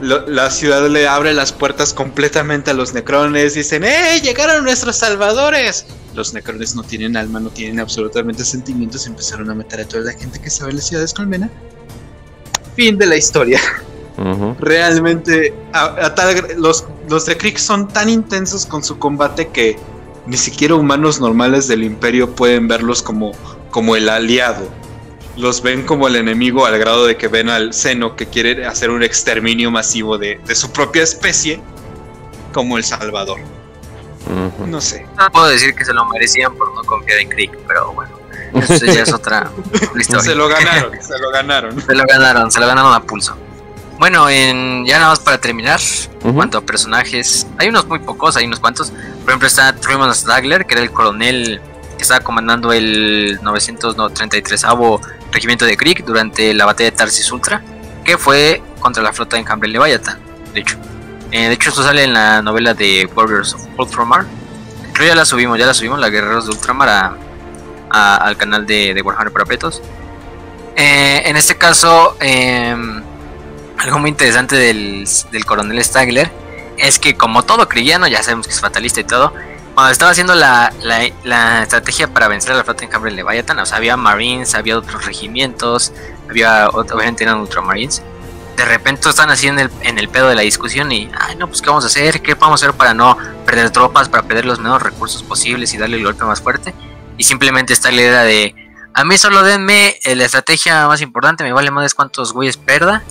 lo- 0.00 0.26
la 0.28 0.50
ciudad 0.50 0.88
le 0.88 1.06
abre 1.08 1.32
las 1.34 1.52
puertas 1.52 1.92
completamente 1.92 2.70
a 2.70 2.74
los 2.74 2.94
necrones. 2.94 3.54
Dicen, 3.54 3.84
¡eh! 3.84 4.20
Llegaron 4.22 4.64
nuestros 4.64 4.96
salvadores. 4.96 5.86
Los 6.14 6.32
necrones 6.34 6.74
no 6.76 6.82
tienen 6.82 7.16
alma, 7.16 7.40
no 7.40 7.50
tienen 7.50 7.80
absolutamente 7.80 8.44
sentimientos. 8.44 9.06
Empezaron 9.06 9.50
a 9.50 9.54
meter 9.54 9.80
a 9.80 9.84
toda 9.88 10.04
la 10.04 10.12
gente 10.12 10.40
que 10.40 10.50
sabe 10.50 10.72
las 10.74 10.86
ciudades 10.86 11.12
colmena. 11.12 11.50
Fin 12.76 12.98
de 12.98 13.06
la 13.06 13.16
historia 13.16 13.60
realmente 14.60 15.52
a- 15.72 16.06
a 16.06 16.14
tal 16.14 16.46
los, 16.56 16.84
los 17.08 17.26
de 17.26 17.36
Krieg 17.36 17.58
son 17.58 17.88
tan 17.88 18.08
intensos 18.08 18.64
con 18.64 18.82
su 18.84 18.96
combate 18.98 19.48
que 19.48 19.76
ni 20.26 20.36
siquiera 20.36 20.74
humanos 20.74 21.20
normales 21.20 21.68
del 21.68 21.82
imperio 21.82 22.34
pueden 22.34 22.68
verlos 22.68 23.02
como, 23.02 23.32
como 23.70 23.96
el 23.96 24.08
aliado. 24.08 24.68
Los 25.36 25.62
ven 25.62 25.84
como 25.84 26.06
el 26.06 26.16
enemigo 26.16 26.64
al 26.64 26.78
grado 26.78 27.06
de 27.06 27.16
que 27.16 27.28
ven 27.28 27.50
al 27.50 27.74
seno 27.74 28.14
que 28.16 28.26
quiere 28.26 28.66
hacer 28.66 28.90
un 28.90 29.02
exterminio 29.02 29.70
masivo 29.70 30.16
de, 30.16 30.40
de 30.46 30.54
su 30.54 30.70
propia 30.70 31.02
especie 31.02 31.60
como 32.52 32.78
el 32.78 32.84
salvador. 32.84 33.40
No 34.66 34.80
sé. 34.80 35.06
No 35.18 35.30
puedo 35.30 35.48
decir 35.48 35.74
que 35.74 35.84
se 35.84 35.92
lo 35.92 36.06
merecían 36.06 36.54
por 36.54 36.74
no 36.74 36.82
confiar 36.84 37.18
en 37.20 37.28
Krieg, 37.28 37.50
pero 37.66 37.92
bueno, 37.92 38.16
eso 38.54 38.86
ya 38.86 39.02
es 39.02 39.12
otra 39.12 39.50
historia. 39.98 40.22
Se 40.22 40.34
lo 40.34 40.48
ganaron, 40.48 40.92
se 41.02 41.18
lo 41.18 41.30
ganaron. 41.30 41.80
Se 41.82 41.94
lo 41.94 42.04
ganaron, 42.06 42.50
se 42.50 42.60
lo 42.60 42.66
ganaron 42.66 42.94
a 42.94 43.02
pulso. 43.02 43.36
Bueno, 44.04 44.28
en, 44.28 44.84
ya 44.84 44.98
nada 44.98 45.08
más 45.12 45.20
para 45.20 45.38
terminar, 45.38 45.80
en 45.80 46.26
Ujú. 46.28 46.34
cuanto 46.34 46.58
a 46.58 46.60
personajes, 46.60 47.46
hay 47.56 47.68
unos 47.68 47.86
muy 47.86 48.00
pocos, 48.00 48.36
hay 48.36 48.44
unos 48.44 48.60
cuantos. 48.60 48.90
Por 48.90 49.30
ejemplo, 49.30 49.48
está 49.48 49.74
Truman 49.74 50.14
Stagler, 50.14 50.66
que 50.66 50.74
era 50.74 50.82
el 50.82 50.90
coronel 50.90 51.58
que 51.96 52.02
estaba 52.02 52.20
comandando 52.20 52.70
el 52.74 53.38
933 53.40 54.66
Regimiento 55.32 55.64
de 55.64 55.78
Krieg 55.78 56.04
durante 56.04 56.52
la 56.52 56.66
batalla 56.66 56.90
de 56.90 56.96
Tarsis 56.98 57.32
Ultra, 57.32 57.62
que 58.04 58.18
fue 58.18 58.62
contra 58.78 59.02
la 59.02 59.10
flota 59.14 59.36
de 59.36 59.40
Enjambre 59.40 59.70
Leviathan. 59.70 60.20
de 60.52 60.60
hecho. 60.60 60.76
Eh, 61.30 61.48
de 61.48 61.54
hecho, 61.54 61.70
esto 61.70 61.82
sale 61.82 62.04
en 62.04 62.12
la 62.12 62.42
novela 62.42 62.74
de 62.74 63.08
Warriors 63.16 63.54
of 63.54 63.66
Ultramar. 63.78 64.26
Creo 64.92 65.08
ya 65.08 65.14
la 65.14 65.24
subimos, 65.24 65.58
ya 65.58 65.64
la 65.64 65.72
subimos, 65.72 65.98
la 65.98 66.10
Guerreros 66.10 66.44
de 66.44 66.50
Ultramar, 66.50 67.16
al 67.88 68.36
canal 68.36 68.66
de, 68.66 68.92
de 68.92 69.00
Warhammer 69.00 69.32
para 69.32 69.46
Petos. 69.46 69.80
Eh, 70.76 71.22
en 71.24 71.38
este 71.38 71.56
caso, 71.56 72.18
em, 72.20 73.02
algo 73.78 73.98
muy 73.98 74.10
interesante 74.10 74.56
del, 74.56 75.08
del 75.30 75.44
coronel 75.44 75.82
Stagler 75.84 76.30
es 76.76 76.98
que 76.98 77.16
como 77.16 77.44
todo 77.44 77.68
cristiano, 77.68 78.06
ya 78.06 78.22
sabemos 78.22 78.46
que 78.46 78.52
es 78.52 78.60
fatalista 78.60 79.00
y 79.00 79.04
todo, 79.04 79.32
cuando 79.74 79.90
estaba 79.90 80.12
haciendo 80.12 80.34
la, 80.34 80.72
la, 80.82 81.62
estrategia 81.62 82.06
para 82.08 82.28
vencer 82.28 82.52
a 82.52 82.56
la 82.56 82.64
flota 82.64 82.84
en 82.84 82.90
Cambre 82.90 83.10
Leviathan, 83.10 83.58
o 83.58 83.66
sea, 83.66 83.78
había 83.78 83.96
Marines, 83.96 84.54
había 84.54 84.78
otros 84.78 85.04
regimientos, 85.04 85.92
había, 86.28 86.68
obviamente 86.68 87.24
eran 87.24 87.40
Ultramarines. 87.40 88.02
De 88.56 88.64
repente 88.64 89.08
están 89.08 89.30
así 89.30 89.48
en 89.48 89.58
el, 89.58 89.70
en 89.82 89.98
el 89.98 90.08
pedo 90.08 90.28
de 90.28 90.36
la 90.36 90.42
discusión 90.42 90.92
y, 90.92 91.10
ay, 91.18 91.34
no, 91.34 91.48
pues, 91.48 91.60
¿qué 91.60 91.70
vamos 91.70 91.82
a 91.82 91.88
hacer? 91.88 92.22
¿Qué 92.22 92.36
podemos 92.36 92.62
hacer 92.62 92.74
para 92.74 92.94
no 92.94 93.18
perder 93.44 93.70
tropas, 93.70 94.08
para 94.08 94.22
perder 94.22 94.44
los 94.44 94.60
menos 94.60 94.80
recursos 94.80 95.24
posibles 95.24 95.74
y 95.74 95.78
darle 95.78 95.96
el 95.96 96.04
golpe 96.04 96.24
más 96.24 96.40
fuerte? 96.40 96.72
Y 97.18 97.24
simplemente 97.24 97.72
está 97.72 97.90
la 97.90 98.00
idea 98.00 98.22
de, 98.22 98.54
a 98.94 99.04
mí 99.04 99.18
solo 99.18 99.42
denme 99.42 99.98
eh, 100.04 100.14
la 100.14 100.24
estrategia 100.24 100.86
más 100.86 101.00
importante, 101.00 101.42
me 101.42 101.52
vale 101.52 101.72
más 101.72 101.94
cuántos 101.94 102.32
güeyes 102.32 102.56
perda, 102.56 103.02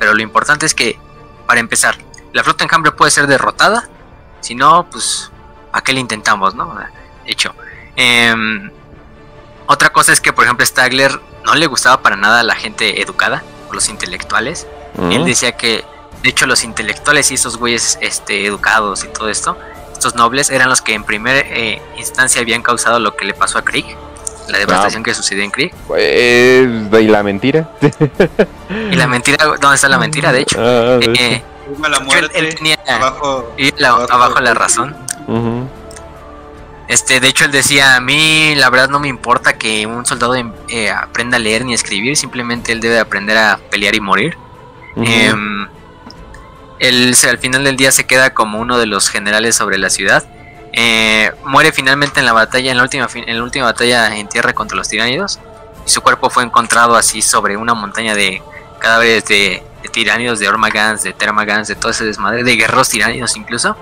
pero 0.00 0.14
lo 0.14 0.22
importante 0.22 0.64
es 0.64 0.74
que, 0.74 0.98
para 1.46 1.60
empezar, 1.60 1.98
la 2.32 2.42
flota 2.42 2.64
en 2.64 2.68
Cambre 2.68 2.90
puede 2.90 3.10
ser 3.10 3.26
derrotada, 3.26 3.86
si 4.40 4.54
no, 4.54 4.88
pues 4.90 5.30
¿a 5.72 5.82
qué 5.82 5.92
le 5.92 6.00
intentamos, 6.00 6.54
no? 6.54 6.74
Hecho. 7.26 7.54
Em, 7.96 8.70
otra 9.66 9.92
cosa 9.92 10.12
es 10.14 10.22
que, 10.22 10.32
por 10.32 10.44
ejemplo, 10.44 10.64
Stagler 10.64 11.20
no 11.44 11.54
le 11.54 11.66
gustaba 11.66 12.00
para 12.00 12.16
nada 12.16 12.40
a 12.40 12.42
la 12.42 12.54
gente 12.54 13.02
educada, 13.02 13.44
o 13.68 13.74
los 13.74 13.90
intelectuales. 13.90 14.66
Él 14.98 15.26
decía 15.26 15.52
que, 15.52 15.84
de 16.22 16.30
hecho, 16.30 16.46
los 16.46 16.64
intelectuales 16.64 17.30
y 17.30 17.34
esos 17.34 17.58
güeyes 17.58 17.98
este, 18.00 18.46
educados 18.46 19.04
y 19.04 19.08
todo 19.08 19.28
esto, 19.28 19.58
estos 19.92 20.14
nobles, 20.14 20.48
eran 20.48 20.70
los 20.70 20.80
que 20.80 20.94
en 20.94 21.04
primera 21.04 21.40
eh, 21.40 21.82
instancia 21.98 22.40
habían 22.40 22.62
causado 22.62 22.98
lo 23.00 23.16
que 23.16 23.26
le 23.26 23.34
pasó 23.34 23.58
a 23.58 23.62
Krieg, 23.62 23.96
la 24.50 24.58
devastación 24.58 25.02
ah. 25.02 25.04
que 25.04 25.14
sucedió 25.14 25.42
en 25.42 25.50
Krieg. 25.50 25.74
Pues, 25.86 26.02
¿Y 27.00 27.08
la 27.08 27.22
mentira? 27.22 27.70
¿Y 28.90 28.96
la 28.96 29.06
mentira? 29.06 29.44
¿Dónde 29.44 29.74
está 29.74 29.88
la 29.88 29.98
mentira, 29.98 30.32
de 30.32 30.40
hecho? 30.40 30.58
Ah, 30.60 30.98
eh, 31.00 31.42
la 31.88 32.00
muerte, 32.00 32.38
él, 32.38 32.54
tenía 32.54 32.78
abajo, 32.86 33.54
abajo 34.10 34.40
la 34.40 34.54
razón. 34.54 34.96
Este, 36.88 37.20
de 37.20 37.28
hecho, 37.28 37.44
él 37.44 37.52
decía, 37.52 37.94
a 37.94 38.00
mí 38.00 38.54
la 38.56 38.68
verdad 38.68 38.88
no 38.88 38.98
me 38.98 39.06
importa 39.06 39.56
que 39.56 39.86
un 39.86 40.04
soldado 40.04 40.34
em, 40.34 40.52
eh, 40.68 40.90
aprenda 40.90 41.36
a 41.36 41.40
leer 41.40 41.64
ni 41.64 41.70
a 41.70 41.76
escribir, 41.76 42.16
simplemente 42.16 42.72
él 42.72 42.80
debe 42.80 42.98
aprender 42.98 43.38
a 43.38 43.60
pelear 43.70 43.94
y 43.94 44.00
morir. 44.00 44.36
Em, 44.96 45.68
él 46.80 47.14
al 47.28 47.38
final 47.38 47.62
del 47.62 47.76
día 47.76 47.92
se 47.92 48.06
queda 48.06 48.34
como 48.34 48.58
uno 48.58 48.76
de 48.76 48.86
los 48.86 49.08
generales 49.08 49.54
sobre 49.54 49.78
la 49.78 49.88
ciudad. 49.88 50.24
Eh, 50.72 51.32
muere 51.44 51.72
finalmente 51.72 52.20
en 52.20 52.26
la 52.26 52.32
batalla, 52.32 52.70
en 52.70 52.76
la 52.76 52.82
última, 52.82 53.08
en 53.14 53.36
la 53.36 53.42
última 53.42 53.64
batalla 53.66 54.16
en 54.16 54.28
tierra 54.28 54.52
contra 54.52 54.76
los 54.76 54.88
tiránidos. 54.88 55.38
Y 55.86 55.90
su 55.90 56.00
cuerpo 56.02 56.30
fue 56.30 56.44
encontrado 56.44 56.96
así 56.96 57.22
sobre 57.22 57.56
una 57.56 57.74
montaña 57.74 58.14
de 58.14 58.42
cadáveres 58.78 59.24
de, 59.26 59.62
de 59.82 59.88
tiránidos, 59.88 60.38
de 60.38 60.48
Ormagans, 60.48 61.02
de 61.02 61.12
Termagans, 61.12 61.68
de 61.68 61.74
todo 61.74 61.90
ese 61.90 62.04
desmadre, 62.04 62.44
de 62.44 62.56
guerreros 62.56 62.88
tiránidos 62.88 63.36
incluso. 63.36 63.76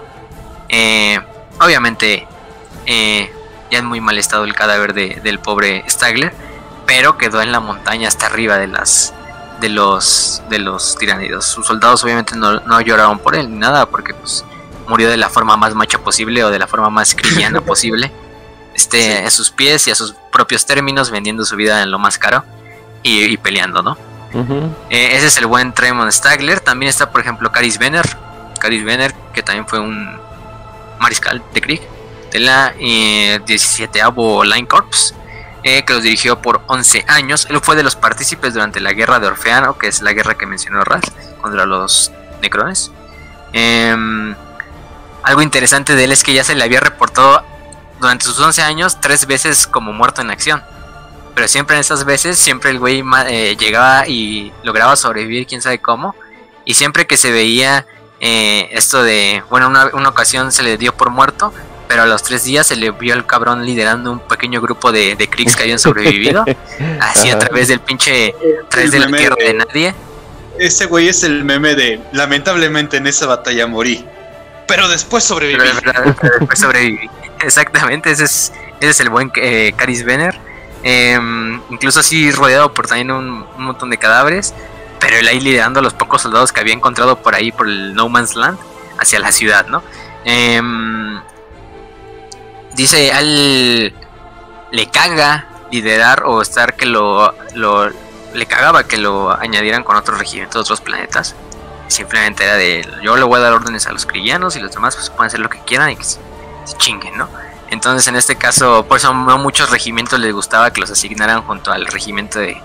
Eh, 0.68 1.20
obviamente, 1.60 2.26
eh, 2.86 3.32
ya 3.70 3.78
en 3.78 3.86
muy 3.86 4.00
mal 4.00 4.18
estado 4.18 4.44
el 4.44 4.54
cadáver 4.54 4.94
de, 4.94 5.20
del 5.22 5.38
pobre 5.38 5.84
Stagler, 5.88 6.32
pero 6.86 7.18
quedó 7.18 7.42
en 7.42 7.52
la 7.52 7.60
montaña 7.60 8.08
hasta 8.08 8.26
arriba 8.26 8.56
de 8.56 8.66
las 8.66 9.14
de 9.60 9.68
los 9.68 10.42
de 10.48 10.58
los 10.60 10.96
tiranidos. 10.96 11.44
Sus 11.44 11.66
soldados 11.66 12.04
obviamente 12.04 12.36
no, 12.36 12.60
no 12.60 12.80
lloraron 12.80 13.18
por 13.18 13.34
él 13.34 13.50
ni 13.50 13.58
nada, 13.58 13.86
porque 13.86 14.14
pues 14.14 14.44
murió 14.88 15.08
de 15.08 15.16
la 15.16 15.28
forma 15.28 15.56
más 15.56 15.74
macha 15.74 15.98
posible 15.98 16.42
o 16.44 16.50
de 16.50 16.58
la 16.58 16.66
forma 16.66 16.90
más 16.90 17.14
cristiana 17.14 17.60
posible. 17.64 18.10
Este, 18.74 19.24
a 19.24 19.30
sus 19.30 19.50
pies 19.50 19.88
y 19.88 19.90
a 19.90 19.94
sus 19.94 20.14
propios 20.30 20.64
términos, 20.64 21.10
vendiendo 21.10 21.44
su 21.44 21.56
vida 21.56 21.82
en 21.82 21.90
lo 21.90 21.98
más 21.98 22.16
caro 22.16 22.44
y, 23.02 23.36
peleando, 23.38 23.82
¿no? 23.82 23.96
Eh, 24.90 25.16
ese 25.16 25.26
es 25.26 25.36
el 25.38 25.46
buen 25.46 25.72
Tremont 25.72 26.12
Stagler. 26.12 26.60
También 26.60 26.90
está, 26.90 27.10
por 27.10 27.20
ejemplo, 27.20 27.50
Caris 27.50 27.78
Venner. 27.78 28.04
Caris 28.60 28.84
Venner, 28.84 29.14
que 29.32 29.42
también 29.42 29.66
fue 29.66 29.80
un, 29.80 30.18
mariscal 30.98 31.42
de 31.54 31.60
Krieg 31.60 31.80
de 32.30 32.40
la 32.40 32.72
17 32.78 33.98
eh, 33.98 34.02
Line 34.44 34.68
Corps, 34.68 35.14
eh, 35.62 35.84
que 35.84 35.94
los 35.94 36.02
dirigió 36.02 36.40
por 36.42 36.62
11 36.66 37.04
años. 37.08 37.46
Él 37.50 37.58
fue 37.62 37.76
de 37.76 37.82
los 37.82 37.96
partícipes 37.96 38.54
durante 38.54 38.80
la 38.80 38.92
guerra 38.92 39.18
de 39.18 39.28
Orfeano, 39.28 39.78
que 39.78 39.88
es 39.88 40.02
la 40.02 40.12
guerra 40.12 40.34
que 40.36 40.46
mencionó 40.46 40.84
Raz 40.84 41.04
contra 41.40 41.64
los 41.66 42.12
Necrones. 42.42 42.92
Em, 43.52 44.34
algo 45.28 45.42
interesante 45.42 45.94
de 45.94 46.04
él 46.04 46.12
es 46.12 46.24
que 46.24 46.32
ya 46.32 46.42
se 46.42 46.54
le 46.54 46.64
había 46.64 46.80
reportado 46.80 47.44
durante 48.00 48.24
sus 48.24 48.40
11 48.40 48.62
años 48.62 48.98
tres 48.98 49.26
veces 49.26 49.66
como 49.66 49.92
muerto 49.92 50.22
en 50.22 50.30
acción. 50.30 50.62
Pero 51.34 51.46
siempre 51.48 51.76
en 51.76 51.80
esas 51.80 52.06
veces, 52.06 52.38
siempre 52.38 52.70
el 52.70 52.78
güey 52.78 53.04
eh, 53.26 53.54
llegaba 53.60 54.08
y 54.08 54.50
lograba 54.62 54.96
sobrevivir, 54.96 55.46
quién 55.46 55.60
sabe 55.60 55.80
cómo. 55.80 56.14
Y 56.64 56.74
siempre 56.74 57.06
que 57.06 57.18
se 57.18 57.30
veía 57.30 57.84
eh, 58.20 58.70
esto 58.72 59.02
de, 59.02 59.42
bueno, 59.50 59.68
una, 59.68 59.90
una, 59.92 60.08
ocasión 60.08 60.50
se 60.50 60.62
le 60.62 60.78
dio 60.78 60.96
por 60.96 61.10
muerto, 61.10 61.52
pero 61.88 62.04
a 62.04 62.06
los 62.06 62.22
tres 62.22 62.44
días 62.44 62.66
se 62.66 62.76
le 62.76 62.90
vio 62.92 63.12
al 63.12 63.26
cabrón 63.26 63.66
liderando 63.66 64.10
un 64.10 64.20
pequeño 64.20 64.62
grupo 64.62 64.92
de, 64.92 65.14
de 65.14 65.28
que 65.28 65.46
habían 65.60 65.78
sobrevivido, 65.78 66.46
así 67.02 67.28
a 67.30 67.38
través 67.38 67.68
del 67.68 67.80
pinche, 67.80 68.34
a 68.64 68.68
través 68.70 68.92
del 68.92 69.14
tierra 69.14 69.36
de, 69.38 69.54
nadie. 69.54 69.94
Ese 70.58 70.86
güey 70.86 71.08
es 71.08 71.22
el 71.22 71.44
meme 71.44 71.74
de, 71.74 72.00
lamentablemente 72.12 72.96
en 72.96 73.06
esa 73.06 73.26
batalla 73.26 73.66
morí, 73.66 74.06
pero 74.68 74.86
después 74.86 75.24
sobreviví. 75.24 75.58
después 76.38 76.60
sobreviví. 76.60 77.10
Exactamente, 77.40 78.10
ese 78.10 78.52
es, 78.80 79.00
el 79.00 79.10
buen 79.10 79.32
eh, 79.36 79.72
Caris 79.76 80.04
Venner. 80.04 80.38
Em, 80.84 81.60
incluso 81.70 81.98
así 81.98 82.30
rodeado 82.30 82.72
por 82.72 82.86
también 82.86 83.10
un, 83.10 83.44
montón 83.56 83.90
de 83.90 83.98
cadáveres 83.98 84.54
pero 85.00 85.16
él 85.16 85.26
ahí 85.26 85.40
liderando 85.40 85.80
a 85.80 85.82
los 85.82 85.92
pocos 85.92 86.22
soldados 86.22 86.52
que 86.52 86.60
había 86.60 86.72
encontrado 86.72 87.20
por 87.20 87.34
ahí, 87.34 87.50
por 87.50 87.68
el 87.68 87.94
No 87.94 88.08
Man's 88.08 88.34
Land, 88.34 88.58
hacia 88.98 89.20
la 89.20 89.30
ciudad, 89.30 89.66
¿no? 89.68 89.82
Em, 90.24 91.20
dice, 92.74 93.10
él 93.16 93.94
le 94.72 94.86
caga 94.90 95.46
liderar 95.70 96.24
o 96.26 96.42
estar 96.42 96.74
que 96.74 96.84
lo, 96.84 97.32
lo, 97.54 97.90
le 98.34 98.46
cagaba 98.46 98.88
que 98.88 98.96
lo 98.96 99.30
añadieran 99.30 99.84
con 99.84 99.94
otros 99.94 100.18
regimientos, 100.18 100.62
otros 100.62 100.80
planetas. 100.80 101.36
Simplemente 101.88 102.44
era 102.44 102.54
de, 102.54 102.86
yo 103.02 103.16
le 103.16 103.24
voy 103.24 103.38
a 103.38 103.42
dar 103.42 103.52
órdenes 103.52 103.86
a 103.86 103.92
los 103.92 104.06
crillanos 104.06 104.56
y 104.56 104.60
los 104.60 104.72
demás 104.72 104.94
pues 104.94 105.10
pueden 105.10 105.26
hacer 105.26 105.40
lo 105.40 105.48
que 105.48 105.58
quieran 105.60 105.90
y 105.90 105.96
que 105.96 106.04
se, 106.04 106.20
chinguen, 106.76 107.16
¿no? 107.16 107.28
Entonces 107.70 108.06
en 108.08 108.16
este 108.16 108.36
caso, 108.36 108.86
por 108.86 108.98
eso 108.98 109.12
no 109.12 109.38
muchos 109.38 109.70
regimientos 109.70 110.20
les 110.20 110.32
gustaba 110.32 110.72
que 110.72 110.80
los 110.80 110.90
asignaran 110.90 111.42
junto 111.42 111.72
al 111.72 111.86
regimiento 111.86 112.38
de, 112.38 112.60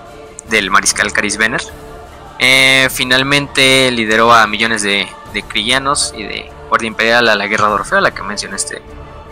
del 0.49 0.69
mariscal 0.69 1.11
Caris 1.11 1.37
Venner 1.37 1.61
eh, 2.39 2.89
finalmente 2.91 3.89
lideró 3.91 4.33
a 4.33 4.47
millones 4.47 4.81
de, 4.81 5.07
de 5.33 5.43
crillanos 5.43 6.13
y 6.15 6.23
de 6.23 6.51
Guardia 6.69 6.87
Imperial 6.87 7.29
a 7.29 7.35
la 7.35 7.47
guerra 7.47 7.67
de 7.67 7.73
Orfeo, 7.73 8.01
la 8.01 8.11
que 8.11 8.23
mencioné 8.23 8.55
este 8.55 8.81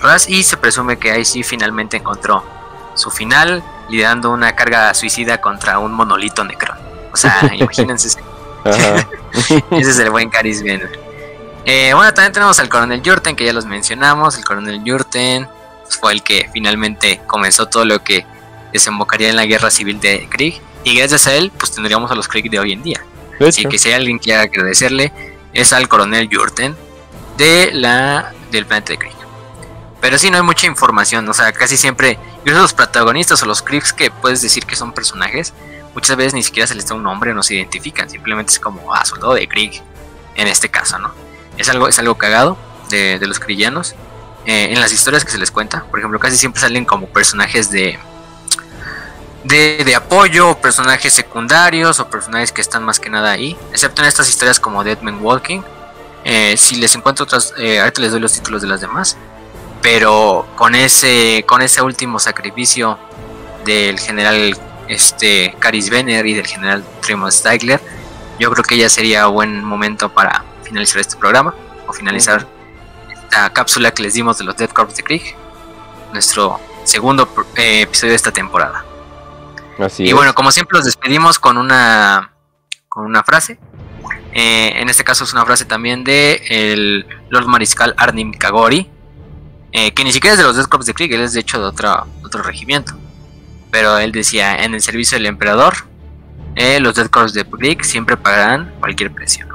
Raz, 0.02 0.30
y 0.30 0.44
se 0.44 0.58
presume 0.58 0.98
que 0.98 1.12
ahí 1.12 1.26
sí 1.26 1.44
finalmente 1.44 1.98
encontró 1.98 2.44
su 2.96 3.12
final, 3.12 3.64
liderando 3.90 4.32
una 4.32 4.56
carga 4.56 4.94
suicida 4.94 5.42
contra 5.42 5.80
un 5.80 5.94
monolito 5.94 6.44
Necron. 6.44 6.78
O 7.14 7.18
sea, 7.18 7.52
imagínense. 7.54 8.20
ese 9.72 9.90
es 9.92 10.00
el 10.00 10.10
buen 10.10 10.30
Caris 10.30 10.64
eh, 11.64 11.94
bueno, 11.94 12.12
también 12.14 12.34
tenemos 12.34 12.60
al 12.60 12.70
coronel 12.70 13.04
Jurten, 13.06 13.36
que 13.36 13.46
ya 13.46 13.54
los 13.54 13.66
mencionamos. 13.66 14.36
El 14.36 14.44
coronel 14.44 14.82
Jurten 14.84 15.48
fue 15.90 16.14
el 16.14 16.24
que 16.24 16.50
finalmente 16.52 17.22
comenzó 17.28 17.68
todo 17.68 17.86
lo 17.86 18.04
que 18.04 18.26
desembocaría 18.74 19.30
en 19.30 19.36
la 19.36 19.46
guerra 19.46 19.70
civil 19.70 20.00
de 20.00 20.28
Krieg. 20.28 20.60
Y 20.84 20.98
gracias 20.98 21.28
a 21.28 21.36
él, 21.36 21.52
pues 21.56 21.72
tendríamos 21.72 22.10
a 22.10 22.16
los 22.16 22.28
Krieg 22.28 22.50
de 22.50 22.60
hoy 22.60 22.72
en 22.72 22.82
día. 22.82 23.04
Así 23.40 23.66
que 23.66 23.78
si 23.78 23.90
hay 23.90 23.96
alguien 23.96 24.18
que 24.18 24.26
quiera 24.26 24.42
agradecerle, 24.42 25.12
es 25.54 25.74
al 25.74 25.88
coronel 25.88 26.30
Jurten 26.32 26.76
de 27.38 27.72
la, 27.74 28.34
del 28.52 28.66
planeta 28.66 28.94
de 28.94 28.98
Krieg. 28.98 29.16
Pero 30.00 30.18
sí, 30.18 30.32
no 30.32 30.38
hay 30.38 30.44
mucha 30.44 30.66
información, 30.66 31.30
o 31.30 31.34
sea, 31.34 31.52
casi 31.52 31.78
siempre, 31.78 32.18
incluso 32.40 32.62
los 32.62 32.74
protagonistas 32.74 33.42
o 33.44 33.46
los 33.46 33.62
Kriegs 33.62 33.94
que 33.94 34.10
puedes 34.10 34.42
decir 34.42 34.66
que 34.66 34.76
son 34.76 34.94
personajes, 34.94 35.54
muchas 35.94 36.16
veces 36.18 36.34
ni 36.34 36.44
siquiera 36.44 36.68
se 36.68 36.76
les 36.76 36.88
da 36.88 36.96
un 36.96 37.04
nombre, 37.04 37.34
no 37.34 37.44
se 37.44 37.56
identifican, 37.56 38.10
simplemente 38.10 38.52
es 38.52 38.60
como, 38.60 38.94
ah, 38.94 39.06
soldado 39.06 39.34
de 39.34 39.48
Krieg, 39.48 39.82
en 40.36 40.48
este 40.48 40.70
caso, 40.70 41.00
¿no? 41.00 41.12
Es 41.58 41.70
algo, 41.70 41.88
es 41.88 42.00
algo 42.00 42.16
cagado 42.16 42.58
de, 42.90 43.20
los 43.28 43.40
krillanos. 43.40 43.96
Eh, 44.46 44.70
en 44.72 44.80
las 44.80 44.92
historias 44.92 45.24
que 45.24 45.32
se 45.32 45.38
les 45.38 45.52
cuenta, 45.52 45.84
por 45.84 46.00
ejemplo, 46.00 46.20
casi 46.20 46.36
siempre 46.38 46.62
salen 46.62 46.84
como 46.84 47.08
personajes 47.08 47.70
de, 47.70 48.00
de, 49.44 49.96
apoyo, 49.96 50.56
personajes 50.60 51.14
secundarios 51.14 52.00
o 52.00 52.10
personajes 52.10 52.52
que 52.52 52.62
están 52.62 52.84
más 52.84 53.00
que 53.00 53.10
nada 53.10 53.32
ahí, 53.32 53.58
excepto 53.72 54.02
en 54.02 54.08
estas 54.08 54.30
historias 54.30 54.60
como 54.60 54.84
Dead 54.84 55.00
Man 55.02 55.20
Walking. 55.22 55.62
Eh, 56.24 56.56
si 56.58 56.76
les 56.76 56.96
encuentro 56.96 57.24
otras, 57.24 57.54
eh, 57.58 57.80
ahorita 57.80 58.02
les 58.02 58.12
doy 58.12 58.20
los 58.20 58.34
títulos 58.34 58.62
de 58.62 58.68
las 58.68 58.82
demás, 58.82 59.18
pero 59.82 60.48
con 60.56 60.76
ese, 60.76 61.44
con 61.48 61.62
ese 61.62 61.82
último 61.82 62.20
sacrificio 62.20 63.00
del 63.66 64.00
general 64.00 64.56
este, 64.92 65.56
Caris 65.60 65.90
Venner 65.90 66.26
y 66.26 66.34
del 66.34 66.46
general 66.46 66.84
Tremont 67.02 67.32
Steigler, 67.32 67.82
yo 68.40 68.52
creo 68.52 68.64
que 68.64 68.78
ya 68.78 68.90
sería 68.90 69.28
buen 69.28 69.64
momento 69.64 70.10
para 70.14 70.44
finalizar 70.64 71.00
este 71.00 71.16
programa 71.16 71.56
o 71.88 71.94
finalizar 71.94 72.46
esta 73.10 73.50
cápsula 73.52 73.92
que 73.92 74.04
les 74.04 74.16
dimos 74.16 74.38
de 74.38 74.44
los 74.44 74.58
Dead 74.58 74.70
Corps 74.70 74.94
de 74.94 75.04
Krieg, 75.04 75.36
nuestro 76.12 76.60
segundo 76.84 77.30
eh, 77.56 77.82
episodio 77.84 78.12
de 78.12 78.16
esta 78.18 78.32
temporada. 78.32 78.84
Así 79.80 80.04
y 80.04 80.10
es. 80.10 80.14
bueno, 80.14 80.36
como 80.36 80.52
siempre 80.52 80.78
los 80.78 80.86
despedimos 80.86 81.40
con 81.40 81.58
una 81.58 82.34
con 82.90 83.06
una 83.06 83.24
frase. 83.24 83.58
Eh, 84.34 84.74
en 84.76 84.90
este 84.90 85.06
caso 85.06 85.24
es 85.24 85.32
una 85.32 85.46
frase 85.46 85.64
también 85.64 86.04
de 86.04 86.42
el 86.50 87.06
Lord 87.30 87.48
Mariscal 87.48 87.94
Arnim 87.98 88.34
Kagori, 88.34 88.90
eh, 89.72 89.92
que 89.94 90.04
ni 90.04 90.12
siquiera 90.12 90.34
es 90.34 90.40
de 90.40 90.44
los 90.44 90.58
Death 90.58 90.68
Corps 90.68 90.86
de 90.86 90.94
Krieg, 90.94 91.14
él 91.14 91.22
es 91.22 91.32
de 91.32 91.40
hecho 91.40 91.60
de 91.60 91.66
otro, 91.66 92.06
otro 92.24 92.44
regimiento. 92.44 92.94
Pero 93.72 93.98
él 93.98 94.12
decía, 94.12 94.64
en 94.64 94.74
el 94.74 94.82
servicio 94.82 95.18
del 95.18 95.28
emperador, 95.28 95.74
eh, 96.56 96.80
los 96.80 97.00
Corps 97.10 97.34
de 97.34 97.46
Krieg 97.46 97.84
siempre 97.84 98.18
pagarán 98.18 98.74
cualquier 98.80 99.12
precio. 99.12 99.48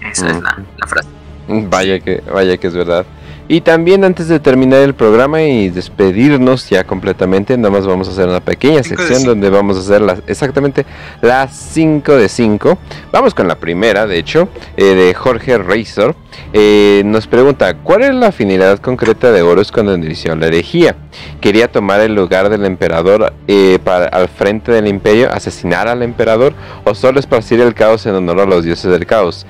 Esa 0.00 0.30
es 0.30 0.42
la, 0.42 0.62
la 0.78 0.86
frase. 0.86 1.08
Vaya 1.48 1.98
que, 2.00 2.22
vaya 2.32 2.56
que 2.56 2.68
es 2.68 2.74
verdad. 2.74 3.04
Y 3.46 3.60
también 3.60 4.04
antes 4.04 4.28
de 4.28 4.40
terminar 4.40 4.80
el 4.80 4.94
programa 4.94 5.42
y 5.42 5.68
despedirnos 5.68 6.70
ya 6.70 6.84
completamente, 6.84 7.58
nada 7.58 7.70
más 7.70 7.86
vamos 7.86 8.08
a 8.08 8.12
hacer 8.12 8.26
una 8.26 8.40
pequeña 8.40 8.82
sección 8.82 9.22
donde 9.22 9.50
vamos 9.50 9.76
a 9.76 9.80
hacer 9.80 10.00
las, 10.00 10.22
exactamente 10.26 10.86
las 11.20 11.54
5 11.54 12.16
de 12.16 12.28
5. 12.30 12.78
Vamos 13.12 13.34
con 13.34 13.46
la 13.46 13.56
primera, 13.56 14.06
de 14.06 14.18
hecho, 14.18 14.48
eh, 14.78 14.84
de 14.94 15.12
Jorge 15.12 15.58
Razor. 15.58 16.16
Eh, 16.54 17.02
nos 17.04 17.26
pregunta, 17.26 17.74
¿cuál 17.74 18.02
es 18.02 18.14
la 18.14 18.32
finalidad 18.32 18.78
concreta 18.78 19.30
de 19.30 19.42
Horus 19.42 19.70
cuando 19.70 19.94
inició 19.94 20.34
la 20.36 20.46
herejía? 20.46 20.96
¿Quería 21.42 21.70
tomar 21.70 22.00
el 22.00 22.14
lugar 22.14 22.48
del 22.48 22.64
emperador 22.64 23.34
eh, 23.46 23.78
para, 23.84 24.06
al 24.06 24.28
frente 24.28 24.72
del 24.72 24.88
imperio, 24.88 25.30
asesinar 25.30 25.86
al 25.86 26.02
emperador 26.02 26.54
o 26.84 26.94
solo 26.94 27.20
esparcir 27.20 27.60
el 27.60 27.74
caos 27.74 28.06
en 28.06 28.14
honor 28.14 28.40
a 28.40 28.46
los 28.46 28.64
dioses 28.64 28.90
del 28.90 29.04
caos? 29.04 29.46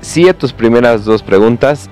Sí 0.00 0.28
a 0.28 0.34
tus 0.34 0.52
primeras 0.52 1.04
dos 1.04 1.22
preguntas, 1.22 1.88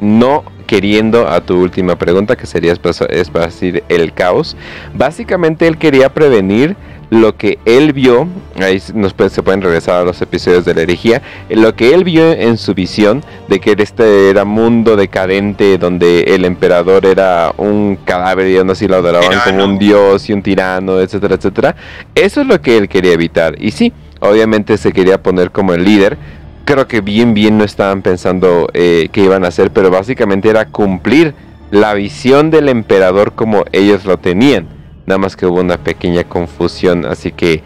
no 0.00 0.44
queriendo 0.76 1.28
a 1.28 1.42
tu 1.42 1.60
última 1.60 1.96
pregunta, 1.96 2.34
que 2.34 2.46
sería 2.46 2.72
espa- 2.72 3.06
esparcir 3.10 3.84
el 3.90 4.14
caos. 4.14 4.56
Básicamente 4.94 5.66
él 5.66 5.76
quería 5.76 6.08
prevenir 6.08 6.76
lo 7.10 7.36
que 7.36 7.58
él 7.66 7.92
vio, 7.92 8.26
ahí 8.58 8.76
s- 8.76 8.94
nos 8.94 9.12
puede- 9.12 9.28
se 9.28 9.42
pueden 9.42 9.60
regresar 9.60 10.00
a 10.00 10.02
los 10.04 10.22
episodios 10.22 10.64
de 10.64 10.72
la 10.74 10.80
herejía, 10.80 11.20
lo 11.50 11.74
que 11.76 11.92
él 11.92 12.04
vio 12.04 12.32
en 12.32 12.56
su 12.56 12.72
visión 12.72 13.22
de 13.48 13.60
que 13.60 13.74
este 13.76 14.30
era 14.30 14.46
mundo 14.46 14.96
decadente 14.96 15.76
donde 15.76 16.22
el 16.22 16.46
emperador 16.46 17.04
era 17.04 17.52
un 17.58 17.98
cadáver 18.06 18.48
y 18.48 18.56
aún 18.56 18.70
así 18.70 18.88
lo 18.88 18.96
adoraban 18.96 19.28
como 19.44 19.64
un 19.66 19.78
dios 19.78 20.30
y 20.30 20.32
un 20.32 20.42
tirano, 20.42 21.00
etcétera, 21.00 21.34
etcétera. 21.34 21.76
Eso 22.14 22.40
es 22.40 22.46
lo 22.46 22.62
que 22.62 22.78
él 22.78 22.88
quería 22.88 23.12
evitar. 23.12 23.56
Y 23.62 23.72
sí, 23.72 23.92
obviamente 24.20 24.78
se 24.78 24.90
quería 24.90 25.22
poner 25.22 25.50
como 25.50 25.74
el 25.74 25.84
líder. 25.84 26.16
Creo 26.64 26.86
que 26.86 27.00
bien, 27.00 27.34
bien 27.34 27.58
no 27.58 27.64
estaban 27.64 28.02
pensando 28.02 28.68
eh, 28.72 29.08
qué 29.12 29.24
iban 29.24 29.44
a 29.44 29.48
hacer, 29.48 29.72
pero 29.72 29.90
básicamente 29.90 30.48
era 30.48 30.66
cumplir 30.66 31.34
la 31.70 31.94
visión 31.94 32.50
del 32.50 32.68
emperador 32.68 33.32
como 33.32 33.64
ellos 33.72 34.04
lo 34.04 34.18
tenían. 34.18 34.68
Nada 35.06 35.18
más 35.18 35.34
que 35.36 35.46
hubo 35.46 35.60
una 35.60 35.78
pequeña 35.78 36.24
confusión, 36.24 37.04
así 37.04 37.32
que... 37.32 37.62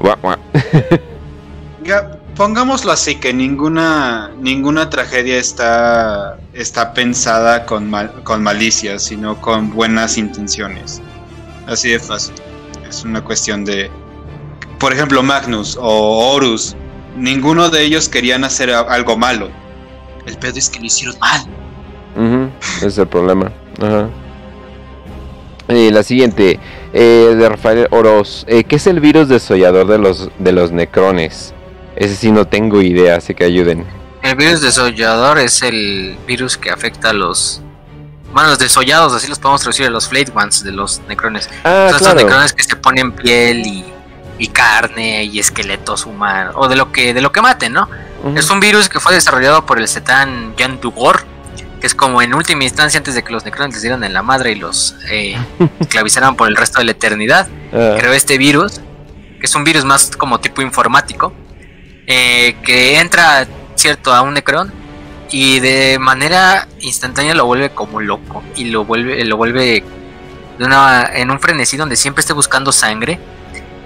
pongámoslo 2.36 2.92
así, 2.92 3.16
que 3.16 3.34
ninguna, 3.34 4.30
ninguna 4.40 4.88
tragedia 4.88 5.38
está, 5.38 6.38
está 6.52 6.94
pensada 6.94 7.66
con, 7.66 7.90
mal- 7.90 8.22
con 8.22 8.42
malicia, 8.42 8.98
sino 8.98 9.40
con 9.40 9.72
buenas 9.72 10.16
intenciones. 10.16 11.02
Así 11.66 11.90
de 11.90 11.98
fácil. 11.98 12.34
Es 12.88 13.04
una 13.04 13.22
cuestión 13.22 13.64
de... 13.64 13.90
Por 14.78 14.92
ejemplo, 14.92 15.22
Magnus 15.22 15.76
o 15.80 16.32
Horus, 16.32 16.76
ninguno 17.18 17.68
de 17.70 17.82
ellos 17.82 18.08
querían 18.08 18.44
hacer 18.44 18.70
algo 18.70 19.16
malo. 19.16 19.48
El 20.26 20.36
pedo 20.36 20.58
es 20.58 20.68
que 20.70 20.78
lo 20.80 20.86
hicieron 20.86 21.18
mal. 21.18 21.40
Ujú, 22.16 22.50
ese 22.78 22.86
es 22.86 22.98
el 22.98 23.06
problema. 23.08 23.52
Ajá. 23.80 24.08
Y 25.68 25.90
la 25.90 26.02
siguiente, 26.02 26.58
eh, 26.94 27.34
de 27.38 27.48
Rafael 27.48 27.88
Oroz. 27.90 28.44
eh, 28.48 28.64
¿Qué 28.64 28.76
es 28.76 28.86
el 28.86 29.00
virus 29.00 29.28
desollador 29.28 29.86
de 29.86 29.98
los, 29.98 30.30
de 30.38 30.52
los 30.52 30.72
necrones? 30.72 31.52
Ese 31.96 32.14
sí 32.16 32.32
no 32.32 32.46
tengo 32.46 32.80
idea, 32.80 33.16
así 33.16 33.34
que 33.34 33.44
ayuden. 33.44 33.84
El 34.22 34.36
virus 34.36 34.62
desollador 34.62 35.38
es 35.38 35.62
el 35.62 36.16
virus 36.26 36.56
que 36.56 36.70
afecta 36.70 37.10
a 37.10 37.12
los. 37.12 37.60
Bueno, 38.32 38.50
los 38.50 38.58
desollados, 38.58 39.14
así 39.14 39.26
los 39.28 39.38
podemos 39.38 39.60
traducir 39.62 39.86
a 39.86 39.90
los 39.90 40.08
Flayed 40.08 40.30
Ones 40.34 40.62
de 40.62 40.72
los 40.72 41.00
necrones. 41.08 41.48
Ah, 41.64 41.88
Son 41.90 41.98
claro. 41.98 42.20
necrones 42.20 42.52
que 42.52 42.62
se 42.62 42.76
ponen 42.76 43.12
piel 43.12 43.66
y, 43.66 43.84
y 44.38 44.48
carne 44.48 45.24
y 45.24 45.38
esqueletos 45.38 46.06
humanos. 46.06 46.54
O 46.56 46.68
de 46.68 46.76
lo 46.76 46.92
que, 46.92 47.12
de 47.14 47.20
lo 47.20 47.32
que 47.32 47.42
maten, 47.42 47.72
¿no? 47.72 47.88
Es 48.34 48.50
un 48.50 48.60
virus 48.60 48.88
que 48.88 49.00
fue 49.00 49.14
desarrollado 49.14 49.64
por 49.64 49.78
el 49.78 49.88
Zetan 49.88 50.54
Jan 50.58 50.80
Dugor, 50.80 51.24
que 51.80 51.86
es 51.86 51.94
como 51.94 52.20
en 52.20 52.34
última 52.34 52.64
instancia 52.64 52.98
antes 52.98 53.14
de 53.14 53.22
que 53.22 53.32
los 53.32 53.44
necrones 53.44 53.74
les 53.74 53.82
dieran 53.82 54.02
en 54.02 54.12
la 54.12 54.22
madre 54.22 54.52
y 54.52 54.54
los 54.56 54.96
eh, 55.10 55.36
esclavizaran 55.80 56.36
por 56.36 56.48
el 56.48 56.56
resto 56.56 56.78
de 56.80 56.86
la 56.86 56.92
eternidad. 56.92 57.48
Ah, 57.72 57.94
Creó 57.98 58.12
este 58.12 58.38
virus, 58.38 58.80
que 59.40 59.46
es 59.46 59.54
un 59.54 59.64
virus 59.64 59.84
más 59.84 60.16
como 60.16 60.40
tipo 60.40 60.62
informático, 60.62 61.32
eh, 62.06 62.56
que 62.64 62.98
entra, 62.98 63.46
cierto, 63.76 64.12
a 64.12 64.22
un 64.22 64.34
necrón 64.34 64.72
y 65.30 65.60
de 65.60 65.98
manera 65.98 66.66
instantánea 66.80 67.34
lo 67.34 67.44
vuelve 67.46 67.70
como 67.70 68.00
loco 68.00 68.42
y 68.56 68.64
lo 68.66 68.84
vuelve, 68.84 69.24
lo 69.24 69.36
vuelve 69.36 69.84
de 70.58 70.64
una, 70.64 71.08
en 71.12 71.30
un 71.30 71.38
frenesí 71.38 71.76
donde 71.76 71.96
siempre 71.96 72.20
esté 72.20 72.32
buscando 72.32 72.72
sangre, 72.72 73.18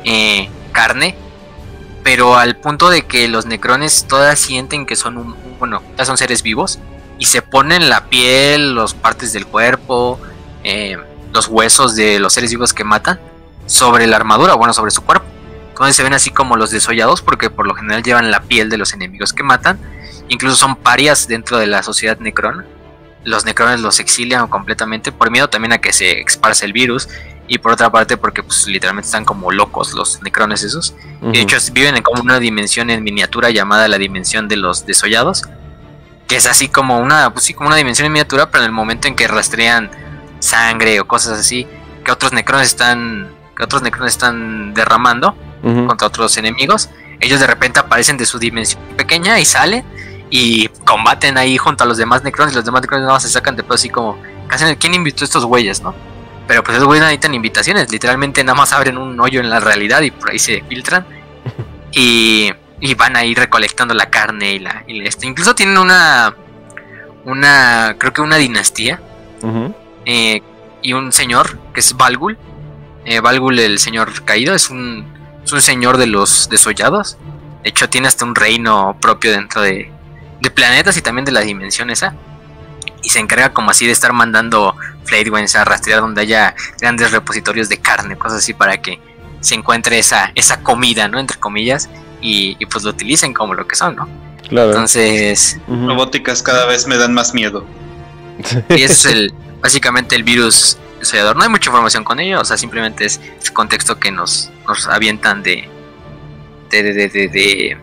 eh, 0.04 0.48
carne, 0.72 1.16
pero 2.02 2.36
al 2.36 2.56
punto 2.56 2.90
de 2.90 3.02
que 3.02 3.28
los 3.28 3.46
necrones 3.46 4.06
todas 4.08 4.38
sienten 4.38 4.86
que 4.86 4.96
son 4.96 5.18
un, 5.18 5.36
bueno, 5.58 5.82
ya 5.96 6.04
son 6.04 6.18
seres 6.18 6.42
vivos 6.42 6.78
y 7.18 7.26
se 7.26 7.42
ponen 7.42 7.88
la 7.88 8.06
piel, 8.06 8.74
las 8.74 8.94
partes 8.94 9.32
del 9.32 9.46
cuerpo, 9.46 10.18
eh, 10.64 10.96
los 11.32 11.46
huesos 11.48 11.94
de 11.94 12.18
los 12.18 12.32
seres 12.32 12.50
vivos 12.50 12.74
que 12.74 12.84
matan 12.84 13.20
sobre 13.66 14.06
la 14.06 14.16
armadura, 14.16 14.54
bueno, 14.54 14.72
sobre 14.72 14.90
su 14.90 15.02
cuerpo. 15.02 15.26
Entonces 15.68 15.96
se 15.96 16.02
ven 16.02 16.14
así 16.14 16.30
como 16.30 16.56
los 16.56 16.70
desollados 16.70 17.22
porque 17.22 17.50
por 17.50 17.66
lo 17.66 17.74
general 17.74 18.02
llevan 18.02 18.30
la 18.30 18.42
piel 18.42 18.68
de 18.68 18.76
los 18.76 18.92
enemigos 18.92 19.32
que 19.32 19.42
matan. 19.42 19.78
Incluso 20.28 20.56
son 20.56 20.76
parias 20.76 21.28
dentro 21.28 21.58
de 21.58 21.66
la 21.66 21.82
sociedad 21.82 22.18
necrona. 22.18 22.64
Los 23.24 23.44
necrones 23.44 23.80
los 23.80 24.00
exilian 24.00 24.48
completamente 24.48 25.12
por 25.12 25.30
miedo 25.30 25.48
también 25.48 25.72
a 25.72 25.78
que 25.78 25.92
se 25.92 26.20
esparce 26.20 26.66
el 26.66 26.72
virus 26.72 27.08
y 27.52 27.58
por 27.58 27.72
otra 27.72 27.92
parte 27.92 28.16
porque 28.16 28.42
pues 28.42 28.66
literalmente 28.66 29.04
están 29.04 29.26
como 29.26 29.50
locos 29.50 29.92
los 29.92 30.22
necrones 30.22 30.62
esos. 30.62 30.94
Y 31.20 31.24
de 31.24 31.28
ujú. 31.28 31.36
hecho 31.36 31.58
viven 31.74 31.94
en 31.94 32.02
como 32.02 32.22
una 32.22 32.38
dimensión 32.38 32.88
en 32.88 33.04
miniatura 33.04 33.50
llamada 33.50 33.88
la 33.88 33.98
dimensión 33.98 34.48
de 34.48 34.56
los 34.56 34.86
desollados. 34.86 35.42
Que 36.26 36.36
es 36.36 36.46
así 36.46 36.68
como 36.68 36.98
una, 36.98 37.30
pues 37.30 37.44
sí, 37.44 37.52
como 37.52 37.66
una 37.66 37.76
dimensión 37.76 38.06
en 38.06 38.12
miniatura, 38.12 38.50
pero 38.50 38.64
en 38.64 38.68
el 38.68 38.72
momento 38.72 39.06
en 39.06 39.14
que 39.14 39.28
rastrean 39.28 39.90
sangre 40.38 40.98
o 41.00 41.06
cosas 41.06 41.38
así, 41.38 41.66
que 42.02 42.10
otros 42.10 42.32
necrones 42.32 42.68
están. 42.68 43.30
que 43.54 43.64
otros 43.64 43.82
necrones 43.82 44.14
están 44.14 44.72
derramando 44.72 45.36
contra 45.62 46.06
otros 46.06 46.34
enemigos. 46.38 46.88
Ellos 47.20 47.38
de 47.38 47.46
repente 47.46 47.80
aparecen 47.80 48.16
de 48.16 48.24
su 48.24 48.38
dimensión 48.38 48.80
pequeña 48.96 49.38
y 49.40 49.44
salen 49.44 49.84
y 50.30 50.68
combaten 50.86 51.36
ahí 51.36 51.58
junto 51.58 51.84
a 51.84 51.86
los 51.86 51.98
demás 51.98 52.24
necrones. 52.24 52.54
Y 52.54 52.56
los 52.56 52.64
demás 52.64 52.80
necrones 52.80 53.02
nada 53.02 53.12
más 53.12 53.24
se 53.24 53.28
sacan 53.28 53.56
de 53.56 53.62
pedo 53.62 53.74
así 53.74 53.90
como. 53.90 54.16
¿quién 54.78 54.94
invitó 54.94 55.24
a 55.24 55.26
estos 55.26 55.44
güeyes, 55.44 55.82
no? 55.82 55.94
Pero 56.46 56.62
pues 56.62 56.76
esos 56.76 56.86
güeyes 56.86 57.04
necesitan 57.04 57.34
invitaciones, 57.34 57.90
literalmente 57.90 58.42
nada 58.42 58.56
más 58.56 58.72
abren 58.72 58.98
un 58.98 59.18
hoyo 59.20 59.40
en 59.40 59.48
la 59.48 59.60
realidad 59.60 60.02
y 60.02 60.10
por 60.10 60.30
ahí 60.30 60.38
se 60.38 60.62
filtran. 60.68 61.06
Y, 61.94 62.50
y 62.80 62.94
van 62.94 63.16
ahí 63.16 63.34
recolectando 63.34 63.92
la 63.92 64.08
carne 64.08 64.54
y 64.54 64.58
la, 64.58 64.82
y 64.88 65.06
este. 65.06 65.26
Incluso 65.26 65.54
tienen 65.54 65.76
una, 65.76 66.34
una, 67.24 67.96
creo 67.98 68.12
que 68.12 68.20
una 68.20 68.36
dinastía 68.36 69.00
eh, 70.04 70.42
y 70.82 70.92
un 70.92 71.12
señor 71.12 71.58
que 71.72 71.80
es 71.80 71.96
Balgul. 71.96 72.36
Eh, 73.04 73.20
Balgul, 73.20 73.58
el 73.58 73.78
señor 73.78 74.24
caído, 74.24 74.54
es 74.54 74.68
un, 74.68 75.06
es 75.44 75.52
un 75.52 75.62
señor 75.62 75.96
de 75.96 76.06
los 76.06 76.48
desollados. 76.48 77.18
De 77.62 77.70
hecho, 77.70 77.88
tiene 77.88 78.08
hasta 78.08 78.24
un 78.24 78.34
reino 78.34 78.96
propio 79.00 79.30
dentro 79.30 79.62
de, 79.62 79.90
de 80.40 80.50
planetas 80.50 80.96
y 80.96 81.02
también 81.02 81.24
de 81.24 81.32
la 81.32 81.40
dimensión 81.40 81.90
esa. 81.90 82.14
Y 83.02 83.10
se 83.10 83.20
encarga 83.20 83.52
como 83.52 83.70
así 83.70 83.86
de 83.86 83.92
estar 83.92 84.12
mandando 84.12 84.74
Fladeways 85.04 85.54
a 85.56 85.64
rastrear 85.64 86.00
donde 86.00 86.22
haya 86.22 86.54
grandes 86.80 87.10
repositorios 87.12 87.68
de 87.68 87.78
carne, 87.78 88.16
cosas 88.16 88.38
así 88.38 88.54
para 88.54 88.80
que 88.80 89.00
se 89.40 89.54
encuentre 89.54 89.98
esa, 89.98 90.30
esa 90.34 90.62
comida, 90.62 91.08
¿no? 91.08 91.18
Entre 91.18 91.38
comillas. 91.38 91.88
Y, 92.20 92.56
y 92.60 92.66
pues 92.66 92.84
lo 92.84 92.90
utilicen 92.90 93.34
como 93.34 93.54
lo 93.54 93.66
que 93.66 93.74
son, 93.74 93.96
¿no? 93.96 94.08
Claro. 94.48 94.70
Entonces. 94.70 95.58
Robóticas 95.66 96.42
cada 96.42 96.66
vez 96.66 96.86
me 96.86 96.96
dan 96.96 97.12
más 97.14 97.34
miedo. 97.34 97.66
Y 98.70 98.82
ese 98.82 98.84
es 98.92 99.04
el, 99.06 99.34
básicamente 99.60 100.14
el 100.14 100.22
virus 100.22 100.78
desollador. 101.00 101.36
No 101.36 101.42
hay 101.42 101.48
mucha 101.48 101.70
información 101.70 102.04
con 102.04 102.20
ello, 102.20 102.40
o 102.40 102.44
sea, 102.44 102.56
simplemente 102.56 103.04
es 103.04 103.20
ese 103.40 103.52
contexto 103.52 103.98
que 103.98 104.12
nos, 104.12 104.50
nos 104.68 104.86
avientan 104.86 105.42
de 105.42 105.68
de, 106.70 106.82
de, 106.82 106.92
de, 106.94 107.08
de, 107.08 107.28
de- 107.28 107.76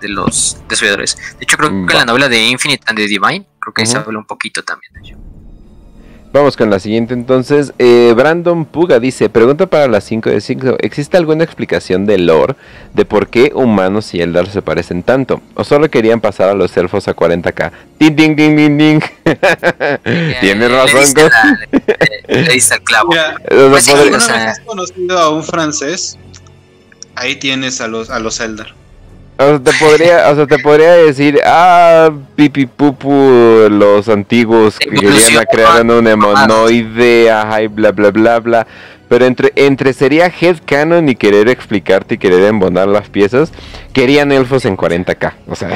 de 0.00 0.08
los 0.10 0.58
desolladores. 0.68 1.16
De 1.38 1.44
hecho, 1.44 1.56
creo 1.56 1.70
que 1.70 1.92
en 1.94 1.98
la 1.98 2.04
novela 2.04 2.28
de 2.28 2.38
Infinite 2.46 2.82
and 2.86 2.98
the 2.98 3.06
Divine, 3.06 3.46
creo 3.58 3.72
que 3.72 3.80
ahí 3.80 3.86
se 3.86 3.96
habla 3.96 4.18
un 4.18 4.26
poquito 4.26 4.62
también 4.62 4.92
de 4.92 5.00
ello. 5.00 5.16
Vamos 6.36 6.54
con 6.58 6.68
la 6.68 6.78
siguiente 6.78 7.14
entonces. 7.14 7.72
Eh, 7.78 8.12
Brandon 8.14 8.66
Puga 8.66 9.00
dice, 9.00 9.30
pregunta 9.30 9.68
para 9.68 9.88
las 9.88 10.04
5 10.04 10.28
de 10.28 10.42
5. 10.42 10.76
¿Existe 10.80 11.16
alguna 11.16 11.44
explicación 11.44 12.04
de 12.04 12.18
lore 12.18 12.56
de 12.92 13.06
por 13.06 13.28
qué 13.28 13.52
humanos 13.54 14.12
y 14.12 14.20
Eldar 14.20 14.46
se 14.50 14.60
parecen 14.60 15.02
tanto? 15.02 15.40
¿O 15.54 15.64
solo 15.64 15.88
querían 15.88 16.20
pasar 16.20 16.50
a 16.50 16.54
los 16.54 16.76
elfos 16.76 17.08
a 17.08 17.16
40k? 17.16 17.70
¡Ding, 17.98 18.14
ding, 18.14 18.36
ding, 18.36 18.54
ding, 18.54 18.76
ding! 18.76 19.00
Tienes 20.42 20.70
razón. 20.70 21.30
Le 22.28 22.42
diste 22.52 22.74
el 22.74 22.82
clavo. 22.82 23.14
Pues, 23.70 23.84
si 23.84 23.92
alguna 23.92 24.18
vez 24.18 24.28
has 24.28 24.60
conocido 24.60 25.18
a 25.18 25.30
un 25.30 25.42
francés, 25.42 26.18
ahí 27.14 27.36
tienes 27.36 27.80
a 27.80 27.88
los, 27.88 28.10
a 28.10 28.18
los 28.18 28.40
Eldar. 28.40 28.74
O 29.38 29.44
sea, 29.44 29.58
te 29.58 29.72
podría, 29.74 30.30
o 30.30 30.36
sea, 30.36 30.46
te 30.46 30.58
podría 30.58 30.92
decir, 30.92 31.38
ah, 31.44 32.10
pipi 32.36 32.64
pupu, 32.64 33.68
los 33.70 34.08
antiguos 34.08 34.78
que 34.78 34.88
querían 34.88 35.44
crear 35.50 35.84
un 35.84 36.06
hemonoide, 36.06 37.30
ajá, 37.30 37.62
y 37.62 37.66
bla, 37.66 37.92
bla, 37.92 38.10
bla, 38.10 38.40
bla. 38.40 38.66
Pero 39.08 39.26
entre, 39.26 39.52
entre 39.54 39.92
sería 39.92 40.26
headcanon 40.26 41.08
y 41.08 41.14
querer 41.14 41.48
explicarte 41.48 42.14
y 42.14 42.18
querer 42.18 42.44
embonar 42.44 42.88
las 42.88 43.08
piezas, 43.08 43.52
querían 43.92 44.32
elfos 44.32 44.64
en 44.64 44.76
40k. 44.76 45.34
O 45.46 45.54
sea, 45.54 45.68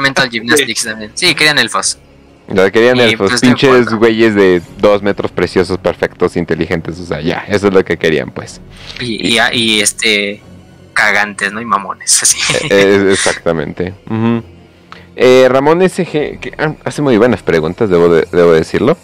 Mental 0.00 0.28
Gymnastics 0.30 0.84
también. 0.84 1.10
Sí, 1.14 1.34
querían 1.34 1.58
elfos. 1.58 1.98
o 2.48 2.54
sea, 2.54 2.70
querían 2.70 2.98
Y, 2.98 3.00
elfos, 3.00 3.30
pues, 3.30 3.40
pinches 3.40 3.86
güeyes 3.86 4.34
de 4.34 4.62
dos 4.78 5.02
metros 5.02 5.32
preciosos, 5.32 5.78
perfectos, 5.78 6.36
inteligentes. 6.36 7.00
O 7.00 7.06
sea, 7.06 7.20
ya, 7.20 7.44
eso 7.48 7.68
es 7.68 7.74
lo 7.74 7.84
que 7.84 7.96
querían, 7.96 8.30
pues. 8.30 8.60
Y, 9.00 9.34
y, 9.34 9.38
y, 9.52 9.80
este. 9.80 10.40
Cagantes, 10.92 11.52
¿no? 11.52 11.60
Y 11.60 11.64
mamones, 11.64 12.18
así. 12.22 12.38
Eh, 12.70 13.08
exactamente. 13.12 13.94
Ujú. 14.10 14.42
Eh, 15.16 15.46
Ramón 15.50 15.82
SG, 15.88 16.38
que 16.40 16.52
ah, 16.58 16.74
hace 16.84 17.02
muy 17.02 17.16
buenas 17.18 17.42
preguntas, 17.42 17.90
debo, 17.90 18.08
de- 18.08 18.26
debo 18.32 18.52
decirlo. 18.52 18.96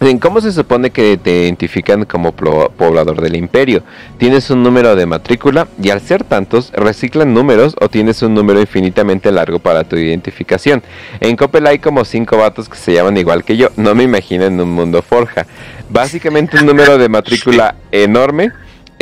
En 0.00 0.18
¿Cómo 0.18 0.40
se 0.40 0.50
supone 0.50 0.90
que 0.90 1.16
te 1.16 1.44
identifican 1.44 2.04
como 2.06 2.32
poblador 2.32 3.20
del 3.20 3.36
imperio? 3.36 3.84
¿Tienes 4.18 4.50
un 4.50 4.60
número 4.64 4.96
de 4.96 5.06
matrícula? 5.06 5.68
Y 5.80 5.90
al 5.90 6.00
ser 6.00 6.24
tantos, 6.24 6.72
¿reciclan 6.72 7.32
números 7.32 7.76
o 7.80 7.88
tienes 7.88 8.20
un 8.22 8.34
número 8.34 8.60
infinitamente 8.60 9.30
largo 9.30 9.60
para 9.60 9.84
tu 9.84 9.94
identificación? 9.96 10.82
En 11.20 11.36
Coppel 11.36 11.68
hay 11.68 11.78
como 11.78 12.04
cinco 12.04 12.36
vatos 12.36 12.68
que 12.68 12.76
se 12.78 12.92
llaman 12.94 13.16
igual 13.16 13.44
que 13.44 13.56
yo. 13.56 13.68
No 13.76 13.94
me 13.94 14.02
imagino 14.02 14.44
en 14.44 14.60
un 14.60 14.72
mundo 14.72 15.02
forja. 15.02 15.46
Básicamente 15.88 16.56
un 16.58 16.66
número 16.66 16.98
de 16.98 17.08
matrícula 17.08 17.76
enorme. 17.92 18.50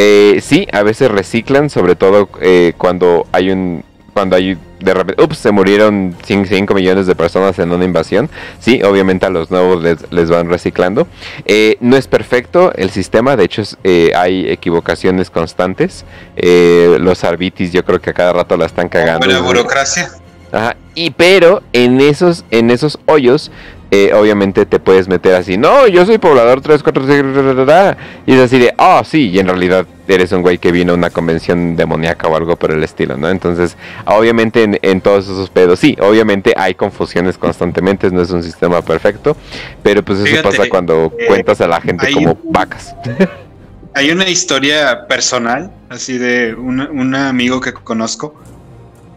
Eh, 0.03 0.41
sí, 0.41 0.67
a 0.73 0.83
veces 0.83 1.11
reciclan, 1.11 1.69
sobre 1.69 1.95
todo 1.95 2.31
eh, 2.41 2.73
cuando 2.79 3.27
hay 3.33 3.51
un... 3.51 3.85
Cuando 4.15 4.35
hay 4.35 4.57
de 4.81 4.95
repente, 4.95 5.23
ups, 5.23 5.37
se 5.37 5.51
murieron 5.51 6.17
5 6.25 6.75
millones 6.75 7.07
de 7.07 7.15
personas 7.15 7.59
en 7.59 7.71
una 7.71 7.85
invasión. 7.85 8.31
Sí, 8.59 8.83
obviamente 8.83 9.27
a 9.27 9.31
los 9.31 9.51
nuevos 9.51 9.83
les, 9.83 10.11
les 10.11 10.31
van 10.31 10.49
reciclando. 10.49 11.07
Eh, 11.45 11.77
no 11.81 11.97
es 11.97 12.07
perfecto 12.09 12.73
el 12.75 12.91
sistema, 12.91 13.37
de 13.37 13.45
hecho 13.45 13.63
es, 13.63 13.77
eh, 13.85 14.13
hay 14.17 14.49
equivocaciones 14.49 15.31
constantes. 15.31 16.05
Eh, 16.37 16.97
los 17.01 17.25
arbitis 17.25 17.73
yo 17.73 17.85
creo 17.85 18.01
que 18.01 18.11
a 18.11 18.15
cada 18.15 18.33
rato 18.33 18.57
la 18.57 18.67
están 18.67 18.89
cagando. 18.89 19.27
Buena 19.27 19.41
burocracia. 19.43 20.11
Ajá, 20.53 20.77
y 20.95 21.11
pero 21.11 21.63
en 21.73 22.01
esos, 22.01 22.45
en 22.51 22.71
esos 22.71 22.99
hoyos, 23.07 23.53
eh, 23.91 24.13
obviamente 24.15 24.67
te 24.67 24.79
puedes 24.79 25.09
meter 25.09 25.35
así, 25.35 25.57
no, 25.57 25.89
yo 25.89 26.07
soy 26.07 26.19
poblador 26.19 26.61
3, 26.61 26.83
4, 26.83 27.07
6, 27.07 27.25
y 28.27 28.33
es 28.35 28.41
así 28.41 28.59
de, 28.59 28.73
ah, 28.79 29.03
sí, 29.05 29.31
y 29.31 29.39
en 29.41 29.49
realidad 29.49 29.87
eres 30.07 30.31
un 30.33 30.43
güey 30.43 30.59
que 30.59 30.71
vino 30.71 30.93
a 30.93 30.97
una 30.97 31.11
convención 31.11 31.77
demoníaca 31.77 32.29
o 32.29 32.37
algo 32.37 32.57
por 32.57 32.71
el 32.71 32.83
estilo, 32.85 33.17
¿no? 33.17 33.29
Entonces, 33.29 33.77
obviamente 34.07 34.63
en, 34.63 34.79
en 34.83 35.01
todos 35.01 35.25
esos 35.25 35.51
pedos, 35.51 35.81
sí, 35.81 35.97
obviamente 36.01 36.55
hay 36.57 36.75
confusiones 36.75 37.37
constantemente, 37.37 38.11
no 38.11 38.23
es 38.23 38.31
un 38.31 38.43
sistema 38.43 38.81
perfecto, 38.83 39.37
pero 39.83 40.05
pues 40.05 40.21
eso 40.21 40.27
Fíjate, 40.27 40.49
pasa 40.57 40.69
cuando 40.69 41.13
eh, 41.19 41.27
cuentas 41.27 41.61
a 41.61 41.67
la 41.67 41.81
gente 41.81 42.07
hay 42.07 42.15
como 42.15 42.39
vacas. 42.45 42.95
Hay 43.93 44.13
una 44.13 44.29
historia 44.29 45.09
personal, 45.09 45.73
así 45.89 46.17
de 46.17 46.55
un, 46.55 46.81
un 46.81 47.13
amigo 47.17 47.61
que 47.61 47.73
conozco, 47.73 48.41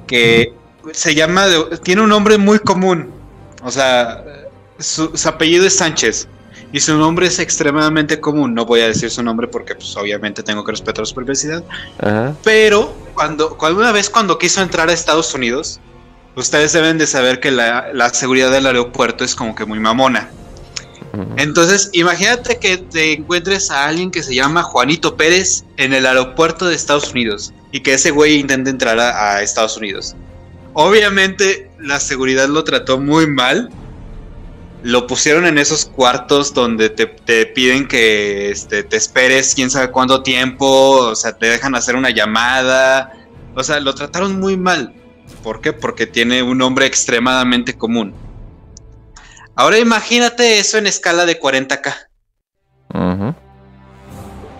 que 0.08 0.52
se 0.94 1.14
llama, 1.14 1.46
tiene 1.84 2.02
un 2.02 2.10
nombre 2.10 2.40
muy 2.40 2.58
común, 2.58 3.12
o 3.64 3.70
sea, 3.70 4.24
su, 4.84 5.16
su 5.16 5.30
apellido 5.30 5.66
es 5.66 5.76
Sánchez 5.76 6.28
y 6.72 6.80
su 6.80 6.98
nombre 6.98 7.28
es 7.28 7.40
extremadamente 7.40 8.20
común. 8.20 8.54
No 8.54 8.66
voy 8.66 8.82
a 8.82 8.88
decir 8.88 9.10
su 9.10 9.24
nombre 9.24 9.48
porque 9.48 9.76
pues 9.76 9.96
obviamente 9.96 10.44
tengo 10.44 10.64
que 10.64 10.72
respetar 10.72 11.06
su 11.06 11.16
privacidad, 11.16 11.64
Ajá. 12.00 12.36
pero 12.44 12.94
cuando, 13.14 13.58
cuando 13.58 13.80
una 13.80 13.92
vez 13.92 14.10
cuando 14.10 14.38
quiso 14.38 14.62
entrar 14.62 14.90
a 14.90 14.94
Estados 14.94 15.34
Unidos, 15.34 15.80
ustedes 16.36 16.74
deben 16.74 16.98
de 16.98 17.08
saber 17.08 17.40
que 17.40 17.52
la, 17.52 17.94
la 17.94 18.10
seguridad 18.10 18.52
del 18.52 18.66
aeropuerto 18.66 19.24
es 19.24 19.36
como 19.36 19.56
que 19.56 19.66
muy 19.66 19.80
mamona. 19.80 20.30
Entonces, 21.38 21.92
imagínate 21.94 22.58
que 22.58 22.78
te 22.78 23.14
encuentres 23.14 23.70
a 23.70 23.86
alguien 23.86 24.10
que 24.10 24.24
se 24.24 24.34
llama 24.34 24.64
Juanito 24.64 25.16
Pérez 25.16 25.64
en 25.78 25.94
el 25.94 26.08
aeropuerto 26.08 26.66
de 26.66 26.74
Estados 26.74 27.12
Unidos 27.12 27.54
y 27.72 27.82
que 27.82 27.94
ese 27.94 28.10
güey 28.10 28.40
intente 28.40 28.72
entrar 28.72 29.00
a, 29.00 29.36
a 29.36 29.44
Estados 29.44 29.78
Unidos. 29.78 30.16
Obviamente, 30.74 31.70
la 31.80 32.00
seguridad 32.00 32.48
lo 32.48 32.64
trató 32.64 33.00
muy 33.00 33.28
mal. 33.28 33.70
Lo 34.84 35.08
pusieron 35.08 35.46
en 35.46 35.58
esos 35.58 35.86
cuartos 35.86 36.54
donde 36.54 36.90
te, 36.90 37.06
te 37.06 37.46
piden 37.46 37.88
que 37.88 38.52
este, 38.52 38.84
te 38.84 38.98
esperes 38.98 39.56
quién 39.56 39.70
sabe 39.70 39.92
cuánto 39.92 40.22
tiempo, 40.24 40.68
o 40.68 41.16
sea, 41.16 41.38
te 41.38 41.48
dejan 41.48 41.74
hacer 41.76 41.96
una 41.96 42.10
llamada. 42.10 43.14
O 43.56 43.64
sea, 43.64 43.80
lo 43.80 43.96
trataron 43.96 44.40
muy 44.40 44.58
mal. 44.58 44.94
¿Por 45.42 45.62
qué? 45.62 45.74
Porque 45.74 46.06
tiene 46.06 46.44
un 46.44 46.58
nombre 46.58 46.86
extremadamente 46.86 47.78
común. 47.78 48.14
Ahora 49.56 49.78
imagínate 49.78 50.60
eso 50.60 50.78
en 50.78 50.88
escala 50.88 51.26
de 51.26 51.40
40k. 51.40 51.94
Ujú. 52.94 53.36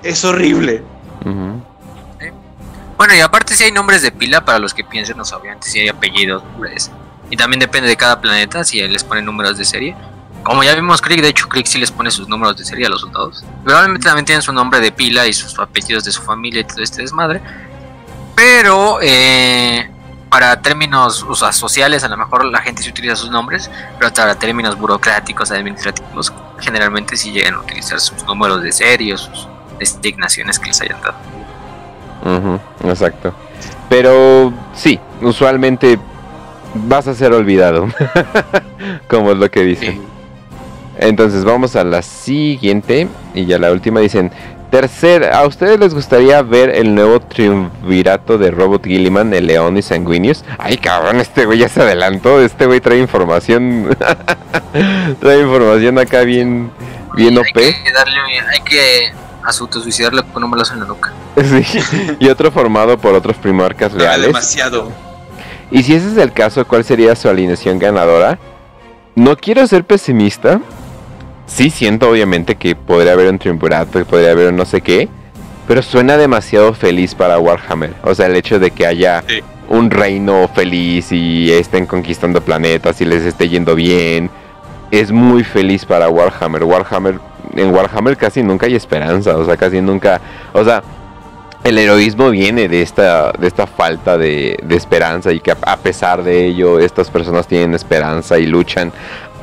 Es 0.04 0.24
horrible. 0.24 0.84
Bueno, 2.98 3.16
y 3.16 3.20
aparte 3.22 3.56
si 3.56 3.64
hay 3.64 3.72
nombres 3.72 4.02
de 4.02 4.12
pila 4.12 4.46
para 4.46 4.60
los 4.60 4.74
que 4.74 4.84
piensen, 4.84 5.18
no 5.18 5.24
obviamente 5.24 5.68
si 5.68 5.80
hay 5.80 5.90
apellidos, 5.90 6.44
nombres. 6.44 6.92
Y 7.30 7.38
también 7.38 7.60
depende 7.60 7.90
de 7.90 7.98
cada 7.98 8.22
planeta 8.22 8.64
si 8.64 8.80
les 8.88 9.04
ponen 9.04 9.26
números 9.26 9.58
de 9.58 9.66
serie. 9.66 9.96
Como 10.44 10.64
ya 10.64 10.76
vimos 10.76 11.02
Krieg, 11.02 11.22
de 11.22 11.30
hecho 11.30 11.48
Krieg 11.48 11.66
sí 11.66 11.80
les 11.80 11.92
pone 11.92 12.12
sus 12.12 12.28
números 12.28 12.58
de 12.58 12.66
serie 12.66 12.86
a 12.86 12.90
los 12.90 13.02
soldados. 13.02 13.46
Probablemente 13.64 14.06
también 14.06 14.26
tienen 14.26 14.42
su 14.42 14.52
nombre 14.52 14.82
de 14.82 14.92
pila 14.92 15.26
y 15.26 15.34
sus 15.34 15.58
apellidos 15.58 16.04
de 16.04 16.12
su 16.12 16.22
familia 16.22 16.62
y 16.62 16.64
todo 16.66 16.84
este 16.84 17.02
desmadre. 17.02 17.42
Pero 18.36 19.00
eh, 19.02 19.90
para 20.30 20.62
términos 20.62 21.26
o 21.30 21.36
sea, 21.36 21.54
sociales 21.54 22.04
a 22.04 22.10
lo 22.10 22.18
mejor 22.18 22.44
la 22.46 22.60
gente 22.60 22.84
sí 22.84 22.90
utiliza 22.90 23.16
sus 23.16 23.30
nombres, 23.30 23.72
pero 23.98 24.12
para 24.12 24.36
términos 24.36 24.78
burocráticos, 24.78 25.52
administrativos, 25.52 26.34
generalmente 26.60 27.16
sí 27.16 27.32
llegan 27.32 27.56
a 27.56 27.60
utilizar 27.60 28.00
sus 28.00 28.24
números 28.26 28.62
de 28.62 28.72
serie 28.72 29.14
o 29.14 29.18
sus 29.18 29.48
designaciones 29.80 30.60
que 30.60 30.68
les 30.68 30.82
hayan 30.82 31.00
dado. 31.02 31.16
Ujú, 32.26 32.90
exacto. 32.90 33.34
Pero 33.90 34.52
sí, 34.74 35.00
usualmente 35.22 36.00
vas 36.74 37.08
a 37.08 37.14
ser 37.14 37.32
olvidado. 37.34 37.88
Como 39.08 39.32
es 39.32 39.38
lo 39.38 39.50
que 39.52 39.62
dicen. 39.62 40.13
Entonces 40.98 41.44
vamos 41.44 41.76
a 41.76 41.84
la 41.84 42.02
siguiente. 42.02 43.08
Y 43.34 43.46
ya 43.46 43.60
la 43.60 43.72
última 43.72 44.00
dicen. 44.00 44.32
Tercer, 44.72 45.32
¿a 45.32 45.46
ustedes 45.46 45.80
les 45.80 45.94
gustaría 45.94 46.42
ver 46.42 46.72
el 46.72 46.96
nuevo 46.96 47.20
triunvirato 47.20 48.40
de 48.40 48.50
Robot 48.50 48.84
Gilliman, 48.84 49.32
el 49.32 49.46
León 49.46 49.78
y 49.78 49.84
Sanguinius? 49.84 50.44
Ay, 50.58 50.78
cabrón, 50.78 51.20
este 51.20 51.46
güey 51.46 51.60
ya 51.60 51.70
se 51.70 51.84
adelantó. 51.84 52.42
Este 52.42 52.66
güey 52.66 52.82
trae 52.82 52.98
información. 52.98 53.96
trae 55.20 55.42
información 55.42 56.00
acá 56.00 56.22
bien, 56.22 56.72
bien 57.16 57.38
OP. 57.38 57.46
Hay 57.56 57.84
que 57.84 57.92
darle, 57.94 58.16
hay 58.52 58.62
que 58.62 59.14
autosuicidarle 59.46 60.24
con 60.34 60.44
un 60.44 60.50
balazo 60.50 60.74
en 60.74 60.80
la 60.80 60.86
nuca. 60.88 61.14
Sí, 61.44 61.80
y 62.20 62.28
otro 62.30 62.52
formado 62.52 62.98
por 62.98 63.14
otros 63.14 63.38
primarcas 63.38 63.94
Era 63.94 64.06
reales. 64.06 64.28
demasiado. 64.28 64.92
Y 65.70 65.84
si 65.84 65.94
ese 65.94 66.10
es 66.12 66.18
el 66.18 66.32
caso, 66.32 66.66
¿cuál 66.66 66.84
sería 66.84 67.16
su 67.16 67.30
alineación 67.30 67.78
ganadora? 67.78 68.40
No 69.16 69.36
quiero 69.38 69.68
ser 69.68 69.84
pesimista. 69.84 70.60
Sí 71.46 71.70
siento 71.70 72.10
obviamente 72.10 72.56
que 72.56 72.76
podría 72.76 73.14
haber 73.14 73.30
un 73.30 73.38
triunvirato 73.40 74.00
y 74.00 74.04
podría 74.06 74.32
haber 74.32 74.50
un 74.50 74.56
no 74.56 74.66
sé 74.66 74.82
qué. 74.82 75.08
Pero 75.68 75.82
suena 75.82 76.18
demasiado 76.18 76.74
feliz 76.74 77.16
para 77.16 77.40
Warhammer. 77.40 77.94
O 78.04 78.14
sea, 78.16 78.26
el 78.26 78.36
hecho 78.36 78.60
de 78.60 78.72
que 78.72 78.86
haya 78.86 79.24
Sí. 79.28 79.42
un 79.70 79.90
reino 79.92 80.50
feliz 80.54 81.12
y 81.12 81.52
estén 81.52 81.86
conquistando 81.86 82.42
planetas 82.42 83.00
y 83.02 83.06
les 83.06 83.24
esté 83.24 83.48
yendo 83.50 83.76
bien. 83.76 84.30
Es 84.92 85.12
muy 85.12 85.44
feliz 85.44 85.86
para 85.86 86.10
Warhammer. 86.10 86.64
Warhammer, 86.64 87.20
en 87.56 87.74
Warhammer 87.74 88.18
casi 88.18 88.44
nunca 88.44 88.66
hay 88.66 88.76
esperanza. 88.76 89.38
O 89.38 89.46
sea, 89.46 89.56
casi 89.58 89.80
nunca. 89.82 90.20
O 90.54 90.64
sea, 90.66 90.84
el 91.64 91.78
heroísmo 91.78 92.30
viene 92.30 92.68
de 92.68 92.82
esta, 92.82 93.32
de 93.32 93.48
esta 93.48 93.66
falta 93.66 94.18
de, 94.18 94.58
de 94.62 94.76
esperanza 94.76 95.32
y 95.32 95.40
que 95.40 95.52
a, 95.52 95.58
a 95.66 95.78
pesar 95.78 96.24
de 96.24 96.46
ello 96.46 96.78
estas 96.80 97.10
personas 97.10 97.48
tienen 97.48 97.74
esperanza 97.74 98.38
y 98.38 98.46
luchan. 98.48 98.92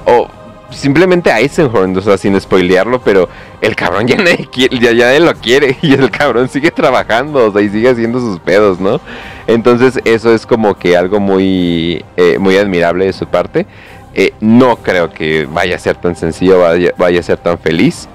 O 0.04 0.28
simplemente 0.70 1.30
Eisenhorn, 1.30 1.96
o 1.96 2.00
sea, 2.00 2.16
sin 2.18 2.40
spoilearlo, 2.40 3.00
pero 3.00 3.28
el 3.60 3.76
cabrón 3.76 4.06
ya 4.06 4.16
nadie, 4.16 4.48
ya, 4.80 4.92
ya 4.92 5.18
lo 5.18 5.34
quiere 5.34 5.76
y 5.82 5.94
el 5.94 6.10
cabrón 6.10 6.48
sigue 6.48 6.70
trabajando, 6.70 7.46
o 7.46 7.52
sea, 7.52 7.62
y 7.62 7.68
sigue 7.68 7.88
haciendo 7.88 8.20
sus 8.20 8.40
pedos, 8.40 8.80
¿no? 8.80 9.00
Entonces 9.46 10.00
eso 10.04 10.32
es 10.32 10.46
como 10.46 10.78
que 10.78 10.96
algo 10.96 11.20
muy, 11.20 12.04
eh, 12.16 12.38
muy 12.38 12.56
admirable 12.56 13.06
de 13.06 13.12
su 13.12 13.26
parte. 13.26 13.66
Eh, 14.14 14.32
no 14.40 14.76
creo 14.76 15.10
que 15.10 15.46
vaya 15.46 15.76
a 15.76 15.78
ser 15.78 15.96
tan 15.96 16.16
sencillo, 16.16 16.60
vaya, 16.60 16.92
vaya 16.96 17.20
a 17.20 17.22
ser 17.22 17.38
tan 17.38 17.58
feliz. 17.58 18.08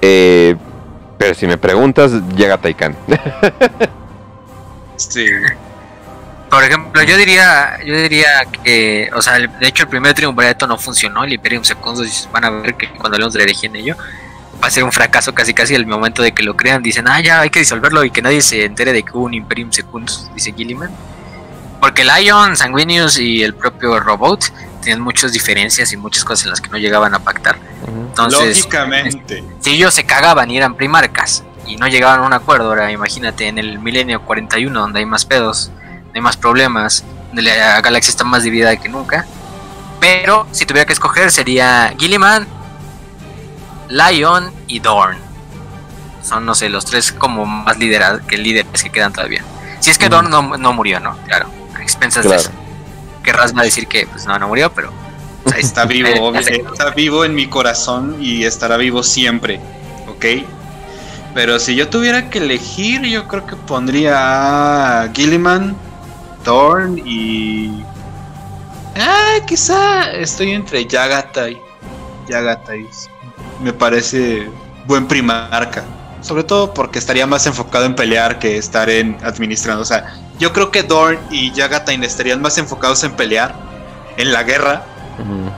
Eh, 0.00 0.56
pero 1.18 1.34
si 1.34 1.46
me 1.46 1.58
preguntas, 1.58 2.12
llega 2.36 2.58
Taikan. 2.58 2.96
Sí. 4.96 5.26
Por 6.52 6.62
ejemplo, 6.64 7.02
yo 7.02 7.16
diría, 7.16 7.78
yo 7.82 7.96
diría 7.96 8.44
que, 8.62 9.08
o 9.14 9.22
sea, 9.22 9.38
el- 9.38 9.58
de 9.58 9.68
hecho 9.68 9.84
el 9.84 9.88
primer 9.88 10.12
triunvirato 10.12 10.66
no 10.66 10.76
funcionó, 10.76 11.24
el 11.24 11.32
Imperium 11.32 11.64
Secundus 11.64 12.28
van 12.30 12.44
a 12.44 12.50
ver 12.50 12.74
que 12.74 12.90
cuando 12.90 13.16
hablemos 13.16 13.32
de 13.32 13.56
en 13.62 13.74
ello, 13.76 13.96
va 14.62 14.68
a 14.68 14.70
ser 14.70 14.84
un 14.84 14.92
fracaso 14.92 15.34
casi 15.34 15.54
casi 15.54 15.74
el 15.74 15.86
momento 15.86 16.22
de 16.22 16.32
que 16.32 16.42
lo 16.42 16.54
crean, 16.54 16.82
dicen, 16.82 17.08
ah 17.08 17.20
ya 17.22 17.40
hay 17.40 17.48
que 17.48 17.60
disolverlo 17.60 18.04
y 18.04 18.10
que 18.10 18.20
nadie 18.20 18.42
se 18.42 18.66
entere 18.66 18.92
de 18.92 19.02
que 19.02 19.12
hubo 19.14 19.24
un 19.24 19.32
Imperium 19.32 19.72
Secundus, 19.72 20.28
dice 20.34 20.52
Gilliman. 20.52 20.90
Porque 21.80 22.04
Lion, 22.04 22.54
Sanguinius 22.54 23.18
y 23.18 23.42
el 23.42 23.54
propio 23.54 23.98
Robot 23.98 24.52
tenían 24.82 25.00
muchas 25.00 25.32
diferencias 25.32 25.90
y 25.94 25.96
muchas 25.96 26.22
cosas 26.22 26.44
en 26.44 26.50
las 26.50 26.60
que 26.60 26.68
no 26.68 26.76
llegaban 26.76 27.14
a 27.14 27.20
pactar. 27.20 27.56
Entonces, 27.86 28.58
Lógicamente. 28.58 29.42
si 29.60 29.70
ellos 29.70 29.94
se 29.94 30.04
cagaban 30.04 30.50
y 30.50 30.58
eran 30.58 30.74
primarcas 30.76 31.44
y 31.66 31.76
no 31.76 31.88
llegaban 31.88 32.20
a 32.20 32.26
un 32.26 32.34
acuerdo, 32.34 32.66
ahora 32.68 32.92
imagínate 32.92 33.48
en 33.48 33.56
el 33.56 33.78
milenio 33.78 34.20
41 34.20 34.78
donde 34.78 34.98
hay 34.98 35.06
más 35.06 35.24
pedos, 35.24 35.70
hay 36.14 36.20
más 36.20 36.36
problemas, 36.36 37.04
la 37.32 37.80
galaxia 37.80 38.10
está 38.10 38.24
más 38.24 38.42
dividida 38.42 38.76
que 38.76 38.88
nunca. 38.88 39.26
Pero 40.00 40.46
si 40.50 40.66
tuviera 40.66 40.84
que 40.86 40.92
escoger 40.92 41.30
sería 41.30 41.94
Gilliman, 41.98 42.46
Lion 43.88 44.52
y 44.66 44.80
Dorn. 44.80 45.16
Son, 46.22 46.44
no 46.44 46.54
sé, 46.54 46.68
los 46.68 46.84
tres 46.84 47.12
como 47.12 47.46
más 47.46 47.78
liderados 47.78 48.22
que 48.22 48.36
líderes 48.38 48.82
que 48.82 48.90
quedan 48.90 49.12
todavía. 49.12 49.42
Si 49.80 49.90
es 49.90 49.98
que 49.98 50.06
Ujú. 50.06 50.14
Dorn 50.14 50.30
no, 50.30 50.56
no 50.56 50.72
murió, 50.72 51.00
¿no? 51.00 51.16
Claro, 51.26 51.46
a 51.76 51.82
expensas 51.82 52.28
de 52.28 52.36
eso. 52.36 52.50
Querrás 53.22 53.54
decir 53.54 53.86
que 53.86 54.06
pues 54.06 54.26
no, 54.26 54.38
no 54.38 54.48
murió, 54.48 54.72
pero... 54.72 54.92
o 55.44 55.48
sea, 55.50 55.58
Está 55.58 55.84
vivo, 55.86 56.08
obvio, 56.20 56.42
sé. 56.42 56.64
está 56.72 56.90
vivo 56.90 57.24
en 57.24 57.34
mi 57.34 57.46
corazón 57.46 58.16
y 58.20 58.44
estará 58.44 58.76
vivo 58.76 59.02
siempre, 59.02 59.60
¿ok? 60.08 60.24
Pero 61.34 61.58
si 61.58 61.74
yo 61.74 61.88
tuviera 61.88 62.28
que 62.28 62.38
elegir, 62.38 63.02
yo 63.02 63.26
creo 63.26 63.46
que 63.46 63.56
pondría 63.56 65.02
a 65.02 65.08
Gilliman, 65.12 65.76
Thorn 66.44 67.00
y... 67.04 67.82
Ah, 68.96 69.38
quizá 69.46 70.10
estoy 70.12 70.52
entre 70.52 70.84
Yagatai. 70.86 71.60
Yagatai. 72.28 72.86
Me 73.62 73.72
parece 73.72 74.48
buen 74.86 75.06
primarca. 75.06 75.82
Sobre 76.20 76.44
todo 76.44 76.72
porque 76.72 76.98
estaría 76.98 77.26
más 77.26 77.46
enfocado 77.46 77.84
en 77.84 77.94
pelear 77.96 78.38
que 78.38 78.56
estar 78.56 78.88
en 78.90 79.16
administrando. 79.24 79.82
O 79.82 79.84
sea, 79.84 80.14
yo 80.38 80.52
creo 80.52 80.70
que 80.70 80.82
Dorn 80.82 81.18
y 81.30 81.50
Yagatai 81.52 82.02
estarían 82.04 82.40
más 82.40 82.58
enfocados 82.58 83.02
en 83.02 83.12
pelear, 83.12 83.54
en 84.16 84.32
la 84.32 84.42
guerra, 84.44 84.84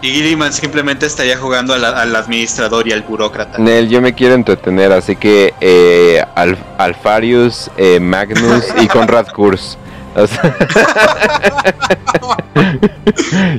y 0.02 0.10
Gilliman 0.10 0.52
simplemente 0.52 1.06
estaría 1.06 1.36
jugando 1.38 1.74
al, 1.74 1.84
al 1.84 2.16
administrador 2.16 2.86
y 2.88 2.92
al 2.92 3.02
burócrata. 3.02 3.58
Nel, 3.58 3.88
yo 3.88 4.00
me 4.02 4.12
quiero 4.14 4.34
entretener, 4.34 4.92
así 4.92 5.16
que 5.16 5.54
eh, 5.60 6.22
Al- 6.34 6.58
Alfarius, 6.78 7.70
eh, 7.76 8.00
Magnus 8.00 8.64
y 8.80 8.88
Conrad 8.88 9.28
Kurz. 9.28 9.78
O 10.16 10.26
sea, 10.26 10.54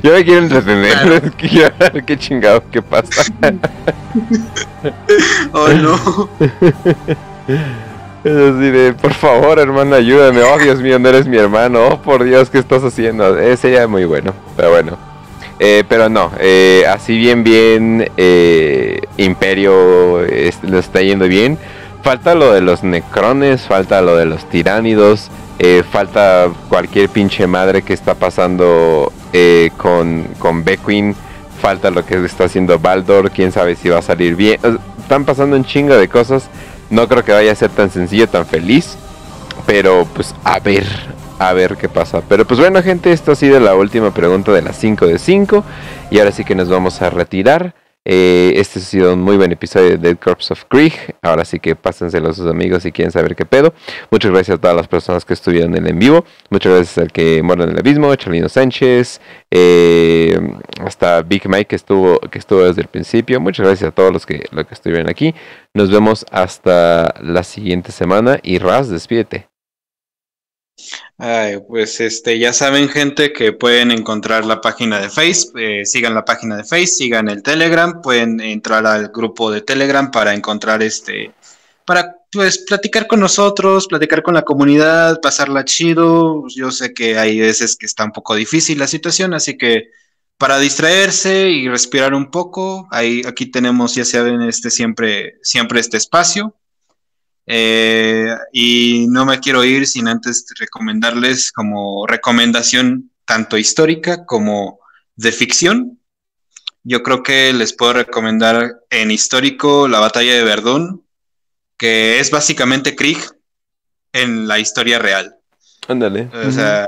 yo 0.02 0.12
me 0.12 0.24
quiero 0.24 0.40
entretener, 0.40 1.32
quiero 1.36 1.74
ver 1.78 2.04
qué 2.04 2.18
chingado 2.18 2.62
qué 2.70 2.82
pasa. 2.82 3.22
Oh 5.52 5.68
no. 5.68 6.28
Es 7.48 8.32
así 8.32 8.70
de, 8.70 8.94
por 9.00 9.14
favor, 9.14 9.58
hermano, 9.58 9.96
ayúdame. 9.96 10.42
Oh, 10.42 10.58
Dios 10.58 10.80
mío, 10.80 10.98
no 10.98 11.08
eres 11.08 11.26
mi 11.26 11.36
hermano. 11.36 11.86
Oh, 11.88 12.02
por 12.02 12.24
Dios, 12.24 12.50
¿qué 12.50 12.58
estás 12.58 12.82
haciendo? 12.84 13.38
Eh, 13.38 13.56
sería 13.56 13.86
muy 13.88 14.04
bueno, 14.04 14.32
pero 14.56 14.70
bueno. 14.70 14.96
Eh, 15.58 15.84
pero 15.88 16.08
no, 16.08 16.30
eh, 16.38 16.84
así 16.88 17.16
bien, 17.16 17.42
bien, 17.44 18.10
eh, 18.16 19.00
Imperio 19.16 20.24
es- 20.24 20.62
le 20.62 20.78
está 20.78 21.00
yendo 21.00 21.26
bien. 21.28 21.58
Falta 22.02 22.34
lo 22.34 22.52
de 22.52 22.60
los 22.60 22.82
necrones, 22.84 23.62
falta 23.62 24.00
lo 24.02 24.16
de 24.16 24.26
los 24.26 24.48
tiránidos, 24.48 25.30
eh, 25.58 25.82
falta 25.90 26.48
cualquier 26.68 27.08
pinche 27.08 27.46
madre 27.46 27.82
que 27.82 27.94
está 27.94 28.14
pasando 28.14 29.12
eh, 29.32 29.70
con, 29.76 30.24
con 30.38 30.64
Beckwin, 30.64 31.14
falta 31.60 31.90
lo 31.90 32.04
que 32.04 32.22
está 32.24 32.44
haciendo 32.44 32.78
Baldor, 32.78 33.30
quién 33.30 33.52
sabe 33.52 33.74
si 33.74 33.88
va 33.88 33.98
a 33.98 34.02
salir 34.02 34.36
bien. 34.36 34.60
Están 34.98 35.24
pasando 35.24 35.56
un 35.56 35.64
chingo 35.64 35.94
de 35.94 36.08
cosas. 36.08 36.48
No 36.90 37.08
creo 37.08 37.24
que 37.24 37.32
vaya 37.32 37.52
a 37.52 37.54
ser 37.54 37.70
tan 37.70 37.90
sencillo, 37.90 38.28
tan 38.28 38.46
feliz. 38.46 38.96
Pero 39.66 40.06
pues 40.14 40.34
a 40.44 40.60
ver, 40.60 40.86
a 41.38 41.52
ver 41.52 41.76
qué 41.76 41.88
pasa. 41.88 42.22
Pero 42.28 42.46
pues 42.46 42.60
bueno 42.60 42.82
gente, 42.82 43.12
esto 43.12 43.32
ha 43.32 43.36
sido 43.36 43.58
la 43.58 43.74
última 43.74 44.12
pregunta 44.12 44.52
de 44.52 44.62
las 44.62 44.76
5 44.76 45.06
de 45.06 45.18
5. 45.18 45.64
Y 46.10 46.18
ahora 46.18 46.32
sí 46.32 46.44
que 46.44 46.54
nos 46.54 46.68
vamos 46.68 47.00
a 47.02 47.10
retirar. 47.10 47.74
Eh, 48.08 48.52
este 48.54 48.78
ha 48.78 48.82
sido 48.82 49.14
un 49.14 49.20
muy 49.20 49.36
buen 49.36 49.50
episodio 49.50 49.90
de 49.90 49.98
Dead 49.98 50.16
Corpse 50.16 50.52
of 50.52 50.64
Krieg. 50.68 51.16
Ahora 51.22 51.44
sí 51.44 51.58
que 51.58 51.74
pásenselo 51.74 52.28
a 52.28 52.32
sus 52.32 52.46
amigos 52.46 52.84
si 52.84 52.92
quieren 52.92 53.10
saber 53.10 53.34
qué 53.34 53.44
pedo. 53.44 53.74
Muchas 54.12 54.30
gracias 54.30 54.58
a 54.58 54.60
todas 54.60 54.76
las 54.76 54.86
personas 54.86 55.24
que 55.24 55.34
estuvieron 55.34 55.76
en 55.76 55.88
el 55.88 55.94
vivo. 55.94 56.24
Muchas 56.48 56.72
gracias 56.72 56.98
al 56.98 57.10
que 57.10 57.42
mora 57.42 57.64
en 57.64 57.70
el 57.70 57.78
abismo, 57.78 58.14
Chalino 58.14 58.48
Sánchez, 58.48 59.20
eh, 59.50 60.38
hasta 60.78 61.22
Big 61.22 61.48
Mike 61.48 61.64
que 61.64 61.76
estuvo, 61.76 62.20
que 62.20 62.38
estuvo 62.38 62.62
desde 62.62 62.82
el 62.82 62.88
principio. 62.88 63.40
Muchas 63.40 63.66
gracias 63.66 63.88
a 63.88 63.92
todos 63.92 64.12
los 64.12 64.24
que, 64.24 64.44
los 64.52 64.66
que 64.66 64.74
estuvieron 64.74 65.10
aquí. 65.10 65.34
Nos 65.74 65.90
vemos 65.90 66.24
hasta 66.30 67.12
la 67.20 67.42
siguiente 67.42 67.90
semana. 67.90 68.38
Y 68.40 68.58
Raz, 68.58 68.88
despídete. 68.88 69.48
Ay, 71.18 71.58
pues 71.66 72.00
este, 72.00 72.38
ya 72.38 72.52
saben, 72.52 72.90
gente, 72.90 73.32
que 73.32 73.52
pueden 73.52 73.90
encontrar 73.90 74.44
la 74.44 74.60
página 74.60 75.00
de 75.00 75.08
Face, 75.08 75.48
eh, 75.56 75.86
sigan 75.86 76.14
la 76.14 76.26
página 76.26 76.58
de 76.58 76.64
Face, 76.64 76.88
sigan 76.88 77.28
el 77.30 77.42
Telegram, 77.42 78.02
pueden 78.02 78.38
entrar 78.40 78.86
al 78.86 79.08
grupo 79.08 79.50
de 79.50 79.62
Telegram 79.62 80.10
para 80.10 80.34
encontrar 80.34 80.82
este, 80.82 81.32
para 81.86 82.16
pues 82.30 82.58
platicar 82.58 83.06
con 83.06 83.20
nosotros, 83.20 83.86
platicar 83.86 84.22
con 84.22 84.34
la 84.34 84.42
comunidad, 84.42 85.20
pasarla 85.22 85.64
chido. 85.64 86.44
Yo 86.54 86.70
sé 86.70 86.92
que 86.92 87.18
hay 87.18 87.40
veces 87.40 87.76
que 87.76 87.86
está 87.86 88.04
un 88.04 88.12
poco 88.12 88.34
difícil 88.34 88.78
la 88.78 88.86
situación, 88.86 89.32
así 89.32 89.56
que 89.56 89.88
para 90.36 90.58
distraerse 90.58 91.48
y 91.48 91.66
respirar 91.68 92.12
un 92.12 92.30
poco, 92.30 92.88
ahí 92.90 93.22
aquí 93.26 93.46
tenemos, 93.46 93.94
ya 93.94 94.04
saben, 94.04 94.42
este 94.42 94.70
siempre, 94.70 95.36
siempre 95.42 95.80
este 95.80 95.96
espacio. 95.96 96.54
Eh, 97.46 98.34
y 98.52 99.06
no 99.08 99.24
me 99.24 99.38
quiero 99.38 99.64
ir 99.64 99.86
sin 99.86 100.08
antes 100.08 100.46
recomendarles 100.58 101.52
como 101.52 102.06
recomendación 102.06 103.12
tanto 103.24 103.56
histórica 103.56 104.24
como 104.26 104.80
de 105.14 105.32
ficción. 105.32 106.00
Yo 106.82 107.02
creo 107.02 107.22
que 107.22 107.52
les 107.52 107.72
puedo 107.72 107.94
recomendar 107.94 108.80
en 108.90 109.10
histórico 109.10 109.88
la 109.88 110.00
batalla 110.00 110.34
de 110.34 110.44
Verdún, 110.44 111.04
que 111.76 112.20
es 112.20 112.30
básicamente 112.30 112.94
Krieg 112.94 113.18
en 114.12 114.48
la 114.48 114.58
historia 114.58 114.98
real. 114.98 115.36
Ándale. 115.88 116.30
O 116.32 116.50
sea, 116.50 116.86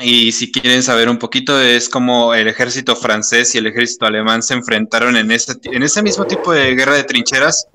y 0.00 0.32
si 0.32 0.50
quieren 0.50 0.82
saber 0.82 1.08
un 1.08 1.18
poquito, 1.18 1.60
es 1.60 1.88
como 1.88 2.34
el 2.34 2.48
ejército 2.48 2.96
francés 2.96 3.54
y 3.54 3.58
el 3.58 3.66
ejército 3.66 4.06
alemán 4.06 4.42
se 4.42 4.54
enfrentaron 4.54 5.16
en 5.16 5.30
ese, 5.30 5.54
en 5.64 5.82
ese 5.82 6.02
mismo 6.02 6.26
tipo 6.26 6.52
de 6.52 6.74
guerra 6.74 6.94
de 6.94 7.04
trincheras, 7.04 7.68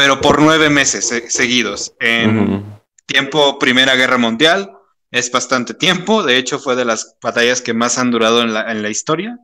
pero 0.00 0.18
por 0.18 0.40
nueve 0.40 0.70
meses 0.70 1.12
seguidos. 1.28 1.92
En 2.00 2.64
tiempo 3.04 3.58
Primera 3.58 3.96
Guerra 3.96 4.16
Mundial, 4.16 4.72
es 5.10 5.30
bastante 5.30 5.74
tiempo, 5.74 6.22
de 6.22 6.38
hecho 6.38 6.58
fue 6.58 6.74
de 6.74 6.86
las 6.86 7.16
batallas 7.20 7.60
que 7.60 7.74
más 7.74 7.98
han 7.98 8.10
durado 8.10 8.40
en 8.40 8.54
la, 8.54 8.72
en 8.72 8.80
la 8.80 8.88
historia. 8.88 9.38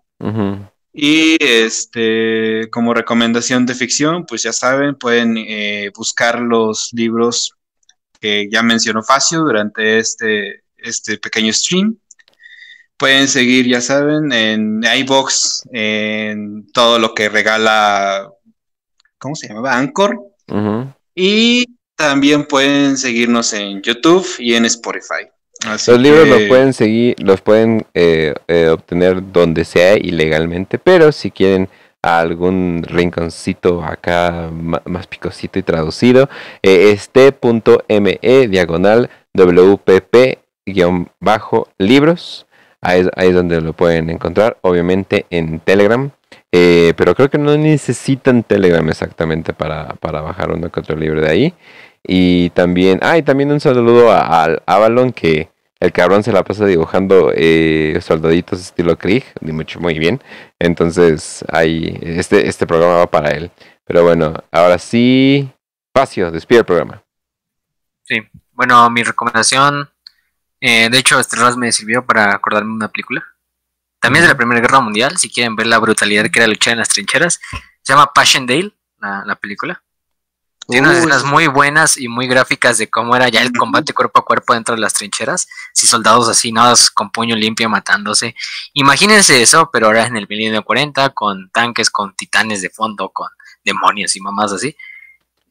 Y 0.94 1.36
este, 1.44 2.70
como 2.70 2.94
recomendación 2.94 3.67
de 3.67 3.75
ficción, 3.75 4.25
pues 4.25 4.44
ya 4.44 4.55
saben, 4.55 4.94
pueden 4.94 5.36
eh, 5.36 5.91
buscar 5.94 6.41
los 6.41 6.89
libros 6.94 7.52
que 8.18 8.49
ya 8.51 8.62
mencionó 8.62 9.02
Facio 9.02 9.41
durante 9.41 9.99
este, 9.99 10.62
este 10.78 11.18
pequeño 11.18 11.52
stream. 11.52 11.99
Pueden 12.97 13.28
seguir, 13.28 13.67
ya 13.67 13.83
saben, 13.83 14.33
en 14.33 14.83
iBox, 14.83 15.65
en 15.70 16.73
todo 16.73 16.99
lo 16.99 17.12
que 17.12 17.28
regala, 17.28 18.31
¿cómo 19.18 19.35
se 19.35 19.49
llamaba? 19.49 19.76
Anchor. 19.76 20.33
Y 21.15 21.66
también 21.97 22.47
pueden 22.47 22.97
seguirnos 22.97 23.52
en 23.52 23.83
YouTube 23.83 24.26
y 24.39 24.55
en 24.55 24.65
Spotify. 24.66 25.28
Así 25.66 25.91
Los 25.91 26.00
libros 26.00 26.28
los 26.28 26.42
pueden 26.49 26.73
seguir, 26.75 27.16
los 27.20 27.41
pueden 27.41 27.86
eh, 27.94 28.34
eh, 28.47 28.68
obtener 28.68 29.33
donde 29.33 29.65
sea 29.65 29.97
ilegalmente, 29.97 30.78
pero 30.78 31.10
si 31.12 31.31
quieren 31.31 31.68
algún 32.02 32.84
rinconcito 32.86 33.83
acá 33.83 34.50
más 34.84 35.07
picosito 35.07 35.58
y 35.58 35.62
traducido, 35.62 36.28
eh, 36.62 36.92
es 36.92 37.08
t.me 37.08 38.47
diagonal 38.49 39.10
wpp 39.34 40.39
guion 40.66 41.08
bajo 41.20 41.68
libros. 41.78 42.47
Ahí, 42.83 43.00
es- 43.00 43.10
ahí 43.16 43.28
es 43.31 43.34
donde 43.34 43.60
lo 43.60 43.73
pueden 43.73 44.10
encontrar, 44.10 44.58
obviamente 44.60 45.25
en 45.31 45.58
Telegram. 45.60 46.10
Eh, 46.59 46.94
pero 46.97 47.15
creo 47.15 47.28
que 47.28 47.36
no 47.36 47.55
necesitan 47.59 48.43
Telegram 48.43 48.89
exactamente 48.89 49.52
para, 49.52 49.89
para 49.97 50.23
bajar 50.23 50.52
uno 50.52 50.73
que 50.73 50.81
otro 50.81 50.97
libro 50.97 51.20
de 51.20 51.28
ahí. 51.28 51.55
Y 52.02 52.49
también, 52.51 52.99
ah, 53.02 53.20
también 53.23 53.52
un 53.52 53.60
saludo 53.60 54.10
al 54.10 54.62
Avalon 54.65 55.12
que 55.12 55.51
el 55.81 55.93
cabrón 55.93 56.23
se 56.23 56.33
la 56.33 56.44
pasa 56.44 56.65
dibujando 56.65 57.31
eh, 57.35 57.99
soldaditos 58.01 58.62
estilo 58.62 58.97
Krieg, 58.97 59.25
mucho 59.43 59.81
muy 59.81 59.99
bien. 59.99 60.23
Entonces, 60.59 61.44
ahí, 61.52 61.99
este, 62.01 62.49
este 62.49 62.67
programa 62.67 62.94
va 62.97 63.10
para 63.10 63.33
él. 63.33 63.51
Pero 63.85 64.02
bueno, 64.02 64.33
ahora 64.51 64.78
sí, 64.78 65.51
Facio, 65.94 66.31
despide 66.31 66.60
el 66.60 66.65
programa. 66.65 67.02
Sí, 68.05 68.23
bueno, 68.52 68.89
mi 68.89 69.02
recomendación, 69.02 69.91
eh, 70.62 70.89
de 70.89 70.99
hecho, 70.99 71.20
este 71.20 71.36
Ras 71.36 71.59
me 71.59 71.70
sirvió 71.70 72.07
para 72.07 72.35
acordarme 72.35 72.73
una 72.73 72.89
película. 72.89 73.23
También 74.00 74.23
es 74.23 74.28
de 74.28 74.34
la 74.34 74.36
Primera 74.36 74.60
Guerra 74.60 74.81
Mundial, 74.81 75.16
si 75.16 75.31
quieren 75.31 75.57
ver 75.57 75.66
la 75.66 75.78
brutalidad 75.78 76.31
que 76.31 76.39
era 76.39 76.47
luchar 76.47 76.73
en 76.73 76.78
las 76.78 76.89
trincheras. 76.89 77.41
Se 77.83 77.92
llama 77.92 78.12
Passchendaele, 78.12 78.73
la, 78.99 79.25
la 79.25 79.36
película. 79.36 79.83
Tiene 80.68 80.89
unas 80.89 80.99
escenas 80.99 81.23
muy 81.23 81.47
buenas 81.47 81.97
y 81.97 82.08
muy 82.08 82.26
gráficas 82.26 82.76
de 82.76 82.91
cómo 82.91 83.15
era 83.15 83.28
ya 83.28 83.41
el 83.41 83.52
combate 83.52 83.92
cuerpo 83.92 84.20
a 84.20 84.25
cuerpo 84.25 84.52
dentro 84.52 84.75
de 84.75 84.81
las 84.81 84.94
trincheras. 84.94 85.47
Si 85.73 85.86
soldados 85.86 86.28
así, 86.28 86.50
nada 86.50 86.75
con 86.92 87.10
puño 87.10 87.36
limpio 87.36 87.68
matándose. 87.68 88.34
Imagínense 88.73 89.41
eso, 89.41 89.70
pero 89.73 89.86
ahora 89.86 90.07
en 90.07 90.16
el 90.16 90.26
milenio 90.28 90.65
40, 90.65 91.10
con 91.10 91.50
tanques, 91.50 91.89
con 91.89 92.16
titanes 92.16 92.62
de 92.62 92.70
fondo, 92.70 93.10
con 93.10 93.28
demonios 93.65 94.16
y 94.16 94.20
mamás 94.20 94.52
así. 94.52 94.76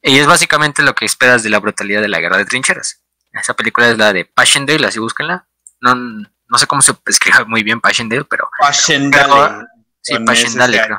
Y 0.02 0.18
es 0.18 0.26
básicamente 0.26 0.82
lo 0.82 0.94
que 0.94 1.06
esperas 1.06 1.42
de 1.42 1.48
la 1.48 1.60
brutalidad 1.60 2.02
de 2.02 2.08
la 2.08 2.20
guerra 2.20 2.36
de 2.36 2.44
trincheras. 2.44 3.00
Esa 3.32 3.54
película 3.54 3.88
es 3.88 3.96
la 3.96 4.12
de 4.12 4.26
Passchendaele, 4.26 4.86
así 4.86 4.98
búsquenla. 4.98 5.46
No, 5.80 5.94
no 6.48 6.58
sé 6.58 6.66
cómo 6.66 6.82
se 6.82 6.94
escribe 7.06 7.44
muy 7.46 7.62
bien 7.62 7.80
Passchendaele, 7.80 8.24
pero 8.24 8.48
Passchendaele, 8.58 9.66
sí, 10.00 10.14
Passchendaele, 10.24 10.82
creo. 10.82 10.98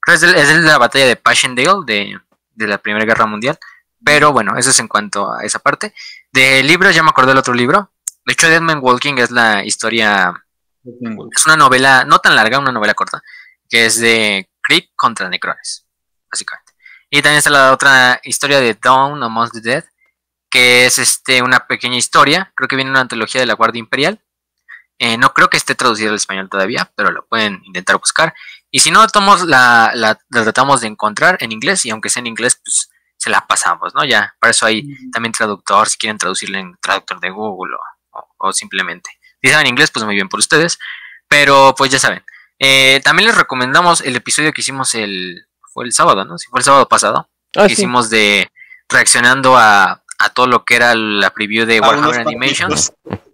Creo 0.00 0.14
es, 0.14 0.20
de, 0.20 0.40
es 0.40 0.48
de 0.48 0.58
la 0.60 0.78
batalla 0.78 1.06
de 1.06 1.16
Passchendaele 1.16 1.84
de, 1.84 2.18
de 2.54 2.66
la 2.66 2.78
Primera 2.78 3.04
Guerra 3.04 3.26
Mundial. 3.26 3.58
Pero 4.04 4.32
bueno, 4.32 4.56
eso 4.56 4.70
es 4.70 4.78
en 4.78 4.88
cuanto 4.88 5.32
a 5.32 5.42
esa 5.42 5.58
parte. 5.58 5.92
De 6.32 6.62
libros, 6.62 6.94
ya 6.94 7.02
me 7.02 7.10
acordé 7.10 7.28
del 7.28 7.38
otro 7.38 7.54
libro. 7.54 7.92
De 8.24 8.32
hecho, 8.32 8.48
Dead 8.48 8.60
Man 8.60 8.80
Walking 8.80 9.14
es 9.18 9.30
la 9.30 9.64
historia. 9.64 10.44
Es 10.84 11.46
una 11.46 11.56
novela, 11.56 12.04
no 12.04 12.18
tan 12.20 12.36
larga, 12.36 12.58
una 12.58 12.72
novela 12.72 12.94
corta, 12.94 13.22
que 13.68 13.86
es 13.86 13.98
de 13.98 14.48
Creep 14.62 14.90
contra 14.94 15.28
Necrones, 15.28 15.86
básicamente. 16.30 16.72
Y 17.10 17.22
también 17.22 17.38
está 17.38 17.50
la 17.50 17.72
otra 17.72 18.20
historia 18.22 18.60
de 18.60 18.74
Dawn 18.74 19.22
Amongst 19.22 19.54
the 19.54 19.60
Dead, 19.60 19.84
que 20.50 20.86
es 20.86 20.98
este 20.98 21.42
una 21.42 21.66
pequeña 21.66 21.96
historia. 21.96 22.52
Creo 22.54 22.68
que 22.68 22.76
viene 22.76 22.90
una 22.90 23.00
antología 23.00 23.40
de 23.40 23.46
la 23.46 23.54
Guardia 23.54 23.80
Imperial. 23.80 24.20
Eh, 24.98 25.16
no 25.16 25.32
creo 25.32 25.48
que 25.48 25.56
esté 25.56 25.74
traducido 25.74 26.10
al 26.10 26.16
español 26.16 26.48
todavía, 26.48 26.90
pero 26.96 27.10
lo 27.10 27.24
pueden 27.26 27.60
intentar 27.64 27.98
buscar. 27.98 28.34
Y 28.70 28.80
si 28.80 28.90
no, 28.90 29.06
tomamos 29.08 29.42
la, 29.46 29.92
la, 29.94 30.18
la 30.30 30.42
tratamos 30.42 30.80
de 30.80 30.88
encontrar 30.88 31.38
en 31.40 31.52
inglés, 31.52 31.84
y 31.86 31.90
aunque 31.90 32.10
sea 32.10 32.20
en 32.20 32.26
inglés, 32.26 32.60
pues 32.62 32.90
se 33.16 33.30
la 33.30 33.46
pasamos, 33.46 33.94
¿no? 33.94 34.04
Ya, 34.04 34.34
para 34.40 34.50
eso 34.50 34.66
hay 34.66 34.82
también 35.12 35.32
traductor, 35.32 35.88
si 35.88 35.96
quieren 35.98 36.18
traducirla 36.18 36.58
en 36.60 36.76
traductor 36.80 37.18
de 37.20 37.30
Google 37.30 37.74
o, 37.74 38.18
o- 38.18 38.48
o 38.48 38.52
simplemente. 38.52 39.10
Si 39.42 39.50
saben 39.50 39.66
inglés, 39.68 39.90
pues 39.90 40.04
muy 40.04 40.14
bien 40.16 40.28
por 40.28 40.38
ustedes. 40.40 40.78
Pero 41.28 41.74
pues 41.76 41.90
ya 41.90 41.98
saben. 41.98 42.24
Eh, 42.58 43.00
también 43.04 43.26
les 43.28 43.36
recomendamos 43.36 44.00
el 44.00 44.16
episodio 44.16 44.52
que 44.52 44.62
hicimos 44.62 44.94
el. 44.94 45.46
Fue 45.72 45.84
el 45.84 45.92
sábado, 45.92 46.24
¿no? 46.24 46.38
Si 46.38 46.48
fue 46.48 46.58
el 46.60 46.64
sábado 46.64 46.88
pasado. 46.88 47.28
Ah, 47.56 47.66
que 47.66 47.72
hicimos 47.74 48.08
de. 48.10 48.50
Reaccionando 48.88 49.56
a, 49.56 50.02
a 50.18 50.28
todo 50.30 50.46
lo 50.46 50.64
que 50.64 50.74
era 50.76 50.94
la 50.94 51.30
preview 51.30 51.66
de 51.66 51.80
Warhammer 51.80 52.20
Animations. 52.28 52.90
partidos. 53.04 53.27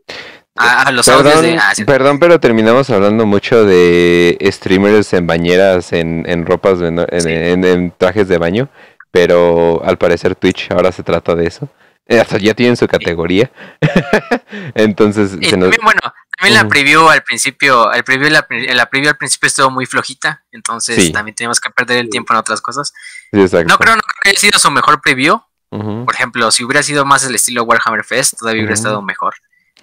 A, 0.56 0.82
a 0.82 0.92
los 0.92 1.08
audios 1.08 1.34
Perdón, 1.34 1.50
de. 1.50 1.58
ah, 1.58 1.72
sí. 1.74 1.84
perdón, 1.84 2.18
pero 2.20 2.38
terminamos 2.38 2.88
hablando 2.90 3.26
mucho 3.26 3.64
de 3.64 4.38
streamers 4.52 5.12
en 5.12 5.26
bañeras, 5.26 5.92
en, 5.92 6.24
en 6.28 6.46
ropas, 6.46 6.80
en, 6.80 6.98
Sí. 7.20 7.28
en- 7.28 7.64
en 7.64 7.90
trajes 7.96 8.28
de 8.28 8.38
baño, 8.38 8.68
pero 9.10 9.82
al 9.84 9.98
parecer 9.98 10.36
Twitch 10.36 10.70
ahora 10.70 10.92
se 10.92 11.02
trata 11.02 11.34
de 11.34 11.46
eso. 11.48 11.68
Eh, 12.06 12.20
Hasta 12.20 12.38
ya 12.38 12.54
tienen 12.54 12.76
su 12.76 12.86
categoría. 12.86 13.50
Entonces, 14.74 15.32
Y 15.40 15.46
se 15.48 15.56
nos... 15.56 15.70
también, 15.70 15.80
bueno, 15.82 16.00
también 16.38 16.54
la 16.62 16.68
preview 16.68 17.08
al 17.08 17.22
principio, 17.22 17.92
el 17.92 18.04
preview, 18.04 18.30
la, 18.30 18.46
la 18.74 18.86
preview 18.86 19.10
al 19.10 19.16
principio 19.16 19.46
estuvo 19.46 19.70
muy 19.70 19.86
flojita, 19.86 20.44
entonces 20.52 20.96
Sí. 20.96 21.12
también 21.12 21.34
tenemos 21.34 21.60
que 21.60 21.70
perder 21.70 21.98
el 21.98 22.10
tiempo 22.10 22.32
en 22.32 22.38
otras 22.40 22.60
cosas. 22.60 22.92
sí, 23.32 23.40
exacto. 23.40 23.68
No 23.68 23.78
creo, 23.78 23.96
no 23.96 24.02
creo 24.02 24.18
que 24.22 24.28
haya 24.30 24.38
sido 24.40 24.58
su 24.58 24.70
mejor 24.70 25.00
preview. 25.00 25.40
Por 25.70 26.14
ejemplo, 26.14 26.52
si 26.52 26.62
hubiera 26.62 26.84
sido 26.84 27.04
más 27.04 27.24
el 27.24 27.34
estilo 27.34 27.64
Warhammer 27.64 28.04
Fest, 28.04 28.38
todavía 28.38 28.60
hubiera 28.62 28.74
estado 28.74 29.02
mejor. 29.02 29.34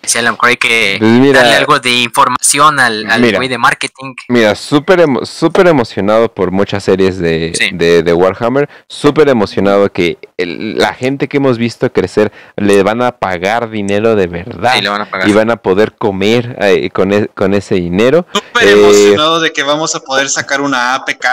Si 0.04 0.18
a 0.18 0.22
lo 0.24 0.32
mejor 0.32 0.50
hay 0.50 0.58
que 0.58 0.96
Pues 1.00 1.12
mira, 1.12 1.42
darle 1.42 1.56
algo 1.58 1.80
de 1.80 1.92
información 1.92 2.80
al, 2.80 3.10
al 3.10 3.22
Mira. 3.22 3.38
güey 3.38 3.48
de 3.48 3.58
marketing. 3.58 4.16
Mira, 4.30 4.56
súper 4.56 5.00
emo- 5.02 5.26
súper 5.26 5.68
emocionado 5.68 6.34
por 6.34 6.52
muchas 6.52 6.84
series 6.84 7.18
de, 7.20 7.52
Sí. 7.56 7.70
de, 7.72 8.02
de 8.04 8.14
Warhammer, 8.14 8.68
súper 8.88 9.30
emocionado 9.30 9.92
que 9.92 10.18
el- 10.38 10.78
la 10.78 10.94
gente 10.94 11.28
que 11.28 11.38
hemos 11.38 11.58
visto 11.58 11.92
crecer 11.94 12.32
le 12.58 12.82
van 12.84 13.02
a 13.02 13.12
pagar 13.14 13.70
dinero 13.70 14.16
de 14.16 14.28
verdad 14.28 14.74
Sí, 14.76 14.82
le 14.82 14.90
van 14.90 15.02
a 15.02 15.10
pagar. 15.10 15.30
y 15.30 15.34
van 15.34 15.52
a 15.52 15.58
poder 15.58 15.94
comer 15.94 16.58
eh, 16.60 16.90
con, 16.90 17.14
e- 17.14 17.28
con 17.28 17.54
ese 17.54 17.76
dinero. 17.76 18.26
Súper 18.34 18.68
Eh, 18.68 18.72
emocionado 18.72 19.40
de 19.40 19.54
que 19.54 19.64
vamos 19.64 19.94
a 19.96 20.00
poder 20.00 20.30
sacar 20.30 20.62
una 20.62 20.96
APK 20.96 21.26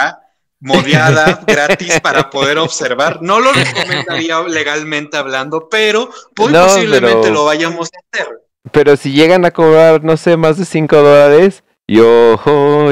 modeada 0.61 1.41
gratis 1.47 2.01
para 2.01 2.31
poder 2.31 2.59
observar. 2.59 3.19
No 3.23 3.41
lo 3.41 3.53
recomendaría 3.53 4.41
legalmente 4.49 5.17
hablando, 5.17 5.69
pero 5.71 6.11
muy 6.37 6.53
No, 6.53 6.65
posiblemente 6.67 7.19
pero- 7.23 7.35
lo 7.35 7.45
vayamos 7.45 7.89
a 7.95 7.99
hacer. 8.19 8.29
Pero 8.73 8.97
si 8.97 9.13
llegan 9.13 9.45
a 9.45 9.51
cobrar, 9.51 10.03
no 10.05 10.17
sé, 10.17 10.37
más 10.37 10.59
de 10.59 10.65
5 10.65 10.97
dólares, 10.97 11.63
yo, 11.87 12.37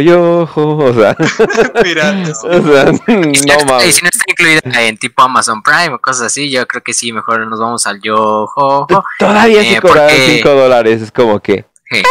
yo, 0.00 0.46
jo, 0.46 0.76
o 0.78 0.94
sea, 0.94 1.14
Piratas. 1.82 2.40
o 2.44 2.62
sea, 2.62 2.90
Y 3.30 3.34
si, 3.36 3.46
no 3.46 3.54
no, 3.56 3.60
y 3.60 3.64
mames. 3.66 3.94
si 3.96 4.02
no 4.02 4.08
está 4.08 4.24
incluida 4.26 4.60
en 4.82 4.96
tipo 4.96 5.22
Amazon 5.22 5.62
Prime 5.62 5.90
o 5.94 5.98
cosas 5.98 6.26
así, 6.28 6.50
yo 6.50 6.66
creo 6.66 6.82
que 6.82 6.94
sí, 6.94 7.12
mejor 7.12 7.46
nos 7.46 7.60
vamos 7.60 7.86
al 7.86 8.00
yo, 8.00 8.46
jo, 8.46 8.86
jo. 8.90 9.04
Todavía 9.18 9.62
si 9.62 9.74
eh, 9.74 9.80
porque- 9.82 10.36
5 10.38 10.48
dólares, 10.50 11.02
es 11.02 11.12
como 11.12 11.40
que, 11.40 11.66
Sí. 11.90 12.02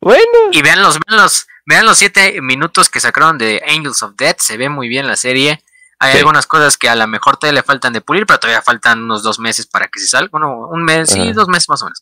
bueno, 0.00 0.22
Y 0.52 0.62
vean 0.62 0.80
los, 0.80 0.98
vean 1.06 1.20
los, 1.22 1.46
vean 1.66 1.84
los 1.86 1.98
siete 1.98 2.40
minutos 2.40 2.88
que 2.88 2.98
sacaron 3.00 3.36
de 3.38 3.62
Angels 3.68 4.02
of 4.02 4.12
Death, 4.16 4.38
se 4.40 4.56
ve 4.56 4.68
muy 4.68 4.88
bien 4.88 5.06
la 5.06 5.16
serie. 5.16 5.62
Hay 6.02 6.12
Sí. 6.12 6.18
algunas 6.18 6.46
cosas 6.46 6.78
que 6.78 6.88
a 6.88 6.96
lo 6.96 7.06
mejor 7.06 7.36
todavía 7.36 7.60
le 7.60 7.62
faltan 7.66 7.92
de 7.92 8.00
pulir, 8.00 8.24
pero 8.24 8.40
todavía 8.40 8.62
faltan 8.62 9.02
unos 9.04 9.22
dos 9.22 9.38
meses 9.38 9.66
para 9.66 9.86
que 9.86 10.00
se 10.00 10.06
salga. 10.06 10.30
Bueno, 10.32 10.66
un 10.70 10.82
mes, 10.82 11.10
sí, 11.10 11.20
Ajá. 11.20 11.32
dos 11.34 11.46
meses 11.48 11.68
más 11.68 11.82
o 11.82 11.84
menos, 11.84 12.00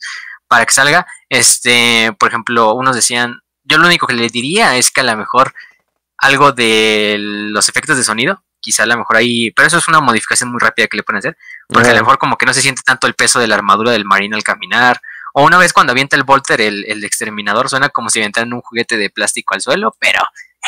para 0.49 0.67
que 0.67 0.73
salga. 0.73 1.07
Este, 1.28 2.12
por 2.18 2.28
ejemplo, 2.28 2.75
unos 2.75 2.97
decían, 2.97 3.41
yo 3.65 3.78
lo 3.78 3.86
único 3.86 4.07
que 4.07 4.15
le 4.15 4.28
diría 4.28 4.77
es 4.77 4.91
que 4.91 5.02
a 5.02 5.05
lo 5.05 5.17
mejor 5.17 5.55
algo 6.18 6.52
de 6.52 7.17
los 7.18 7.68
efectos 7.68 7.97
de 7.97 8.02
sonido, 8.05 8.43
quizá 8.60 8.83
a 8.83 8.86
lo 8.86 8.97
mejor 8.99 9.17
ahí, 9.18 9.51
pero 9.52 9.68
eso 9.68 9.78
es 9.78 9.86
una 9.89 10.01
modificación 10.01 10.51
muy 10.51 10.59
rápida 10.60 10.89
que 10.89 10.97
le 10.97 11.02
pueden 11.05 11.18
hacer, 11.18 11.36
porque 11.68 11.91
a 11.91 11.94
lo 11.94 12.01
mejor 12.01 12.18
como 12.18 12.36
que 12.36 12.47
no 12.47 12.52
se 12.55 12.62
siente 12.62 12.83
tanto 12.85 13.07
el 13.07 13.15
peso 13.15 13.39
de 13.39 13.47
la 13.47 13.55
armadura 13.55 13.93
del 13.93 14.05
marino 14.05 14.36
al 14.36 14.43
caminar, 14.43 15.01
o 15.35 15.44
una 15.44 15.59
vez 15.59 15.73
cuando 15.73 15.93
avienta 15.93 16.17
el 16.17 16.25
Volter, 16.25 16.60
el, 16.60 16.85
el 16.89 17.05
exterminador, 17.05 17.68
suena 17.68 17.91
como 17.91 18.10
si 18.10 18.18
aventaran 18.18 18.52
un 18.52 18.60
juguete 18.62 18.97
de 18.97 19.10
plástico 19.10 19.55
al 19.55 19.60
suelo, 19.60 19.94
pero 20.01 20.20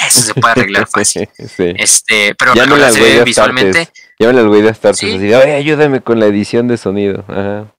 eso 0.06 0.20
se 0.20 0.34
puede 0.34 0.52
arreglar 0.52 0.86
fácil. 0.92 1.28
sí. 1.36 1.72
Este, 1.76 2.34
pero 2.36 2.54
Llámenle 2.54 2.84
ahora 2.84 2.86
al 2.88 2.92
se 2.94 3.24
visualmente. 3.24 3.88
Llámenle 4.20 4.42
al 4.42 4.48
güey 4.48 4.62
de 4.62 4.68
Astartes 4.70 5.00
Sí. 5.00 5.08
así 5.08 5.18
de, 5.18 5.36
"Oye, 5.36 5.54
ayúdame 5.54 6.00
con 6.02 6.20
la 6.20 6.26
edición 6.26 6.68
de 6.68 6.76
sonido. 6.76 7.24
Ajá. 7.26 7.72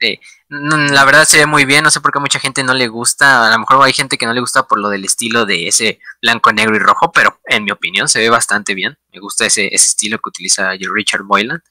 mm, 0.00 0.14
la 0.50 1.04
verdad 1.04 1.24
se 1.24 1.38
ve 1.38 1.46
muy 1.46 1.64
bien, 1.64 1.84
no 1.84 1.92
sé 1.92 2.00
por 2.00 2.10
qué 2.10 2.18
a 2.18 2.20
mucha 2.20 2.40
gente 2.40 2.64
no 2.64 2.74
le 2.74 2.88
gusta, 2.88 3.46
a 3.46 3.50
lo 3.50 3.58
mejor 3.60 3.84
hay 3.84 3.92
gente 3.92 4.18
que 4.18 4.26
no 4.26 4.32
le 4.32 4.40
gusta 4.40 4.66
por 4.66 4.80
lo 4.80 4.88
del 4.88 5.04
estilo 5.04 5.46
de 5.46 5.68
ese 5.68 6.00
blanco, 6.20 6.52
negro 6.52 6.74
y 6.74 6.80
rojo, 6.80 7.12
pero 7.12 7.40
en 7.46 7.62
mi 7.62 7.70
opinión 7.70 8.08
se 8.08 8.18
ve 8.18 8.30
bastante 8.30 8.74
bien, 8.74 8.98
me 9.12 9.20
gusta 9.20 9.46
ese, 9.46 9.66
ese 9.66 9.90
estilo 9.90 10.18
que 10.18 10.28
utiliza 10.28 10.72
Richard 10.72 11.22
Boylan. 11.22 11.62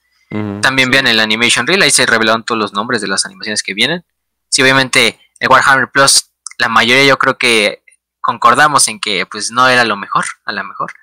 También 0.61 0.91
vean 0.91 1.07
el 1.07 1.19
Animation 1.19 1.65
Reel, 1.65 1.81
ahí 1.81 1.89
se 1.89 2.05
revelaron 2.05 2.43
todos 2.43 2.59
los 2.59 2.71
nombres 2.71 3.01
de 3.01 3.07
las 3.07 3.25
animaciones 3.25 3.63
que 3.63 3.73
vienen. 3.73 4.05
Sí, 4.47 4.61
obviamente, 4.61 5.19
el 5.39 5.49
Warhammer 5.49 5.89
Plus, 5.89 6.29
la 6.59 6.69
mayoría 6.69 7.03
yo 7.03 7.17
creo 7.17 7.37
que 7.37 7.81
concordamos 8.21 8.87
en 8.87 8.99
que 8.99 9.25
pues 9.25 9.49
no 9.49 9.67
era 9.67 9.83
lo 9.85 9.97
mejor, 9.97 10.25
a 10.45 10.51
lo 10.51 10.63
mejor. 10.63 10.93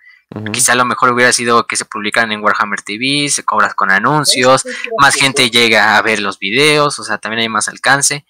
Quizá 0.52 0.74
lo 0.74 0.84
mejor 0.84 1.12
hubiera 1.12 1.32
sido 1.32 1.66
que 1.66 1.76
se 1.76 1.84
publicaran 1.84 2.32
en 2.32 2.42
Warhammer 2.42 2.82
TV, 2.82 3.28
se 3.28 3.44
cobras 3.44 3.74
con 3.74 3.90
anuncios, 3.90 4.64
más 4.98 5.14
gente 5.14 5.50
llega 5.50 5.96
a 5.96 6.02
ver 6.02 6.20
los 6.20 6.38
videos, 6.38 6.98
o 6.98 7.04
sea, 7.04 7.18
también 7.18 7.42
hay 7.42 7.48
más 7.48 7.68
alcance. 7.68 8.26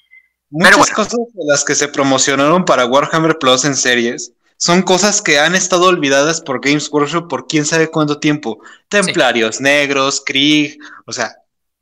Muchas 0.51 0.71
Pero 0.71 0.79
bueno. 0.79 0.95
cosas 0.95 1.19
de 1.35 1.45
las 1.47 1.65
que 1.65 1.75
se 1.75 1.89
promocionaron 1.89 2.65
para 2.65 2.87
Warhammer 2.87 3.39
Plus 3.39 3.65
en 3.65 3.75
series 3.75 4.33
son 4.59 4.83
cosas 4.83 5.21
que 5.21 5.39
han 5.39 5.55
estado 5.55 5.87
olvidadas 5.87 6.41
por 6.41 6.61
Games 6.61 6.89
Workshop 6.91 7.29
por 7.29 7.47
quién 7.47 7.65
sabe 7.65 7.89
cuánto 7.89 8.19
tiempo. 8.19 8.59
Templarios 8.89 9.61
negros, 9.61 10.23
Krieg, 10.25 10.79
o 11.07 11.13
sea, 11.13 11.35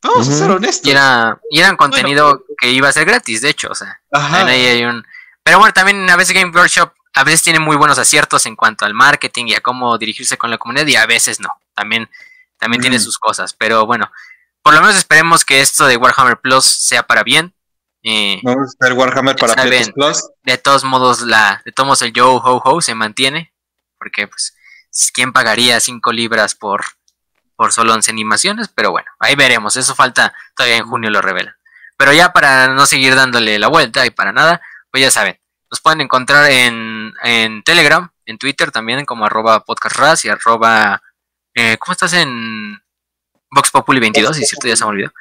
vamos 0.02 0.28
a 0.28 0.32
ser 0.32 0.50
honestos. 0.50 0.86
Y, 0.86 0.92
era, 0.92 1.38
y 1.50 1.60
eran 1.60 1.76
contenido 1.76 2.44
que 2.58 2.70
iba 2.70 2.88
a 2.88 2.92
ser 2.92 3.04
gratis, 3.04 3.42
de 3.42 3.50
hecho, 3.50 3.68
o 3.70 3.74
sea, 3.74 4.00
Ajá. 4.12 4.38
también 4.38 4.58
ahí 4.58 4.66
hay 4.66 4.84
un... 4.84 5.04
Pero 5.42 5.58
bueno, 5.58 5.72
también 5.72 6.08
a 6.08 6.16
veces 6.16 6.34
Game 6.34 6.52
Workshop 6.52 6.92
a 7.14 7.24
veces 7.24 7.42
tiene 7.42 7.60
muy 7.60 7.76
buenos 7.76 7.98
aciertos 7.98 8.44
en 8.46 8.56
cuanto 8.56 8.84
al 8.84 8.92
marketing 8.92 9.46
y 9.46 9.54
a 9.54 9.60
cómo 9.60 9.96
dirigirse 9.98 10.36
con 10.36 10.50
la 10.50 10.58
comunidad 10.58 10.86
y 10.86 10.96
a 10.96 11.06
veces 11.06 11.38
no. 11.38 11.48
También, 11.72 12.10
también 12.58 12.82
tiene 12.82 12.98
sus 12.98 13.18
cosas. 13.18 13.54
Pero 13.54 13.86
bueno, 13.86 14.10
por 14.62 14.74
lo 14.74 14.80
menos 14.80 14.96
esperemos 14.96 15.44
que 15.44 15.60
esto 15.60 15.86
de 15.86 15.96
Warhammer 15.96 16.40
Plus 16.40 16.64
sea 16.64 17.04
para 17.04 17.22
bien. 17.22 17.54
Eh, 18.02 18.40
Vamos 18.42 18.74
a 18.74 18.84
hacer 18.84 18.98
Warhammer 18.98 19.36
para 19.36 19.64
bien. 19.64 19.92
Plus. 19.92 20.28
de 20.42 20.58
todos 20.58 20.82
modos, 20.82 21.22
la, 21.22 21.62
de 21.64 21.70
todos 21.70 21.86
modos 21.86 22.02
el 22.02 22.12
Yo 22.12 22.34
Ho 22.34 22.60
Ho 22.64 22.80
se 22.80 22.96
mantiene. 22.96 23.52
Porque 23.96 24.26
pues, 24.26 24.56
¿quién 25.12 25.32
pagaría 25.32 25.78
5 25.78 26.12
libras 26.12 26.56
por, 26.56 26.84
por 27.54 27.72
solo 27.72 27.94
11 27.94 28.10
animaciones? 28.10 28.68
Pero 28.74 28.90
bueno, 28.90 29.08
ahí 29.20 29.36
veremos. 29.36 29.76
Eso 29.76 29.94
falta, 29.94 30.34
todavía 30.56 30.78
en 30.78 30.86
junio 30.86 31.10
lo 31.10 31.22
revelan. 31.22 31.54
Pero 31.96 32.12
ya 32.12 32.32
para 32.32 32.66
no 32.68 32.86
seguir 32.86 33.14
dándole 33.14 33.56
la 33.60 33.68
vuelta 33.68 34.04
y 34.04 34.10
para 34.10 34.32
nada, 34.32 34.60
pues 34.90 35.02
ya 35.02 35.10
saben, 35.12 35.38
nos 35.74 35.80
pueden 35.80 36.02
encontrar 36.02 36.48
en, 36.52 37.12
en 37.24 37.64
Telegram, 37.64 38.08
en 38.26 38.38
Twitter 38.38 38.70
también 38.70 39.04
como 39.04 39.26
arroba 39.26 39.64
podcastras 39.64 40.24
y 40.24 40.28
arroba... 40.28 41.02
Eh, 41.52 41.76
¿Cómo 41.78 41.92
estás 41.92 42.12
en 42.12 42.80
Vox 43.50 43.72
Populi 43.72 43.98
22? 43.98 44.36
Si 44.36 44.46
cierto, 44.46 44.68
ya 44.68 44.76
se 44.76 44.84
me 44.84 44.90
olvidó. 44.90 45.12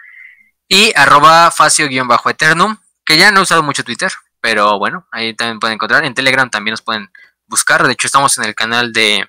Y 0.67 0.93
arroba 0.95 1.49
facio-eternum, 1.49 2.77
que 3.03 3.17
ya 3.17 3.31
no 3.31 3.39
he 3.39 3.43
usado 3.43 3.63
mucho 3.63 3.83
Twitter, 3.83 4.11
pero 4.41 4.77
bueno, 4.77 5.07
ahí 5.11 5.33
también 5.33 5.59
pueden 5.59 5.73
encontrar. 5.73 6.05
En 6.05 6.13
Telegram 6.13 6.47
también 6.51 6.73
nos 6.73 6.83
pueden 6.83 7.11
buscar. 7.47 7.87
De 7.87 7.93
hecho, 7.93 8.05
estamos 8.05 8.37
en 8.37 8.43
el 8.43 8.53
canal 8.53 8.93
de... 8.93 9.27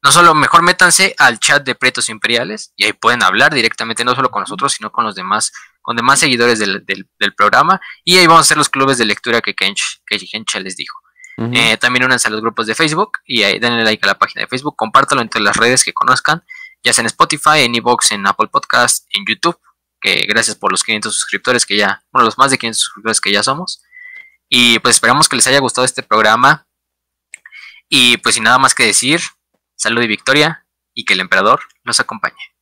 No 0.00 0.12
solo, 0.12 0.32
mejor 0.32 0.62
métanse 0.62 1.16
al 1.18 1.40
chat 1.40 1.64
de 1.64 1.74
Pretos 1.74 2.08
Imperiales 2.08 2.72
y 2.76 2.84
ahí 2.84 2.92
pueden 2.92 3.24
hablar 3.24 3.52
directamente, 3.52 4.04
no 4.04 4.14
solo 4.14 4.30
con 4.30 4.42
nosotros, 4.42 4.74
sino 4.74 4.92
con 4.92 5.02
los 5.02 5.16
demás, 5.16 5.52
con 5.86 5.94
demás 5.94 6.18
seguidores 6.18 6.58
del, 6.58 7.06
programa. 7.36 7.80
Y 8.04 8.16
ahí 8.16 8.26
vamos 8.26 8.40
a 8.40 8.46
hacer 8.46 8.56
los 8.56 8.68
clubes 8.68 8.98
de 8.98 9.04
lectura 9.04 9.40
que 9.40 9.54
Kench, 9.54 10.02
que 10.04 10.18
Kench 10.18 10.56
les 10.56 10.76
dijo. 10.76 10.98
Eh, 11.38 11.76
también 11.76 12.04
únanse 12.04 12.26
a 12.26 12.30
los 12.32 12.40
grupos 12.40 12.66
de 12.66 12.74
Facebook 12.74 13.18
y 13.24 13.44
ahí 13.44 13.60
denle 13.60 13.84
like 13.84 14.04
a 14.04 14.08
la 14.08 14.18
página 14.18 14.40
de 14.40 14.48
Facebook, 14.48 14.74
compártalo 14.74 15.20
entre 15.20 15.40
las 15.40 15.56
redes 15.56 15.84
que 15.84 15.92
conozcan, 15.92 16.42
ya 16.82 16.92
sea 16.92 17.02
en 17.02 17.06
Spotify, 17.06 17.60
en 17.60 17.74
Evox, 17.76 18.10
en 18.10 18.26
Apple 18.26 18.48
Podcast, 18.48 19.06
en 19.10 19.24
YouTube, 19.28 19.56
que 20.00 20.24
gracias 20.26 20.56
por 20.56 20.72
los 20.72 20.82
500 20.82 21.14
suscriptores 21.14 21.64
que 21.64 21.76
ya, 21.76 22.02
bueno, 22.10 22.24
los 22.24 22.36
más 22.36 22.50
de 22.50 22.58
500 22.58 22.80
suscriptores 22.80 23.20
que 23.20 23.30
ya 23.30 23.44
somos. 23.44 23.80
Y 24.48 24.80
pues 24.80 24.96
esperamos 24.96 25.28
que 25.28 25.36
les 25.36 25.46
haya 25.46 25.60
gustado 25.60 25.84
este 25.84 26.02
programa. 26.02 26.66
Y 27.88 28.16
pues 28.16 28.34
sin 28.34 28.44
nada 28.44 28.58
más 28.58 28.74
que 28.74 28.84
decir, 28.84 29.20
salud 29.76 30.02
y 30.02 30.08
victoria 30.08 30.66
y 30.94 31.04
que 31.04 31.12
el 31.12 31.20
emperador 31.20 31.60
los 31.84 32.00
acompañe. 32.00 32.55